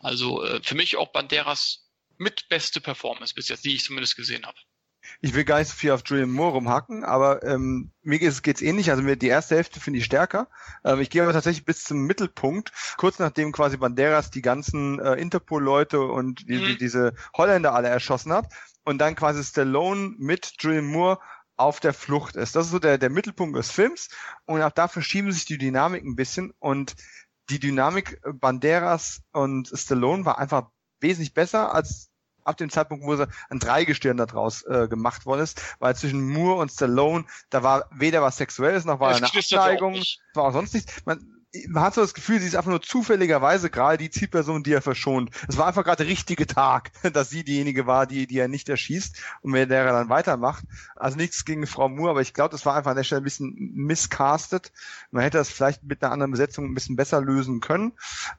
Also 0.00 0.44
äh, 0.44 0.60
für 0.62 0.74
mich 0.74 0.96
auch 0.96 1.12
Banderas 1.12 1.88
mit 2.16 2.48
beste 2.48 2.80
Performance 2.80 3.34
bis 3.34 3.48
jetzt, 3.48 3.64
die 3.64 3.74
ich 3.74 3.84
zumindest 3.84 4.16
gesehen 4.16 4.46
habe 4.46 4.58
ich 5.20 5.34
will 5.34 5.44
gar 5.44 5.58
nicht 5.58 5.68
so 5.68 5.74
viel 5.74 5.90
auf 5.90 6.02
Julian 6.04 6.30
Moore 6.30 6.52
rumhacken, 6.52 7.04
aber 7.04 7.42
ähm, 7.42 7.90
mir 8.02 8.18
geht's, 8.18 8.42
geht's 8.42 8.62
ähnlich. 8.62 8.90
Also 8.90 9.02
mir 9.02 9.16
die 9.16 9.28
erste 9.28 9.56
Hälfte 9.56 9.80
finde 9.80 9.98
ich 9.98 10.04
stärker. 10.04 10.48
Ähm, 10.84 11.00
ich 11.00 11.10
gehe 11.10 11.22
aber 11.22 11.32
tatsächlich 11.32 11.64
bis 11.64 11.84
zum 11.84 12.06
Mittelpunkt, 12.06 12.72
kurz 12.96 13.18
nachdem 13.18 13.52
quasi 13.52 13.76
Banderas 13.76 14.30
die 14.30 14.42
ganzen 14.42 14.98
äh, 14.98 15.14
Interpol-Leute 15.14 16.00
und 16.00 16.48
die, 16.48 16.58
mhm. 16.58 16.66
die, 16.66 16.78
diese 16.78 17.14
Holländer 17.36 17.74
alle 17.74 17.88
erschossen 17.88 18.32
hat 18.32 18.52
und 18.84 18.98
dann 18.98 19.14
quasi 19.14 19.42
Stallone 19.42 20.14
mit 20.18 20.54
Julian 20.58 20.86
Moore 20.86 21.18
auf 21.56 21.80
der 21.80 21.94
Flucht 21.94 22.36
ist. 22.36 22.56
Das 22.56 22.66
ist 22.66 22.72
so 22.72 22.78
der, 22.78 22.98
der 22.98 23.10
Mittelpunkt 23.10 23.56
des 23.56 23.70
Films 23.70 24.08
und 24.44 24.60
auch 24.62 24.72
da 24.72 24.88
verschieben 24.88 25.32
sich 25.32 25.44
die 25.44 25.58
Dynamik 25.58 26.04
ein 26.04 26.16
bisschen 26.16 26.52
und 26.58 26.96
die 27.50 27.60
Dynamik 27.60 28.20
Banderas 28.24 29.22
und 29.32 29.70
Stallone 29.72 30.24
war 30.24 30.38
einfach 30.38 30.70
wesentlich 31.00 31.34
besser 31.34 31.74
als 31.74 32.10
ab 32.44 32.56
dem 32.56 32.70
Zeitpunkt, 32.70 33.04
wo 33.04 33.14
ein 33.14 33.58
Dreigestirn 33.58 34.16
daraus 34.16 34.62
äh, 34.62 34.88
gemacht 34.88 35.26
worden 35.26 35.40
ist, 35.40 35.60
weil 35.78 35.96
zwischen 35.96 36.26
Moore 36.26 36.60
und 36.60 36.70
Stallone, 36.70 37.24
da 37.50 37.62
war 37.62 37.88
weder 37.92 38.22
was 38.22 38.36
Sexuelles, 38.36 38.84
noch 38.84 39.00
war 39.00 39.18
das 39.18 39.22
eine 39.22 39.62
Abneigung, 39.62 40.02
war 40.34 40.44
auch 40.44 40.52
sonst 40.52 40.74
nichts. 40.74 40.92
Man, 41.04 41.34
man 41.68 41.82
hat 41.82 41.94
so 41.94 42.00
das 42.00 42.14
Gefühl, 42.14 42.40
sie 42.40 42.46
ist 42.46 42.56
einfach 42.56 42.70
nur 42.70 42.82
zufälligerweise 42.82 43.70
gerade 43.70 43.98
die 43.98 44.10
Zielperson, 44.10 44.62
die 44.62 44.72
er 44.72 44.82
verschont. 44.82 45.30
Es 45.48 45.56
war 45.56 45.66
einfach 45.66 45.84
gerade 45.84 46.04
der 46.04 46.10
richtige 46.10 46.46
Tag, 46.46 46.90
dass 47.12 47.30
sie 47.30 47.44
diejenige 47.44 47.86
war, 47.86 48.06
die, 48.06 48.26
die 48.26 48.38
er 48.38 48.48
nicht 48.48 48.68
erschießt 48.68 49.16
und 49.42 49.52
mit 49.52 49.70
der 49.70 49.84
er 49.84 49.92
dann 49.92 50.08
weitermacht. 50.08 50.64
Also 50.96 51.16
nichts 51.16 51.44
gegen 51.44 51.66
Frau 51.66 51.88
Moore, 51.88 52.10
aber 52.10 52.20
ich 52.20 52.34
glaube, 52.34 52.50
das 52.50 52.66
war 52.66 52.74
einfach 52.74 52.90
an 52.90 52.96
der 52.96 53.04
Stelle 53.04 53.20
ein 53.20 53.24
bisschen 53.24 53.54
miscastet. 53.74 54.72
Man 55.10 55.22
hätte 55.22 55.38
das 55.38 55.50
vielleicht 55.50 55.84
mit 55.84 56.02
einer 56.02 56.12
anderen 56.12 56.32
Besetzung 56.32 56.66
ein 56.66 56.74
bisschen 56.74 56.96
besser 56.96 57.20
lösen 57.20 57.60
können. 57.60 57.92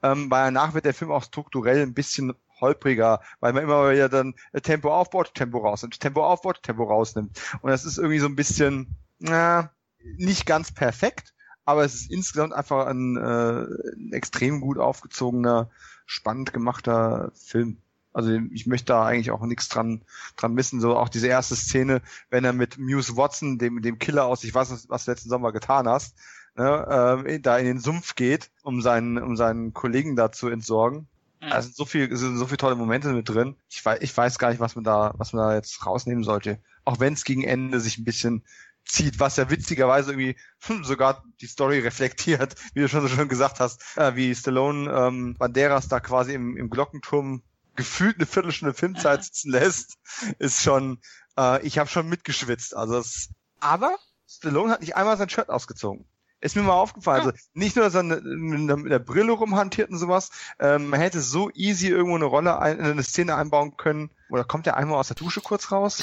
Ähm, 0.03 0.29
weil 0.29 0.45
danach 0.45 0.73
wird 0.73 0.85
der 0.85 0.93
Film 0.93 1.11
auch 1.11 1.23
strukturell 1.23 1.81
ein 1.81 1.93
bisschen 1.93 2.33
holpriger, 2.59 3.21
weil 3.39 3.53
man 3.53 3.63
immer 3.63 3.91
wieder 3.91 4.09
dann 4.09 4.35
Tempo 4.63 4.93
aufbaut, 4.93 5.33
Tempo 5.33 5.59
rausnimmt, 5.59 5.99
Tempo 5.99 6.23
aufbaut, 6.25 6.63
Tempo 6.63 6.83
rausnimmt. 6.83 7.39
Und 7.61 7.69
das 7.69 7.85
ist 7.85 7.97
irgendwie 7.97 8.19
so 8.19 8.27
ein 8.27 8.35
bisschen, 8.35 8.95
na, 9.19 9.71
nicht 10.17 10.45
ganz 10.45 10.71
perfekt, 10.71 11.33
aber 11.65 11.83
es 11.83 11.95
ist 11.95 12.11
insgesamt 12.11 12.53
einfach 12.53 12.85
ein, 12.87 13.17
äh, 13.17 13.65
ein 13.95 14.13
extrem 14.13 14.61
gut 14.61 14.77
aufgezogener, 14.77 15.69
spannend 16.05 16.53
gemachter 16.53 17.31
Film. 17.33 17.77
Also 18.13 18.31
ich 18.31 18.65
möchte 18.65 18.85
da 18.85 19.05
eigentlich 19.05 19.31
auch 19.31 19.41
nichts 19.41 19.67
dran, 19.67 20.03
dran 20.37 20.53
missen. 20.53 20.79
So 20.79 20.95
auch 20.95 21.09
diese 21.09 21.27
erste 21.27 21.55
Szene, 21.55 22.01
wenn 22.29 22.45
er 22.45 22.53
mit 22.53 22.77
Muse 22.77 23.17
Watson, 23.17 23.57
dem, 23.57 23.81
dem 23.81 23.99
Killer 23.99 24.25
aus, 24.25 24.45
ich 24.45 24.53
weiß 24.53 24.71
nicht, 24.71 24.89
was 24.89 25.03
du 25.03 25.11
letzten 25.11 25.29
Sommer 25.29 25.51
getan 25.51 25.87
hast, 25.89 26.15
ne, 26.55 27.23
äh, 27.25 27.39
da 27.41 27.57
in 27.57 27.65
den 27.65 27.79
Sumpf 27.79 28.15
geht, 28.15 28.51
um 28.63 28.81
seinen, 28.81 29.17
um 29.17 29.35
seinen 29.35 29.73
Kollegen 29.73 30.15
da 30.15 30.31
zu 30.31 30.47
entsorgen. 30.47 31.07
Mhm. 31.45 31.61
Sind 31.61 31.75
so 31.75 31.85
viel, 31.85 32.15
sind 32.15 32.37
so 32.37 32.45
viele 32.45 32.57
tolle 32.57 32.75
Momente 32.75 33.09
mit 33.09 33.29
drin. 33.29 33.55
Ich 33.69 33.83
weiß, 33.85 33.99
ich 34.01 34.15
weiß 34.15 34.39
gar 34.39 34.49
nicht, 34.49 34.59
was 34.59 34.75
man 34.75 34.83
da, 34.83 35.13
was 35.17 35.33
man 35.33 35.47
da 35.47 35.55
jetzt 35.55 35.85
rausnehmen 35.85 36.23
sollte. 36.23 36.59
Auch 36.83 36.99
wenn 36.99 37.13
es 37.13 37.23
gegen 37.23 37.43
Ende 37.43 37.79
sich 37.79 37.97
ein 37.97 38.05
bisschen 38.05 38.43
zieht, 38.85 39.19
was 39.19 39.37
ja 39.37 39.49
witzigerweise 39.49 40.11
irgendwie 40.11 40.35
hm, 40.61 40.83
sogar 40.83 41.23
die 41.41 41.47
Story 41.47 41.79
reflektiert, 41.81 42.55
wie 42.73 42.81
du 42.81 42.89
schon 42.89 43.01
so 43.01 43.07
schön 43.07 43.29
gesagt 43.29 43.59
hast, 43.59 43.81
äh, 43.97 44.15
wie 44.15 44.33
Stallone 44.33 44.91
ähm, 44.91 45.35
Banderas 45.37 45.87
da 45.87 45.99
quasi 45.99 46.33
im, 46.33 46.57
im 46.57 46.69
Glockenturm 46.69 47.43
gefühlt 47.75 48.17
eine 48.17 48.25
Viertelstunde 48.25 48.73
Filmzeit 48.73 49.23
sitzen 49.23 49.51
lässt, 49.51 49.97
ist 50.39 50.61
schon, 50.61 50.99
äh, 51.37 51.65
ich 51.65 51.77
habe 51.77 51.89
schon 51.89 52.07
mitgeschwitzt. 52.07 52.75
Also 52.75 52.97
es, 52.97 53.29
aber 53.59 53.95
Stallone 54.27 54.71
hat 54.71 54.81
nicht 54.81 54.95
einmal 54.95 55.17
sein 55.17 55.29
Shirt 55.29 55.49
ausgezogen. 55.49 56.05
Ist 56.45 56.55
mir 56.55 56.61
mal 56.61 56.73
aufgefallen. 56.73 57.25
Also 57.25 57.37
nicht 57.55 57.75
nur, 57.75 57.85
dass 57.85 57.95
er 57.95 58.03
mit 58.03 58.91
der 58.91 58.99
Brille 58.99 59.31
rumhantiert 59.31 59.89
und 59.89 59.97
sowas, 59.97 60.29
ähm, 60.59 60.89
man 60.89 60.99
hätte 60.99 61.19
so 61.19 61.49
easy 61.55 61.87
irgendwo 61.87 62.17
eine 62.17 62.25
Rolle, 62.25 62.59
ein, 62.59 62.79
eine 62.79 63.01
Szene 63.01 63.33
einbauen 63.33 63.77
können, 63.77 64.11
oder 64.29 64.43
kommt 64.43 64.65
er 64.67 64.77
einmal 64.77 64.97
aus 64.97 65.07
der 65.07 65.15
Dusche 65.15 65.41
kurz 65.41 65.71
raus? 65.71 66.01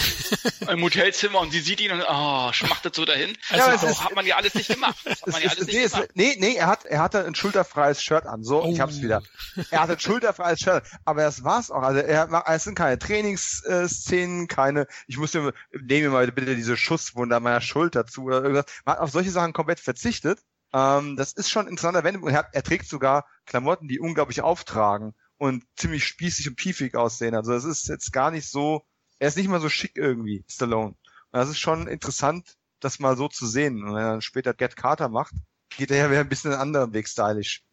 Im 0.69 0.83
Hotelzimmer 0.83 1.41
und 1.41 1.51
sie 1.51 1.61
sieht 1.61 1.81
ihn 1.81 1.91
und 1.91 2.05
oh, 2.09 2.53
schmachtet 2.53 2.95
so 2.95 3.05
dahin. 3.05 3.37
Also 3.51 3.71
ja, 3.71 3.77
das 3.77 4.05
hat 4.05 4.15
man 4.15 4.27
ja 4.27 4.37
alles 4.37 4.55
nicht 4.55 4.69
gemacht. 4.69 4.97
Das 5.05 5.23
hat 5.23 5.33
man 5.33 5.43
ja 5.43 5.51
alles 5.51 5.67
nee, 5.67 5.89
nee, 6.15 6.37
nee, 6.39 6.55
er 6.55 6.69
hat, 6.69 6.85
er 6.85 7.01
hatte 7.01 7.25
ein 7.25 7.35
schulterfreies 7.35 8.03
Shirt 8.03 8.27
an. 8.27 8.45
So, 8.45 8.63
oh. 8.63 8.73
ich 8.73 8.81
hab's 8.81 9.03
wieder. 9.03 9.23
Er 9.71 9.81
hatte 9.81 9.95
ein 9.95 10.01
schulterfreies 10.01 10.61
Shirt. 10.61 10.85
Aber 11.05 11.23
das 11.23 11.43
war's 11.43 11.71
auch. 11.71 11.83
Also 11.83 12.01
er, 12.01 12.45
es 12.49 12.65
sind 12.65 12.77
keine 12.77 12.99
Trainingsszenen, 12.99 14.47
keine, 14.47 14.87
ich 15.07 15.19
muss 15.19 15.35
mir, 15.35 15.53
nehme 15.73 16.09
mir 16.09 16.11
mal 16.11 16.31
bitte 16.31 16.55
diese 16.55 16.77
Schusswunde 16.77 17.37
an 17.37 17.43
meiner 17.43 17.61
Schulter 17.61 18.07
zu 18.07 18.25
oder 18.25 18.43
irgendwas. 18.43 18.67
Man 18.85 18.97
hat 18.97 19.03
auf 19.03 19.11
solche 19.11 19.31
Sachen 19.31 19.53
komplett 19.53 19.81
verzichtet. 19.81 20.41
Ähm, 20.73 21.17
das 21.17 21.33
ist 21.33 21.51
schon 21.51 21.67
ein 21.67 21.69
interessanter 21.69 22.05
Wendepunkt. 22.05 22.35
Er, 22.35 22.49
er 22.53 22.63
trägt 22.63 22.89
sogar 22.89 23.27
Klamotten, 23.47 23.89
die 23.89 23.99
unglaublich 23.99 24.43
auftragen 24.43 25.15
und 25.43 25.65
ziemlich 25.75 26.07
spießig 26.07 26.49
und 26.49 26.55
piefig 26.55 26.95
aussehen. 26.95 27.35
Also 27.35 27.53
es 27.53 27.65
ist 27.65 27.89
jetzt 27.89 28.13
gar 28.13 28.31
nicht 28.31 28.49
so, 28.49 28.87
er 29.19 29.27
ist 29.27 29.37
nicht 29.37 29.49
mal 29.49 29.61
so 29.61 29.69
schick 29.69 29.97
irgendwie, 29.97 30.45
Stallone. 30.49 30.91
Und 30.91 30.97
das 31.33 31.49
ist 31.49 31.59
schon 31.59 31.89
interessant, 31.89 32.55
das 32.79 33.01
mal 33.01 33.17
so 33.17 33.27
zu 33.27 33.49
sehen. 33.49 33.83
Und 33.83 33.93
wenn 33.93 34.05
er 34.05 34.13
dann 34.13 34.23
später 34.23 34.55
Get 34.55 34.77
Carter 34.77 35.09
macht, 35.09 35.35
geht 35.77 35.91
er 35.91 35.97
ja 35.97 36.11
wieder 36.13 36.21
ein 36.21 36.29
bisschen 36.29 36.53
einen 36.53 36.61
anderen 36.61 36.93
Weg 36.93 37.09
stylisch. 37.09 37.65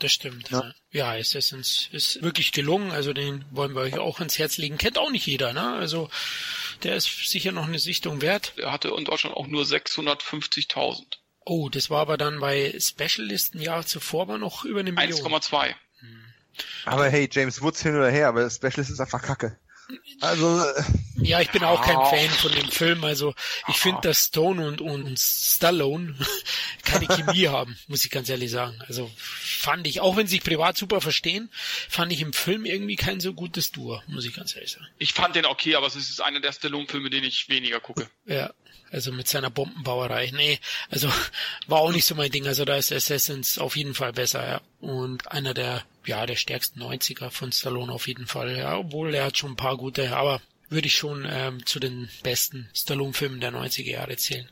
Das 0.00 0.12
stimmt. 0.12 0.50
Ja, 0.50 0.74
ja 0.90 1.12
Assassins 1.12 1.88
ist 1.92 2.20
wirklich 2.20 2.52
gelungen. 2.52 2.90
Also 2.90 3.14
den 3.14 3.46
wollen 3.52 3.74
wir 3.74 3.80
euch 3.80 3.96
auch 3.96 4.18
ans 4.18 4.38
Herz 4.38 4.58
legen. 4.58 4.76
Kennt 4.76 4.98
auch 4.98 5.10
nicht 5.10 5.24
jeder, 5.26 5.54
ne? 5.54 5.72
Also 5.72 6.10
der 6.82 6.94
ist 6.96 7.30
sicher 7.30 7.52
noch 7.52 7.66
eine 7.66 7.78
Sichtung 7.78 8.20
wert. 8.20 8.52
Er 8.58 8.70
hatte 8.70 8.88
in 8.98 9.06
Deutschland 9.06 9.34
auch 9.34 9.46
nur 9.46 9.64
650.000. 9.64 11.06
Oh, 11.46 11.70
das 11.70 11.88
war 11.88 12.02
aber 12.02 12.18
dann 12.18 12.40
bei 12.40 12.78
Specialisten 12.78 13.62
Jahr 13.62 13.86
zuvor 13.86 14.28
war 14.28 14.36
noch 14.36 14.66
über 14.66 14.80
eine 14.80 14.92
Million. 14.92 15.20
1,2. 15.20 15.74
Aber 16.84 17.08
hey, 17.08 17.28
James 17.30 17.60
Woods 17.62 17.82
hin 17.82 17.96
oder 17.96 18.10
her, 18.10 18.28
aber 18.28 18.48
Specialist 18.50 18.90
ist 18.90 19.00
einfach 19.00 19.22
kacke. 19.22 19.58
Also. 20.20 20.62
Äh, 20.62 20.82
ja, 21.16 21.40
ich 21.40 21.50
bin 21.50 21.62
auch 21.62 21.82
kein 21.82 21.96
Fan 21.96 22.30
von 22.30 22.52
dem 22.52 22.70
Film. 22.70 23.04
Also 23.04 23.34
ich 23.68 23.76
finde, 23.76 24.00
dass 24.02 24.24
Stone 24.24 24.66
und, 24.66 24.80
und 24.80 25.18
Stallone 25.18 26.14
keine 26.84 27.06
Chemie 27.06 27.48
haben, 27.48 27.76
muss 27.86 28.04
ich 28.04 28.10
ganz 28.10 28.28
ehrlich 28.28 28.50
sagen. 28.50 28.78
Also 28.86 29.10
fand 29.16 29.86
ich, 29.86 30.00
auch 30.00 30.16
wenn 30.16 30.26
sie 30.26 30.36
sich 30.36 30.44
privat 30.44 30.76
super 30.76 31.00
verstehen, 31.00 31.50
fand 31.88 32.12
ich 32.12 32.20
im 32.20 32.32
Film 32.32 32.64
irgendwie 32.64 32.96
kein 32.96 33.20
so 33.20 33.34
gutes 33.34 33.72
Duo, 33.72 34.02
muss 34.06 34.24
ich 34.24 34.34
ganz 34.34 34.54
ehrlich 34.54 34.72
sagen. 34.72 34.86
Ich 34.98 35.12
fand 35.12 35.36
den 35.36 35.46
okay, 35.46 35.74
aber 35.74 35.86
es 35.86 35.96
ist 35.96 36.20
einer 36.20 36.40
der 36.40 36.52
Stallone-Filme, 36.52 37.10
den 37.10 37.24
ich 37.24 37.48
weniger 37.48 37.80
gucke. 37.80 38.08
Ja, 38.26 38.52
also 38.90 39.12
mit 39.12 39.28
seiner 39.28 39.50
Bombenbauerei. 39.50 40.30
Nee, 40.34 40.60
also 40.88 41.12
war 41.66 41.80
auch 41.80 41.92
nicht 41.92 42.04
so 42.04 42.14
mein 42.14 42.30
Ding. 42.30 42.46
Also 42.46 42.64
da 42.64 42.76
ist 42.76 42.92
Assassins 42.92 43.58
auf 43.58 43.76
jeden 43.76 43.94
Fall 43.94 44.12
besser, 44.12 44.46
ja. 44.46 44.60
Und 44.80 45.30
einer 45.30 45.52
der, 45.52 45.84
ja, 46.08 46.26
der 46.26 46.36
stärksten 46.36 46.82
90er 46.82 47.30
von 47.30 47.52
Stallone 47.52 47.92
auf 47.92 48.06
jeden 48.06 48.26
Fall, 48.26 48.56
ja. 48.56 48.76
Obwohl 48.76 49.14
er 49.14 49.26
hat 49.26 49.38
schon 49.38 49.52
ein 49.52 49.56
paar 49.56 49.76
gute, 49.76 50.16
aber 50.16 50.40
würde 50.68 50.86
ich 50.86 50.96
schon 50.96 51.26
ähm, 51.28 51.64
zu 51.66 51.78
den 51.78 52.08
besten 52.22 52.68
Stallone-Filmen 52.74 53.40
der 53.40 53.52
90er 53.52 53.90
Jahre 53.90 54.16
zählen 54.16 54.48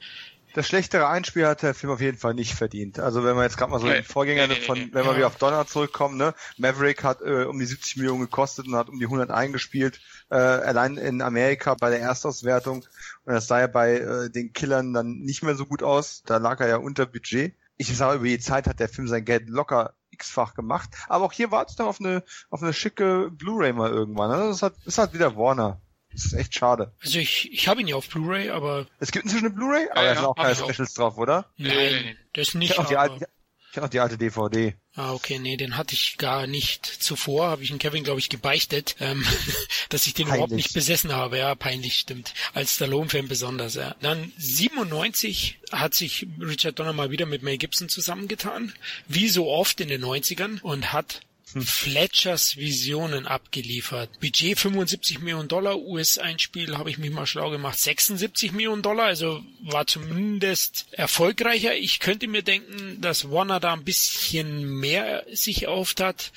das 0.55 0.66
schlechtere 0.66 1.09
Einspiel 1.09 1.47
hat 1.47 1.62
der 1.62 1.74
Film 1.74 1.93
auf 1.93 2.01
jeden 2.01 2.19
Fall 2.19 2.35
nicht 2.35 2.55
verdient. 2.55 2.99
Also 2.99 3.24
wenn 3.24 3.37
wir 3.37 3.43
jetzt 3.43 3.57
gerade 3.57 3.70
mal 3.70 3.81
so 3.81 3.87
nee, 3.87 3.95
den 3.95 4.05
Vorgänger 4.05 4.47
nee, 4.47 4.55
nee, 4.55 4.61
von, 4.61 4.79
wenn 4.93 5.05
wir 5.05 5.16
wieder 5.16 5.27
auf 5.27 5.37
Donner 5.37 5.66
zurückkommen, 5.66 6.19
ne, 6.19 6.35
Maverick 6.59 7.03
hat 7.05 7.23
äh, 7.23 7.45
um 7.45 7.59
die 7.59 7.66
70 7.66 7.97
Millionen 7.97 8.20
gekostet 8.20 8.66
und 8.66 8.77
hat 8.77 8.89
um 8.89 8.99
die 8.99 9.07
100 9.07 9.31
eingespielt, 9.31 10.01
äh, 10.31 10.37
allein 10.37 10.97
in 10.97 11.23
Amerika 11.23 11.74
bei 11.74 11.91
der 11.91 12.01
Erstauswertung. 12.01 12.85
Und 13.24 13.33
das 13.33 13.47
sah 13.47 13.61
ja 13.61 13.66
bei 13.66 13.99
äh, 13.99 14.31
den 14.31 14.53
Killern 14.53 14.93
dann 14.93 15.20
nicht 15.20 15.43
mehr 15.43 15.55
so 15.55 15.66
gut 15.66 15.83
aus. 15.83 16.23
Da 16.27 16.37
lag 16.37 16.61
er 16.61 16.69
ja 16.69 16.77
unter 16.77 17.07
Budget. 17.07 17.55
Ich 17.77 17.97
sage, 17.97 18.19
über 18.19 18.27
die 18.27 18.39
Zeit 18.39 18.66
hat 18.66 18.81
der 18.81 18.89
Film 18.89 19.09
sein 19.09 19.24
Geld 19.24 19.49
locker 19.49 19.95
x-fach 20.23 20.55
gemacht. 20.55 20.90
Aber 21.09 21.24
auch 21.24 21.32
hier 21.32 21.51
wartet 21.51 21.81
er 21.81 21.86
auf 21.86 22.01
eine, 22.01 22.23
auf 22.51 22.62
eine 22.62 22.73
schicke 22.73 23.31
Blu-ray 23.31 23.73
mal 23.73 23.90
irgendwann. 23.90 24.31
Ne? 24.31 24.49
Das, 24.49 24.62
hat, 24.62 24.74
das 24.85 24.99
hat 24.99 25.12
wieder 25.12 25.36
Warner. 25.36 25.81
Das 26.12 26.27
ist 26.27 26.35
echt 26.35 26.55
schade. 26.55 26.93
Also 27.03 27.19
ich, 27.19 27.51
ich 27.53 27.69
habe 27.69 27.81
ihn 27.81 27.89
ja 27.89 27.97
auf 27.97 28.09
Blu-ray, 28.09 28.51
aber. 28.51 28.86
Es 28.99 29.12
gibt 29.12 29.24
inzwischen 29.24 29.47
eine 29.47 29.55
Bluray, 29.55 29.89
aber 29.90 30.03
ja, 30.03 30.09
da 30.11 30.15
sind 30.16 30.27
auch 30.27 30.36
keine 30.36 30.55
Specials 30.55 30.94
drauf, 30.94 31.16
oder? 31.16 31.47
Nein, 31.57 32.16
das 32.35 32.49
ist 32.49 32.55
nicht. 32.55 32.73
Ich 32.73 32.78
habe 32.78 32.89
die, 32.89 32.97
alte, 32.97 33.27
ich 33.73 33.78
hab 33.78 33.85
noch 33.85 33.90
die 33.90 34.01
alte 34.01 34.19
DVD. 34.19 34.74
Ah, 34.97 35.15
okay, 35.15 35.39
nee, 35.39 35.57
den 35.57 35.78
hatte 35.78 35.94
ich 35.94 36.19
gar 36.19 36.47
nicht 36.47 36.85
zuvor. 36.85 37.49
Habe 37.49 37.62
ich 37.62 37.70
den 37.70 37.78
Kevin, 37.78 38.05
glaube 38.05 38.20
ich, 38.20 38.28
gebeichtet, 38.28 38.97
ähm, 39.01 39.24
dass 39.89 40.07
ich 40.07 40.12
den 40.12 40.27
peinlich. 40.27 40.36
überhaupt 40.36 40.53
nicht 40.53 40.74
besessen 40.74 41.15
habe. 41.15 41.39
Ja, 41.39 41.55
peinlich, 41.55 41.99
stimmt. 41.99 42.35
Als 42.53 42.74
Stallone-Fan 42.74 43.28
besonders, 43.28 43.74
ja. 43.74 43.97
Dann 44.03 44.31
97 44.36 45.59
hat 45.73 45.94
sich 45.94 46.27
Richard 46.39 46.78
Donner 46.78 46.93
mal 46.93 47.11
wieder 47.11 47.24
mit 47.24 47.43
Mel 47.43 47.57
Gibson 47.57 47.89
zusammengetan, 47.89 48.74
wie 49.09 49.31
so 49.31 49.49
oft 49.49 49.81
in 49.81 49.89
den 49.89 50.05
90ern, 50.05 50.61
und 50.61 50.93
hat 50.93 51.23
Fletchers 51.61 52.57
Visionen 52.57 53.27
abgeliefert. 53.27 54.20
Budget 54.20 54.59
75 54.59 55.20
Millionen 55.20 55.49
Dollar, 55.49 55.79
US-Einspiel 55.79 56.79
habe 56.79 56.91
ich 56.91 56.99
mich 56.99 57.11
mal 57.11 57.27
schlau 57.27 57.51
gemacht, 57.51 57.79
76 57.79 58.53
Millionen 58.53 58.83
Dollar, 58.83 59.07
also 59.07 59.43
war 59.61 59.87
zumindest 59.87 60.87
erfolgreicher. 60.93 61.74
Ich 61.74 62.01
könnte 62.01 62.29
mir 62.29 62.43
denken, 62.43 63.01
dass 63.01 63.31
Warner 63.31 63.61
da 63.61 63.73
ein 63.73 63.85
bisschen 63.85 64.65
mehr 64.81 65.24
sich 65.33 65.66
auftat, 65.66 66.33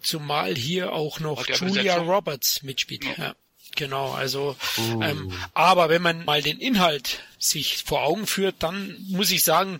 zumal 0.00 0.54
hier 0.54 0.92
auch 0.92 1.20
noch 1.20 1.46
Julia 1.46 1.66
Besetzung. 1.66 2.08
Roberts 2.08 2.62
mitspielt. 2.62 3.04
Ja. 3.04 3.14
ja. 3.18 3.34
Genau, 3.76 4.12
also 4.12 4.56
uh. 4.78 5.02
ähm, 5.02 5.32
aber 5.54 5.88
wenn 5.88 6.02
man 6.02 6.24
mal 6.24 6.42
den 6.42 6.58
Inhalt 6.58 7.20
sich 7.38 7.84
vor 7.84 8.02
Augen 8.02 8.26
führt, 8.26 8.56
dann 8.58 8.96
muss 9.08 9.30
ich 9.30 9.44
sagen, 9.44 9.78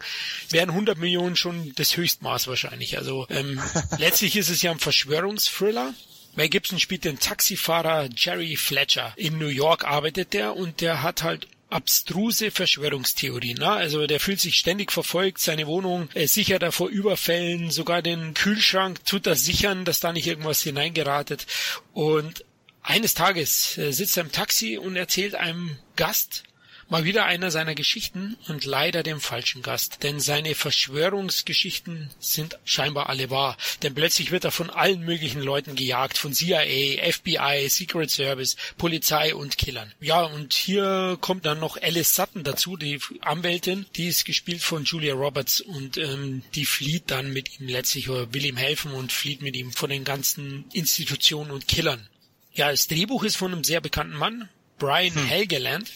wären 0.50 0.70
100 0.70 0.98
Millionen 0.98 1.34
schon 1.34 1.72
das 1.74 1.96
Höchstmaß 1.96 2.46
wahrscheinlich. 2.46 2.96
Also 2.96 3.26
ähm, 3.30 3.60
letztlich 3.98 4.36
ist 4.36 4.50
es 4.50 4.62
ja 4.62 4.70
ein 4.70 4.78
Verschwörungsthriller. 4.78 5.94
Mel 6.36 6.48
Gibson 6.48 6.78
spielt 6.78 7.04
den 7.04 7.18
Taxifahrer 7.18 8.08
Jerry 8.14 8.54
Fletcher. 8.54 9.12
In 9.16 9.38
New 9.38 9.48
York 9.48 9.84
arbeitet 9.84 10.32
der 10.34 10.54
und 10.54 10.80
der 10.80 11.02
hat 11.02 11.24
halt 11.24 11.48
abstruse 11.70 12.50
Verschwörungstheorien. 12.50 13.58
Ne? 13.58 13.70
Also 13.70 14.06
der 14.06 14.20
fühlt 14.20 14.40
sich 14.40 14.56
ständig 14.56 14.92
verfolgt, 14.92 15.38
seine 15.38 15.66
Wohnung 15.66 16.08
äh, 16.14 16.26
sichert 16.26 16.62
er 16.62 16.72
vor 16.72 16.88
Überfällen, 16.88 17.70
sogar 17.70 18.02
den 18.02 18.34
Kühlschrank 18.34 19.04
tut 19.04 19.26
er 19.26 19.36
sichern, 19.36 19.84
dass 19.84 20.00
da 20.00 20.12
nicht 20.12 20.26
irgendwas 20.26 20.62
hineingeratet. 20.62 21.46
Und 21.92 22.44
eines 22.82 23.14
Tages 23.14 23.76
äh, 23.78 23.92
sitzt 23.92 24.16
er 24.16 24.24
im 24.24 24.32
Taxi 24.32 24.78
und 24.78 24.96
erzählt 24.96 25.34
einem 25.34 25.78
Gast 25.96 26.44
mal 26.88 27.04
wieder 27.04 27.26
einer 27.26 27.50
seiner 27.50 27.74
Geschichten 27.74 28.36
und 28.48 28.64
leider 28.64 29.02
dem 29.02 29.20
falschen 29.20 29.62
Gast, 29.62 30.02
denn 30.02 30.20
seine 30.20 30.54
Verschwörungsgeschichten 30.54 32.10
sind 32.18 32.58
scheinbar 32.64 33.08
alle 33.08 33.30
wahr, 33.30 33.56
denn 33.82 33.94
plötzlich 33.94 34.30
wird 34.30 34.44
er 34.44 34.50
von 34.50 34.70
allen 34.70 35.04
möglichen 35.04 35.42
Leuten 35.42 35.74
gejagt, 35.74 36.18
von 36.18 36.32
CIA, 36.32 37.12
FBI, 37.12 37.68
Secret 37.68 38.10
Service, 38.10 38.56
Polizei 38.76 39.34
und 39.34 39.58
Killern. 39.58 39.92
Ja, 40.00 40.22
und 40.22 40.54
hier 40.54 41.18
kommt 41.20 41.46
dann 41.46 41.60
noch 41.60 41.80
Alice 41.80 42.14
Sutton 42.14 42.44
dazu, 42.44 42.76
die 42.76 43.00
Anwältin, 43.20 43.86
die 43.96 44.08
ist 44.08 44.24
gespielt 44.24 44.62
von 44.62 44.84
Julia 44.84 45.14
Roberts 45.14 45.60
und 45.60 45.98
ähm, 45.98 46.42
die 46.54 46.64
flieht 46.64 47.10
dann 47.10 47.32
mit 47.32 47.60
ihm 47.60 47.68
letztlich 47.68 48.08
oder 48.08 48.32
will 48.32 48.44
ihm 48.44 48.56
helfen 48.56 48.92
und 48.92 49.12
flieht 49.12 49.42
mit 49.42 49.56
ihm 49.56 49.72
von 49.72 49.90
den 49.90 50.04
ganzen 50.04 50.64
Institutionen 50.72 51.50
und 51.50 51.68
Killern. 51.68 52.08
Ja, 52.58 52.70
das 52.70 52.88
Drehbuch 52.88 53.22
ist 53.22 53.36
von 53.36 53.52
einem 53.52 53.64
sehr 53.64 53.80
bekannten 53.80 54.16
Mann, 54.16 54.48
Brian 54.78 55.14
hm. 55.14 55.26
Helgeland. 55.26 55.90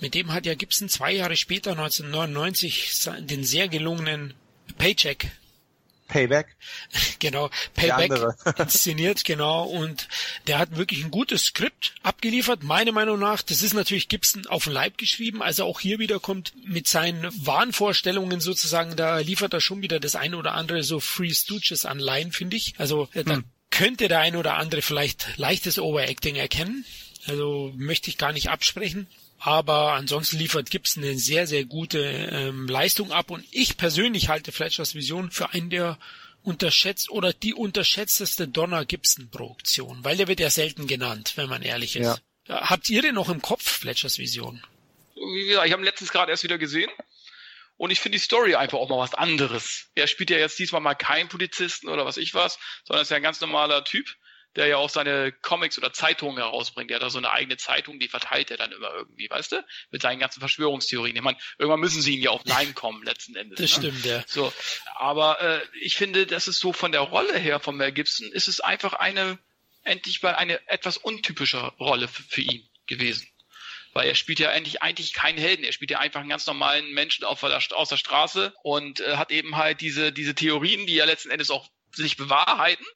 Mit 0.00 0.14
dem 0.14 0.32
hat 0.32 0.46
ja 0.46 0.54
Gibson 0.54 0.88
zwei 0.88 1.12
Jahre 1.12 1.36
später, 1.36 1.72
1999, 1.72 3.10
den 3.20 3.44
sehr 3.44 3.68
gelungenen 3.68 4.34
Paycheck 4.78 5.30
Payback. 6.08 6.56
Genau, 7.18 7.50
Payback 7.74 8.12
inszeniert, 8.58 9.24
genau. 9.24 9.64
Und 9.64 10.08
der 10.46 10.58
hat 10.58 10.76
wirklich 10.76 11.04
ein 11.04 11.10
gutes 11.10 11.46
Skript 11.46 11.94
abgeliefert, 12.02 12.62
meiner 12.62 12.92
Meinung 12.92 13.18
nach. 13.18 13.42
Das 13.42 13.60
ist 13.60 13.74
natürlich 13.74 14.08
Gibson 14.08 14.46
auf 14.46 14.64
den 14.64 14.72
Leib 14.72 14.96
geschrieben. 14.96 15.42
Also 15.42 15.64
auch 15.64 15.80
hier 15.80 15.98
wieder 15.98 16.20
kommt 16.20 16.54
mit 16.64 16.88
seinen 16.88 17.28
Wahnvorstellungen 17.44 18.40
sozusagen, 18.40 18.96
da 18.96 19.18
liefert 19.18 19.52
er 19.52 19.60
schon 19.60 19.82
wieder 19.82 20.00
das 20.00 20.14
eine 20.14 20.38
oder 20.38 20.54
andere 20.54 20.82
so 20.84 21.00
Free 21.00 21.34
Stooges 21.34 21.84
an 21.84 21.98
Line, 21.98 22.32
finde 22.32 22.56
ich. 22.56 22.74
Also 22.78 23.08
äh, 23.12 23.24
da 23.24 23.34
hm 23.34 23.44
könnte 23.70 24.08
der 24.08 24.20
ein 24.20 24.36
oder 24.36 24.54
andere 24.54 24.82
vielleicht 24.82 25.36
leichtes 25.36 25.78
Overacting 25.78 26.36
erkennen. 26.36 26.84
Also 27.26 27.72
möchte 27.76 28.10
ich 28.10 28.18
gar 28.18 28.32
nicht 28.32 28.50
absprechen. 28.50 29.06
Aber 29.40 29.92
ansonsten 29.92 30.38
liefert 30.38 30.70
Gibson 30.70 31.04
eine 31.04 31.16
sehr, 31.16 31.46
sehr 31.46 31.64
gute 31.64 32.00
ähm, 32.00 32.66
Leistung 32.66 33.12
ab. 33.12 33.30
Und 33.30 33.44
ich 33.52 33.76
persönlich 33.76 34.28
halte 34.28 34.50
Fletchers 34.50 34.94
Vision 34.94 35.30
für 35.30 35.50
einen 35.50 35.70
der 35.70 35.98
unterschätzt 36.42 37.10
oder 37.10 37.32
die 37.32 37.54
unterschätzteste 37.54 38.48
Donner 38.48 38.84
Gibson 38.84 39.28
Produktion, 39.28 40.02
weil 40.02 40.16
der 40.16 40.28
wird 40.28 40.40
ja 40.40 40.50
selten 40.50 40.86
genannt, 40.86 41.32
wenn 41.36 41.48
man 41.48 41.62
ehrlich 41.62 41.96
ist. 41.96 42.20
Ja. 42.46 42.68
Habt 42.68 42.88
ihr 42.88 43.02
den 43.02 43.14
noch 43.14 43.28
im 43.28 43.42
Kopf, 43.42 43.62
Fletchers 43.62 44.18
Vision? 44.18 44.62
Wie 45.14 45.46
gesagt, 45.46 45.66
ich 45.66 45.72
habe 45.72 45.82
ihn 45.82 45.84
letztens 45.84 46.10
gerade 46.10 46.30
erst 46.30 46.44
wieder 46.44 46.58
gesehen. 46.58 46.90
Und 47.78 47.92
ich 47.92 48.00
finde 48.00 48.18
die 48.18 48.24
Story 48.24 48.56
einfach 48.56 48.78
auch 48.78 48.88
mal 48.88 48.98
was 48.98 49.14
anderes. 49.14 49.90
Er 49.94 50.08
spielt 50.08 50.30
ja 50.30 50.36
jetzt 50.36 50.58
diesmal 50.58 50.80
mal 50.80 50.94
keinen 50.94 51.28
Polizisten 51.28 51.88
oder 51.88 52.04
was 52.04 52.16
ich 52.16 52.34
was, 52.34 52.58
sondern 52.84 53.02
ist 53.02 53.10
ja 53.10 53.16
ein 53.16 53.22
ganz 53.22 53.40
normaler 53.40 53.84
Typ, 53.84 54.14
der 54.56 54.66
ja 54.66 54.76
auch 54.78 54.90
seine 54.90 55.30
Comics 55.30 55.78
oder 55.78 55.92
Zeitungen 55.92 56.38
herausbringt. 56.38 56.90
Der 56.90 56.96
hat 56.96 57.04
da 57.04 57.10
so 57.10 57.18
eine 57.18 57.30
eigene 57.30 57.56
Zeitung, 57.56 58.00
die 58.00 58.08
verteilt 58.08 58.50
er 58.50 58.56
dann 58.56 58.72
immer 58.72 58.92
irgendwie, 58.92 59.30
weißt 59.30 59.52
du? 59.52 59.64
Mit 59.92 60.02
seinen 60.02 60.18
ganzen 60.18 60.40
Verschwörungstheorien. 60.40 61.14
Ich 61.14 61.22
meine, 61.22 61.38
irgendwann 61.56 61.78
müssen 61.78 62.02
sie 62.02 62.16
ihn 62.16 62.22
ja 62.22 62.30
auch 62.30 62.44
Nein 62.44 62.74
kommen, 62.74 63.04
letzten 63.04 63.36
Endes. 63.36 63.60
Das 63.60 63.78
ne? 63.78 63.90
stimmt, 63.90 64.04
ja. 64.04 64.24
So, 64.26 64.52
aber 64.96 65.40
äh, 65.40 65.60
ich 65.80 65.94
finde, 65.94 66.26
das 66.26 66.48
ist 66.48 66.58
so 66.58 66.72
von 66.72 66.90
der 66.90 67.02
Rolle 67.02 67.38
her 67.38 67.60
von 67.60 67.76
Mel 67.76 67.92
Gibson, 67.92 68.32
ist 68.32 68.48
es 68.48 68.58
einfach 68.58 68.94
eine, 68.94 69.38
endlich 69.84 70.20
mal 70.20 70.34
eine 70.34 70.66
etwas 70.68 70.96
untypische 70.96 71.58
Rolle 71.78 72.08
für, 72.08 72.24
für 72.24 72.40
ihn 72.40 72.68
gewesen 72.86 73.28
weil 73.98 74.06
er 74.06 74.14
spielt 74.14 74.38
ja 74.38 74.50
eigentlich, 74.50 74.80
eigentlich 74.80 75.12
keinen 75.12 75.38
Helden. 75.38 75.64
Er 75.64 75.72
spielt 75.72 75.90
ja 75.90 75.98
einfach 75.98 76.20
einen 76.20 76.28
ganz 76.28 76.46
normalen 76.46 76.92
Menschen 76.92 77.24
auf 77.24 77.40
der, 77.40 77.60
aus 77.72 77.88
der 77.88 77.96
Straße 77.96 78.54
und 78.62 79.00
äh, 79.00 79.16
hat 79.16 79.32
eben 79.32 79.56
halt 79.56 79.80
diese, 79.80 80.12
diese 80.12 80.36
Theorien, 80.36 80.86
die 80.86 80.94
ja 80.94 81.04
letzten 81.04 81.30
Endes 81.30 81.50
auch 81.50 81.68
sich 81.92 82.16
bewahrheiten. 82.16 82.86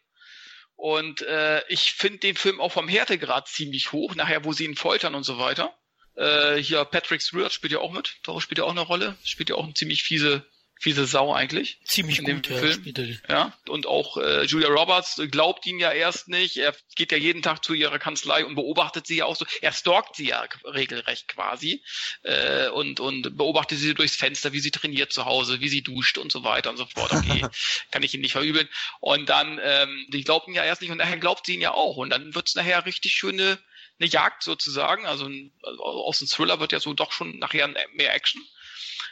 Und 0.77 1.23
äh, 1.23 1.65
ich 1.67 1.95
finde 1.95 2.19
den 2.19 2.37
Film 2.37 2.61
auch 2.61 2.71
vom 2.71 2.87
Härtegrad 2.87 3.49
ziemlich 3.49 3.91
hoch, 3.91 4.15
nachher, 4.15 4.45
wo 4.45 4.53
sie 4.53 4.65
ihn 4.65 4.77
foltern 4.77 5.17
und 5.17 5.25
so 5.25 5.39
weiter. 5.39 5.77
Äh, 6.15 6.59
hier 6.59 6.85
Patrick 6.85 7.21
Stewart 7.21 7.53
spielt 7.53 7.73
ja 7.73 7.81
auch 7.81 7.91
mit, 7.91 8.19
da 8.23 8.41
spielt 8.41 8.59
ja 8.59 8.65
auch 8.65 8.71
eine 8.71 8.83
Rolle, 8.83 9.17
spielt 9.25 9.51
ja 9.51 9.57
auch 9.57 9.65
eine 9.65 9.75
ziemlich 9.75 10.05
fiese 10.05 10.47
fiese 10.83 11.07
Sau 11.07 11.33
eigentlich. 11.33 11.79
Ziemlich 11.85 12.19
in 12.19 12.25
dem 12.25 12.43
gut, 12.43 12.49
Film. 12.49 13.19
Ja, 13.29 13.35
ja, 13.35 13.59
und 13.69 13.87
auch 13.87 14.17
äh, 14.17 14.43
Julia 14.43 14.69
Roberts 14.69 15.23
glaubt 15.31 15.65
ihn 15.65 15.79
ja 15.79 15.93
erst 15.93 16.27
nicht. 16.27 16.57
Er 16.57 16.75
geht 16.97 17.13
ja 17.13 17.19
jeden 17.19 17.41
Tag 17.41 17.65
zu 17.65 17.73
ihrer 17.73 18.01
Kanzlei 18.01 18.45
und 18.45 18.57
beobachtet 18.57 19.07
sie 19.07 19.19
ja 19.19 19.27
auch 19.27 19.37
so. 19.37 19.47
Er 19.61 19.73
stalkt 19.73 20.17
sie 20.17 20.27
ja 20.27 20.45
regelrecht 20.65 21.29
quasi 21.29 21.85
äh, 22.25 22.69
und 22.71 22.99
und 22.99 23.37
beobachtet 23.37 23.79
sie 23.79 23.95
durchs 23.95 24.17
Fenster, 24.17 24.53
wie 24.53 24.59
sie 24.59 24.73
trainiert 24.73 25.13
zu 25.13 25.25
Hause, 25.25 25.61
wie 25.61 25.69
sie 25.69 25.83
duscht 25.83 26.19
und 26.19 26.33
so 26.33 26.43
weiter 26.43 26.71
und 26.71 26.79
so 26.79 26.87
fort. 26.87 27.13
Okay, 27.13 27.47
kann 27.93 28.03
ich 28.03 28.13
ihn 28.15 28.21
nicht 28.21 28.33
verübeln. 28.33 28.69
Und 28.99 29.29
dann, 29.29 29.61
ähm, 29.63 30.07
die 30.09 30.25
glaubt 30.25 30.49
ihn 30.49 30.55
ja 30.55 30.65
erst 30.65 30.83
nicht 30.83 30.91
und 30.91 30.99
nachher 30.99 31.19
glaubt 31.19 31.47
sie 31.47 31.55
ihn 31.55 31.61
ja 31.61 31.73
auch. 31.73 31.97
Und 31.97 32.11
dann 32.11 32.35
wird's 32.35 32.57
nachher 32.57 32.85
richtig 32.87 33.13
schöne 33.13 33.61
eine 34.01 34.09
Jagd 34.09 34.43
sozusagen. 34.43 35.07
Also, 35.07 35.31
also 35.63 35.83
aus 35.83 36.19
dem 36.19 36.29
Thriller 36.29 36.61
wird 36.61 36.73
ja 36.73 36.81
so 36.81 36.93
doch 36.93 37.13
schon 37.13 37.39
nachher 37.39 37.69
mehr 37.95 38.15
Action. 38.15 38.43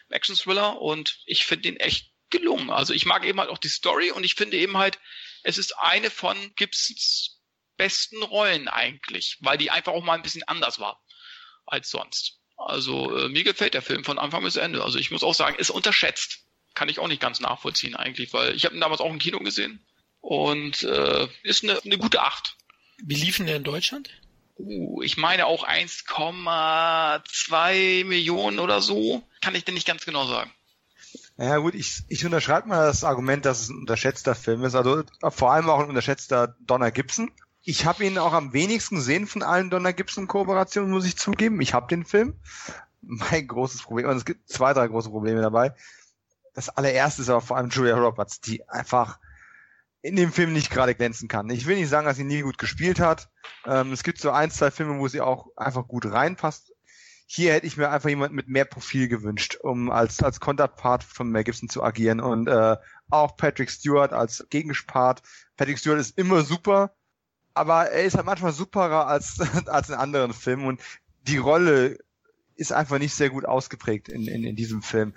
Action-Thriller 0.09 0.81
und 0.81 1.19
ich 1.27 1.45
finde 1.47 1.69
ihn 1.69 1.77
echt 1.77 2.11
gelungen. 2.31 2.70
Also 2.70 2.95
ich 2.95 3.07
mag 3.07 3.24
eben 3.24 3.41
halt 3.41 3.51
auch 3.51 3.59
die 3.59 3.69
Story 3.69 4.11
und 4.11 4.24
ich 4.24 4.35
finde 4.35 4.57
eben 4.57 4.77
halt, 4.77 4.99
es 5.43 5.59
ist 5.59 5.77
eine 5.78 6.11
von 6.11 6.37
Gibsons 6.55 7.41
besten 7.77 8.23
Rollen 8.23 8.69
eigentlich, 8.69 9.39
weil 9.41 9.59
die 9.59 9.70
einfach 9.70 9.93
auch 9.93 10.05
mal 10.05 10.15
ein 10.15 10.23
bisschen 10.23 10.43
anders 10.45 10.78
war 10.78 11.03
als 11.66 11.91
sonst. 11.91 12.39
Also 12.57 13.16
äh, 13.16 13.28
mir 13.28 13.43
gefällt 13.43 13.74
der 13.74 13.82
Film 13.82 14.05
von 14.05 14.19
Anfang 14.19 14.45
bis 14.45 14.57
Ende. 14.57 14.85
Also 14.85 14.99
ich 14.99 15.11
muss 15.11 15.23
auch 15.23 15.35
sagen, 15.35 15.57
ist 15.59 15.70
unterschätzt. 15.70 16.45
Kann 16.74 16.89
ich 16.89 16.99
auch 16.99 17.09
nicht 17.09 17.23
ganz 17.23 17.41
nachvollziehen 17.41 17.97
eigentlich, 17.97 18.32
weil 18.32 18.55
ich 18.55 18.65
habe 18.65 18.74
ihn 18.74 18.81
damals 18.81 19.01
auch 19.01 19.11
im 19.11 19.19
Kino 19.19 19.39
gesehen 19.39 19.85
und 20.20 20.82
äh, 20.82 21.27
ist 21.43 21.65
eine, 21.65 21.81
eine 21.82 21.99
gute 21.99 22.23
Acht. 22.23 22.57
Wie 23.03 23.15
liefen 23.15 23.47
der 23.47 23.57
in 23.57 23.65
Deutschland? 23.65 24.11
Uh, 24.66 25.03
ich 25.03 25.16
meine 25.16 25.47
auch 25.47 25.66
1,2 25.66 28.05
Millionen 28.05 28.59
oder 28.59 28.81
so. 28.81 29.23
Kann 29.41 29.55
ich 29.55 29.65
dir 29.65 29.73
nicht 29.73 29.87
ganz 29.87 30.05
genau 30.05 30.27
sagen. 30.27 30.51
Ja 31.39 31.57
gut, 31.59 31.74
ich, 31.74 32.03
ich 32.09 32.24
unterschreibe 32.27 32.69
mal 32.69 32.87
das 32.87 33.03
Argument, 33.03 33.47
dass 33.47 33.62
es 33.62 33.70
ein 33.70 33.78
unterschätzter 33.78 34.35
Film 34.35 34.62
ist. 34.65 34.74
Also 34.74 35.05
vor 35.31 35.53
allem 35.53 35.70
auch 35.70 35.81
ein 35.81 35.89
unterschätzter 35.89 36.55
Donner 36.61 36.91
Gibson. 36.91 37.31
Ich 37.62 37.87
habe 37.87 38.05
ihn 38.05 38.19
auch 38.19 38.32
am 38.32 38.53
wenigsten 38.53 38.97
gesehen 38.97 39.27
von 39.27 39.43
allen 39.43 39.70
Donner 39.70 39.93
Gibson 39.93 40.27
Kooperationen, 40.27 40.91
muss 40.91 41.07
ich 41.07 41.16
zugeben. 41.16 41.61
Ich 41.61 41.73
habe 41.73 41.89
den 41.89 42.05
Film. 42.05 42.35
Mein 43.01 43.49
großes 43.49 43.82
Problem, 43.82 44.11
und 44.11 44.16
es 44.16 44.27
gibt 44.27 44.49
zwei, 44.49 44.74
drei 44.74 44.89
große 44.89 45.09
Probleme 45.09 45.41
dabei. 45.41 45.74
Das 46.55 46.69
allererste 46.69 47.23
ist 47.23 47.31
aber 47.31 47.41
vor 47.41 47.57
allem 47.57 47.70
Julia 47.70 47.97
Roberts, 47.97 48.41
die 48.41 48.69
einfach 48.69 49.19
in 50.02 50.16
dem 50.16 50.32
Film 50.32 50.52
nicht 50.52 50.70
gerade 50.70 50.94
glänzen 50.94 51.28
kann. 51.28 51.51
Ich 51.51 51.66
will 51.66 51.77
nicht 51.77 51.89
sagen, 51.89 52.06
dass 52.06 52.16
sie 52.16 52.24
nie 52.24 52.40
gut 52.40 52.59
gespielt 52.59 53.01
hat. 53.01 53.28
Ähm, 53.66 53.93
es 53.93 54.02
gibt 54.02 54.18
so 54.18 54.31
ein, 54.31 54.51
zwei 54.51 54.70
Filme, 54.70 54.98
wo 54.98 55.09
sie 55.09 55.20
auch 55.20 55.48
einfach 55.56 55.86
gut 55.86 56.06
reinpasst. 56.06 56.72
Hier 57.27 57.52
hätte 57.52 57.66
ich 57.66 57.77
mir 57.77 57.90
einfach 57.90 58.09
jemand 58.09 58.32
mit 58.32 58.48
mehr 58.48 58.64
Profil 58.64 59.09
gewünscht, 59.09 59.56
um 59.62 59.90
als 59.90 60.20
als 60.22 60.40
Konterpart 60.40 61.05
von 61.05 61.31
Mel 61.31 61.44
Gibson 61.44 61.68
zu 61.68 61.82
agieren 61.82 62.18
und 62.18 62.48
äh, 62.48 62.77
auch 63.09 63.36
Patrick 63.36 63.70
Stewart 63.70 64.12
als 64.12 64.47
Gegenpart. 64.51 65.22
Patrick 65.56 65.78
Stewart 65.78 66.01
ist 66.01 66.18
immer 66.18 66.43
super, 66.43 66.97
aber 67.55 67.90
er 67.90 68.05
ist 68.05 68.16
halt 68.16 68.27
manchmal 68.27 68.52
superer 68.52 69.06
als 69.06 69.39
als 69.66 69.90
in 69.90 69.94
anderen 69.94 70.32
Filmen 70.32 70.66
und 70.66 70.81
die 71.22 71.36
Rolle 71.36 71.98
ist 72.61 72.73
einfach 72.73 72.99
nicht 72.99 73.15
sehr 73.15 73.31
gut 73.31 73.47
ausgeprägt 73.47 74.11
in, 74.11 74.27
in, 74.28 74.45
in 74.45 74.55
diesem 74.55 74.82
Film. 74.82 75.15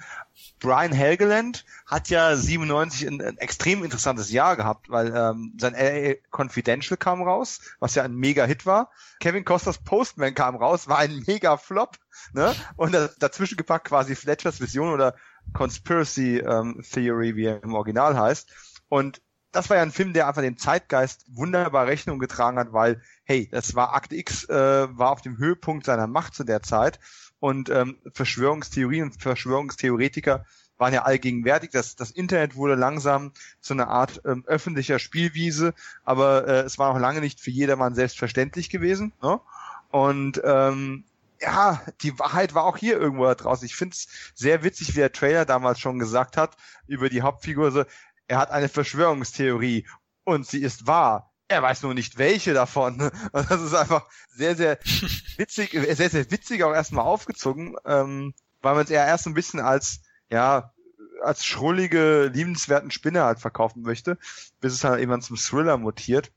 Brian 0.59 0.93
Helgeland 0.93 1.65
hat 1.85 2.09
ja 2.09 2.37
97 2.37 3.05
ein, 3.05 3.21
ein 3.21 3.37
extrem 3.37 3.83
interessantes 3.83 4.31
Jahr 4.31 4.55
gehabt, 4.55 4.89
weil 4.89 5.13
ähm, 5.13 5.53
sein 5.59 5.73
LA 5.73 6.15
Confidential 6.31 6.95
kam 6.95 7.21
raus, 7.21 7.59
was 7.79 7.95
ja 7.95 8.03
ein 8.03 8.15
Mega-Hit 8.15 8.65
war. 8.65 8.91
Kevin 9.19 9.43
Costers 9.43 9.77
Postman 9.79 10.33
kam 10.33 10.55
raus, 10.55 10.87
war 10.87 10.99
ein 10.99 11.21
Mega-Flop. 11.27 11.97
Ne? 12.31 12.55
Und 12.77 12.95
dazwischen 13.19 13.57
gepackt 13.57 13.89
quasi 13.89 14.15
Fletchers 14.15 14.61
Vision 14.61 14.93
oder 14.93 15.15
Conspiracy 15.51 16.37
ähm, 16.37 16.81
Theory, 16.89 17.35
wie 17.35 17.45
er 17.45 17.61
im 17.61 17.73
Original 17.73 18.17
heißt. 18.17 18.49
Und 18.87 19.21
das 19.51 19.69
war 19.69 19.77
ja 19.77 19.83
ein 19.83 19.91
Film, 19.91 20.13
der 20.13 20.27
einfach 20.29 20.41
dem 20.41 20.57
Zeitgeist 20.57 21.25
wunderbar 21.27 21.87
Rechnung 21.87 22.19
getragen 22.19 22.57
hat, 22.57 22.71
weil, 22.71 23.01
hey, 23.25 23.49
das 23.51 23.75
war 23.75 23.93
Akt 23.93 24.13
X, 24.13 24.45
äh, 24.49 24.87
war 24.97 25.11
auf 25.11 25.21
dem 25.21 25.37
Höhepunkt 25.37 25.85
seiner 25.85 26.07
Macht 26.07 26.35
zu 26.35 26.45
der 26.45 26.63
Zeit 26.63 26.99
und 27.43 27.69
ähm, 27.69 27.97
Verschwörungstheorien 28.13 29.03
und 29.03 29.21
Verschwörungstheoretiker 29.21 30.45
waren 30.77 30.93
ja 30.93 31.01
allgegenwärtig. 31.01 31.71
Das, 31.71 31.97
das 31.97 32.09
Internet 32.09 32.55
wurde 32.55 32.75
langsam 32.75 33.33
zu 33.59 33.73
einer 33.73 33.89
Art 33.89 34.21
ähm, 34.23 34.45
öffentlicher 34.47 34.97
Spielwiese, 34.97 35.73
aber 36.05 36.47
äh, 36.47 36.61
es 36.61 36.79
war 36.79 36.93
noch 36.93 37.01
lange 37.01 37.19
nicht 37.19 37.41
für 37.41 37.51
jedermann 37.51 37.95
selbstverständlich 37.95 38.69
gewesen. 38.69 39.11
Ne? 39.21 39.41
Und 39.89 40.41
ähm, 40.45 41.03
ja, 41.41 41.81
die 42.01 42.17
Wahrheit 42.17 42.55
war 42.55 42.63
auch 42.63 42.77
hier 42.77 42.97
irgendwo 42.97 43.25
da 43.25 43.35
draußen. 43.35 43.65
Ich 43.65 43.75
finde 43.75 43.95
es 43.95 44.07
sehr 44.33 44.63
witzig, 44.63 44.95
wie 44.95 44.99
der 44.99 45.11
Trailer 45.11 45.43
damals 45.43 45.81
schon 45.81 45.99
gesagt 45.99 46.37
hat 46.37 46.55
über 46.87 47.09
die 47.09 47.23
Hauptfigur. 47.23 47.71
So, 47.71 47.83
er 48.29 48.37
hat 48.37 48.51
eine 48.51 48.69
Verschwörungstheorie 48.69 49.85
und 50.23 50.47
sie 50.47 50.61
ist 50.61 50.87
wahr 50.87 51.32
er 51.47 51.61
weiß 51.61 51.83
nur 51.83 51.93
nicht 51.93 52.17
welche 52.17 52.53
davon. 52.53 53.01
Und 53.31 53.49
das 53.49 53.61
ist 53.61 53.73
einfach 53.73 54.07
sehr, 54.29 54.55
sehr 54.55 54.79
witzig, 55.37 55.71
sehr, 55.71 56.09
sehr 56.09 56.31
witzig 56.31 56.63
auch 56.63 56.73
erstmal 56.73 57.05
aufgezogen, 57.05 57.75
ähm, 57.85 58.33
weil 58.61 58.75
man 58.75 58.83
es 58.83 58.89
eher 58.89 59.05
erst 59.05 59.27
ein 59.27 59.33
bisschen 59.33 59.59
als, 59.59 60.01
ja, 60.29 60.73
als 61.21 61.45
schrullige, 61.45 62.31
liebenswerten 62.33 62.91
Spinner 62.91 63.25
halt 63.25 63.39
verkaufen 63.39 63.81
möchte, 63.81 64.17
bis 64.59 64.73
es 64.73 64.83
halt 64.83 64.99
irgendwann 64.99 65.21
zum 65.21 65.37
Thriller 65.37 65.77
mutiert. 65.77 66.31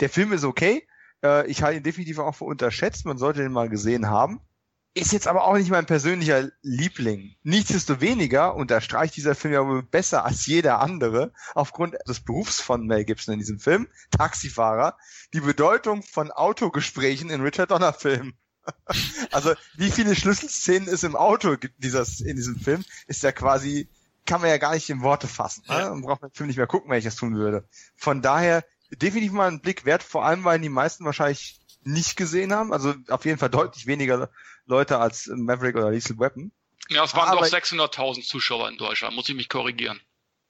Der 0.00 0.08
Film 0.08 0.32
ist 0.32 0.44
okay. 0.44 0.86
Äh, 1.22 1.46
ich 1.48 1.62
halte 1.62 1.78
ihn 1.78 1.82
definitiv 1.82 2.18
auch 2.18 2.34
für 2.34 2.44
unterschätzt. 2.44 3.04
Man 3.04 3.18
sollte 3.18 3.42
den 3.42 3.52
mal 3.52 3.68
gesehen 3.68 4.08
haben. 4.08 4.40
Ist 4.94 5.12
jetzt 5.12 5.26
aber 5.26 5.44
auch 5.44 5.56
nicht 5.56 5.70
mein 5.70 5.86
persönlicher 5.86 6.50
Liebling. 6.60 7.34
Nichtsdestoweniger 7.44 8.54
unterstreicht 8.54 9.16
dieser 9.16 9.34
Film 9.34 9.54
ja 9.54 9.66
wohl 9.66 9.82
besser 9.82 10.26
als 10.26 10.44
jeder 10.44 10.80
andere, 10.80 11.32
aufgrund 11.54 11.96
des 12.06 12.20
Berufs 12.20 12.60
von 12.60 12.86
Mel 12.86 13.06
Gibson 13.06 13.32
in 13.32 13.40
diesem 13.40 13.58
Film, 13.58 13.88
Taxifahrer, 14.10 14.98
die 15.32 15.40
Bedeutung 15.40 16.02
von 16.02 16.30
Autogesprächen 16.30 17.30
in 17.30 17.40
Richard 17.40 17.70
Donner 17.70 17.94
Filmen. 17.94 18.34
also, 19.32 19.54
wie 19.76 19.90
viele 19.90 20.14
Schlüsselszenen 20.14 20.88
es 20.88 21.04
im 21.04 21.16
Auto 21.16 21.56
gibt 21.56 21.82
dieses, 21.82 22.20
in 22.20 22.36
diesem 22.36 22.60
Film, 22.60 22.84
ist 23.06 23.22
ja 23.22 23.32
quasi, 23.32 23.88
kann 24.26 24.42
man 24.42 24.50
ja 24.50 24.58
gar 24.58 24.74
nicht 24.74 24.90
in 24.90 25.00
Worte 25.00 25.26
fassen. 25.26 25.64
Ne? 25.68 25.88
Man 25.88 26.02
braucht 26.02 26.22
den 26.22 26.30
Film 26.32 26.48
nicht 26.48 26.58
mehr 26.58 26.66
gucken, 26.66 26.90
wenn 26.90 26.98
ich 26.98 27.04
das 27.04 27.16
tun 27.16 27.34
würde. 27.34 27.66
Von 27.96 28.20
daher, 28.20 28.62
definitiv 28.90 29.32
mal 29.32 29.48
einen 29.48 29.62
Blick 29.62 29.86
wert, 29.86 30.02
vor 30.02 30.26
allem, 30.26 30.44
weil 30.44 30.60
die 30.60 30.68
meisten 30.68 31.06
wahrscheinlich 31.06 31.60
nicht 31.84 32.16
gesehen 32.16 32.52
haben. 32.52 32.72
Also 32.72 32.94
auf 33.08 33.24
jeden 33.24 33.38
Fall 33.38 33.50
deutlich 33.50 33.86
weniger 33.86 34.30
Leute 34.66 34.98
als 34.98 35.26
Maverick 35.26 35.76
oder 35.76 35.90
Lethal 35.90 36.18
Weapon. 36.18 36.52
Ja, 36.88 37.04
es 37.04 37.14
waren 37.14 37.28
Aber, 37.28 37.40
doch 37.40 37.46
600.000 37.46 38.26
Zuschauer 38.26 38.68
in 38.68 38.76
Deutschland, 38.76 39.14
muss 39.14 39.28
ich 39.28 39.34
mich 39.34 39.48
korrigieren. 39.48 40.00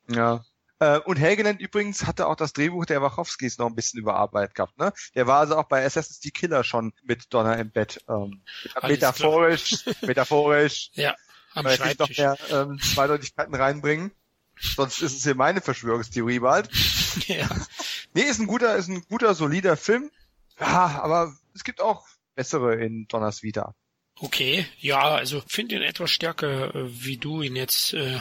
Ja. 0.08 0.44
Äh, 0.78 0.98
und 0.98 1.16
Helgeland 1.16 1.60
übrigens 1.60 2.06
hatte 2.06 2.26
auch 2.26 2.34
das 2.34 2.52
Drehbuch 2.52 2.86
der 2.86 3.02
Wachowskis 3.02 3.58
noch 3.58 3.66
ein 3.66 3.74
bisschen 3.74 4.00
überarbeitet 4.00 4.56
gehabt. 4.56 4.78
Ne? 4.78 4.92
Der 5.14 5.26
war 5.26 5.38
also 5.38 5.56
auch 5.56 5.68
bei 5.68 5.84
Assassin's 5.84 6.20
Creed 6.20 6.34
Killer 6.34 6.64
schon 6.64 6.92
mit 7.04 7.32
Donner 7.32 7.56
im 7.58 7.70
Bett. 7.70 8.04
Ähm, 8.08 8.42
metaphorisch, 8.82 9.84
metaphorisch. 10.02 10.90
Ja, 10.94 11.14
am 11.54 11.64
weil 11.64 11.76
Schreibtisch. 11.76 12.18
noch 12.18 12.18
mehr 12.18 12.36
ähm, 12.50 12.80
Zweideutigkeiten 12.80 13.54
reinbringen. 13.54 14.10
Sonst 14.58 15.02
ist 15.02 15.16
es 15.16 15.22
hier 15.24 15.34
meine 15.34 15.60
Verschwörungstheorie 15.60 16.40
bald. 16.40 16.68
ja. 17.26 17.48
Nee, 18.14 18.22
ist 18.22 18.40
ein 18.40 18.46
guter, 18.46 18.76
ist 18.76 18.88
ein 18.88 19.02
guter, 19.08 19.34
solider 19.34 19.76
Film. 19.76 20.10
Ja, 20.58 21.00
aber 21.02 21.34
es 21.54 21.64
gibt 21.64 21.80
auch 21.80 22.06
bessere 22.34 22.74
in 22.76 23.06
Donners 23.08 23.42
Vita. 23.42 23.74
Okay, 24.24 24.64
ja, 24.78 25.00
also 25.16 25.42
finde 25.48 25.74
ihn 25.74 25.82
etwas 25.82 26.12
stärker, 26.12 26.72
äh, 26.72 27.04
wie 27.04 27.16
du 27.16 27.42
ihn 27.42 27.56
jetzt 27.56 27.92
äh, 27.92 28.20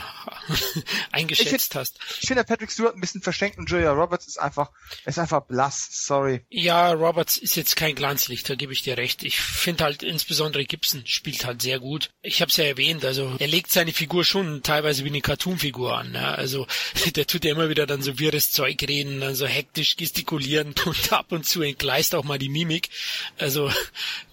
eingeschätzt 1.11 1.73
find, 1.73 1.75
hast. 1.75 1.99
Ich 2.19 2.27
finde 2.27 2.43
Patrick 2.43 2.71
Stewart 2.71 2.95
ein 2.95 3.01
bisschen 3.01 3.21
verschenkt 3.21 3.59
und 3.59 3.69
Julia 3.69 3.91
Roberts 3.91 4.25
ist 4.25 4.39
einfach, 4.39 4.71
ist 5.05 5.19
einfach 5.19 5.41
blass, 5.41 5.89
sorry. 5.91 6.41
Ja, 6.49 6.91
Roberts 6.93 7.37
ist 7.37 7.55
jetzt 7.55 7.75
kein 7.75 7.93
Glanzlicht, 7.93 8.49
da 8.49 8.55
gebe 8.55 8.73
ich 8.73 8.81
dir 8.81 8.97
recht. 8.97 9.23
Ich 9.23 9.39
finde 9.39 9.83
halt 9.83 10.01
insbesondere 10.01 10.65
Gibson 10.65 11.03
spielt 11.05 11.45
halt 11.45 11.61
sehr 11.61 11.77
gut. 11.77 12.09
Ich 12.23 12.41
habe 12.41 12.49
es 12.49 12.57
ja 12.57 12.63
erwähnt, 12.63 13.05
also 13.05 13.35
er 13.37 13.47
legt 13.47 13.71
seine 13.71 13.93
Figur 13.93 14.23
schon 14.23 14.63
teilweise 14.63 15.03
wie 15.03 15.09
eine 15.09 15.21
Cartoonfigur 15.21 15.95
an. 15.95 16.13
Ne? 16.13 16.27
Also 16.35 16.65
der 17.15 17.27
tut 17.27 17.45
ja 17.45 17.51
immer 17.51 17.69
wieder 17.69 17.85
dann 17.85 18.01
so 18.01 18.17
wirres 18.17 18.49
Zeug 18.49 18.81
reden, 18.87 19.21
dann 19.21 19.35
so 19.35 19.45
hektisch 19.45 19.97
gestikulieren 19.97 20.73
und 20.85 21.13
ab 21.13 21.31
und 21.31 21.45
zu 21.45 21.61
entgleist 21.61 22.15
auch 22.15 22.23
mal 22.23 22.39
die 22.39 22.49
Mimik. 22.49 22.89
Also 23.37 23.71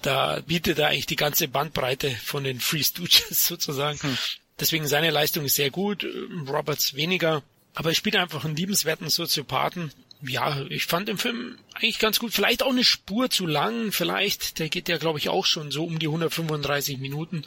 da 0.00 0.40
bietet 0.46 0.78
er 0.78 0.88
eigentlich 0.88 1.04
die 1.04 1.16
ganze 1.16 1.46
Bandbreite 1.58 2.12
von 2.12 2.44
den 2.44 2.60
Free 2.60 2.84
Stooges 2.84 3.46
sozusagen. 3.48 3.98
Hm. 4.00 4.16
Deswegen 4.60 4.86
seine 4.86 5.10
Leistung 5.10 5.44
ist 5.44 5.56
sehr 5.56 5.72
gut, 5.72 6.06
Roberts 6.46 6.94
weniger. 6.94 7.42
Aber 7.74 7.88
er 7.88 7.96
spielt 7.96 8.14
einfach 8.14 8.44
einen 8.44 8.54
liebenswerten 8.54 9.08
Soziopathen. 9.08 9.90
Ja, 10.22 10.62
ich 10.68 10.86
fand 10.86 11.06
den 11.06 11.16
Film 11.16 11.58
eigentlich 11.74 12.00
ganz 12.00 12.18
gut. 12.18 12.34
Vielleicht 12.34 12.64
auch 12.64 12.70
eine 12.70 12.82
Spur 12.82 13.30
zu 13.30 13.46
lang. 13.46 13.92
Vielleicht, 13.92 14.58
der 14.58 14.68
geht 14.68 14.88
ja, 14.88 14.98
glaube 14.98 15.20
ich, 15.20 15.28
auch 15.28 15.46
schon 15.46 15.70
so 15.70 15.84
um 15.84 16.00
die 16.00 16.08
135 16.08 16.98
Minuten. 16.98 17.44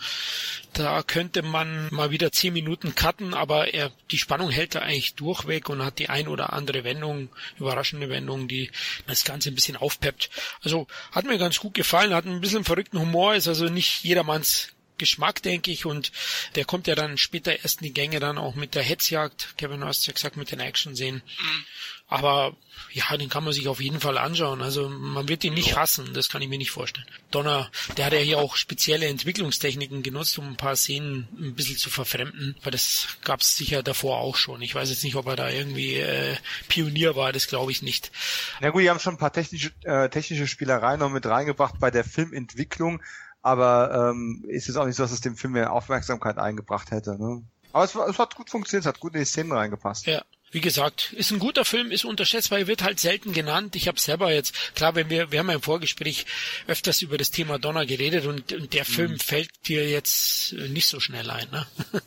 Da 0.71 1.03
könnte 1.03 1.41
man 1.41 1.89
mal 1.91 2.11
wieder 2.11 2.31
10 2.31 2.53
Minuten 2.53 2.95
cutten, 2.95 3.33
aber 3.33 3.73
er, 3.73 3.91
die 4.09 4.17
Spannung 4.17 4.51
hält 4.51 4.75
er 4.75 4.83
eigentlich 4.83 5.15
durchweg 5.15 5.67
und 5.67 5.83
hat 5.83 5.99
die 5.99 6.07
ein 6.07 6.29
oder 6.29 6.53
andere 6.53 6.85
Wendung, 6.85 7.27
überraschende 7.59 8.07
Wendung, 8.07 8.47
die 8.47 8.71
das 9.05 9.25
Ganze 9.25 9.49
ein 9.49 9.55
bisschen 9.55 9.75
aufpeppt. 9.75 10.29
Also 10.61 10.87
hat 11.11 11.25
mir 11.25 11.37
ganz 11.37 11.59
gut 11.59 11.73
gefallen, 11.73 12.13
hat 12.13 12.25
ein 12.25 12.39
bisschen 12.39 12.63
verrückten 12.63 12.99
Humor, 12.99 13.35
ist 13.35 13.49
also 13.49 13.65
nicht 13.65 14.05
jedermanns 14.05 14.69
Geschmack, 15.01 15.41
denke 15.41 15.71
ich. 15.71 15.85
Und 15.85 16.11
der 16.55 16.63
kommt 16.63 16.87
ja 16.87 16.93
dann 16.93 17.17
später 17.17 17.59
erst 17.59 17.81
in 17.81 17.87
die 17.87 17.93
Gänge 17.93 18.19
dann 18.19 18.37
auch 18.37 18.53
mit 18.53 18.75
der 18.75 18.83
Hetzjagd. 18.83 19.55
Kevin 19.57 19.83
hast 19.83 20.05
ja 20.05 20.13
gesagt, 20.13 20.37
mit 20.37 20.51
den 20.51 20.59
Action-Szenen. 20.59 21.23
Mhm. 21.25 21.65
Aber 22.11 22.57
ja, 22.91 23.15
den 23.15 23.29
kann 23.29 23.45
man 23.45 23.53
sich 23.53 23.69
auf 23.69 23.79
jeden 23.79 24.01
Fall 24.01 24.17
anschauen. 24.17 24.61
Also 24.61 24.89
man 24.89 25.29
wird 25.29 25.45
ihn 25.45 25.53
nicht 25.53 25.77
hassen, 25.77 26.13
das 26.13 26.27
kann 26.27 26.41
ich 26.41 26.49
mir 26.49 26.57
nicht 26.57 26.71
vorstellen. 26.71 27.07
Donner, 27.31 27.71
der 27.95 28.05
hat 28.05 28.13
ja 28.13 28.19
hier 28.19 28.37
auch 28.37 28.57
spezielle 28.57 29.07
Entwicklungstechniken 29.07 30.03
genutzt, 30.03 30.37
um 30.37 30.45
ein 30.45 30.57
paar 30.57 30.75
Szenen 30.75 31.29
ein 31.39 31.55
bisschen 31.55 31.77
zu 31.77 31.89
verfremden, 31.89 32.57
weil 32.63 32.73
das 32.73 33.07
gab 33.23 33.39
es 33.39 33.55
sicher 33.55 33.81
davor 33.81 34.17
auch 34.17 34.35
schon. 34.35 34.61
Ich 34.61 34.75
weiß 34.75 34.89
jetzt 34.89 35.05
nicht, 35.05 35.15
ob 35.15 35.25
er 35.27 35.37
da 35.37 35.49
irgendwie 35.49 35.95
äh, 35.95 36.35
Pionier 36.67 37.15
war, 37.15 37.31
das 37.31 37.47
glaube 37.47 37.71
ich 37.71 37.81
nicht. 37.81 38.11
Na 38.59 38.71
gut, 38.71 38.81
die 38.81 38.89
haben 38.89 38.99
schon 38.99 39.13
ein 39.13 39.19
paar 39.19 39.31
technische, 39.31 39.71
äh, 39.83 40.09
technische 40.09 40.47
Spielereien 40.47 40.99
noch 40.99 41.09
mit 41.09 41.25
reingebracht 41.25 41.79
bei 41.79 41.91
der 41.91 42.03
Filmentwicklung 42.03 43.01
aber 43.43 44.11
ähm, 44.11 44.43
ist 44.47 44.69
es 44.69 44.77
auch 44.77 44.85
nicht 44.85 44.97
so, 44.97 45.01
dass 45.01 45.11
es 45.11 45.21
dem 45.21 45.35
Film 45.35 45.53
mehr 45.53 45.73
Aufmerksamkeit 45.73 46.37
eingebracht 46.37 46.91
hätte. 46.91 47.17
Ne? 47.17 47.41
Aber 47.73 47.83
es, 47.83 47.95
war, 47.95 48.07
es 48.07 48.19
hat 48.19 48.35
gut 48.35 48.51
funktioniert, 48.51 48.83
es 48.83 48.87
hat 48.87 48.99
gut 48.99 49.15
in 49.15 49.21
die 49.21 49.25
Szenen 49.25 49.51
reingepasst. 49.51 50.05
Ja. 50.05 50.23
Wie 50.51 50.61
gesagt, 50.61 51.13
ist 51.13 51.31
ein 51.31 51.39
guter 51.39 51.63
Film, 51.63 51.91
ist 51.91 52.03
unterschätzt, 52.03 52.51
weil 52.51 52.61
er 52.61 52.67
wird 52.67 52.83
halt 52.83 52.99
selten 52.99 53.31
genannt. 53.31 53.75
Ich 53.75 53.87
habe 53.87 53.99
selber 53.99 54.33
jetzt, 54.33 54.75
klar, 54.75 54.95
wenn 54.95 55.09
wir, 55.09 55.31
wir 55.31 55.39
haben 55.39 55.47
ja 55.47 55.55
im 55.55 55.61
Vorgespräch 55.61 56.25
öfters 56.67 57.01
über 57.01 57.17
das 57.17 57.31
Thema 57.31 57.57
Donner 57.57 57.85
geredet 57.85 58.25
und, 58.25 58.51
und 58.51 58.73
der 58.73 58.83
Film 58.83 59.11
mhm. 59.11 59.19
fällt 59.19 59.49
dir 59.67 59.89
jetzt 59.89 60.53
nicht 60.53 60.87
so 60.87 60.99
schnell 60.99 61.29
ein, 61.29 61.49
ne? 61.51 61.67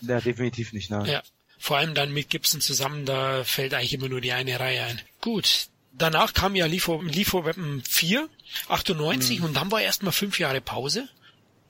Ja, 0.00 0.20
definitiv 0.20 0.72
nicht, 0.72 0.90
ne? 0.90 1.04
Ja. 1.06 1.22
Vor 1.58 1.76
allem 1.76 1.94
dann 1.94 2.12
mit 2.12 2.30
Gibson 2.30 2.62
zusammen, 2.62 3.04
da 3.04 3.44
fällt 3.44 3.74
eigentlich 3.74 3.92
immer 3.92 4.08
nur 4.08 4.22
die 4.22 4.32
eine 4.32 4.58
Reihe 4.58 4.82
ein. 4.82 5.02
Gut, 5.20 5.66
danach 5.92 6.32
kam 6.32 6.56
ja 6.56 6.64
Lifo, 6.64 7.02
Lifo 7.02 7.44
Weapon 7.44 7.82
4, 7.86 8.28
98 8.68 9.38
hm. 9.38 9.44
und 9.44 9.54
dann 9.54 9.70
war 9.70 9.82
erstmal 9.82 10.12
fünf 10.12 10.38
Jahre 10.38 10.62
Pause. 10.62 11.06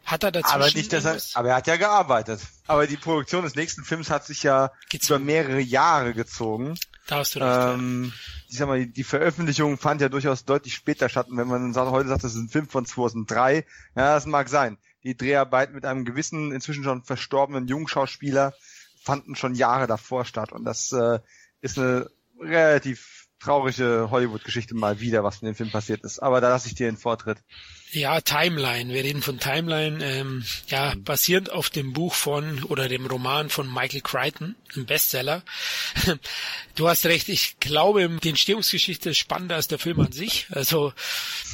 Hat 0.05 0.25
er 0.25 0.33
dazwischen 0.33 0.55
aber 0.55 0.71
nicht, 0.73 0.93
dass 0.93 1.05
er, 1.05 1.19
aber 1.35 1.51
er 1.51 1.57
hat 1.57 1.67
ja 1.67 1.77
gearbeitet. 1.77 2.41
Aber 2.67 2.87
die 2.87 2.97
Produktion 2.97 3.45
des 3.45 3.55
nächsten 3.55 3.85
Films 3.85 4.11
hat 4.11 4.27
sich 4.27 4.43
ja 4.43 4.73
Gezogen. 4.91 5.23
über 5.23 5.33
mehrere 5.33 5.61
Jahre 5.61 6.15
gezogen. 6.15 6.77
Da 7.07 7.19
hast 7.19 7.35
du 7.35 7.41
recht. 7.41 7.75
Ähm, 7.75 8.13
ich 8.49 8.57
sag 8.57 8.67
mal, 8.67 8.85
die 8.87 9.05
Veröffentlichung 9.05 9.79
fand 9.79 10.01
ja 10.01 10.09
durchaus 10.09 10.45
deutlich 10.45 10.75
später 10.75 11.09
statt. 11.09 11.29
Und 11.29 11.37
wenn 11.37 11.49
man 11.49 11.75
heute 11.75 12.09
sagt, 12.09 12.25
das 12.25 12.35
ist 12.35 12.41
ein 12.41 12.49
Film 12.49 12.69
von 12.69 12.85
2003, 12.85 13.65
ja, 13.95 14.15
das 14.15 14.27
mag 14.27 14.49
sein. 14.49 14.79
Die 15.05 15.17
Dreharbeiten 15.17 15.75
mit 15.75 15.85
einem 15.85 16.05
gewissen, 16.05 16.53
inzwischen 16.53 16.85
schon 16.85 17.03
verstorbenen 17.05 17.69
Jungschauspieler 17.69 18.55
fanden 19.03 19.35
schon 19.37 19.55
Jahre 19.55 19.87
davor 19.87 20.25
statt. 20.25 20.53
Und 20.53 20.65
das 20.65 20.93
äh, 20.93 21.21
ist 21.61 21.79
eine 21.79 22.11
relativ 22.41 23.20
traurige 23.41 24.09
Hollywood-Geschichte 24.11 24.75
mal 24.75 25.01
wieder, 25.01 25.25
was 25.25 25.41
in 25.41 25.47
dem 25.47 25.55
Film 25.55 25.71
passiert 25.71 26.05
ist. 26.05 26.19
Aber 26.19 26.41
da 26.41 26.51
lasse 26.51 26.69
ich 26.69 26.75
dir 26.75 26.87
den 26.87 26.97
Vortritt. 26.97 27.39
Ja, 27.93 28.21
Timeline. 28.21 28.93
Wir 28.93 29.03
reden 29.03 29.23
von 29.23 29.41
Timeline. 29.41 30.05
Ähm, 30.05 30.45
ja, 30.69 30.95
basierend 30.97 31.51
auf 31.51 31.71
dem 31.71 31.93
Buch 31.93 32.15
von 32.15 32.63
oder 32.65 32.89
dem 32.89 33.07
Roman 33.07 33.51
von 33.51 33.73
Michael 33.73 34.03
Crichton, 34.03 34.57
ein 34.77 34.87
Bestseller. 34.87 35.43
Du 36.77 36.89
hast 36.89 37.05
recht. 37.05 37.29
Ich 37.29 37.59
glaube, 37.61 38.09
die 38.23 38.29
Entstehungsgeschichte 38.31 39.11
ist 39.11 39.19
spannender 39.19 39.57
als 39.57 39.69
der 39.69 39.79
Film 39.79 40.01
an 40.01 40.13
sich. 40.13 40.47
Also 40.51 40.95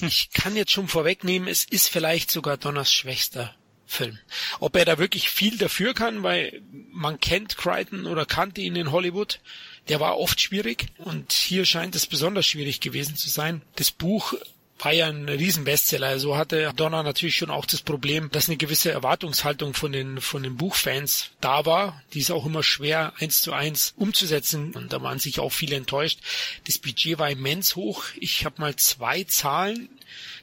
ich 0.03 0.31
kann 0.33 0.55
jetzt 0.55 0.71
schon 0.71 0.87
vorwegnehmen, 0.87 1.49
es 1.49 1.65
ist 1.65 1.89
vielleicht 1.89 2.31
sogar 2.31 2.59
Donners 2.59 2.93
schwächster 2.93 3.53
Film. 3.87 4.19
Ob 4.61 4.77
er 4.77 4.85
da 4.85 4.99
wirklich 4.99 5.31
viel 5.31 5.59
dafür 5.59 5.95
kann, 5.95 6.23
weil 6.23 6.63
man 6.91 7.19
kennt 7.19 7.57
Crichton 7.57 8.07
oder 8.07 8.27
kannte 8.27 8.61
ihn 8.61 8.77
in 8.77 8.93
Hollywood 8.93 9.41
der 9.89 10.01
war 10.01 10.19
oft 10.19 10.41
schwierig 10.41 10.89
und 10.99 11.33
hier 11.33 11.65
scheint 11.65 11.95
es 11.95 12.07
besonders 12.07 12.47
schwierig 12.47 12.81
gewesen 12.81 13.17
zu 13.17 13.29
sein. 13.29 13.63
Das 13.77 13.91
Buch 13.91 14.35
war 14.79 14.93
ja 14.93 15.07
ein 15.07 15.29
Riesenbestseller. 15.29 16.19
So 16.19 16.37
hatte 16.37 16.73
Donner 16.77 17.03
natürlich 17.03 17.37
schon 17.37 17.51
auch 17.51 17.65
das 17.65 17.81
Problem, 17.81 18.31
dass 18.31 18.49
eine 18.49 18.57
gewisse 18.57 18.91
Erwartungshaltung 18.91 19.75
von 19.75 19.93
den, 19.93 20.21
von 20.21 20.43
den 20.43 20.57
Buchfans 20.57 21.31
da 21.41 21.65
war. 21.65 22.03
Die 22.13 22.21
ist 22.21 22.31
auch 22.31 22.47
immer 22.47 22.63
schwer 22.63 23.13
eins 23.19 23.41
zu 23.43 23.53
eins 23.53 23.95
umzusetzen 23.97 24.73
und 24.75 24.93
da 24.93 25.03
waren 25.03 25.19
sich 25.19 25.41
auch 25.41 25.53
viele 25.53 25.77
enttäuscht. 25.77 26.21
Das 26.67 26.79
Budget 26.79 27.19
war 27.19 27.31
immens 27.31 27.77
hoch. 27.77 28.05
Ich 28.17 28.45
habe 28.45 28.61
mal 28.61 28.77
zwei 28.77 29.25
Zahlen 29.25 29.89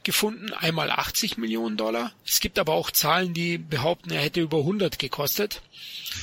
gefunden. 0.02 0.52
Einmal 0.52 0.90
80 0.90 1.36
Millionen 1.36 1.76
Dollar. 1.76 2.12
Es 2.26 2.40
gibt 2.40 2.58
aber 2.58 2.74
auch 2.74 2.90
Zahlen, 2.90 3.34
die 3.34 3.58
behaupten, 3.58 4.10
er 4.10 4.22
hätte 4.22 4.40
über 4.40 4.58
100 4.58 4.98
gekostet. 4.98 5.62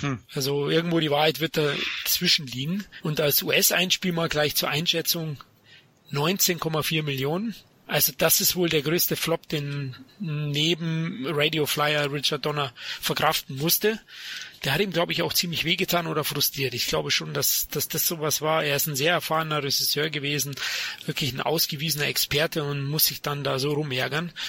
Hm. 0.01 0.19
Also 0.33 0.69
irgendwo 0.69 0.99
die 0.99 1.11
Wahrheit 1.11 1.39
wird 1.39 1.57
dazwischen 1.57 2.47
liegen. 2.47 2.85
Und 3.03 3.19
als 3.19 3.43
US-Einspiel 3.43 4.11
mal 4.11 4.29
gleich 4.29 4.55
zur 4.55 4.69
Einschätzung 4.69 5.37
19,4 6.11 7.03
Millionen. 7.03 7.55
Also 7.91 8.13
das 8.17 8.41
ist 8.41 8.55
wohl 8.55 8.69
der 8.69 8.81
größte 8.81 9.15
Flop, 9.15 9.47
den 9.49 9.95
neben 10.19 11.25
Radio 11.27 11.65
Flyer 11.65 12.11
Richard 12.11 12.45
Donner 12.45 12.73
verkraften 13.01 13.57
musste 13.57 13.99
der 14.63 14.73
hat 14.73 14.81
ihm, 14.81 14.91
glaube 14.91 15.11
ich, 15.11 15.23
auch 15.23 15.33
ziemlich 15.33 15.65
wehgetan 15.65 16.05
oder 16.05 16.23
frustriert. 16.23 16.73
Ich 16.73 16.87
glaube 16.87 17.09
schon, 17.09 17.33
dass, 17.33 17.67
dass 17.69 17.87
das 17.87 18.05
sowas 18.05 18.41
war. 18.41 18.63
Er 18.63 18.75
ist 18.75 18.87
ein 18.87 18.95
sehr 18.95 19.13
erfahrener 19.13 19.63
Regisseur 19.63 20.09
gewesen, 20.09 20.53
wirklich 21.05 21.33
ein 21.33 21.41
ausgewiesener 21.41 22.05
Experte 22.05 22.63
und 22.63 22.85
muss 22.85 23.05
sich 23.05 23.21
dann 23.21 23.43
da 23.43 23.59
so 23.59 23.73
rumärgern. 23.73 24.31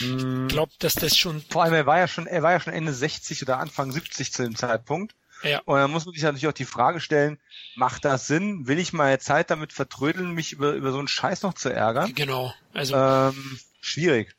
Mm. 0.00 0.48
glaube, 0.48 0.72
dass 0.78 0.94
das 0.94 1.18
schon. 1.18 1.44
Vor 1.50 1.64
allem, 1.64 1.74
er 1.74 1.84
war 1.84 1.98
ja 1.98 2.08
schon, 2.08 2.26
er 2.26 2.42
war 2.42 2.52
ja 2.52 2.60
schon 2.60 2.72
Ende 2.72 2.94
60 2.94 3.42
oder 3.42 3.58
Anfang 3.58 3.92
70 3.92 4.32
zu 4.32 4.42
dem 4.42 4.56
Zeitpunkt. 4.56 5.14
Ja. 5.42 5.60
Und 5.64 5.76
dann 5.76 5.90
muss 5.90 6.04
man 6.04 6.14
sich 6.14 6.22
natürlich 6.22 6.46
auch 6.46 6.52
die 6.52 6.64
Frage 6.64 7.00
stellen, 7.00 7.38
macht 7.74 8.04
das 8.04 8.26
Sinn? 8.26 8.66
Will 8.66 8.78
ich 8.78 8.92
meine 8.92 9.18
Zeit 9.18 9.50
damit 9.50 9.72
vertrödeln, 9.72 10.32
mich 10.32 10.52
über, 10.52 10.72
über 10.72 10.92
so 10.92 10.98
einen 10.98 11.08
Scheiß 11.08 11.42
noch 11.42 11.54
zu 11.54 11.68
ärgern? 11.68 12.14
Genau. 12.14 12.54
Also. 12.72 12.94
Ähm, 12.96 13.58
schwierig. 13.80 14.34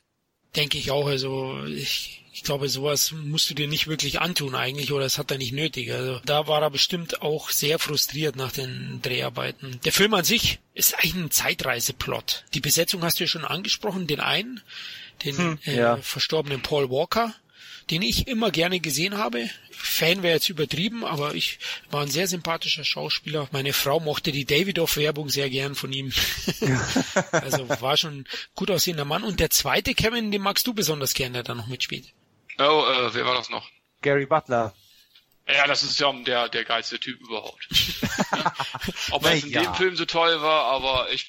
Denke 0.56 0.78
ich 0.78 0.90
auch. 0.90 1.06
Also 1.06 1.64
ich, 1.66 2.24
ich 2.32 2.42
glaube, 2.42 2.68
sowas 2.68 3.12
musst 3.12 3.48
du 3.50 3.54
dir 3.54 3.68
nicht 3.68 3.86
wirklich 3.86 4.20
antun 4.20 4.54
eigentlich 4.54 4.92
oder 4.92 5.04
es 5.04 5.18
hat 5.18 5.30
er 5.30 5.38
nicht 5.38 5.52
nötig. 5.52 5.92
Also 5.92 6.20
da 6.24 6.46
war 6.46 6.62
er 6.62 6.70
bestimmt 6.70 7.22
auch 7.22 7.50
sehr 7.50 7.78
frustriert 7.78 8.36
nach 8.36 8.52
den 8.52 9.00
Dreharbeiten. 9.02 9.80
Der 9.84 9.92
Film 9.92 10.14
an 10.14 10.24
sich 10.24 10.58
ist 10.74 10.94
eigentlich 10.94 11.14
ein 11.14 11.30
Zeitreiseplot. 11.30 12.44
Die 12.54 12.60
Besetzung 12.60 13.02
hast 13.02 13.20
du 13.20 13.24
ja 13.24 13.28
schon 13.28 13.44
angesprochen, 13.44 14.06
den 14.06 14.20
einen, 14.20 14.60
den 15.24 15.36
hm, 15.36 15.58
äh, 15.64 15.76
ja. 15.76 15.96
verstorbenen 15.98 16.60
Paul 16.60 16.90
Walker, 16.90 17.34
den 17.90 18.02
ich 18.02 18.28
immer 18.28 18.50
gerne 18.50 18.80
gesehen 18.80 19.18
habe. 19.18 19.48
Fan 19.70 20.22
wäre 20.22 20.34
jetzt 20.34 20.48
übertrieben, 20.48 21.04
aber 21.04 21.34
ich 21.34 21.58
war 21.90 22.02
ein 22.02 22.10
sehr 22.10 22.26
sympathischer 22.26 22.84
Schauspieler. 22.84 23.48
Meine 23.52 23.72
Frau 23.72 24.00
mochte 24.00 24.32
die 24.32 24.44
Davidoff-Werbung 24.44 25.28
sehr 25.28 25.50
gern 25.50 25.74
von 25.74 25.92
ihm. 25.92 26.12
also 27.30 27.68
war 27.68 27.96
schon 27.96 28.26
gut 28.54 28.70
aussehender 28.70 29.04
Mann. 29.04 29.24
Und 29.24 29.40
der 29.40 29.50
zweite 29.50 29.94
Kevin, 29.94 30.30
den 30.30 30.42
magst 30.42 30.66
du 30.66 30.74
besonders 30.74 31.14
gerne, 31.14 31.34
der 31.34 31.42
da 31.42 31.54
noch 31.54 31.66
mitspielt. 31.66 32.06
Oh, 32.58 32.62
äh, 32.62 33.14
wer 33.14 33.26
war 33.26 33.34
das 33.34 33.50
noch? 33.50 33.68
Gary 34.00 34.26
Butler. 34.26 34.74
Ja, 35.46 35.66
das 35.66 35.82
ist 35.82 36.00
ja 36.00 36.10
der, 36.12 36.48
der 36.48 36.64
geilste 36.64 36.98
Typ 36.98 37.20
überhaupt. 37.20 37.68
Ob 39.10 39.24
er 39.24 39.34
in 39.34 39.50
ja. 39.50 39.62
dem 39.62 39.74
Film 39.74 39.96
so 39.96 40.06
toll 40.06 40.40
war, 40.40 40.64
aber 40.66 41.10
ich 41.12 41.26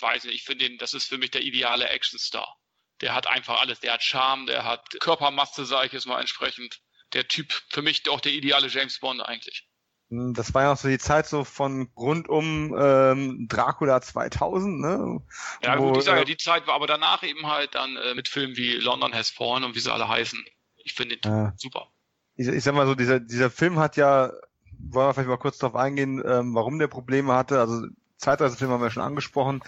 weiß 0.00 0.24
nicht, 0.24 0.34
ich 0.34 0.42
finde 0.42 0.66
ihn, 0.66 0.78
das 0.78 0.92
ist 0.92 1.08
für 1.08 1.18
mich 1.18 1.30
der 1.30 1.42
ideale 1.42 1.88
Actionstar. 1.88 2.56
Der 3.00 3.14
hat 3.14 3.26
einfach 3.26 3.60
alles, 3.60 3.80
der 3.80 3.94
hat 3.94 4.02
Charme, 4.02 4.46
der 4.46 4.64
hat 4.64 4.88
Körpermasse, 5.00 5.64
sage 5.64 5.86
ich 5.86 5.92
jetzt 5.92 6.06
mal 6.06 6.20
entsprechend. 6.20 6.80
Der 7.12 7.28
Typ, 7.28 7.52
für 7.70 7.82
mich 7.82 8.08
auch 8.08 8.20
der 8.20 8.32
ideale 8.32 8.68
James 8.68 8.98
Bond 8.98 9.20
eigentlich. 9.22 9.68
Hm, 10.10 10.34
das 10.34 10.52
war 10.54 10.62
ja 10.62 10.72
auch 10.72 10.76
so 10.76 10.88
die 10.88 10.98
Zeit 10.98 11.26
so 11.26 11.44
von 11.44 11.90
rund 11.96 12.28
um 12.28 12.74
ähm, 12.78 13.46
Dracula 13.48 14.00
2000, 14.00 14.80
ne? 14.80 15.22
Ja 15.62 15.78
wo, 15.78 15.88
gut, 15.88 15.98
ich 15.98 16.04
sage 16.04 16.18
ja, 16.18 16.22
äh, 16.22 16.26
die 16.26 16.36
Zeit 16.36 16.66
war 16.66 16.74
aber 16.74 16.86
danach 16.86 17.22
eben 17.22 17.46
halt 17.46 17.74
dann 17.74 17.96
äh, 17.96 18.14
mit 18.14 18.28
Filmen 18.28 18.56
wie 18.56 18.76
London 18.76 19.14
Has 19.14 19.30
Fallen 19.30 19.64
und 19.64 19.74
wie 19.74 19.80
sie 19.80 19.92
alle 19.92 20.08
heißen. 20.08 20.44
Ich 20.76 20.94
finde 20.94 21.16
den 21.16 21.46
äh, 21.46 21.52
super. 21.56 21.88
Ich, 22.36 22.48
ich 22.48 22.62
sag 22.64 22.74
mal 22.74 22.86
so, 22.86 22.94
dieser, 22.94 23.20
dieser 23.20 23.50
Film 23.50 23.78
hat 23.78 23.96
ja, 23.96 24.32
wollen 24.78 25.08
wir 25.08 25.14
vielleicht 25.14 25.28
mal 25.28 25.38
kurz 25.38 25.58
darauf 25.58 25.76
eingehen, 25.76 26.22
ähm, 26.26 26.54
warum 26.54 26.78
der 26.78 26.88
Probleme 26.88 27.32
hatte. 27.32 27.60
Also 27.60 27.86
Zeitreisefilm 28.18 28.70
haben 28.70 28.82
wir 28.82 28.90
schon 28.90 29.02
angesprochen. 29.02 29.62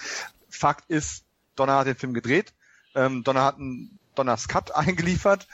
Fakt 0.51 0.91
ist, 0.91 1.25
Donner 1.55 1.79
hat 1.79 1.87
den 1.87 1.97
Film 1.97 2.13
gedreht. 2.13 2.53
Ähm, 2.97 3.23
Donner 3.23 3.44
hat 3.44 3.57
einen 3.57 3.99
Donners 4.16 4.49
Cut 4.49 4.75
eingeliefert. 4.75 5.47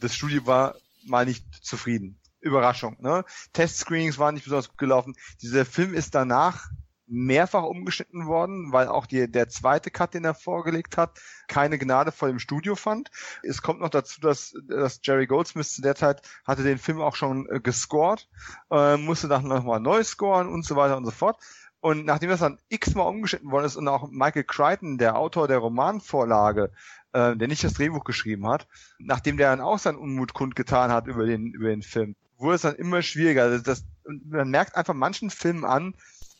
Das 0.00 0.14
Studio 0.14 0.46
war 0.46 0.74
mal 1.04 1.24
nicht 1.24 1.44
zufrieden. 1.64 2.18
Überraschung. 2.40 2.96
Ne? 3.00 3.24
Test-Screenings 3.52 4.18
waren 4.18 4.34
nicht 4.34 4.44
besonders 4.44 4.68
gut 4.68 4.78
gelaufen. 4.78 5.14
Dieser 5.42 5.64
Film 5.64 5.94
ist 5.94 6.14
danach 6.14 6.68
mehrfach 7.08 7.62
umgeschnitten 7.62 8.26
worden, 8.26 8.72
weil 8.72 8.88
auch 8.88 9.06
die, 9.06 9.30
der 9.30 9.48
zweite 9.48 9.90
Cut, 9.90 10.14
den 10.14 10.24
er 10.24 10.34
vorgelegt 10.34 10.96
hat, 10.96 11.20
keine 11.46 11.78
Gnade 11.78 12.10
vor 12.10 12.28
dem 12.28 12.38
Studio 12.38 12.74
fand. 12.74 13.10
Es 13.42 13.62
kommt 13.62 13.80
noch 13.80 13.90
dazu, 13.90 14.20
dass, 14.20 14.54
dass 14.68 15.00
Jerry 15.02 15.26
Goldsmith 15.26 15.72
zu 15.72 15.82
der 15.82 15.94
Zeit 15.94 16.22
hatte 16.44 16.64
den 16.64 16.78
Film 16.78 17.00
auch 17.00 17.14
schon 17.14 17.48
äh, 17.48 17.60
gescored, 17.60 18.28
äh, 18.70 18.96
musste 18.96 19.28
dann 19.28 19.46
nochmal 19.46 19.80
neu 19.80 20.02
scoren 20.02 20.48
und 20.48 20.64
so 20.64 20.74
weiter 20.76 20.96
und 20.96 21.04
so 21.04 21.12
fort. 21.12 21.38
Und 21.86 22.04
nachdem 22.04 22.30
das 22.30 22.40
dann 22.40 22.58
x-mal 22.68 23.06
umgeschnitten 23.06 23.52
worden 23.52 23.66
ist 23.66 23.76
und 23.76 23.86
auch 23.86 24.10
Michael 24.10 24.42
Crichton, 24.42 24.98
der 24.98 25.16
Autor 25.16 25.46
der 25.46 25.58
Romanvorlage, 25.58 26.72
äh, 27.12 27.36
der 27.36 27.46
nicht 27.46 27.62
das 27.62 27.74
Drehbuch 27.74 28.02
geschrieben 28.02 28.48
hat, 28.48 28.66
nachdem 28.98 29.36
der 29.36 29.50
dann 29.50 29.60
auch 29.60 29.78
seinen 29.78 29.96
Unmut 29.96 30.34
kundgetan 30.34 30.90
hat 30.90 31.06
über 31.06 31.26
den, 31.26 31.52
über 31.52 31.68
den 31.68 31.82
Film, 31.82 32.16
wurde 32.38 32.56
es 32.56 32.62
dann 32.62 32.74
immer 32.74 33.02
schwieriger. 33.02 33.44
Also 33.44 33.62
das, 33.62 33.84
man 34.04 34.50
merkt 34.50 34.74
einfach 34.74 34.94
manchen 34.94 35.30
Filmen 35.30 35.64
an, 35.64 35.94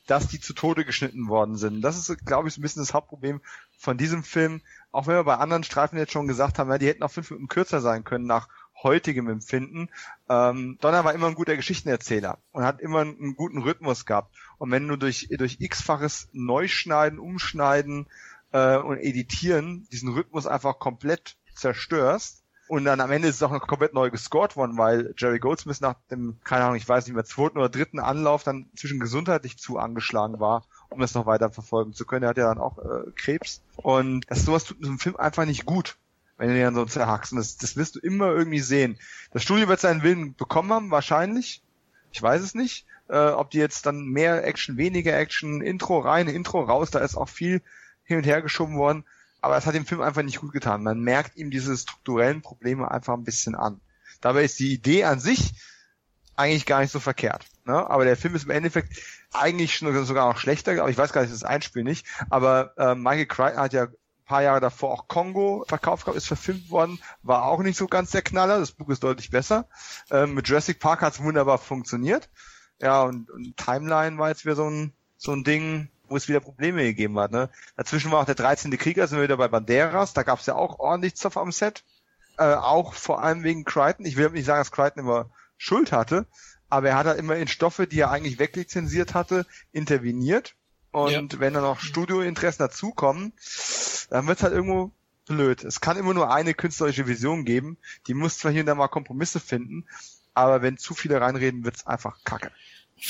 dass 0.09 0.27
die 0.27 0.41
zu 0.41 0.53
Tode 0.53 0.85
geschnitten 0.85 1.29
worden 1.29 1.57
sind. 1.57 1.81
Das 1.81 1.97
ist, 1.97 2.27
glaube 2.27 2.49
ich, 2.49 2.55
so 2.55 2.61
ein 2.61 2.63
bisschen 2.63 2.83
das 2.83 2.93
Hauptproblem 2.93 3.41
von 3.79 3.97
diesem 3.97 4.25
Film. 4.25 4.63
Auch 4.91 5.07
wenn 5.07 5.15
wir 5.15 5.23
bei 5.23 5.37
anderen 5.37 5.63
Streifen 5.63 5.97
jetzt 5.97 6.11
schon 6.11 6.27
gesagt 6.27 6.59
haben, 6.59 6.71
ja, 6.71 6.79
die 6.79 6.89
hätten 6.89 7.05
auch 7.05 7.13
fünf 7.13 7.31
Minuten 7.31 7.47
kürzer 7.47 7.81
sein 7.81 8.03
können 8.03 8.27
nach 8.27 8.49
heutigem 8.87 9.29
Empfinden. 9.29 9.89
Ähm, 10.29 10.79
Donner 10.81 11.05
war 11.05 11.13
immer 11.13 11.27
ein 11.27 11.35
guter 11.35 11.57
Geschichtenerzähler 11.57 12.39
und 12.53 12.65
hat 12.65 12.81
immer 12.81 13.01
einen 13.01 13.37
guten 13.37 13.63
Rhythmus 13.63 14.07
gehabt. 14.07 14.35
Und 14.59 14.71
wenn 14.71 14.89
du 14.89 14.97
durch, 14.97 15.29
durch 15.31 15.59
x-faches 15.61 16.29
Neuschneiden, 16.33 17.19
Umschneiden 17.19 18.07
äh, 18.53 18.77
und 18.79 18.99
Editieren 18.99 19.87
diesen 19.93 20.09
Rhythmus 20.09 20.47
einfach 20.47 20.79
komplett 20.79 21.37
zerstörst, 21.55 22.43
und 22.69 22.85
dann 22.85 23.01
am 23.01 23.13
Ende 23.13 23.29
ist 23.29 23.37
es 23.37 23.43
auch 23.43 23.53
noch 23.53 23.67
komplett 23.67 23.95
neu 23.95 24.11
gescored 24.11 24.57
worden, 24.57 24.77
weil 24.77 25.15
Jerry 25.17 25.39
Goldsmith 25.39 25.81
nach 25.81 25.95
dem, 26.11 26.39
keine 26.43 26.65
Ahnung, 26.65 26.77
ich 26.77 26.89
weiß 26.89 27.07
nicht 27.07 27.15
mehr, 27.15 27.25
zweiten 27.25 27.59
oder 27.59 27.69
dritten 27.69 28.01
Anlauf 28.01 28.43
dann 28.43 28.69
zwischen 28.75 28.99
gesundheitlich 28.99 29.57
zu 29.57 29.79
angeschlagen 29.79 30.41
war, 30.41 30.65
um 30.89 31.01
das 31.01 31.15
noch 31.15 31.27
weiter 31.27 31.51
verfolgen 31.51 31.93
zu 31.93 32.05
können. 32.05 32.25
Er 32.25 32.31
hat 32.31 32.39
ja 32.39 32.49
dann 32.49 32.59
auch 32.59 32.79
äh, 32.79 33.11
Krebs. 33.15 33.63
Und 33.77 34.25
das 34.29 34.45
sowas 34.45 34.65
tut 34.65 34.85
einem 34.85 34.99
Film 34.99 35.17
einfach 35.17 35.45
nicht 35.45 35.65
gut, 35.65 35.97
wenn 36.37 36.49
den 36.49 36.63
dann 36.63 36.75
so 36.75 36.85
zerhackst. 36.85 37.33
Und 37.33 37.39
das, 37.39 37.57
das 37.57 37.77
wirst 37.77 37.97
du 37.97 38.01
immer 38.01 38.33
irgendwie 38.33 38.61
sehen. 38.61 38.99
Das 39.33 39.43
Studio 39.43 39.69
wird 39.69 39.81
seinen 39.81 40.03
Willen 40.03 40.35
bekommen 40.35 40.73
haben, 40.73 40.91
wahrscheinlich. 40.91 41.63
Ich 42.13 42.23
weiß 42.23 42.43
es 42.43 42.55
nicht. 42.55 42.87
Äh, 43.09 43.29
ob 43.29 43.51
die 43.51 43.59
jetzt 43.59 43.87
dann 43.87 44.07
mehr 44.07 44.45
Action, 44.45 44.77
weniger 44.77 45.17
Action, 45.17 45.61
Intro 45.61 46.01
rein, 46.01 46.29
Intro 46.29 46.61
raus, 46.61 46.91
da 46.91 46.99
ist 46.99 47.17
auch 47.17 47.29
viel 47.29 47.63
hin 48.05 48.19
und 48.19 48.27
her 48.27 48.43
geschoben 48.43 48.77
worden 48.77 49.05
aber 49.47 49.57
es 49.57 49.65
hat 49.65 49.77
dem 49.77 49.87
Film 49.87 50.01
einfach 50.01 50.23
nicht 50.23 50.41
gut 50.41 50.53
getan. 50.53 50.83
Man 50.83 50.99
merkt 50.99 51.37
ihm 51.37 51.53
diese 51.53 51.77
strukturellen 51.77 52.43
Probleme 52.43 52.91
einfach 52.91 53.15
ein 53.15 53.23
bisschen 53.23 53.55
an. 53.55 53.81
Dabei 54.21 54.43
ist 54.43 54.59
die 54.59 54.73
Idee 54.73 55.05
an 55.05 55.21
sich 55.21 55.55
eigentlich 56.35 56.67
gar 56.67 56.81
nicht 56.81 56.91
so 56.91 56.99
verkehrt. 56.99 57.47
Ne? 57.65 57.89
Aber 57.89 58.05
der 58.05 58.17
Film 58.17 58.35
ist 58.35 58.47
im 58.47 58.51
Endeffekt 58.51 58.99
eigentlich 59.33 59.77
schon 59.77 60.05
sogar 60.05 60.29
noch 60.29 60.39
schlechter, 60.39 60.73
aber 60.81 60.91
ich 60.91 60.99
weiß 60.99 61.13
gar 61.13 61.21
nicht, 61.21 61.33
das 61.33 61.45
Einspiel 61.45 61.85
nicht. 61.85 62.07
Aber 62.29 62.75
äh, 62.77 62.97
Michael 62.97 63.27
Crichton 63.27 63.61
hat 63.61 63.73
ja 63.73 63.87
paar 64.27 64.43
Jahre 64.43 64.61
davor 64.61 64.93
auch 64.93 65.09
Kongo 65.09 65.65
verkauft 65.67 66.07
ist 66.09 66.27
verfilmt 66.27 66.71
worden, 66.71 66.99
war 67.23 67.45
auch 67.45 67.63
nicht 67.63 67.77
so 67.77 67.87
ganz 67.87 68.11
der 68.11 68.23
Knaller, 68.23 68.59
das 68.59 68.73
Buch 68.73 68.89
ist 68.91 69.03
deutlich 69.03 69.31
besser. 69.31 69.67
Ähm, 70.11 70.35
mit 70.35 70.49
Jurassic 70.49 70.81
Park 70.81 71.01
hat 71.01 71.15
es 71.15 71.23
wunderbar 71.23 71.59
funktioniert. 71.59 72.29
Ja, 72.81 73.03
und, 73.03 73.31
und 73.31 73.57
Timeline 73.57 74.19
war 74.19 74.29
jetzt 74.29 74.45
wieder 74.45 74.57
so 74.57 74.69
ein, 74.69 74.93
so 75.17 75.33
ein 75.33 75.45
Ding, 75.45 75.89
wo 76.09 76.17
es 76.17 76.29
wieder 76.29 76.41
Probleme 76.41 76.83
gegeben 76.83 77.19
hat. 77.19 77.33
Ne? 77.33 77.49
Dazwischen 77.77 78.11
war 78.11 78.21
auch 78.21 78.27
der 78.27 78.35
13. 78.35 78.71
Krieger, 78.77 79.07
sind 79.07 79.19
wir 79.19 79.25
wieder 79.25 79.37
bei 79.37 79.49
Banderas, 79.49 80.13
da 80.13 80.23
gab 80.23 80.41
es 80.41 80.47
ja 80.47 80.55
auch 80.55 80.79
ordentlich 80.79 81.17
Zoff 81.17 81.37
am 81.37 81.53
Set. 81.53 81.85
Äh, 82.39 82.55
auch 82.55 82.93
vor 82.93 83.23
allem 83.23 83.45
wegen 83.45 83.65
Crichton. 83.65 84.05
Ich 84.05 84.17
will 84.17 84.29
nicht 84.31 84.45
sagen, 84.45 84.61
dass 84.61 84.73
Crichton 84.73 85.05
immer 85.05 85.31
Schuld 85.57 85.93
hatte, 85.93 86.27
aber 86.69 86.91
er 86.91 86.99
hat 86.99 87.07
halt 87.07 87.19
immer 87.19 87.37
in 87.37 87.49
Stoffe, 87.49 87.87
die 87.87 88.01
er 88.01 88.11
eigentlich 88.11 88.39
weglizenziert 88.39 89.15
hatte, 89.15 89.47
interveniert. 89.73 90.55
Und 90.97 91.35
ja. 91.35 91.41
wenn 91.41 91.53
dann 91.53 91.63
noch 91.63 91.79
Studiointeressen 91.79 92.65
dazukommen, 92.65 93.35
dann 94.09 94.27
wird's 94.27 94.43
halt 94.43 94.55
irgendwo 94.55 94.93
blöd. 95.27 95.63
Es 95.63 95.83
kann 95.83 95.99
immer 95.99 96.15
nur 96.15 96.33
eine 96.33 96.55
künstlerische 96.55 97.07
Vision 97.07 97.45
geben. 97.45 97.77
Die 98.07 98.15
muss 98.15 98.39
zwar 98.39 98.51
hier 98.51 98.61
und 98.61 98.67
da 98.67 98.75
mal 98.75 98.89
Kompromisse 98.89 99.39
finden, 99.39 99.85
aber 100.33 100.63
wenn 100.63 100.79
zu 100.79 100.95
viele 100.95 101.21
reinreden, 101.21 101.67
wird's 101.67 101.87
einfach 101.87 102.25
kacke. 102.25 102.51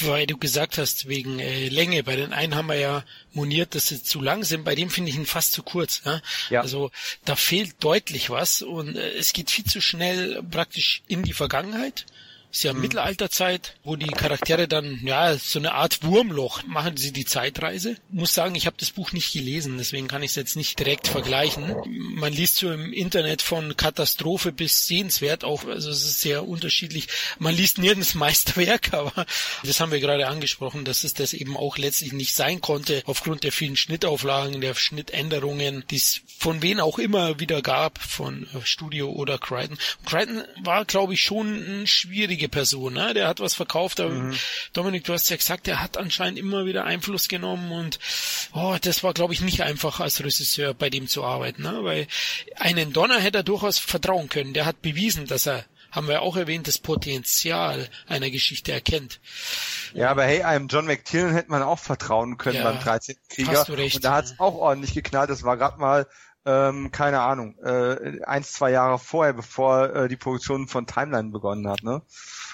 Weil 0.00 0.26
du 0.26 0.36
gesagt 0.36 0.78
hast, 0.78 1.06
wegen 1.06 1.38
äh, 1.38 1.68
Länge. 1.68 2.02
Bei 2.02 2.16
den 2.16 2.32
einen 2.32 2.56
haben 2.56 2.66
wir 2.66 2.74
ja 2.74 3.04
moniert, 3.32 3.76
dass 3.76 3.86
sie 3.86 4.02
zu 4.02 4.20
lang 4.20 4.42
sind. 4.42 4.64
Bei 4.64 4.74
dem 4.74 4.90
finde 4.90 5.10
ich 5.10 5.16
ihn 5.16 5.24
fast 5.24 5.52
zu 5.52 5.62
kurz. 5.62 6.02
Ja? 6.04 6.20
ja. 6.50 6.62
Also 6.62 6.90
da 7.24 7.36
fehlt 7.36 7.76
deutlich 7.84 8.30
was 8.30 8.62
und 8.62 8.96
äh, 8.96 9.12
es 9.12 9.32
geht 9.32 9.48
viel 9.48 9.64
zu 9.64 9.80
schnell 9.80 10.42
praktisch 10.42 11.04
in 11.06 11.22
die 11.22 11.34
Vergangenheit 11.34 12.04
ist 12.56 12.62
ja 12.62 12.72
mhm. 12.72 12.80
Mittelalterzeit, 12.80 13.74
wo 13.84 13.96
die 13.96 14.06
Charaktere 14.06 14.66
dann, 14.66 15.00
ja, 15.04 15.36
so 15.36 15.58
eine 15.58 15.74
Art 15.74 16.02
Wurmloch 16.02 16.62
machen 16.64 16.96
sie 16.96 17.12
die 17.12 17.26
Zeitreise. 17.26 17.96
Muss 18.10 18.32
sagen, 18.32 18.54
ich 18.54 18.64
habe 18.66 18.76
das 18.80 18.92
Buch 18.92 19.12
nicht 19.12 19.32
gelesen, 19.32 19.76
deswegen 19.76 20.08
kann 20.08 20.22
ich 20.22 20.30
es 20.30 20.36
jetzt 20.36 20.56
nicht 20.56 20.78
direkt 20.78 21.06
vergleichen. 21.06 21.76
Man 21.86 22.32
liest 22.32 22.56
so 22.56 22.72
im 22.72 22.94
Internet 22.94 23.42
von 23.42 23.76
Katastrophe 23.76 24.52
bis 24.52 24.86
sehenswert 24.86 25.44
auch, 25.44 25.66
also 25.66 25.90
es 25.90 26.02
ist 26.02 26.22
sehr 26.22 26.48
unterschiedlich. 26.48 27.08
Man 27.38 27.54
liest 27.54 27.76
nirgends 27.76 28.14
Meisterwerk, 28.26 28.94
aber 28.94 29.26
das 29.62 29.80
haben 29.80 29.92
wir 29.92 30.00
gerade 30.00 30.26
angesprochen, 30.26 30.86
dass 30.86 31.04
es 31.04 31.12
das 31.12 31.34
eben 31.34 31.58
auch 31.58 31.76
letztlich 31.76 32.14
nicht 32.14 32.34
sein 32.34 32.62
konnte, 32.62 33.02
aufgrund 33.04 33.44
der 33.44 33.52
vielen 33.52 33.76
Schnittauflagen, 33.76 34.62
der 34.62 34.74
Schnittänderungen, 34.74 35.84
die 35.90 35.96
es 35.96 36.22
von 36.38 36.62
wen 36.62 36.80
auch 36.80 36.98
immer 36.98 37.38
wieder 37.38 37.60
gab, 37.60 37.98
von 37.98 38.46
Studio 38.64 39.10
oder 39.10 39.36
Crichton. 39.36 39.76
Crichton 40.06 40.42
war, 40.62 40.86
glaube 40.86 41.12
ich, 41.12 41.20
schon 41.20 41.82
ein 41.82 41.86
schwieriger 41.86 42.45
wichtige 42.46 42.48
Person, 42.48 42.94
ne? 42.94 43.14
Der 43.14 43.28
hat 43.28 43.40
was 43.40 43.54
verkauft, 43.54 44.00
aber 44.00 44.10
mhm. 44.10 44.34
Dominik, 44.72 45.04
du 45.04 45.12
hast 45.12 45.28
ja 45.30 45.36
gesagt, 45.36 45.66
der 45.66 45.82
hat 45.82 45.96
anscheinend 45.96 46.38
immer 46.38 46.66
wieder 46.66 46.84
Einfluss 46.84 47.28
genommen 47.28 47.72
und 47.72 47.98
oh, 48.52 48.76
das 48.80 49.02
war, 49.02 49.14
glaube 49.14 49.34
ich, 49.34 49.40
nicht 49.40 49.62
einfach 49.62 50.00
als 50.00 50.22
Regisseur 50.22 50.74
bei 50.74 50.90
dem 50.90 51.08
zu 51.08 51.24
arbeiten, 51.24 51.62
ne? 51.62 51.80
Weil 51.82 52.06
einen 52.56 52.92
Donner 52.92 53.18
hätte 53.18 53.38
er 53.38 53.44
durchaus 53.44 53.78
vertrauen 53.78 54.28
können. 54.28 54.54
Der 54.54 54.66
hat 54.66 54.82
bewiesen, 54.82 55.26
dass 55.26 55.46
er 55.46 55.64
haben 55.92 56.08
wir 56.08 56.20
auch 56.20 56.36
erwähnt, 56.36 56.68
das 56.68 56.76
Potenzial 56.76 57.88
einer 58.06 58.28
Geschichte 58.28 58.70
erkennt. 58.70 59.18
Ja, 59.94 60.10
aber 60.10 60.24
hey, 60.24 60.42
einem 60.42 60.68
John 60.68 60.84
McTiernan 60.84 61.32
hätte 61.32 61.50
man 61.50 61.62
auch 61.62 61.78
vertrauen 61.78 62.36
können 62.36 62.56
ja, 62.56 62.64
beim 62.64 62.80
13. 62.80 63.16
Krieger. 63.30 63.66
Recht, 63.70 63.96
und 63.96 64.04
da 64.04 64.16
hat 64.16 64.26
es 64.26 64.38
auch 64.38 64.56
ordentlich 64.56 64.92
geknallt. 64.92 65.30
Das 65.30 65.42
war 65.42 65.56
gerade 65.56 65.78
mal 65.78 66.06
ähm, 66.46 66.92
keine 66.92 67.20
Ahnung, 67.20 67.58
äh, 67.58 68.22
eins, 68.24 68.52
zwei 68.52 68.70
Jahre 68.70 69.00
vorher, 69.00 69.32
bevor 69.32 69.94
äh, 69.94 70.08
die 70.08 70.16
Produktion 70.16 70.68
von 70.68 70.86
Timeline 70.86 71.30
begonnen 71.30 71.68
hat, 71.68 71.82
ne? 71.82 72.02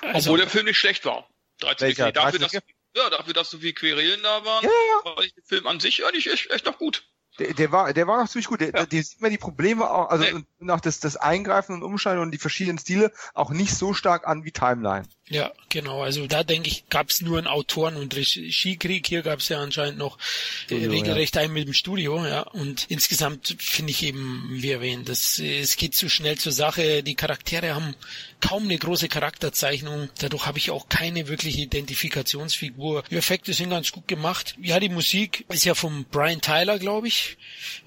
Also, 0.02 0.30
Obwohl 0.30 0.38
der 0.38 0.48
Film 0.48 0.66
nicht 0.66 0.78
schlecht 0.78 1.04
war. 1.04 1.28
13 1.60 1.86
welcher, 1.86 2.12
dafür, 2.12 2.40
dass, 2.40 2.52
ja, 2.52 3.10
dafür, 3.10 3.32
dass 3.32 3.50
so 3.50 3.58
viele 3.58 3.72
Querelen 3.72 4.22
da 4.22 4.44
waren, 4.44 4.64
ja, 4.64 4.70
ja. 4.70 5.16
war 5.16 5.22
ich 5.22 5.32
den 5.34 5.44
Film 5.44 5.66
an 5.66 5.80
sich 5.80 6.04
eigentlich 6.04 6.30
echt, 6.30 6.50
echt 6.50 6.66
noch 6.66 6.78
gut. 6.78 7.04
Der, 7.38 7.54
der 7.54 7.72
war, 7.72 7.92
der 7.94 8.06
war 8.06 8.20
noch 8.20 8.28
ziemlich 8.28 8.48
gut. 8.48 8.60
Der, 8.60 8.72
ja. 8.74 8.84
der 8.84 9.02
sieht 9.02 9.20
man 9.20 9.30
die 9.30 9.38
Probleme 9.38 9.90
auch, 9.90 10.10
also 10.10 10.24
nee. 10.24 10.44
und 10.58 10.70
auch 10.70 10.80
das, 10.80 11.00
das 11.00 11.16
Eingreifen 11.16 11.74
und 11.74 11.82
Umschalten 11.82 12.20
und 12.20 12.30
die 12.32 12.38
verschiedenen 12.38 12.78
Stile 12.78 13.12
auch 13.32 13.50
nicht 13.50 13.74
so 13.74 13.94
stark 13.94 14.26
an 14.26 14.44
wie 14.44 14.52
Timeline. 14.52 15.06
Ja, 15.32 15.50
genau. 15.70 16.02
Also 16.02 16.26
da 16.26 16.44
denke 16.44 16.68
ich, 16.68 16.84
gab 16.90 17.08
es 17.08 17.22
nur 17.22 17.38
einen 17.38 17.46
Autoren- 17.46 17.96
und 17.96 18.14
Regiekrieg. 18.14 19.06
Hier 19.06 19.22
gab 19.22 19.38
es 19.38 19.48
ja 19.48 19.60
anscheinend 19.60 19.96
noch 19.96 20.18
äh, 20.18 20.76
Studio, 20.76 20.90
regelrecht 20.90 21.36
ja. 21.36 21.42
einen 21.42 21.54
mit 21.54 21.66
dem 21.66 21.72
Studio. 21.72 22.24
Ja, 22.26 22.42
und 22.42 22.84
insgesamt 22.90 23.56
finde 23.58 23.92
ich 23.92 24.02
eben, 24.02 24.46
wie 24.50 24.70
erwähnt, 24.70 25.08
das, 25.08 25.38
es 25.38 25.76
geht 25.76 25.94
zu 25.94 26.10
schnell 26.10 26.36
zur 26.36 26.52
Sache. 26.52 27.02
Die 27.02 27.14
Charaktere 27.14 27.74
haben 27.74 27.94
kaum 28.42 28.64
eine 28.64 28.76
große 28.76 29.08
Charakterzeichnung. 29.08 30.10
Dadurch 30.18 30.44
habe 30.44 30.58
ich 30.58 30.70
auch 30.70 30.90
keine 30.90 31.28
wirkliche 31.28 31.62
Identifikationsfigur. 31.62 33.04
Die 33.10 33.16
Effekte 33.16 33.54
sind 33.54 33.70
ganz 33.70 33.90
gut 33.90 34.06
gemacht. 34.06 34.54
Ja, 34.60 34.80
die 34.80 34.90
Musik 34.90 35.46
ist 35.48 35.64
ja 35.64 35.74
von 35.74 36.04
Brian 36.10 36.42
Tyler, 36.42 36.78
glaube 36.78 37.08
ich. 37.08 37.38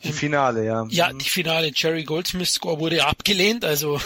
Die 0.04 0.14
Finale, 0.14 0.66
ja. 0.66 0.88
Ja, 0.90 1.14
die 1.14 1.30
Finale 1.30 1.72
Jerry 1.76 2.06
Goldsmith 2.06 2.50
Score 2.50 2.80
wurde 2.80 3.06
abgelehnt. 3.06 3.64
Also 3.64 4.02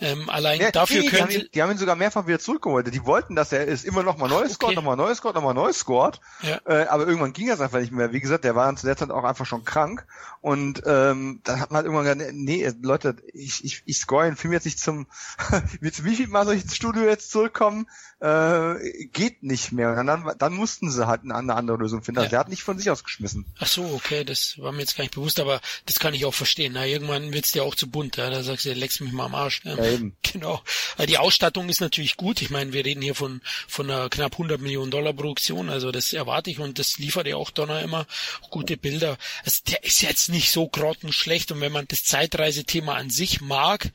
ähm, 0.00 0.28
allein 0.30 0.60
ja, 0.60 0.72
dafür 0.72 1.02
nee, 1.02 1.08
können 1.08 1.28
die 1.28 1.36
haben, 1.36 1.44
ihn, 1.44 1.50
die 1.54 1.62
haben 1.62 1.70
ihn 1.70 1.78
sogar 1.78 1.94
mehrfach 1.94 2.26
wieder 2.26 2.40
zurück 2.40 2.55
zurückgeholt. 2.56 2.92
Die 2.92 3.04
wollten, 3.04 3.36
dass 3.36 3.52
er 3.52 3.66
ist 3.66 3.84
immer 3.84 4.02
noch 4.02 4.16
mal 4.16 4.28
neu 4.28 4.48
scored, 4.48 4.72
okay. 4.72 4.74
noch 4.76 4.82
mal 4.84 4.96
neu 4.96 5.14
scored, 5.14 5.34
noch 5.34 5.42
mal 5.42 5.54
neu 5.54 5.72
scored. 5.72 6.20
Ja. 6.42 6.60
Äh, 6.66 6.86
aber 6.86 7.06
irgendwann 7.06 7.32
ging 7.32 7.48
das 7.48 7.60
einfach 7.60 7.80
nicht 7.80 7.92
mehr. 7.92 8.12
Wie 8.12 8.20
gesagt, 8.20 8.44
der 8.44 8.54
war 8.54 8.74
zu 8.76 8.86
der 8.86 8.96
Zeit 8.96 9.10
auch 9.10 9.24
einfach 9.24 9.46
schon 9.46 9.64
krank. 9.64 10.06
Und 10.40 10.82
ähm, 10.86 11.40
dann 11.44 11.60
hat 11.60 11.70
man 11.70 11.76
halt 11.76 11.86
irgendwann 11.86 12.18
gesagt, 12.18 12.34
nee, 12.34 12.72
Leute, 12.82 13.16
ich, 13.32 13.64
ich, 13.64 13.82
ich 13.84 13.98
score 13.98 14.24
den 14.24 14.36
Film 14.36 14.52
jetzt 14.52 14.64
nicht 14.64 14.78
zum, 14.78 15.06
wie 15.80 16.16
viel 16.16 16.28
Mal 16.28 16.44
soll 16.44 16.54
ich 16.54 16.62
ins 16.62 16.76
Studio 16.76 17.02
jetzt 17.02 17.30
zurückkommen? 17.30 17.86
Äh, 18.20 19.06
geht 19.12 19.42
nicht 19.42 19.72
mehr. 19.72 19.90
Und 19.98 20.06
dann, 20.06 20.32
dann 20.38 20.54
mussten 20.54 20.90
sie 20.90 21.06
halt 21.06 21.22
eine 21.22 21.54
andere 21.54 21.76
Lösung 21.76 22.02
finden. 22.02 22.18
Also 22.18 22.26
ja. 22.26 22.30
der 22.30 22.38
hat 22.40 22.48
nicht 22.48 22.62
von 22.62 22.78
sich 22.78 22.90
aus 22.90 23.04
geschmissen. 23.04 23.44
Ach 23.58 23.66
so, 23.66 23.84
okay, 23.94 24.24
das 24.24 24.58
war 24.58 24.72
mir 24.72 24.80
jetzt 24.80 24.96
gar 24.96 25.04
nicht 25.04 25.14
bewusst, 25.14 25.40
aber 25.40 25.60
das 25.84 25.98
kann 25.98 26.14
ich 26.14 26.24
auch 26.24 26.34
verstehen. 26.34 26.72
Na, 26.74 26.86
irgendwann 26.86 27.32
wird's 27.32 27.52
dir 27.52 27.64
auch 27.64 27.74
zu 27.74 27.90
bunt. 27.90 28.16
Ja? 28.16 28.30
Da 28.30 28.42
sagst 28.42 28.64
du, 28.64 28.72
leckst 28.72 29.00
mich 29.00 29.12
mal 29.12 29.26
am 29.26 29.34
Arsch. 29.34 29.62
Ja, 29.64 29.76
ja 29.76 29.84
eben. 29.84 30.16
Genau. 30.32 30.62
Die 31.08 31.18
Ausstattung 31.18 31.68
ist 31.68 31.80
natürlich 31.80 32.16
gut. 32.16 32.40
Ich 32.46 32.50
meine, 32.50 32.72
wir 32.72 32.84
reden 32.84 33.02
hier 33.02 33.16
von, 33.16 33.40
von 33.66 33.90
einer 33.90 34.08
knapp 34.08 34.34
100 34.34 34.60
Millionen 34.60 34.92
Dollar 34.92 35.12
Produktion. 35.12 35.68
Also 35.68 35.90
das 35.90 36.12
erwarte 36.12 36.48
ich 36.48 36.60
und 36.60 36.78
das 36.78 36.96
liefert 36.96 37.26
ja 37.26 37.34
auch 37.34 37.50
Donner 37.50 37.82
immer. 37.82 38.06
Gute 38.50 38.76
Bilder. 38.76 39.18
Also 39.44 39.62
der 39.66 39.82
ist 39.82 40.00
jetzt 40.00 40.28
nicht 40.28 40.52
so 40.52 40.68
grottenschlecht 40.68 41.50
und 41.50 41.60
wenn 41.60 41.72
man 41.72 41.88
das 41.88 42.04
Zeitreisethema 42.04 42.94
an 42.94 43.10
sich 43.10 43.40
mag, 43.40 43.90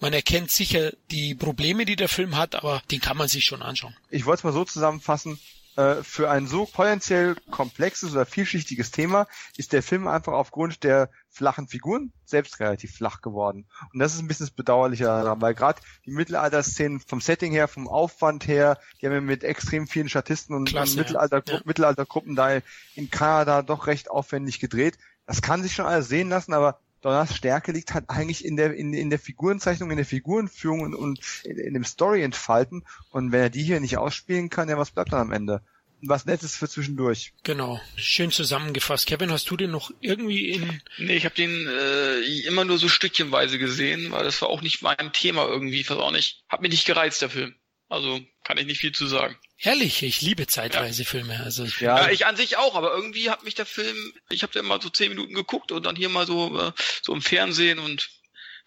man 0.00 0.12
erkennt 0.12 0.50
sicher 0.50 0.92
die 1.12 1.36
Probleme, 1.36 1.84
die 1.84 1.94
der 1.94 2.08
Film 2.08 2.36
hat, 2.36 2.56
aber 2.56 2.82
den 2.90 3.00
kann 3.00 3.16
man 3.16 3.28
sich 3.28 3.44
schon 3.44 3.62
anschauen. 3.62 3.96
Ich 4.10 4.26
wollte 4.26 4.40
es 4.40 4.44
mal 4.44 4.52
so 4.52 4.64
zusammenfassen, 4.64 5.38
für 5.74 6.30
ein 6.30 6.46
so 6.46 6.66
potenziell 6.66 7.36
komplexes 7.50 8.12
oder 8.12 8.26
vielschichtiges 8.26 8.90
Thema 8.90 9.26
ist 9.56 9.72
der 9.72 9.82
Film 9.82 10.06
einfach 10.06 10.34
aufgrund 10.34 10.84
der 10.84 11.08
flachen 11.30 11.66
Figuren 11.66 12.12
selbst 12.26 12.60
relativ 12.60 12.94
flach 12.94 13.22
geworden. 13.22 13.66
Und 13.92 13.98
das 13.98 14.14
ist 14.14 14.20
ein 14.20 14.28
bisschen 14.28 14.46
das 14.46 14.54
Bedauerliche 14.54 15.04
daran, 15.04 15.40
weil 15.40 15.54
gerade 15.54 15.80
die 16.04 16.10
Mittelalter-Szenen 16.10 17.00
vom 17.00 17.20
Setting 17.22 17.52
her, 17.52 17.68
vom 17.68 17.88
Aufwand 17.88 18.46
her, 18.46 18.78
die 19.00 19.06
haben 19.06 19.14
ja 19.14 19.20
mit 19.20 19.44
extrem 19.44 19.86
vielen 19.86 20.10
Statisten 20.10 20.54
und, 20.54 20.68
Klasse, 20.68 20.98
Mittelalter, 20.98 21.42
ja. 21.46 21.60
Mittelaltergruppen 21.64 22.36
da 22.36 22.60
in 22.94 23.10
Kanada 23.10 23.62
doch 23.62 23.86
recht 23.86 24.10
aufwendig 24.10 24.60
gedreht. 24.60 24.98
Das 25.26 25.40
kann 25.40 25.62
sich 25.62 25.74
schon 25.74 25.86
alles 25.86 26.08
sehen 26.08 26.28
lassen, 26.28 26.52
aber 26.52 26.80
Donners 27.02 27.36
Stärke 27.36 27.72
liegt 27.72 27.94
halt 27.94 28.08
eigentlich 28.08 28.44
in 28.44 28.56
der, 28.56 28.74
in, 28.74 28.94
in 28.94 29.10
der 29.10 29.18
Figurenzeichnung, 29.18 29.90
in 29.90 29.96
der 29.96 30.06
Figurenführung 30.06 30.80
und, 30.80 30.94
und 30.94 31.20
in, 31.44 31.58
in, 31.58 31.74
dem 31.74 31.84
Story 31.84 32.22
entfalten. 32.22 32.84
Und 33.10 33.32
wenn 33.32 33.40
er 33.40 33.50
die 33.50 33.64
hier 33.64 33.80
nicht 33.80 33.98
ausspielen 33.98 34.50
kann, 34.50 34.68
ja, 34.68 34.78
was 34.78 34.92
bleibt 34.92 35.12
dann 35.12 35.20
am 35.20 35.32
Ende? 35.32 35.62
Was 36.04 36.26
Nettes 36.26 36.56
für 36.56 36.68
zwischendurch. 36.68 37.32
Genau. 37.44 37.80
Schön 37.96 38.30
zusammengefasst. 38.30 39.06
Kevin, 39.06 39.30
hast 39.30 39.50
du 39.50 39.56
den 39.56 39.70
noch 39.70 39.90
irgendwie 40.00 40.50
in... 40.50 40.80
Nee, 40.98 41.16
ich 41.16 41.24
habe 41.24 41.34
den 41.34 41.68
äh, 41.68 42.20
immer 42.46 42.64
nur 42.64 42.78
so 42.78 42.88
stückchenweise 42.88 43.58
gesehen, 43.58 44.10
weil 44.10 44.24
das 44.24 44.40
war 44.42 44.48
auch 44.48 44.62
nicht 44.62 44.82
mein 44.82 45.12
Thema 45.12 45.46
irgendwie, 45.46 45.80
ich 45.80 45.90
weiß 45.90 45.98
auch 45.98 46.10
nicht. 46.10 46.42
Hat 46.48 46.60
mir 46.60 46.68
nicht 46.68 46.86
gereizt, 46.86 47.22
der 47.22 47.30
Film. 47.30 47.54
Also 47.88 48.20
kann 48.42 48.58
ich 48.58 48.66
nicht 48.66 48.80
viel 48.80 48.92
zu 48.92 49.06
sagen. 49.06 49.36
Ehrlich, 49.64 50.02
ich 50.02 50.20
liebe 50.20 50.48
Zeitreisefilme. 50.48 51.40
Also 51.44 51.64
ja. 51.78 52.00
ja, 52.00 52.10
ich 52.10 52.26
an 52.26 52.34
sich 52.34 52.56
auch, 52.56 52.74
aber 52.74 52.92
irgendwie 52.92 53.30
hat 53.30 53.44
mich 53.44 53.54
der 53.54 53.66
Film, 53.66 53.96
ich 54.28 54.42
habe 54.42 54.52
ja 54.56 54.62
mal 54.62 54.82
so 54.82 54.88
zehn 54.88 55.10
Minuten 55.10 55.34
geguckt 55.34 55.70
und 55.70 55.86
dann 55.86 55.94
hier 55.94 56.08
mal 56.08 56.26
so 56.26 56.58
äh, 56.58 56.72
so 57.00 57.14
im 57.14 57.22
Fernsehen 57.22 57.78
und 57.78 58.10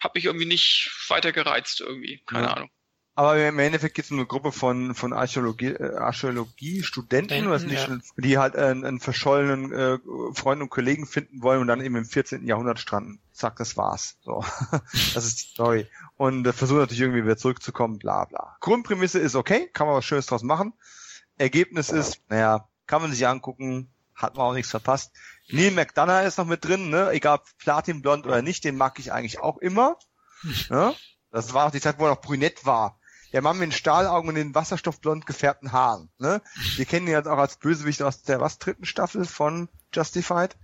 hat 0.00 0.14
mich 0.14 0.24
irgendwie 0.24 0.46
nicht 0.46 0.90
weiter 1.08 1.32
gereizt 1.32 1.80
irgendwie. 1.80 2.22
Keine 2.26 2.46
ja. 2.46 2.54
Ahnung. 2.54 2.70
Aber 3.14 3.48
im 3.48 3.58
Endeffekt 3.58 3.94
geht 3.94 4.06
es 4.06 4.10
um 4.10 4.18
eine 4.18 4.26
Gruppe 4.26 4.52
von, 4.52 4.94
von 4.94 5.12
Archäologie, 5.12 5.72
äh, 5.72 5.96
Archäologie-Studenten, 5.96 7.48
was 7.50 7.64
nicht, 7.64 7.88
ja. 7.88 7.98
die 8.16 8.38
halt 8.38 8.56
einen, 8.56 8.84
einen 8.84 9.00
verschollenen 9.00 9.72
äh, 9.72 9.98
Freund 10.34 10.62
und 10.62 10.70
Kollegen 10.70 11.06
finden 11.06 11.42
wollen 11.42 11.60
und 11.60 11.66
dann 11.66 11.80
eben 11.82 11.96
im 11.96 12.04
14. 12.06 12.46
Jahrhundert 12.46 12.78
stranden. 12.78 13.20
Zack, 13.36 13.56
das 13.56 13.76
war's. 13.76 14.16
So. 14.22 14.44
das 15.14 15.24
ist 15.24 15.40
die 15.40 15.48
Story. 15.52 15.86
Und 16.16 16.46
äh, 16.46 16.52
versuchen 16.52 16.80
natürlich 16.80 17.02
irgendwie 17.02 17.24
wieder 17.24 17.36
zurückzukommen, 17.36 17.98
bla 17.98 18.24
bla. 18.24 18.56
Grundprämisse 18.60 19.18
ist 19.18 19.34
okay, 19.34 19.68
kann 19.72 19.86
man 19.86 19.96
was 19.96 20.04
Schönes 20.04 20.26
draus 20.26 20.42
machen. 20.42 20.72
Ergebnis 21.36 21.90
ist, 21.90 22.20
naja, 22.28 22.68
kann 22.86 23.02
man 23.02 23.10
sich 23.10 23.26
angucken, 23.26 23.92
hat 24.14 24.36
man 24.36 24.46
auch 24.46 24.54
nichts 24.54 24.70
verpasst. 24.70 25.12
Neil 25.48 25.70
McDonough 25.70 26.24
ist 26.26 26.38
noch 26.38 26.46
mit 26.46 26.64
drin, 26.64 26.88
ne? 26.88 27.10
Egal 27.10 27.40
Platin 27.58 28.00
blond 28.00 28.26
oder 28.26 28.40
nicht, 28.40 28.64
den 28.64 28.76
mag 28.76 28.98
ich 28.98 29.12
eigentlich 29.12 29.40
auch 29.40 29.58
immer. 29.58 29.98
Ja? 30.70 30.94
Das 31.32 31.54
war 31.54 31.66
auch 31.66 31.70
die 31.70 31.80
Zeit, 31.80 31.98
wo 31.98 32.04
er 32.04 32.10
noch 32.10 32.20
brünett 32.20 32.64
war 32.66 32.98
der 33.32 33.42
Mann 33.42 33.58
mit 33.58 33.66
den 33.66 33.72
Stahlaugen 33.72 34.30
und 34.30 34.34
den 34.34 34.54
wasserstoffblond 34.54 35.26
gefärbten 35.26 35.72
Haaren. 35.72 36.08
Ne? 36.18 36.40
Wir 36.76 36.86
kennen 36.86 37.06
ihn 37.06 37.12
jetzt 37.12 37.28
auch 37.28 37.38
als 37.38 37.58
Bösewicht 37.58 38.02
aus 38.02 38.22
der 38.22 38.40
was 38.40 38.58
dritten 38.58 38.86
Staffel 38.86 39.24
von 39.24 39.68
Justified. 39.92 40.56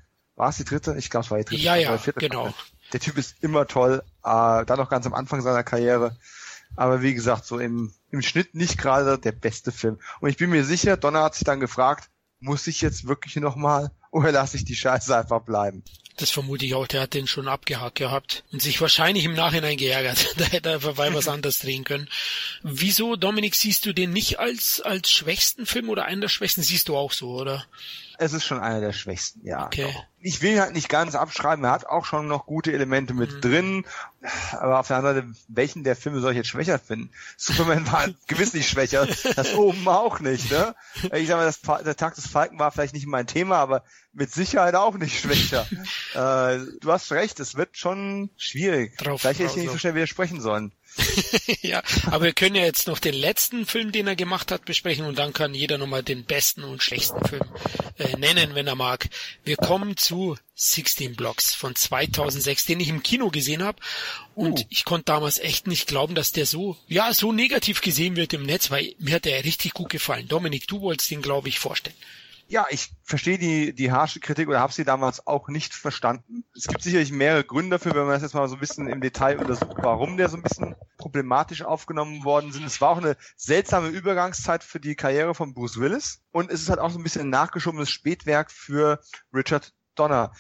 War 0.43 0.49
es 0.49 0.57
die 0.57 0.65
dritte? 0.65 0.97
Ich 0.99 1.09
glaube, 1.09 1.25
es 1.25 1.31
war 1.31 1.39
die 1.39 1.45
dritte. 1.45 1.63
Ja, 1.63 1.77
ja, 1.77 1.97
genau. 2.17 2.53
Der 2.93 2.99
Typ 2.99 3.17
ist 3.17 3.37
immer 3.43 3.69
toll, 3.69 4.03
äh, 4.25 4.65
da 4.65 4.75
noch 4.77 4.91
ganz 4.91 5.07
am 5.07 5.15
Anfang 5.15 5.41
seiner 5.41 5.63
Karriere. 5.63 6.17
Aber 6.75 7.01
wie 7.01 7.15
gesagt, 7.15 7.47
so 7.47 7.61
im, 7.61 7.93
im 8.11 8.23
Schnitt 8.23 8.57
nicht 8.57 8.77
gerade 8.77 9.21
der 9.21 9.31
beste 9.31 9.71
Film. 9.71 10.01
Und 10.21 10.31
ich 10.31 10.39
bin 10.39 10.51
mir 10.51 10.65
sicher, 10.65 10.97
Donner 10.97 11.23
hat 11.23 11.37
sich 11.37 11.45
dann 11.45 11.61
gefragt, 11.61 12.11
muss 12.41 12.67
ich 12.67 12.81
jetzt 12.81 13.07
wirklich 13.07 13.37
nochmal 13.37 13.93
oder 14.11 14.33
lasse 14.33 14.57
ich 14.57 14.65
die 14.65 14.75
Scheiße 14.75 15.17
einfach 15.17 15.43
bleiben? 15.43 15.85
Das 16.17 16.31
vermute 16.31 16.67
ich 16.67 16.75
auch, 16.75 16.89
der 16.89 17.03
hat 17.03 17.15
den 17.15 17.29
schon 17.29 17.47
abgehakt 17.47 17.95
gehabt 17.95 18.43
und 18.51 18.61
sich 18.61 18.81
wahrscheinlich 18.81 19.25
im 19.25 19.35
Nachhinein 19.35 19.77
geärgert. 19.77 20.27
da 20.39 20.45
hätte 20.47 20.71
er 20.71 20.75
einfach 20.75 20.97
was 20.97 21.29
anderes 21.29 21.61
drehen 21.61 21.85
können. 21.85 22.09
Wieso, 22.65 23.15
Dominik, 23.15 23.55
siehst 23.55 23.87
du 23.87 23.93
den 23.93 24.11
nicht 24.11 24.41
als, 24.41 24.81
als 24.81 25.09
schwächsten 25.09 25.67
Film 25.67 25.89
oder 25.89 26.07
einen 26.07 26.21
der 26.21 26.29
schwächsten? 26.29 26.63
Siehst 26.63 26.89
du 26.89 26.97
auch 26.97 27.13
so, 27.13 27.31
oder? 27.31 27.65
Es 28.23 28.33
ist 28.33 28.45
schon 28.45 28.61
einer 28.61 28.81
der 28.81 28.93
schwächsten, 28.93 29.45
ja. 29.45 29.67
Okay. 29.67 29.93
Ich 30.21 30.41
will 30.41 30.53
ihn 30.53 30.61
halt 30.61 30.75
nicht 30.75 30.89
ganz 30.89 31.17
abschreiben, 31.17 31.65
er 31.65 31.73
hat 31.73 31.87
auch 31.87 32.05
schon 32.05 32.29
noch 32.29 32.47
gute 32.47 32.73
Elemente 32.73 33.13
mit 33.13 33.33
mhm. 33.33 33.41
drin, 33.41 33.85
aber 34.53 34.79
auf 34.79 34.87
der 34.87 34.99
anderen 34.99 35.17
Seite, 35.17 35.45
welchen 35.49 35.83
der 35.83 35.97
Filme 35.97 36.21
soll 36.21 36.31
ich 36.31 36.37
jetzt 36.37 36.49
schwächer 36.49 36.79
finden? 36.79 37.11
Superman 37.37 37.91
war 37.91 38.07
gewiss 38.29 38.55
nicht 38.55 38.69
schwächer, 38.69 39.07
das 39.07 39.55
oben 39.55 39.89
auch 39.89 40.21
nicht, 40.21 40.51
ne? 40.53 40.77
Ich 41.15 41.27
sag 41.27 41.37
mal, 41.39 41.45
das, 41.45 41.61
der 41.85 41.97
Tag 41.97 42.15
des 42.15 42.29
Falken 42.29 42.59
war 42.61 42.71
vielleicht 42.71 42.95
nicht 42.95 43.07
mein 43.07 43.27
Thema, 43.27 43.57
aber 43.57 43.83
mit 44.13 44.33
Sicherheit 44.33 44.77
auch 44.77 44.95
nicht 44.95 45.19
schwächer. 45.19 45.67
äh, 46.15 46.61
du 46.81 46.93
hast 46.93 47.11
recht, 47.11 47.41
es 47.41 47.57
wird 47.57 47.77
schon 47.77 48.31
schwierig. 48.37 48.97
Drauf, 48.99 49.21
vielleicht 49.21 49.41
hätte 49.41 49.51
ich 49.51 49.57
nicht 49.57 49.73
so 49.73 49.79
schnell 49.79 49.97
widersprechen 49.97 50.41
sollen. 50.41 50.73
ja, 51.63 51.83
aber 52.07 52.27
wir 52.27 52.33
können 52.33 52.57
ja 52.57 52.65
jetzt 52.65 52.87
noch 52.87 52.99
den 52.99 53.15
letzten 53.15 53.67
Film, 53.67 53.93
den 53.93 54.07
er 54.07 54.17
gemacht 54.17 54.51
hat, 54.53 54.65
besprechen 54.65 55.07
und 55.07 55.19
dann 55.19 55.33
kann 55.33 55.55
jeder 55.55 55.79
nochmal 55.79 56.03
den 56.03 56.25
besten 56.25 56.65
und 56.65 56.83
schlechtesten 56.83 57.27
Film 57.27 57.43
äh, 57.99 58.17
nennen, 58.17 58.55
wenn 58.55 58.67
er 58.67 58.75
mag. 58.75 59.09
Wir 59.45 59.57
kommen 59.57 59.97
zu 59.97 60.37
16 60.55 61.17
Blocks 61.17 61.55
von 61.55 61.75
2006, 61.75 62.67
den 62.67 62.81
ich 62.81 62.89
im 62.89 63.03
Kino 63.03 63.31
gesehen 63.31 63.63
habe 63.63 63.79
und 64.35 64.61
uh. 64.61 64.65
ich 64.69 64.85
konnte 64.85 65.07
damals 65.07 65.39
echt 65.39 65.67
nicht 65.67 65.87
glauben, 65.87 66.15
dass 66.15 66.33
der 66.33 66.47
so, 66.47 66.77
ja, 66.89 67.13
so 67.15 67.33
negativ 67.33 67.81
gesehen 67.81 68.17
wird 68.17 68.33
im 68.33 68.45
Netz, 68.45 68.71
weil 68.71 68.95
mir 68.99 69.17
hat 69.17 69.25
der 69.25 69.45
richtig 69.45 69.73
gut 69.73 69.91
gefallen. 69.91 70.29
Dominik, 70.29 70.67
du 70.69 70.81
wolltest 70.81 71.11
den, 71.11 71.23
glaube 71.23 71.49
ich, 71.49 71.59
vorstellen 71.59 71.97
ja, 72.53 72.67
ich 72.69 72.95
verstehe 73.03 73.39
die, 73.39 73.75
die 73.75 73.93
harsche 73.93 74.21
Kritik 74.21 74.47
oder 74.47 74.61
habe 74.61 74.75
sie 74.75 74.85
damals 74.85 75.27
auch 75.27 75.49
nicht 75.49 75.73
verstanden. 75.73 76.45
Es 76.55 76.67
gibt 76.67 76.83
sicherlich 76.83 77.11
mehrere 77.11 77.45
Gründe 77.45 77.79
dafür, 77.79 77.95
wenn 77.95 78.03
man 78.03 78.13
das 78.13 78.21
jetzt 78.21 78.35
mal 78.35 78.47
so 78.47 78.57
ein 78.57 78.61
bisschen 78.61 78.89
im 78.89 79.01
Detail 79.01 79.39
untersucht, 79.39 79.73
warum 79.79 80.19
der 80.19 80.29
so 80.29 80.37
ein 80.37 80.43
bisschen 80.43 80.77
problematisch 80.99 81.63
aufgenommen 81.63 82.25
worden 82.25 82.53
sind. 82.53 82.67
Es 82.67 82.83
war 82.83 82.91
auch 82.91 82.99
eine 82.99 83.17
seltsame 83.37 83.89
Übergangszeit 83.89 84.65
für 84.65 84.81
die 84.81 84.97
Karriere 84.97 85.35
von 85.35 85.55
Bruce 85.55 85.81
Willis 85.81 86.21
und 86.31 86.51
es 86.51 86.61
ist 86.61 86.69
halt 86.69 86.79
auch 86.79 86.91
so 86.91 86.99
ein 86.99 87.03
bisschen 87.03 87.23
ein 87.23 87.31
nachgeschobenes 87.31 87.89
Spätwerk 87.89 88.51
für 88.51 89.01
Richard 89.33 89.73
Donner. 89.95 90.33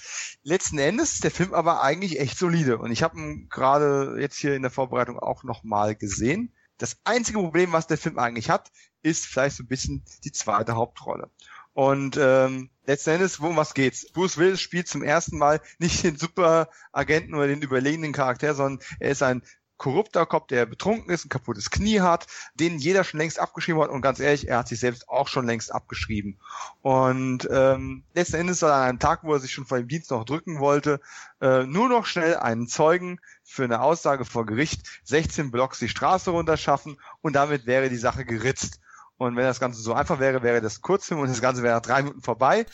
Letzten 0.42 0.78
Endes 0.78 1.14
ist 1.14 1.24
der 1.24 1.30
Film 1.30 1.54
aber 1.54 1.82
eigentlich 1.82 2.20
echt 2.20 2.36
solide 2.36 2.76
und 2.76 2.92
ich 2.92 3.02
habe 3.02 3.18
ihn 3.18 3.48
gerade 3.48 4.18
jetzt 4.20 4.36
hier 4.36 4.54
in 4.54 4.62
der 4.62 4.70
Vorbereitung 4.70 5.18
auch 5.18 5.44
nochmal 5.44 5.96
gesehen. 5.96 6.52
Das 6.76 6.98
einzige 7.04 7.38
Problem, 7.38 7.72
was 7.72 7.86
der 7.86 7.96
Film 7.96 8.18
eigentlich 8.18 8.50
hat, 8.50 8.70
ist 9.02 9.26
vielleicht 9.26 9.56
so 9.56 9.62
ein 9.62 9.68
bisschen 9.68 10.04
die 10.24 10.32
zweite 10.32 10.74
Hauptrolle. 10.74 11.30
Und 11.74 12.18
ähm, 12.20 12.70
letzten 12.86 13.10
Endes, 13.10 13.40
worum 13.40 13.56
was 13.56 13.74
geht's? 13.74 14.10
Bruce 14.12 14.36
Willis 14.36 14.60
spielt 14.60 14.88
zum 14.88 15.02
ersten 15.02 15.38
Mal 15.38 15.60
nicht 15.78 16.04
den 16.04 16.16
Superagenten 16.16 17.34
oder 17.34 17.46
den 17.46 17.62
überlegenen 17.62 18.12
Charakter, 18.12 18.54
sondern 18.54 18.84
er 19.00 19.10
ist 19.10 19.22
ein 19.22 19.42
korrupter 19.82 20.26
Kopf, 20.26 20.46
der 20.46 20.64
betrunken 20.64 21.12
ist, 21.12 21.24
ein 21.24 21.28
kaputtes 21.28 21.70
Knie 21.70 21.98
hat, 22.00 22.28
den 22.54 22.78
jeder 22.78 23.02
schon 23.02 23.18
längst 23.18 23.40
abgeschrieben 23.40 23.82
hat 23.82 23.90
und 23.90 24.00
ganz 24.00 24.20
ehrlich, 24.20 24.46
er 24.46 24.58
hat 24.58 24.68
sich 24.68 24.78
selbst 24.78 25.08
auch 25.08 25.26
schon 25.26 25.44
längst 25.44 25.74
abgeschrieben. 25.74 26.38
Und 26.82 27.48
ähm, 27.50 28.04
letzten 28.14 28.36
Endes 28.36 28.60
soll 28.60 28.70
an 28.70 28.82
einem 28.82 28.98
Tag, 29.00 29.24
wo 29.24 29.32
er 29.32 29.40
sich 29.40 29.50
schon 29.50 29.66
vor 29.66 29.78
dem 29.78 29.88
Dienst 29.88 30.12
noch 30.12 30.24
drücken 30.24 30.60
wollte, 30.60 31.00
äh, 31.40 31.64
nur 31.64 31.88
noch 31.88 32.06
schnell 32.06 32.36
einen 32.36 32.68
Zeugen 32.68 33.18
für 33.42 33.64
eine 33.64 33.80
Aussage 33.80 34.24
vor 34.24 34.46
Gericht 34.46 34.82
16 35.02 35.50
Blocks 35.50 35.80
die 35.80 35.88
Straße 35.88 36.30
runterschaffen 36.30 36.96
und 37.20 37.32
damit 37.32 37.66
wäre 37.66 37.88
die 37.88 37.96
Sache 37.96 38.24
geritzt. 38.24 38.78
Und 39.22 39.36
wenn 39.36 39.44
das 39.44 39.60
Ganze 39.60 39.80
so 39.80 39.94
einfach 39.94 40.18
wäre, 40.18 40.42
wäre 40.42 40.60
das 40.60 40.80
Kurzfilm 40.80 41.20
und 41.20 41.30
das 41.30 41.40
Ganze 41.40 41.62
wäre 41.62 41.76
nach 41.76 41.82
drei 41.82 42.02
Minuten 42.02 42.22
vorbei. 42.22 42.66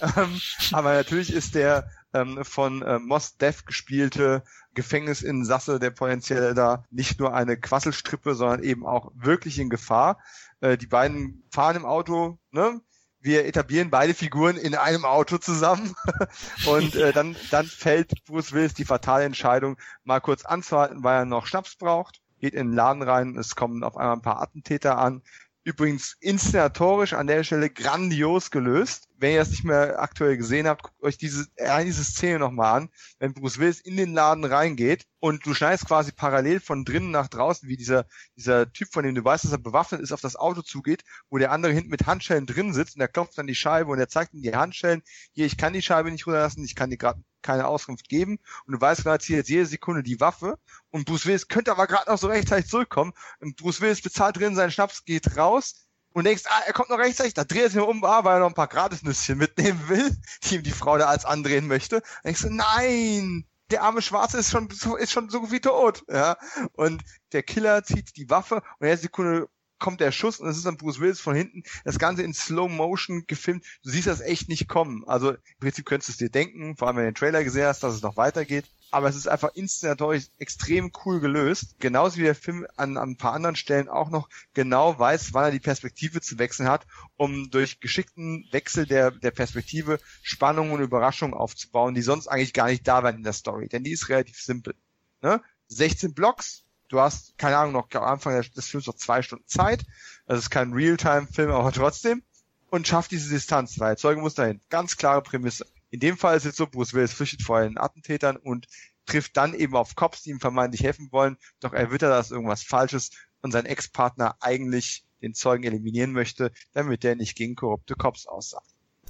ähm, 0.16 0.40
aber 0.72 0.94
natürlich 0.94 1.30
ist 1.30 1.54
der 1.54 1.90
ähm, 2.14 2.42
von 2.42 2.80
äh, 2.80 2.98
Moss 2.98 3.36
Def 3.36 3.66
gespielte 3.66 4.42
Gefängnisinsasse, 4.72 5.78
der 5.78 5.90
potenziell 5.90 6.54
da 6.54 6.84
nicht 6.90 7.20
nur 7.20 7.34
eine 7.34 7.58
Quasselstrippe, 7.58 8.34
sondern 8.34 8.62
eben 8.62 8.86
auch 8.86 9.12
wirklich 9.14 9.58
in 9.58 9.68
Gefahr. 9.68 10.18
Äh, 10.60 10.78
die 10.78 10.86
beiden 10.86 11.44
fahren 11.50 11.76
im 11.76 11.84
Auto, 11.84 12.38
ne? 12.50 12.80
wir 13.20 13.44
etablieren 13.44 13.90
beide 13.90 14.14
Figuren 14.14 14.56
in 14.56 14.74
einem 14.74 15.04
Auto 15.04 15.36
zusammen 15.36 15.94
und 16.66 16.94
äh, 16.94 17.12
dann, 17.12 17.36
dann 17.50 17.66
fällt 17.66 18.24
Bruce 18.24 18.54
Willis 18.54 18.72
die 18.72 18.86
fatale 18.86 19.24
Entscheidung, 19.24 19.76
mal 20.04 20.20
kurz 20.20 20.46
anzuhalten, 20.46 21.04
weil 21.04 21.18
er 21.18 21.24
noch 21.26 21.46
Schnaps 21.46 21.76
braucht 21.76 22.22
geht 22.40 22.54
in 22.54 22.68
den 22.68 22.76
Laden 22.76 23.02
rein, 23.02 23.36
es 23.36 23.54
kommen 23.54 23.84
auf 23.84 23.96
einmal 23.96 24.16
ein 24.16 24.22
paar 24.22 24.42
Attentäter 24.42 24.98
an, 24.98 25.22
Übrigens 25.62 26.16
inszenatorisch 26.20 27.12
an 27.12 27.26
der 27.26 27.44
Stelle 27.44 27.68
grandios 27.68 28.50
gelöst. 28.50 29.08
Wenn 29.18 29.32
ihr 29.32 29.40
das 29.40 29.50
nicht 29.50 29.64
mehr 29.64 30.00
aktuell 30.00 30.38
gesehen 30.38 30.66
habt, 30.66 30.82
guckt 30.82 31.02
euch 31.02 31.18
diese, 31.18 31.46
äh, 31.56 31.84
diese 31.84 32.02
Szene 32.02 32.38
nochmal 32.38 32.80
an, 32.80 32.88
wenn 33.18 33.34
Bruce 33.34 33.58
Willis 33.58 33.80
in 33.80 33.98
den 33.98 34.14
Laden 34.14 34.44
reingeht 34.44 35.04
und 35.18 35.44
du 35.44 35.52
schneidest 35.52 35.86
quasi 35.86 36.12
parallel 36.12 36.60
von 36.60 36.86
drinnen 36.86 37.10
nach 37.10 37.28
draußen, 37.28 37.68
wie 37.68 37.76
dieser, 37.76 38.06
dieser 38.36 38.72
Typ, 38.72 38.88
von 38.90 39.04
dem 39.04 39.14
du 39.14 39.22
weißt, 39.22 39.44
dass 39.44 39.52
er 39.52 39.58
bewaffnet 39.58 40.00
ist, 40.00 40.12
auf 40.12 40.22
das 40.22 40.36
Auto 40.36 40.62
zugeht, 40.62 41.04
wo 41.28 41.36
der 41.36 41.52
andere 41.52 41.72
hinten 41.72 41.90
mit 41.90 42.06
Handschellen 42.06 42.46
drin 42.46 42.72
sitzt 42.72 42.96
und 42.96 43.02
er 43.02 43.08
klopft 43.08 43.38
an 43.38 43.46
die 43.46 43.54
Scheibe 43.54 43.90
und 43.90 43.98
er 43.98 44.08
zeigt 44.08 44.32
ihm 44.32 44.40
die 44.40 44.54
Handschellen, 44.56 45.02
hier, 45.32 45.44
ich 45.44 45.58
kann 45.58 45.74
die 45.74 45.82
Scheibe 45.82 46.10
nicht 46.10 46.26
runterlassen, 46.26 46.64
ich 46.64 46.74
kann 46.74 46.88
dir 46.88 46.96
gerade 46.96 47.22
keine 47.42 47.66
Auskunft 47.66 48.08
geben. 48.08 48.38
Und 48.66 48.74
du 48.74 48.80
weißt 48.80 49.02
genau, 49.02 49.14
jetzt 49.14 49.26
hier 49.26 49.38
jetzt 49.38 49.50
jede 49.50 49.66
Sekunde 49.66 50.02
die 50.02 50.20
Waffe. 50.20 50.58
Und 50.90 51.06
Bruce 51.06 51.26
Willis 51.26 51.48
könnte 51.48 51.70
aber 51.70 51.86
gerade 51.86 52.10
noch 52.10 52.18
so 52.18 52.28
rechtzeitig 52.28 52.70
zurückkommen. 52.70 53.12
Und 53.40 53.56
Bruce 53.56 53.80
Willis 53.80 54.02
bezahlt 54.02 54.36
drin 54.36 54.54
seinen 54.54 54.70
Schnaps, 54.70 55.04
geht 55.04 55.36
raus. 55.36 55.86
Und 56.12 56.24
denkst, 56.24 56.42
ah, 56.46 56.62
er 56.66 56.72
kommt 56.72 56.90
noch 56.90 56.98
rechtzeitig, 56.98 57.34
da 57.34 57.44
dreht 57.44 57.62
er 57.62 57.70
sich 57.70 57.80
um, 57.80 58.04
ah, 58.04 58.24
weil 58.24 58.36
er 58.36 58.40
noch 58.40 58.48
ein 58.48 58.54
paar 58.54 58.66
Gratisnüsschen 58.66 59.38
mitnehmen 59.38 59.88
will, 59.88 60.16
die 60.44 60.56
ihm 60.56 60.62
die 60.64 60.72
Frau 60.72 60.98
da 60.98 61.06
als 61.06 61.24
andrehen 61.24 61.68
möchte. 61.68 61.96
Und 61.96 62.24
denkst 62.24 62.42
du, 62.42 62.50
nein, 62.50 63.46
der 63.70 63.82
arme 63.84 64.02
Schwarze 64.02 64.38
ist 64.38 64.50
schon, 64.50 64.68
ist 64.98 65.12
schon 65.12 65.30
so 65.30 65.52
wie 65.52 65.60
tot, 65.60 66.02
ja. 66.08 66.36
Und 66.72 67.02
der 67.32 67.44
Killer 67.44 67.84
zieht 67.84 68.16
die 68.16 68.28
Waffe. 68.28 68.56
Und 68.56 68.86
der 68.86 68.98
Sekunde 68.98 69.48
kommt 69.80 70.00
der 70.00 70.12
Schuss 70.12 70.38
und 70.38 70.48
es 70.48 70.56
ist 70.56 70.66
dann 70.66 70.76
Bruce 70.76 71.00
Willis 71.00 71.20
von 71.20 71.34
hinten, 71.34 71.64
das 71.84 71.98
Ganze 71.98 72.22
in 72.22 72.32
Slow 72.32 72.72
Motion 72.72 73.24
gefilmt. 73.26 73.64
Du 73.82 73.90
siehst 73.90 74.06
das 74.06 74.20
echt 74.20 74.48
nicht 74.48 74.68
kommen. 74.68 75.04
Also 75.06 75.32
im 75.32 75.38
Prinzip 75.58 75.86
könntest 75.86 76.08
du 76.08 76.12
es 76.12 76.18
dir 76.18 76.30
denken, 76.30 76.76
vor 76.76 76.88
allem 76.88 76.98
wenn 76.98 77.04
du 77.04 77.10
den 77.10 77.16
Trailer 77.16 77.42
gesehen 77.42 77.66
hast, 77.66 77.82
dass 77.82 77.94
es 77.94 78.02
noch 78.02 78.16
weitergeht 78.16 78.66
aber 78.90 79.08
es 79.08 79.16
ist 79.16 79.28
einfach 79.28 79.54
inszenatorisch 79.54 80.26
extrem 80.38 80.90
cool 81.04 81.20
gelöst. 81.20 81.76
Genauso 81.78 82.18
wie 82.18 82.24
der 82.24 82.34
Film 82.34 82.66
an, 82.76 82.96
an 82.96 83.10
ein 83.10 83.16
paar 83.16 83.32
anderen 83.32 83.56
Stellen 83.56 83.88
auch 83.88 84.10
noch 84.10 84.28
genau 84.52 84.98
weiß, 84.98 85.32
wann 85.32 85.44
er 85.44 85.50
die 85.50 85.60
Perspektive 85.60 86.20
zu 86.20 86.38
wechseln 86.38 86.68
hat, 86.68 86.86
um 87.16 87.50
durch 87.50 87.80
geschickten 87.80 88.46
Wechsel 88.50 88.86
der, 88.86 89.10
der 89.10 89.30
Perspektive 89.30 90.00
Spannung 90.22 90.72
und 90.72 90.80
Überraschung 90.80 91.34
aufzubauen, 91.34 91.94
die 91.94 92.02
sonst 92.02 92.26
eigentlich 92.26 92.52
gar 92.52 92.68
nicht 92.68 92.86
da 92.86 93.02
wären 93.02 93.16
in 93.16 93.22
der 93.22 93.32
Story. 93.32 93.68
Denn 93.68 93.84
die 93.84 93.92
ist 93.92 94.08
relativ 94.08 94.40
simpel. 94.40 94.74
Ne? 95.22 95.40
16 95.68 96.14
Blocks, 96.14 96.64
du 96.90 97.00
hast, 97.00 97.38
keine 97.38 97.56
Ahnung, 97.56 97.72
noch 97.72 97.88
am 97.92 98.04
Anfang 98.04 98.40
des 98.42 98.66
Films 98.66 98.86
noch 98.86 98.96
zwei 98.96 99.22
Stunden 99.22 99.46
Zeit. 99.46 99.84
Das 100.26 100.38
ist 100.38 100.50
kein 100.50 100.72
Realtime-Film, 100.72 101.50
aber 101.50 101.72
trotzdem. 101.72 102.22
Und 102.68 102.86
schafft 102.86 103.10
diese 103.10 103.30
Distanz, 103.30 103.80
weil 103.80 103.96
Zeuge 103.96 104.20
muss 104.20 104.34
dahin. 104.34 104.60
Ganz 104.68 104.96
klare 104.96 105.22
Prämisse. 105.22 105.66
In 105.90 105.98
dem 105.98 106.16
Fall 106.16 106.36
ist 106.36 106.44
es 106.44 106.56
so, 106.56 106.66
Bruce 106.66 106.94
Willis 106.94 107.12
flüchtet 107.12 107.42
vor 107.42 107.62
den 107.62 107.78
Attentätern 107.78 108.36
und 108.36 108.68
trifft 109.06 109.36
dann 109.36 109.54
eben 109.54 109.74
auf 109.74 109.96
Cops, 109.96 110.22
die 110.22 110.30
ihm 110.30 110.40
vermeintlich 110.40 110.84
helfen 110.84 111.08
wollen, 111.10 111.36
doch 111.58 111.72
er 111.72 111.90
wittert 111.90 112.12
das 112.12 112.30
irgendwas 112.30 112.62
Falsches 112.62 113.10
und 113.42 113.50
sein 113.50 113.66
Ex-Partner 113.66 114.36
eigentlich 114.40 115.04
den 115.20 115.34
Zeugen 115.34 115.64
eliminieren 115.64 116.12
möchte, 116.12 116.52
damit 116.72 117.02
der 117.02 117.16
nicht 117.16 117.36
gegen 117.36 117.56
korrupte 117.56 117.94
Cops 117.94 118.26
aussagt. 118.26 118.68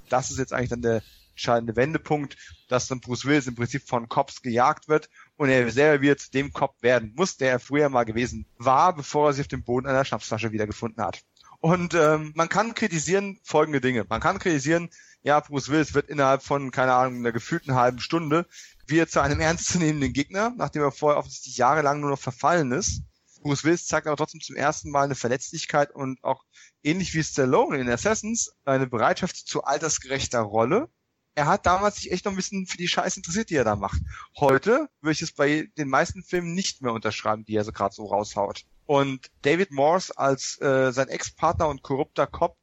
Das 0.08 0.30
ist 0.30 0.38
jetzt 0.38 0.52
eigentlich 0.52 0.70
dann 0.70 0.82
der 0.82 1.02
entscheidende 1.32 1.76
Wendepunkt, 1.76 2.36
dass 2.68 2.88
dann 2.88 3.00
Bruce 3.00 3.24
Willis 3.24 3.46
im 3.46 3.54
Prinzip 3.54 3.86
von 3.86 4.08
Cops 4.08 4.42
gejagt 4.42 4.88
wird 4.88 5.08
und 5.40 5.48
er 5.48 5.70
selber 5.70 6.02
wieder 6.02 6.18
zu 6.18 6.30
dem 6.30 6.52
Cop 6.52 6.82
werden 6.82 7.14
muss, 7.16 7.38
der 7.38 7.52
er 7.52 7.60
früher 7.60 7.88
mal 7.88 8.04
gewesen 8.04 8.44
war, 8.58 8.94
bevor 8.94 9.30
er 9.30 9.32
sich 9.32 9.44
auf 9.44 9.48
dem 9.48 9.64
Boden 9.64 9.86
einer 9.86 10.04
Schnapsflasche 10.04 10.52
wiedergefunden 10.52 11.02
hat. 11.02 11.22
Und 11.60 11.94
ähm, 11.94 12.32
man 12.34 12.50
kann 12.50 12.74
kritisieren 12.74 13.40
folgende 13.42 13.80
Dinge. 13.80 14.04
Man 14.06 14.20
kann 14.20 14.38
kritisieren, 14.38 14.90
ja, 15.22 15.40
Bruce 15.40 15.70
Willis 15.70 15.94
wird 15.94 16.10
innerhalb 16.10 16.42
von, 16.42 16.70
keine 16.72 16.92
Ahnung, 16.92 17.20
einer 17.20 17.32
gefühlten 17.32 17.74
halben 17.74 18.00
Stunde 18.00 18.46
wieder 18.86 19.08
zu 19.08 19.22
einem 19.22 19.40
ernstzunehmenden 19.40 20.12
Gegner, 20.12 20.52
nachdem 20.58 20.82
er 20.82 20.92
vorher 20.92 21.18
offensichtlich 21.18 21.56
jahrelang 21.56 22.00
nur 22.00 22.10
noch 22.10 22.20
verfallen 22.20 22.70
ist. 22.72 23.00
Bruce 23.40 23.64
Willis 23.64 23.86
zeigt 23.86 24.08
aber 24.08 24.18
trotzdem 24.18 24.42
zum 24.42 24.56
ersten 24.56 24.90
Mal 24.90 25.04
eine 25.04 25.14
Verletzlichkeit 25.14 25.90
und 25.90 26.22
auch 26.22 26.44
ähnlich 26.82 27.14
wie 27.14 27.24
Stallone 27.24 27.78
in 27.78 27.88
Assassins 27.88 28.52
eine 28.66 28.86
Bereitschaft 28.86 29.36
zu 29.36 29.64
altersgerechter 29.64 30.40
Rolle. 30.40 30.90
Er 31.34 31.46
hat 31.46 31.66
damals 31.66 31.96
sich 31.96 32.10
echt 32.12 32.24
noch 32.24 32.32
ein 32.32 32.36
bisschen 32.36 32.66
für 32.66 32.76
die 32.76 32.88
Scheiße 32.88 33.20
interessiert, 33.20 33.50
die 33.50 33.56
er 33.56 33.64
da 33.64 33.76
macht. 33.76 34.00
Heute 34.36 34.88
würde 35.00 35.12
ich 35.12 35.22
es 35.22 35.32
bei 35.32 35.70
den 35.78 35.88
meisten 35.88 36.22
Filmen 36.22 36.54
nicht 36.54 36.82
mehr 36.82 36.92
unterschreiben, 36.92 37.44
die 37.44 37.54
er 37.54 37.64
so 37.64 37.72
gerade 37.72 37.94
so 37.94 38.06
raushaut. 38.06 38.64
Und 38.86 39.30
David 39.42 39.70
Morse 39.70 40.16
als 40.18 40.60
äh, 40.60 40.92
sein 40.92 41.08
Ex-Partner 41.08 41.68
und 41.68 41.82
korrupter 41.82 42.26
Cop 42.26 42.56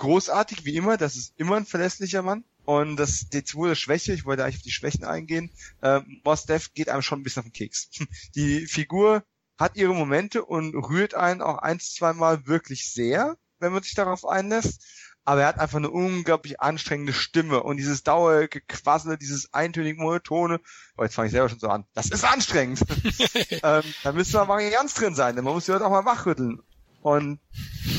großartig 0.00 0.64
wie 0.64 0.76
immer, 0.76 0.96
das 0.96 1.14
ist 1.16 1.34
immer 1.36 1.56
ein 1.56 1.66
verlässlicher 1.66 2.22
Mann. 2.22 2.44
Und 2.64 2.96
das 2.96 3.28
die 3.28 3.44
zweite 3.44 3.76
Schwäche, 3.76 4.12
ich 4.12 4.24
wollte 4.24 4.44
eigentlich 4.44 4.56
auf 4.56 4.62
die 4.62 4.70
Schwächen 4.70 5.04
eingehen, 5.04 5.50
äh, 5.82 6.00
Mos 6.24 6.46
Def 6.46 6.72
geht 6.72 6.88
einem 6.88 7.02
schon 7.02 7.20
ein 7.20 7.22
bisschen 7.22 7.40
auf 7.40 7.46
den 7.46 7.52
Keks. 7.52 7.90
Die 8.34 8.66
Figur 8.66 9.24
hat 9.58 9.76
ihre 9.76 9.94
Momente 9.94 10.44
und 10.44 10.74
rührt 10.74 11.14
einen 11.14 11.42
auch 11.42 11.58
ein, 11.58 11.80
zweimal 11.80 12.46
wirklich 12.46 12.92
sehr, 12.92 13.36
wenn 13.58 13.72
man 13.72 13.82
sich 13.82 13.94
darauf 13.94 14.26
einlässt. 14.26 14.82
Aber 15.24 15.42
er 15.42 15.48
hat 15.48 15.58
einfach 15.58 15.78
eine 15.78 15.90
unglaublich 15.90 16.60
anstrengende 16.60 17.12
Stimme 17.12 17.62
und 17.62 17.76
dieses 17.76 18.02
Dauergequassel, 18.02 19.16
dieses 19.16 19.52
eintönig 19.52 19.98
monotone. 19.98 20.60
Oh, 20.96 21.02
jetzt 21.02 21.14
fange 21.14 21.26
ich 21.26 21.32
selber 21.32 21.48
schon 21.48 21.58
so 21.58 21.68
an. 21.68 21.84
Das 21.94 22.06
ist 22.08 22.24
anstrengend. 22.24 22.80
ähm, 23.62 23.82
da 24.02 24.12
müsste 24.12 24.38
man 24.38 24.48
mal 24.48 24.70
ganz 24.70 24.94
drin 24.94 25.14
sein, 25.14 25.36
denn 25.36 25.44
man 25.44 25.54
muss 25.54 25.66
die 25.66 25.72
Leute 25.72 25.86
auch 25.86 25.90
mal 25.90 26.04
wachrütteln. 26.04 26.60
Und 27.02 27.40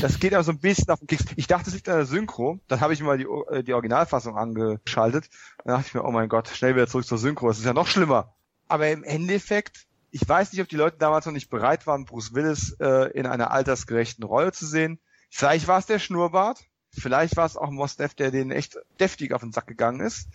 das 0.00 0.20
geht 0.20 0.32
aber 0.32 0.44
so 0.44 0.52
ein 0.52 0.60
bisschen 0.60 0.88
auf 0.90 1.00
den 1.00 1.08
Keks. 1.08 1.24
Ich 1.36 1.46
dachte, 1.46 1.68
es 1.68 1.74
liegt 1.74 1.88
an 1.88 1.96
der 1.96 2.06
Synchro. 2.06 2.60
Dann 2.68 2.80
habe 2.80 2.92
ich 2.92 3.02
mal 3.02 3.18
die, 3.18 3.24
äh, 3.24 3.62
die 3.62 3.74
Originalfassung 3.74 4.36
angeschaltet. 4.36 5.28
Dann 5.64 5.74
dachte 5.74 5.88
ich 5.88 5.94
mir, 5.94 6.04
oh 6.04 6.10
mein 6.10 6.28
Gott, 6.28 6.48
schnell 6.48 6.74
wieder 6.74 6.86
zurück 6.86 7.06
zur 7.06 7.18
Synchro. 7.18 7.48
Das 7.48 7.58
ist 7.58 7.64
ja 7.64 7.72
noch 7.72 7.88
schlimmer. 7.88 8.34
Aber 8.68 8.88
im 8.88 9.02
Endeffekt, 9.02 9.86
ich 10.10 10.26
weiß 10.28 10.52
nicht, 10.52 10.62
ob 10.62 10.68
die 10.68 10.76
Leute 10.76 10.98
damals 10.98 11.26
noch 11.26 11.32
nicht 11.32 11.50
bereit 11.50 11.86
waren, 11.86 12.04
Bruce 12.04 12.32
Willis 12.32 12.76
äh, 12.80 13.10
in 13.12 13.26
einer 13.26 13.50
altersgerechten 13.50 14.24
Rolle 14.24 14.52
zu 14.52 14.66
sehen. 14.66 15.00
Vielleicht 15.30 15.66
war 15.66 15.78
es 15.78 15.86
der 15.86 15.98
Schnurrbart. 15.98 16.64
Vielleicht 16.94 17.36
war 17.36 17.46
es 17.46 17.56
auch 17.56 17.70
Mos 17.70 17.96
Def, 17.96 18.14
der 18.14 18.30
denen 18.30 18.50
echt 18.50 18.78
deftig 19.00 19.32
auf 19.32 19.40
den 19.40 19.52
Sack 19.52 19.66
gegangen 19.66 20.00
ist. 20.00 20.28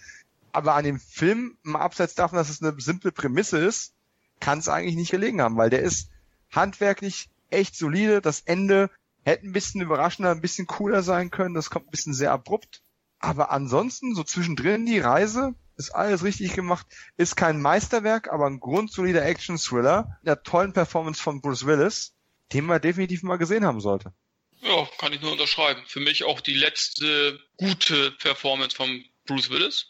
Aber 0.52 0.74
an 0.74 0.84
dem 0.84 1.00
Film, 1.00 1.58
mal 1.64 1.82
abseits 1.82 2.16
davon, 2.16 2.38
dass 2.38 2.50
es 2.50 2.62
eine 2.62 2.80
simple 2.80 3.12
Prämisse 3.12 3.60
ist, 3.60 3.94
kann 4.40 4.60
es 4.60 4.70
eigentlich 4.70 4.96
nicht 4.96 5.12
gelegen 5.12 5.42
haben, 5.42 5.58
weil 5.58 5.70
der 5.70 5.82
ist 5.82 6.10
handwerklich 6.52 7.30
echt 7.50 7.76
solide. 7.76 8.22
Das 8.22 8.42
Ende 8.42 8.90
hätte 9.24 9.46
ein 9.46 9.52
bisschen 9.52 9.82
überraschender, 9.82 10.32
ein 10.32 10.42
bisschen 10.42 10.68
cooler 10.68 11.04
sein 11.04 11.30
können. 11.30 11.54
Das 11.54 11.70
kommt 11.70 11.88
ein 11.88 11.92
bisschen 11.92 12.14
sehr 12.14 12.32
abrupt. 12.32 12.82
Aber 13.20 13.52
ansonsten, 13.52 14.16
so 14.16 14.24
zwischendrin 14.24 14.86
die 14.86 15.00
Reise, 15.00 15.54
ist 15.76 15.94
alles 15.94 16.24
richtig 16.24 16.54
gemacht. 16.54 16.88
Ist 17.18 17.36
kein 17.36 17.62
Meisterwerk, 17.62 18.32
aber 18.32 18.48
ein 18.48 18.60
grundsolider 18.60 19.26
Action-Thriller. 19.26 20.18
Der 20.24 20.44
tollen 20.44 20.74
Performance 20.74 21.22
von 21.22 21.42
Bruce 21.42 21.66
Willis, 21.66 22.14
den 22.54 22.66
man 22.66 22.82
definitiv 22.82 23.24
mal 23.24 23.38
gesehen 23.38 23.66
haben 23.66 23.82
sollte. 23.82 24.14
Ja, 24.62 24.90
kann 24.98 25.14
ich 25.14 25.22
nur 25.22 25.32
unterschreiben. 25.32 25.84
Für 25.88 26.00
mich 26.00 26.24
auch 26.24 26.42
die 26.42 26.56
letzte 26.56 27.40
gute 27.58 28.12
Performance 28.12 28.76
von 28.76 29.06
Bruce 29.26 29.50
Willis. 29.50 29.88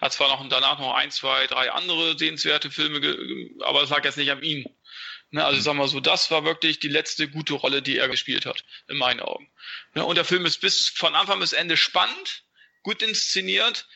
Hat 0.00 0.12
zwar 0.12 0.28
noch 0.28 0.46
danach 0.48 0.78
noch 0.78 0.94
ein, 0.94 1.10
zwei, 1.10 1.46
drei 1.46 1.70
andere 1.72 2.18
sehenswerte 2.18 2.70
Filme, 2.70 3.00
aber 3.64 3.82
es 3.82 3.90
lag 3.90 4.04
jetzt 4.04 4.18
nicht 4.18 4.30
an 4.30 4.42
ihm. 4.42 4.66
Ne, 5.30 5.44
also 5.44 5.60
sagen 5.60 5.78
wir 5.78 5.88
so, 5.88 6.00
das 6.00 6.30
war 6.30 6.44
wirklich 6.44 6.78
die 6.78 6.88
letzte 6.88 7.28
gute 7.28 7.54
Rolle, 7.54 7.82
die 7.82 7.98
er 7.98 8.08
gespielt 8.08 8.46
hat, 8.46 8.64
in 8.88 8.96
meinen 8.96 9.20
Augen. 9.20 9.50
Ne, 9.94 10.04
und 10.04 10.14
der 10.14 10.24
Film 10.24 10.46
ist 10.46 10.60
bis 10.60 10.88
von 10.88 11.16
Anfang 11.16 11.40
bis 11.40 11.52
Ende 11.52 11.76
spannend, 11.76 12.44
gut 12.82 13.02
inszeniert. 13.02 13.88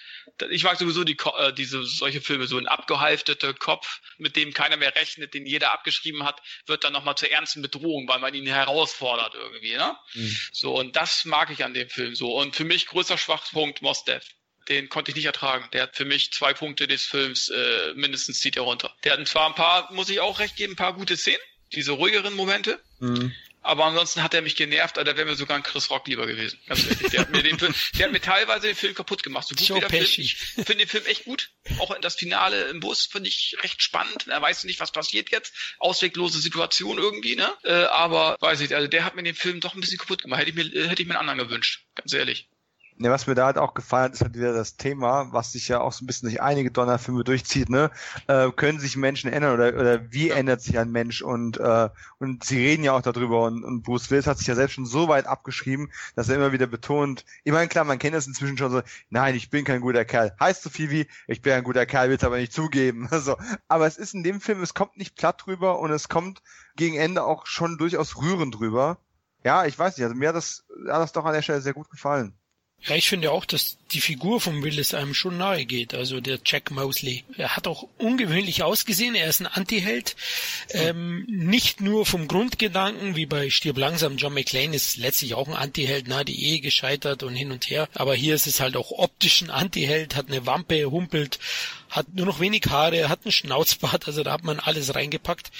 Ich 0.50 0.64
mag 0.64 0.78
sowieso 0.78 1.04
die, 1.04 1.16
äh, 1.38 1.52
diese 1.52 1.84
solche 1.84 2.20
Filme, 2.20 2.46
so 2.46 2.58
ein 2.58 2.66
abgehalfteter 2.66 3.54
Kopf, 3.54 4.00
mit 4.18 4.36
dem 4.36 4.52
keiner 4.52 4.76
mehr 4.76 4.94
rechnet, 4.94 5.34
den 5.34 5.46
jeder 5.46 5.72
abgeschrieben 5.72 6.24
hat, 6.24 6.40
wird 6.66 6.84
dann 6.84 6.92
nochmal 6.92 7.16
zur 7.16 7.30
ernsten 7.30 7.62
Bedrohung, 7.62 8.08
weil 8.08 8.20
man 8.20 8.34
ihn 8.34 8.46
herausfordert 8.46 9.34
irgendwie. 9.34 9.76
Ne? 9.76 9.96
Mhm. 10.14 10.36
So, 10.52 10.74
und 10.78 10.96
das 10.96 11.24
mag 11.24 11.50
ich 11.50 11.64
an 11.64 11.74
dem 11.74 11.88
Film 11.88 12.14
so. 12.14 12.34
Und 12.36 12.56
für 12.56 12.64
mich 12.64 12.86
größter 12.86 13.18
Schwachpunkt 13.18 13.82
Mos 13.82 14.04
Def 14.04 14.24
den 14.68 14.88
konnte 14.88 15.10
ich 15.10 15.16
nicht 15.16 15.26
ertragen. 15.26 15.68
Der 15.72 15.82
hat 15.82 15.96
für 15.96 16.04
mich 16.04 16.32
zwei 16.32 16.54
Punkte 16.54 16.86
des 16.86 17.04
Films 17.04 17.48
äh, 17.48 17.92
mindestens 17.94 18.38
zieht 18.38 18.56
er 18.56 18.62
runter. 18.62 18.94
Der 19.04 19.14
hat 19.14 19.28
zwar 19.28 19.48
ein 19.48 19.54
paar, 19.54 19.92
muss 19.92 20.08
ich 20.08 20.20
auch 20.20 20.38
recht 20.38 20.56
geben, 20.56 20.74
ein 20.74 20.76
paar 20.76 20.94
gute 20.94 21.16
Szenen, 21.16 21.40
diese 21.72 21.92
ruhigeren 21.92 22.34
Momente. 22.34 22.80
Mhm. 23.00 23.34
Aber 23.62 23.84
ansonsten 23.84 24.22
hat 24.22 24.32
er 24.34 24.42
mich 24.42 24.56
genervt, 24.56 24.96
da 24.96 25.04
wäre 25.04 25.24
mir 25.24 25.34
sogar 25.34 25.56
ein 25.56 25.62
Chris 25.62 25.90
Rock 25.90 26.06
lieber 26.08 26.26
gewesen. 26.26 26.58
Ganz 26.66 26.84
ehrlich. 26.84 27.10
Der 27.10 27.20
hat 27.20 27.30
mir, 27.30 27.42
den 27.42 27.58
Film, 27.58 27.74
der 27.98 28.06
hat 28.06 28.12
mir 28.12 28.20
teilweise 28.20 28.66
den 28.68 28.76
Film 28.76 28.94
kaputt 28.94 29.22
gemacht. 29.22 29.46
So 29.48 29.54
gut 29.54 29.66
so 29.66 29.76
wie 29.76 29.80
der 29.80 29.90
Film. 29.90 30.04
Ich 30.04 30.36
finde 30.36 30.76
den 30.76 30.88
Film 30.88 31.04
echt 31.06 31.24
gut. 31.24 31.50
Auch 31.78 31.96
das 32.00 32.16
Finale 32.16 32.64
im 32.70 32.80
Bus 32.80 33.06
finde 33.06 33.28
ich 33.28 33.56
recht 33.62 33.82
spannend. 33.82 34.28
Er 34.28 34.40
weiß 34.40 34.64
nicht, 34.64 34.80
was 34.80 34.92
passiert 34.92 35.30
jetzt. 35.30 35.52
Ausweglose 35.78 36.40
Situation 36.40 36.98
irgendwie, 36.98 37.36
ne? 37.36 37.52
Äh, 37.64 37.72
aber 37.72 38.36
weiß 38.40 38.60
ich, 38.60 38.74
also 38.74 38.88
der 38.88 39.04
hat 39.04 39.14
mir 39.14 39.22
den 39.22 39.34
Film 39.34 39.60
doch 39.60 39.74
ein 39.74 39.80
bisschen 39.80 39.98
kaputt 39.98 40.22
gemacht. 40.22 40.40
Hätte 40.40 40.50
ich 40.50 40.56
mir, 40.56 40.88
hätte 40.88 41.02
ich 41.02 41.08
mir 41.08 41.18
einen 41.18 41.28
anderen 41.28 41.48
gewünscht. 41.48 41.84
Ganz 41.94 42.12
ehrlich. 42.12 42.48
Ja, 43.02 43.10
was 43.10 43.26
mir 43.26 43.34
da 43.34 43.46
halt 43.46 43.56
auch 43.56 43.72
gefallen 43.72 44.04
hat, 44.04 44.12
ist 44.12 44.20
halt 44.20 44.34
wieder 44.34 44.52
das 44.52 44.76
Thema, 44.76 45.32
was 45.32 45.52
sich 45.52 45.68
ja 45.68 45.80
auch 45.80 45.90
so 45.90 46.04
ein 46.04 46.06
bisschen 46.06 46.28
durch 46.28 46.42
einige 46.42 46.70
Donnerfilme 46.70 47.24
durchzieht, 47.24 47.70
ne? 47.70 47.90
Äh, 48.26 48.50
können 48.50 48.78
sich 48.78 48.94
Menschen 48.98 49.32
ändern 49.32 49.54
oder, 49.54 49.68
oder 49.68 50.12
wie 50.12 50.28
ändert 50.28 50.60
sich 50.60 50.78
ein 50.78 50.90
Mensch? 50.90 51.22
Und, 51.22 51.56
äh, 51.58 51.88
und 52.18 52.44
sie 52.44 52.58
reden 52.58 52.84
ja 52.84 52.92
auch 52.92 53.00
darüber 53.00 53.44
und, 53.44 53.64
und 53.64 53.84
Bruce 53.84 54.10
Willis 54.10 54.26
hat 54.26 54.36
sich 54.36 54.48
ja 54.48 54.54
selbst 54.54 54.74
schon 54.74 54.84
so 54.84 55.08
weit 55.08 55.26
abgeschrieben, 55.26 55.90
dass 56.14 56.28
er 56.28 56.36
immer 56.36 56.52
wieder 56.52 56.66
betont, 56.66 57.24
ich 57.42 57.52
meine, 57.52 57.68
klar, 57.68 57.84
man 57.84 57.98
kennt 57.98 58.14
das 58.14 58.26
inzwischen 58.26 58.58
schon 58.58 58.70
so, 58.70 58.82
nein, 59.08 59.34
ich 59.34 59.48
bin 59.48 59.64
kein 59.64 59.80
guter 59.80 60.04
Kerl. 60.04 60.36
Heißt 60.38 60.62
so 60.62 60.68
viel 60.68 60.90
wie, 60.90 61.06
ich 61.26 61.40
bin 61.40 61.54
ein 61.54 61.64
guter 61.64 61.86
Kerl, 61.86 62.10
will 62.10 62.16
es 62.18 62.24
aber 62.24 62.36
nicht 62.36 62.52
zugeben. 62.52 63.08
so. 63.18 63.38
Aber 63.66 63.86
es 63.86 63.96
ist 63.96 64.12
in 64.12 64.22
dem 64.24 64.42
Film, 64.42 64.62
es 64.62 64.74
kommt 64.74 64.98
nicht 64.98 65.16
platt 65.16 65.42
drüber 65.46 65.78
und 65.78 65.90
es 65.90 66.10
kommt 66.10 66.42
gegen 66.76 66.96
Ende 66.96 67.24
auch 67.24 67.46
schon 67.46 67.78
durchaus 67.78 68.18
rührend 68.18 68.56
drüber. 68.56 68.98
Ja, 69.42 69.64
ich 69.64 69.78
weiß 69.78 69.96
nicht, 69.96 70.04
also 70.04 70.14
mir 70.14 70.28
hat 70.28 70.36
das, 70.36 70.66
hat 70.86 71.00
das 71.00 71.12
doch 71.12 71.24
an 71.24 71.32
der 71.32 71.40
Stelle 71.40 71.62
sehr 71.62 71.72
gut 71.72 71.88
gefallen. 71.88 72.34
Ja, 72.86 72.96
ich 72.96 73.08
finde 73.08 73.30
auch, 73.30 73.44
dass 73.44 73.76
die 73.92 74.00
Figur 74.00 74.40
von 74.40 74.62
Willis 74.62 74.94
einem 74.94 75.12
schon 75.12 75.36
nahe 75.36 75.66
geht. 75.66 75.92
Also 75.94 76.20
der 76.20 76.38
Jack 76.44 76.70
Mosley. 76.70 77.24
Er 77.36 77.54
hat 77.54 77.66
auch 77.66 77.86
ungewöhnlich 77.98 78.62
ausgesehen. 78.62 79.14
Er 79.14 79.28
ist 79.28 79.40
ein 79.40 79.46
Antiheld. 79.46 80.16
Ähm, 80.70 81.26
nicht 81.28 81.82
nur 81.82 82.06
vom 82.06 82.26
Grundgedanken, 82.26 83.16
wie 83.16 83.26
bei 83.26 83.50
Stirb 83.50 83.76
langsam. 83.76 84.16
John 84.16 84.32
McClane 84.32 84.74
ist 84.74 84.96
letztlich 84.96 85.34
auch 85.34 85.46
ein 85.46 85.54
Antiheld. 85.54 86.06
Na, 86.08 86.24
die 86.24 86.42
Ehe 86.42 86.60
gescheitert 86.60 87.22
und 87.22 87.34
hin 87.34 87.52
und 87.52 87.68
her. 87.68 87.86
Aber 87.92 88.14
hier 88.14 88.34
ist 88.34 88.46
es 88.46 88.60
halt 88.60 88.76
auch 88.76 88.92
optisch 88.92 89.42
ein 89.42 89.50
Antiheld. 89.50 90.16
Hat 90.16 90.28
eine 90.28 90.46
Wampe, 90.46 90.90
humpelt, 90.90 91.38
hat 91.90 92.14
nur 92.14 92.26
noch 92.26 92.40
wenig 92.40 92.64
Haare, 92.70 93.10
hat 93.10 93.20
einen 93.24 93.32
Schnauzbart. 93.32 94.06
Also 94.06 94.22
da 94.22 94.32
hat 94.32 94.44
man 94.44 94.58
alles 94.58 94.94
reingepackt. 94.94 95.50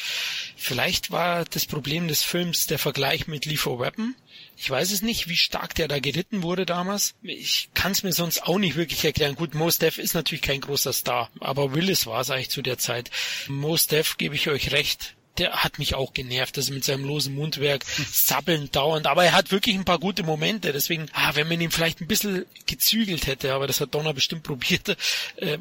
Vielleicht 0.57 1.11
war 1.11 1.45
das 1.45 1.67
Problem 1.67 2.09
des 2.09 2.23
Films 2.23 2.67
der 2.67 2.79
Vergleich 2.79 3.27
mit 3.27 3.45
Lethal 3.45 3.79
Weapon. 3.79 4.15
Ich 4.63 4.69
weiß 4.69 4.93
es 4.93 5.01
nicht, 5.01 5.27
wie 5.31 5.39
stark 5.39 5.75
der 5.75 5.89
da 5.89 6.01
geritten 6.01 6.43
wurde 6.43 6.67
damals. 6.67 7.15
Ich 7.23 7.71
kann 7.73 7.93
es 7.93 8.03
mir 8.03 8.13
sonst 8.13 8.43
auch 8.43 8.59
nicht 8.59 8.77
wirklich 8.77 9.03
erklären. 9.03 9.35
Gut, 9.35 9.55
Mos 9.55 9.79
Def 9.79 9.97
ist 9.97 10.13
natürlich 10.13 10.43
kein 10.43 10.61
großer 10.61 10.93
Star, 10.93 11.31
aber 11.41 11.73
Willis 11.73 12.05
war 12.05 12.21
es 12.21 12.31
eigentlich 12.31 12.51
zu 12.51 12.61
der 12.61 12.77
Zeit. 12.77 13.11
Mos 13.49 13.87
Def 13.87 14.19
gebe 14.19 14.35
ich 14.35 14.51
euch 14.51 14.71
recht 14.71 15.17
der 15.41 15.65
hat 15.65 15.79
mich 15.79 15.95
auch 15.95 16.13
genervt, 16.13 16.57
also 16.59 16.73
mit 16.73 16.85
seinem 16.85 17.05
losen 17.05 17.35
Mundwerk, 17.35 17.85
sabbelnd 18.13 18.77
dauernd, 18.77 19.07
aber 19.07 19.25
er 19.25 19.33
hat 19.33 19.51
wirklich 19.51 19.75
ein 19.75 19.85
paar 19.85 19.99
gute 19.99 20.23
Momente, 20.23 20.73
deswegen, 20.73 21.07
ah, 21.13 21.35
wenn 21.35 21.49
man 21.49 21.61
ihn 21.61 21.71
vielleicht 21.71 22.01
ein 22.01 22.07
bisschen 22.07 22.45
gezügelt 22.67 23.27
hätte, 23.27 23.55
aber 23.55 23.67
das 23.67 23.81
hat 23.81 23.95
Donner 23.95 24.13
bestimmt 24.13 24.43
probiert, 24.51 24.97
äh, 25.37 25.59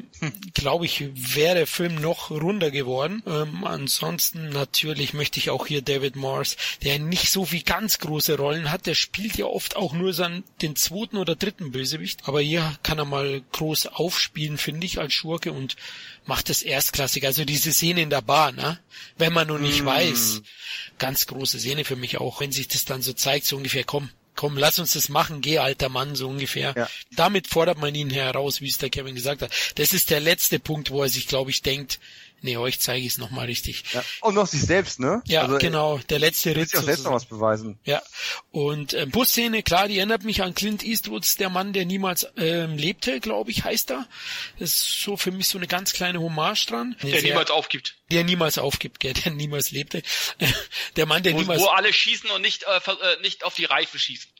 glaube 0.54 0.84
ich, 0.84 1.04
wäre 1.14 1.54
der 1.54 1.66
Film 1.66 1.96
noch 1.96 2.30
runder 2.30 2.70
geworden. 2.70 3.22
Ähm, 3.26 3.64
ansonsten 3.64 4.50
natürlich 4.50 5.14
möchte 5.14 5.38
ich 5.38 5.50
auch 5.50 5.66
hier 5.66 5.82
David 5.82 6.16
Morse, 6.16 6.56
der 6.84 6.98
nicht 6.98 7.30
so 7.30 7.50
wie 7.50 7.62
ganz 7.62 7.98
große 7.98 8.36
Rollen 8.36 8.70
hat, 8.70 8.86
der 8.86 8.94
spielt 8.94 9.36
ja 9.36 9.46
oft 9.46 9.76
auch 9.76 9.94
nur 9.94 10.12
seinen, 10.12 10.44
den 10.60 10.76
zweiten 10.76 11.16
oder 11.16 11.36
dritten 11.36 11.72
Bösewicht, 11.72 12.28
aber 12.28 12.40
hier 12.40 12.78
kann 12.82 12.98
er 12.98 13.06
mal 13.06 13.42
groß 13.52 13.86
aufspielen, 13.86 14.58
finde 14.58 14.86
ich, 14.86 14.98
als 14.98 15.14
Schurke 15.14 15.52
und 15.52 15.76
macht 16.30 16.48
es 16.48 16.62
erstklassig. 16.62 17.26
Also 17.26 17.44
diese 17.44 17.72
Szene 17.72 18.02
in 18.02 18.08
der 18.08 18.22
Bar, 18.22 18.52
ne? 18.52 18.78
Wenn 19.18 19.32
man 19.32 19.48
nun 19.48 19.62
nicht 19.62 19.82
mm. 19.82 19.86
weiß. 19.86 20.42
Ganz 20.96 21.26
große 21.26 21.58
Szene 21.58 21.84
für 21.84 21.96
mich 21.96 22.18
auch, 22.18 22.40
wenn 22.40 22.52
sich 22.52 22.68
das 22.68 22.84
dann 22.84 23.02
so 23.02 23.12
zeigt, 23.12 23.46
so 23.46 23.56
ungefähr, 23.56 23.82
komm, 23.82 24.10
komm, 24.36 24.56
lass 24.56 24.78
uns 24.78 24.92
das 24.92 25.08
machen, 25.08 25.40
geh 25.40 25.58
alter 25.58 25.88
Mann, 25.88 26.14
so 26.14 26.28
ungefähr. 26.28 26.72
Ja. 26.76 26.88
Damit 27.16 27.48
fordert 27.48 27.78
man 27.78 27.96
ihn 27.96 28.10
heraus, 28.10 28.60
wie 28.60 28.68
es 28.68 28.78
der 28.78 28.90
Kevin 28.90 29.16
gesagt 29.16 29.42
hat. 29.42 29.50
Das 29.74 29.92
ist 29.92 30.10
der 30.10 30.20
letzte 30.20 30.60
Punkt, 30.60 30.92
wo 30.92 31.02
er 31.02 31.08
sich, 31.08 31.26
glaube 31.26 31.50
ich, 31.50 31.62
denkt, 31.62 31.98
Nee, 32.42 32.56
euch 32.56 32.80
zeige 32.80 33.04
ich 33.04 33.12
es 33.12 33.18
nochmal 33.18 33.46
richtig. 33.46 33.84
Ja. 33.92 34.02
Und 34.20 34.34
noch 34.34 34.46
sich 34.46 34.62
selbst, 34.62 34.98
ne? 34.98 35.22
Ja, 35.26 35.42
also, 35.42 35.58
genau. 35.58 35.98
Der 36.08 36.18
letzte 36.18 36.56
Ritt. 36.56 36.70
Sich 36.70 36.78
auch 36.78 36.84
selbst 36.84 37.04
noch 37.04 37.12
was 37.12 37.26
beweisen. 37.26 37.78
Ja. 37.84 38.02
Und 38.50 38.94
äh, 38.94 39.06
Busszene, 39.06 39.62
klar, 39.62 39.88
die 39.88 39.98
erinnert 39.98 40.24
mich 40.24 40.42
an 40.42 40.54
Clint 40.54 40.82
Eastwoods, 40.82 41.36
der 41.36 41.50
Mann, 41.50 41.72
der 41.72 41.84
niemals 41.84 42.26
ähm, 42.36 42.76
lebte, 42.76 43.20
glaube 43.20 43.50
ich, 43.50 43.64
heißt 43.64 43.90
er. 43.90 44.08
Das 44.58 44.72
ist 44.72 45.02
so 45.02 45.16
für 45.16 45.32
mich 45.32 45.48
so 45.48 45.58
eine 45.58 45.66
ganz 45.66 45.92
kleine 45.92 46.20
Hommage 46.20 46.66
dran. 46.66 46.96
Der 47.02 47.20
sehr, 47.20 47.22
niemals 47.22 47.50
aufgibt. 47.50 47.96
Der 48.10 48.24
niemals 48.24 48.58
aufgibt, 48.58 49.00
gell, 49.00 49.12
der 49.12 49.32
niemals 49.32 49.70
lebte. 49.70 50.02
der 50.96 51.06
Mann, 51.06 51.22
der 51.22 51.34
wo, 51.34 51.40
niemals... 51.40 51.60
Wo 51.60 51.66
alle 51.66 51.92
schießen 51.92 52.30
und 52.30 52.42
nicht, 52.42 52.62
äh, 52.62 52.76
äh 52.76 53.20
nicht 53.22 53.44
auf 53.44 53.54
die 53.54 53.66
Reife 53.66 53.98
schießen. 53.98 54.30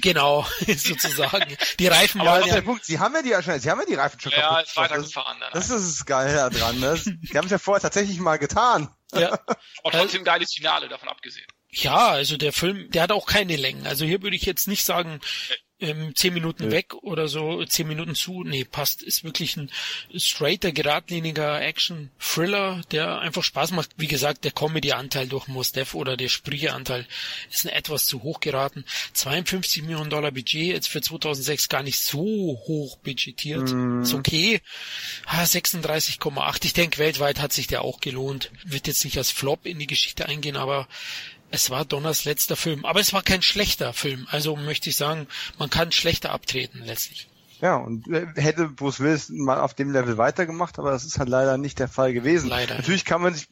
Genau, 0.00 0.46
sozusagen. 0.66 1.56
Die 1.78 1.86
Reifen 1.86 2.20
waren 2.20 2.46
ja... 2.46 2.54
Der 2.54 2.62
Punkt, 2.62 2.84
Sie 2.84 2.98
haben 2.98 3.14
ja 3.14 3.22
die, 3.22 3.60
Sie 3.60 3.70
haben 3.70 3.80
ja 3.80 3.86
die 3.86 3.94
Reifen 3.94 4.20
schon 4.20 4.32
ja, 4.32 4.40
kaputt. 4.40 4.68
Ja, 4.74 4.82
weitergefahren. 4.82 5.38
Das, 5.52 5.68
das 5.68 5.82
ist 5.82 6.06
geil 6.06 6.34
da 6.34 6.50
dran. 6.50 6.78
Ne? 6.78 7.00
Die 7.04 7.36
haben 7.36 7.46
es 7.46 7.50
ja 7.50 7.58
vorher 7.58 7.80
tatsächlich 7.80 8.18
mal 8.20 8.38
getan. 8.38 8.94
Ja. 9.12 9.38
Aber 9.82 9.92
trotzdem 9.92 10.24
geiles 10.24 10.52
Finale, 10.52 10.88
davon 10.88 11.08
abgesehen. 11.08 11.46
Ja, 11.70 12.08
also 12.08 12.36
der 12.36 12.52
Film, 12.52 12.90
der 12.90 13.02
hat 13.02 13.12
auch 13.12 13.26
keine 13.26 13.56
Längen. 13.56 13.86
Also 13.86 14.04
hier 14.04 14.22
würde 14.22 14.36
ich 14.36 14.44
jetzt 14.44 14.68
nicht 14.68 14.84
sagen, 14.84 15.20
ähm, 15.80 16.14
zehn 16.14 16.34
Minuten 16.34 16.64
ja. 16.64 16.70
weg 16.70 16.94
oder 17.02 17.28
so, 17.28 17.64
zehn 17.64 17.88
Minuten 17.88 18.14
zu. 18.14 18.44
Nee, 18.44 18.64
passt. 18.64 19.02
Ist 19.02 19.24
wirklich 19.24 19.56
ein 19.56 19.70
straighter, 20.16 20.72
geradliniger 20.72 21.60
Action-Thriller, 21.60 22.82
der 22.90 23.20
einfach 23.20 23.42
Spaß 23.42 23.72
macht. 23.72 23.90
Wie 23.96 24.06
gesagt, 24.06 24.44
der 24.44 24.52
Comedy-Anteil 24.52 25.28
durch 25.28 25.48
Mos 25.48 25.72
Def 25.72 25.94
oder 25.94 26.16
der 26.16 26.28
Sprüche-Anteil 26.28 27.06
ist 27.50 27.64
ein 27.64 27.70
etwas 27.70 28.06
zu 28.06 28.22
hoch 28.22 28.40
geraten. 28.40 28.84
52 29.14 29.82
Millionen 29.82 30.10
Dollar 30.10 30.32
Budget, 30.32 30.66
jetzt 30.66 30.88
für 30.88 31.00
2006 31.00 31.68
gar 31.68 31.82
nicht 31.82 32.00
so 32.00 32.20
hoch 32.20 32.96
budgetiert. 32.98 33.70
Mm. 33.72 34.02
Ist 34.02 34.14
okay. 34.14 34.60
Ah, 35.26 35.44
36,8. 35.44 36.64
Ich 36.64 36.72
denke, 36.72 36.98
weltweit 36.98 37.40
hat 37.40 37.52
sich 37.52 37.66
der 37.66 37.82
auch 37.82 38.00
gelohnt. 38.00 38.50
Wird 38.64 38.86
jetzt 38.86 39.04
nicht 39.04 39.18
als 39.18 39.30
Flop 39.30 39.66
in 39.66 39.78
die 39.78 39.86
Geschichte 39.86 40.26
eingehen, 40.26 40.56
aber 40.56 40.88
es 41.50 41.70
war 41.70 41.84
Donners 41.84 42.24
letzter 42.24 42.56
Film, 42.56 42.84
aber 42.84 43.00
es 43.00 43.12
war 43.12 43.22
kein 43.22 43.42
schlechter 43.42 43.92
Film. 43.92 44.26
Also 44.30 44.56
möchte 44.56 44.90
ich 44.90 44.96
sagen, 44.96 45.26
man 45.58 45.70
kann 45.70 45.92
schlechter 45.92 46.32
abtreten 46.32 46.82
letztlich. 46.84 47.28
Ja, 47.60 47.76
und 47.76 48.08
äh, 48.08 48.26
hätte 48.36 48.68
Bruce 48.68 49.00
Willis 49.00 49.28
mal 49.28 49.60
auf 49.60 49.74
dem 49.74 49.92
Level 49.92 50.16
weitergemacht, 50.16 50.78
aber 50.78 50.92
das 50.92 51.04
ist 51.04 51.18
halt 51.18 51.28
leider 51.28 51.58
nicht 51.58 51.78
der 51.78 51.88
Fall 51.88 52.14
gewesen. 52.14 52.48
Leider. 52.48 52.76
Natürlich 52.76 53.04
kann 53.04 53.20
man 53.20 53.34
sich 53.34 53.48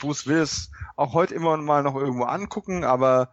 Bruce 0.00 0.26
Willis 0.26 0.70
auch 0.96 1.14
heute 1.14 1.34
immer 1.34 1.56
mal 1.58 1.82
noch 1.82 1.94
irgendwo 1.94 2.24
angucken, 2.24 2.84
aber 2.84 3.30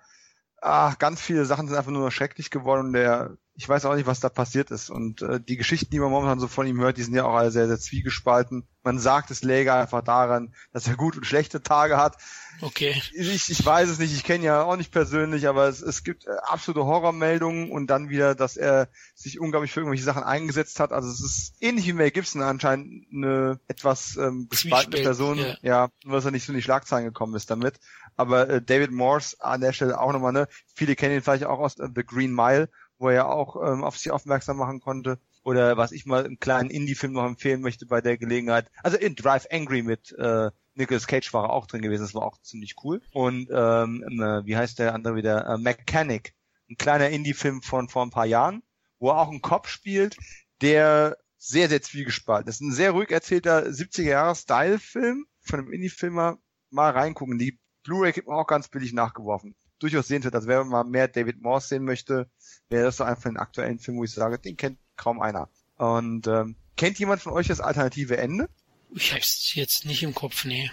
ach, 0.61 0.99
ganz 0.99 1.19
viele 1.21 1.45
Sachen 1.45 1.67
sind 1.67 1.77
einfach 1.77 1.91
nur 1.91 2.11
schrecklich 2.11 2.51
geworden 2.51 2.87
und 2.87 2.93
der 2.93 3.37
ich 3.59 3.67
weiß 3.67 3.83
auch 3.85 3.95
nicht, 3.95 4.07
was 4.07 4.21
da 4.21 4.29
passiert 4.29 4.71
ist. 4.71 4.89
Und 4.89 5.21
äh, 5.21 5.41
die 5.41 5.57
Geschichten, 5.57 5.91
die 5.91 5.99
man 5.99 6.11
momentan 6.11 6.39
so 6.39 6.47
von 6.47 6.65
ihm 6.65 6.79
hört, 6.79 6.95
die 6.95 7.03
sind 7.03 7.13
ja 7.13 7.25
auch 7.25 7.35
alle 7.35 7.51
sehr, 7.51 7.67
sehr 7.67 7.77
zwiegespalten. 7.77 8.65
Man 8.89 8.97
sagt, 8.97 9.29
es 9.29 9.43
läge 9.43 9.71
einfach 9.71 10.01
daran, 10.01 10.51
dass 10.73 10.87
er 10.87 10.95
gut 10.95 11.15
und 11.15 11.23
schlechte 11.23 11.61
Tage 11.61 11.97
hat. 11.97 12.17
Okay. 12.59 12.99
Ich, 13.13 13.51
ich 13.51 13.63
weiß 13.63 13.87
es 13.87 13.99
nicht, 13.99 14.15
ich 14.15 14.23
kenne 14.23 14.43
ja 14.43 14.63
auch 14.63 14.77
nicht 14.77 14.91
persönlich, 14.91 15.47
aber 15.47 15.67
es, 15.67 15.83
es 15.83 16.03
gibt 16.03 16.25
äh, 16.25 16.31
absolute 16.41 16.87
Horrormeldungen 16.87 17.69
und 17.69 17.85
dann 17.85 18.09
wieder, 18.09 18.33
dass 18.33 18.57
er 18.57 18.87
sich 19.13 19.39
unglaublich 19.39 19.71
für 19.71 19.81
irgendwelche 19.81 20.05
Sachen 20.05 20.23
eingesetzt 20.23 20.79
hat. 20.79 20.91
Also 20.91 21.07
es 21.07 21.21
ist 21.21 21.53
ähnlich 21.61 21.85
wie 21.85 21.93
Mel 21.93 22.09
Gibson 22.09 22.41
anscheinend 22.41 23.05
eine 23.13 23.59
etwas 23.67 24.17
ähm, 24.17 24.47
gespaltene 24.49 25.03
Person. 25.03 25.37
Ja. 25.37 25.57
ja, 25.61 25.89
nur 26.03 26.15
dass 26.15 26.25
er 26.25 26.31
nicht 26.31 26.47
so 26.47 26.51
in 26.51 26.57
die 26.57 26.63
Schlagzeilen 26.63 27.05
gekommen 27.05 27.35
ist 27.35 27.51
damit. 27.51 27.79
Aber 28.15 28.49
äh, 28.49 28.59
David 28.59 28.91
Morse 28.91 29.37
an 29.39 29.61
der 29.61 29.71
Stelle 29.71 30.01
auch 30.01 30.11
nochmal, 30.13 30.33
ne? 30.33 30.47
Viele 30.73 30.95
kennen 30.95 31.13
ihn 31.13 31.21
vielleicht 31.21 31.45
auch 31.45 31.59
aus 31.59 31.77
äh, 31.77 31.87
The 31.93 32.03
Green 32.03 32.33
Mile 32.33 32.69
wo 32.99 33.07
er 33.07 33.15
ja 33.15 33.25
auch 33.25 33.55
ähm, 33.55 33.83
auf 33.83 33.97
sich 33.97 34.11
aufmerksam 34.11 34.57
machen 34.57 34.81
konnte. 34.81 35.19
Oder 35.43 35.77
was 35.77 35.91
ich 35.91 36.05
mal 36.05 36.25
im 36.25 36.39
kleinen 36.39 36.69
Indie-Film 36.69 37.13
noch 37.13 37.25
empfehlen 37.25 37.61
möchte 37.61 37.85
bei 37.85 38.01
der 38.01 38.17
Gelegenheit. 38.17 38.69
Also 38.83 38.97
in 38.97 39.15
Drive 39.15 39.47
Angry 39.51 39.81
mit 39.81 40.11
äh, 40.17 40.51
Nicolas 40.75 41.07
Cage 41.07 41.33
war 41.33 41.45
er 41.45 41.49
auch 41.51 41.67
drin 41.67 41.81
gewesen, 41.81 42.03
das 42.03 42.13
war 42.13 42.23
auch 42.23 42.41
ziemlich 42.41 42.75
cool. 42.83 43.01
Und 43.11 43.49
ähm, 43.51 44.03
äh, 44.21 44.45
wie 44.45 44.55
heißt 44.55 44.79
der 44.79 44.93
andere 44.93 45.15
wieder? 45.15 45.45
Äh, 45.47 45.57
Mechanic, 45.57 46.33
ein 46.69 46.77
kleiner 46.77 47.09
Indie-Film 47.09 47.61
von 47.61 47.89
vor 47.89 48.03
ein 48.03 48.11
paar 48.11 48.25
Jahren, 48.25 48.63
wo 48.99 49.09
er 49.09 49.17
auch 49.17 49.29
einen 49.29 49.41
Cop 49.41 49.67
spielt, 49.67 50.17
der 50.61 51.17
sehr, 51.37 51.69
sehr 51.69 51.81
zwiegespalten 51.81 52.49
ist. 52.49 52.61
Ein 52.61 52.71
sehr 52.71 52.91
ruhig 52.91 53.11
erzählter 53.11 53.65
70er-Jahre-Style-Film 53.65 55.25
von 55.41 55.59
einem 55.59 55.71
Indie-Filmer. 55.71 56.37
Mal 56.69 56.91
reingucken. 56.91 57.39
Die 57.39 57.59
Blu-ray 57.83 58.11
gibt 58.11 58.27
man 58.27 58.37
auch 58.37 58.47
ganz 58.47 58.67
billig 58.67 58.93
nachgeworfen. 58.93 59.55
Durchaus 59.79 60.07
sehenswert. 60.07 60.35
Also 60.35 60.47
wer 60.47 60.63
mal 60.65 60.83
mehr 60.83 61.07
David 61.07 61.41
Morse 61.41 61.69
sehen 61.69 61.85
möchte, 61.85 62.29
wäre 62.69 62.85
das 62.85 62.97
so 62.97 63.05
einfach 63.05 63.29
ein 63.29 63.37
aktuellen 63.37 63.79
Film, 63.79 63.97
wo 63.97 64.03
ich 64.03 64.11
sage, 64.11 64.37
den 64.37 64.57
kennt 64.57 64.77
kaum 64.99 65.21
einer. 65.21 65.49
Und 65.77 66.27
ähm, 66.27 66.55
kennt 66.77 66.99
jemand 66.99 67.21
von 67.21 67.33
euch 67.33 67.47
das 67.47 67.59
alternative 67.61 68.17
Ende? 68.17 68.49
Ich 68.93 69.13
hab's 69.13 69.53
jetzt 69.55 69.85
nicht 69.85 70.03
im 70.03 70.13
Kopf, 70.13 70.45
nee. 70.45 70.69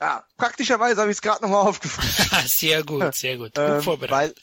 Ja, 0.00 0.24
praktischerweise 0.36 1.00
habe 1.00 1.10
ich 1.10 1.16
es 1.16 1.22
gerade 1.22 1.42
nochmal 1.42 1.66
aufgefragt. 1.66 2.48
sehr 2.48 2.84
gut, 2.84 3.14
sehr 3.14 3.36
gut. 3.36 3.54
gut 3.54 3.64
ähm, 3.64 3.82
vorbereitet. 3.82 4.36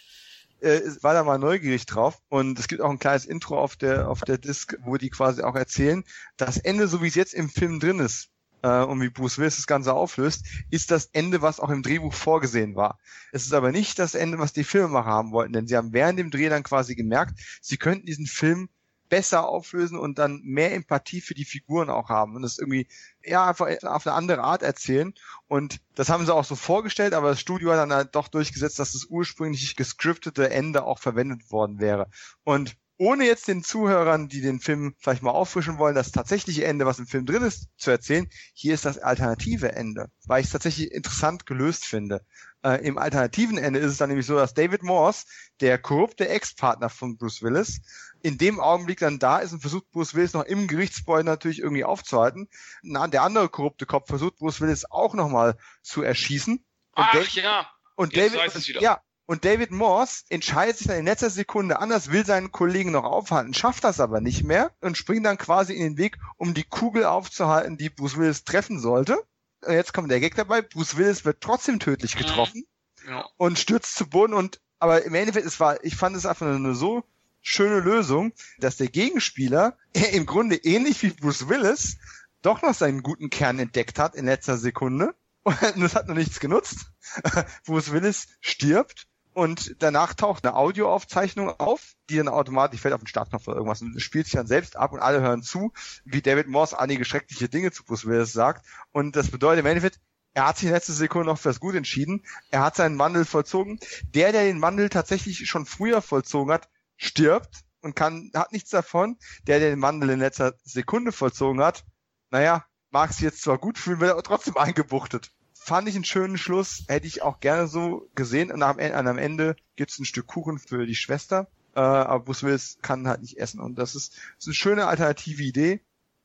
Weil 0.62 0.72
äh, 0.72 0.82
war 1.02 1.14
da 1.14 1.24
mal 1.24 1.38
neugierig 1.38 1.86
drauf 1.86 2.20
und 2.30 2.58
es 2.58 2.68
gibt 2.68 2.82
auch 2.82 2.90
ein 2.90 3.00
kleines 3.00 3.26
Intro 3.26 3.60
auf 3.60 3.76
der 3.76 4.08
auf 4.08 4.22
der 4.22 4.38
Disc, 4.38 4.76
wo 4.84 4.98
die 4.98 5.10
quasi 5.10 5.42
auch 5.44 5.56
erzählen, 5.56 6.04
das 6.38 6.58
Ende, 6.58 6.88
so 6.88 7.02
wie 7.02 7.08
es 7.08 7.16
jetzt 7.16 7.34
im 7.34 7.50
Film 7.50 7.82
drin 7.82 8.00
ist, 8.00 8.30
äh, 8.64 8.82
und 8.84 9.00
wie 9.02 9.10
Bruce 9.10 9.38
Willis 9.38 9.58
das 9.58 9.68
Ganze 9.68 9.94
auflöst, 9.94 10.46
ist 10.72 10.90
das 10.90 11.10
Ende, 11.14 11.42
was 11.42 11.60
auch 11.60 11.70
im 11.70 11.84
Drehbuch 11.84 12.14
vorgesehen 12.14 12.76
war. 12.76 12.98
Es 13.32 13.44
ist 13.44 13.54
aber 13.54 13.72
nicht 13.72 14.00
das 14.00 14.16
Ende, 14.16 14.40
was 14.40 14.54
die 14.54 14.64
Filmemacher 14.64 15.10
haben 15.10 15.32
wollten, 15.32 15.54
denn 15.54 15.68
sie 15.68 15.78
haben 15.78 15.94
während 15.94 16.18
dem 16.18 16.32
Dreh 16.32 16.50
dann 16.50 16.64
quasi 16.64 16.96
gemerkt, 16.96 17.40
sie 17.62 17.78
könnten 17.78 18.06
diesen 18.06 18.26
Film 18.26 18.70
besser 19.14 19.48
auflösen 19.48 20.00
und 20.00 20.18
dann 20.18 20.42
mehr 20.44 20.74
Empathie 20.74 21.22
für 21.22 21.36
die 21.36 21.46
Figuren 21.46 21.92
auch 21.92 22.10
haben 22.10 22.36
und 22.36 22.42
das 22.42 22.58
irgendwie 22.58 22.88
ja 23.24 23.48
einfach 23.48 23.68
auf 23.84 24.08
eine 24.08 24.16
andere 24.16 24.42
Art 24.42 24.64
erzählen 24.64 25.14
und 25.48 25.82
das 25.94 26.10
haben 26.10 26.26
sie 26.26 26.34
auch 26.34 26.44
so 26.44 26.56
vorgestellt, 26.56 27.14
aber 27.14 27.30
das 27.30 27.40
Studio 27.40 27.70
hat 27.70 27.78
dann 27.78 27.94
halt 27.94 28.16
doch 28.16 28.28
durchgesetzt, 28.28 28.80
dass 28.80 28.94
das 28.94 29.06
ursprünglich 29.06 29.76
gescriptete 29.76 30.50
Ende 30.50 30.84
auch 30.84 30.98
verwendet 30.98 31.52
worden 31.52 31.80
wäre 31.80 32.08
und 32.44 32.76
ohne 32.98 33.26
jetzt 33.26 33.48
den 33.48 33.64
Zuhörern, 33.64 34.30
die 34.30 34.42
den 34.42 34.60
Film 34.60 34.96
vielleicht 34.98 35.22
mal 35.22 35.30
auffrischen 35.30 35.78
wollen, 35.78 35.94
das 35.94 36.12
tatsächliche 36.12 36.66
Ende, 36.66 36.88
was 36.88 36.98
im 36.98 37.06
Film 37.06 37.28
drin 37.28 37.44
ist, 37.44 37.68
zu 37.78 37.92
erzählen, 37.92 38.28
hier 38.54 38.74
ist 38.74 38.86
das 38.86 38.98
alternative 38.98 39.74
Ende, 39.74 40.10
weil 40.26 40.42
ich 40.42 40.48
es 40.48 40.54
tatsächlich 40.54 40.92
interessant 40.92 41.46
gelöst 41.46 41.86
finde. 41.86 42.26
Äh, 42.64 42.86
Im 42.86 42.98
alternativen 42.98 43.58
Ende 43.58 43.80
ist 43.80 43.92
es 43.92 43.98
dann 43.98 44.10
nämlich 44.10 44.26
so, 44.26 44.36
dass 44.36 44.54
David 44.54 44.84
Morse, 44.84 45.26
der 45.60 45.78
korrupte 45.78 46.30
Ex-Partner 46.30 46.90
von 46.90 47.18
Bruce 47.18 47.42
Willis, 47.42 47.82
in 48.22 48.38
dem 48.38 48.60
Augenblick 48.60 49.00
dann 49.00 49.20
da 49.20 49.40
ist 49.40 49.52
und 49.52 49.60
versucht 49.60 49.92
Bruce 49.92 50.16
Willis 50.16 50.34
noch 50.34 50.46
im 50.46 50.68
Gerichtsgebäude 50.68 51.26
natürlich 51.26 51.60
irgendwie 51.60 51.84
aufzuhalten. 51.84 52.48
Na, 52.82 53.08
der 53.08 53.24
andere 53.24 53.50
korrupte 53.50 53.86
Kopf 53.86 54.08
versucht 54.08 54.38
Bruce 54.38 54.62
Willis 54.62 54.86
auch 54.90 55.14
nochmal 55.14 55.58
zu 55.82 56.04
erschießen. 56.04 56.54
Und 56.56 56.64
Ach 56.94 57.12
Dave, 57.12 57.28
ja. 57.34 57.70
und 57.96 58.14
jetzt 58.14 58.36
David, 58.36 58.82
ja, 58.82 59.02
und 59.26 59.46
David 59.46 59.72
Morse 59.72 60.24
entscheidet 60.30 60.78
sich 60.78 60.88
dann 60.88 61.00
in 61.00 61.06
letzter 61.06 61.30
Sekunde 61.30 61.80
anders, 61.80 62.12
will 62.12 62.26
seinen 62.26 62.52
Kollegen 62.52 62.92
noch 62.92 63.04
aufhalten, 63.04 63.54
schafft 63.54 63.84
das 63.84 64.00
aber 64.00 64.22
nicht 64.22 64.44
mehr 64.44 64.72
und 64.82 64.98
springt 64.98 65.26
dann 65.26 65.38
quasi 65.38 65.74
in 65.74 65.82
den 65.82 65.98
Weg, 65.98 66.18
um 66.38 66.54
die 66.54 66.64
Kugel 66.64 67.06
aufzuhalten, 67.06 67.78
die 67.78 67.90
Bruce 67.90 68.18
Willis 68.18 68.44
treffen 68.44 68.80
sollte. 68.80 69.18
Und 69.66 69.74
jetzt 69.74 69.94
kommt 69.94 70.12
der 70.12 70.20
Gag 70.20 70.36
dabei, 70.36 70.62
Bruce 70.62 70.98
Willis 70.98 71.26
wird 71.26 71.42
trotzdem 71.42 71.80
tödlich 71.80 72.16
Mhm. 72.16 72.20
getroffen 72.20 72.64
Ja. 73.08 73.26
und 73.38 73.60
stürzt 73.60 73.96
zu 73.96 74.08
Boden 74.10 74.34
und 74.34 74.60
aber 74.80 75.04
im 75.06 75.16
Endeffekt, 75.16 75.46
es 75.46 75.60
war, 75.60 75.82
ich 75.84 75.96
fand 75.96 76.16
es 76.16 76.26
einfach 76.26 76.46
eine 76.48 76.76
so 76.76 77.04
schöne 77.42 77.80
Lösung, 77.80 78.34
dass 78.60 78.78
der 78.78 78.88
Gegenspieler 78.88 79.78
im 80.12 80.26
Grunde 80.26 80.56
ähnlich 80.58 81.02
wie 81.04 81.10
Bruce 81.10 81.48
Willis 81.48 81.98
doch 82.42 82.62
noch 82.62 82.74
seinen 82.74 83.02
guten 83.04 83.30
Kern 83.30 83.60
entdeckt 83.60 84.00
hat 84.00 84.16
in 84.16 84.26
letzter 84.26 84.58
Sekunde. 84.58 85.16
Und 85.44 85.82
das 85.82 85.96
hat 85.96 86.08
noch 86.08 86.16
nichts 86.16 86.40
genutzt. 86.40 86.86
Bruce 87.66 87.92
Willis 87.92 88.28
stirbt 88.42 89.08
und 89.34 89.76
danach 89.80 90.14
taucht 90.14 90.46
eine 90.46 90.56
Audioaufzeichnung 90.56 91.50
auf, 91.50 91.94
die 92.10 92.18
dann 92.18 92.28
automatisch 92.28 92.82
fällt 92.82 92.94
auf 92.94 93.02
den 93.02 93.08
Startknopf 93.08 93.48
oder 93.48 93.58
irgendwas 93.58 93.82
und 93.82 94.00
spielt 94.02 94.26
sich 94.26 94.34
dann 94.34 94.48
selbst 94.48 94.76
ab 94.76 94.94
und 94.94 95.00
alle 95.00 95.22
hören 95.22 95.44
zu, 95.44 95.74
wie 96.06 96.22
David 96.22 96.48
Morse 96.48 96.80
einige 96.80 97.06
schreckliche 97.06 97.50
Dinge 97.50 97.72
zu 97.72 97.84
Bruce 97.84 98.06
Willis 98.06 98.34
sagt. 98.34 98.66
Und 98.92 99.16
das 99.16 99.32
bedeutet 99.32 99.62
im 99.62 99.66
Endeffekt, 99.66 100.00
er 100.34 100.48
hat 100.48 100.58
sich 100.58 100.68
in 100.68 100.74
letzter 100.74 100.94
Sekunde 100.94 101.28
noch 101.28 101.38
fürs 101.38 101.60
Gut 101.60 101.76
entschieden. 101.76 102.24
Er 102.50 102.62
hat 102.62 102.76
seinen 102.76 102.98
Wandel 102.98 103.26
vollzogen. 103.26 103.80
Der, 104.04 104.32
der 104.32 104.44
den 104.44 104.62
Wandel 104.62 104.90
tatsächlich 104.90 105.48
schon 105.48 105.66
früher 105.66 106.02
vollzogen 106.02 106.52
hat, 106.52 106.70
stirbt 106.98 107.64
und 107.82 107.96
kann, 107.96 108.32
hat 108.34 108.52
nichts 108.52 108.72
davon. 108.72 109.18
Der, 109.46 109.60
der 109.60 109.70
den 109.70 109.82
Wandel 109.82 110.10
in 110.10 110.20
letzter 110.20 110.56
Sekunde 110.64 111.12
vollzogen 111.12 111.62
hat, 111.62 111.86
naja, 112.32 112.66
mag 112.90 113.12
es 113.12 113.20
jetzt 113.20 113.42
zwar 113.42 113.58
gut 113.60 113.78
fühlen, 113.78 114.00
wird 114.00 114.12
aber 114.12 114.24
trotzdem 114.24 114.58
eingebuchtet. 114.58 115.32
Fand 115.66 115.88
ich 115.88 115.96
einen 115.96 116.04
schönen 116.04 116.38
Schluss, 116.38 116.84
hätte 116.90 117.08
ich 117.08 117.22
auch 117.22 117.40
gerne 117.40 117.68
so 117.68 118.10
gesehen. 118.16 118.52
Und 118.52 118.62
am 118.64 118.80
Ende, 118.80 118.98
am 118.98 119.18
Ende 119.18 119.56
gibt's 119.78 119.98
ein 119.98 120.04
Stück 120.04 120.28
Kuchen 120.28 120.60
für 120.60 120.86
die 120.86 120.96
Schwester, 120.96 121.48
äh, 121.74 121.80
aber 121.80 122.26
Bruce 122.26 122.44
Willis 122.44 122.80
kann 122.82 123.08
halt 123.08 123.22
nicht 123.22 123.38
essen. 123.38 123.62
Und 123.62 123.76
das 123.76 123.96
ist, 123.96 124.14
ist 124.38 124.48
eine 124.48 124.56
schöne 124.56 124.88
alternative 124.88 125.42
Idee, 125.42 125.80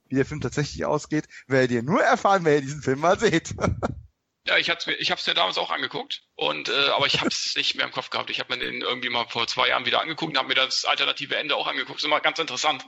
wie 0.09 0.17
der 0.17 0.27
Film 0.27 0.41
tatsächlich 0.41 0.85
ausgeht, 0.85 1.29
werdet 1.47 1.71
ihr 1.71 1.85
nur 1.85 2.03
erfahren, 2.03 2.45
wenn 2.45 2.55
ihr 2.55 2.61
diesen 2.63 2.83
Film 2.83 2.99
mal 2.99 3.19
seht. 3.19 3.55
Ja, 4.47 4.57
ich 4.57 4.71
hab's 4.71 4.87
mir, 4.87 4.95
ich 4.95 5.11
hab's 5.11 5.27
mir 5.27 5.35
damals 5.35 5.59
auch 5.59 5.71
angeguckt 5.71 6.23
und 6.35 6.71
äh, 6.71 6.89
aber 6.97 7.05
ich 7.05 7.21
hab's 7.21 7.55
nicht 7.57 7.75
mehr 7.75 7.85
im 7.85 7.93
Kopf 7.93 8.09
gehabt. 8.09 8.31
Ich 8.31 8.41
habe 8.41 8.57
mir 8.57 8.65
den 8.65 8.81
irgendwie 8.81 9.11
mal 9.11 9.27
vor 9.29 9.47
zwei 9.47 9.69
Jahren 9.69 9.85
wieder 9.85 10.01
angeguckt 10.01 10.31
und 10.31 10.39
habe 10.39 10.49
mir 10.49 10.55
das 10.55 10.87
alternative 10.87 11.37
Ende 11.37 11.55
auch 11.55 11.67
angeguckt. 11.67 11.99
Das 11.99 12.03
ist 12.03 12.07
immer 12.07 12.21
ganz 12.21 12.39
interessant. 12.39 12.83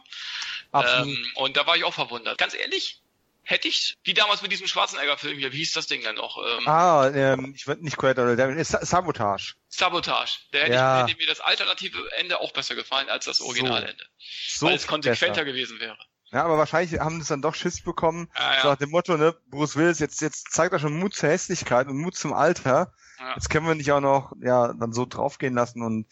Absolut. 0.72 1.08
Ähm, 1.08 1.26
und 1.34 1.58
da 1.58 1.66
war 1.66 1.76
ich 1.76 1.84
auch 1.84 1.92
verwundert. 1.92 2.38
Ganz 2.38 2.54
ehrlich, 2.54 3.02
hätte 3.50 3.68
ich, 3.68 3.96
wie 4.04 4.14
damals 4.14 4.42
mit 4.42 4.52
diesem 4.52 4.66
Schwarzenegger-Film 4.66 5.38
hier, 5.38 5.52
wie 5.52 5.58
hieß 5.58 5.72
das 5.72 5.86
Ding 5.86 6.02
dann 6.02 6.16
noch? 6.16 6.38
Ähm, 6.38 6.68
ah, 6.68 7.08
ähm, 7.12 7.52
ich 7.54 7.66
würde 7.66 7.82
nicht 7.84 7.96
Collateral 7.96 8.36
Damage, 8.36 8.64
Sa- 8.64 8.84
Sabotage. 8.84 9.54
Sabotage. 9.68 10.38
Da 10.52 10.58
hätte, 10.58 10.72
Ja. 10.72 11.04
ich, 11.04 11.10
hätte 11.12 11.20
mir 11.20 11.26
das 11.26 11.40
alternative 11.40 11.98
Ende 12.18 12.40
auch 12.40 12.52
besser 12.52 12.74
gefallen 12.74 13.08
als 13.08 13.24
das 13.26 13.40
Originalende. 13.40 14.04
So 14.48 14.66
weil 14.66 14.74
es 14.76 14.86
konsequenter 14.86 15.28
besser. 15.32 15.44
gewesen 15.44 15.80
wäre. 15.80 15.98
Ja, 16.32 16.44
aber 16.44 16.58
wahrscheinlich 16.58 17.00
haben 17.00 17.20
es 17.20 17.26
dann 17.26 17.42
doch 17.42 17.56
Schiss 17.56 17.80
bekommen, 17.82 18.30
Ja, 18.38 18.54
ja. 18.54 18.62
so 18.62 18.68
nach 18.68 18.76
dem 18.78 18.90
Motto, 18.90 19.16
ne, 19.16 19.34
Bruce 19.50 19.74
Willis, 19.74 19.98
jetzt, 19.98 20.20
jetzt 20.20 20.52
zeigt 20.52 20.72
er 20.72 20.78
schon 20.78 20.96
Mut 20.96 21.14
zur 21.14 21.28
Hässlichkeit 21.28 21.88
und 21.88 21.98
Mut 21.98 22.14
zum 22.16 22.32
Alter. 22.32 22.92
Ja. 23.18 23.34
Jetzt 23.34 23.50
können 23.50 23.66
wir 23.66 23.74
nicht 23.74 23.90
auch 23.90 24.00
noch, 24.00 24.32
ja, 24.40 24.72
dann 24.72 24.92
so 24.92 25.06
draufgehen 25.06 25.54
lassen 25.54 25.82
und, 25.82 26.06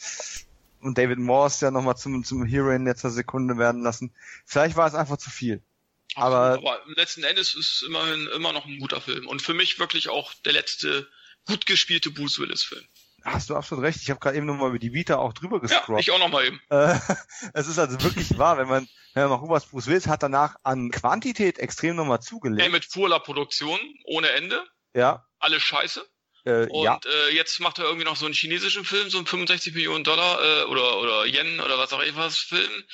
und 0.80 0.98
David 0.98 1.18
Morse 1.20 1.64
ja 1.66 1.70
nochmal 1.70 1.96
zum, 1.96 2.24
zum 2.24 2.44
Hero 2.44 2.70
in 2.70 2.84
letzter 2.84 3.10
Sekunde 3.10 3.58
werden 3.58 3.82
lassen. 3.82 4.12
Vielleicht 4.44 4.76
war 4.76 4.88
es 4.88 4.94
einfach 4.94 5.18
zu 5.18 5.30
viel. 5.30 5.62
Aber- 6.14 6.54
aber 6.54 6.80
letzten 6.96 7.22
Endes 7.24 7.54
ist 7.54 7.76
es 7.76 7.82
immerhin 7.82 8.26
immer 8.28 8.52
noch 8.52 8.66
ein 8.66 8.78
guter 8.78 9.00
Film. 9.00 9.26
Und 9.28 9.42
für 9.42 9.54
mich 9.54 9.78
wirklich 9.78 10.08
auch 10.08 10.32
der 10.44 10.52
letzte 10.52 11.08
gut 11.46 11.66
gespielte 11.66 12.10
Bruce 12.10 12.38
Willis-Film. 12.38 12.84
Hast 13.24 13.50
du 13.50 13.56
absolut 13.56 13.84
recht. 13.84 14.00
Ich 14.00 14.10
habe 14.10 14.20
gerade 14.20 14.36
eben 14.36 14.46
nochmal 14.46 14.70
über 14.70 14.78
die 14.78 14.92
Vita 14.92 15.16
auch 15.16 15.32
drüber 15.32 15.56
Ja, 15.56 15.62
gescrollt. 15.62 16.00
ich 16.00 16.10
auch 16.10 16.18
noch 16.18 16.28
mal 16.28 16.44
eben. 16.46 16.60
Äh, 16.70 16.94
es 17.54 17.66
ist 17.66 17.78
also 17.78 18.00
wirklich 18.02 18.38
wahr, 18.38 18.58
wenn 18.58 18.68
man, 18.68 18.88
wenn 19.14 19.22
man 19.24 19.30
mal 19.30 19.36
guckt, 19.38 19.50
was 19.50 19.66
Bruce 19.66 19.86
Willis 19.86 20.06
hat 20.06 20.22
danach 20.22 20.56
an 20.62 20.90
Quantität 20.90 21.58
extrem 21.58 21.96
nochmal 21.96 22.20
zugelegt. 22.20 22.62
Ey, 22.62 22.68
mit 22.70 22.84
Furler 22.84 23.20
Produktion 23.20 23.78
ohne 24.04 24.30
Ende. 24.30 24.64
Ja, 24.94 25.26
Alles 25.40 25.62
scheiße. 25.62 26.04
Äh, 26.48 26.66
Und 26.70 26.84
ja. 26.84 26.98
äh, 27.04 27.34
jetzt 27.34 27.60
macht 27.60 27.78
er 27.78 27.84
irgendwie 27.84 28.04
noch 28.04 28.16
so 28.16 28.24
einen 28.24 28.34
chinesischen 28.34 28.84
Film, 28.84 29.10
so 29.10 29.18
einen 29.18 29.26
65 29.26 29.74
Millionen 29.74 30.04
Dollar 30.04 30.40
äh, 30.42 30.64
oder 30.64 30.98
oder 30.98 31.26
Yen 31.26 31.60
oder 31.60 31.78
was 31.78 31.92
auch 31.92 32.00
immer 32.00 32.30
Film. 32.30 32.84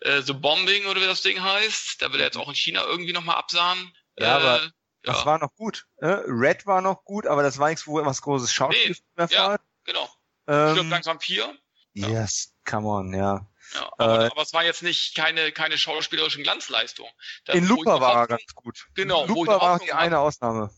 Äh, 0.00 0.22
The 0.22 0.32
Bombing 0.32 0.86
oder 0.86 1.00
wie 1.00 1.06
das 1.06 1.22
Ding 1.22 1.42
heißt. 1.42 2.00
Da 2.02 2.12
will 2.12 2.20
er 2.20 2.26
jetzt 2.26 2.36
auch 2.36 2.48
in 2.48 2.54
China 2.54 2.84
irgendwie 2.84 3.12
nochmal 3.12 3.36
absahen. 3.36 3.92
Ja, 4.18 4.26
äh, 4.26 4.42
aber 4.42 4.70
Das 5.02 5.18
ja, 5.18 5.26
war 5.26 5.38
noch 5.38 5.54
gut. 5.56 5.86
Äh? 5.98 6.06
Red 6.26 6.66
war 6.66 6.80
noch 6.80 7.04
gut, 7.04 7.26
aber 7.26 7.42
das 7.42 7.58
war 7.58 7.68
nichts, 7.68 7.86
wo 7.86 8.04
was 8.04 8.22
großes 8.22 8.52
Schauspiel 8.52 8.90
Nee, 8.90 8.96
mehr 9.16 9.28
ja. 9.30 9.58
genau. 9.84 10.08
Ähm, 10.46 10.90
langsam 10.90 11.20
vier. 11.20 11.56
yes, 11.94 12.52
come 12.64 12.86
on, 12.88 13.12
ja. 13.14 13.46
Ja, 13.74 13.92
aber, 13.98 14.24
Äh, 14.24 14.26
aber 14.30 14.42
es 14.42 14.52
war 14.52 14.64
jetzt 14.64 14.82
nicht 14.82 15.14
keine, 15.14 15.52
keine 15.52 15.78
schauspielerischen 15.78 16.42
Glanzleistungen. 16.42 17.12
In 17.48 17.66
Looper 17.66 18.00
war 18.00 18.14
er 18.16 18.26
ganz 18.26 18.54
gut. 18.54 18.88
Genau, 18.94 19.26
Looper 19.26 19.60
war 19.60 19.78
die 19.78 19.92
eine 19.92 20.18
Ausnahme. 20.18 20.70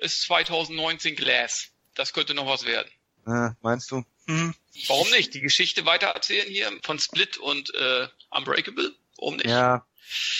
Ist 0.00 0.22
2019 0.22 1.16
Glass. 1.16 1.68
Das 1.94 2.12
könnte 2.12 2.34
noch 2.34 2.46
was 2.46 2.64
werden. 2.64 2.90
Äh, 3.26 3.50
meinst 3.60 3.90
du? 3.90 4.02
Hm, 4.26 4.54
Warum 4.88 5.10
nicht? 5.10 5.34
Die 5.34 5.40
Geschichte 5.40 5.84
weitererzählen 5.84 6.48
hier 6.48 6.70
von 6.82 6.98
Split 6.98 7.38
und 7.38 7.74
äh, 7.74 8.08
Unbreakable? 8.30 8.94
Warum 9.18 9.36
nicht? 9.36 9.46
ja. 9.46 9.84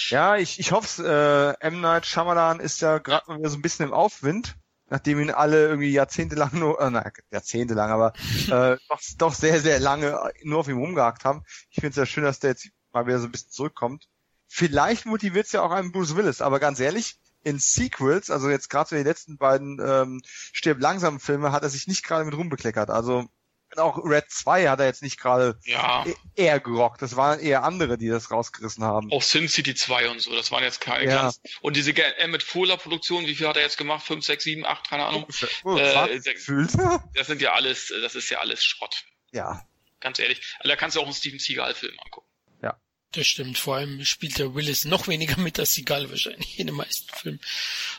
Ja, 0.09 0.37
ich, 0.37 0.59
ich 0.59 0.73
hoffe 0.73 1.57
äh, 1.63 1.65
M. 1.65 1.81
Night 1.81 2.05
Shyamalan 2.05 2.59
ist 2.59 2.81
ja 2.81 2.99
gerade 2.99 3.27
mal 3.29 3.39
wieder 3.39 3.51
so 3.51 3.57
ein 3.57 3.63
bisschen 3.63 3.87
im 3.87 3.93
Aufwind, 3.93 4.57
nachdem 4.89 5.21
ihn 5.21 5.31
alle 5.31 5.69
irgendwie 5.69 5.93
jahrzehntelang 5.93 6.59
nur, 6.59 6.81
äh, 6.81 6.91
nein, 6.91 7.13
jahrzehntelang, 7.31 7.91
aber 7.91 8.13
äh, 8.51 8.79
doch, 8.89 9.01
doch 9.19 9.33
sehr, 9.33 9.61
sehr 9.61 9.79
lange 9.79 10.33
nur 10.43 10.59
auf 10.59 10.67
ihm 10.67 10.79
rumgehakt 10.79 11.25
haben. 11.25 11.45
Ich 11.71 11.77
finde 11.77 11.91
es 11.91 11.97
ja 11.97 12.07
schön, 12.07 12.25
dass 12.25 12.41
der 12.41 12.51
jetzt 12.51 12.69
mal 12.93 13.07
wieder 13.07 13.21
so 13.21 13.27
ein 13.27 13.31
bisschen 13.31 13.53
zurückkommt. 13.53 14.09
Vielleicht 14.49 15.07
motiviert 15.07 15.47
es 15.47 15.53
ja 15.53 15.63
auch 15.63 15.71
einen 15.71 15.93
Bruce 15.93 16.17
Willis, 16.17 16.41
aber 16.41 16.59
ganz 16.59 16.81
ehrlich, 16.81 17.20
in 17.43 17.59
Sequels, 17.59 18.31
also 18.31 18.51
jetzt 18.51 18.69
gerade 18.71 18.89
so 18.91 18.97
die 18.97 19.03
letzten 19.03 19.37
beiden 19.39 19.79
ähm, 19.85 20.23
Stirb 20.53 20.81
langsam 20.81 21.21
Filme, 21.21 21.53
hat 21.53 21.63
er 21.63 21.71
sich 21.71 21.87
nicht 21.87 22.03
gerade 22.05 22.25
mit 22.25 22.35
rumbekleckert. 22.35 22.91
Also 22.91 23.29
auch 23.77 23.99
Red 24.05 24.25
2 24.29 24.69
hat 24.69 24.81
er 24.81 24.87
jetzt 24.87 25.01
nicht 25.01 25.17
gerade 25.21 25.57
Ja, 25.65 26.05
e- 26.05 26.15
eher 26.35 26.59
gerockt. 26.59 27.01
Das 27.03 27.15
waren 27.15 27.39
eher 27.39 27.63
andere, 27.63 27.99
die 27.99 28.09
das 28.09 28.33
rausgerissen 28.33 28.83
haben. 28.83 29.13
auch 29.13 29.23
Sin 29.23 29.49
City 29.49 29.77
2 29.77 30.11
und 30.11 30.21
so, 30.21 30.35
das 30.35 30.51
waren 30.51 30.65
jetzt 30.65 30.81
keine 30.81 31.05
Ja. 31.05 31.21
Glanz. 31.21 31.41
Und 31.61 31.77
diese 31.77 31.95
Emmett 32.19 32.43
Fuller 32.43 32.77
Produktion, 32.77 33.27
wie 33.27 33.35
viel 33.37 33.47
hat 33.47 33.57
er 33.57 33.63
jetzt 33.63 33.79
gemacht? 33.79 34.05
5, 34.05 34.25
6, 34.25 34.43
7, 34.43 34.67
8, 34.67 34.89
keine 34.91 35.07
Ahnung. 35.07 35.27
Oh, 35.65 35.77
Äh, 35.79 35.93
20 35.93 36.23
der- 36.25 36.35
gefühlt. 36.35 36.71
Das 37.15 37.29
sind 37.29 37.41
ja 37.41 37.53
alles, 37.53 37.93
das 38.03 38.17
ist 38.17 38.29
ja 38.31 38.39
alles 38.41 38.65
Schrott. 38.65 39.05
ja. 39.33 39.63
Ganz 40.01 40.19
ehrlich. 40.19 40.41
Also 40.59 40.71
da 40.71 40.77
kannst 40.77 40.97
du 40.97 41.01
auch 41.01 41.05
einen 41.05 41.13
Steven 41.15 41.39
Seagal-Film 41.39 41.93
angucken. 42.03 42.27
Das 43.13 43.27
stimmt. 43.27 43.59
Vor 43.59 43.77
allem 43.77 44.05
spielt 44.05 44.39
der 44.39 44.55
Willis 44.55 44.85
noch 44.85 45.09
weniger 45.09 45.37
mit 45.39 45.59
als 45.59 45.75
Seagal 45.75 46.09
wahrscheinlich 46.11 46.59
in 46.61 46.69
den 46.69 46.77
meisten 46.77 47.13
Filmen. 47.15 47.41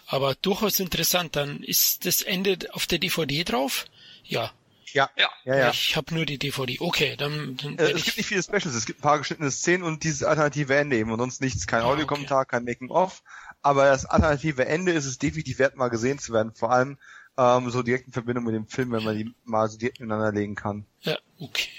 Aber 0.07 0.35
durchaus 0.35 0.79
interessant. 0.79 1.35
Dann 1.35 1.63
ist 1.63 2.05
das 2.05 2.21
Ende 2.21 2.57
auf 2.71 2.87
der 2.87 2.99
DVD 2.99 3.43
drauf? 3.43 3.85
Ja. 4.23 4.51
Ja. 4.93 5.09
Ja. 5.17 5.29
Ja, 5.45 5.57
ja. 5.57 5.69
Ich 5.71 5.95
habe 5.95 6.13
nur 6.13 6.25
die 6.25 6.37
DVD. 6.37 6.77
Okay, 6.79 7.15
dann, 7.17 7.57
dann 7.57 7.77
Äh, 7.77 7.91
es 7.91 8.03
gibt 8.05 8.17
nicht 8.17 8.27
viele 8.27 8.43
Specials, 8.43 8.75
es 8.75 8.85
gibt 8.85 8.99
ein 8.99 9.03
paar 9.03 9.19
geschnittene 9.19 9.51
Szenen 9.51 9.83
und 9.83 10.03
dieses 10.03 10.23
alternative 10.23 10.75
Ende 10.75 10.97
eben 10.97 11.11
und 11.11 11.19
sonst 11.19 11.41
nichts, 11.41 11.65
kein 11.67 11.81
Ah, 11.83 11.85
Audiokommentar, 11.85 12.45
kein 12.45 12.65
Making-of, 12.65 13.23
aber 13.61 13.85
das 13.85 14.05
alternative 14.05 14.65
Ende 14.65 14.91
ist 14.91 15.05
es 15.05 15.17
definitiv 15.17 15.59
wert, 15.59 15.77
mal 15.77 15.87
gesehen 15.87 16.19
zu 16.19 16.33
werden, 16.33 16.53
vor 16.53 16.71
allem 16.71 16.97
ähm, 17.37 17.69
so 17.69 17.83
direkt 17.83 18.07
in 18.07 18.13
Verbindung 18.13 18.43
mit 18.43 18.53
dem 18.53 18.67
Film, 18.67 18.91
wenn 18.91 19.03
man 19.03 19.17
die 19.17 19.33
mal 19.45 19.69
so 19.69 19.77
direkt 19.77 20.01
miteinander 20.01 20.33
legen 20.33 20.55
kann. 20.55 20.85
Ja, 21.01 21.17
okay. 21.39 21.69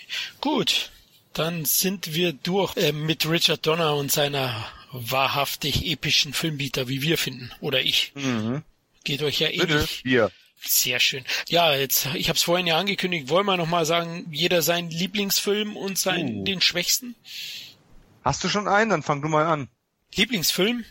Gut. 0.41 0.91
Dann 1.33 1.65
sind 1.65 2.15
wir 2.15 2.33
durch 2.33 2.77
äh, 2.77 2.93
mit 2.93 3.29
Richard 3.29 3.67
Donner 3.67 3.97
und 3.97 4.13
seiner 4.13 4.67
wahrhaftig 4.93 5.87
epischen 5.87 6.35
Filmbieter, 6.35 6.89
wie 6.89 7.03
wir 7.03 7.17
finden. 7.19 7.51
Oder 7.61 7.81
ich. 7.81 8.13
Mhm. 8.15 8.63
Geht 9.05 9.23
euch 9.23 9.41
ja 9.41 9.49
ähnlich. 9.49 10.05
wir. 10.05 10.31
Sehr 10.65 11.01
schön. 11.01 11.25
Ja, 11.49 11.75
jetzt, 11.75 12.07
ich 12.15 12.29
habe 12.29 12.37
es 12.37 12.45
vorhin 12.45 12.69
ja 12.69 12.79
angekündigt, 12.79 13.29
wollen 13.29 13.47
wir 13.47 13.57
nochmal 13.57 13.85
sagen, 13.85 14.27
jeder 14.31 14.63
seinen 14.63 14.91
Lieblingsfilm 14.91 15.77
und 15.77 15.99
seinen, 15.99 16.41
Uh. 16.41 16.45
den 16.45 16.61
schwächsten? 16.61 17.17
Hast 18.23 18.45
du 18.45 18.49
schon 18.49 18.69
einen? 18.69 18.91
Dann 18.91 19.03
fang 19.03 19.23
du 19.23 19.29
mal 19.29 19.45
an. 19.47 19.69
Lieblingsfilm? 20.15 20.85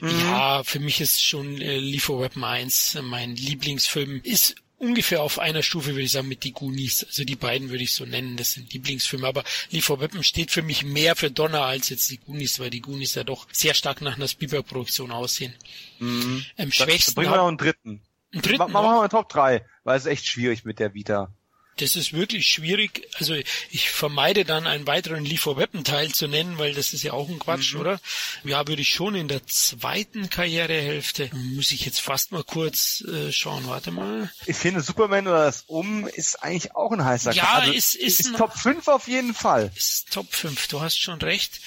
Mhm. 0.00 0.20
Ja, 0.20 0.62
für 0.64 0.80
mich 0.80 1.00
ist 1.00 1.24
schon 1.24 1.60
äh, 1.60 1.78
Lethal 1.78 2.20
Weapon 2.20 2.44
1 2.44 2.98
mein 3.02 3.34
Lieblingsfilm. 3.36 4.20
Ist 4.24 4.56
ungefähr 4.84 5.22
auf 5.22 5.38
einer 5.38 5.62
Stufe, 5.62 5.90
würde 5.90 6.02
ich 6.02 6.12
sagen, 6.12 6.28
mit 6.28 6.44
die 6.44 6.52
Goonies. 6.52 7.04
Also 7.04 7.24
die 7.24 7.36
beiden 7.36 7.70
würde 7.70 7.84
ich 7.84 7.92
so 7.92 8.04
nennen, 8.04 8.36
das 8.36 8.52
sind 8.52 8.72
Lieblingsfilme. 8.72 9.26
Aber 9.26 9.44
Lee 9.70 9.80
for 9.80 10.00
Weapon 10.00 10.22
steht 10.22 10.50
für 10.50 10.62
mich 10.62 10.84
mehr 10.84 11.16
für 11.16 11.30
Donner 11.30 11.62
als 11.62 11.88
jetzt 11.88 12.10
die 12.10 12.18
Goonies, 12.18 12.58
weil 12.60 12.70
die 12.70 12.80
Goonies 12.80 13.14
ja 13.14 13.24
doch 13.24 13.46
sehr 13.52 13.74
stark 13.74 14.00
nach 14.00 14.16
einer 14.16 14.28
Spielberg-Produktion 14.28 15.10
aussehen. 15.10 15.54
Mhm. 15.98 16.44
Am 16.56 16.72
schwächsten. 16.72 17.14
Bringen 17.14 17.32
wir 17.32 17.36
noch 17.36 17.48
einen 17.48 17.58
dritten. 17.58 18.02
Einen 18.32 18.42
dritten? 18.42 18.58
Machen 18.58 18.72
wir 18.72 18.82
mal 18.82 19.00
einen 19.00 19.10
Top 19.10 19.28
3, 19.28 19.64
weil 19.84 19.96
es 19.96 20.04
ist 20.04 20.10
echt 20.10 20.26
schwierig 20.26 20.64
mit 20.64 20.78
der 20.78 20.94
Vita 20.94 21.32
das 21.76 21.96
ist 21.96 22.12
wirklich 22.12 22.46
schwierig. 22.46 23.08
Also 23.18 23.34
ich 23.70 23.90
vermeide 23.90 24.44
dann 24.44 24.66
einen 24.66 24.86
weiteren 24.86 25.24
Liefer 25.24 25.56
Weapon 25.56 25.84
Teil 25.84 26.12
zu 26.12 26.28
nennen, 26.28 26.58
weil 26.58 26.74
das 26.74 26.92
ist 26.92 27.02
ja 27.02 27.12
auch 27.12 27.28
ein 27.28 27.38
Quatsch, 27.38 27.74
mhm. 27.74 27.80
oder? 27.80 28.00
Ja, 28.44 28.66
würde 28.66 28.82
ich 28.82 28.90
schon 28.90 29.14
in 29.14 29.28
der 29.28 29.46
zweiten 29.46 30.30
Karrierehälfte. 30.30 31.30
Muss 31.32 31.72
ich 31.72 31.84
jetzt 31.84 32.00
fast 32.00 32.32
mal 32.32 32.44
kurz 32.44 33.02
äh, 33.02 33.32
schauen. 33.32 33.66
Warte 33.66 33.90
mal. 33.90 34.30
Ich 34.46 34.56
finde 34.56 34.80
Superman 34.80 35.26
oder 35.26 35.44
das 35.44 35.64
Um 35.66 36.06
ist 36.06 36.42
eigentlich 36.42 36.74
auch 36.74 36.92
ein 36.92 37.04
heißer 37.04 37.32
Ja, 37.32 37.54
also, 37.54 37.72
ist, 37.72 37.94
ist, 37.94 38.20
ist 38.20 38.36
Top 38.36 38.56
5 38.56 38.88
auf 38.88 39.08
jeden 39.08 39.34
Fall. 39.34 39.70
Ist 39.74 40.12
Top 40.12 40.32
5, 40.32 40.68
du 40.68 40.80
hast 40.80 41.00
schon 41.00 41.20
recht. 41.20 41.60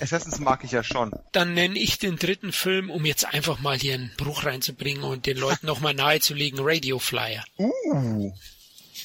Assassins 0.00 0.38
mag 0.38 0.64
ich 0.64 0.72
ja 0.72 0.82
schon. 0.82 1.12
Dann 1.32 1.54
nenne 1.54 1.78
ich 1.78 1.98
den 1.98 2.16
dritten 2.16 2.52
Film, 2.52 2.90
um 2.90 3.04
jetzt 3.04 3.26
einfach 3.26 3.60
mal 3.60 3.78
hier 3.78 3.94
einen 3.94 4.10
Bruch 4.16 4.44
reinzubringen 4.44 5.04
und 5.04 5.26
den 5.26 5.36
Leuten 5.36 5.66
nochmal 5.66 5.94
nahezulegen, 5.94 6.58
Radio 6.62 6.98
Flyer. 6.98 7.44
Uh. 7.58 8.32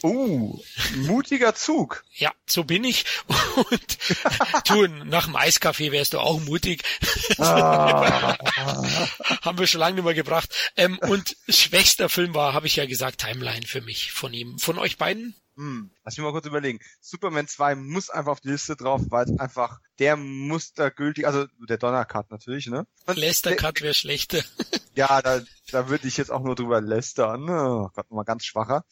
Uh, 0.06 0.62
mutiger 0.98 1.56
Zug. 1.56 2.04
Ja, 2.14 2.32
so 2.46 2.64
bin 2.64 2.84
ich. 2.84 3.06
Und 3.56 3.98
du, 4.68 4.88
nach 5.06 5.26
dem 5.26 5.36
Eiskaffee 5.36 5.92
wärst 5.92 6.14
du 6.14 6.20
auch 6.20 6.40
mutig. 6.42 6.84
Ah. 7.40 8.38
Haben 9.42 9.58
wir 9.58 9.66
schon 9.66 9.80
lange 9.80 9.96
nicht 9.96 10.04
mehr 10.04 10.14
gebracht. 10.14 10.54
Ähm, 10.78 11.00
und 11.00 11.36
schwächster 11.50 12.08
Film 12.08 12.36
war, 12.36 12.54
habe 12.54 12.68
ich 12.68 12.76
ja 12.76 12.86
gesagt, 12.86 13.22
Timeline 13.22 13.66
für 13.66 13.82
mich 13.82 14.12
von 14.12 14.32
ihm. 14.32 14.60
Von 14.60 14.78
euch 14.78 14.98
beiden? 14.98 15.34
Hm, 15.56 15.90
lass 16.04 16.18
mich 16.18 16.24
mal 16.24 16.34
kurz 16.34 16.46
überlegen. 16.46 16.80
Superman 17.02 17.48
2 17.48 17.76
muss 17.76 18.10
einfach 18.12 18.34
auf 18.34 18.42
die 18.42 18.50
Liste 18.50 18.76
drauf, 18.76 19.02
weil 19.10 19.26
es 19.26 19.40
einfach 19.40 19.80
der 20.00 20.18
mustergültig, 20.18 21.26
also 21.26 21.46
der 21.68 21.78
Donnercut 21.78 22.30
natürlich, 22.30 22.68
ne? 22.68 22.86
Lester 23.08 23.56
Cut 23.56 23.82
wäre 23.82 23.94
schlechter. 23.94 24.44
ja, 24.96 25.22
da, 25.22 25.42
da 25.76 25.90
würde 25.90 26.08
ich 26.08 26.16
jetzt 26.16 26.32
auch 26.32 26.42
nur 26.42 26.56
drüber 26.56 26.80
lästern. 26.80 27.50
Oh 27.50 27.90
Gott, 27.94 28.10
mal 28.10 28.24
ganz 28.24 28.46
schwacher. 28.46 28.86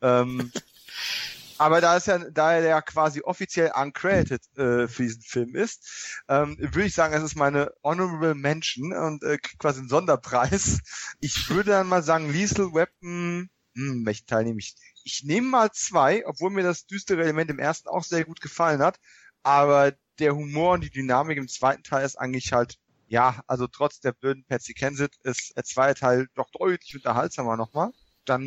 Ähm, 0.00 0.50
aber 1.58 1.82
da 1.82 1.98
ist 1.98 2.06
ja, 2.06 2.18
da 2.18 2.54
er 2.54 2.66
ja 2.66 2.80
quasi 2.80 3.20
offiziell 3.20 3.72
uncredited 3.76 4.40
äh, 4.56 4.88
für 4.88 5.02
diesen 5.02 5.20
Film 5.20 5.54
ist, 5.54 6.22
ähm, 6.28 6.56
würde 6.58 6.84
ich 6.86 6.94
sagen, 6.94 7.12
es 7.12 7.22
ist 7.22 7.36
meine 7.36 7.72
honorable 7.84 8.34
Mention 8.34 8.94
und 8.94 9.22
äh, 9.22 9.36
quasi 9.58 9.82
ein 9.82 9.90
Sonderpreis. 9.90 10.80
Ich 11.20 11.50
würde 11.50 11.72
dann 11.72 11.88
mal 11.88 12.02
sagen, 12.02 12.32
Lethal 12.32 12.72
Weapon, 12.72 13.50
hm, 13.74 14.06
welchen 14.06 14.26
Teil 14.26 14.44
nehme 14.44 14.60
ich? 14.60 14.74
Ich 15.04 15.22
nehme 15.22 15.46
mal 15.46 15.70
zwei, 15.72 16.26
obwohl 16.26 16.50
mir 16.50 16.62
das 16.62 16.86
düstere 16.86 17.22
Element 17.22 17.50
im 17.50 17.58
ersten 17.58 17.88
auch 17.88 18.04
sehr 18.04 18.24
gut 18.24 18.40
gefallen 18.40 18.80
hat. 18.80 18.98
Aber 19.42 19.92
der 20.18 20.34
Humor 20.34 20.72
und 20.72 20.84
die 20.84 20.90
Dynamik 20.90 21.36
im 21.36 21.48
zweiten 21.48 21.82
Teil 21.82 22.06
ist 22.06 22.16
eigentlich 22.16 22.54
halt, 22.54 22.78
ja, 23.10 23.42
also 23.46 23.66
trotz 23.66 24.00
der 24.00 24.12
blöden 24.12 24.44
Patsy 24.44 24.72
Kensit 24.72 25.16
ist 25.22 25.56
der 25.56 25.64
zweite 25.64 26.00
Teil 26.00 26.28
doch 26.34 26.50
deutlich 26.50 26.94
unterhaltsamer 26.94 27.56
nochmal. 27.56 27.90
Dann 28.24 28.44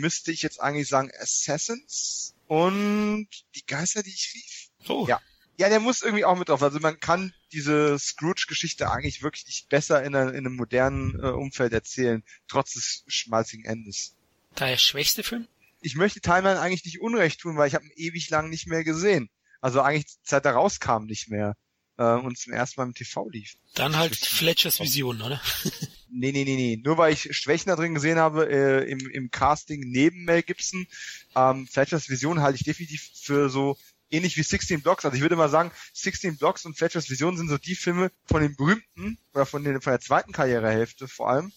müsste 0.00 0.32
ich 0.32 0.42
jetzt 0.42 0.60
eigentlich 0.60 0.88
sagen 0.88 1.10
Assassins 1.20 2.34
und 2.48 3.28
die 3.54 3.66
Geister, 3.66 4.02
die 4.02 4.10
ich 4.10 4.32
rief. 4.34 4.88
Oh. 4.88 5.06
Ja. 5.08 5.20
Ja, 5.58 5.68
der 5.68 5.80
muss 5.80 6.02
irgendwie 6.02 6.24
auch 6.24 6.36
mit 6.36 6.48
drauf. 6.48 6.62
Also 6.62 6.80
man 6.80 6.98
kann 6.98 7.34
diese 7.52 7.98
Scrooge-Geschichte 7.98 8.90
eigentlich 8.90 9.22
wirklich 9.22 9.46
nicht 9.46 9.68
besser 9.68 10.02
in, 10.02 10.16
einer, 10.16 10.30
in 10.30 10.46
einem 10.46 10.56
modernen 10.56 11.20
äh, 11.20 11.28
Umfeld 11.28 11.74
erzählen, 11.74 12.24
trotz 12.48 12.72
des 12.72 13.04
schmalzigen 13.06 13.66
Endes. 13.66 14.16
Daher 14.54 14.78
schwächste 14.78 15.22
Film? 15.22 15.46
ich 15.82 15.96
möchte 15.96 16.20
Timeline 16.20 16.60
eigentlich 16.60 16.84
nicht 16.84 17.00
unrecht 17.00 17.40
tun, 17.40 17.56
weil 17.56 17.68
ich 17.68 17.74
habe 17.74 17.84
ihn 17.84 17.92
ewig 17.96 18.30
lang 18.30 18.48
nicht 18.48 18.66
mehr 18.66 18.84
gesehen. 18.84 19.28
Also 19.60 19.80
eigentlich 19.80 20.06
seit 20.22 20.44
er 20.44 20.52
rauskam 20.52 21.04
nicht 21.04 21.28
mehr 21.28 21.56
äh, 21.98 22.14
und 22.14 22.38
zum 22.38 22.52
ersten 22.52 22.80
Mal 22.80 22.86
im 22.86 22.94
TV 22.94 23.28
lief. 23.28 23.54
Dann 23.74 23.96
halt 23.96 24.16
Fletchers 24.16 24.80
Vision, 24.80 25.22
oder? 25.22 25.40
nee, 26.10 26.32
nee, 26.32 26.44
nee, 26.44 26.56
nee. 26.56 26.80
Nur 26.82 26.98
weil 26.98 27.12
ich 27.12 27.36
Schwächen 27.36 27.68
da 27.68 27.76
drin 27.76 27.94
gesehen 27.94 28.18
habe 28.18 28.48
äh, 28.48 28.90
im, 28.90 28.98
im 29.10 29.30
Casting 29.30 29.80
neben 29.80 30.24
Mel 30.24 30.42
Gibson, 30.42 30.86
ähm, 31.34 31.66
Fletchers 31.66 32.08
Vision 32.08 32.40
halte 32.40 32.56
ich 32.56 32.64
definitiv 32.64 33.10
für 33.14 33.48
so 33.48 33.76
ähnlich 34.12 34.36
wie 34.36 34.42
16 34.42 34.82
Blocks. 34.82 35.04
Also 35.04 35.16
ich 35.16 35.22
würde 35.22 35.36
mal 35.36 35.48
sagen, 35.48 35.72
16 35.94 36.36
Blocks 36.36 36.64
und 36.66 36.76
Fletchers 36.76 37.10
Vision 37.10 37.36
sind 37.36 37.48
so 37.48 37.58
die 37.58 37.74
Filme 37.74 38.10
von 38.26 38.42
den 38.42 38.54
berühmten 38.54 39.18
oder 39.32 39.46
von, 39.46 39.64
den, 39.64 39.80
von 39.80 39.92
der 39.92 40.00
zweiten 40.00 40.32
Karrierehälfte 40.32 41.08
vor 41.08 41.30
allem, 41.30 41.52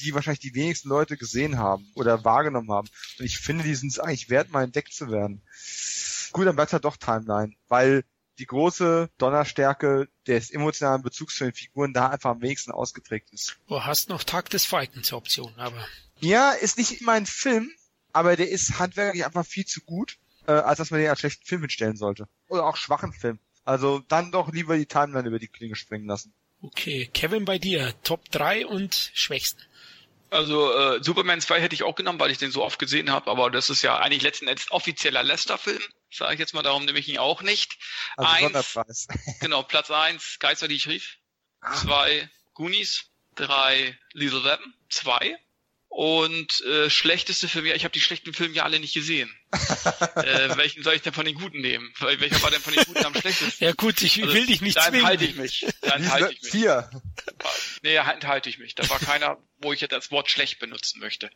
die 0.00 0.14
wahrscheinlich 0.14 0.40
die 0.40 0.54
wenigsten 0.54 0.88
Leute 0.88 1.16
gesehen 1.16 1.58
haben 1.58 1.90
oder 1.94 2.24
wahrgenommen 2.24 2.70
haben. 2.70 2.88
Und 3.18 3.24
ich 3.24 3.38
finde, 3.38 3.64
die 3.64 3.74
sind 3.74 3.90
es 3.90 3.98
eigentlich 3.98 4.28
wert, 4.28 4.50
mal 4.50 4.64
entdeckt 4.64 4.92
zu 4.92 5.10
werden. 5.10 5.42
Gut, 6.32 6.46
dann 6.46 6.56
bleibt 6.56 6.72
halt 6.72 6.84
doch 6.84 6.96
Timeline, 6.96 7.54
weil 7.68 8.04
die 8.38 8.46
große 8.46 9.10
Donnerstärke 9.18 10.08
des 10.26 10.50
emotionalen 10.50 11.02
Bezugs 11.02 11.36
zu 11.36 11.44
den 11.44 11.52
Figuren 11.52 11.92
da 11.92 12.08
einfach 12.08 12.30
am 12.30 12.42
wenigsten 12.42 12.72
ausgeprägt 12.72 13.32
ist. 13.32 13.56
Du 13.68 13.84
hast 13.84 14.08
noch 14.08 14.24
Tag 14.24 14.50
des 14.50 14.64
Falken 14.64 15.02
zur 15.02 15.18
Option, 15.18 15.52
aber. 15.56 15.86
Ja, 16.20 16.52
ist 16.52 16.78
nicht 16.78 17.00
immer 17.00 17.12
ein 17.12 17.26
Film, 17.26 17.70
aber 18.12 18.36
der 18.36 18.50
ist 18.50 18.78
handwerklich 18.78 19.24
einfach 19.24 19.46
viel 19.46 19.66
zu 19.66 19.80
gut, 19.82 20.18
äh, 20.46 20.52
als 20.52 20.78
dass 20.78 20.90
man 20.90 21.00
den 21.00 21.10
als 21.10 21.20
schlechten 21.20 21.44
Film 21.44 21.62
hinstellen 21.62 21.96
sollte. 21.96 22.28
Oder 22.48 22.64
auch 22.64 22.76
schwachen 22.76 23.12
Film. 23.12 23.38
Also 23.64 24.00
dann 24.08 24.30
doch 24.30 24.52
lieber 24.52 24.76
die 24.76 24.86
Timeline 24.86 25.26
über 25.26 25.38
die 25.38 25.48
Klinge 25.48 25.74
springen 25.74 26.06
lassen. 26.06 26.32
Okay, 26.62 27.10
Kevin 27.12 27.44
bei 27.44 27.58
dir, 27.58 27.94
Top 28.04 28.30
3 28.30 28.66
und 28.66 29.10
Schwächsten. 29.12 29.60
Also 30.34 30.74
äh, 30.76 31.02
Superman 31.02 31.40
2 31.40 31.60
hätte 31.60 31.76
ich 31.76 31.84
auch 31.84 31.94
genommen, 31.94 32.18
weil 32.18 32.32
ich 32.32 32.38
den 32.38 32.50
so 32.50 32.64
oft 32.64 32.80
gesehen 32.80 33.10
habe, 33.12 33.30
aber 33.30 33.52
das 33.52 33.70
ist 33.70 33.82
ja 33.82 33.98
eigentlich 33.98 34.22
letzten 34.22 34.48
Endes 34.48 34.70
offizieller 34.72 35.22
Lester-Film, 35.22 35.82
sage 36.10 36.34
ich 36.34 36.40
jetzt 36.40 36.54
mal, 36.54 36.62
darum 36.62 36.84
nehme 36.84 36.98
ich 36.98 37.08
ihn 37.08 37.18
auch 37.18 37.40
nicht. 37.42 37.78
Also 38.16 38.32
eins, 38.32 39.06
genau, 39.40 39.62
Platz 39.62 39.92
1, 39.92 40.40
Geister, 40.40 40.66
die 40.66 40.74
ich 40.74 40.88
rief. 40.88 41.18
2, 41.82 42.28
Goonies. 42.54 43.04
3, 43.36 43.98
Lethal 44.12 44.44
Weapon. 44.44 44.74
2, 44.90 45.36
und 45.94 46.60
äh, 46.62 46.90
schlechteste 46.90 47.46
Film, 47.46 47.66
ja, 47.66 47.74
ich 47.76 47.84
habe 47.84 47.92
die 47.92 48.00
schlechten 48.00 48.34
Filme 48.34 48.52
ja 48.52 48.64
alle 48.64 48.80
nicht 48.80 48.94
gesehen. 48.94 49.32
äh, 49.52 50.56
welchen 50.56 50.82
soll 50.82 50.94
ich 50.94 51.02
denn 51.02 51.12
von 51.12 51.24
den 51.24 51.36
guten 51.36 51.60
nehmen? 51.60 51.94
Welcher 52.00 52.42
war 52.42 52.50
denn 52.50 52.60
von 52.60 52.74
den 52.74 52.82
guten 52.82 53.04
am 53.04 53.14
schlechtesten? 53.14 53.64
Ja 53.64 53.72
gut, 53.74 54.02
ich 54.02 54.20
also, 54.20 54.34
will 54.34 54.44
dich 54.44 54.60
nicht 54.60 54.76
da 54.76 54.88
zwingen. 54.88 55.02
Enthalte 55.02 55.24
ich 55.24 55.36
mich. 55.36 55.66
Da 55.82 55.94
enthalte 55.94 56.32
ich 56.32 56.42
mich. 56.42 56.50
Vier. 56.50 56.90
Nee, 57.82 57.94
enthalte 57.94 58.48
ich 58.48 58.58
mich. 58.58 58.74
Da 58.74 58.90
war 58.90 58.98
keiner, 58.98 59.38
wo 59.58 59.72
ich 59.72 59.82
jetzt 59.82 59.92
das 59.92 60.10
Wort 60.10 60.28
schlecht 60.28 60.58
benutzen 60.58 60.98
möchte. 60.98 61.30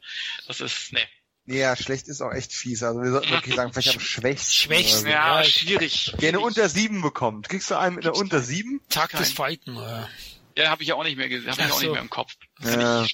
Das 0.49 0.61
ist, 0.61 0.93
nee. 0.93 1.07
Nee, 1.45 1.61
ja, 1.61 1.77
schlecht 1.77 2.09
ist 2.09 2.21
auch 2.21 2.33
echt 2.33 2.53
fies. 2.53 2.83
Also 2.83 3.01
wir 3.01 3.13
sollten 3.13 3.31
wirklich 3.31 3.55
sagen, 3.55 3.73
vielleicht 3.73 3.95
am 3.95 4.01
schwächsten. 4.01 4.53
Schwächsten, 4.53 5.03
so. 5.03 5.09
ja, 5.09 5.45
schwierig. 5.45 6.15
Wer 6.19 6.31
eine 6.31 6.41
unter 6.41 6.69
sieben 6.69 7.01
bekommt. 7.01 7.49
Kriegst 7.49 7.71
du 7.71 7.79
einen 7.79 7.95
mit 7.95 8.05
einer 8.05 8.17
unter 8.17 8.43
sieben? 8.43 8.81
Tag 8.89 9.13
des 9.13 9.31
Falken, 9.31 9.77
oder? 9.77 10.11
Ja, 10.59 10.71
habe 10.71 10.83
ich 10.83 10.89
ja 10.89 10.97
auch 10.97 11.05
nicht 11.05 11.17
mehr 11.17 11.29
gesehen, 11.29 11.53
habe 11.53 11.63
ich 11.63 11.69
auch 11.69 11.75
so. 11.75 11.83
nicht 11.83 11.93
mehr 11.93 12.03
im 12.03 12.11
Kopf. 12.11 12.35
Ja. 12.61 13.07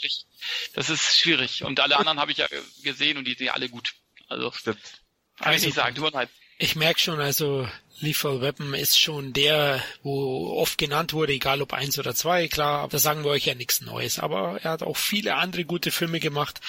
Das 0.75 0.89
ist 0.89 1.19
schwierig. 1.19 1.63
Und 1.63 1.79
alle 1.79 1.99
anderen 1.99 2.19
habe 2.19 2.33
ich 2.33 2.39
ja 2.39 2.47
gesehen 2.83 3.19
und 3.19 3.27
die 3.27 3.35
sind 3.35 3.47
ja 3.47 3.53
alle 3.53 3.69
gut. 3.69 3.93
Also 4.29 4.51
Stimmt. 4.51 4.79
Kann 5.37 5.49
also, 5.49 5.59
ich 5.59 5.67
nicht 5.67 5.75
sagen. 5.75 5.95
Du 5.95 6.11
halt. 6.11 6.31
Ich 6.57 6.75
merke 6.75 7.01
schon, 7.01 7.21
also 7.21 7.69
Lethal 8.01 8.41
Weapon 8.41 8.73
ist 8.73 8.99
schon 8.99 9.35
der, 9.35 9.83
wo 10.03 10.57
oft 10.59 10.79
genannt 10.79 11.13
wurde, 11.13 11.35
egal 11.35 11.61
ob 11.61 11.75
eins 11.75 11.99
oder 11.99 12.15
zwei, 12.15 12.49
klar, 12.49 12.89
da 12.89 12.99
sagen 12.99 13.25
wir 13.25 13.31
euch 13.31 13.45
ja 13.45 13.55
nichts 13.55 13.83
Neues. 13.83 14.19
Aber 14.19 14.61
er 14.63 14.71
hat 14.71 14.83
auch 14.83 14.97
viele 14.97 15.35
andere 15.35 15.67
gute 15.67 15.91
Filme 15.91 16.21
gemacht 16.21 16.61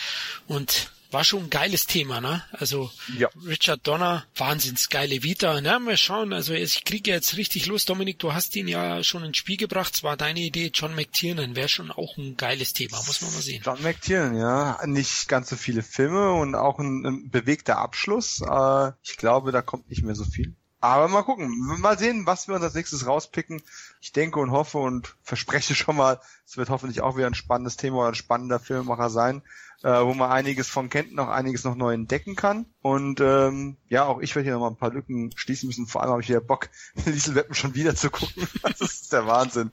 und 0.47 0.91
war 1.15 1.23
schon 1.23 1.43
ein 1.43 1.49
geiles 1.49 1.87
Thema, 1.87 2.19
ne? 2.19 2.43
Also 2.51 2.91
ja. 3.17 3.29
Richard 3.47 3.87
Donner, 3.87 4.25
wahnsinns 4.35 4.89
geile 4.89 5.23
Vita. 5.23 5.61
Na, 5.61 5.79
mal 5.79 5.95
schauen, 5.95 6.33
also 6.33 6.51
ich 6.53 6.83
kriege 6.83 7.09
jetzt 7.09 7.37
richtig 7.37 7.67
Lust. 7.67 7.87
Dominik, 7.87 8.19
du 8.19 8.33
hast 8.33 8.53
ihn 8.57 8.67
ja 8.67 9.01
schon 9.01 9.23
ins 9.23 9.37
Spiel 9.37 9.55
gebracht. 9.55 9.95
Es 9.95 10.03
war 10.03 10.17
deine 10.17 10.41
Idee, 10.41 10.71
John 10.73 10.93
McTiernan 10.93 11.55
wäre 11.55 11.69
schon 11.69 11.89
auch 11.89 12.17
ein 12.17 12.35
geiles 12.35 12.73
Thema, 12.73 13.01
muss 13.07 13.21
man 13.21 13.33
mal 13.33 13.41
sehen. 13.41 13.63
John 13.65 13.81
McTiernan, 13.81 14.37
ja. 14.37 14.85
Nicht 14.85 15.29
ganz 15.29 15.49
so 15.49 15.55
viele 15.55 15.83
Filme 15.83 16.33
und 16.33 16.53
auch 16.53 16.79
ein, 16.79 17.05
ein 17.05 17.29
bewegter 17.29 17.77
Abschluss. 17.77 18.41
Äh, 18.41 18.91
ich 19.01 19.15
glaube, 19.15 19.53
da 19.53 19.61
kommt 19.61 19.89
nicht 19.89 20.03
mehr 20.03 20.15
so 20.15 20.25
viel. 20.25 20.53
Aber 20.81 21.07
mal 21.07 21.23
gucken, 21.23 21.49
mal 21.79 21.97
sehen, 21.97 22.25
was 22.25 22.49
wir 22.49 22.55
uns 22.55 22.63
als 22.63 22.75
nächstes 22.75 23.07
rauspicken. 23.07 23.63
Ich 24.05 24.11
denke 24.11 24.39
und 24.39 24.51
hoffe 24.51 24.77
und 24.77 25.15
verspreche 25.23 25.73
schon 25.75 25.95
mal, 25.95 26.19
es 26.45 26.57
wird 26.57 26.69
hoffentlich 26.69 27.01
auch 27.01 27.17
wieder 27.17 27.25
ein 27.25 27.33
spannendes 27.33 27.75
Thema 27.75 27.97
oder 27.97 28.09
ein 28.09 28.15
spannender 28.15 28.59
Filmemacher 28.59 29.09
sein 29.09 29.41
äh, 29.83 30.03
wo 30.03 30.13
man 30.13 30.31
einiges 30.31 30.67
von 30.67 30.89
kennt, 30.89 31.13
noch 31.13 31.27
einiges 31.27 31.63
noch 31.63 31.75
neu 31.75 31.93
entdecken 31.93 32.35
kann. 32.35 32.65
Und 32.81 33.19
ähm, 33.19 33.77
ja, 33.89 34.05
auch 34.05 34.19
ich 34.19 34.35
werde 34.35 34.45
hier 34.45 34.53
noch 34.53 34.61
mal 34.61 34.69
ein 34.69 34.77
paar 34.77 34.93
Lücken 34.93 35.31
schließen 35.35 35.67
müssen. 35.67 35.87
Vor 35.87 36.01
allem 36.01 36.11
habe 36.11 36.21
ich 36.21 36.29
wieder 36.29 36.39
Bock, 36.39 36.69
Liesel 37.05 37.35
Weppen 37.35 37.55
schon 37.55 37.75
wieder 37.75 37.95
zu 37.95 38.09
gucken. 38.11 38.47
das 38.61 38.81
ist 38.81 39.11
der 39.11 39.27
Wahnsinn. 39.27 39.71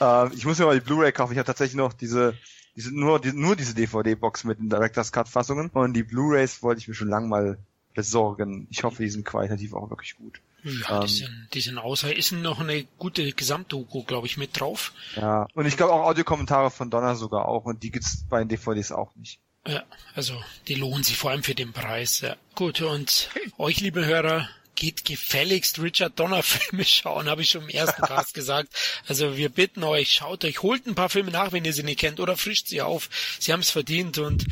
Äh, 0.00 0.34
ich 0.34 0.44
muss 0.44 0.58
mir 0.58 0.66
mal 0.66 0.78
die 0.78 0.84
Blu-ray 0.84 1.12
kaufen. 1.12 1.32
Ich 1.32 1.38
habe 1.38 1.46
tatsächlich 1.46 1.76
noch 1.76 1.92
diese 1.92 2.34
diese, 2.76 2.96
nur, 2.96 3.20
die, 3.20 3.32
nur 3.32 3.56
diese 3.56 3.74
DVD-Box 3.74 4.44
mit 4.44 4.60
den 4.60 4.68
Director's 4.68 5.10
Cut-Fassungen. 5.10 5.70
Und 5.70 5.94
die 5.94 6.04
Blu-rays 6.04 6.62
wollte 6.62 6.80
ich 6.80 6.86
mir 6.86 6.94
schon 6.94 7.08
lang 7.08 7.28
mal 7.28 7.58
besorgen. 7.94 8.68
Ich 8.70 8.84
hoffe, 8.84 9.02
die 9.02 9.10
sind 9.10 9.24
qualitativ 9.24 9.74
auch 9.74 9.90
wirklich 9.90 10.16
gut. 10.16 10.40
Ja, 10.64 11.00
ähm, 11.00 11.06
die, 11.06 11.12
sind, 11.12 11.48
die 11.54 11.60
sind 11.60 11.78
außer 11.78 12.14
ist 12.14 12.32
noch 12.32 12.60
eine 12.60 12.84
gute 12.98 13.32
Gesamtdoku, 13.32 14.04
glaube 14.04 14.26
ich, 14.26 14.36
mit 14.36 14.58
drauf. 14.58 14.92
Ja, 15.16 15.46
und 15.54 15.66
ich 15.66 15.76
glaube 15.76 15.92
auch 15.92 16.04
Audiokommentare 16.04 16.70
von 16.70 16.90
Donner 16.90 17.16
sogar 17.16 17.46
auch 17.46 17.64
und 17.64 17.82
die 17.82 17.90
gibt's 17.90 18.24
bei 18.28 18.38
den 18.40 18.48
DVDs 18.48 18.92
auch 18.92 19.14
nicht. 19.16 19.40
Ja, 19.66 19.82
also 20.14 20.40
die 20.66 20.74
lohnen 20.74 21.04
sich 21.04 21.16
vor 21.16 21.30
allem 21.30 21.42
für 21.42 21.54
den 21.54 21.72
Preis. 21.72 22.20
Ja. 22.20 22.36
Gut, 22.54 22.80
und 22.80 23.28
euch, 23.58 23.80
liebe 23.80 24.06
Hörer, 24.06 24.48
geht 24.78 25.04
gefälligst 25.04 25.80
Richard 25.80 26.18
Donner 26.18 26.42
Filme 26.44 26.84
schauen, 26.84 27.28
habe 27.28 27.42
ich 27.42 27.50
schon 27.50 27.62
im 27.62 27.68
ersten 27.68 28.02
Cast 28.02 28.34
gesagt. 28.34 28.72
Also 29.06 29.36
wir 29.36 29.48
bitten 29.48 29.84
euch, 29.84 30.12
schaut 30.12 30.44
euch, 30.44 30.62
holt 30.62 30.86
ein 30.86 30.94
paar 30.94 31.08
Filme 31.08 31.30
nach, 31.30 31.52
wenn 31.52 31.64
ihr 31.64 31.72
sie 31.72 31.82
nicht 31.82 31.98
kennt, 31.98 32.20
oder 32.20 32.36
frischt 32.36 32.68
sie 32.68 32.80
auf. 32.80 33.10
Sie 33.40 33.52
haben 33.52 33.60
es 33.60 33.70
verdient 33.70 34.18
und 34.18 34.46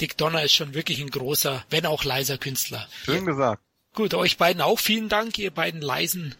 Dick 0.00 0.16
Donner 0.16 0.42
ist 0.42 0.54
schon 0.54 0.74
wirklich 0.74 1.00
ein 1.00 1.10
großer, 1.10 1.64
wenn 1.70 1.86
auch 1.86 2.04
leiser 2.04 2.38
Künstler. 2.38 2.88
Schön 3.04 3.26
gesagt. 3.26 3.62
Gut, 3.96 4.12
euch 4.12 4.36
beiden 4.36 4.60
auch 4.60 4.78
vielen 4.78 5.08
Dank, 5.08 5.38
ihr 5.38 5.50
beiden 5.50 5.80
leisen 5.80 6.34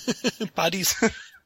Buddies. 0.54 0.96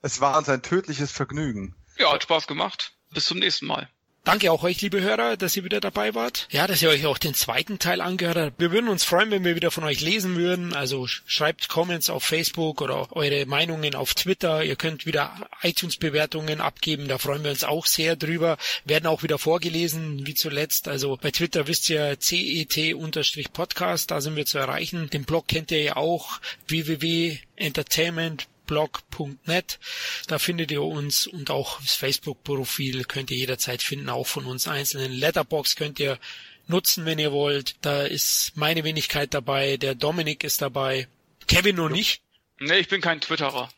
Es 0.01 0.21
war 0.21 0.39
uns 0.39 0.49
ein 0.49 0.63
tödliches 0.63 1.11
Vergnügen. 1.11 1.75
Ja, 1.99 2.13
hat 2.13 2.23
Spaß 2.23 2.47
gemacht. 2.47 2.93
Bis 3.13 3.27
zum 3.27 3.41
nächsten 3.41 3.67
Mal. 3.67 3.91
Danke 4.27 4.51
auch 4.51 4.65
euch, 4.65 4.81
liebe 4.81 5.01
Hörer, 5.01 5.37
dass 5.37 5.57
ihr 5.57 5.63
wieder 5.63 5.81
dabei 5.81 6.17
wart. 6.17 6.49
Ja, 6.51 6.67
dass 6.67 6.83
ihr 6.83 6.89
euch 6.89 7.07
auch 7.07 7.17
den 7.17 7.33
zweiten 7.33 7.79
Teil 7.79 8.01
angehört 8.01 8.37
habt. 8.37 8.59
Wir 8.59 8.73
würden 8.73 8.89
uns 8.89 9.05
freuen, 9.05 9.31
wenn 9.31 9.45
wir 9.45 9.55
wieder 9.55 9.71
von 9.71 9.85
euch 9.85 10.01
lesen 10.01 10.35
würden. 10.35 10.75
Also 10.75 11.07
schreibt 11.07 11.69
Comments 11.69 12.11
auf 12.11 12.25
Facebook 12.25 12.83
oder 12.83 13.07
eure 13.15 13.47
Meinungen 13.47 13.95
auf 13.95 14.15
Twitter. 14.15 14.65
Ihr 14.65 14.75
könnt 14.75 15.07
wieder 15.07 15.33
iTunes-Bewertungen 15.63 16.61
abgeben. 16.61 17.07
Da 17.07 17.19
freuen 17.19 17.45
wir 17.45 17.53
uns 17.53 17.63
auch 17.63 17.87
sehr 17.87 18.17
drüber. 18.17 18.59
Werden 18.85 19.07
auch 19.07 19.23
wieder 19.23 19.39
vorgelesen, 19.39 20.27
wie 20.27 20.35
zuletzt. 20.35 20.89
Also 20.89 21.17
bei 21.23 21.31
Twitter 21.31 21.69
wisst 21.69 21.89
ihr 21.89 22.19
CET-Podcast. 22.19 24.11
Da 24.11 24.21
sind 24.21 24.35
wir 24.35 24.45
zu 24.45 24.59
erreichen. 24.59 25.09
Den 25.09 25.23
Blog 25.23 25.47
kennt 25.47 25.71
ihr 25.71 25.83
ja 25.83 25.95
auch. 25.95 26.41
www.entertainment 26.67 28.49
blog.net. 28.67 29.79
Da 30.27 30.39
findet 30.39 30.71
ihr 30.71 30.83
uns 30.83 31.27
und 31.27 31.51
auch 31.51 31.81
das 31.81 31.95
Facebook-Profil 31.95 33.05
könnt 33.05 33.31
ihr 33.31 33.37
jederzeit 33.37 33.83
finden, 33.83 34.09
auch 34.09 34.27
von 34.27 34.45
uns 34.45 34.69
einzelnen. 34.69 35.13
Letterbox 35.13 35.77
könnt 35.77 35.99
ihr 35.99 36.19
nutzen, 36.67 37.05
wenn 37.05 37.19
ihr 37.19 37.33
wollt. 37.33 37.77
Da 37.81 38.03
ist 38.03 38.53
meine 38.57 38.85
Wenigkeit 38.85 39.33
dabei, 39.35 39.77
der 39.77 39.95
Dominik 39.95 40.45
ist 40.45 40.61
dabei, 40.63 41.09
Kevin 41.47 41.77
noch 41.77 41.89
nicht. 41.89 42.23
Nee, 42.59 42.79
ich 42.79 42.89
bin 42.89 43.01
kein 43.01 43.21
Twitterer. 43.21 43.71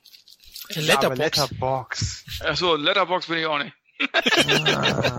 Letterbox. 0.70 1.18
Letterbox. 1.18 2.24
Achso, 2.40 2.76
Letterbox 2.76 3.26
bin 3.26 3.38
ich 3.38 3.46
auch 3.46 3.58
nicht. 3.58 3.74
Ah. 4.00 5.18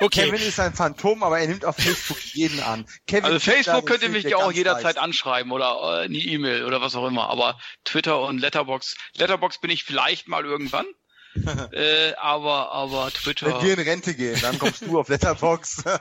okay. 0.00 0.26
Kevin 0.26 0.40
ist 0.40 0.60
ein 0.60 0.74
Phantom, 0.74 1.22
aber 1.22 1.40
er 1.40 1.46
nimmt 1.46 1.64
auf 1.64 1.76
Facebook 1.76 2.20
jeden 2.34 2.60
an. 2.60 2.86
Kevin 3.06 3.24
also 3.24 3.38
Facebook 3.40 3.86
könnt 3.86 4.02
ihr 4.02 4.08
mich 4.10 4.24
ja 4.24 4.36
auch 4.36 4.52
jederzeit 4.52 4.96
leicht. 4.96 4.98
anschreiben 4.98 5.52
oder 5.52 6.00
äh, 6.02 6.04
eine 6.04 6.18
E-Mail 6.18 6.64
oder 6.64 6.80
was 6.80 6.94
auch 6.94 7.06
immer. 7.06 7.28
Aber 7.28 7.58
Twitter 7.84 8.20
und 8.20 8.38
Letterbox. 8.38 8.96
Letterbox 9.16 9.60
bin 9.60 9.70
ich 9.70 9.84
vielleicht 9.84 10.28
mal 10.28 10.44
irgendwann. 10.44 10.86
äh, 11.72 12.14
aber 12.14 12.72
aber 12.72 13.10
Twitter. 13.10 13.46
Wenn 13.46 13.66
wir 13.66 13.78
in 13.78 13.80
Rente 13.80 14.14
gehen, 14.14 14.38
dann 14.40 14.58
kommst 14.58 14.82
du 14.82 14.98
auf 14.98 15.08
Letterbox. 15.08 15.84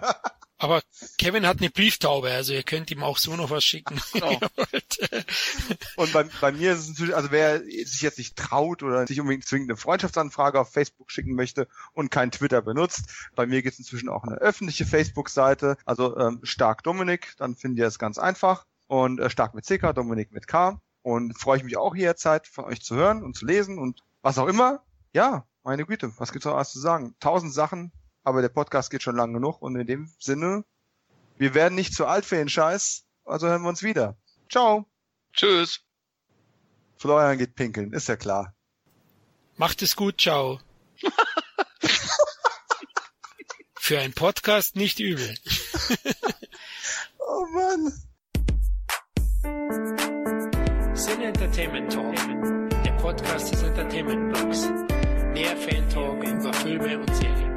Aber 0.61 0.83
Kevin 1.17 1.47
hat 1.47 1.57
eine 1.57 1.71
Brieftaube, 1.71 2.29
also 2.29 2.53
ihr 2.53 2.61
könnt 2.61 2.91
ihm 2.91 3.01
auch 3.01 3.17
so 3.17 3.35
noch 3.35 3.49
was 3.49 3.63
schicken. 3.63 3.99
Genau. 4.13 4.39
und 5.95 6.13
bei, 6.13 6.25
bei 6.39 6.51
mir 6.51 6.73
ist 6.73 6.81
es 6.81 6.89
natürlich, 6.89 7.15
also 7.15 7.31
wer 7.31 7.61
sich 7.61 8.03
jetzt 8.03 8.19
nicht 8.19 8.35
traut 8.35 8.83
oder 8.83 9.07
sich 9.07 9.19
unbedingt 9.19 9.47
zwingend 9.47 9.71
eine 9.71 9.77
Freundschaftsanfrage 9.77 10.59
auf 10.59 10.71
Facebook 10.71 11.09
schicken 11.09 11.33
möchte 11.33 11.67
und 11.93 12.11
kein 12.11 12.29
Twitter 12.29 12.61
benutzt, 12.61 13.05
bei 13.33 13.47
mir 13.47 13.63
gibt 13.63 13.73
es 13.73 13.79
inzwischen 13.79 14.07
auch 14.07 14.23
eine 14.23 14.35
öffentliche 14.35 14.85
Facebook-Seite, 14.85 15.77
also 15.85 16.15
ähm, 16.15 16.41
Stark 16.43 16.83
Dominik, 16.83 17.33
dann 17.37 17.55
findet 17.55 17.79
ihr 17.79 17.87
es 17.87 17.97
ganz 17.97 18.19
einfach. 18.19 18.67
Und 18.85 19.19
äh, 19.19 19.31
Stark 19.31 19.55
mit 19.55 19.65
CK, 19.65 19.93
Dominik 19.95 20.31
mit 20.31 20.47
K. 20.47 20.79
Und 21.01 21.33
freue 21.39 21.57
ich 21.57 21.63
mich 21.63 21.77
auch 21.77 21.95
jederzeit 21.95 22.45
von 22.45 22.65
euch 22.65 22.83
zu 22.83 22.95
hören 22.95 23.23
und 23.23 23.35
zu 23.35 23.47
lesen 23.47 23.79
und 23.79 24.03
was 24.21 24.37
auch 24.37 24.47
immer. 24.47 24.83
Ja, 25.13 25.45
meine 25.63 25.85
Güte, 25.85 26.13
was 26.17 26.31
gibt's 26.31 26.45
noch 26.45 26.55
alles 26.55 26.71
zu 26.71 26.79
sagen? 26.79 27.15
Tausend 27.19 27.53
Sachen, 27.53 27.91
aber 28.23 28.41
der 28.41 28.49
Podcast 28.49 28.89
geht 28.89 29.03
schon 29.03 29.17
lang 29.17 29.33
genug 29.33 29.61
und 29.61 29.75
in 29.75 29.85
dem 29.85 30.13
Sinne, 30.19 30.63
wir 31.37 31.53
werden 31.53 31.75
nicht 31.75 31.93
zu 31.93 32.05
alt 32.05 32.23
für 32.25 32.37
den 32.37 32.47
Scheiß, 32.49 33.05
also 33.25 33.47
hören 33.47 33.61
wir 33.63 33.69
uns 33.69 33.83
wieder. 33.83 34.17
Ciao. 34.49 34.85
Tschüss. 35.33 35.81
Florian 36.97 37.37
geht 37.37 37.55
pinkeln, 37.55 37.91
ist 37.93 38.07
ja 38.07 38.15
klar. 38.15 38.55
Macht 39.57 39.81
es 39.81 39.95
gut, 39.95 40.21
ciao. 40.21 40.59
für 43.79 43.99
einen 43.99 44.13
Podcast 44.13 44.77
nicht 44.77 44.99
übel. 44.99 45.35
oh 47.17 47.45
Mann. 47.53 47.91
Sin 50.95 51.21
Entertainment 51.21 51.91
Talk, 51.91 52.15
der 52.85 52.91
Podcast 53.01 53.51
des 53.51 53.63
Entertainment 53.63 54.33
Blogs. 54.33 54.90
Mehr 55.33 55.55
Fan 55.55 55.87
Talk 55.89 56.21
über 56.23 56.53
Filme 56.53 56.99
und 56.99 57.15
Serien. 57.15 57.50